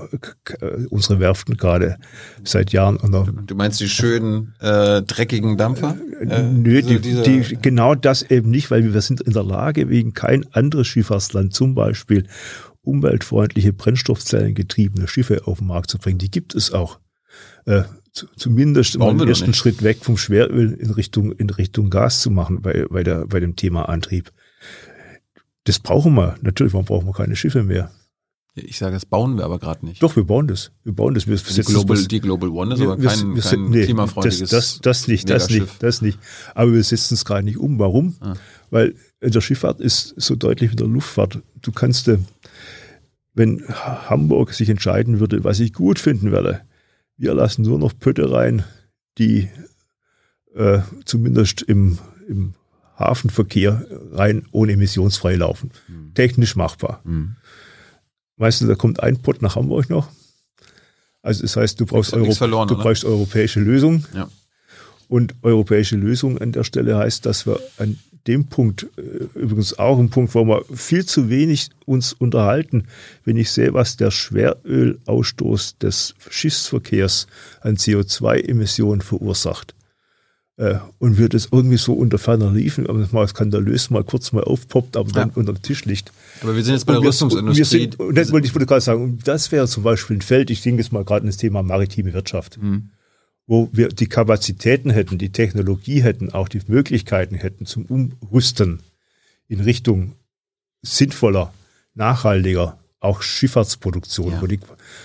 äh, 0.61 0.85
unsere 0.89 1.19
Werften 1.19 1.57
gerade 1.57 1.97
seit 2.43 2.71
Jahren. 2.71 2.99
Du 3.47 3.55
meinst 3.55 3.79
die 3.79 3.89
schönen 3.89 4.53
äh, 4.59 5.01
dreckigen 5.01 5.57
Dampfer? 5.57 5.97
Äh, 6.19 6.43
nö, 6.43 6.77
also 6.77 6.99
die, 6.99 7.23
die, 7.23 7.57
genau 7.59 7.95
das 7.95 8.21
eben 8.21 8.51
nicht, 8.51 8.69
weil 8.69 8.93
wir 8.93 9.01
sind 9.01 9.21
in 9.21 9.33
der 9.33 9.43
Lage, 9.43 9.89
wegen 9.89 10.13
kein 10.13 10.45
anderes 10.53 10.87
Schifffahrtsland 10.87 11.53
zum 11.53 11.73
Beispiel 11.73 12.27
umweltfreundliche 12.81 13.73
Brennstoffzellen 13.73 14.53
getriebene 14.53 15.07
Schiffe 15.07 15.47
auf 15.47 15.57
den 15.57 15.67
Markt 15.67 15.89
zu 15.89 15.97
bringen. 15.97 16.19
Die 16.19 16.31
gibt 16.31 16.53
es 16.53 16.71
auch. 16.71 16.99
Äh, 17.65 17.83
zumindest 18.35 18.95
im 18.95 19.19
ersten 19.21 19.53
Schritt 19.53 19.83
weg 19.83 19.99
vom 20.01 20.17
Schweröl 20.17 20.73
in 20.73 20.91
Richtung, 20.91 21.31
in 21.31 21.49
Richtung 21.49 21.89
Gas 21.89 22.21
zu 22.21 22.31
machen 22.31 22.61
bei, 22.61 22.85
bei, 22.89 23.03
der, 23.03 23.27
bei 23.27 23.39
dem 23.39 23.55
Thema 23.55 23.89
Antrieb. 23.89 24.31
Das 25.65 25.79
brauchen 25.79 26.15
wir. 26.15 26.35
Natürlich, 26.41 26.73
warum 26.73 26.85
brauchen 26.85 27.07
wir 27.07 27.13
keine 27.13 27.35
Schiffe 27.35 27.63
mehr? 27.63 27.91
Ich 28.55 28.77
sage, 28.77 28.93
das 28.93 29.05
bauen 29.05 29.37
wir 29.37 29.45
aber 29.45 29.59
gerade 29.59 29.85
nicht. 29.85 30.01
Doch, 30.01 30.15
wir 30.15 30.23
bauen 30.23 30.47
das. 30.47 30.71
Wir 30.83 30.93
bauen 30.93 31.13
das. 31.13 31.27
Wir 31.27 31.37
die, 31.37 31.61
Global, 31.61 31.97
das, 31.97 32.07
die 32.07 32.19
Global 32.19 32.49
One 32.49 32.73
ist 32.73 32.79
wir, 32.79 32.91
aber 32.91 33.01
kein, 33.01 33.35
wir, 33.35 33.41
kein 33.41 33.69
nee, 33.69 33.85
klimafreundliches 33.85 34.49
das, 34.49 34.79
das, 34.79 34.81
das 34.81 35.07
nicht, 35.07 35.29
das 35.29 35.49
nicht, 35.49 35.67
das 35.79 36.01
nicht. 36.01 36.19
Aber 36.55 36.73
wir 36.73 36.83
setzen 36.83 37.13
es 37.13 37.25
gerade 37.25 37.43
nicht 37.43 37.57
um. 37.57 37.79
Warum? 37.79 38.15
Ah. 38.19 38.33
Weil 38.69 38.95
in 39.21 39.31
der 39.31 39.41
Schifffahrt 39.41 39.79
ist 39.79 40.13
so 40.17 40.35
deutlich 40.35 40.71
wie 40.71 40.73
in 40.73 40.77
der 40.77 40.87
Luftfahrt. 40.87 41.41
Du 41.61 41.71
kannst, 41.71 42.07
äh, 42.07 42.17
wenn 43.33 43.63
Hamburg 43.67 44.53
sich 44.53 44.69
entscheiden 44.69 45.19
würde, 45.19 45.43
was 45.43 45.59
ich 45.59 45.73
gut 45.73 45.99
finden 45.99 46.31
werde, 46.31 46.61
wir 47.19 47.33
lassen 47.33 47.63
nur 47.63 47.77
noch 47.77 47.93
Pötte 47.99 48.31
rein, 48.31 48.63
die 49.17 49.49
äh, 50.55 50.79
zumindest 51.05 51.61
im, 51.61 51.99
im 52.27 52.55
Hafenverkehr 52.97 53.85
rein 54.11 54.45
ohne 54.51 54.73
emissionsfrei 54.73 55.35
laufen. 55.35 55.71
Mhm. 55.87 56.13
Technisch 56.13 56.55
machbar. 56.55 57.01
Mhm. 57.03 57.35
Weißt 58.37 58.61
du, 58.61 58.67
da 58.67 58.75
kommt 58.75 59.03
ein 59.03 59.21
Pott 59.21 59.41
nach 59.41 59.57
Hamburg 59.57 59.89
noch. 59.89 60.09
Also 61.21 61.41
das 61.41 61.57
heißt, 61.57 61.79
du 61.79 61.85
brauchst, 61.85 62.13
Euro, 62.13 62.31
verloren, 62.31 62.69
du 62.69 62.77
brauchst 62.77 63.03
europäische 63.03 63.59
Lösung. 63.59 64.05
Ja. 64.13 64.29
Und 65.09 65.35
europäische 65.41 65.97
Lösung 65.97 66.37
an 66.37 66.53
der 66.53 66.63
Stelle 66.63 66.97
heißt, 66.97 67.25
dass 67.25 67.45
wir 67.45 67.59
an 67.77 67.99
dem 68.27 68.45
Punkt, 68.45 68.87
äh, 68.97 69.39
übrigens 69.39 69.77
auch 69.79 69.99
ein 69.99 70.09
Punkt, 70.09 70.35
wo 70.35 70.45
wir 70.45 70.63
viel 70.73 71.05
zu 71.05 71.29
wenig 71.29 71.69
uns 71.85 72.13
unterhalten, 72.13 72.85
wenn 73.25 73.37
ich 73.37 73.51
sehe, 73.51 73.73
was 73.73 73.97
der 73.97 74.11
Schwerölausstoß 74.11 75.77
des 75.77 76.15
Schiffsverkehrs 76.29 77.27
an 77.61 77.75
CO2-Emissionen 77.75 79.01
verursacht 79.01 79.73
äh, 80.59 80.75
und 80.99 81.17
wird 81.17 81.33
es 81.33 81.47
irgendwie 81.51 81.77
so 81.77 81.93
unter 81.93 82.17
ferner 82.17 82.51
liefen, 82.51 82.87
aber 82.87 82.99
das 82.99 83.11
mal 83.11 83.27
skandalös 83.27 83.89
mal 83.89 84.03
kurz 84.03 84.31
mal 84.33 84.43
aufpoppt, 84.43 84.97
aber 84.97 85.11
dann 85.11 85.29
ja. 85.29 85.35
unter 85.35 85.53
dem 85.53 85.61
Tisch 85.61 85.85
liegt. 85.85 86.11
Aber 86.41 86.55
wir 86.55 86.63
sind 86.63 86.73
jetzt 86.73 86.85
bei 86.85 86.93
der 86.93 87.01
Rüstungsindustrie. 87.01 87.63
Sind, 87.63 87.99
und 87.99 88.15
das 88.15 88.31
wollte 88.31 88.47
ich 88.47 88.53
gerade 88.53 88.81
sagen, 88.81 89.19
das 89.23 89.51
wäre 89.51 89.67
zum 89.67 89.83
Beispiel 89.83 90.17
ein 90.17 90.21
Feld, 90.21 90.49
ich 90.49 90.61
denke 90.61 90.81
jetzt 90.81 90.91
mal 90.91 91.05
gerade 91.05 91.21
in 91.21 91.27
das 91.27 91.37
Thema 91.37 91.63
maritime 91.63 92.13
Wirtschaft, 92.13 92.61
mhm. 92.61 92.89
Wo 93.49 93.67
wir 93.71 93.87
die 93.87 94.05
Kapazitäten 94.05 94.91
hätten, 94.91 95.17
die 95.17 95.31
Technologie 95.31 96.03
hätten, 96.03 96.31
auch 96.31 96.47
die 96.47 96.61
Möglichkeiten 96.67 97.33
hätten 97.33 97.65
zum 97.65 97.85
Umrüsten 97.85 98.83
in 99.47 99.59
Richtung 99.59 100.13
sinnvoller, 100.83 101.51
nachhaltiger, 101.95 102.77
auch 102.99 103.23
Schifffahrtsproduktion. 103.23 104.33
Ja. 104.33 104.59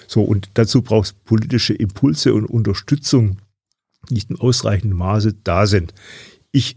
So, 0.07 0.23
und 0.23 0.51
dazu 0.55 0.83
braucht 0.83 1.07
es 1.07 1.13
politische 1.15 1.73
Impulse 1.73 2.35
und 2.35 2.45
Unterstützung, 2.45 3.39
die 4.11 4.15
nicht 4.15 4.29
in 4.29 4.37
ausreichendem 4.37 4.99
Maße 4.99 5.33
da 5.43 5.67
sind. 5.67 5.95
Ich 6.53 6.77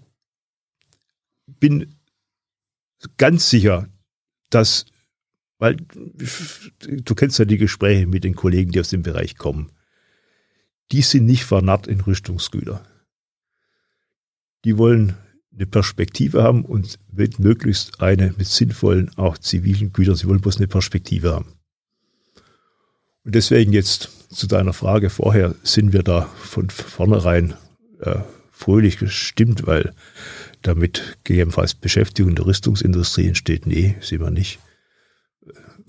bin 1.60 1.96
ganz 3.18 3.50
sicher, 3.50 3.90
dass, 4.50 4.86
weil 5.60 5.76
du 6.80 7.14
kennst 7.14 7.40
ja 7.40 7.46
die 7.46 7.58
Gespräche 7.58 8.08
mit 8.08 8.24
den 8.24 8.36
Kollegen, 8.36 8.72
die 8.72 8.80
aus 8.80 8.90
dem 8.90 9.04
Bereich 9.04 9.36
kommen, 9.36 9.70
die 10.92 11.02
sind 11.02 11.26
nicht 11.26 11.46
vernarrt 11.46 11.88
in 11.88 12.02
Rüstungsgüter. 12.02 12.84
Die 14.66 14.78
wollen 14.78 15.16
eine 15.54 15.66
Perspektive 15.66 16.44
haben 16.44 16.66
und 16.66 17.00
möglichst 17.40 18.00
eine 18.00 18.34
mit 18.38 18.48
sinnvollen, 18.48 19.12
auch 19.18 19.38
zivilen 19.38 19.92
Gütern. 19.92 20.16
Sie 20.16 20.28
wollen 20.28 20.42
bloß 20.42 20.58
eine 20.58 20.68
Perspektive 20.68 21.34
haben. 21.34 21.54
Und 23.24 23.36
deswegen 23.36 23.74
jetzt 23.74 24.10
zu 24.30 24.48
deiner 24.48 24.74
Frage 24.74 25.10
vorher, 25.10 25.56
sind 25.64 25.94
wir 25.94 26.04
da 26.04 26.24
von 26.38 26.70
vornherein 26.70 27.56
äh, 28.00 28.20
fröhlich 28.52 28.98
gestimmt, 28.98 29.68
weil 29.68 29.94
damit 30.62 31.18
gegebenenfalls 31.24 31.74
Beschäftigung 31.74 32.36
der 32.36 32.46
Rüstungsindustrie 32.46 33.28
entsteht. 33.28 33.66
Nee, 33.66 33.96
sind 34.02 34.22
wir 34.22 34.32
nicht. 34.32 34.60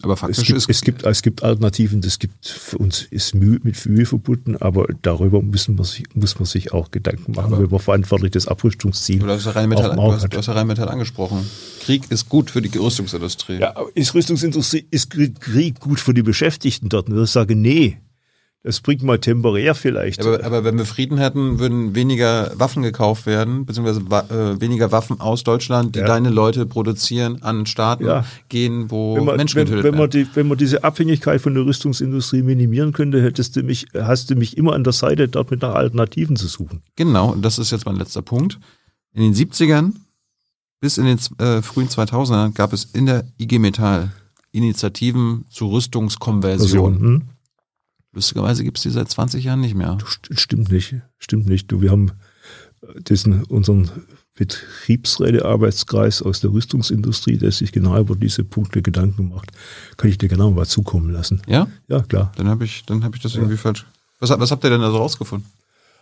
Aber 0.02 0.14
Es 0.14 0.20
faktisch 0.20 0.46
gibt, 0.46 0.56
ist 0.58 0.70
es, 0.70 0.80
gibt, 0.82 1.04
es 1.04 1.22
gibt 1.22 1.42
Alternativen, 1.42 2.00
das 2.00 2.18
gibt 2.18 2.46
für 2.46 2.78
uns 2.78 3.02
ist 3.10 3.34
Mühe, 3.34 3.58
mit 3.62 3.84
Mühe 3.86 4.06
verbunden, 4.06 4.56
aber 4.56 4.86
darüber 5.02 5.42
müssen 5.42 5.76
wir 5.76 5.84
sich, 5.84 6.04
muss 6.14 6.38
man 6.38 6.46
sich 6.46 6.72
auch 6.72 6.90
Gedanken 6.90 7.32
machen, 7.32 7.52
Aber- 7.52 7.62
wenn 7.64 7.70
man 7.70 7.80
verantwortlich 7.80 8.30
das 8.30 8.46
Abrüstungsziel. 8.46 9.18
Du 9.18 9.26
hast 9.26 9.44
ja 9.46 9.50
Rheinmetall, 9.52 9.96
du 9.96 10.12
hast, 10.12 10.22
hat. 10.24 10.32
du 10.34 10.38
hast 10.38 10.46
ja 10.46 10.52
Rheinmetall 10.52 10.88
angesprochen. 10.88 11.48
Krieg 11.80 12.02
ist 12.10 12.28
gut 12.28 12.50
für 12.50 12.62
die 12.62 12.76
Rüstungsindustrie. 12.76 13.58
Ja, 13.58 13.74
ist 13.94 14.14
Rüstungsindustrie, 14.14 14.86
ist 14.90 15.10
Krieg 15.10 15.80
gut 15.80 15.98
für 16.00 16.14
die 16.14 16.22
Beschäftigten 16.22 16.88
dort? 16.88 17.08
Und 17.08 17.22
ich 17.22 17.30
sage, 17.30 17.56
nee, 17.56 17.98
das 18.68 18.82
bringt 18.82 19.02
mal 19.02 19.18
temporär 19.18 19.74
vielleicht. 19.74 20.20
Aber, 20.20 20.44
aber 20.44 20.62
wenn 20.62 20.76
wir 20.76 20.84
Frieden 20.84 21.16
hätten, 21.16 21.58
würden 21.58 21.94
weniger 21.94 22.52
Waffen 22.58 22.82
gekauft 22.82 23.24
werden, 23.24 23.64
beziehungsweise 23.64 24.00
äh, 24.00 24.60
weniger 24.60 24.92
Waffen 24.92 25.20
aus 25.20 25.42
Deutschland, 25.42 25.94
die 25.94 26.00
Ja. 26.00 26.06
deine 26.06 26.28
Leute 26.28 26.66
produzieren, 26.66 27.42
an 27.42 27.64
Staaten 27.64 28.04
Ja. 28.04 28.26
gehen, 28.50 28.90
wo 28.90 29.18
man, 29.24 29.38
Menschen 29.38 29.56
wenn, 29.56 29.64
getötet 29.64 29.84
wenn, 29.84 29.92
man 29.92 30.12
werden. 30.12 30.28
die, 30.30 30.36
wenn 30.36 30.48
man 30.48 30.58
diese 30.58 30.84
Abhängigkeit 30.84 31.40
von 31.40 31.54
der 31.54 31.64
Rüstungsindustrie 31.64 32.42
minimieren 32.42 32.92
könnte, 32.92 33.22
hättest 33.22 33.56
du 33.56 33.62
mich, 33.62 33.86
hast 33.94 34.28
du 34.28 34.34
mich 34.34 34.58
immer 34.58 34.74
an 34.74 34.84
der 34.84 34.92
Seite, 34.92 35.28
dort 35.28 35.50
mit 35.50 35.62
nach 35.62 35.74
Alternativen 35.74 36.36
zu 36.36 36.46
suchen. 36.46 36.82
Genau, 36.96 37.32
und 37.32 37.40
das 37.42 37.58
ist 37.58 37.70
jetzt 37.70 37.86
mein 37.86 37.96
letzter 37.96 38.20
Punkt. 38.20 38.58
In 39.14 39.22
den 39.22 39.32
70ern 39.34 39.92
bis 40.82 40.98
in 40.98 41.06
den 41.06 41.18
äh, 41.38 41.62
frühen 41.62 41.88
2000ern 41.88 42.52
gab 42.52 42.74
es 42.74 42.84
in 42.84 43.06
der 43.06 43.24
IG 43.38 43.58
Metall 43.58 44.12
Initiativen 44.52 45.46
zur 45.48 45.70
Rüstungskonversion. 45.72 46.92
Also, 46.92 47.02
hm? 47.02 47.22
Lustigerweise 48.18 48.64
gibt 48.64 48.78
es 48.78 48.82
die 48.82 48.90
seit 48.90 49.08
20 49.08 49.44
Jahren 49.44 49.60
nicht 49.60 49.76
mehr. 49.76 49.96
St- 49.98 50.36
Stimmt 50.36 50.72
nicht, 50.72 50.96
stimmt 51.18 51.46
nicht. 51.46 51.70
Du, 51.70 51.80
wir 51.82 51.92
haben 51.92 52.10
äh, 52.82 53.00
diesen, 53.02 53.44
unseren 53.44 53.88
Betriebsrätearbeitskreis 54.36 56.22
aus 56.22 56.40
der 56.40 56.50
Rüstungsindustrie, 56.50 57.38
der 57.38 57.52
sich 57.52 57.70
genau 57.72 57.98
über 57.98 58.16
diese 58.16 58.42
Punkte 58.44 58.82
Gedanken 58.82 59.28
macht. 59.30 59.50
Kann 59.96 60.10
ich 60.10 60.18
dir 60.18 60.28
genau 60.28 60.50
mal 60.50 60.66
zukommen 60.66 61.10
lassen. 61.10 61.42
Ja? 61.46 61.68
Ja, 61.88 62.00
klar. 62.02 62.32
Dann 62.36 62.48
habe 62.48 62.64
ich, 62.64 62.84
dann 62.86 63.04
hab 63.04 63.14
ich 63.14 63.22
das 63.22 63.34
irgendwie 63.34 63.56
falsch. 63.56 63.86
Was, 64.20 64.30
was 64.30 64.50
habt 64.50 64.64
ihr 64.64 64.70
denn 64.70 64.80
da 64.80 64.90
so 64.90 64.96
rausgefunden? 64.98 65.48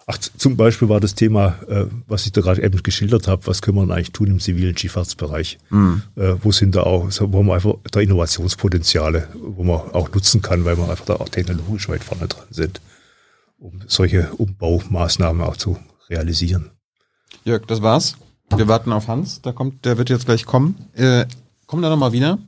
Ach, 0.08 0.18
zum 0.18 0.56
Beispiel 0.56 0.88
war 0.88 1.00
das 1.00 1.16
Thema, 1.16 1.56
äh, 1.68 1.86
was 2.06 2.26
ich 2.26 2.32
da 2.32 2.40
gerade 2.40 2.62
eben 2.62 2.80
geschildert 2.80 3.26
habe, 3.26 3.44
was 3.48 3.60
können 3.60 3.76
wir 3.76 3.92
eigentlich 3.92 4.12
tun 4.12 4.28
im 4.28 4.38
zivilen 4.38 4.76
Schifffahrtsbereich? 4.76 5.58
Äh, 6.14 6.34
wo 6.42 6.52
sind 6.52 6.76
da 6.76 6.82
auch, 6.84 7.08
wo 7.10 7.38
haben 7.38 7.46
wir 7.46 7.54
einfach 7.54 7.74
da 7.90 7.98
Innovationspotenziale, 7.98 9.28
wo 9.34 9.64
man 9.64 9.80
auch 9.92 10.12
nutzen 10.12 10.42
kann, 10.42 10.64
weil 10.64 10.76
wir 10.78 10.88
einfach 10.88 11.06
da 11.06 11.16
auch 11.16 11.28
technologisch 11.28 11.88
weit 11.88 12.04
vorne 12.04 12.28
dran 12.28 12.46
sind, 12.50 12.80
um 13.58 13.80
solche 13.88 14.32
Umbaumaßnahmen 14.34 15.42
auch 15.42 15.56
zu 15.56 15.76
realisieren. 16.08 16.70
Jörg, 17.44 17.66
das 17.66 17.82
war's. 17.82 18.16
Wir 18.54 18.68
warten 18.68 18.92
auf 18.92 19.08
Hans. 19.08 19.42
Da 19.42 19.50
kommt, 19.50 19.84
der 19.84 19.98
wird 19.98 20.08
jetzt 20.08 20.26
gleich 20.26 20.46
kommen. 20.46 20.86
Äh, 20.94 21.26
komm 21.66 21.82
da 21.82 21.88
nochmal 21.90 22.12
wieder. 22.12 22.38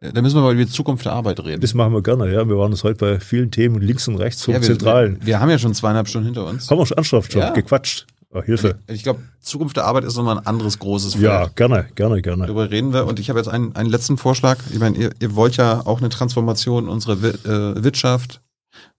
Äh, 0.00 0.12
Da 0.12 0.22
müssen 0.22 0.36
wir 0.36 0.42
mal 0.42 0.52
über 0.54 0.64
die 0.64 0.70
Zukunft 0.70 1.04
der 1.04 1.12
Arbeit 1.12 1.40
reden. 1.44 1.60
Das 1.60 1.74
machen 1.74 1.92
wir 1.92 2.02
gerne, 2.02 2.32
ja. 2.32 2.48
Wir 2.48 2.56
waren 2.56 2.72
uns 2.72 2.84
heute 2.84 2.96
bei 2.98 3.20
vielen 3.20 3.50
Themen 3.50 3.80
links 3.80 4.08
und 4.08 4.16
rechts 4.16 4.42
vom 4.44 4.54
Ja, 4.54 4.60
wir, 4.60 4.66
Zentralen. 4.66 5.18
Wir, 5.20 5.26
wir 5.26 5.40
haben 5.40 5.50
ja 5.50 5.58
schon 5.58 5.74
zweieinhalb 5.74 6.08
Stunden 6.08 6.26
hinter 6.26 6.46
uns. 6.46 6.70
Haben 6.70 6.78
wir 6.78 6.86
schon 6.86 6.96
ernsthaft 6.96 7.32
schon 7.32 7.42
Ja. 7.42 7.50
gequatscht. 7.50 8.06
Oh, 8.32 8.40
Hilfe. 8.42 8.78
Ich 8.86 9.02
glaube, 9.02 9.20
Zukunft 9.40 9.76
der 9.76 9.86
Arbeit 9.86 10.04
ist 10.04 10.16
nochmal 10.16 10.38
ein 10.38 10.46
anderes 10.46 10.78
großes 10.78 11.14
Feld. 11.14 11.24
Ja, 11.24 11.46
gerne, 11.48 11.86
gerne, 11.96 12.22
gerne. 12.22 12.44
Darüber 12.44 12.70
reden 12.70 12.92
wir. 12.92 13.06
Und 13.06 13.18
ich 13.18 13.28
habe 13.28 13.40
jetzt 13.40 13.48
einen, 13.48 13.74
einen 13.74 13.90
letzten 13.90 14.18
Vorschlag. 14.18 14.58
Ich 14.72 14.78
meine, 14.78 14.96
ihr, 14.96 15.10
ihr 15.20 15.34
wollt 15.34 15.56
ja 15.56 15.80
auch 15.84 15.98
eine 15.98 16.10
Transformation 16.10 16.88
unserer 16.88 17.14
äh, 17.14 17.82
Wirtschaft, 17.82 18.40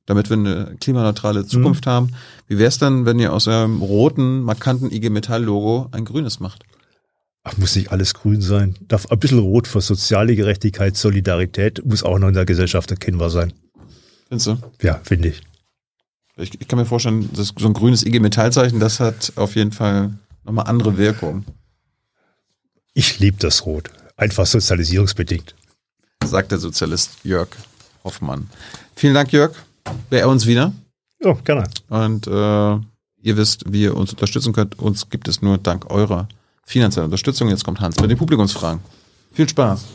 damit 0.05 0.29
wir 0.29 0.35
eine 0.35 0.75
klimaneutrale 0.81 1.45
Zukunft 1.45 1.87
haben. 1.87 2.09
Wie 2.47 2.57
wäre 2.57 2.67
es 2.67 2.77
denn, 2.77 3.05
wenn 3.05 3.19
ihr 3.19 3.31
aus 3.31 3.47
eurem 3.47 3.81
roten, 3.81 4.41
markanten 4.41 4.91
IG 4.91 5.09
Metall-Logo 5.09 5.87
ein 5.93 6.03
grünes 6.03 6.41
macht? 6.41 6.63
Muss 7.57 7.75
nicht 7.75 7.91
alles 7.91 8.13
grün 8.13 8.41
sein. 8.41 8.75
Darf 8.81 9.07
ein 9.07 9.19
bisschen 9.19 9.39
rot 9.39 9.67
für 9.67 9.81
soziale 9.81 10.35
Gerechtigkeit, 10.35 10.95
Solidarität, 10.95 11.83
muss 11.83 12.03
auch 12.03 12.19
noch 12.19 12.27
in 12.27 12.35
der 12.35 12.45
Gesellschaft 12.45 12.91
erkennbar 12.91 13.29
sein. 13.29 13.53
Findest 14.27 14.47
du? 14.47 14.57
Ja, 14.81 15.01
finde 15.03 15.29
ich. 15.29 15.41
Ich, 16.37 16.61
ich 16.61 16.67
kann 16.67 16.79
mir 16.79 16.85
vorstellen, 16.85 17.29
dass 17.33 17.53
so 17.57 17.67
ein 17.67 17.73
grünes 17.73 18.05
IG 18.05 18.19
Metallzeichen, 18.19 18.79
das 18.79 18.99
hat 18.99 19.33
auf 19.35 19.55
jeden 19.55 19.71
Fall 19.71 20.11
nochmal 20.43 20.67
andere 20.67 20.97
Wirkung. 20.97 21.43
Ich 22.93 23.19
liebe 23.19 23.37
das 23.37 23.65
Rot. 23.65 23.89
Einfach 24.17 24.45
sozialisierungsbedingt. 24.45 25.55
Sagt 26.23 26.51
der 26.51 26.59
Sozialist 26.59 27.11
Jörg 27.23 27.49
Hoffmann. 28.03 28.49
Vielen 28.95 29.15
Dank, 29.15 29.31
Jörg. 29.31 29.55
Wer 30.09 30.29
uns 30.29 30.45
wieder. 30.45 30.73
Ja, 31.23 31.33
gerne. 31.33 31.63
Und 31.89 32.27
äh, 32.27 32.31
ihr 32.31 33.37
wisst, 33.37 33.71
wie 33.71 33.83
ihr 33.83 33.95
uns 33.95 34.11
unterstützen 34.11 34.53
könnt. 34.53 34.77
Uns 34.77 35.09
gibt 35.09 35.27
es 35.27 35.41
nur 35.41 35.57
dank 35.57 35.89
eurer 35.89 36.27
finanziellen 36.65 37.05
Unterstützung. 37.05 37.49
Jetzt 37.49 37.63
kommt 37.63 37.79
Hans 37.79 37.99
mit 37.99 38.09
den 38.09 38.17
Publikumsfragen. 38.17 38.81
Viel 39.33 39.47
Spaß. 39.47 39.85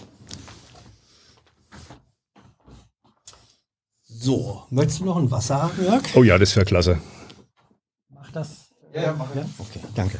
So, 4.08 4.64
möchtest 4.70 5.00
du 5.00 5.04
noch 5.04 5.16
ein 5.16 5.30
Wasser 5.30 5.62
haben, 5.62 5.82
Jörg? 5.82 6.02
Oh 6.14 6.24
ja, 6.24 6.38
das 6.38 6.56
wäre 6.56 6.66
klasse. 6.66 6.98
Mach 8.08 8.30
das. 8.32 8.48
Ja, 8.94 9.02
ja, 9.02 9.14
mach 9.16 9.34
ja. 9.34 9.44
Okay, 9.58 9.80
danke. 9.94 10.18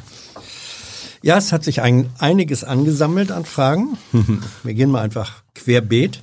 Ja, 1.23 1.37
es 1.37 1.51
hat 1.51 1.63
sich 1.63 1.81
ein, 1.81 2.09
einiges 2.19 2.63
angesammelt 2.63 3.31
an 3.31 3.43
Fragen. 3.45 3.97
Wir 4.63 4.73
gehen 4.73 4.91
mal 4.91 5.01
einfach 5.01 5.43
querbeet. 5.55 6.21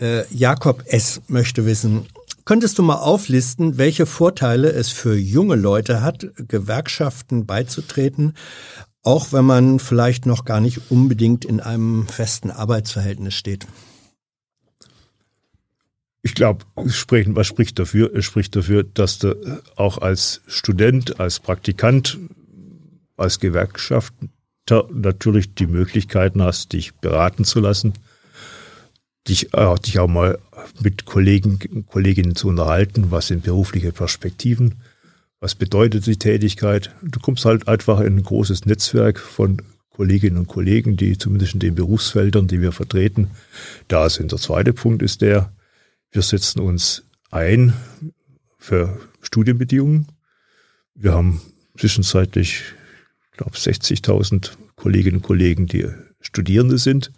Äh, 0.00 0.24
Jakob 0.34 0.84
S. 0.86 1.20
möchte 1.28 1.64
wissen, 1.66 2.06
könntest 2.44 2.78
du 2.78 2.82
mal 2.82 2.96
auflisten, 2.96 3.76
welche 3.76 4.06
Vorteile 4.06 4.70
es 4.70 4.88
für 4.88 5.16
junge 5.16 5.56
Leute 5.56 6.02
hat, 6.02 6.26
Gewerkschaften 6.36 7.46
beizutreten, 7.46 8.34
auch 9.06 9.32
wenn 9.32 9.44
man 9.44 9.78
vielleicht 9.78 10.26
noch 10.26 10.44
gar 10.44 10.60
nicht 10.60 10.90
unbedingt 10.90 11.44
in 11.44 11.60
einem 11.60 12.08
festen 12.08 12.50
Arbeitsverhältnis 12.50 13.34
steht? 13.34 13.66
Ich 16.22 16.34
glaube, 16.34 16.64
was 16.74 17.46
spricht 17.46 17.78
dafür? 17.78 18.12
Es 18.12 18.24
spricht 18.24 18.56
dafür, 18.56 18.82
dass 18.82 19.20
du 19.20 19.62
auch 19.76 19.98
als 19.98 20.40
Student, 20.48 21.20
als 21.20 21.38
Praktikant, 21.38 22.18
als 23.16 23.38
Gewerkschafter 23.38 24.88
natürlich 24.92 25.54
die 25.54 25.68
Möglichkeiten 25.68 26.42
hast, 26.42 26.72
dich 26.72 26.92
beraten 26.96 27.44
zu 27.44 27.60
lassen, 27.60 27.92
dich, 29.28 29.54
äh, 29.54 29.74
dich 29.76 30.00
auch 30.00 30.08
mal 30.08 30.40
mit 30.80 31.04
Kollegen, 31.04 31.86
Kolleginnen 31.86 32.34
zu 32.34 32.48
unterhalten, 32.48 33.12
was 33.12 33.28
sind 33.28 33.44
berufliche 33.44 33.92
Perspektiven, 33.92 34.82
was 35.40 35.54
bedeutet 35.54 36.06
die 36.06 36.18
Tätigkeit. 36.18 36.94
Du 37.02 37.20
kommst 37.20 37.44
halt 37.44 37.68
einfach 37.68 38.00
in 38.00 38.16
ein 38.16 38.22
großes 38.22 38.66
Netzwerk 38.66 39.18
von 39.18 39.62
Kolleginnen 39.90 40.38
und 40.38 40.46
Kollegen, 40.46 40.96
die 40.96 41.16
zumindest 41.16 41.54
in 41.54 41.60
den 41.60 41.74
Berufsfeldern, 41.74 42.48
die 42.48 42.60
wir 42.60 42.72
vertreten, 42.72 43.30
da 43.88 44.10
sind. 44.10 44.32
Der 44.32 44.38
zweite 44.38 44.72
Punkt 44.72 45.02
ist 45.02 45.22
der, 45.22 45.52
wir 46.10 46.22
setzen 46.22 46.60
uns 46.60 47.04
ein 47.30 47.72
für 48.58 48.98
Studienbedingungen. 49.22 50.06
Wir 50.94 51.12
haben 51.12 51.40
zwischenzeitlich, 51.78 52.62
ich 53.32 53.36
glaube, 53.38 53.56
60.000 53.56 54.52
Kolleginnen 54.76 55.18
und 55.18 55.22
Kollegen, 55.22 55.66
die 55.66 55.86
Studierende 56.20 56.78
sind. 56.78 57.12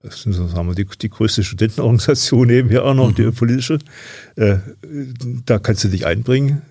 Das 0.00 0.26
ist, 0.26 0.36
sagen 0.36 0.68
wir, 0.68 0.74
die, 0.74 0.86
die 0.86 1.08
größte 1.08 1.44
Studentenorganisation 1.44 2.50
eben 2.50 2.68
hier 2.68 2.84
auch 2.84 2.94
noch, 2.94 3.12
die 3.12 3.30
politische. 3.30 3.78
Äh, 4.36 4.58
da 5.46 5.58
kannst 5.58 5.84
du 5.84 5.88
dich 5.88 6.06
einbringen. 6.06 6.62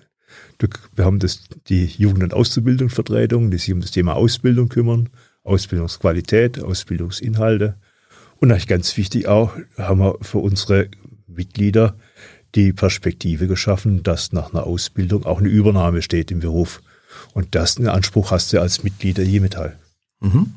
Du, 0.62 0.68
wir 0.94 1.04
haben 1.04 1.18
das, 1.18 1.40
die 1.68 1.86
Jugend- 1.86 2.22
und 2.22 2.34
Auszubildungsvertretung, 2.34 3.50
die 3.50 3.58
sich 3.58 3.72
um 3.72 3.80
das 3.80 3.90
Thema 3.90 4.14
Ausbildung 4.14 4.68
kümmern, 4.68 5.08
Ausbildungsqualität, 5.42 6.62
Ausbildungsinhalte. 6.62 7.74
Und 8.38 8.52
eigentlich 8.52 8.68
ganz 8.68 8.96
wichtig 8.96 9.26
auch, 9.26 9.56
haben 9.76 9.98
wir 9.98 10.18
für 10.20 10.38
unsere 10.38 10.88
Mitglieder 11.26 11.96
die 12.54 12.72
Perspektive 12.72 13.48
geschaffen, 13.48 14.04
dass 14.04 14.32
nach 14.32 14.52
einer 14.52 14.64
Ausbildung 14.64 15.26
auch 15.26 15.40
eine 15.40 15.48
Übernahme 15.48 16.00
steht 16.00 16.30
im 16.30 16.38
Beruf. 16.38 16.80
Und 17.34 17.56
das 17.56 17.76
einen 17.76 17.88
Anspruch 17.88 18.30
hast 18.30 18.52
du 18.52 18.60
als 18.60 18.84
Mitglied 18.84 19.18
der 19.18 19.24
Jemetall. 19.24 19.80
Mhm. 20.20 20.52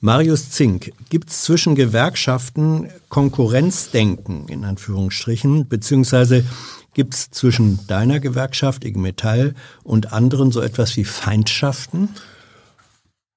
Marius 0.00 0.50
Zink, 0.50 0.92
gibt 1.10 1.30
es 1.30 1.42
zwischen 1.44 1.76
Gewerkschaften 1.76 2.88
Konkurrenzdenken 3.08 4.48
in 4.48 4.64
Anführungsstrichen, 4.64 5.68
beziehungsweise 5.68 6.44
gibt 6.94 7.14
es 7.14 7.30
zwischen 7.30 7.86
deiner 7.86 8.20
Gewerkschaft, 8.20 8.84
IG 8.84 8.98
Metall, 8.98 9.54
und 9.82 10.12
anderen 10.12 10.50
so 10.50 10.60
etwas 10.60 10.96
wie 10.96 11.04
Feindschaften? 11.04 12.08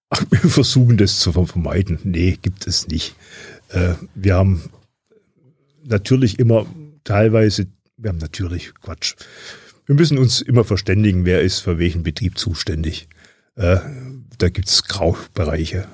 Ach, 0.10 0.24
wir 0.30 0.50
versuchen 0.50 0.98
das 0.98 1.20
zu 1.20 1.32
vermeiden. 1.32 2.00
Nee, 2.04 2.38
gibt 2.42 2.66
es 2.66 2.88
nicht. 2.88 3.16
Äh, 3.70 3.96
wir 4.16 4.36
haben 4.36 4.70
natürlich 5.84 6.40
immer 6.40 6.66
teilweise, 7.04 7.68
wir 7.98 8.10
haben 8.10 8.20
natürlich 8.20 8.74
Quatsch. 8.82 9.16
Wir 9.86 9.96
müssen 9.96 10.18
uns 10.18 10.42
immer 10.42 10.64
verständigen, 10.64 11.26
wer 11.26 11.42
ist 11.42 11.60
für 11.60 11.80
welchen 11.80 12.04
Betrieb 12.04 12.38
zuständig. 12.38 13.08
Äh, 13.56 13.78
da 14.38 14.50
gibt's 14.50 14.84
Graubereiche. 14.84 15.88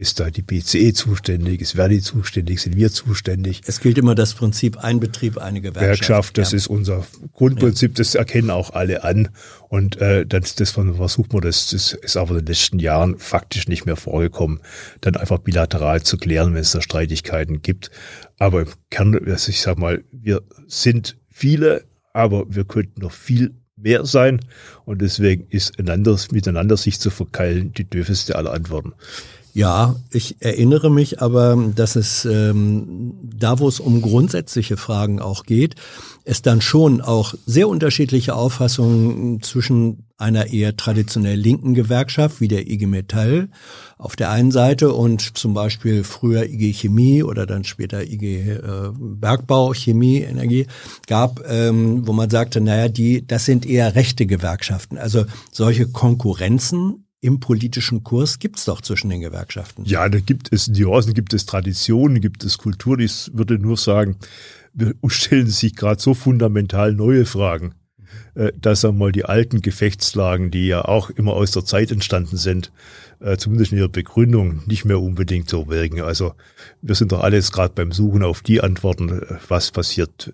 Ist 0.00 0.20
da 0.20 0.30
die 0.30 0.42
BCE 0.42 0.92
zuständig? 0.92 1.60
Ist 1.60 1.72
Verdi 1.72 2.00
zuständig? 2.00 2.62
Sind 2.62 2.76
wir 2.76 2.92
zuständig? 2.92 3.62
Es 3.66 3.80
gilt 3.80 3.98
immer 3.98 4.14
das 4.14 4.32
Prinzip 4.32 4.76
ein 4.76 5.00
Betrieb, 5.00 5.38
eine 5.38 5.60
Gewerkschaft. 5.60 6.02
Gewerkschaft, 6.02 6.38
das 6.38 6.52
ja. 6.52 6.58
ist 6.58 6.68
unser 6.68 7.04
Grundprinzip, 7.32 7.96
das 7.96 8.14
erkennen 8.14 8.50
auch 8.50 8.74
alle 8.74 9.02
an. 9.02 9.30
Und 9.68 10.00
äh, 10.00 10.24
das, 10.24 10.54
das 10.54 10.70
versucht 10.70 11.32
man, 11.32 11.42
das, 11.42 11.70
das 11.70 11.94
ist 11.94 12.16
aber 12.16 12.30
in 12.30 12.44
den 12.44 12.46
letzten 12.46 12.78
Jahren 12.78 13.18
faktisch 13.18 13.66
nicht 13.66 13.86
mehr 13.86 13.96
vorgekommen, 13.96 14.60
dann 15.00 15.16
einfach 15.16 15.38
bilateral 15.38 16.00
zu 16.04 16.16
klären, 16.16 16.54
wenn 16.54 16.60
es 16.60 16.70
da 16.70 16.80
Streitigkeiten 16.80 17.60
gibt. 17.62 17.90
Aber 18.38 18.60
im 18.60 18.68
Kern, 18.90 19.18
also 19.26 19.50
ich 19.50 19.60
sag 19.60 19.78
mal, 19.78 20.04
wir 20.12 20.42
sind 20.68 21.16
viele, 21.28 21.82
aber 22.12 22.44
wir 22.48 22.64
könnten 22.64 23.00
noch 23.00 23.10
viel 23.10 23.52
mehr 23.74 24.04
sein. 24.04 24.38
Und 24.84 25.02
deswegen 25.02 25.48
ist 25.48 25.76
einander, 25.80 26.16
miteinander 26.30 26.76
sich 26.76 27.00
zu 27.00 27.10
verkeilen 27.10 27.72
die 27.72 27.84
dürfeste 27.84 28.36
aller 28.36 28.52
Antworten. 28.52 28.92
Ja, 29.58 29.96
ich 30.12 30.36
erinnere 30.38 30.88
mich 30.88 31.20
aber, 31.20 31.56
dass 31.74 31.96
es 31.96 32.24
ähm, 32.24 33.14
da, 33.24 33.58
wo 33.58 33.66
es 33.66 33.80
um 33.80 34.02
grundsätzliche 34.02 34.76
Fragen 34.76 35.20
auch 35.20 35.42
geht, 35.42 35.74
es 36.22 36.42
dann 36.42 36.60
schon 36.60 37.00
auch 37.00 37.34
sehr 37.44 37.68
unterschiedliche 37.68 38.36
Auffassungen 38.36 39.42
zwischen 39.42 40.04
einer 40.16 40.52
eher 40.52 40.76
traditionell 40.76 41.40
linken 41.40 41.74
Gewerkschaft 41.74 42.40
wie 42.40 42.46
der 42.46 42.70
IG 42.70 42.86
Metall 42.86 43.48
auf 43.96 44.14
der 44.14 44.30
einen 44.30 44.52
Seite 44.52 44.92
und 44.92 45.36
zum 45.36 45.54
Beispiel 45.54 46.04
früher 46.04 46.44
IG 46.44 46.72
Chemie 46.74 47.24
oder 47.24 47.44
dann 47.44 47.64
später 47.64 48.04
IG 48.04 48.52
äh, 48.52 48.60
Bergbau, 48.96 49.72
Chemie, 49.74 50.18
Energie 50.18 50.68
gab, 51.08 51.40
ähm, 51.50 52.06
wo 52.06 52.12
man 52.12 52.30
sagte, 52.30 52.60
naja, 52.60 52.88
die, 52.88 53.26
das 53.26 53.44
sind 53.44 53.66
eher 53.66 53.96
rechte 53.96 54.24
Gewerkschaften. 54.24 54.98
Also 54.98 55.24
solche 55.50 55.88
Konkurrenzen 55.88 57.07
im 57.20 57.40
politischen 57.40 58.04
Kurs 58.04 58.38
gibt 58.38 58.58
es 58.58 58.64
doch 58.64 58.80
zwischen 58.80 59.10
den 59.10 59.20
Gewerkschaften. 59.20 59.84
Ja, 59.84 60.08
da 60.08 60.20
gibt 60.20 60.52
es 60.52 60.68
Nuancen, 60.68 61.14
gibt 61.14 61.34
es 61.34 61.46
Traditionen, 61.46 62.20
gibt 62.20 62.44
es 62.44 62.58
Kultur. 62.58 62.98
Ich 62.98 63.30
würde 63.34 63.58
nur 63.58 63.76
sagen, 63.76 64.16
wir 64.72 64.94
stellen 65.08 65.48
sich 65.48 65.74
gerade 65.74 66.00
so 66.00 66.14
fundamental 66.14 66.92
neue 66.92 67.26
Fragen, 67.26 67.74
äh, 68.34 68.52
dass 68.56 68.84
einmal 68.84 69.10
die 69.12 69.24
alten 69.24 69.62
Gefechtslagen, 69.62 70.50
die 70.50 70.68
ja 70.68 70.84
auch 70.84 71.10
immer 71.10 71.32
aus 71.32 71.50
der 71.50 71.64
Zeit 71.64 71.90
entstanden 71.90 72.36
sind, 72.36 72.70
äh, 73.20 73.36
zumindest 73.36 73.72
in 73.72 73.78
ihrer 73.78 73.88
Begründung 73.88 74.62
nicht 74.66 74.84
mehr 74.84 75.00
unbedingt 75.00 75.48
so 75.50 75.68
wirken. 75.68 76.00
Also 76.00 76.34
wir 76.82 76.94
sind 76.94 77.10
doch 77.10 77.20
alles 77.20 77.50
gerade 77.50 77.74
beim 77.74 77.90
Suchen 77.90 78.22
auf 78.22 78.42
die 78.42 78.60
Antworten, 78.60 79.08
äh, 79.08 79.38
was 79.48 79.72
passiert 79.72 80.32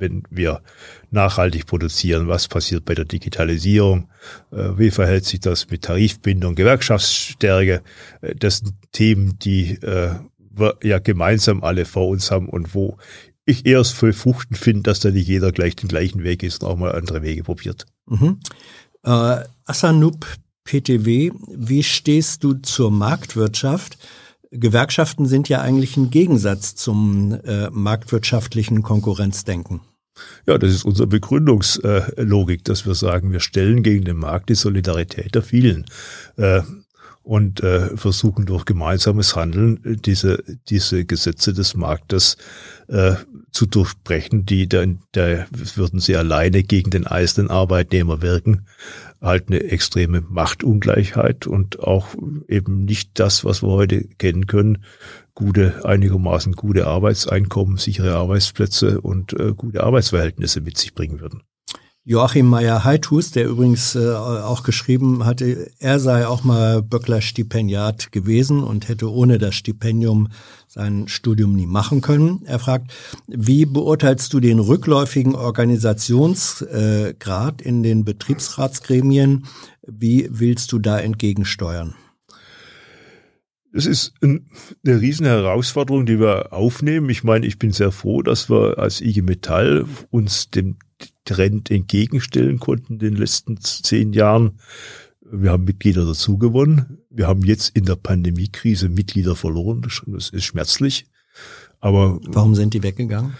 wenn 0.00 0.24
wir 0.30 0.62
nachhaltig 1.10 1.66
produzieren, 1.66 2.28
was 2.28 2.48
passiert 2.48 2.84
bei 2.84 2.94
der 2.94 3.04
Digitalisierung, 3.04 4.08
äh, 4.52 4.70
wie 4.76 4.90
verhält 4.90 5.24
sich 5.24 5.40
das 5.40 5.68
mit 5.70 5.82
Tarifbindung, 5.82 6.54
Gewerkschaftsstärke. 6.54 7.82
Äh, 8.20 8.34
das 8.34 8.58
sind 8.58 8.74
Themen, 8.92 9.38
die 9.38 9.72
äh, 9.82 10.14
wir 10.50 10.76
ja 10.82 10.98
gemeinsam 10.98 11.62
alle 11.62 11.84
vor 11.84 12.08
uns 12.08 12.30
haben 12.30 12.48
und 12.48 12.74
wo 12.74 12.98
ich 13.46 13.66
erst 13.66 13.94
voll 13.94 14.12
Fruchten 14.12 14.56
finde, 14.56 14.82
dass 14.82 15.00
da 15.00 15.10
nicht 15.10 15.28
jeder 15.28 15.52
gleich 15.52 15.76
den 15.76 15.88
gleichen 15.88 16.22
Weg 16.22 16.42
ist 16.42 16.62
und 16.62 16.68
auch 16.68 16.76
mal 16.76 16.92
andere 16.92 17.22
Wege 17.22 17.42
probiert. 17.42 17.86
Mhm. 18.06 18.40
Äh, 19.04 19.44
Asanup 19.64 20.26
PTW, 20.64 21.32
wie 21.48 21.82
stehst 21.82 22.44
du 22.44 22.54
zur 22.54 22.90
Marktwirtschaft? 22.90 23.98
Gewerkschaften 24.52 25.26
sind 25.26 25.48
ja 25.48 25.60
eigentlich 25.60 25.96
ein 25.96 26.10
Gegensatz 26.10 26.74
zum 26.74 27.32
äh, 27.44 27.70
marktwirtschaftlichen 27.70 28.82
Konkurrenzdenken. 28.82 29.80
Ja, 30.46 30.58
das 30.58 30.70
ist 30.72 30.84
unsere 30.84 31.06
Begründungslogik, 31.06 32.64
dass 32.64 32.86
wir 32.86 32.94
sagen, 32.94 33.32
wir 33.32 33.40
stellen 33.40 33.82
gegen 33.82 34.04
den 34.04 34.16
Markt 34.16 34.48
die 34.48 34.54
Solidarität 34.54 35.34
der 35.34 35.42
vielen 35.42 35.86
äh, 36.36 36.62
und 37.22 37.62
äh, 37.62 37.96
versuchen 37.96 38.46
durch 38.46 38.64
gemeinsames 38.64 39.36
Handeln 39.36 39.98
diese, 40.04 40.42
diese 40.68 41.04
Gesetze 41.04 41.52
des 41.52 41.76
Marktes 41.76 42.36
äh, 42.88 43.14
zu 43.52 43.66
durchbrechen, 43.66 44.46
die 44.46 44.68
dann, 44.68 45.00
da 45.12 45.46
würden 45.50 46.00
sie 46.00 46.16
alleine 46.16 46.62
gegen 46.62 46.90
den 46.90 47.06
einzelnen 47.06 47.50
Arbeitnehmer 47.50 48.22
wirken, 48.22 48.66
halt 49.20 49.48
eine 49.48 49.62
extreme 49.62 50.22
Machtungleichheit 50.22 51.46
und 51.46 51.80
auch 51.80 52.08
eben 52.48 52.84
nicht 52.84 53.18
das, 53.18 53.44
was 53.44 53.62
wir 53.62 53.68
heute 53.68 54.02
kennen 54.18 54.46
können, 54.46 54.84
gute, 55.40 55.84
einigermaßen 55.86 56.52
gute 56.52 56.86
Arbeitseinkommen, 56.86 57.78
sichere 57.78 58.14
Arbeitsplätze 58.14 59.00
und 59.00 59.32
äh, 59.32 59.54
gute 59.56 59.82
Arbeitsverhältnisse 59.82 60.60
mit 60.60 60.76
sich 60.76 60.94
bringen 60.94 61.20
würden. 61.20 61.40
Joachim 62.04 62.46
Meyer-Heithus, 62.46 63.30
der 63.30 63.48
übrigens 63.48 63.94
äh, 63.94 64.14
auch 64.14 64.64
geschrieben 64.64 65.24
hatte, 65.24 65.70
er 65.78 65.98
sei 65.98 66.26
auch 66.26 66.44
mal 66.44 66.82
Böckler-Stipendiat 66.82 68.12
gewesen 68.12 68.62
und 68.62 68.86
hätte 68.88 69.10
ohne 69.10 69.38
das 69.38 69.54
Stipendium 69.54 70.28
sein 70.68 71.08
Studium 71.08 71.56
nie 71.56 71.66
machen 71.66 72.02
können. 72.02 72.42
Er 72.44 72.58
fragt, 72.58 72.92
wie 73.26 73.64
beurteilst 73.64 74.34
du 74.34 74.40
den 74.40 74.58
rückläufigen 74.58 75.34
Organisationsgrad 75.34 77.62
in 77.62 77.82
den 77.82 78.04
Betriebsratsgremien? 78.04 79.46
Wie 79.86 80.28
willst 80.30 80.72
du 80.72 80.78
da 80.78 80.98
entgegensteuern? 80.98 81.94
Es 83.72 83.86
ist 83.86 84.14
eine 84.20 84.40
riesen 84.84 85.26
Herausforderung, 85.26 86.04
die 86.04 86.18
wir 86.18 86.52
aufnehmen. 86.52 87.08
Ich 87.08 87.22
meine, 87.22 87.46
ich 87.46 87.58
bin 87.58 87.72
sehr 87.72 87.92
froh, 87.92 88.22
dass 88.22 88.50
wir 88.50 88.78
als 88.78 89.00
IG 89.00 89.22
Metall 89.22 89.86
uns 90.10 90.50
dem 90.50 90.76
Trend 91.24 91.70
entgegenstellen 91.70 92.58
konnten 92.58 92.94
in 92.94 92.98
den 92.98 93.16
letzten 93.16 93.58
zehn 93.60 94.12
Jahren. 94.12 94.58
Wir 95.20 95.52
haben 95.52 95.64
Mitglieder 95.64 96.04
dazu 96.04 96.38
gewonnen. 96.38 96.98
Wir 97.10 97.28
haben 97.28 97.44
jetzt 97.44 97.76
in 97.76 97.84
der 97.84 97.96
Pandemiekrise 97.96 98.88
Mitglieder 98.88 99.36
verloren. 99.36 99.82
Das 99.82 100.30
ist 100.30 100.44
schmerzlich. 100.44 101.06
Aber 101.78 102.18
warum 102.26 102.54
sind 102.54 102.74
die 102.74 102.82
weggegangen? 102.82 103.34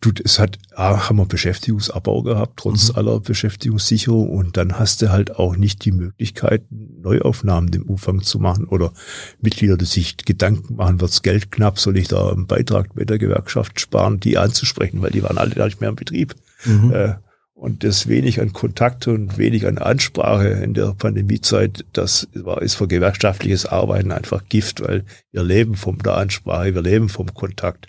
Du, 0.00 0.12
es 0.24 0.38
hat, 0.38 0.58
haben 0.74 1.18
wir 1.18 1.26
Beschäftigungsabbau 1.26 2.22
gehabt, 2.22 2.58
trotz 2.58 2.88
mhm. 2.88 2.96
aller 2.96 3.20
Beschäftigungssicherung. 3.20 4.30
Und 4.30 4.56
dann 4.56 4.78
hast 4.78 5.02
du 5.02 5.10
halt 5.10 5.36
auch 5.36 5.56
nicht 5.56 5.84
die 5.84 5.92
Möglichkeit, 5.92 6.62
Neuaufnahmen 6.70 7.70
im 7.74 7.82
Umfang 7.82 8.22
zu 8.22 8.38
machen 8.38 8.64
oder 8.66 8.92
Mitglieder, 9.40 9.76
die 9.76 9.84
sich 9.84 10.16
Gedanken 10.16 10.76
machen, 10.76 11.00
wird's 11.00 11.20
Geld 11.20 11.50
knapp, 11.52 11.78
soll 11.78 11.98
ich 11.98 12.08
da 12.08 12.30
einen 12.30 12.46
Beitrag 12.46 12.96
mit 12.96 13.10
der 13.10 13.18
Gewerkschaft 13.18 13.78
sparen, 13.78 14.20
die 14.20 14.38
anzusprechen, 14.38 15.02
weil 15.02 15.10
die 15.10 15.22
waren 15.22 15.36
alle 15.36 15.54
gar 15.54 15.66
nicht 15.66 15.80
mehr 15.80 15.90
im 15.90 15.96
Betrieb. 15.96 16.34
Mhm. 16.64 16.92
Äh, 16.92 17.14
und 17.60 17.84
das 17.84 18.08
wenig 18.08 18.40
an 18.40 18.54
Kontakt 18.54 19.06
und 19.06 19.36
wenig 19.36 19.66
an 19.66 19.76
Ansprache 19.76 20.48
in 20.48 20.72
der 20.72 20.94
Pandemiezeit, 20.94 21.84
das 21.92 22.26
war, 22.32 22.62
ist 22.62 22.74
für 22.74 22.88
gewerkschaftliches 22.88 23.66
Arbeiten 23.66 24.12
einfach 24.12 24.48
Gift, 24.48 24.80
weil 24.80 25.04
wir 25.30 25.42
leben 25.42 25.74
von 25.74 25.98
der 25.98 26.16
Ansprache, 26.16 26.74
wir 26.74 26.80
leben 26.80 27.10
vom 27.10 27.34
Kontakt. 27.34 27.86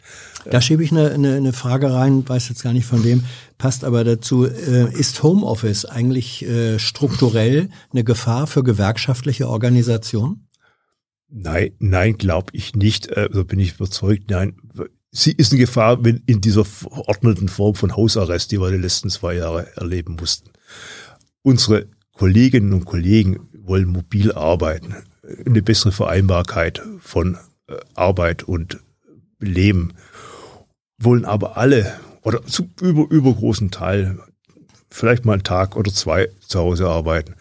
Da 0.50 0.59
schiebe 0.59 0.83
ich 0.83 0.91
eine, 0.91 1.11
eine, 1.11 1.35
eine 1.35 1.53
Frage 1.53 1.93
rein, 1.93 2.27
weiß 2.27 2.50
jetzt 2.50 2.64
gar 2.64 2.74
nicht 2.74 2.85
von 2.85 3.06
wem, 3.06 3.24
passt 3.58 3.85
aber 3.85 4.03
dazu. 4.03 4.45
Äh, 4.45 4.93
ist 4.93 5.24
Homeoffice 5.24 5.85
eigentlich 5.85 6.45
äh, 6.45 6.77
strukturell 6.77 7.69
eine 7.93 8.03
Gefahr 8.03 8.48
für 8.48 8.64
gewerkschaftliche 8.64 9.48
Organisationen? 9.48 10.50
Nein, 11.30 11.72
nein, 11.80 12.17
glaube 12.17 12.50
ich 12.51 12.75
nicht. 12.75 13.16
Also 13.16 13.45
bin 13.45 13.59
ich 13.59 13.75
überzeugt. 13.75 14.30
Nein, 14.32 14.58
sie 15.11 15.33
ist 15.33 15.51
eine 15.51 15.59
Gefahr, 15.59 16.03
wenn 16.03 16.23
in 16.25 16.41
dieser 16.41 16.65
verordneten 16.65 17.49
Form 17.49 17.75
von 17.75 17.95
Hausarrest, 17.95 18.51
die 18.51 18.59
wir 18.59 18.72
die 18.72 18.77
letzten 18.77 19.09
zwei 19.09 19.35
Jahre 19.35 19.75
erleben 19.75 20.15
mussten. 20.19 20.49
Unsere 21.43 21.88
Kolleginnen 22.14 22.73
und 22.73 22.85
Kollegen 22.85 23.49
wollen 23.53 23.88
mobil 23.88 24.31
arbeiten, 24.31 24.95
eine 25.45 25.61
bessere 25.61 25.91
Vereinbarkeit 25.91 26.81
von 26.99 27.38
äh, 27.67 27.75
Arbeit 27.95 28.43
und 28.43 28.80
Leben, 29.40 29.93
wollen 30.98 31.25
aber 31.25 31.57
alle 31.57 31.93
oder 32.22 32.45
zu 32.45 32.69
über, 32.81 33.09
übergroßen 33.09 33.72
Teil 33.72 34.19
vielleicht 34.91 35.25
mal 35.25 35.33
einen 35.33 35.43
Tag 35.43 35.75
oder 35.75 35.91
zwei 35.91 36.30
zu 36.41 36.59
Hause 36.59 36.88
arbeiten. 36.88 37.35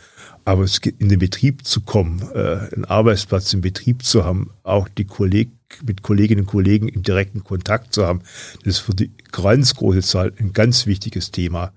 Aber 0.44 0.62
es 0.62 0.78
in 0.78 1.08
den 1.08 1.18
Betrieb 1.18 1.66
zu 1.66 1.82
kommen, 1.82 2.22
äh, 2.34 2.74
einen 2.74 2.84
Arbeitsplatz 2.86 3.52
im 3.52 3.60
Betrieb 3.60 4.04
zu 4.04 4.24
haben, 4.24 4.50
auch 4.62 4.88
die 4.88 5.04
Kolleg 5.04 5.50
mit 5.84 6.02
Kolleginnen 6.02 6.42
und 6.42 6.46
Kollegen 6.46 6.88
im 6.88 7.02
direkten 7.02 7.44
Kontakt 7.44 7.94
zu 7.94 8.06
haben, 8.06 8.22
das 8.64 8.74
ist 8.74 8.78
für 8.80 8.94
die 8.94 9.12
ganz 9.32 9.74
große 9.74 10.02
Zahl 10.02 10.32
ein 10.38 10.52
ganz 10.52 10.86
wichtiges 10.86 11.30
Thema. 11.30 11.72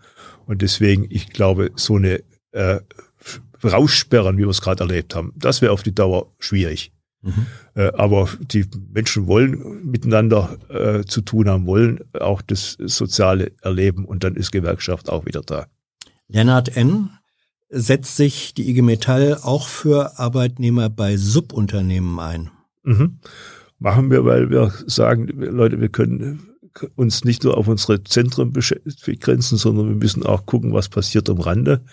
Und 0.45 0.61
deswegen, 0.61 1.07
ich 1.09 1.29
glaube, 1.29 1.71
so 1.75 1.95
eine 1.95 2.23
äh, 2.51 2.79
Raussperren, 3.63 4.37
wie 4.37 4.41
wir 4.41 4.49
es 4.49 4.61
gerade 4.61 4.83
erlebt 4.83 5.15
haben, 5.15 5.33
das 5.35 5.61
wäre 5.61 5.71
auf 5.71 5.83
die 5.83 5.95
Dauer 5.95 6.31
schwierig. 6.39 6.91
Mhm. 7.21 7.45
Äh, 7.75 7.91
aber 7.93 8.27
die 8.39 8.65
Menschen 8.93 9.27
wollen 9.27 9.89
miteinander 9.89 10.57
äh, 10.69 11.05
zu 11.05 11.21
tun 11.21 11.49
haben, 11.49 11.65
wollen 11.65 11.99
auch 12.19 12.41
das 12.41 12.77
Soziale 12.79 13.53
erleben 13.61 14.05
und 14.05 14.23
dann 14.23 14.35
ist 14.35 14.51
Gewerkschaft 14.51 15.09
auch 15.09 15.25
wieder 15.25 15.41
da. 15.41 15.67
Lennart 16.27 16.75
N. 16.75 17.11
setzt 17.69 18.17
sich 18.17 18.53
die 18.53 18.69
IG 18.69 18.81
Metall 18.81 19.39
auch 19.41 19.67
für 19.67 20.19
Arbeitnehmer 20.19 20.89
bei 20.89 21.15
Subunternehmen 21.15 22.19
ein. 22.19 22.51
Mhm. 22.83 23.19
Machen 23.83 24.09
wir, 24.11 24.23
weil 24.23 24.49
wir 24.49 24.71
sagen, 24.87 25.27
Leute, 25.27 25.81
wir 25.81 25.89
können 25.89 26.53
uns 26.95 27.25
nicht 27.25 27.43
nur 27.43 27.57
auf 27.57 27.67
unsere 27.67 28.01
Zentren 28.05 28.53
begrenzen, 28.53 29.57
sondern 29.57 29.89
wir 29.89 29.95
müssen 29.95 30.25
auch 30.25 30.45
gucken, 30.45 30.71
was 30.71 30.87
passiert 30.87 31.29
am 31.29 31.41
Rande. 31.41 31.83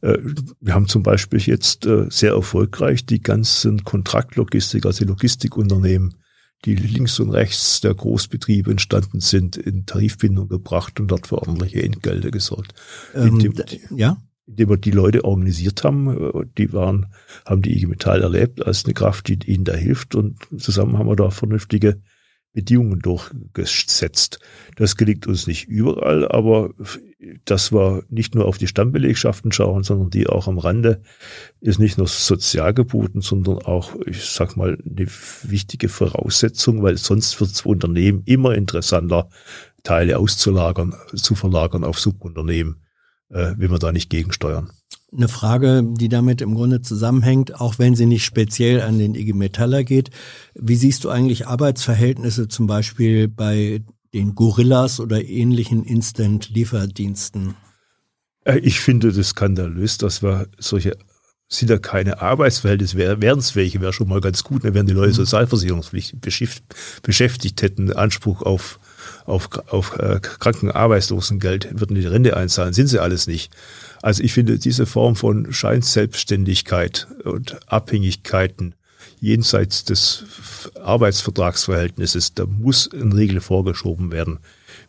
Äh, 0.00 0.18
wir 0.60 0.74
haben 0.74 0.88
zum 0.88 1.04
Beispiel 1.04 1.38
jetzt 1.38 1.86
äh, 1.86 2.06
sehr 2.10 2.32
erfolgreich 2.32 3.06
die 3.06 3.22
ganzen 3.22 3.84
Kontraktlogistik, 3.84 4.84
also 4.84 5.04
Logistikunternehmen, 5.04 6.16
die 6.64 6.74
links 6.74 7.20
und 7.20 7.30
rechts 7.30 7.80
der 7.82 7.94
Großbetriebe 7.94 8.72
entstanden 8.72 9.20
sind, 9.20 9.56
in 9.56 9.86
Tarifbindung 9.86 10.48
gebracht 10.48 10.98
und 10.98 11.06
dort 11.06 11.28
für 11.28 11.38
ordentliche 11.38 11.84
Entgelte 11.84 12.32
gesorgt. 12.32 12.74
Ähm, 13.14 13.54
ja? 13.94 14.16
Indem 14.48 14.70
wir 14.70 14.76
die 14.78 14.90
Leute 14.90 15.24
organisiert 15.24 15.84
haben, 15.84 16.08
äh, 16.08 16.46
die 16.56 16.72
waren, 16.72 17.06
haben 17.46 17.62
die 17.62 17.76
IG 17.76 17.86
Metall 17.86 18.22
erlebt 18.22 18.66
als 18.66 18.84
eine 18.84 18.94
Kraft, 18.94 19.28
die 19.28 19.38
ihnen 19.46 19.64
da 19.64 19.74
hilft 19.74 20.14
und 20.14 20.38
zusammen 20.56 20.98
haben 20.98 21.08
wir 21.08 21.16
da 21.16 21.30
vernünftige 21.30 22.00
Bedingungen 22.52 22.98
durchgesetzt. 22.98 24.40
Das 24.76 24.96
gelingt 24.96 25.26
uns 25.26 25.46
nicht 25.46 25.68
überall, 25.68 26.26
aber 26.26 26.70
das 27.44 27.72
war 27.72 28.02
nicht 28.08 28.34
nur 28.34 28.46
auf 28.46 28.58
die 28.58 28.66
Stammbelegschaften 28.66 29.52
schauen, 29.52 29.82
sondern 29.82 30.10
die 30.10 30.26
auch 30.28 30.48
am 30.48 30.58
Rande 30.58 31.02
ist 31.60 31.78
nicht 31.78 31.98
nur 31.98 32.06
sozial 32.06 32.74
geboten, 32.74 33.20
sondern 33.20 33.58
auch, 33.58 33.94
ich 34.06 34.24
sag 34.24 34.56
mal, 34.56 34.78
eine 34.84 35.06
wichtige 35.42 35.88
Voraussetzung, 35.88 36.82
weil 36.82 36.96
sonst 36.96 37.40
wird 37.40 37.50
es 37.50 37.60
für 37.60 37.68
Unternehmen 37.68 38.22
immer 38.24 38.54
interessanter, 38.54 39.28
Teile 39.84 40.18
auszulagern, 40.18 40.94
zu 41.14 41.34
verlagern 41.34 41.84
auf 41.84 42.00
Subunternehmen, 42.00 42.82
äh, 43.30 43.54
wenn 43.56 43.70
wir 43.70 43.78
da 43.78 43.92
nicht 43.92 44.10
gegensteuern 44.10 44.70
eine 45.12 45.28
Frage, 45.28 45.82
die 45.84 46.08
damit 46.08 46.40
im 46.40 46.54
Grunde 46.54 46.82
zusammenhängt, 46.82 47.60
auch 47.60 47.78
wenn 47.78 47.94
sie 47.94 48.06
nicht 48.06 48.24
speziell 48.24 48.82
an 48.82 48.98
den 48.98 49.14
IG 49.14 49.32
Metaller 49.32 49.84
geht. 49.84 50.10
Wie 50.54 50.76
siehst 50.76 51.04
du 51.04 51.10
eigentlich 51.10 51.46
Arbeitsverhältnisse 51.46 52.48
zum 52.48 52.66
Beispiel 52.66 53.28
bei 53.28 53.82
den 54.12 54.34
Gorillas 54.34 55.00
oder 55.00 55.24
ähnlichen 55.24 55.84
Instant-Lieferdiensten? 55.84 57.54
Äh, 58.44 58.58
ich 58.58 58.80
finde 58.80 59.12
das 59.12 59.28
skandalös, 59.28 59.98
dass 59.98 60.22
wir 60.22 60.48
solche 60.58 60.96
sind 61.50 61.70
ja 61.70 61.78
keine 61.78 62.20
Arbeitsverhältnisse, 62.20 62.98
wären 62.98 63.38
es 63.38 63.56
welche, 63.56 63.80
wäre 63.80 63.94
schon 63.94 64.08
mal 64.08 64.20
ganz 64.20 64.44
gut, 64.44 64.64
dann 64.64 64.74
wären 64.74 64.84
die 64.84 64.92
Leute 64.92 65.12
mhm. 65.12 65.14
sozialversicherungspflichtig 65.14 66.20
beschäftigt, 67.02 67.62
hätten 67.62 67.90
Anspruch 67.90 68.42
auf, 68.42 68.78
auf, 69.28 69.48
auf 69.68 69.96
äh, 69.98 70.20
Krankenarbeitslosengeld, 70.20 71.80
würden 71.80 71.94
die 71.94 72.06
Rente 72.06 72.36
einzahlen, 72.36 72.72
sind 72.72 72.88
sie 72.88 73.00
alles 73.00 73.26
nicht. 73.26 73.54
Also 74.02 74.22
ich 74.22 74.32
finde 74.32 74.58
diese 74.58 74.86
Form 74.86 75.16
von 75.16 75.52
Scheinselbstständigkeit 75.52 77.06
und 77.24 77.58
Abhängigkeiten 77.70 78.74
jenseits 79.20 79.84
des 79.84 80.24
Arbeitsvertragsverhältnisses, 80.82 82.34
da 82.34 82.46
muss 82.46 82.86
in 82.86 83.12
Regel 83.12 83.40
vorgeschoben 83.40 84.12
werden. 84.12 84.38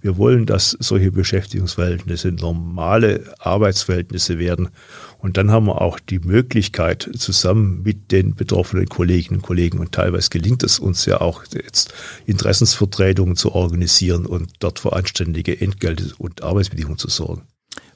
Wir 0.02 0.18
wollen, 0.18 0.46
dass 0.46 0.78
solche 0.80 1.12
Beschäftigungsverhältnisse 1.12 2.32
normale 2.32 3.34
Arbeitsverhältnisse 3.40 4.38
werden. 4.38 4.70
Und 5.20 5.36
dann 5.36 5.52
haben 5.52 5.66
wir 5.66 5.82
auch 5.82 6.00
die 6.00 6.20
Möglichkeit, 6.20 7.10
zusammen 7.18 7.84
mit 7.84 8.12
den 8.12 8.36
betroffenen 8.36 8.88
Kolleginnen 8.88 9.40
und 9.40 9.46
Kollegen, 9.46 9.80
und 9.80 9.92
teilweise 9.92 10.30
gelingt 10.30 10.64
es 10.64 10.80
uns 10.80 11.06
ja 11.06 11.20
auch 11.20 11.44
jetzt, 11.54 11.94
Interessensvertretungen 12.26 13.36
zu 13.36 13.52
organisieren 13.52 14.26
und 14.26 14.50
dort 14.60 14.80
für 14.80 14.94
anständige 14.94 15.60
Entgelte 15.60 16.14
und 16.18 16.42
Arbeitsbedingungen 16.42 16.98
zu 16.98 17.10
sorgen. 17.10 17.44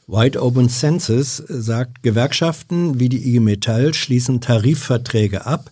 White 0.06 0.42
Open 0.42 0.68
Census 0.68 1.38
sagt, 1.38 2.04
Gewerkschaften 2.04 3.00
wie 3.00 3.08
die 3.08 3.26
IG 3.26 3.40
Metall 3.40 3.94
schließen 3.94 4.42
Tarifverträge 4.42 5.46
ab, 5.46 5.72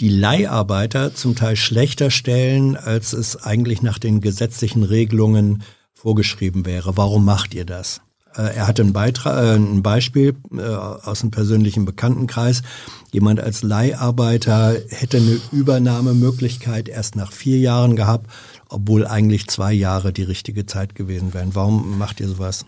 die 0.00 0.08
Leiharbeiter 0.08 1.14
zum 1.14 1.34
Teil 1.34 1.56
schlechter 1.56 2.12
stellen, 2.12 2.76
als 2.76 3.12
es 3.12 3.42
eigentlich 3.42 3.82
nach 3.82 3.98
den 3.98 4.20
gesetzlichen 4.20 4.84
Regelungen 4.84 5.64
vorgeschrieben 5.94 6.64
wäre. 6.64 6.96
Warum 6.96 7.24
macht 7.24 7.54
ihr 7.54 7.64
das? 7.64 8.00
Äh, 8.36 8.54
er 8.54 8.66
hatte 8.66 8.82
ein, 8.82 8.92
Beitrag, 8.92 9.42
äh, 9.42 9.56
ein 9.56 9.82
Beispiel 9.82 10.34
äh, 10.52 10.60
aus 10.60 11.22
einem 11.22 11.30
persönlichen 11.30 11.84
Bekanntenkreis. 11.84 12.62
Jemand 13.10 13.40
als 13.40 13.62
Leiharbeiter 13.62 14.76
hätte 14.88 15.18
eine 15.18 15.40
Übernahmemöglichkeit 15.52 16.88
erst 16.88 17.16
nach 17.16 17.32
vier 17.32 17.58
Jahren 17.58 17.96
gehabt, 17.96 18.30
obwohl 18.68 19.06
eigentlich 19.06 19.48
zwei 19.48 19.72
Jahre 19.72 20.12
die 20.12 20.22
richtige 20.22 20.66
Zeit 20.66 20.94
gewesen 20.94 21.34
wären. 21.34 21.54
Warum 21.54 21.98
macht 21.98 22.20
ihr 22.20 22.28
sowas? 22.28 22.64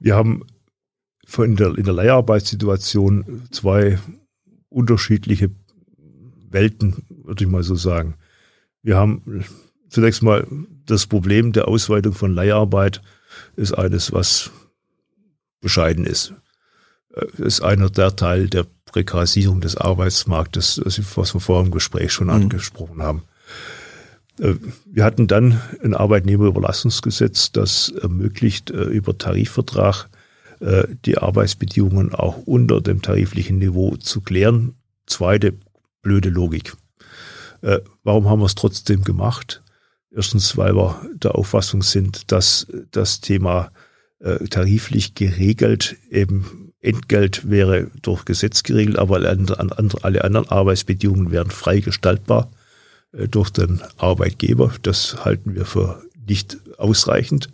Wir 0.00 0.16
haben 0.16 0.44
in 1.38 1.56
der, 1.56 1.76
in 1.78 1.84
der 1.84 1.94
Leiharbeitssituation 1.94 3.48
zwei 3.50 3.98
unterschiedliche 4.68 5.50
Welten, 6.50 7.04
würde 7.24 7.44
ich 7.44 7.50
mal 7.50 7.62
so 7.62 7.74
sagen. 7.74 8.14
Wir 8.82 8.96
haben 8.96 9.44
zunächst 9.88 10.22
mal 10.22 10.46
das 10.86 11.06
Problem 11.06 11.52
der 11.52 11.68
Ausweitung 11.68 12.12
von 12.12 12.34
Leiharbeit 12.34 13.00
ist 13.56 13.72
eines, 13.72 14.12
was 14.12 14.50
bescheiden 15.60 16.04
ist. 16.06 16.34
Das 17.14 17.38
ist 17.38 17.60
einer 17.60 17.90
der 17.90 18.16
Teil 18.16 18.48
der 18.48 18.66
Prekarisierung 18.86 19.60
des 19.60 19.76
Arbeitsmarktes, 19.76 20.80
was 20.84 21.34
wir 21.34 21.40
vor 21.40 21.62
dem 21.62 21.70
Gespräch 21.70 22.12
schon 22.12 22.28
mhm. 22.28 22.34
angesprochen 22.34 23.02
haben. 23.02 23.22
Äh, 24.38 24.54
wir 24.86 25.04
hatten 25.04 25.26
dann 25.26 25.60
ein 25.82 25.94
Arbeitnehmerüberlassungsgesetz, 25.94 27.52
das 27.52 27.90
ermöglicht, 27.90 28.70
äh, 28.70 28.84
über 28.84 29.16
Tarifvertrag 29.16 30.08
äh, 30.60 30.84
die 31.04 31.18
Arbeitsbedingungen 31.18 32.14
auch 32.14 32.38
unter 32.38 32.80
dem 32.80 33.02
tariflichen 33.02 33.58
Niveau 33.58 33.96
zu 33.96 34.20
klären. 34.20 34.74
Zweite 35.06 35.54
blöde 36.02 36.30
Logik. 36.30 36.74
Warum 38.02 38.28
haben 38.28 38.40
wir 38.40 38.46
es 38.46 38.56
trotzdem 38.56 39.04
gemacht? 39.04 39.61
Erstens, 40.14 40.56
weil 40.56 40.74
wir 40.76 41.00
der 41.14 41.34
Auffassung 41.34 41.82
sind, 41.82 42.30
dass 42.32 42.66
das 42.90 43.20
Thema 43.20 43.70
tariflich 44.50 45.14
geregelt 45.14 45.96
eben 46.10 46.72
Entgelt 46.80 47.50
wäre 47.50 47.90
durch 48.02 48.24
Gesetz 48.24 48.62
geregelt, 48.62 48.98
aber 48.98 49.16
alle 49.16 50.24
anderen 50.24 50.48
Arbeitsbedingungen 50.48 51.32
wären 51.32 51.50
frei 51.50 51.80
gestaltbar. 51.80 52.50
Äh, 53.12 53.28
durch 53.28 53.50
den 53.50 53.80
Arbeitgeber. 53.98 54.72
Das 54.82 55.24
halten 55.24 55.54
wir 55.54 55.64
für 55.64 56.02
nicht 56.28 56.58
ausreichend. 56.78 57.48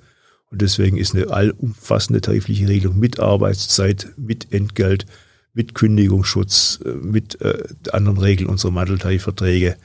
Und 0.51 0.63
deswegen 0.63 0.97
ist 0.97 1.15
eine 1.15 1.29
allumfassende 1.29 2.21
tarifliche 2.21 2.69
Regelung 2.69 2.99
mit 2.99 3.21
Arbeitszeit, 3.21 4.09
mit 4.17 4.53
Entgelt, 4.53 5.05
mit 5.53 5.75
Kündigungsschutz, 5.75 6.81
äh, 6.85 6.91
mit 6.91 7.41
äh, 7.41 7.65
anderen 7.93 8.19
Regeln 8.19 8.49
unserer 8.49 8.73
Manteltarifverträge 8.73 9.71
äh, 9.73 9.77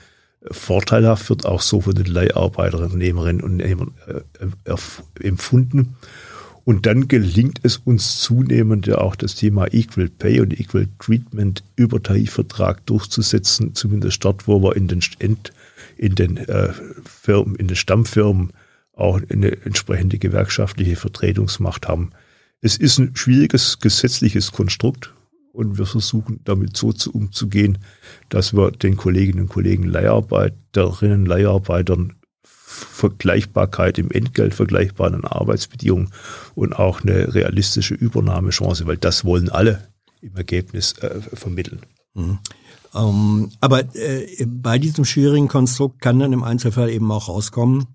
vorteilhaft, 0.51 1.29
wird 1.29 1.45
auch 1.45 1.61
so 1.61 1.81
von 1.81 1.95
den 1.95 2.05
Leiharbeiterinnen, 2.05 2.97
Nehmerinnen 2.97 3.41
und 3.41 3.57
Nehmern 3.57 3.91
äh, 4.07 5.25
empfunden. 5.25 5.95
Und 6.65 6.85
dann 6.85 7.09
gelingt 7.09 7.59
es 7.63 7.77
uns 7.77 8.21
zunehmend 8.21 8.87
ja 8.87 8.99
auch 8.99 9.15
das 9.15 9.35
Thema 9.35 9.73
Equal 9.73 10.09
Pay 10.09 10.39
und 10.39 10.57
Equal 10.57 10.87
Treatment 10.97 11.63
über 11.75 12.01
Tarifvertrag 12.01 12.85
durchzusetzen, 12.85 13.75
zumindest 13.75 14.23
dort, 14.23 14.47
wo 14.47 14.61
wir 14.63 14.75
in 14.75 14.87
den 14.87 15.01
in 15.97 16.15
den 16.15 16.37
äh, 16.37 16.71
Firmen, 17.03 17.55
in 17.55 17.67
den 17.67 17.75
Stammfirmen 17.75 18.53
auch 18.93 19.19
eine 19.29 19.51
entsprechende 19.65 20.19
gewerkschaftliche 20.19 20.95
Vertretungsmacht 20.95 21.87
haben. 21.87 22.11
Es 22.61 22.77
ist 22.77 22.97
ein 22.97 23.15
schwieriges 23.15 23.79
gesetzliches 23.79 24.53
Konstrukt 24.53 25.13
und 25.53 25.77
wir 25.77 25.85
versuchen 25.85 26.41
damit 26.43 26.75
so 26.75 26.91
zu 26.91 27.11
umzugehen, 27.13 27.77
dass 28.29 28.53
wir 28.53 28.71
den 28.71 28.97
Kolleginnen 28.97 29.41
und 29.41 29.49
Kollegen 29.49 29.83
Leiharbeiterinnen, 29.83 31.25
Leiharbeitern 31.25 32.15
Vergleichbarkeit 32.43 33.99
im 33.99 34.09
Entgelt, 34.09 34.55
vergleichbaren 34.55 35.25
Arbeitsbedingungen 35.25 36.09
und 36.55 36.73
auch 36.73 37.01
eine 37.01 37.33
realistische 37.33 37.93
Übernahmechance, 37.93 38.87
weil 38.87 38.97
das 38.97 39.23
wollen 39.23 39.49
alle 39.49 39.87
im 40.21 40.35
Ergebnis 40.35 40.93
äh, 40.93 41.21
vermitteln. 41.21 41.81
Mhm. 42.15 42.39
Ähm, 42.95 43.51
aber 43.59 43.95
äh, 43.95 44.45
bei 44.47 44.79
diesem 44.79 45.05
schwierigen 45.05 45.47
Konstrukt 45.47 46.01
kann 46.01 46.19
dann 46.19 46.33
im 46.33 46.43
Einzelfall 46.43 46.89
eben 46.89 47.11
auch 47.11 47.27
rauskommen, 47.29 47.87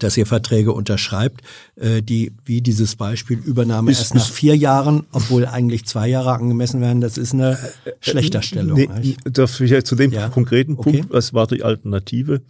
dass 0.00 0.16
ihr 0.16 0.26
Verträge 0.26 0.72
unterschreibt, 0.72 1.42
äh, 1.76 2.02
die 2.02 2.32
wie 2.44 2.60
dieses 2.60 2.96
Beispiel 2.96 3.38
Übernahme 3.38 3.90
ist, 3.90 3.98
erst 3.98 4.14
nach 4.14 4.28
vier 4.28 4.56
Jahren, 4.56 5.06
obwohl 5.12 5.46
eigentlich 5.46 5.86
zwei 5.86 6.08
Jahre 6.08 6.32
angemessen 6.32 6.80
werden, 6.80 7.00
das 7.00 7.18
ist 7.18 7.32
eine 7.32 7.58
äh, 7.84 7.90
äh, 7.90 7.92
Schlechterstellung. 8.00 8.78
Nee, 8.78 9.16
darf 9.24 9.60
ich 9.60 9.84
zu 9.84 9.94
dem 9.96 10.12
ja. 10.12 10.28
konkreten 10.28 10.76
Punkt, 10.76 11.00
okay. 11.00 11.04
was 11.08 11.34
war 11.34 11.46
die 11.46 11.62
Alternative? 11.62 12.42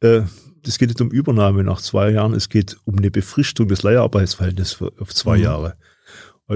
Äh, 0.00 0.22
es 0.66 0.78
geht 0.78 0.88
nicht 0.88 1.00
um 1.00 1.10
Übernahme 1.10 1.64
nach 1.64 1.80
zwei 1.80 2.10
Jahren, 2.10 2.34
es 2.34 2.48
geht 2.48 2.76
um 2.84 2.98
eine 2.98 3.10
Befristung 3.10 3.68
des 3.68 3.82
Leiharbeitsverhältnisses 3.82 4.82
auf 4.98 5.14
zwei 5.14 5.38
mhm. 5.38 5.44
Jahre. 5.44 5.74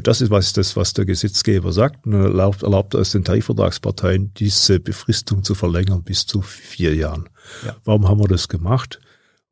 Das 0.02 0.20
ist 0.20 0.31
was, 0.31 0.52
das, 0.52 0.75
was 0.75 0.93
der 0.93 1.05
Gesetzgeber 1.05 1.73
sagt. 1.73 2.05
Und 2.05 2.15
erlaubt, 2.15 2.65
erlaubt 2.65 2.94
es 2.94 3.12
den 3.12 3.23
Tarifvertragsparteien, 3.23 4.34
diese 4.34 4.81
Befristung 4.81 5.44
zu 5.44 5.55
verlängern 5.55 6.02
bis 6.02 6.26
zu 6.26 6.43
vier 6.43 6.97
Jahren. 6.97 7.28
Ja. 7.65 7.76
Warum 7.84 8.09
haben 8.09 8.20
wir 8.20 8.26
das 8.26 8.49
gemacht? 8.49 8.99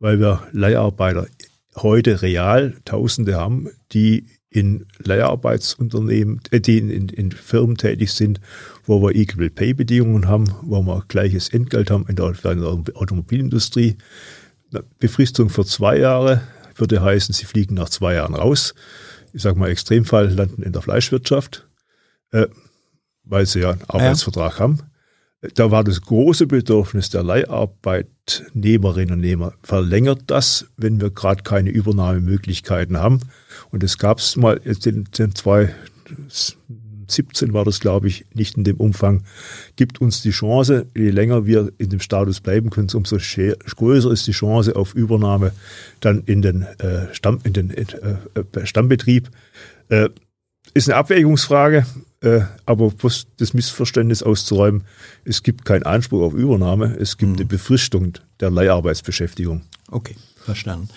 Weil 0.02 0.18
wir 0.18 0.48
Leiharbeiter 0.50 1.28
heute 1.76 2.22
real 2.22 2.74
Tausende 2.84 3.36
haben, 3.36 3.68
die 3.92 4.26
in 4.50 4.86
Leiharbeitsunternehmen, 4.98 6.40
äh, 6.50 6.60
die 6.60 6.78
in, 6.78 6.90
in, 6.90 7.08
in 7.08 7.30
Firmen 7.30 7.76
tätig 7.76 8.10
sind, 8.10 8.40
wo 8.84 9.00
wir 9.00 9.14
Equal 9.14 9.48
Pay 9.48 9.74
Bedingungen 9.74 10.26
haben, 10.26 10.52
wo 10.62 10.82
wir 10.82 11.04
gleiches 11.06 11.50
Entgelt 11.50 11.92
haben 11.92 12.04
in 12.08 12.16
der, 12.16 12.34
in 12.44 12.60
der 12.60 12.96
Automobilindustrie. 12.96 13.96
Befristung 14.98 15.50
für 15.50 15.64
zwei 15.64 15.98
Jahre 15.98 16.42
würde 16.74 17.00
heißen, 17.00 17.32
sie 17.32 17.44
fliegen 17.44 17.74
nach 17.74 17.88
zwei 17.88 18.14
Jahren 18.14 18.34
raus. 18.34 18.74
Ich 19.32 19.42
sage 19.42 19.56
mal, 19.56 19.70
Extremfall 19.70 20.34
landen 20.34 20.64
in 20.64 20.72
der 20.72 20.82
Fleischwirtschaft, 20.82 21.68
äh, 22.32 22.48
weil 23.22 23.46
sie 23.46 23.60
ja 23.60 23.70
einen 23.70 23.84
Arbeitsvertrag 23.84 24.54
ja. 24.54 24.58
haben. 24.58 24.80
Da 25.54 25.72
war 25.72 25.82
das 25.82 26.00
große 26.00 26.46
Bedürfnis 26.46 27.10
der 27.10 27.24
Leiharbeitnehmerinnen 27.24 29.14
und 29.14 29.20
Nehmer. 29.20 29.54
Verlängert 29.62 30.22
das, 30.28 30.66
wenn 30.76 31.00
wir 31.00 31.10
gerade 31.10 31.42
keine 31.42 31.70
Übernahmemöglichkeiten 31.70 32.96
haben? 32.96 33.20
Und 33.70 33.82
es 33.82 33.98
gab 33.98 34.18
es 34.18 34.36
mal 34.36 34.60
in 34.64 35.04
den 35.10 35.34
zwei 35.34 35.74
17 37.12 37.52
war 37.52 37.64
das, 37.64 37.80
glaube 37.80 38.08
ich, 38.08 38.24
nicht 38.34 38.56
in 38.56 38.64
dem 38.64 38.76
Umfang, 38.76 39.22
gibt 39.76 40.00
uns 40.00 40.22
die 40.22 40.30
Chance, 40.30 40.86
je 40.96 41.10
länger 41.10 41.46
wir 41.46 41.72
in 41.78 41.90
dem 41.90 42.00
Status 42.00 42.40
bleiben 42.40 42.70
können, 42.70 42.88
umso 42.94 43.16
größer 43.18 44.10
ist 44.10 44.26
die 44.26 44.32
Chance 44.32 44.76
auf 44.76 44.94
Übernahme 44.94 45.52
dann 46.00 46.22
in 46.26 46.42
den, 46.42 46.62
äh, 46.62 47.12
Stamm, 47.12 47.40
in 47.44 47.52
den 47.52 47.70
äh, 47.70 47.84
äh 48.34 48.66
Stammbetrieb. 48.66 49.30
Äh, 49.88 50.08
ist 50.74 50.88
eine 50.88 50.96
Abwägungsfrage, 50.96 51.86
äh, 52.22 52.42
aber 52.66 52.92
das 53.36 53.54
Missverständnis 53.54 54.22
auszuräumen, 54.22 54.84
es 55.24 55.42
gibt 55.42 55.64
keinen 55.64 55.84
Anspruch 55.84 56.22
auf 56.22 56.34
Übernahme, 56.34 56.96
es 56.98 57.18
gibt 57.18 57.32
mhm. 57.32 57.36
eine 57.36 57.46
Befristung 57.46 58.12
der 58.40 58.50
Leiharbeitsbeschäftigung. 58.50 59.62
Okay, 59.90 60.16
verstanden. 60.36 60.88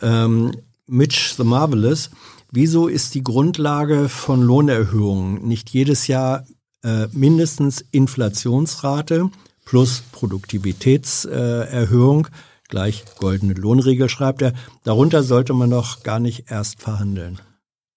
Ähm, 0.00 0.52
Mitch 0.86 1.34
the 1.36 1.44
Marvelous 1.44 2.10
Wieso 2.50 2.88
ist 2.88 3.14
die 3.14 3.22
Grundlage 3.22 4.08
von 4.08 4.42
Lohnerhöhungen 4.42 5.46
nicht 5.46 5.68
jedes 5.68 6.06
Jahr 6.06 6.46
äh, 6.82 7.06
mindestens 7.12 7.84
Inflationsrate 7.90 9.28
plus 9.66 10.02
Produktivitätserhöhung 10.12 12.26
äh, 12.26 12.30
gleich 12.68 13.04
goldene 13.18 13.52
Lohnregel 13.52 14.08
schreibt 14.08 14.40
er. 14.40 14.54
Darunter 14.84 15.22
sollte 15.22 15.52
man 15.52 15.68
doch 15.70 16.02
gar 16.02 16.20
nicht 16.20 16.50
erst 16.50 16.80
verhandeln. 16.80 17.38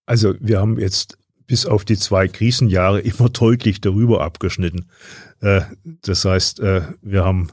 Also 0.06 0.34
wir 0.40 0.60
haben 0.60 0.78
jetzt 0.78 1.18
bis 1.52 1.66
auf 1.66 1.84
die 1.84 1.98
zwei 1.98 2.30
Krisenjahre 2.30 3.02
immer 3.02 3.28
deutlich 3.28 3.82
darüber 3.82 4.22
abgeschnitten. 4.22 4.86
Äh, 5.42 5.64
das 5.84 6.24
heißt, 6.24 6.62
äh, 6.62 6.84
wir 7.02 7.26
haben 7.26 7.50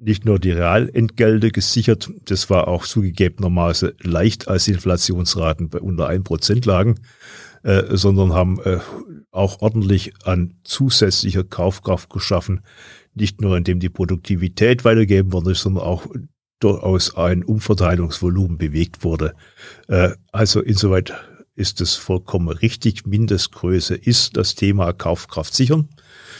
nicht 0.00 0.24
nur 0.24 0.38
die 0.38 0.52
Realentgelte 0.52 1.50
gesichert, 1.50 2.10
das 2.24 2.48
war 2.48 2.66
auch 2.66 2.86
zugegebenermaßen 2.86 3.92
leicht 4.00 4.48
als 4.48 4.68
Inflationsraten 4.68 5.68
bei 5.68 5.80
unter 5.80 6.08
1% 6.08 6.66
lagen, 6.66 6.94
äh, 7.62 7.94
sondern 7.94 8.32
haben 8.32 8.58
auch 9.30 9.60
ordentlich 9.60 10.14
an 10.24 10.54
zusätzlicher 10.64 11.44
Kaufkraft 11.44 12.08
geschaffen, 12.08 12.62
nicht 13.14 13.42
nur 13.42 13.54
indem 13.54 13.80
die 13.80 13.90
Produktivität 13.90 14.86
weitergegeben 14.86 15.34
worden 15.34 15.50
ist, 15.50 15.60
sondern 15.60 15.84
auch 15.84 16.06
durchaus 16.58 17.16
ein 17.16 17.42
Umverteilungsvolumen 17.44 18.56
bewegt 18.56 19.04
wurde. 19.04 19.34
Also 20.32 20.62
insoweit 20.62 21.12
ist 21.56 21.80
es 21.80 21.94
vollkommen 21.94 22.48
richtig. 22.48 23.06
Mindestgröße 23.06 23.94
ist 23.94 24.36
das 24.36 24.54
Thema 24.54 24.92
Kaufkraft 24.92 25.54
sichern. 25.54 25.88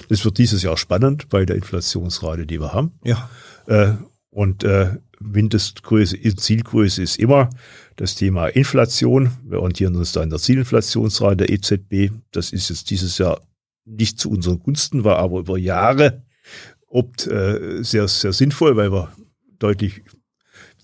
Das 0.09 0.25
wird 0.25 0.39
dieses 0.39 0.63
Jahr 0.63 0.77
spannend 0.77 1.29
bei 1.29 1.45
der 1.45 1.57
Inflationsrate, 1.57 2.47
die 2.47 2.61
wir 2.61 2.73
haben. 2.73 2.93
Ja. 3.03 3.29
Äh, 3.67 3.95
und 4.31 4.63
äh, 4.63 4.97
Mindestgröße, 5.19 6.19
Zielgröße 6.37 7.03
ist 7.03 7.19
immer 7.19 7.49
das 7.97 8.15
Thema 8.15 8.49
Inflation. 8.49 9.33
Wir 9.45 9.61
orientieren 9.61 9.97
uns 9.97 10.13
da 10.13 10.21
an 10.21 10.31
der 10.31 10.39
Zielinflationsrate 10.39 11.47
der 11.47 11.51
EZB. 11.51 12.13
Das 12.33 12.53
ist 12.53 12.69
jetzt 12.69 12.91
dieses 12.91 13.17
Jahr 13.17 13.41
nicht 13.87 14.19
zu 14.21 14.31
unseren 14.31 14.59
Gunsten, 14.59 15.05
war 15.05 15.19
aber 15.19 15.39
über 15.39 15.57
Jahre 15.57 16.23
oft 16.89 17.27
äh, 17.27 17.83
sehr, 17.83 18.09
sehr 18.09 18.33
sinnvoll, 18.33 18.77
weil 18.77 18.93
wir 18.93 19.11
deutlich 19.59 20.03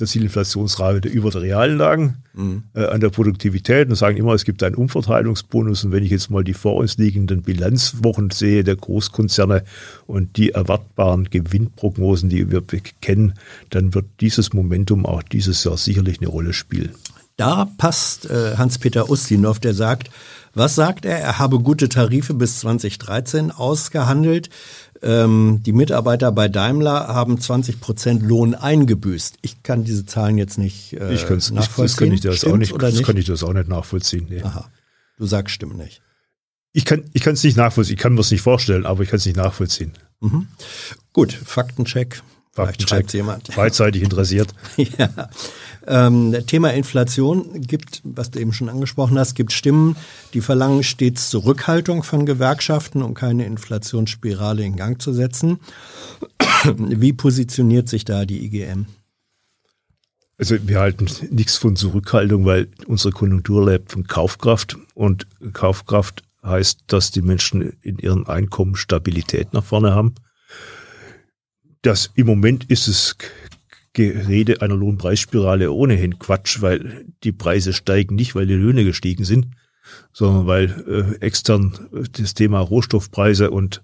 der 0.02 0.08
Zielinflationsrate 0.08 1.08
über 1.08 1.30
der 1.30 1.42
realen 1.42 1.78
lagen, 1.78 2.16
mhm. 2.34 2.64
äh, 2.74 2.84
an 2.86 3.00
der 3.00 3.10
Produktivität 3.10 3.88
und 3.88 3.94
sagen 3.94 4.16
immer, 4.16 4.34
es 4.34 4.44
gibt 4.44 4.62
einen 4.62 4.74
Umverteilungsbonus. 4.74 5.84
Und 5.84 5.92
wenn 5.92 6.04
ich 6.04 6.10
jetzt 6.10 6.30
mal 6.30 6.44
die 6.44 6.54
vor 6.54 6.76
uns 6.76 6.98
liegenden 6.98 7.42
Bilanzwochen 7.42 8.30
sehe 8.30 8.64
der 8.64 8.76
Großkonzerne 8.76 9.64
und 10.06 10.36
die 10.36 10.50
erwartbaren 10.50 11.30
Gewinnprognosen, 11.30 12.28
die 12.28 12.50
wir 12.50 12.62
kennen, 13.00 13.34
dann 13.70 13.94
wird 13.94 14.06
dieses 14.20 14.52
Momentum 14.52 15.06
auch 15.06 15.22
dieses 15.22 15.64
Jahr 15.64 15.78
sicherlich 15.78 16.20
eine 16.20 16.28
Rolle 16.28 16.52
spielen. 16.52 16.90
Da 17.36 17.68
passt 17.78 18.26
äh, 18.26 18.56
Hans-Peter 18.56 19.08
Ustinov, 19.08 19.58
der 19.58 19.74
sagt, 19.74 20.10
was 20.54 20.74
sagt 20.74 21.06
er? 21.06 21.18
Er 21.18 21.38
habe 21.38 21.60
gute 21.60 21.88
Tarife 21.88 22.34
bis 22.34 22.60
2013 22.60 23.50
ausgehandelt. 23.50 24.50
Ähm, 25.02 25.60
die 25.64 25.72
Mitarbeiter 25.72 26.30
bei 26.30 26.48
Daimler 26.48 27.08
haben 27.08 27.40
20 27.40 27.80
Prozent 27.80 28.22
Lohn 28.22 28.54
eingebüßt. 28.54 29.38
Ich 29.42 29.62
kann 29.64 29.82
diese 29.82 30.06
Zahlen 30.06 30.38
jetzt 30.38 30.58
nicht 30.58 30.92
äh, 30.92 31.12
ich 31.12 31.28
nachvollziehen. 31.28 31.56
Das 31.56 31.96
kann 31.96 32.12
ich 32.12 32.20
das 32.20 32.44
auch 32.44 32.56
nicht, 32.56 32.80
das 32.80 32.94
nicht? 32.94 33.04
kann 33.04 33.16
ich 33.16 33.26
das 33.26 33.42
auch 33.42 33.52
nicht 33.52 33.68
nachvollziehen. 33.68 34.26
Nee. 34.30 34.42
Aha. 34.42 34.70
Du 35.18 35.26
sagst, 35.26 35.54
stimmt 35.54 35.76
nicht. 35.76 36.02
Ich 36.72 36.84
kann 36.84 37.04
ich 37.12 37.22
kann 37.22 37.34
es 37.34 37.42
nicht 37.42 37.56
nachvollziehen. 37.56 37.96
Ich 37.96 38.00
kann 38.00 38.14
mir 38.14 38.20
es 38.20 38.30
nicht 38.30 38.42
vorstellen, 38.42 38.86
aber 38.86 39.02
ich 39.02 39.10
kann 39.10 39.18
es 39.18 39.26
nicht 39.26 39.36
nachvollziehen. 39.36 39.92
Mhm. 40.20 40.46
Gut, 41.12 41.32
Faktencheck. 41.32 42.22
Schreibt 42.54 43.14
jemand. 43.14 43.54
Beidseitig 43.56 44.02
interessiert. 44.02 44.54
ja. 44.76 45.08
Ähm, 45.86 46.36
Thema 46.46 46.72
Inflation 46.74 47.62
gibt, 47.62 48.02
was 48.04 48.30
du 48.30 48.38
eben 48.38 48.52
schon 48.52 48.68
angesprochen 48.68 49.18
hast, 49.18 49.34
gibt 49.34 49.52
Stimmen, 49.52 49.96
die 50.34 50.42
verlangen 50.42 50.82
stets 50.82 51.30
Zurückhaltung 51.30 52.02
von 52.02 52.26
Gewerkschaften, 52.26 53.02
um 53.02 53.14
keine 53.14 53.46
Inflationsspirale 53.46 54.62
in 54.62 54.76
Gang 54.76 55.00
zu 55.00 55.12
setzen. 55.12 55.60
Wie 56.76 57.12
positioniert 57.12 57.88
sich 57.88 58.04
da 58.04 58.26
die 58.26 58.44
IGM? 58.44 58.86
Also 60.38 60.56
wir 60.60 60.80
halten 60.80 61.06
nichts 61.30 61.56
von 61.56 61.76
Zurückhaltung, 61.76 62.44
weil 62.44 62.68
unsere 62.86 63.12
Konjunktur 63.12 63.64
lebt 63.64 63.92
von 63.92 64.06
Kaufkraft 64.06 64.76
und 64.94 65.26
Kaufkraft 65.52 66.22
heißt, 66.44 66.80
dass 66.88 67.10
die 67.12 67.22
Menschen 67.22 67.76
in 67.80 67.98
ihren 67.98 68.26
Einkommen 68.26 68.76
Stabilität 68.76 69.52
nach 69.52 69.64
vorne 69.64 69.94
haben. 69.94 70.14
Das 71.82 72.12
im 72.14 72.26
Moment 72.26 72.64
ist 72.64 72.88
es 72.88 73.16
Gerede 73.92 74.62
einer 74.62 74.76
Lohnpreisspirale 74.76 75.70
ohnehin 75.70 76.18
Quatsch, 76.18 76.62
weil 76.62 77.04
die 77.24 77.32
Preise 77.32 77.72
steigen 77.72 78.14
nicht, 78.14 78.34
weil 78.34 78.46
die 78.46 78.54
Löhne 78.54 78.84
gestiegen 78.84 79.24
sind, 79.24 79.48
sondern 80.12 80.46
weil 80.46 81.18
äh, 81.20 81.24
extern 81.24 81.88
äh, 81.92 82.04
das 82.10 82.34
Thema 82.34 82.60
Rohstoffpreise 82.60 83.50
und 83.50 83.82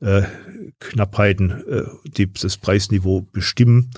äh, 0.00 0.22
Knappheiten 0.78 1.50
äh, 1.68 1.84
die 2.04 2.30
das 2.30 2.58
Preisniveau 2.58 3.22
bestimmen. 3.22 3.90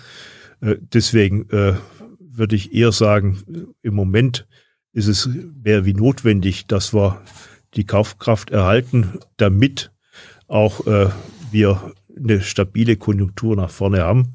Äh, 0.60 0.76
deswegen 0.80 1.50
äh, 1.50 1.74
würde 2.20 2.54
ich 2.54 2.72
eher 2.72 2.92
sagen, 2.92 3.74
im 3.82 3.94
Moment 3.94 4.46
ist 4.92 5.08
es 5.08 5.28
mehr 5.64 5.84
wie 5.84 5.94
notwendig, 5.94 6.66
dass 6.66 6.94
wir 6.94 7.20
die 7.74 7.84
Kaufkraft 7.84 8.50
erhalten, 8.50 9.18
damit 9.38 9.90
auch 10.46 10.86
äh, 10.86 11.10
wir 11.50 11.94
eine 12.22 12.40
stabile 12.40 12.96
Konjunktur 12.96 13.56
nach 13.56 13.70
vorne 13.70 14.02
haben. 14.02 14.34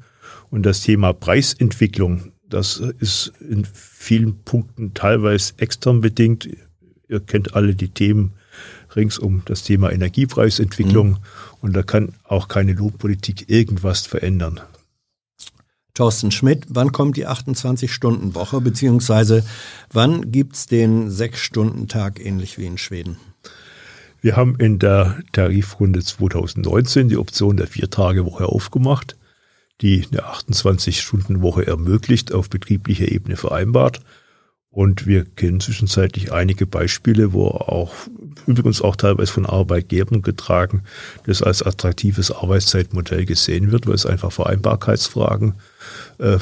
Und 0.50 0.64
das 0.64 0.82
Thema 0.82 1.12
Preisentwicklung, 1.12 2.32
das 2.48 2.76
ist 2.76 3.32
in 3.40 3.64
vielen 3.64 4.42
Punkten 4.44 4.94
teilweise 4.94 5.54
extern 5.58 6.00
bedingt. 6.00 6.48
Ihr 7.08 7.20
kennt 7.20 7.54
alle 7.54 7.74
die 7.74 7.88
Themen 7.88 8.34
rings 8.94 9.18
um 9.18 9.42
das 9.46 9.62
Thema 9.62 9.90
Energiepreisentwicklung. 9.90 11.08
Mhm. 11.10 11.18
Und 11.60 11.74
da 11.74 11.82
kann 11.82 12.14
auch 12.24 12.48
keine 12.48 12.72
Lohnpolitik 12.74 13.48
irgendwas 13.48 14.06
verändern. 14.06 14.60
Thorsten 15.94 16.32
Schmidt, 16.32 16.66
wann 16.68 16.90
kommt 16.90 17.16
die 17.16 17.28
28-Stunden-Woche, 17.28 18.60
beziehungsweise 18.60 19.44
wann 19.92 20.32
gibt's 20.32 20.66
den 20.66 21.08
Sechs-Stunden-Tag 21.08 22.24
ähnlich 22.24 22.58
wie 22.58 22.66
in 22.66 22.78
Schweden? 22.78 23.16
Wir 24.24 24.36
haben 24.36 24.56
in 24.56 24.78
der 24.78 25.18
Tarifrunde 25.32 26.02
2019 26.02 27.10
die 27.10 27.18
Option 27.18 27.58
der 27.58 27.66
Vier-Tage-Woche 27.66 28.46
aufgemacht 28.46 29.16
die 29.80 30.06
eine 30.10 30.22
28-Stunden-Woche 30.22 31.66
ermöglicht, 31.66 32.32
auf 32.32 32.48
betrieblicher 32.48 33.10
Ebene 33.10 33.36
vereinbart. 33.36 34.00
Und 34.70 35.06
wir 35.06 35.24
kennen 35.24 35.60
zwischenzeitlich 35.60 36.32
einige 36.32 36.66
Beispiele, 36.66 37.32
wo 37.32 37.48
auch, 37.48 37.92
übrigens 38.46 38.82
auch 38.82 38.96
teilweise 38.96 39.32
von 39.32 39.46
Arbeitgebern 39.46 40.22
getragen, 40.22 40.84
das 41.26 41.42
als 41.42 41.62
attraktives 41.62 42.32
Arbeitszeitmodell 42.32 43.24
gesehen 43.24 43.72
wird, 43.72 43.86
weil 43.86 43.94
es 43.94 44.06
einfach 44.06 44.32
Vereinbarkeitsfragen 44.32 45.54
äh, 46.18 46.38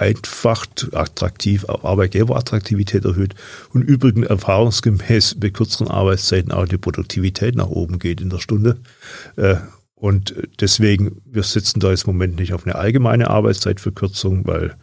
vereinfacht, 0.00 0.94
attraktiv, 0.94 1.66
Arbeitgeberattraktivität 1.68 3.04
erhöht 3.04 3.34
und 3.72 3.82
übrigens 3.82 4.26
erfahrungsgemäß 4.28 5.36
bei 5.38 5.50
kürzeren 5.50 5.88
Arbeitszeiten 5.88 6.52
auch 6.52 6.66
die 6.66 6.78
Produktivität 6.78 7.54
nach 7.54 7.68
oben 7.68 7.98
geht 7.98 8.20
in 8.20 8.30
der 8.30 8.38
Stunde. 8.38 8.78
Äh, 9.36 9.56
und 9.94 10.34
deswegen, 10.60 11.20
wir 11.26 11.42
setzen 11.42 11.80
da 11.80 11.90
jetzt 11.90 12.06
im 12.06 12.14
Moment 12.14 12.38
nicht 12.38 12.54
auf 12.54 12.64
eine 12.64 12.76
allgemeine 12.76 13.28
Arbeitszeitverkürzung, 13.28 14.46
weil 14.46 14.74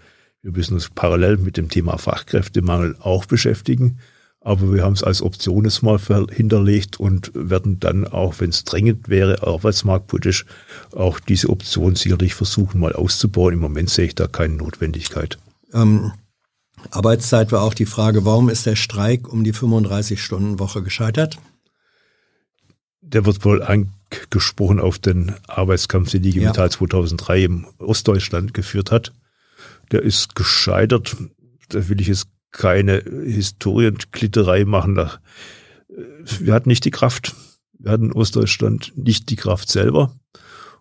wir 0.43 0.51
müssen 0.51 0.75
uns 0.75 0.89
parallel 0.89 1.37
mit 1.37 1.57
dem 1.57 1.69
Thema 1.69 1.97
Fachkräftemangel 1.97 2.95
auch 2.99 3.25
beschäftigen. 3.25 3.97
Aber 4.41 4.73
wir 4.73 4.83
haben 4.83 4.93
es 4.93 5.03
als 5.03 5.21
Option 5.21 5.65
jetzt 5.65 5.81
mal 5.81 5.99
hinterlegt 6.31 6.99
und 6.99 7.31
werden 7.33 7.79
dann 7.79 8.07
auch, 8.07 8.35
wenn 8.39 8.51
es 8.51 8.63
dringend 8.63 9.09
wäre, 9.09 9.45
arbeitsmarktpolitisch, 9.45 10.45
auch 10.93 11.19
diese 11.19 11.49
Option 11.49 11.95
sicherlich 11.95 12.33
versuchen 12.33 12.79
mal 12.79 12.93
auszubauen. 12.93 13.55
Im 13.55 13.59
Moment 13.59 13.89
sehe 13.89 14.05
ich 14.05 14.15
da 14.15 14.27
keine 14.27 14.55
Notwendigkeit. 14.55 15.37
Ähm, 15.73 16.13
Arbeitszeit 16.91 17.51
war 17.51 17.63
auch 17.63 17.73
die 17.73 17.85
Frage, 17.85 18.25
warum 18.25 18.49
ist 18.49 18.65
der 18.65 18.75
Streik 18.75 19.27
um 19.27 19.43
die 19.43 19.53
35-Stunden-Woche 19.53 20.83
gescheitert? 20.83 21.39
Der 23.01 23.25
wird 23.25 23.43
wohl 23.43 23.63
angesprochen 23.63 24.79
auf 24.79 24.99
den 24.99 25.33
Arbeitskampf, 25.47 26.11
den 26.11 26.21
die 26.21 26.29
IG 26.29 26.39
Metall 26.41 26.67
ja. 26.67 26.71
2003 26.71 27.43
im 27.43 27.67
Ostdeutschland 27.79 28.53
geführt 28.53 28.91
hat. 28.91 29.13
Der 29.91 30.03
ist 30.03 30.35
gescheitert. 30.35 31.17
Da 31.69 31.89
will 31.89 31.99
ich 32.01 32.07
jetzt 32.07 32.27
keine 32.51 32.99
Historienklitterei 32.99 34.65
machen. 34.65 34.95
Wir 36.39 36.53
hatten 36.53 36.69
nicht 36.69 36.85
die 36.85 36.91
Kraft. 36.91 37.35
Wir 37.79 37.91
hatten 37.91 38.05
in 38.05 38.13
Ostdeutschland 38.13 38.93
nicht 38.95 39.29
die 39.29 39.35
Kraft 39.35 39.69
selber. 39.69 40.15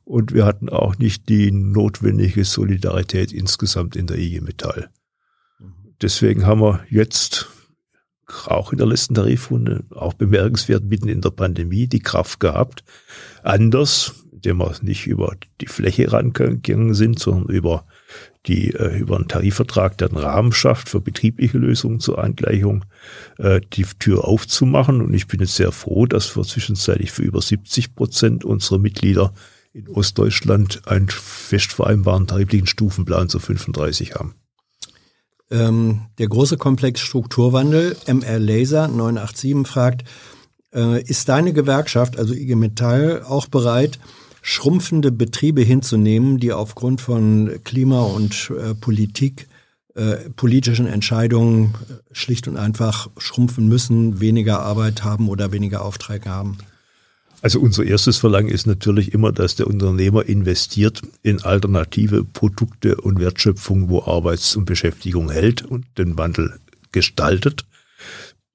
Und 0.04 0.32
wir 0.32 0.44
hatten 0.46 0.68
auch 0.68 0.98
nicht 0.98 1.28
die 1.28 1.50
notwendige 1.50 2.44
Solidarität 2.44 3.32
insgesamt 3.32 3.96
in 3.96 4.06
der 4.06 4.18
IG 4.18 4.40
Metall. 4.40 4.88
Deswegen 6.00 6.46
haben 6.46 6.60
wir 6.60 6.84
jetzt 6.88 7.48
auch 8.46 8.72
in 8.72 8.78
der 8.78 8.86
letzten 8.86 9.14
Tarifrunde, 9.14 9.84
auch 9.90 10.14
bemerkenswert 10.14 10.84
mitten 10.84 11.08
in 11.08 11.20
der 11.20 11.30
Pandemie, 11.30 11.86
die 11.86 12.00
Kraft 12.00 12.40
gehabt, 12.40 12.84
anders, 13.42 14.26
indem 14.32 14.58
wir 14.58 14.74
nicht 14.82 15.06
über 15.06 15.36
die 15.60 15.66
Fläche 15.66 16.12
rangegangen 16.12 16.94
sind, 16.94 17.18
sondern 17.18 17.48
über 17.48 17.86
die 18.46 18.72
äh, 18.74 18.98
über 18.98 19.16
einen 19.16 19.28
Tarifvertrag, 19.28 20.00
einen 20.00 20.16
Rahmen 20.16 20.52
schafft 20.52 20.88
für 20.88 21.00
betriebliche 21.00 21.58
Lösungen 21.58 22.00
zur 22.00 22.22
Angleichung, 22.22 22.84
äh, 23.38 23.60
die 23.72 23.84
Tür 23.98 24.24
aufzumachen. 24.24 25.00
Und 25.00 25.14
ich 25.14 25.26
bin 25.26 25.40
jetzt 25.40 25.56
sehr 25.56 25.72
froh, 25.72 26.06
dass 26.06 26.36
wir 26.36 26.44
zwischenzeitlich 26.44 27.10
für 27.10 27.22
über 27.22 27.40
70 27.40 27.94
Prozent 27.94 28.44
unserer 28.44 28.78
Mitglieder 28.78 29.32
in 29.72 29.88
Ostdeutschland 29.88 30.82
einen 30.86 31.08
fest 31.08 31.72
vereinbaren 31.72 32.26
tariflichen 32.26 32.66
Stufenplan 32.66 33.28
zu 33.28 33.38
35 33.38 34.14
haben. 34.14 34.34
Ähm, 35.50 36.06
der 36.18 36.28
große 36.28 36.56
Komplex 36.56 37.00
Strukturwandel, 37.00 37.96
MR 38.06 38.38
Laser 38.38 38.88
987 38.88 39.66
fragt, 39.66 40.04
äh, 40.74 41.02
ist 41.02 41.28
deine 41.28 41.52
Gewerkschaft, 41.52 42.18
also 42.18 42.34
IG 42.34 42.56
Metall, 42.56 43.22
auch 43.22 43.46
bereit, 43.46 43.98
schrumpfende 44.48 45.10
Betriebe 45.10 45.62
hinzunehmen, 45.62 46.38
die 46.38 46.52
aufgrund 46.52 47.00
von 47.00 47.50
Klima 47.64 48.02
und 48.02 48.52
äh, 48.56 48.74
Politik, 48.74 49.48
äh, 49.96 50.30
politischen 50.36 50.86
Entscheidungen 50.86 51.74
äh, 51.90 51.94
schlicht 52.12 52.46
und 52.46 52.56
einfach 52.56 53.10
schrumpfen 53.18 53.66
müssen, 53.66 54.20
weniger 54.20 54.60
Arbeit 54.60 55.02
haben 55.02 55.28
oder 55.28 55.50
weniger 55.50 55.84
Aufträge 55.84 56.30
haben? 56.30 56.58
Also 57.42 57.58
unser 57.58 57.84
erstes 57.84 58.18
Verlangen 58.18 58.48
ist 58.48 58.68
natürlich 58.68 59.12
immer, 59.12 59.32
dass 59.32 59.56
der 59.56 59.66
Unternehmer 59.66 60.24
investiert 60.26 61.02
in 61.24 61.42
alternative 61.42 62.22
Produkte 62.22 63.00
und 63.00 63.18
Wertschöpfung, 63.18 63.88
wo 63.88 64.04
Arbeits- 64.04 64.54
und 64.54 64.64
Beschäftigung 64.64 65.28
hält 65.28 65.62
und 65.62 65.86
den 65.98 66.16
Wandel 66.16 66.54
gestaltet 66.92 67.66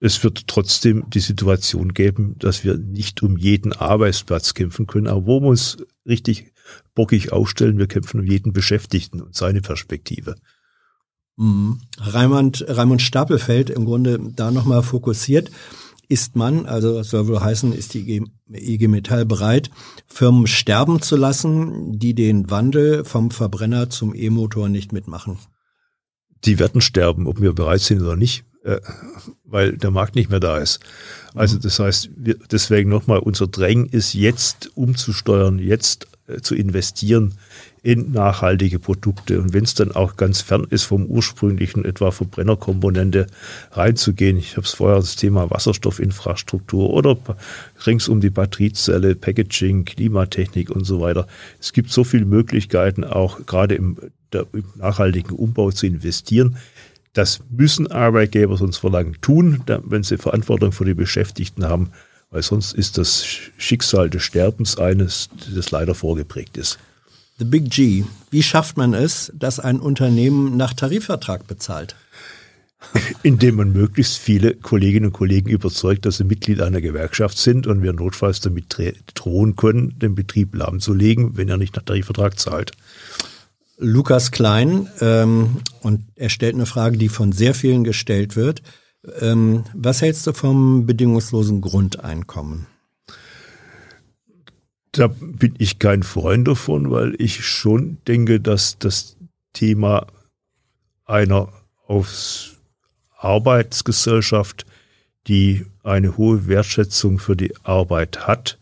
es 0.01 0.23
wird 0.23 0.47
trotzdem 0.47 1.05
die 1.11 1.19
Situation 1.19 1.93
geben, 1.93 2.35
dass 2.39 2.63
wir 2.63 2.75
nicht 2.75 3.21
um 3.21 3.38
jeden 3.38 3.71
Arbeitsplatz 3.71 4.55
kämpfen 4.55 4.88
können, 4.88 5.07
aber 5.07 5.27
wo 5.27 5.39
wir 5.41 5.49
uns 5.49 5.77
richtig 6.07 6.53
bockig 6.95 7.31
aufstellen, 7.31 7.77
wir 7.77 7.88
kämpfen 7.88 8.19
um 8.19 8.25
jeden 8.25 8.51
Beschäftigten 8.51 9.21
und 9.21 9.35
seine 9.35 9.61
Perspektive. 9.61 10.35
Mhm. 11.38 11.81
Raimund, 11.99 12.65
Raimund 12.67 13.01
Stapelfeld 13.01 13.69
im 13.69 13.85
Grunde 13.85 14.19
da 14.35 14.49
nochmal 14.49 14.81
fokussiert. 14.81 15.51
Ist 16.09 16.35
man, 16.35 16.65
also 16.65 16.95
das 16.95 17.11
soll 17.11 17.27
wohl 17.27 17.39
heißen, 17.39 17.71
ist 17.71 17.93
die 17.93 18.23
IG 18.51 18.88
Metall 18.88 19.25
bereit, 19.25 19.69
Firmen 20.07 20.47
sterben 20.47 21.01
zu 21.01 21.15
lassen, 21.15 21.99
die 21.99 22.15
den 22.15 22.49
Wandel 22.49 23.05
vom 23.05 23.30
Verbrenner 23.30 23.91
zum 23.91 24.15
E-Motor 24.15 24.67
nicht 24.67 24.91
mitmachen? 24.91 25.38
Die 26.43 26.57
werden 26.57 26.81
sterben, 26.81 27.27
ob 27.27 27.39
wir 27.39 27.53
bereit 27.53 27.81
sind 27.81 28.01
oder 28.01 28.15
nicht. 28.15 28.45
Äh, 28.64 28.80
weil 29.43 29.75
der 29.75 29.90
Markt 29.90 30.15
nicht 30.15 30.30
mehr 30.30 30.40
da 30.40 30.57
ist. 30.57 30.80
Also 31.33 31.57
das 31.57 31.80
heißt, 31.80 32.11
wir, 32.15 32.35
deswegen 32.51 32.90
nochmal, 32.91 33.17
unser 33.17 33.48
Drängen 33.48 33.88
ist 33.88 34.14
jetzt 34.14 34.69
umzusteuern, 34.77 35.57
jetzt 35.57 36.07
äh, 36.27 36.41
zu 36.41 36.53
investieren 36.53 37.33
in 37.81 38.11
nachhaltige 38.11 38.77
Produkte. 38.77 39.41
Und 39.41 39.53
wenn 39.53 39.64
es 39.64 39.73
dann 39.73 39.91
auch 39.91 40.15
ganz 40.15 40.41
fern 40.41 40.67
ist 40.69 40.83
vom 40.83 41.06
ursprünglichen 41.06 41.85
etwa 41.85 42.11
Verbrennerkomponente 42.11 43.25
reinzugehen, 43.72 44.38
ich 44.38 44.57
habe 44.57 44.67
es 44.67 44.73
vorher 44.73 44.99
das 44.99 45.15
Thema 45.15 45.49
Wasserstoffinfrastruktur 45.49 46.91
oder 46.91 47.17
rings 47.88 48.07
um 48.07 48.22
die 48.22 48.30
Batteriezelle, 48.30 49.15
Packaging, 49.15 49.85
Klimatechnik 49.85 50.69
und 50.69 50.85
so 50.85 51.01
weiter. 51.01 51.27
Es 51.59 51.73
gibt 51.73 51.91
so 51.91 52.03
viele 52.03 52.25
Möglichkeiten, 52.25 53.03
auch 53.03 53.43
gerade 53.48 53.73
im, 53.73 53.98
der, 54.31 54.45
im 54.53 54.65
nachhaltigen 54.75 55.35
Umbau 55.35 55.72
zu 55.72 55.88
investieren. 55.88 56.57
Das 57.14 57.41
müssen 57.49 57.91
Arbeitgeber 57.91 58.56
sonst 58.57 58.77
verlangen 58.77 59.17
tun, 59.22 59.64
wenn 59.83 60.03
sie 60.03 60.17
Verantwortung 60.17 60.72
für 60.72 60.85
die 60.85 60.93
Beschäftigten 60.93 61.65
haben, 61.65 61.91
weil 62.30 62.41
sonst 62.41 62.73
ist 62.73 62.98
das 62.98 63.25
Schicksal 63.57 64.09
des 64.09 64.23
Sterbens 64.23 64.77
eines, 64.77 65.30
das 65.53 65.72
leider 65.72 65.93
vorgeprägt 65.93 66.57
ist. 66.57 66.80
The 67.38 67.45
Big 67.45 67.69
G. 67.69 68.06
Wie 68.30 68.43
schafft 68.43 68.77
man 68.77 68.93
es, 68.93 69.31
dass 69.35 69.59
ein 69.59 69.80
Unternehmen 69.80 70.56
nach 70.57 70.73
Tarifvertrag 70.73 71.48
bezahlt? 71.48 71.95
Indem 73.23 73.56
man 73.56 73.73
möglichst 73.73 74.17
viele 74.17 74.56
Kolleginnen 74.56 75.07
und 75.07 75.14
Kollegen 75.14 75.49
überzeugt, 75.49 76.06
dass 76.06 76.17
sie 76.17 76.23
Mitglied 76.23 76.61
einer 76.61 76.81
Gewerkschaft 76.81 77.38
sind 77.38 77.67
und 77.67 77.83
wir 77.83 77.93
notfalls 77.93 78.40
damit 78.40 78.75
drohen 79.14 79.56
können, 79.56 79.98
den 79.99 80.15
Betrieb 80.15 80.56
lahmzulegen, 80.56 81.35
wenn 81.35 81.49
er 81.49 81.57
nicht 81.57 81.75
nach 81.75 81.83
Tarifvertrag 81.83 82.40
zahlt. 82.40 82.72
Lukas 83.81 84.31
Klein 84.31 84.87
ähm, 85.01 85.57
und 85.81 86.05
er 86.15 86.29
stellt 86.29 86.53
eine 86.53 86.67
Frage, 86.67 86.97
die 86.97 87.09
von 87.09 87.31
sehr 87.31 87.55
vielen 87.55 87.83
gestellt 87.83 88.35
wird. 88.35 88.61
Ähm, 89.19 89.63
was 89.73 90.01
hältst 90.01 90.27
du 90.27 90.33
vom 90.33 90.85
bedingungslosen 90.85 91.61
Grundeinkommen? 91.61 92.67
Da 94.91 95.07
bin 95.07 95.55
ich 95.57 95.79
kein 95.79 96.03
Freund 96.03 96.47
davon, 96.47 96.91
weil 96.91 97.15
ich 97.17 97.43
schon 97.43 97.97
denke, 98.07 98.39
dass 98.39 98.77
das 98.77 99.17
Thema 99.53 100.05
einer 101.05 101.49
aufs 101.87 102.57
Arbeitsgesellschaft, 103.17 104.65
die 105.27 105.65
eine 105.83 106.17
hohe 106.17 106.47
Wertschätzung 106.47 107.17
für 107.17 107.35
die 107.35 107.55
Arbeit 107.63 108.27
hat, 108.27 108.59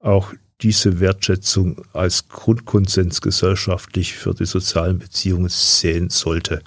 auch 0.00 0.32
diese 0.60 1.00
Wertschätzung 1.00 1.82
als 1.92 2.28
Grundkonsens 2.28 3.20
gesellschaftlich 3.20 4.14
für 4.14 4.34
die 4.34 4.46
sozialen 4.46 4.98
Beziehungen 4.98 5.48
sehen 5.48 6.10
sollte. 6.10 6.62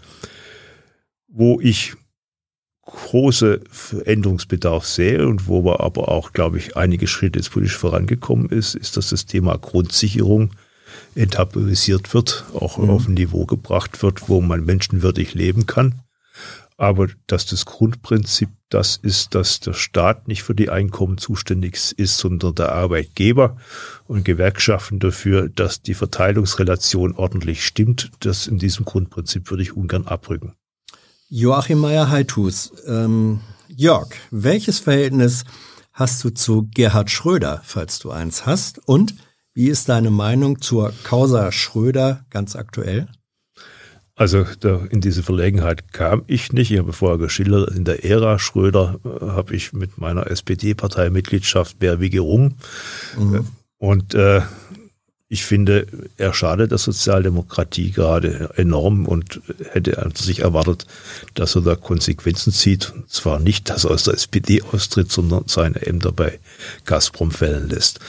Wo 1.28 1.60
ich 1.60 1.96
große 2.86 3.62
Veränderungsbedarf 3.70 4.86
sehe 4.86 5.28
und 5.28 5.48
wo 5.48 5.64
wir 5.64 5.82
aber 5.82 6.10
auch, 6.10 6.34
glaube 6.34 6.58
ich, 6.58 6.76
einige 6.78 7.08
Schritte 7.08 7.40
jetzt 7.40 7.52
politisch 7.52 7.78
vorangekommen 7.78 8.50
ist, 8.50 8.76
ist, 8.76 8.98
dass 8.98 9.10
das 9.10 9.26
Thema 9.26 9.58
Grundsicherung 9.58 10.52
enttabuisiert 11.16 12.14
wird, 12.14 12.46
auch 12.54 12.78
mhm. 12.78 12.90
auf 12.90 13.08
ein 13.08 13.14
Niveau 13.14 13.46
gebracht 13.46 14.02
wird, 14.04 14.30
wo 14.30 14.42
man 14.42 14.66
menschenwürdig 14.66 15.34
leben 15.34 15.66
kann. 15.66 16.02
Aber 16.82 17.10
dass 17.28 17.46
das 17.46 17.68
Grundprinzip 17.68 18.50
das 18.70 18.98
ist, 18.98 19.36
dass 19.36 19.60
der 19.60 19.74
Staat 19.74 20.28
nicht 20.28 20.42
für 20.42 20.56
die 20.56 20.72
Einkommen 20.72 21.20
zuständig 21.20 21.78
ist, 21.96 22.18
sondern 22.18 22.56
der 22.56 22.72
Arbeitgeber 22.72 23.58
und 24.08 24.26
Gewerkschaften 24.26 24.98
dafür, 24.98 25.48
dass 25.48 25.84
die 25.84 25.94
Verteilungsrelation 25.94 27.14
ordentlich 27.14 27.64
stimmt. 27.64 28.10
Das 28.22 28.48
in 28.48 28.58
diesem 28.58 28.86
Grundprinzip 28.86 29.52
würde 29.52 29.62
ich 29.62 29.78
ungern 29.78 30.08
abrücken. 30.08 30.56
Joachim 31.30 31.82
Meyer-Heithus, 31.82 32.74
ähm, 32.88 33.42
Jörg, 33.68 34.10
welches 34.32 34.80
Verhältnis 34.80 35.44
hast 35.94 36.24
du 36.24 36.32
zu 36.32 36.68
Gerhard 36.74 37.12
Schröder, 37.12 37.62
falls 37.64 38.00
du 38.00 38.10
eins 38.10 38.48
hast? 38.48 38.80
Und 38.88 39.14
wie 39.54 39.68
ist 39.68 39.88
deine 39.88 40.10
Meinung 40.10 40.62
zur 40.62 40.92
Causa 41.04 41.52
Schröder 41.52 42.26
ganz 42.32 42.56
aktuell? 42.56 43.08
Also 44.22 44.46
in 44.92 45.02
diese 45.02 45.24
Verlegenheit 45.24 45.94
kam 45.94 46.22
ich 46.28 46.54
nicht. 46.54 46.70
Ich 46.70 46.78
habe 46.78 46.94
vorher 46.94 47.18
geschildert, 47.18 47.76
in 47.76 47.86
der 47.86 48.06
Ära 48.06 48.38
Schröder 48.38 49.00
äh, 49.04 49.26
habe 49.26 49.56
ich 49.56 49.74
mit 49.74 49.98
meiner 49.98 50.30
SPD-Parteimitgliedschaft 50.30 51.82
mehr 51.82 52.00
wie 52.00 52.12
gerungen. 52.12 52.54
Mhm. 53.18 53.48
Und 53.80 54.14
äh, 54.14 54.42
ich 55.28 55.44
finde, 55.44 55.88
er 56.18 56.36
schadet 56.36 56.70
der 56.70 56.78
Sozialdemokratie 56.78 57.90
gerade 57.90 58.52
enorm 58.58 59.08
und 59.08 59.42
hätte 59.72 59.98
sich 60.14 60.42
erwartet, 60.42 60.86
dass 61.34 61.56
er 61.56 61.62
da 61.64 61.76
Konsequenzen 61.76 62.54
zieht. 62.54 62.94
Und 62.94 63.10
zwar 63.10 63.40
nicht, 63.40 63.72
dass 63.72 63.86
er 63.86 63.90
aus 63.90 64.04
der 64.04 64.14
SPD 64.14 64.62
austritt, 64.62 65.12
sondern 65.12 65.46
seine 65.48 65.82
Ämter 65.82 66.12
bei 66.12 66.38
Gazprom 66.86 67.32
fällen 67.32 67.70
lässt. 67.70 68.00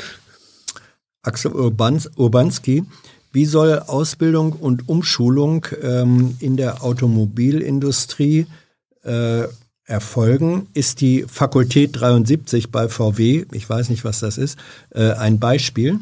Axel 1.22 1.52
Urbans, 1.52 2.10
Urbanski, 2.16 2.84
wie 3.32 3.46
soll 3.46 3.78
Ausbildung 3.78 4.52
und 4.52 4.88
Umschulung 4.88 5.66
ähm, 5.82 6.36
in 6.38 6.56
der 6.56 6.84
Automobilindustrie 6.84 8.46
äh, 9.02 9.44
erfolgen? 9.84 10.68
Ist 10.74 11.00
die 11.00 11.24
Fakultät 11.26 11.98
73 12.00 12.70
bei 12.70 12.88
VW, 12.88 13.46
ich 13.52 13.68
weiß 13.68 13.88
nicht, 13.88 14.04
was 14.04 14.20
das 14.20 14.38
ist, 14.38 14.58
äh, 14.90 15.12
ein 15.12 15.40
Beispiel? 15.40 15.98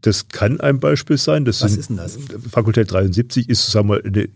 Das 0.00 0.28
kann 0.28 0.60
ein 0.60 0.78
Beispiel 0.78 1.18
sein. 1.18 1.44
Das 1.44 1.62
Was 1.62 1.76
ist 1.76 1.90
denn 1.90 1.96
das? 1.96 2.18
Fakultät 2.50 2.92
73 2.92 3.48
ist, 3.48 3.70
sagen 3.70 3.88
wir, 3.88 4.04
eine 4.04 4.28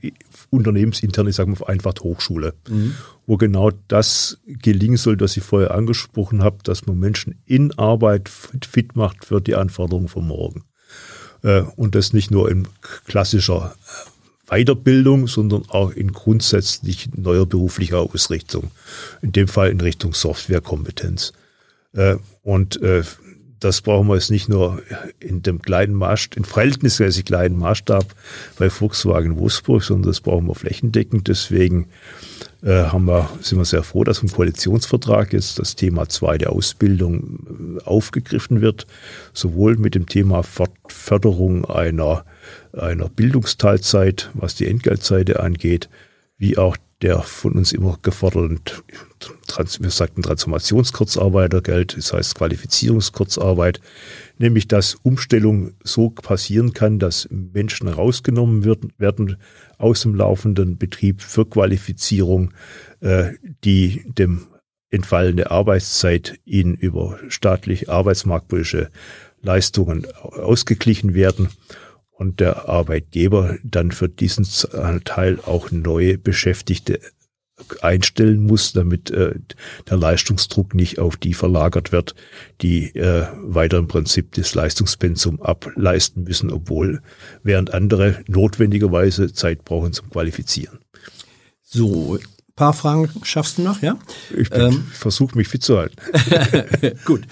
unternehmensinterne, 0.51 1.31
ich 1.31 1.37
sage 1.37 1.51
mal, 1.51 1.57
vereinfacht 1.57 2.01
Hochschule, 2.03 2.55
mhm. 2.69 2.95
wo 3.27 3.37
genau 3.37 3.71
das 3.89 4.39
gelingen 4.45 4.97
soll, 4.97 5.19
was 5.21 5.37
ich 5.37 5.43
vorher 5.45 5.73
angesprochen 5.73 6.43
habe, 6.43 6.59
dass 6.65 6.87
man 6.87 6.99
Menschen 6.99 7.37
in 7.47 7.73
Arbeit 7.79 8.29
fit 8.29 8.97
macht 8.97 9.25
für 9.25 9.41
die 9.41 9.55
Anforderungen 9.55 10.09
von 10.09 10.27
morgen. 10.27 10.65
Äh, 11.43 11.63
und 11.77 11.95
das 11.95 12.13
nicht 12.13 12.31
nur 12.31 12.51
in 12.51 12.69
klassischer 13.07 13.75
Weiterbildung, 14.47 15.29
sondern 15.29 15.65
auch 15.69 15.91
in 15.91 16.13
grundsätzlich 16.13 17.09
neuer 17.15 17.47
beruflicher 17.47 18.01
Ausrichtung. 18.01 18.71
In 19.23 19.33
dem 19.33 19.49
Fall 19.49 19.71
in 19.71 19.81
Richtung 19.81 20.15
Softwarekompetenz. 20.15 21.33
Äh, 21.95 22.17
und 22.43 22.81
äh, 22.83 23.03
das 23.61 23.81
brauchen 23.81 24.09
wir 24.09 24.15
jetzt 24.15 24.31
nicht 24.31 24.49
nur 24.49 24.83
in 25.21 25.43
dem 25.43 25.63
kleinen 25.63 25.95
Maßstab, 25.95 26.37
in 26.37 26.45
verhältnismäßig 26.45 27.25
kleinen 27.25 27.57
Maßstab 27.59 28.05
bei 28.59 28.71
Volkswagen 28.71 29.39
Wolfsburg, 29.39 29.85
sondern 29.85 30.11
das 30.11 30.21
brauchen 30.21 30.49
wir 30.49 30.55
flächendeckend. 30.55 31.29
Deswegen 31.29 31.85
äh, 31.85 31.87
haben 32.71 33.07
wir, 33.07 33.29
sind 33.41 33.59
wir 33.59 33.65
sehr 33.65 33.83
froh, 33.83 34.05
dass 34.05 34.23
im 34.23 34.31
Koalitionsvertrag 34.31 35.33
jetzt 35.33 35.59
das 35.59 35.75
Thema 35.75 36.09
zweite 36.09 36.51
Ausbildung 36.51 37.79
äh, 37.81 37.83
aufgegriffen 37.85 38.61
wird, 38.61 38.87
sowohl 39.33 39.77
mit 39.77 39.95
dem 39.95 40.07
Thema 40.07 40.45
Förderung 40.87 41.65
einer, 41.65 42.25
einer 42.73 43.09
Bildungsteilzeit, 43.09 44.31
was 44.35 44.55
die 44.55 44.69
Entgeltseite 44.69 45.41
angeht, 45.41 45.89
wie 46.39 46.57
auch 46.57 46.77
der 47.03 47.21
von 47.23 47.53
uns 47.53 47.73
immer 47.73 47.99
geforderten, 48.03 48.61
wir 49.81 49.91
sagten 49.91 50.23
Transformationskurzarbeitergeld, 50.23 51.97
das 51.97 52.13
heißt 52.13 52.37
Qualifizierungskurzarbeit, 52.37 53.81
nämlich 54.39 54.69
dass 54.69 54.95
Umstellung 55.03 55.73
so 55.85 56.11
passieren 56.11 56.73
kann, 56.73 56.99
dass 56.99 57.29
Menschen 57.31 57.89
rausgenommen 57.89 58.65
werden, 58.65 59.37
aus 59.79 60.03
dem 60.03 60.15
laufenden 60.15 60.79
Betrieb 60.79 61.21
für 61.21 61.45
Qualifizierung, 61.45 62.53
äh, 63.01 63.33
die 63.65 64.05
dem 64.07 64.47
entfallende 64.91 65.51
Arbeitszeit 65.51 66.39
ihnen 66.45 66.75
über 66.75 67.19
staatlich 67.29 67.91
arbeitsmarktpolitische 67.91 68.91
Leistungen 69.41 70.07
ausgeglichen 70.23 71.15
werden 71.15 71.49
und 72.23 72.41
der 72.41 72.69
Arbeitgeber 72.69 73.59
dann 73.65 73.91
für 73.91 74.09
diesen 74.09 74.47
Teil 75.05 75.39
auch 75.45 75.71
neue 75.71 76.19
Beschäftigte 76.19 77.01
einstellen 77.81 78.47
muss, 78.47 78.73
damit 78.73 79.11
äh, 79.11 79.35
der 79.89 79.97
Leistungsdruck 79.97 80.75
nicht 80.75 80.99
auf 80.99 81.17
die 81.17 81.35
verlagert 81.35 81.93
wird, 81.93 82.15
die 82.61 82.95
äh, 82.97 83.27
weiter 83.43 83.79
im 83.79 83.89
Prinzip 83.89 84.33
das 84.35 84.55
Leistungspensum 84.55 85.41
ableisten 85.43 86.25
müssen, 86.25 86.51
obwohl 86.51 87.03
während 87.43 87.75
andere 87.75 88.25
notwendigerweise 88.27 89.33
Zeit 89.33 89.65
brauchen 89.65 89.93
zum 89.93 90.11
Qualifizieren. 90.11 90.79
So, 91.63 92.19
paar 92.57 92.73
Fragen 92.73 93.09
schaffst 93.23 93.59
du 93.59 93.63
noch, 93.63 93.83
ja? 93.83 93.97
Ich 94.37 94.49
ähm, 94.53 94.85
versuche 94.93 95.37
mich 95.37 95.49
fit 95.49 95.63
zu 95.63 95.79
halten. 95.79 95.97
Gut. 97.05 97.23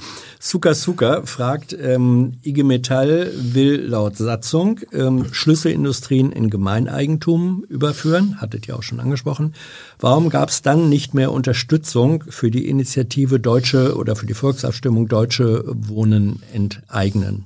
Suka 0.42 0.72
Suka 0.72 1.26
fragt, 1.26 1.76
ähm, 1.78 2.38
IG 2.42 2.62
Metall 2.62 3.30
will 3.36 3.82
laut 3.82 4.16
Satzung 4.16 4.80
ähm, 4.90 5.26
Schlüsselindustrien 5.32 6.32
in 6.32 6.48
Gemeineigentum 6.48 7.66
überführen, 7.68 8.40
hattet 8.40 8.66
ihr 8.66 8.74
auch 8.74 8.82
schon 8.82 9.00
angesprochen. 9.00 9.54
Warum 9.98 10.30
gab 10.30 10.48
es 10.48 10.62
dann 10.62 10.88
nicht 10.88 11.12
mehr 11.12 11.30
Unterstützung 11.30 12.24
für 12.26 12.50
die 12.50 12.68
Initiative 12.68 13.38
Deutsche 13.38 13.94
oder 13.96 14.16
für 14.16 14.24
die 14.24 14.32
Volksabstimmung 14.32 15.08
Deutsche 15.08 15.62
Wohnen 15.66 16.42
enteignen? 16.54 17.44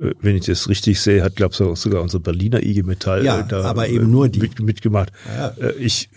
Äh, 0.00 0.10
wenn 0.20 0.34
ich 0.34 0.46
das 0.46 0.68
richtig 0.68 1.00
sehe, 1.00 1.22
hat, 1.22 1.36
glaube 1.36 1.52
ich, 1.52 1.78
sogar 1.78 2.02
unser 2.02 2.18
Berliner 2.18 2.64
IG 2.64 2.82
Metall 2.82 3.24
ja, 3.24 3.44
da 3.44 3.62
aber 3.62 3.88
eben 3.88 4.10
nur 4.10 4.28
die. 4.28 4.40
Mit, 4.40 4.58
mitgemacht. 4.58 5.12
Ja. 5.36 5.48
Äh, 5.50 5.74
ich, 5.74 6.10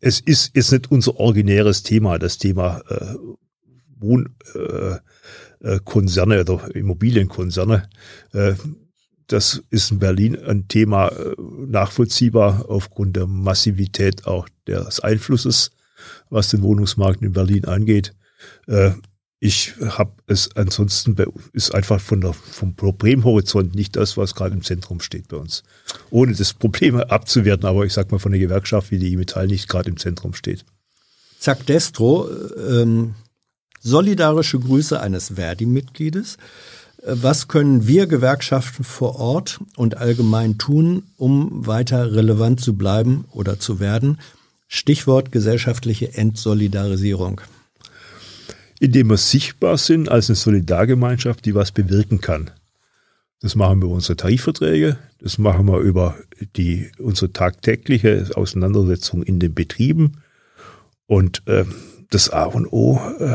es 0.00 0.20
ist, 0.20 0.56
ist 0.56 0.72
nicht 0.72 0.90
unser 0.90 1.20
originäres 1.20 1.82
Thema, 1.82 2.18
das 2.18 2.38
Thema 2.38 2.80
äh, 2.88 3.14
Wohnkonzerne 4.02 6.34
äh, 6.34 6.38
äh 6.38 6.42
oder 6.42 6.74
Immobilienkonzerne. 6.74 7.88
Äh, 8.32 8.54
das 9.28 9.62
ist 9.70 9.90
in 9.90 9.98
Berlin 9.98 10.38
ein 10.44 10.68
Thema 10.68 11.10
nachvollziehbar 11.38 12.66
aufgrund 12.68 13.16
der 13.16 13.26
Massivität 13.26 14.26
auch 14.26 14.46
des 14.66 15.00
Einflusses, 15.00 15.70
was 16.28 16.50
den 16.50 16.60
Wohnungsmarkt 16.60 17.22
in 17.22 17.32
Berlin 17.32 17.64
angeht. 17.64 18.12
Ich 19.44 19.74
habe 19.80 20.12
es 20.28 20.54
ansonsten 20.54 21.16
ist 21.52 21.74
einfach 21.74 22.00
von 22.00 22.20
der, 22.20 22.32
vom 22.32 22.76
Problemhorizont 22.76 23.74
nicht 23.74 23.96
das, 23.96 24.16
was 24.16 24.36
gerade 24.36 24.54
im 24.54 24.62
Zentrum 24.62 25.00
steht 25.00 25.26
bei 25.26 25.36
uns. 25.36 25.64
Ohne 26.10 26.32
das 26.32 26.54
Problem 26.54 26.96
abzuwerten, 26.96 27.66
aber 27.66 27.84
ich 27.84 27.92
sag 27.92 28.12
mal 28.12 28.18
von 28.18 28.30
der 28.30 28.40
Gewerkschaft 28.40 28.92
wie 28.92 29.00
die 29.00 29.16
Metall 29.16 29.48
nicht 29.48 29.68
gerade 29.68 29.88
im 29.88 29.96
Zentrum 29.96 30.34
steht. 30.34 30.64
Zack 31.40 31.66
Destro, 31.66 32.30
ähm, 32.56 33.16
solidarische 33.82 34.58
Grüße 34.58 35.00
eines 35.00 35.34
Verdi-Mitgliedes. 35.34 36.36
Äh, 37.02 37.14
was 37.14 37.48
können 37.48 37.86
wir 37.86 38.06
Gewerkschaften 38.06 38.84
vor 38.84 39.16
Ort 39.16 39.60
und 39.76 39.96
allgemein 39.96 40.58
tun, 40.58 41.04
um 41.16 41.66
weiter 41.66 42.14
relevant 42.14 42.60
zu 42.60 42.74
bleiben 42.74 43.24
oder 43.32 43.58
zu 43.58 43.80
werden? 43.80 44.18
Stichwort 44.68 45.32
gesellschaftliche 45.32 46.14
Entsolidarisierung. 46.14 47.42
Indem 48.80 49.10
wir 49.10 49.18
sichtbar 49.18 49.76
sind 49.76 50.08
als 50.08 50.30
eine 50.30 50.36
Solidargemeinschaft, 50.36 51.44
die 51.44 51.54
was 51.54 51.72
bewirken 51.72 52.20
kann. 52.20 52.50
Das 53.40 53.54
machen 53.54 53.80
wir 53.80 53.86
über 53.86 53.94
unsere 53.94 54.16
Tarifverträge, 54.16 54.96
das 55.20 55.36
machen 55.36 55.66
wir 55.66 55.78
über 55.80 56.16
die, 56.56 56.90
unsere 56.98 57.32
tagtägliche 57.32 58.30
Auseinandersetzung 58.34 59.22
in 59.22 59.40
den 59.40 59.52
Betrieben. 59.52 60.22
Und 61.06 61.42
äh, 61.46 61.64
das 62.10 62.30
A 62.30 62.44
und 62.44 62.66
O 62.72 63.00
äh, 63.18 63.34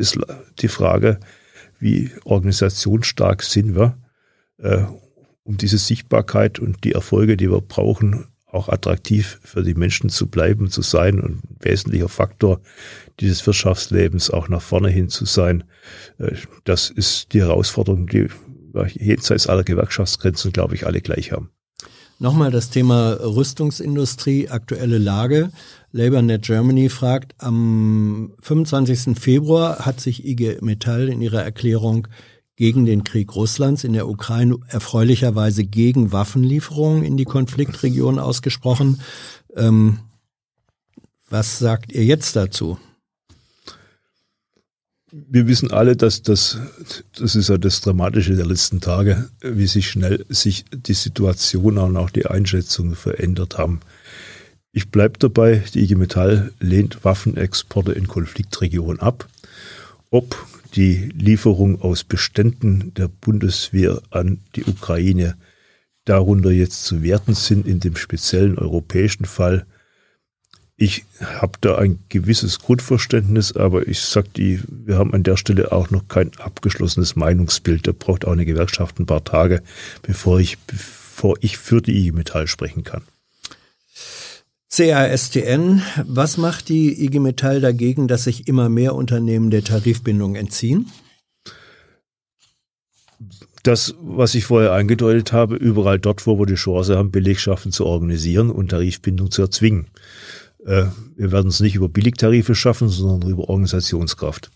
ist 0.00 0.18
die 0.58 0.68
Frage, 0.68 1.20
wie 1.78 2.10
organisationsstark 2.24 3.42
sind 3.42 3.74
wir, 3.74 3.96
äh, 4.58 4.84
um 5.44 5.56
diese 5.56 5.78
Sichtbarkeit 5.78 6.58
und 6.58 6.84
die 6.84 6.92
Erfolge, 6.92 7.36
die 7.36 7.50
wir 7.50 7.60
brauchen, 7.60 8.26
auch 8.46 8.68
attraktiv 8.68 9.38
für 9.44 9.62
die 9.62 9.74
Menschen 9.74 10.10
zu 10.10 10.26
bleiben, 10.26 10.70
zu 10.70 10.82
sein 10.82 11.20
und 11.20 11.44
ein 11.44 11.56
wesentlicher 11.60 12.08
Faktor 12.08 12.60
dieses 13.20 13.46
Wirtschaftslebens 13.46 14.30
auch 14.30 14.48
nach 14.48 14.62
vorne 14.62 14.88
hin 14.88 15.08
zu 15.08 15.24
sein. 15.24 15.64
Äh, 16.18 16.36
das 16.64 16.90
ist 16.90 17.32
die 17.32 17.40
Herausforderung, 17.40 18.06
die 18.06 18.28
jenseits 18.94 19.46
aller 19.48 19.64
Gewerkschaftsgrenzen, 19.64 20.52
glaube 20.52 20.74
ich, 20.74 20.86
alle 20.86 21.00
gleich 21.00 21.32
haben. 21.32 21.50
Nochmal 22.20 22.50
das 22.50 22.68
Thema 22.68 23.14
Rüstungsindustrie, 23.14 24.50
aktuelle 24.50 24.98
Lage. 24.98 25.50
LabourNet 25.92 26.42
Germany 26.42 26.88
fragt, 26.88 27.34
am 27.38 28.32
25. 28.40 29.18
Februar 29.18 29.80
hat 29.80 30.00
sich 30.00 30.24
IG 30.24 30.58
Metall 30.60 31.08
in 31.08 31.20
ihrer 31.20 31.42
Erklärung 31.42 32.06
gegen 32.54 32.84
den 32.84 33.04
Krieg 33.04 33.34
Russlands 33.34 33.84
in 33.84 33.94
der 33.94 34.08
Ukraine 34.08 34.58
erfreulicherweise 34.68 35.64
gegen 35.64 36.12
Waffenlieferungen 36.12 37.02
in 37.04 37.16
die 37.16 37.24
Konfliktregion 37.24 38.18
ausgesprochen. 38.18 39.00
Ähm, 39.56 40.00
was 41.28 41.58
sagt 41.58 41.92
ihr 41.92 42.04
jetzt 42.04 42.36
dazu? 42.36 42.78
Wir 45.10 45.48
wissen 45.48 45.72
alle, 45.72 45.96
dass 45.96 46.22
das, 46.22 46.58
das 47.18 47.34
ist 47.34 47.48
ja 47.48 47.58
das 47.58 47.80
Dramatische 47.80 48.36
der 48.36 48.46
letzten 48.46 48.80
Tage, 48.80 49.28
wie 49.40 49.66
sich 49.66 49.88
schnell 49.88 50.24
sich 50.28 50.64
die 50.70 50.94
Situation 50.94 51.78
und 51.78 51.96
auch 51.96 52.10
die 52.10 52.26
Einschätzungen 52.26 52.94
verändert 52.94 53.58
haben. 53.58 53.80
Ich 54.72 54.90
bleibe 54.90 55.18
dabei, 55.18 55.64
die 55.74 55.80
IG 55.80 55.96
Metall 55.96 56.52
lehnt 56.60 57.04
Waffenexporte 57.04 57.92
in 57.92 58.06
Konfliktregionen 58.06 59.00
ab. 59.00 59.28
Ob 60.10 60.46
die 60.74 61.10
Lieferung 61.14 61.82
aus 61.82 62.04
Beständen 62.04 62.94
der 62.94 63.08
Bundeswehr 63.08 64.00
an 64.10 64.38
die 64.54 64.64
Ukraine 64.64 65.36
darunter 66.04 66.50
jetzt 66.50 66.84
zu 66.84 67.02
werten 67.02 67.34
sind 67.34 67.66
in 67.66 67.80
dem 67.80 67.96
speziellen 67.96 68.58
europäischen 68.58 69.24
Fall, 69.24 69.66
ich 70.82 71.04
habe 71.20 71.58
da 71.60 71.76
ein 71.76 71.98
gewisses 72.08 72.58
Grundverständnis, 72.58 73.54
aber 73.54 73.86
ich 73.86 74.00
sag 74.00 74.32
die, 74.32 74.62
wir 74.66 74.96
haben 74.96 75.12
an 75.12 75.22
der 75.22 75.36
Stelle 75.36 75.72
auch 75.72 75.90
noch 75.90 76.08
kein 76.08 76.30
abgeschlossenes 76.38 77.16
Meinungsbild. 77.16 77.86
Da 77.86 77.92
braucht 77.92 78.24
auch 78.24 78.32
eine 78.32 78.46
Gewerkschaft 78.46 78.98
ein 78.98 79.04
paar 79.04 79.22
Tage, 79.22 79.62
bevor 80.00 80.40
ich, 80.40 80.56
bevor 80.60 81.36
ich 81.42 81.58
für 81.58 81.82
die 81.82 81.98
IG 81.98 82.12
Metall 82.12 82.46
sprechen 82.46 82.82
kann. 82.82 83.02
CASTN, 84.72 85.82
was 86.06 86.36
macht 86.36 86.68
die 86.68 87.04
IG 87.04 87.18
Metall 87.18 87.60
dagegen, 87.60 88.08
dass 88.08 88.24
sich 88.24 88.46
immer 88.48 88.68
mehr 88.68 88.94
Unternehmen 88.94 89.50
der 89.50 89.64
Tarifbindung 89.64 90.36
entziehen? 90.36 90.86
das, 93.62 93.94
was 94.00 94.34
ich 94.34 94.46
vorher 94.46 94.72
eingedeutet 94.72 95.32
habe, 95.32 95.56
überall 95.56 95.98
dort, 95.98 96.26
wo 96.26 96.38
wir 96.38 96.46
die 96.46 96.54
Chance 96.54 96.96
haben, 96.96 97.10
Belegschaften 97.10 97.72
zu 97.72 97.84
organisieren 97.84 98.50
und 98.50 98.68
Tarifbindung 98.68 99.30
zu 99.30 99.42
erzwingen. 99.42 99.88
Äh, 100.64 100.86
wir 101.16 101.32
werden 101.32 101.48
es 101.48 101.60
nicht 101.60 101.74
über 101.74 101.88
Billigtarife 101.88 102.54
schaffen, 102.54 102.88
sondern 102.88 103.28
über 103.30 103.48
Organisationskraft. 103.48 104.50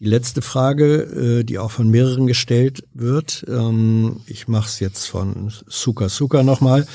Die 0.00 0.06
letzte 0.06 0.42
Frage, 0.42 1.40
äh, 1.40 1.44
die 1.44 1.58
auch 1.58 1.70
von 1.70 1.88
mehreren 1.88 2.26
gestellt 2.26 2.82
wird, 2.92 3.44
ähm, 3.48 4.20
ich 4.26 4.48
mache 4.48 4.68
es 4.68 4.80
jetzt 4.80 5.06
von 5.06 5.52
Suka 5.66 6.08
Suka 6.08 6.42
nochmal. 6.42 6.86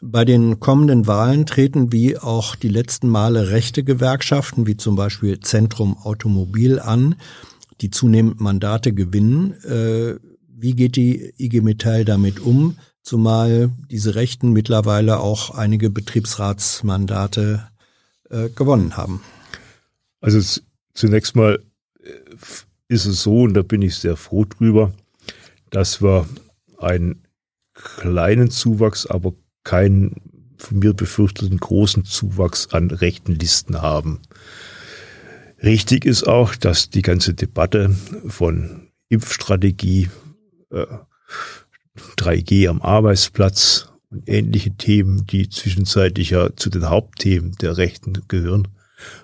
Bei 0.00 0.24
den 0.24 0.60
kommenden 0.60 1.06
Wahlen 1.06 1.46
treten 1.46 1.92
wie 1.92 2.18
auch 2.18 2.56
die 2.56 2.68
letzten 2.68 3.08
Male 3.08 3.50
rechte 3.50 3.84
Gewerkschaften, 3.84 4.66
wie 4.66 4.76
zum 4.76 4.96
Beispiel 4.96 5.40
Zentrum 5.40 5.96
Automobil 5.96 6.78
an, 6.78 7.16
die 7.80 7.90
zunehmend 7.90 8.40
Mandate 8.40 8.92
gewinnen. 8.92 9.52
Äh, 9.64 10.16
wie 10.48 10.74
geht 10.74 10.96
die 10.96 11.32
IG 11.38 11.60
Metall 11.60 12.04
damit 12.04 12.40
um? 12.40 12.76
zumal 13.06 13.70
diese 13.88 14.16
Rechten 14.16 14.52
mittlerweile 14.52 15.20
auch 15.20 15.50
einige 15.50 15.90
Betriebsratsmandate 15.90 17.68
äh, 18.30 18.48
gewonnen 18.48 18.96
haben. 18.96 19.22
Also 20.20 20.60
zunächst 20.92 21.36
mal 21.36 21.62
äh, 22.02 22.10
ist 22.88 23.06
es 23.06 23.22
so, 23.22 23.42
und 23.42 23.54
da 23.54 23.62
bin 23.62 23.82
ich 23.82 23.94
sehr 23.94 24.16
froh 24.16 24.44
drüber, 24.44 24.92
dass 25.70 26.02
wir 26.02 26.28
einen 26.78 27.22
kleinen 27.74 28.50
Zuwachs, 28.50 29.06
aber 29.06 29.34
keinen 29.66 30.14
von 30.56 30.78
mir 30.78 30.94
befürchteten 30.94 31.58
großen 31.58 32.04
Zuwachs 32.04 32.68
an 32.72 32.90
rechten 32.90 33.34
Listen 33.34 33.82
haben. 33.82 34.20
Richtig 35.62 36.04
ist 36.04 36.26
auch, 36.26 36.54
dass 36.54 36.88
die 36.88 37.02
ganze 37.02 37.34
Debatte 37.34 37.94
von 38.28 38.88
Impfstrategie, 39.08 40.08
äh, 40.70 40.86
3G 42.16 42.68
am 42.68 42.80
Arbeitsplatz 42.80 43.92
und 44.10 44.28
ähnliche 44.28 44.76
Themen, 44.76 45.26
die 45.26 45.48
zwischenzeitlich 45.48 46.30
ja 46.30 46.54
zu 46.54 46.70
den 46.70 46.88
Hauptthemen 46.88 47.52
der 47.60 47.76
Rechten 47.76 48.22
gehören, 48.28 48.68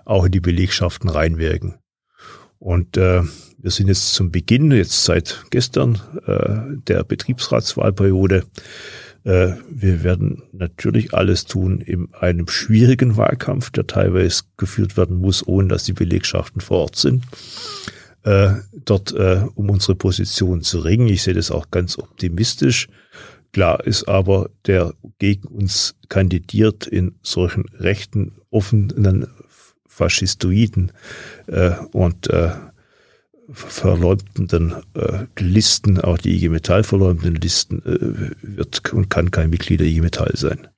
auch 0.04 0.24
in 0.24 0.32
die 0.32 0.40
Belegschaften 0.40 1.08
reinwirken. 1.08 1.76
Und 2.58 2.96
äh, 2.96 3.22
wir 3.58 3.70
sind 3.70 3.88
jetzt 3.88 4.14
zum 4.14 4.32
Beginn, 4.32 4.72
jetzt 4.72 5.04
seit 5.04 5.44
gestern, 5.50 6.00
äh, 6.26 6.76
der 6.88 7.04
Betriebsratswahlperiode. 7.04 8.44
Äh, 9.24 9.52
wir 9.70 10.02
werden 10.02 10.42
natürlich 10.52 11.14
alles 11.14 11.44
tun 11.44 11.80
in 11.80 12.12
einem 12.14 12.48
schwierigen 12.48 13.16
Wahlkampf, 13.16 13.70
der 13.70 13.86
teilweise 13.86 14.42
geführt 14.56 14.96
werden 14.96 15.18
muss, 15.18 15.46
ohne 15.46 15.68
dass 15.68 15.84
die 15.84 15.92
Belegschaften 15.92 16.60
vor 16.60 16.80
Ort 16.80 16.96
sind 16.96 17.24
äh, 18.24 18.54
dort 18.84 19.12
äh, 19.12 19.46
um 19.54 19.70
unsere 19.70 19.94
Position 19.94 20.62
zu 20.62 20.80
ringen. 20.80 21.08
Ich 21.08 21.22
sehe 21.22 21.34
das 21.34 21.50
auch 21.50 21.70
ganz 21.70 21.98
optimistisch. 21.98 22.88
Klar 23.52 23.84
ist 23.84 24.08
aber, 24.08 24.50
der 24.66 24.94
gegen 25.18 25.48
uns 25.48 25.94
kandidiert 26.08 26.86
in 26.86 27.16
solchen 27.22 27.64
rechten, 27.78 28.32
offenen 28.50 29.26
Faschistoiden 29.86 30.92
und 31.92 32.30
verleumdenden 33.52 34.74
äh, 34.94 35.26
Listen, 35.38 36.00
auch 36.00 36.18
die 36.18 36.36
IG 36.36 36.48
Metall 36.48 36.84
verleumdenden 36.84 37.40
Listen, 37.40 37.82
äh, 37.84 38.56
wird 38.56 38.92
und 38.92 39.10
kann 39.10 39.30
kein 39.30 39.50
Mitglied 39.50 39.80
der 39.80 39.86
IG 39.86 40.00
Metall 40.00 40.32
sein. 40.34 40.68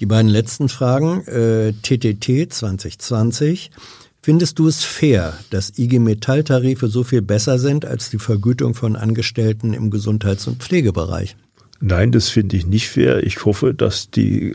Die 0.00 0.06
beiden 0.06 0.30
letzten 0.30 0.68
Fragen. 0.68 1.26
Äh, 1.26 1.72
TTT 1.82 2.52
2020 2.52 3.70
Findest 4.22 4.58
du 4.58 4.68
es 4.68 4.84
fair, 4.84 5.38
dass 5.48 5.78
IG 5.78 5.98
Metall-Tarife 5.98 6.88
so 6.88 7.04
viel 7.04 7.22
besser 7.22 7.58
sind 7.58 7.86
als 7.86 8.10
die 8.10 8.18
Vergütung 8.18 8.74
von 8.74 8.94
Angestellten 8.94 9.72
im 9.72 9.90
Gesundheits- 9.90 10.46
und 10.46 10.62
Pflegebereich? 10.62 11.36
Nein, 11.80 12.12
das 12.12 12.28
finde 12.28 12.56
ich 12.56 12.66
nicht 12.66 12.90
fair. 12.90 13.22
Ich 13.22 13.46
hoffe, 13.46 13.72
dass 13.72 14.10
die 14.10 14.54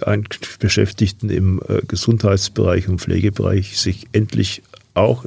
Beschäftigten 0.59 1.31
im 1.31 1.59
äh, 1.67 1.81
Gesundheitsbereich 1.87 2.87
und 2.87 3.01
Pflegebereich 3.01 3.79
sich 3.79 4.05
endlich 4.11 4.61
auch 4.93 5.25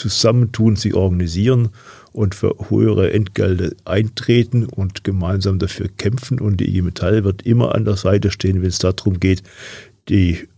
zusammentun, 0.00 0.76
sich 0.76 0.94
organisieren 0.94 1.68
und 2.12 2.34
für 2.34 2.54
höhere 2.68 3.12
Entgelte 3.12 3.76
eintreten 3.84 4.64
und 4.64 5.04
gemeinsam 5.04 5.58
dafür 5.58 5.88
kämpfen. 5.88 6.40
Und 6.40 6.58
die 6.58 6.68
IG 6.68 6.82
Metall 6.82 7.24
wird 7.24 7.42
immer 7.42 7.74
an 7.74 7.84
der 7.84 7.96
Seite 7.96 8.30
stehen, 8.30 8.62
wenn 8.62 8.68
es 8.68 8.78
darum 8.78 9.20
geht, 9.20 9.42
die 10.08 10.48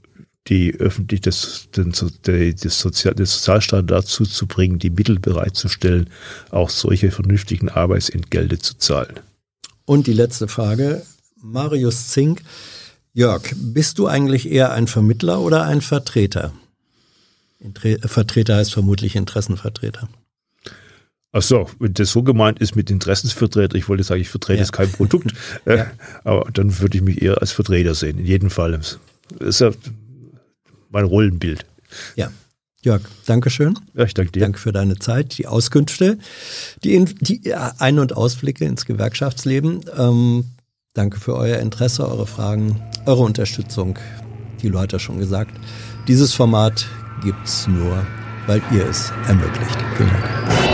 die 0.48 0.74
öffentlich 0.80 1.20
das, 1.20 1.68
den, 1.76 1.92
das, 1.92 2.80
Sozial, 2.80 3.14
das 3.14 3.34
Sozialstaat 3.36 3.88
dazu 3.88 4.24
zu 4.24 4.48
bringen, 4.48 4.80
die 4.80 4.90
Mittel 4.90 5.20
bereitzustellen, 5.20 6.10
auch 6.50 6.68
solche 6.68 7.12
vernünftigen 7.12 7.68
Arbeitsentgelte 7.68 8.58
zu 8.58 8.76
zahlen. 8.76 9.20
Und 9.84 10.08
die 10.08 10.12
letzte 10.12 10.48
Frage, 10.48 11.02
Marius 11.40 12.08
Zink. 12.08 12.42
Jörg, 13.12 13.42
bist 13.54 13.98
du 13.98 14.06
eigentlich 14.06 14.50
eher 14.50 14.72
ein 14.72 14.86
Vermittler 14.86 15.40
oder 15.40 15.64
ein 15.64 15.80
Vertreter? 15.80 16.52
Vertreter 18.04 18.56
heißt 18.56 18.72
vermutlich 18.72 19.16
Interessenvertreter. 19.16 20.08
Ach 21.34 21.42
so, 21.42 21.68
wenn 21.78 21.94
das 21.94 22.12
so 22.12 22.22
gemeint 22.22 22.58
ist 22.58 22.76
mit 22.76 22.90
Interessensvertreter, 22.90 23.76
ich 23.76 23.88
wollte 23.88 24.04
sagen, 24.04 24.20
ich 24.20 24.28
vertrete 24.28 24.58
ja. 24.58 24.62
jetzt 24.64 24.72
kein 24.72 24.92
Produkt, 24.92 25.32
ja. 25.66 25.90
aber 26.24 26.50
dann 26.52 26.78
würde 26.80 26.98
ich 26.98 27.02
mich 27.02 27.22
eher 27.22 27.40
als 27.40 27.52
Vertreter 27.52 27.94
sehen, 27.94 28.18
in 28.18 28.26
jedem 28.26 28.50
Fall. 28.50 28.72
Das 28.72 28.98
ist 29.40 29.60
ja 29.60 29.70
mein 30.90 31.04
Rollenbild. 31.04 31.64
Ja. 32.16 32.30
Jörg, 32.84 33.02
Dankeschön. 33.26 33.78
Ja, 33.94 34.04
ich 34.04 34.12
danke 34.12 34.32
dir. 34.32 34.40
Danke 34.40 34.58
für 34.58 34.72
deine 34.72 34.98
Zeit, 34.98 35.38
die 35.38 35.46
Auskünfte, 35.46 36.18
die, 36.82 37.04
die 37.04 37.54
Ein- 37.54 38.00
und 38.00 38.16
Ausblicke 38.16 38.64
ins 38.64 38.86
Gewerkschaftsleben. 38.86 39.84
Ähm, 39.96 40.46
danke 40.92 41.20
für 41.20 41.36
euer 41.36 41.58
Interesse, 41.58 42.08
eure 42.08 42.26
Fragen, 42.26 42.82
eure 43.06 43.22
Unterstützung. 43.22 43.98
Hat 44.74 44.92
ja 44.92 44.98
schon 44.98 45.18
gesagt, 45.18 45.56
dieses 46.06 46.34
Format 46.34 46.86
gibt's 47.22 47.66
nur, 47.68 48.04
weil 48.46 48.62
ihr 48.70 48.86
es 48.86 49.12
ermöglicht. 49.26 49.78
Vielen 49.96 50.10
Dank. 50.10 50.71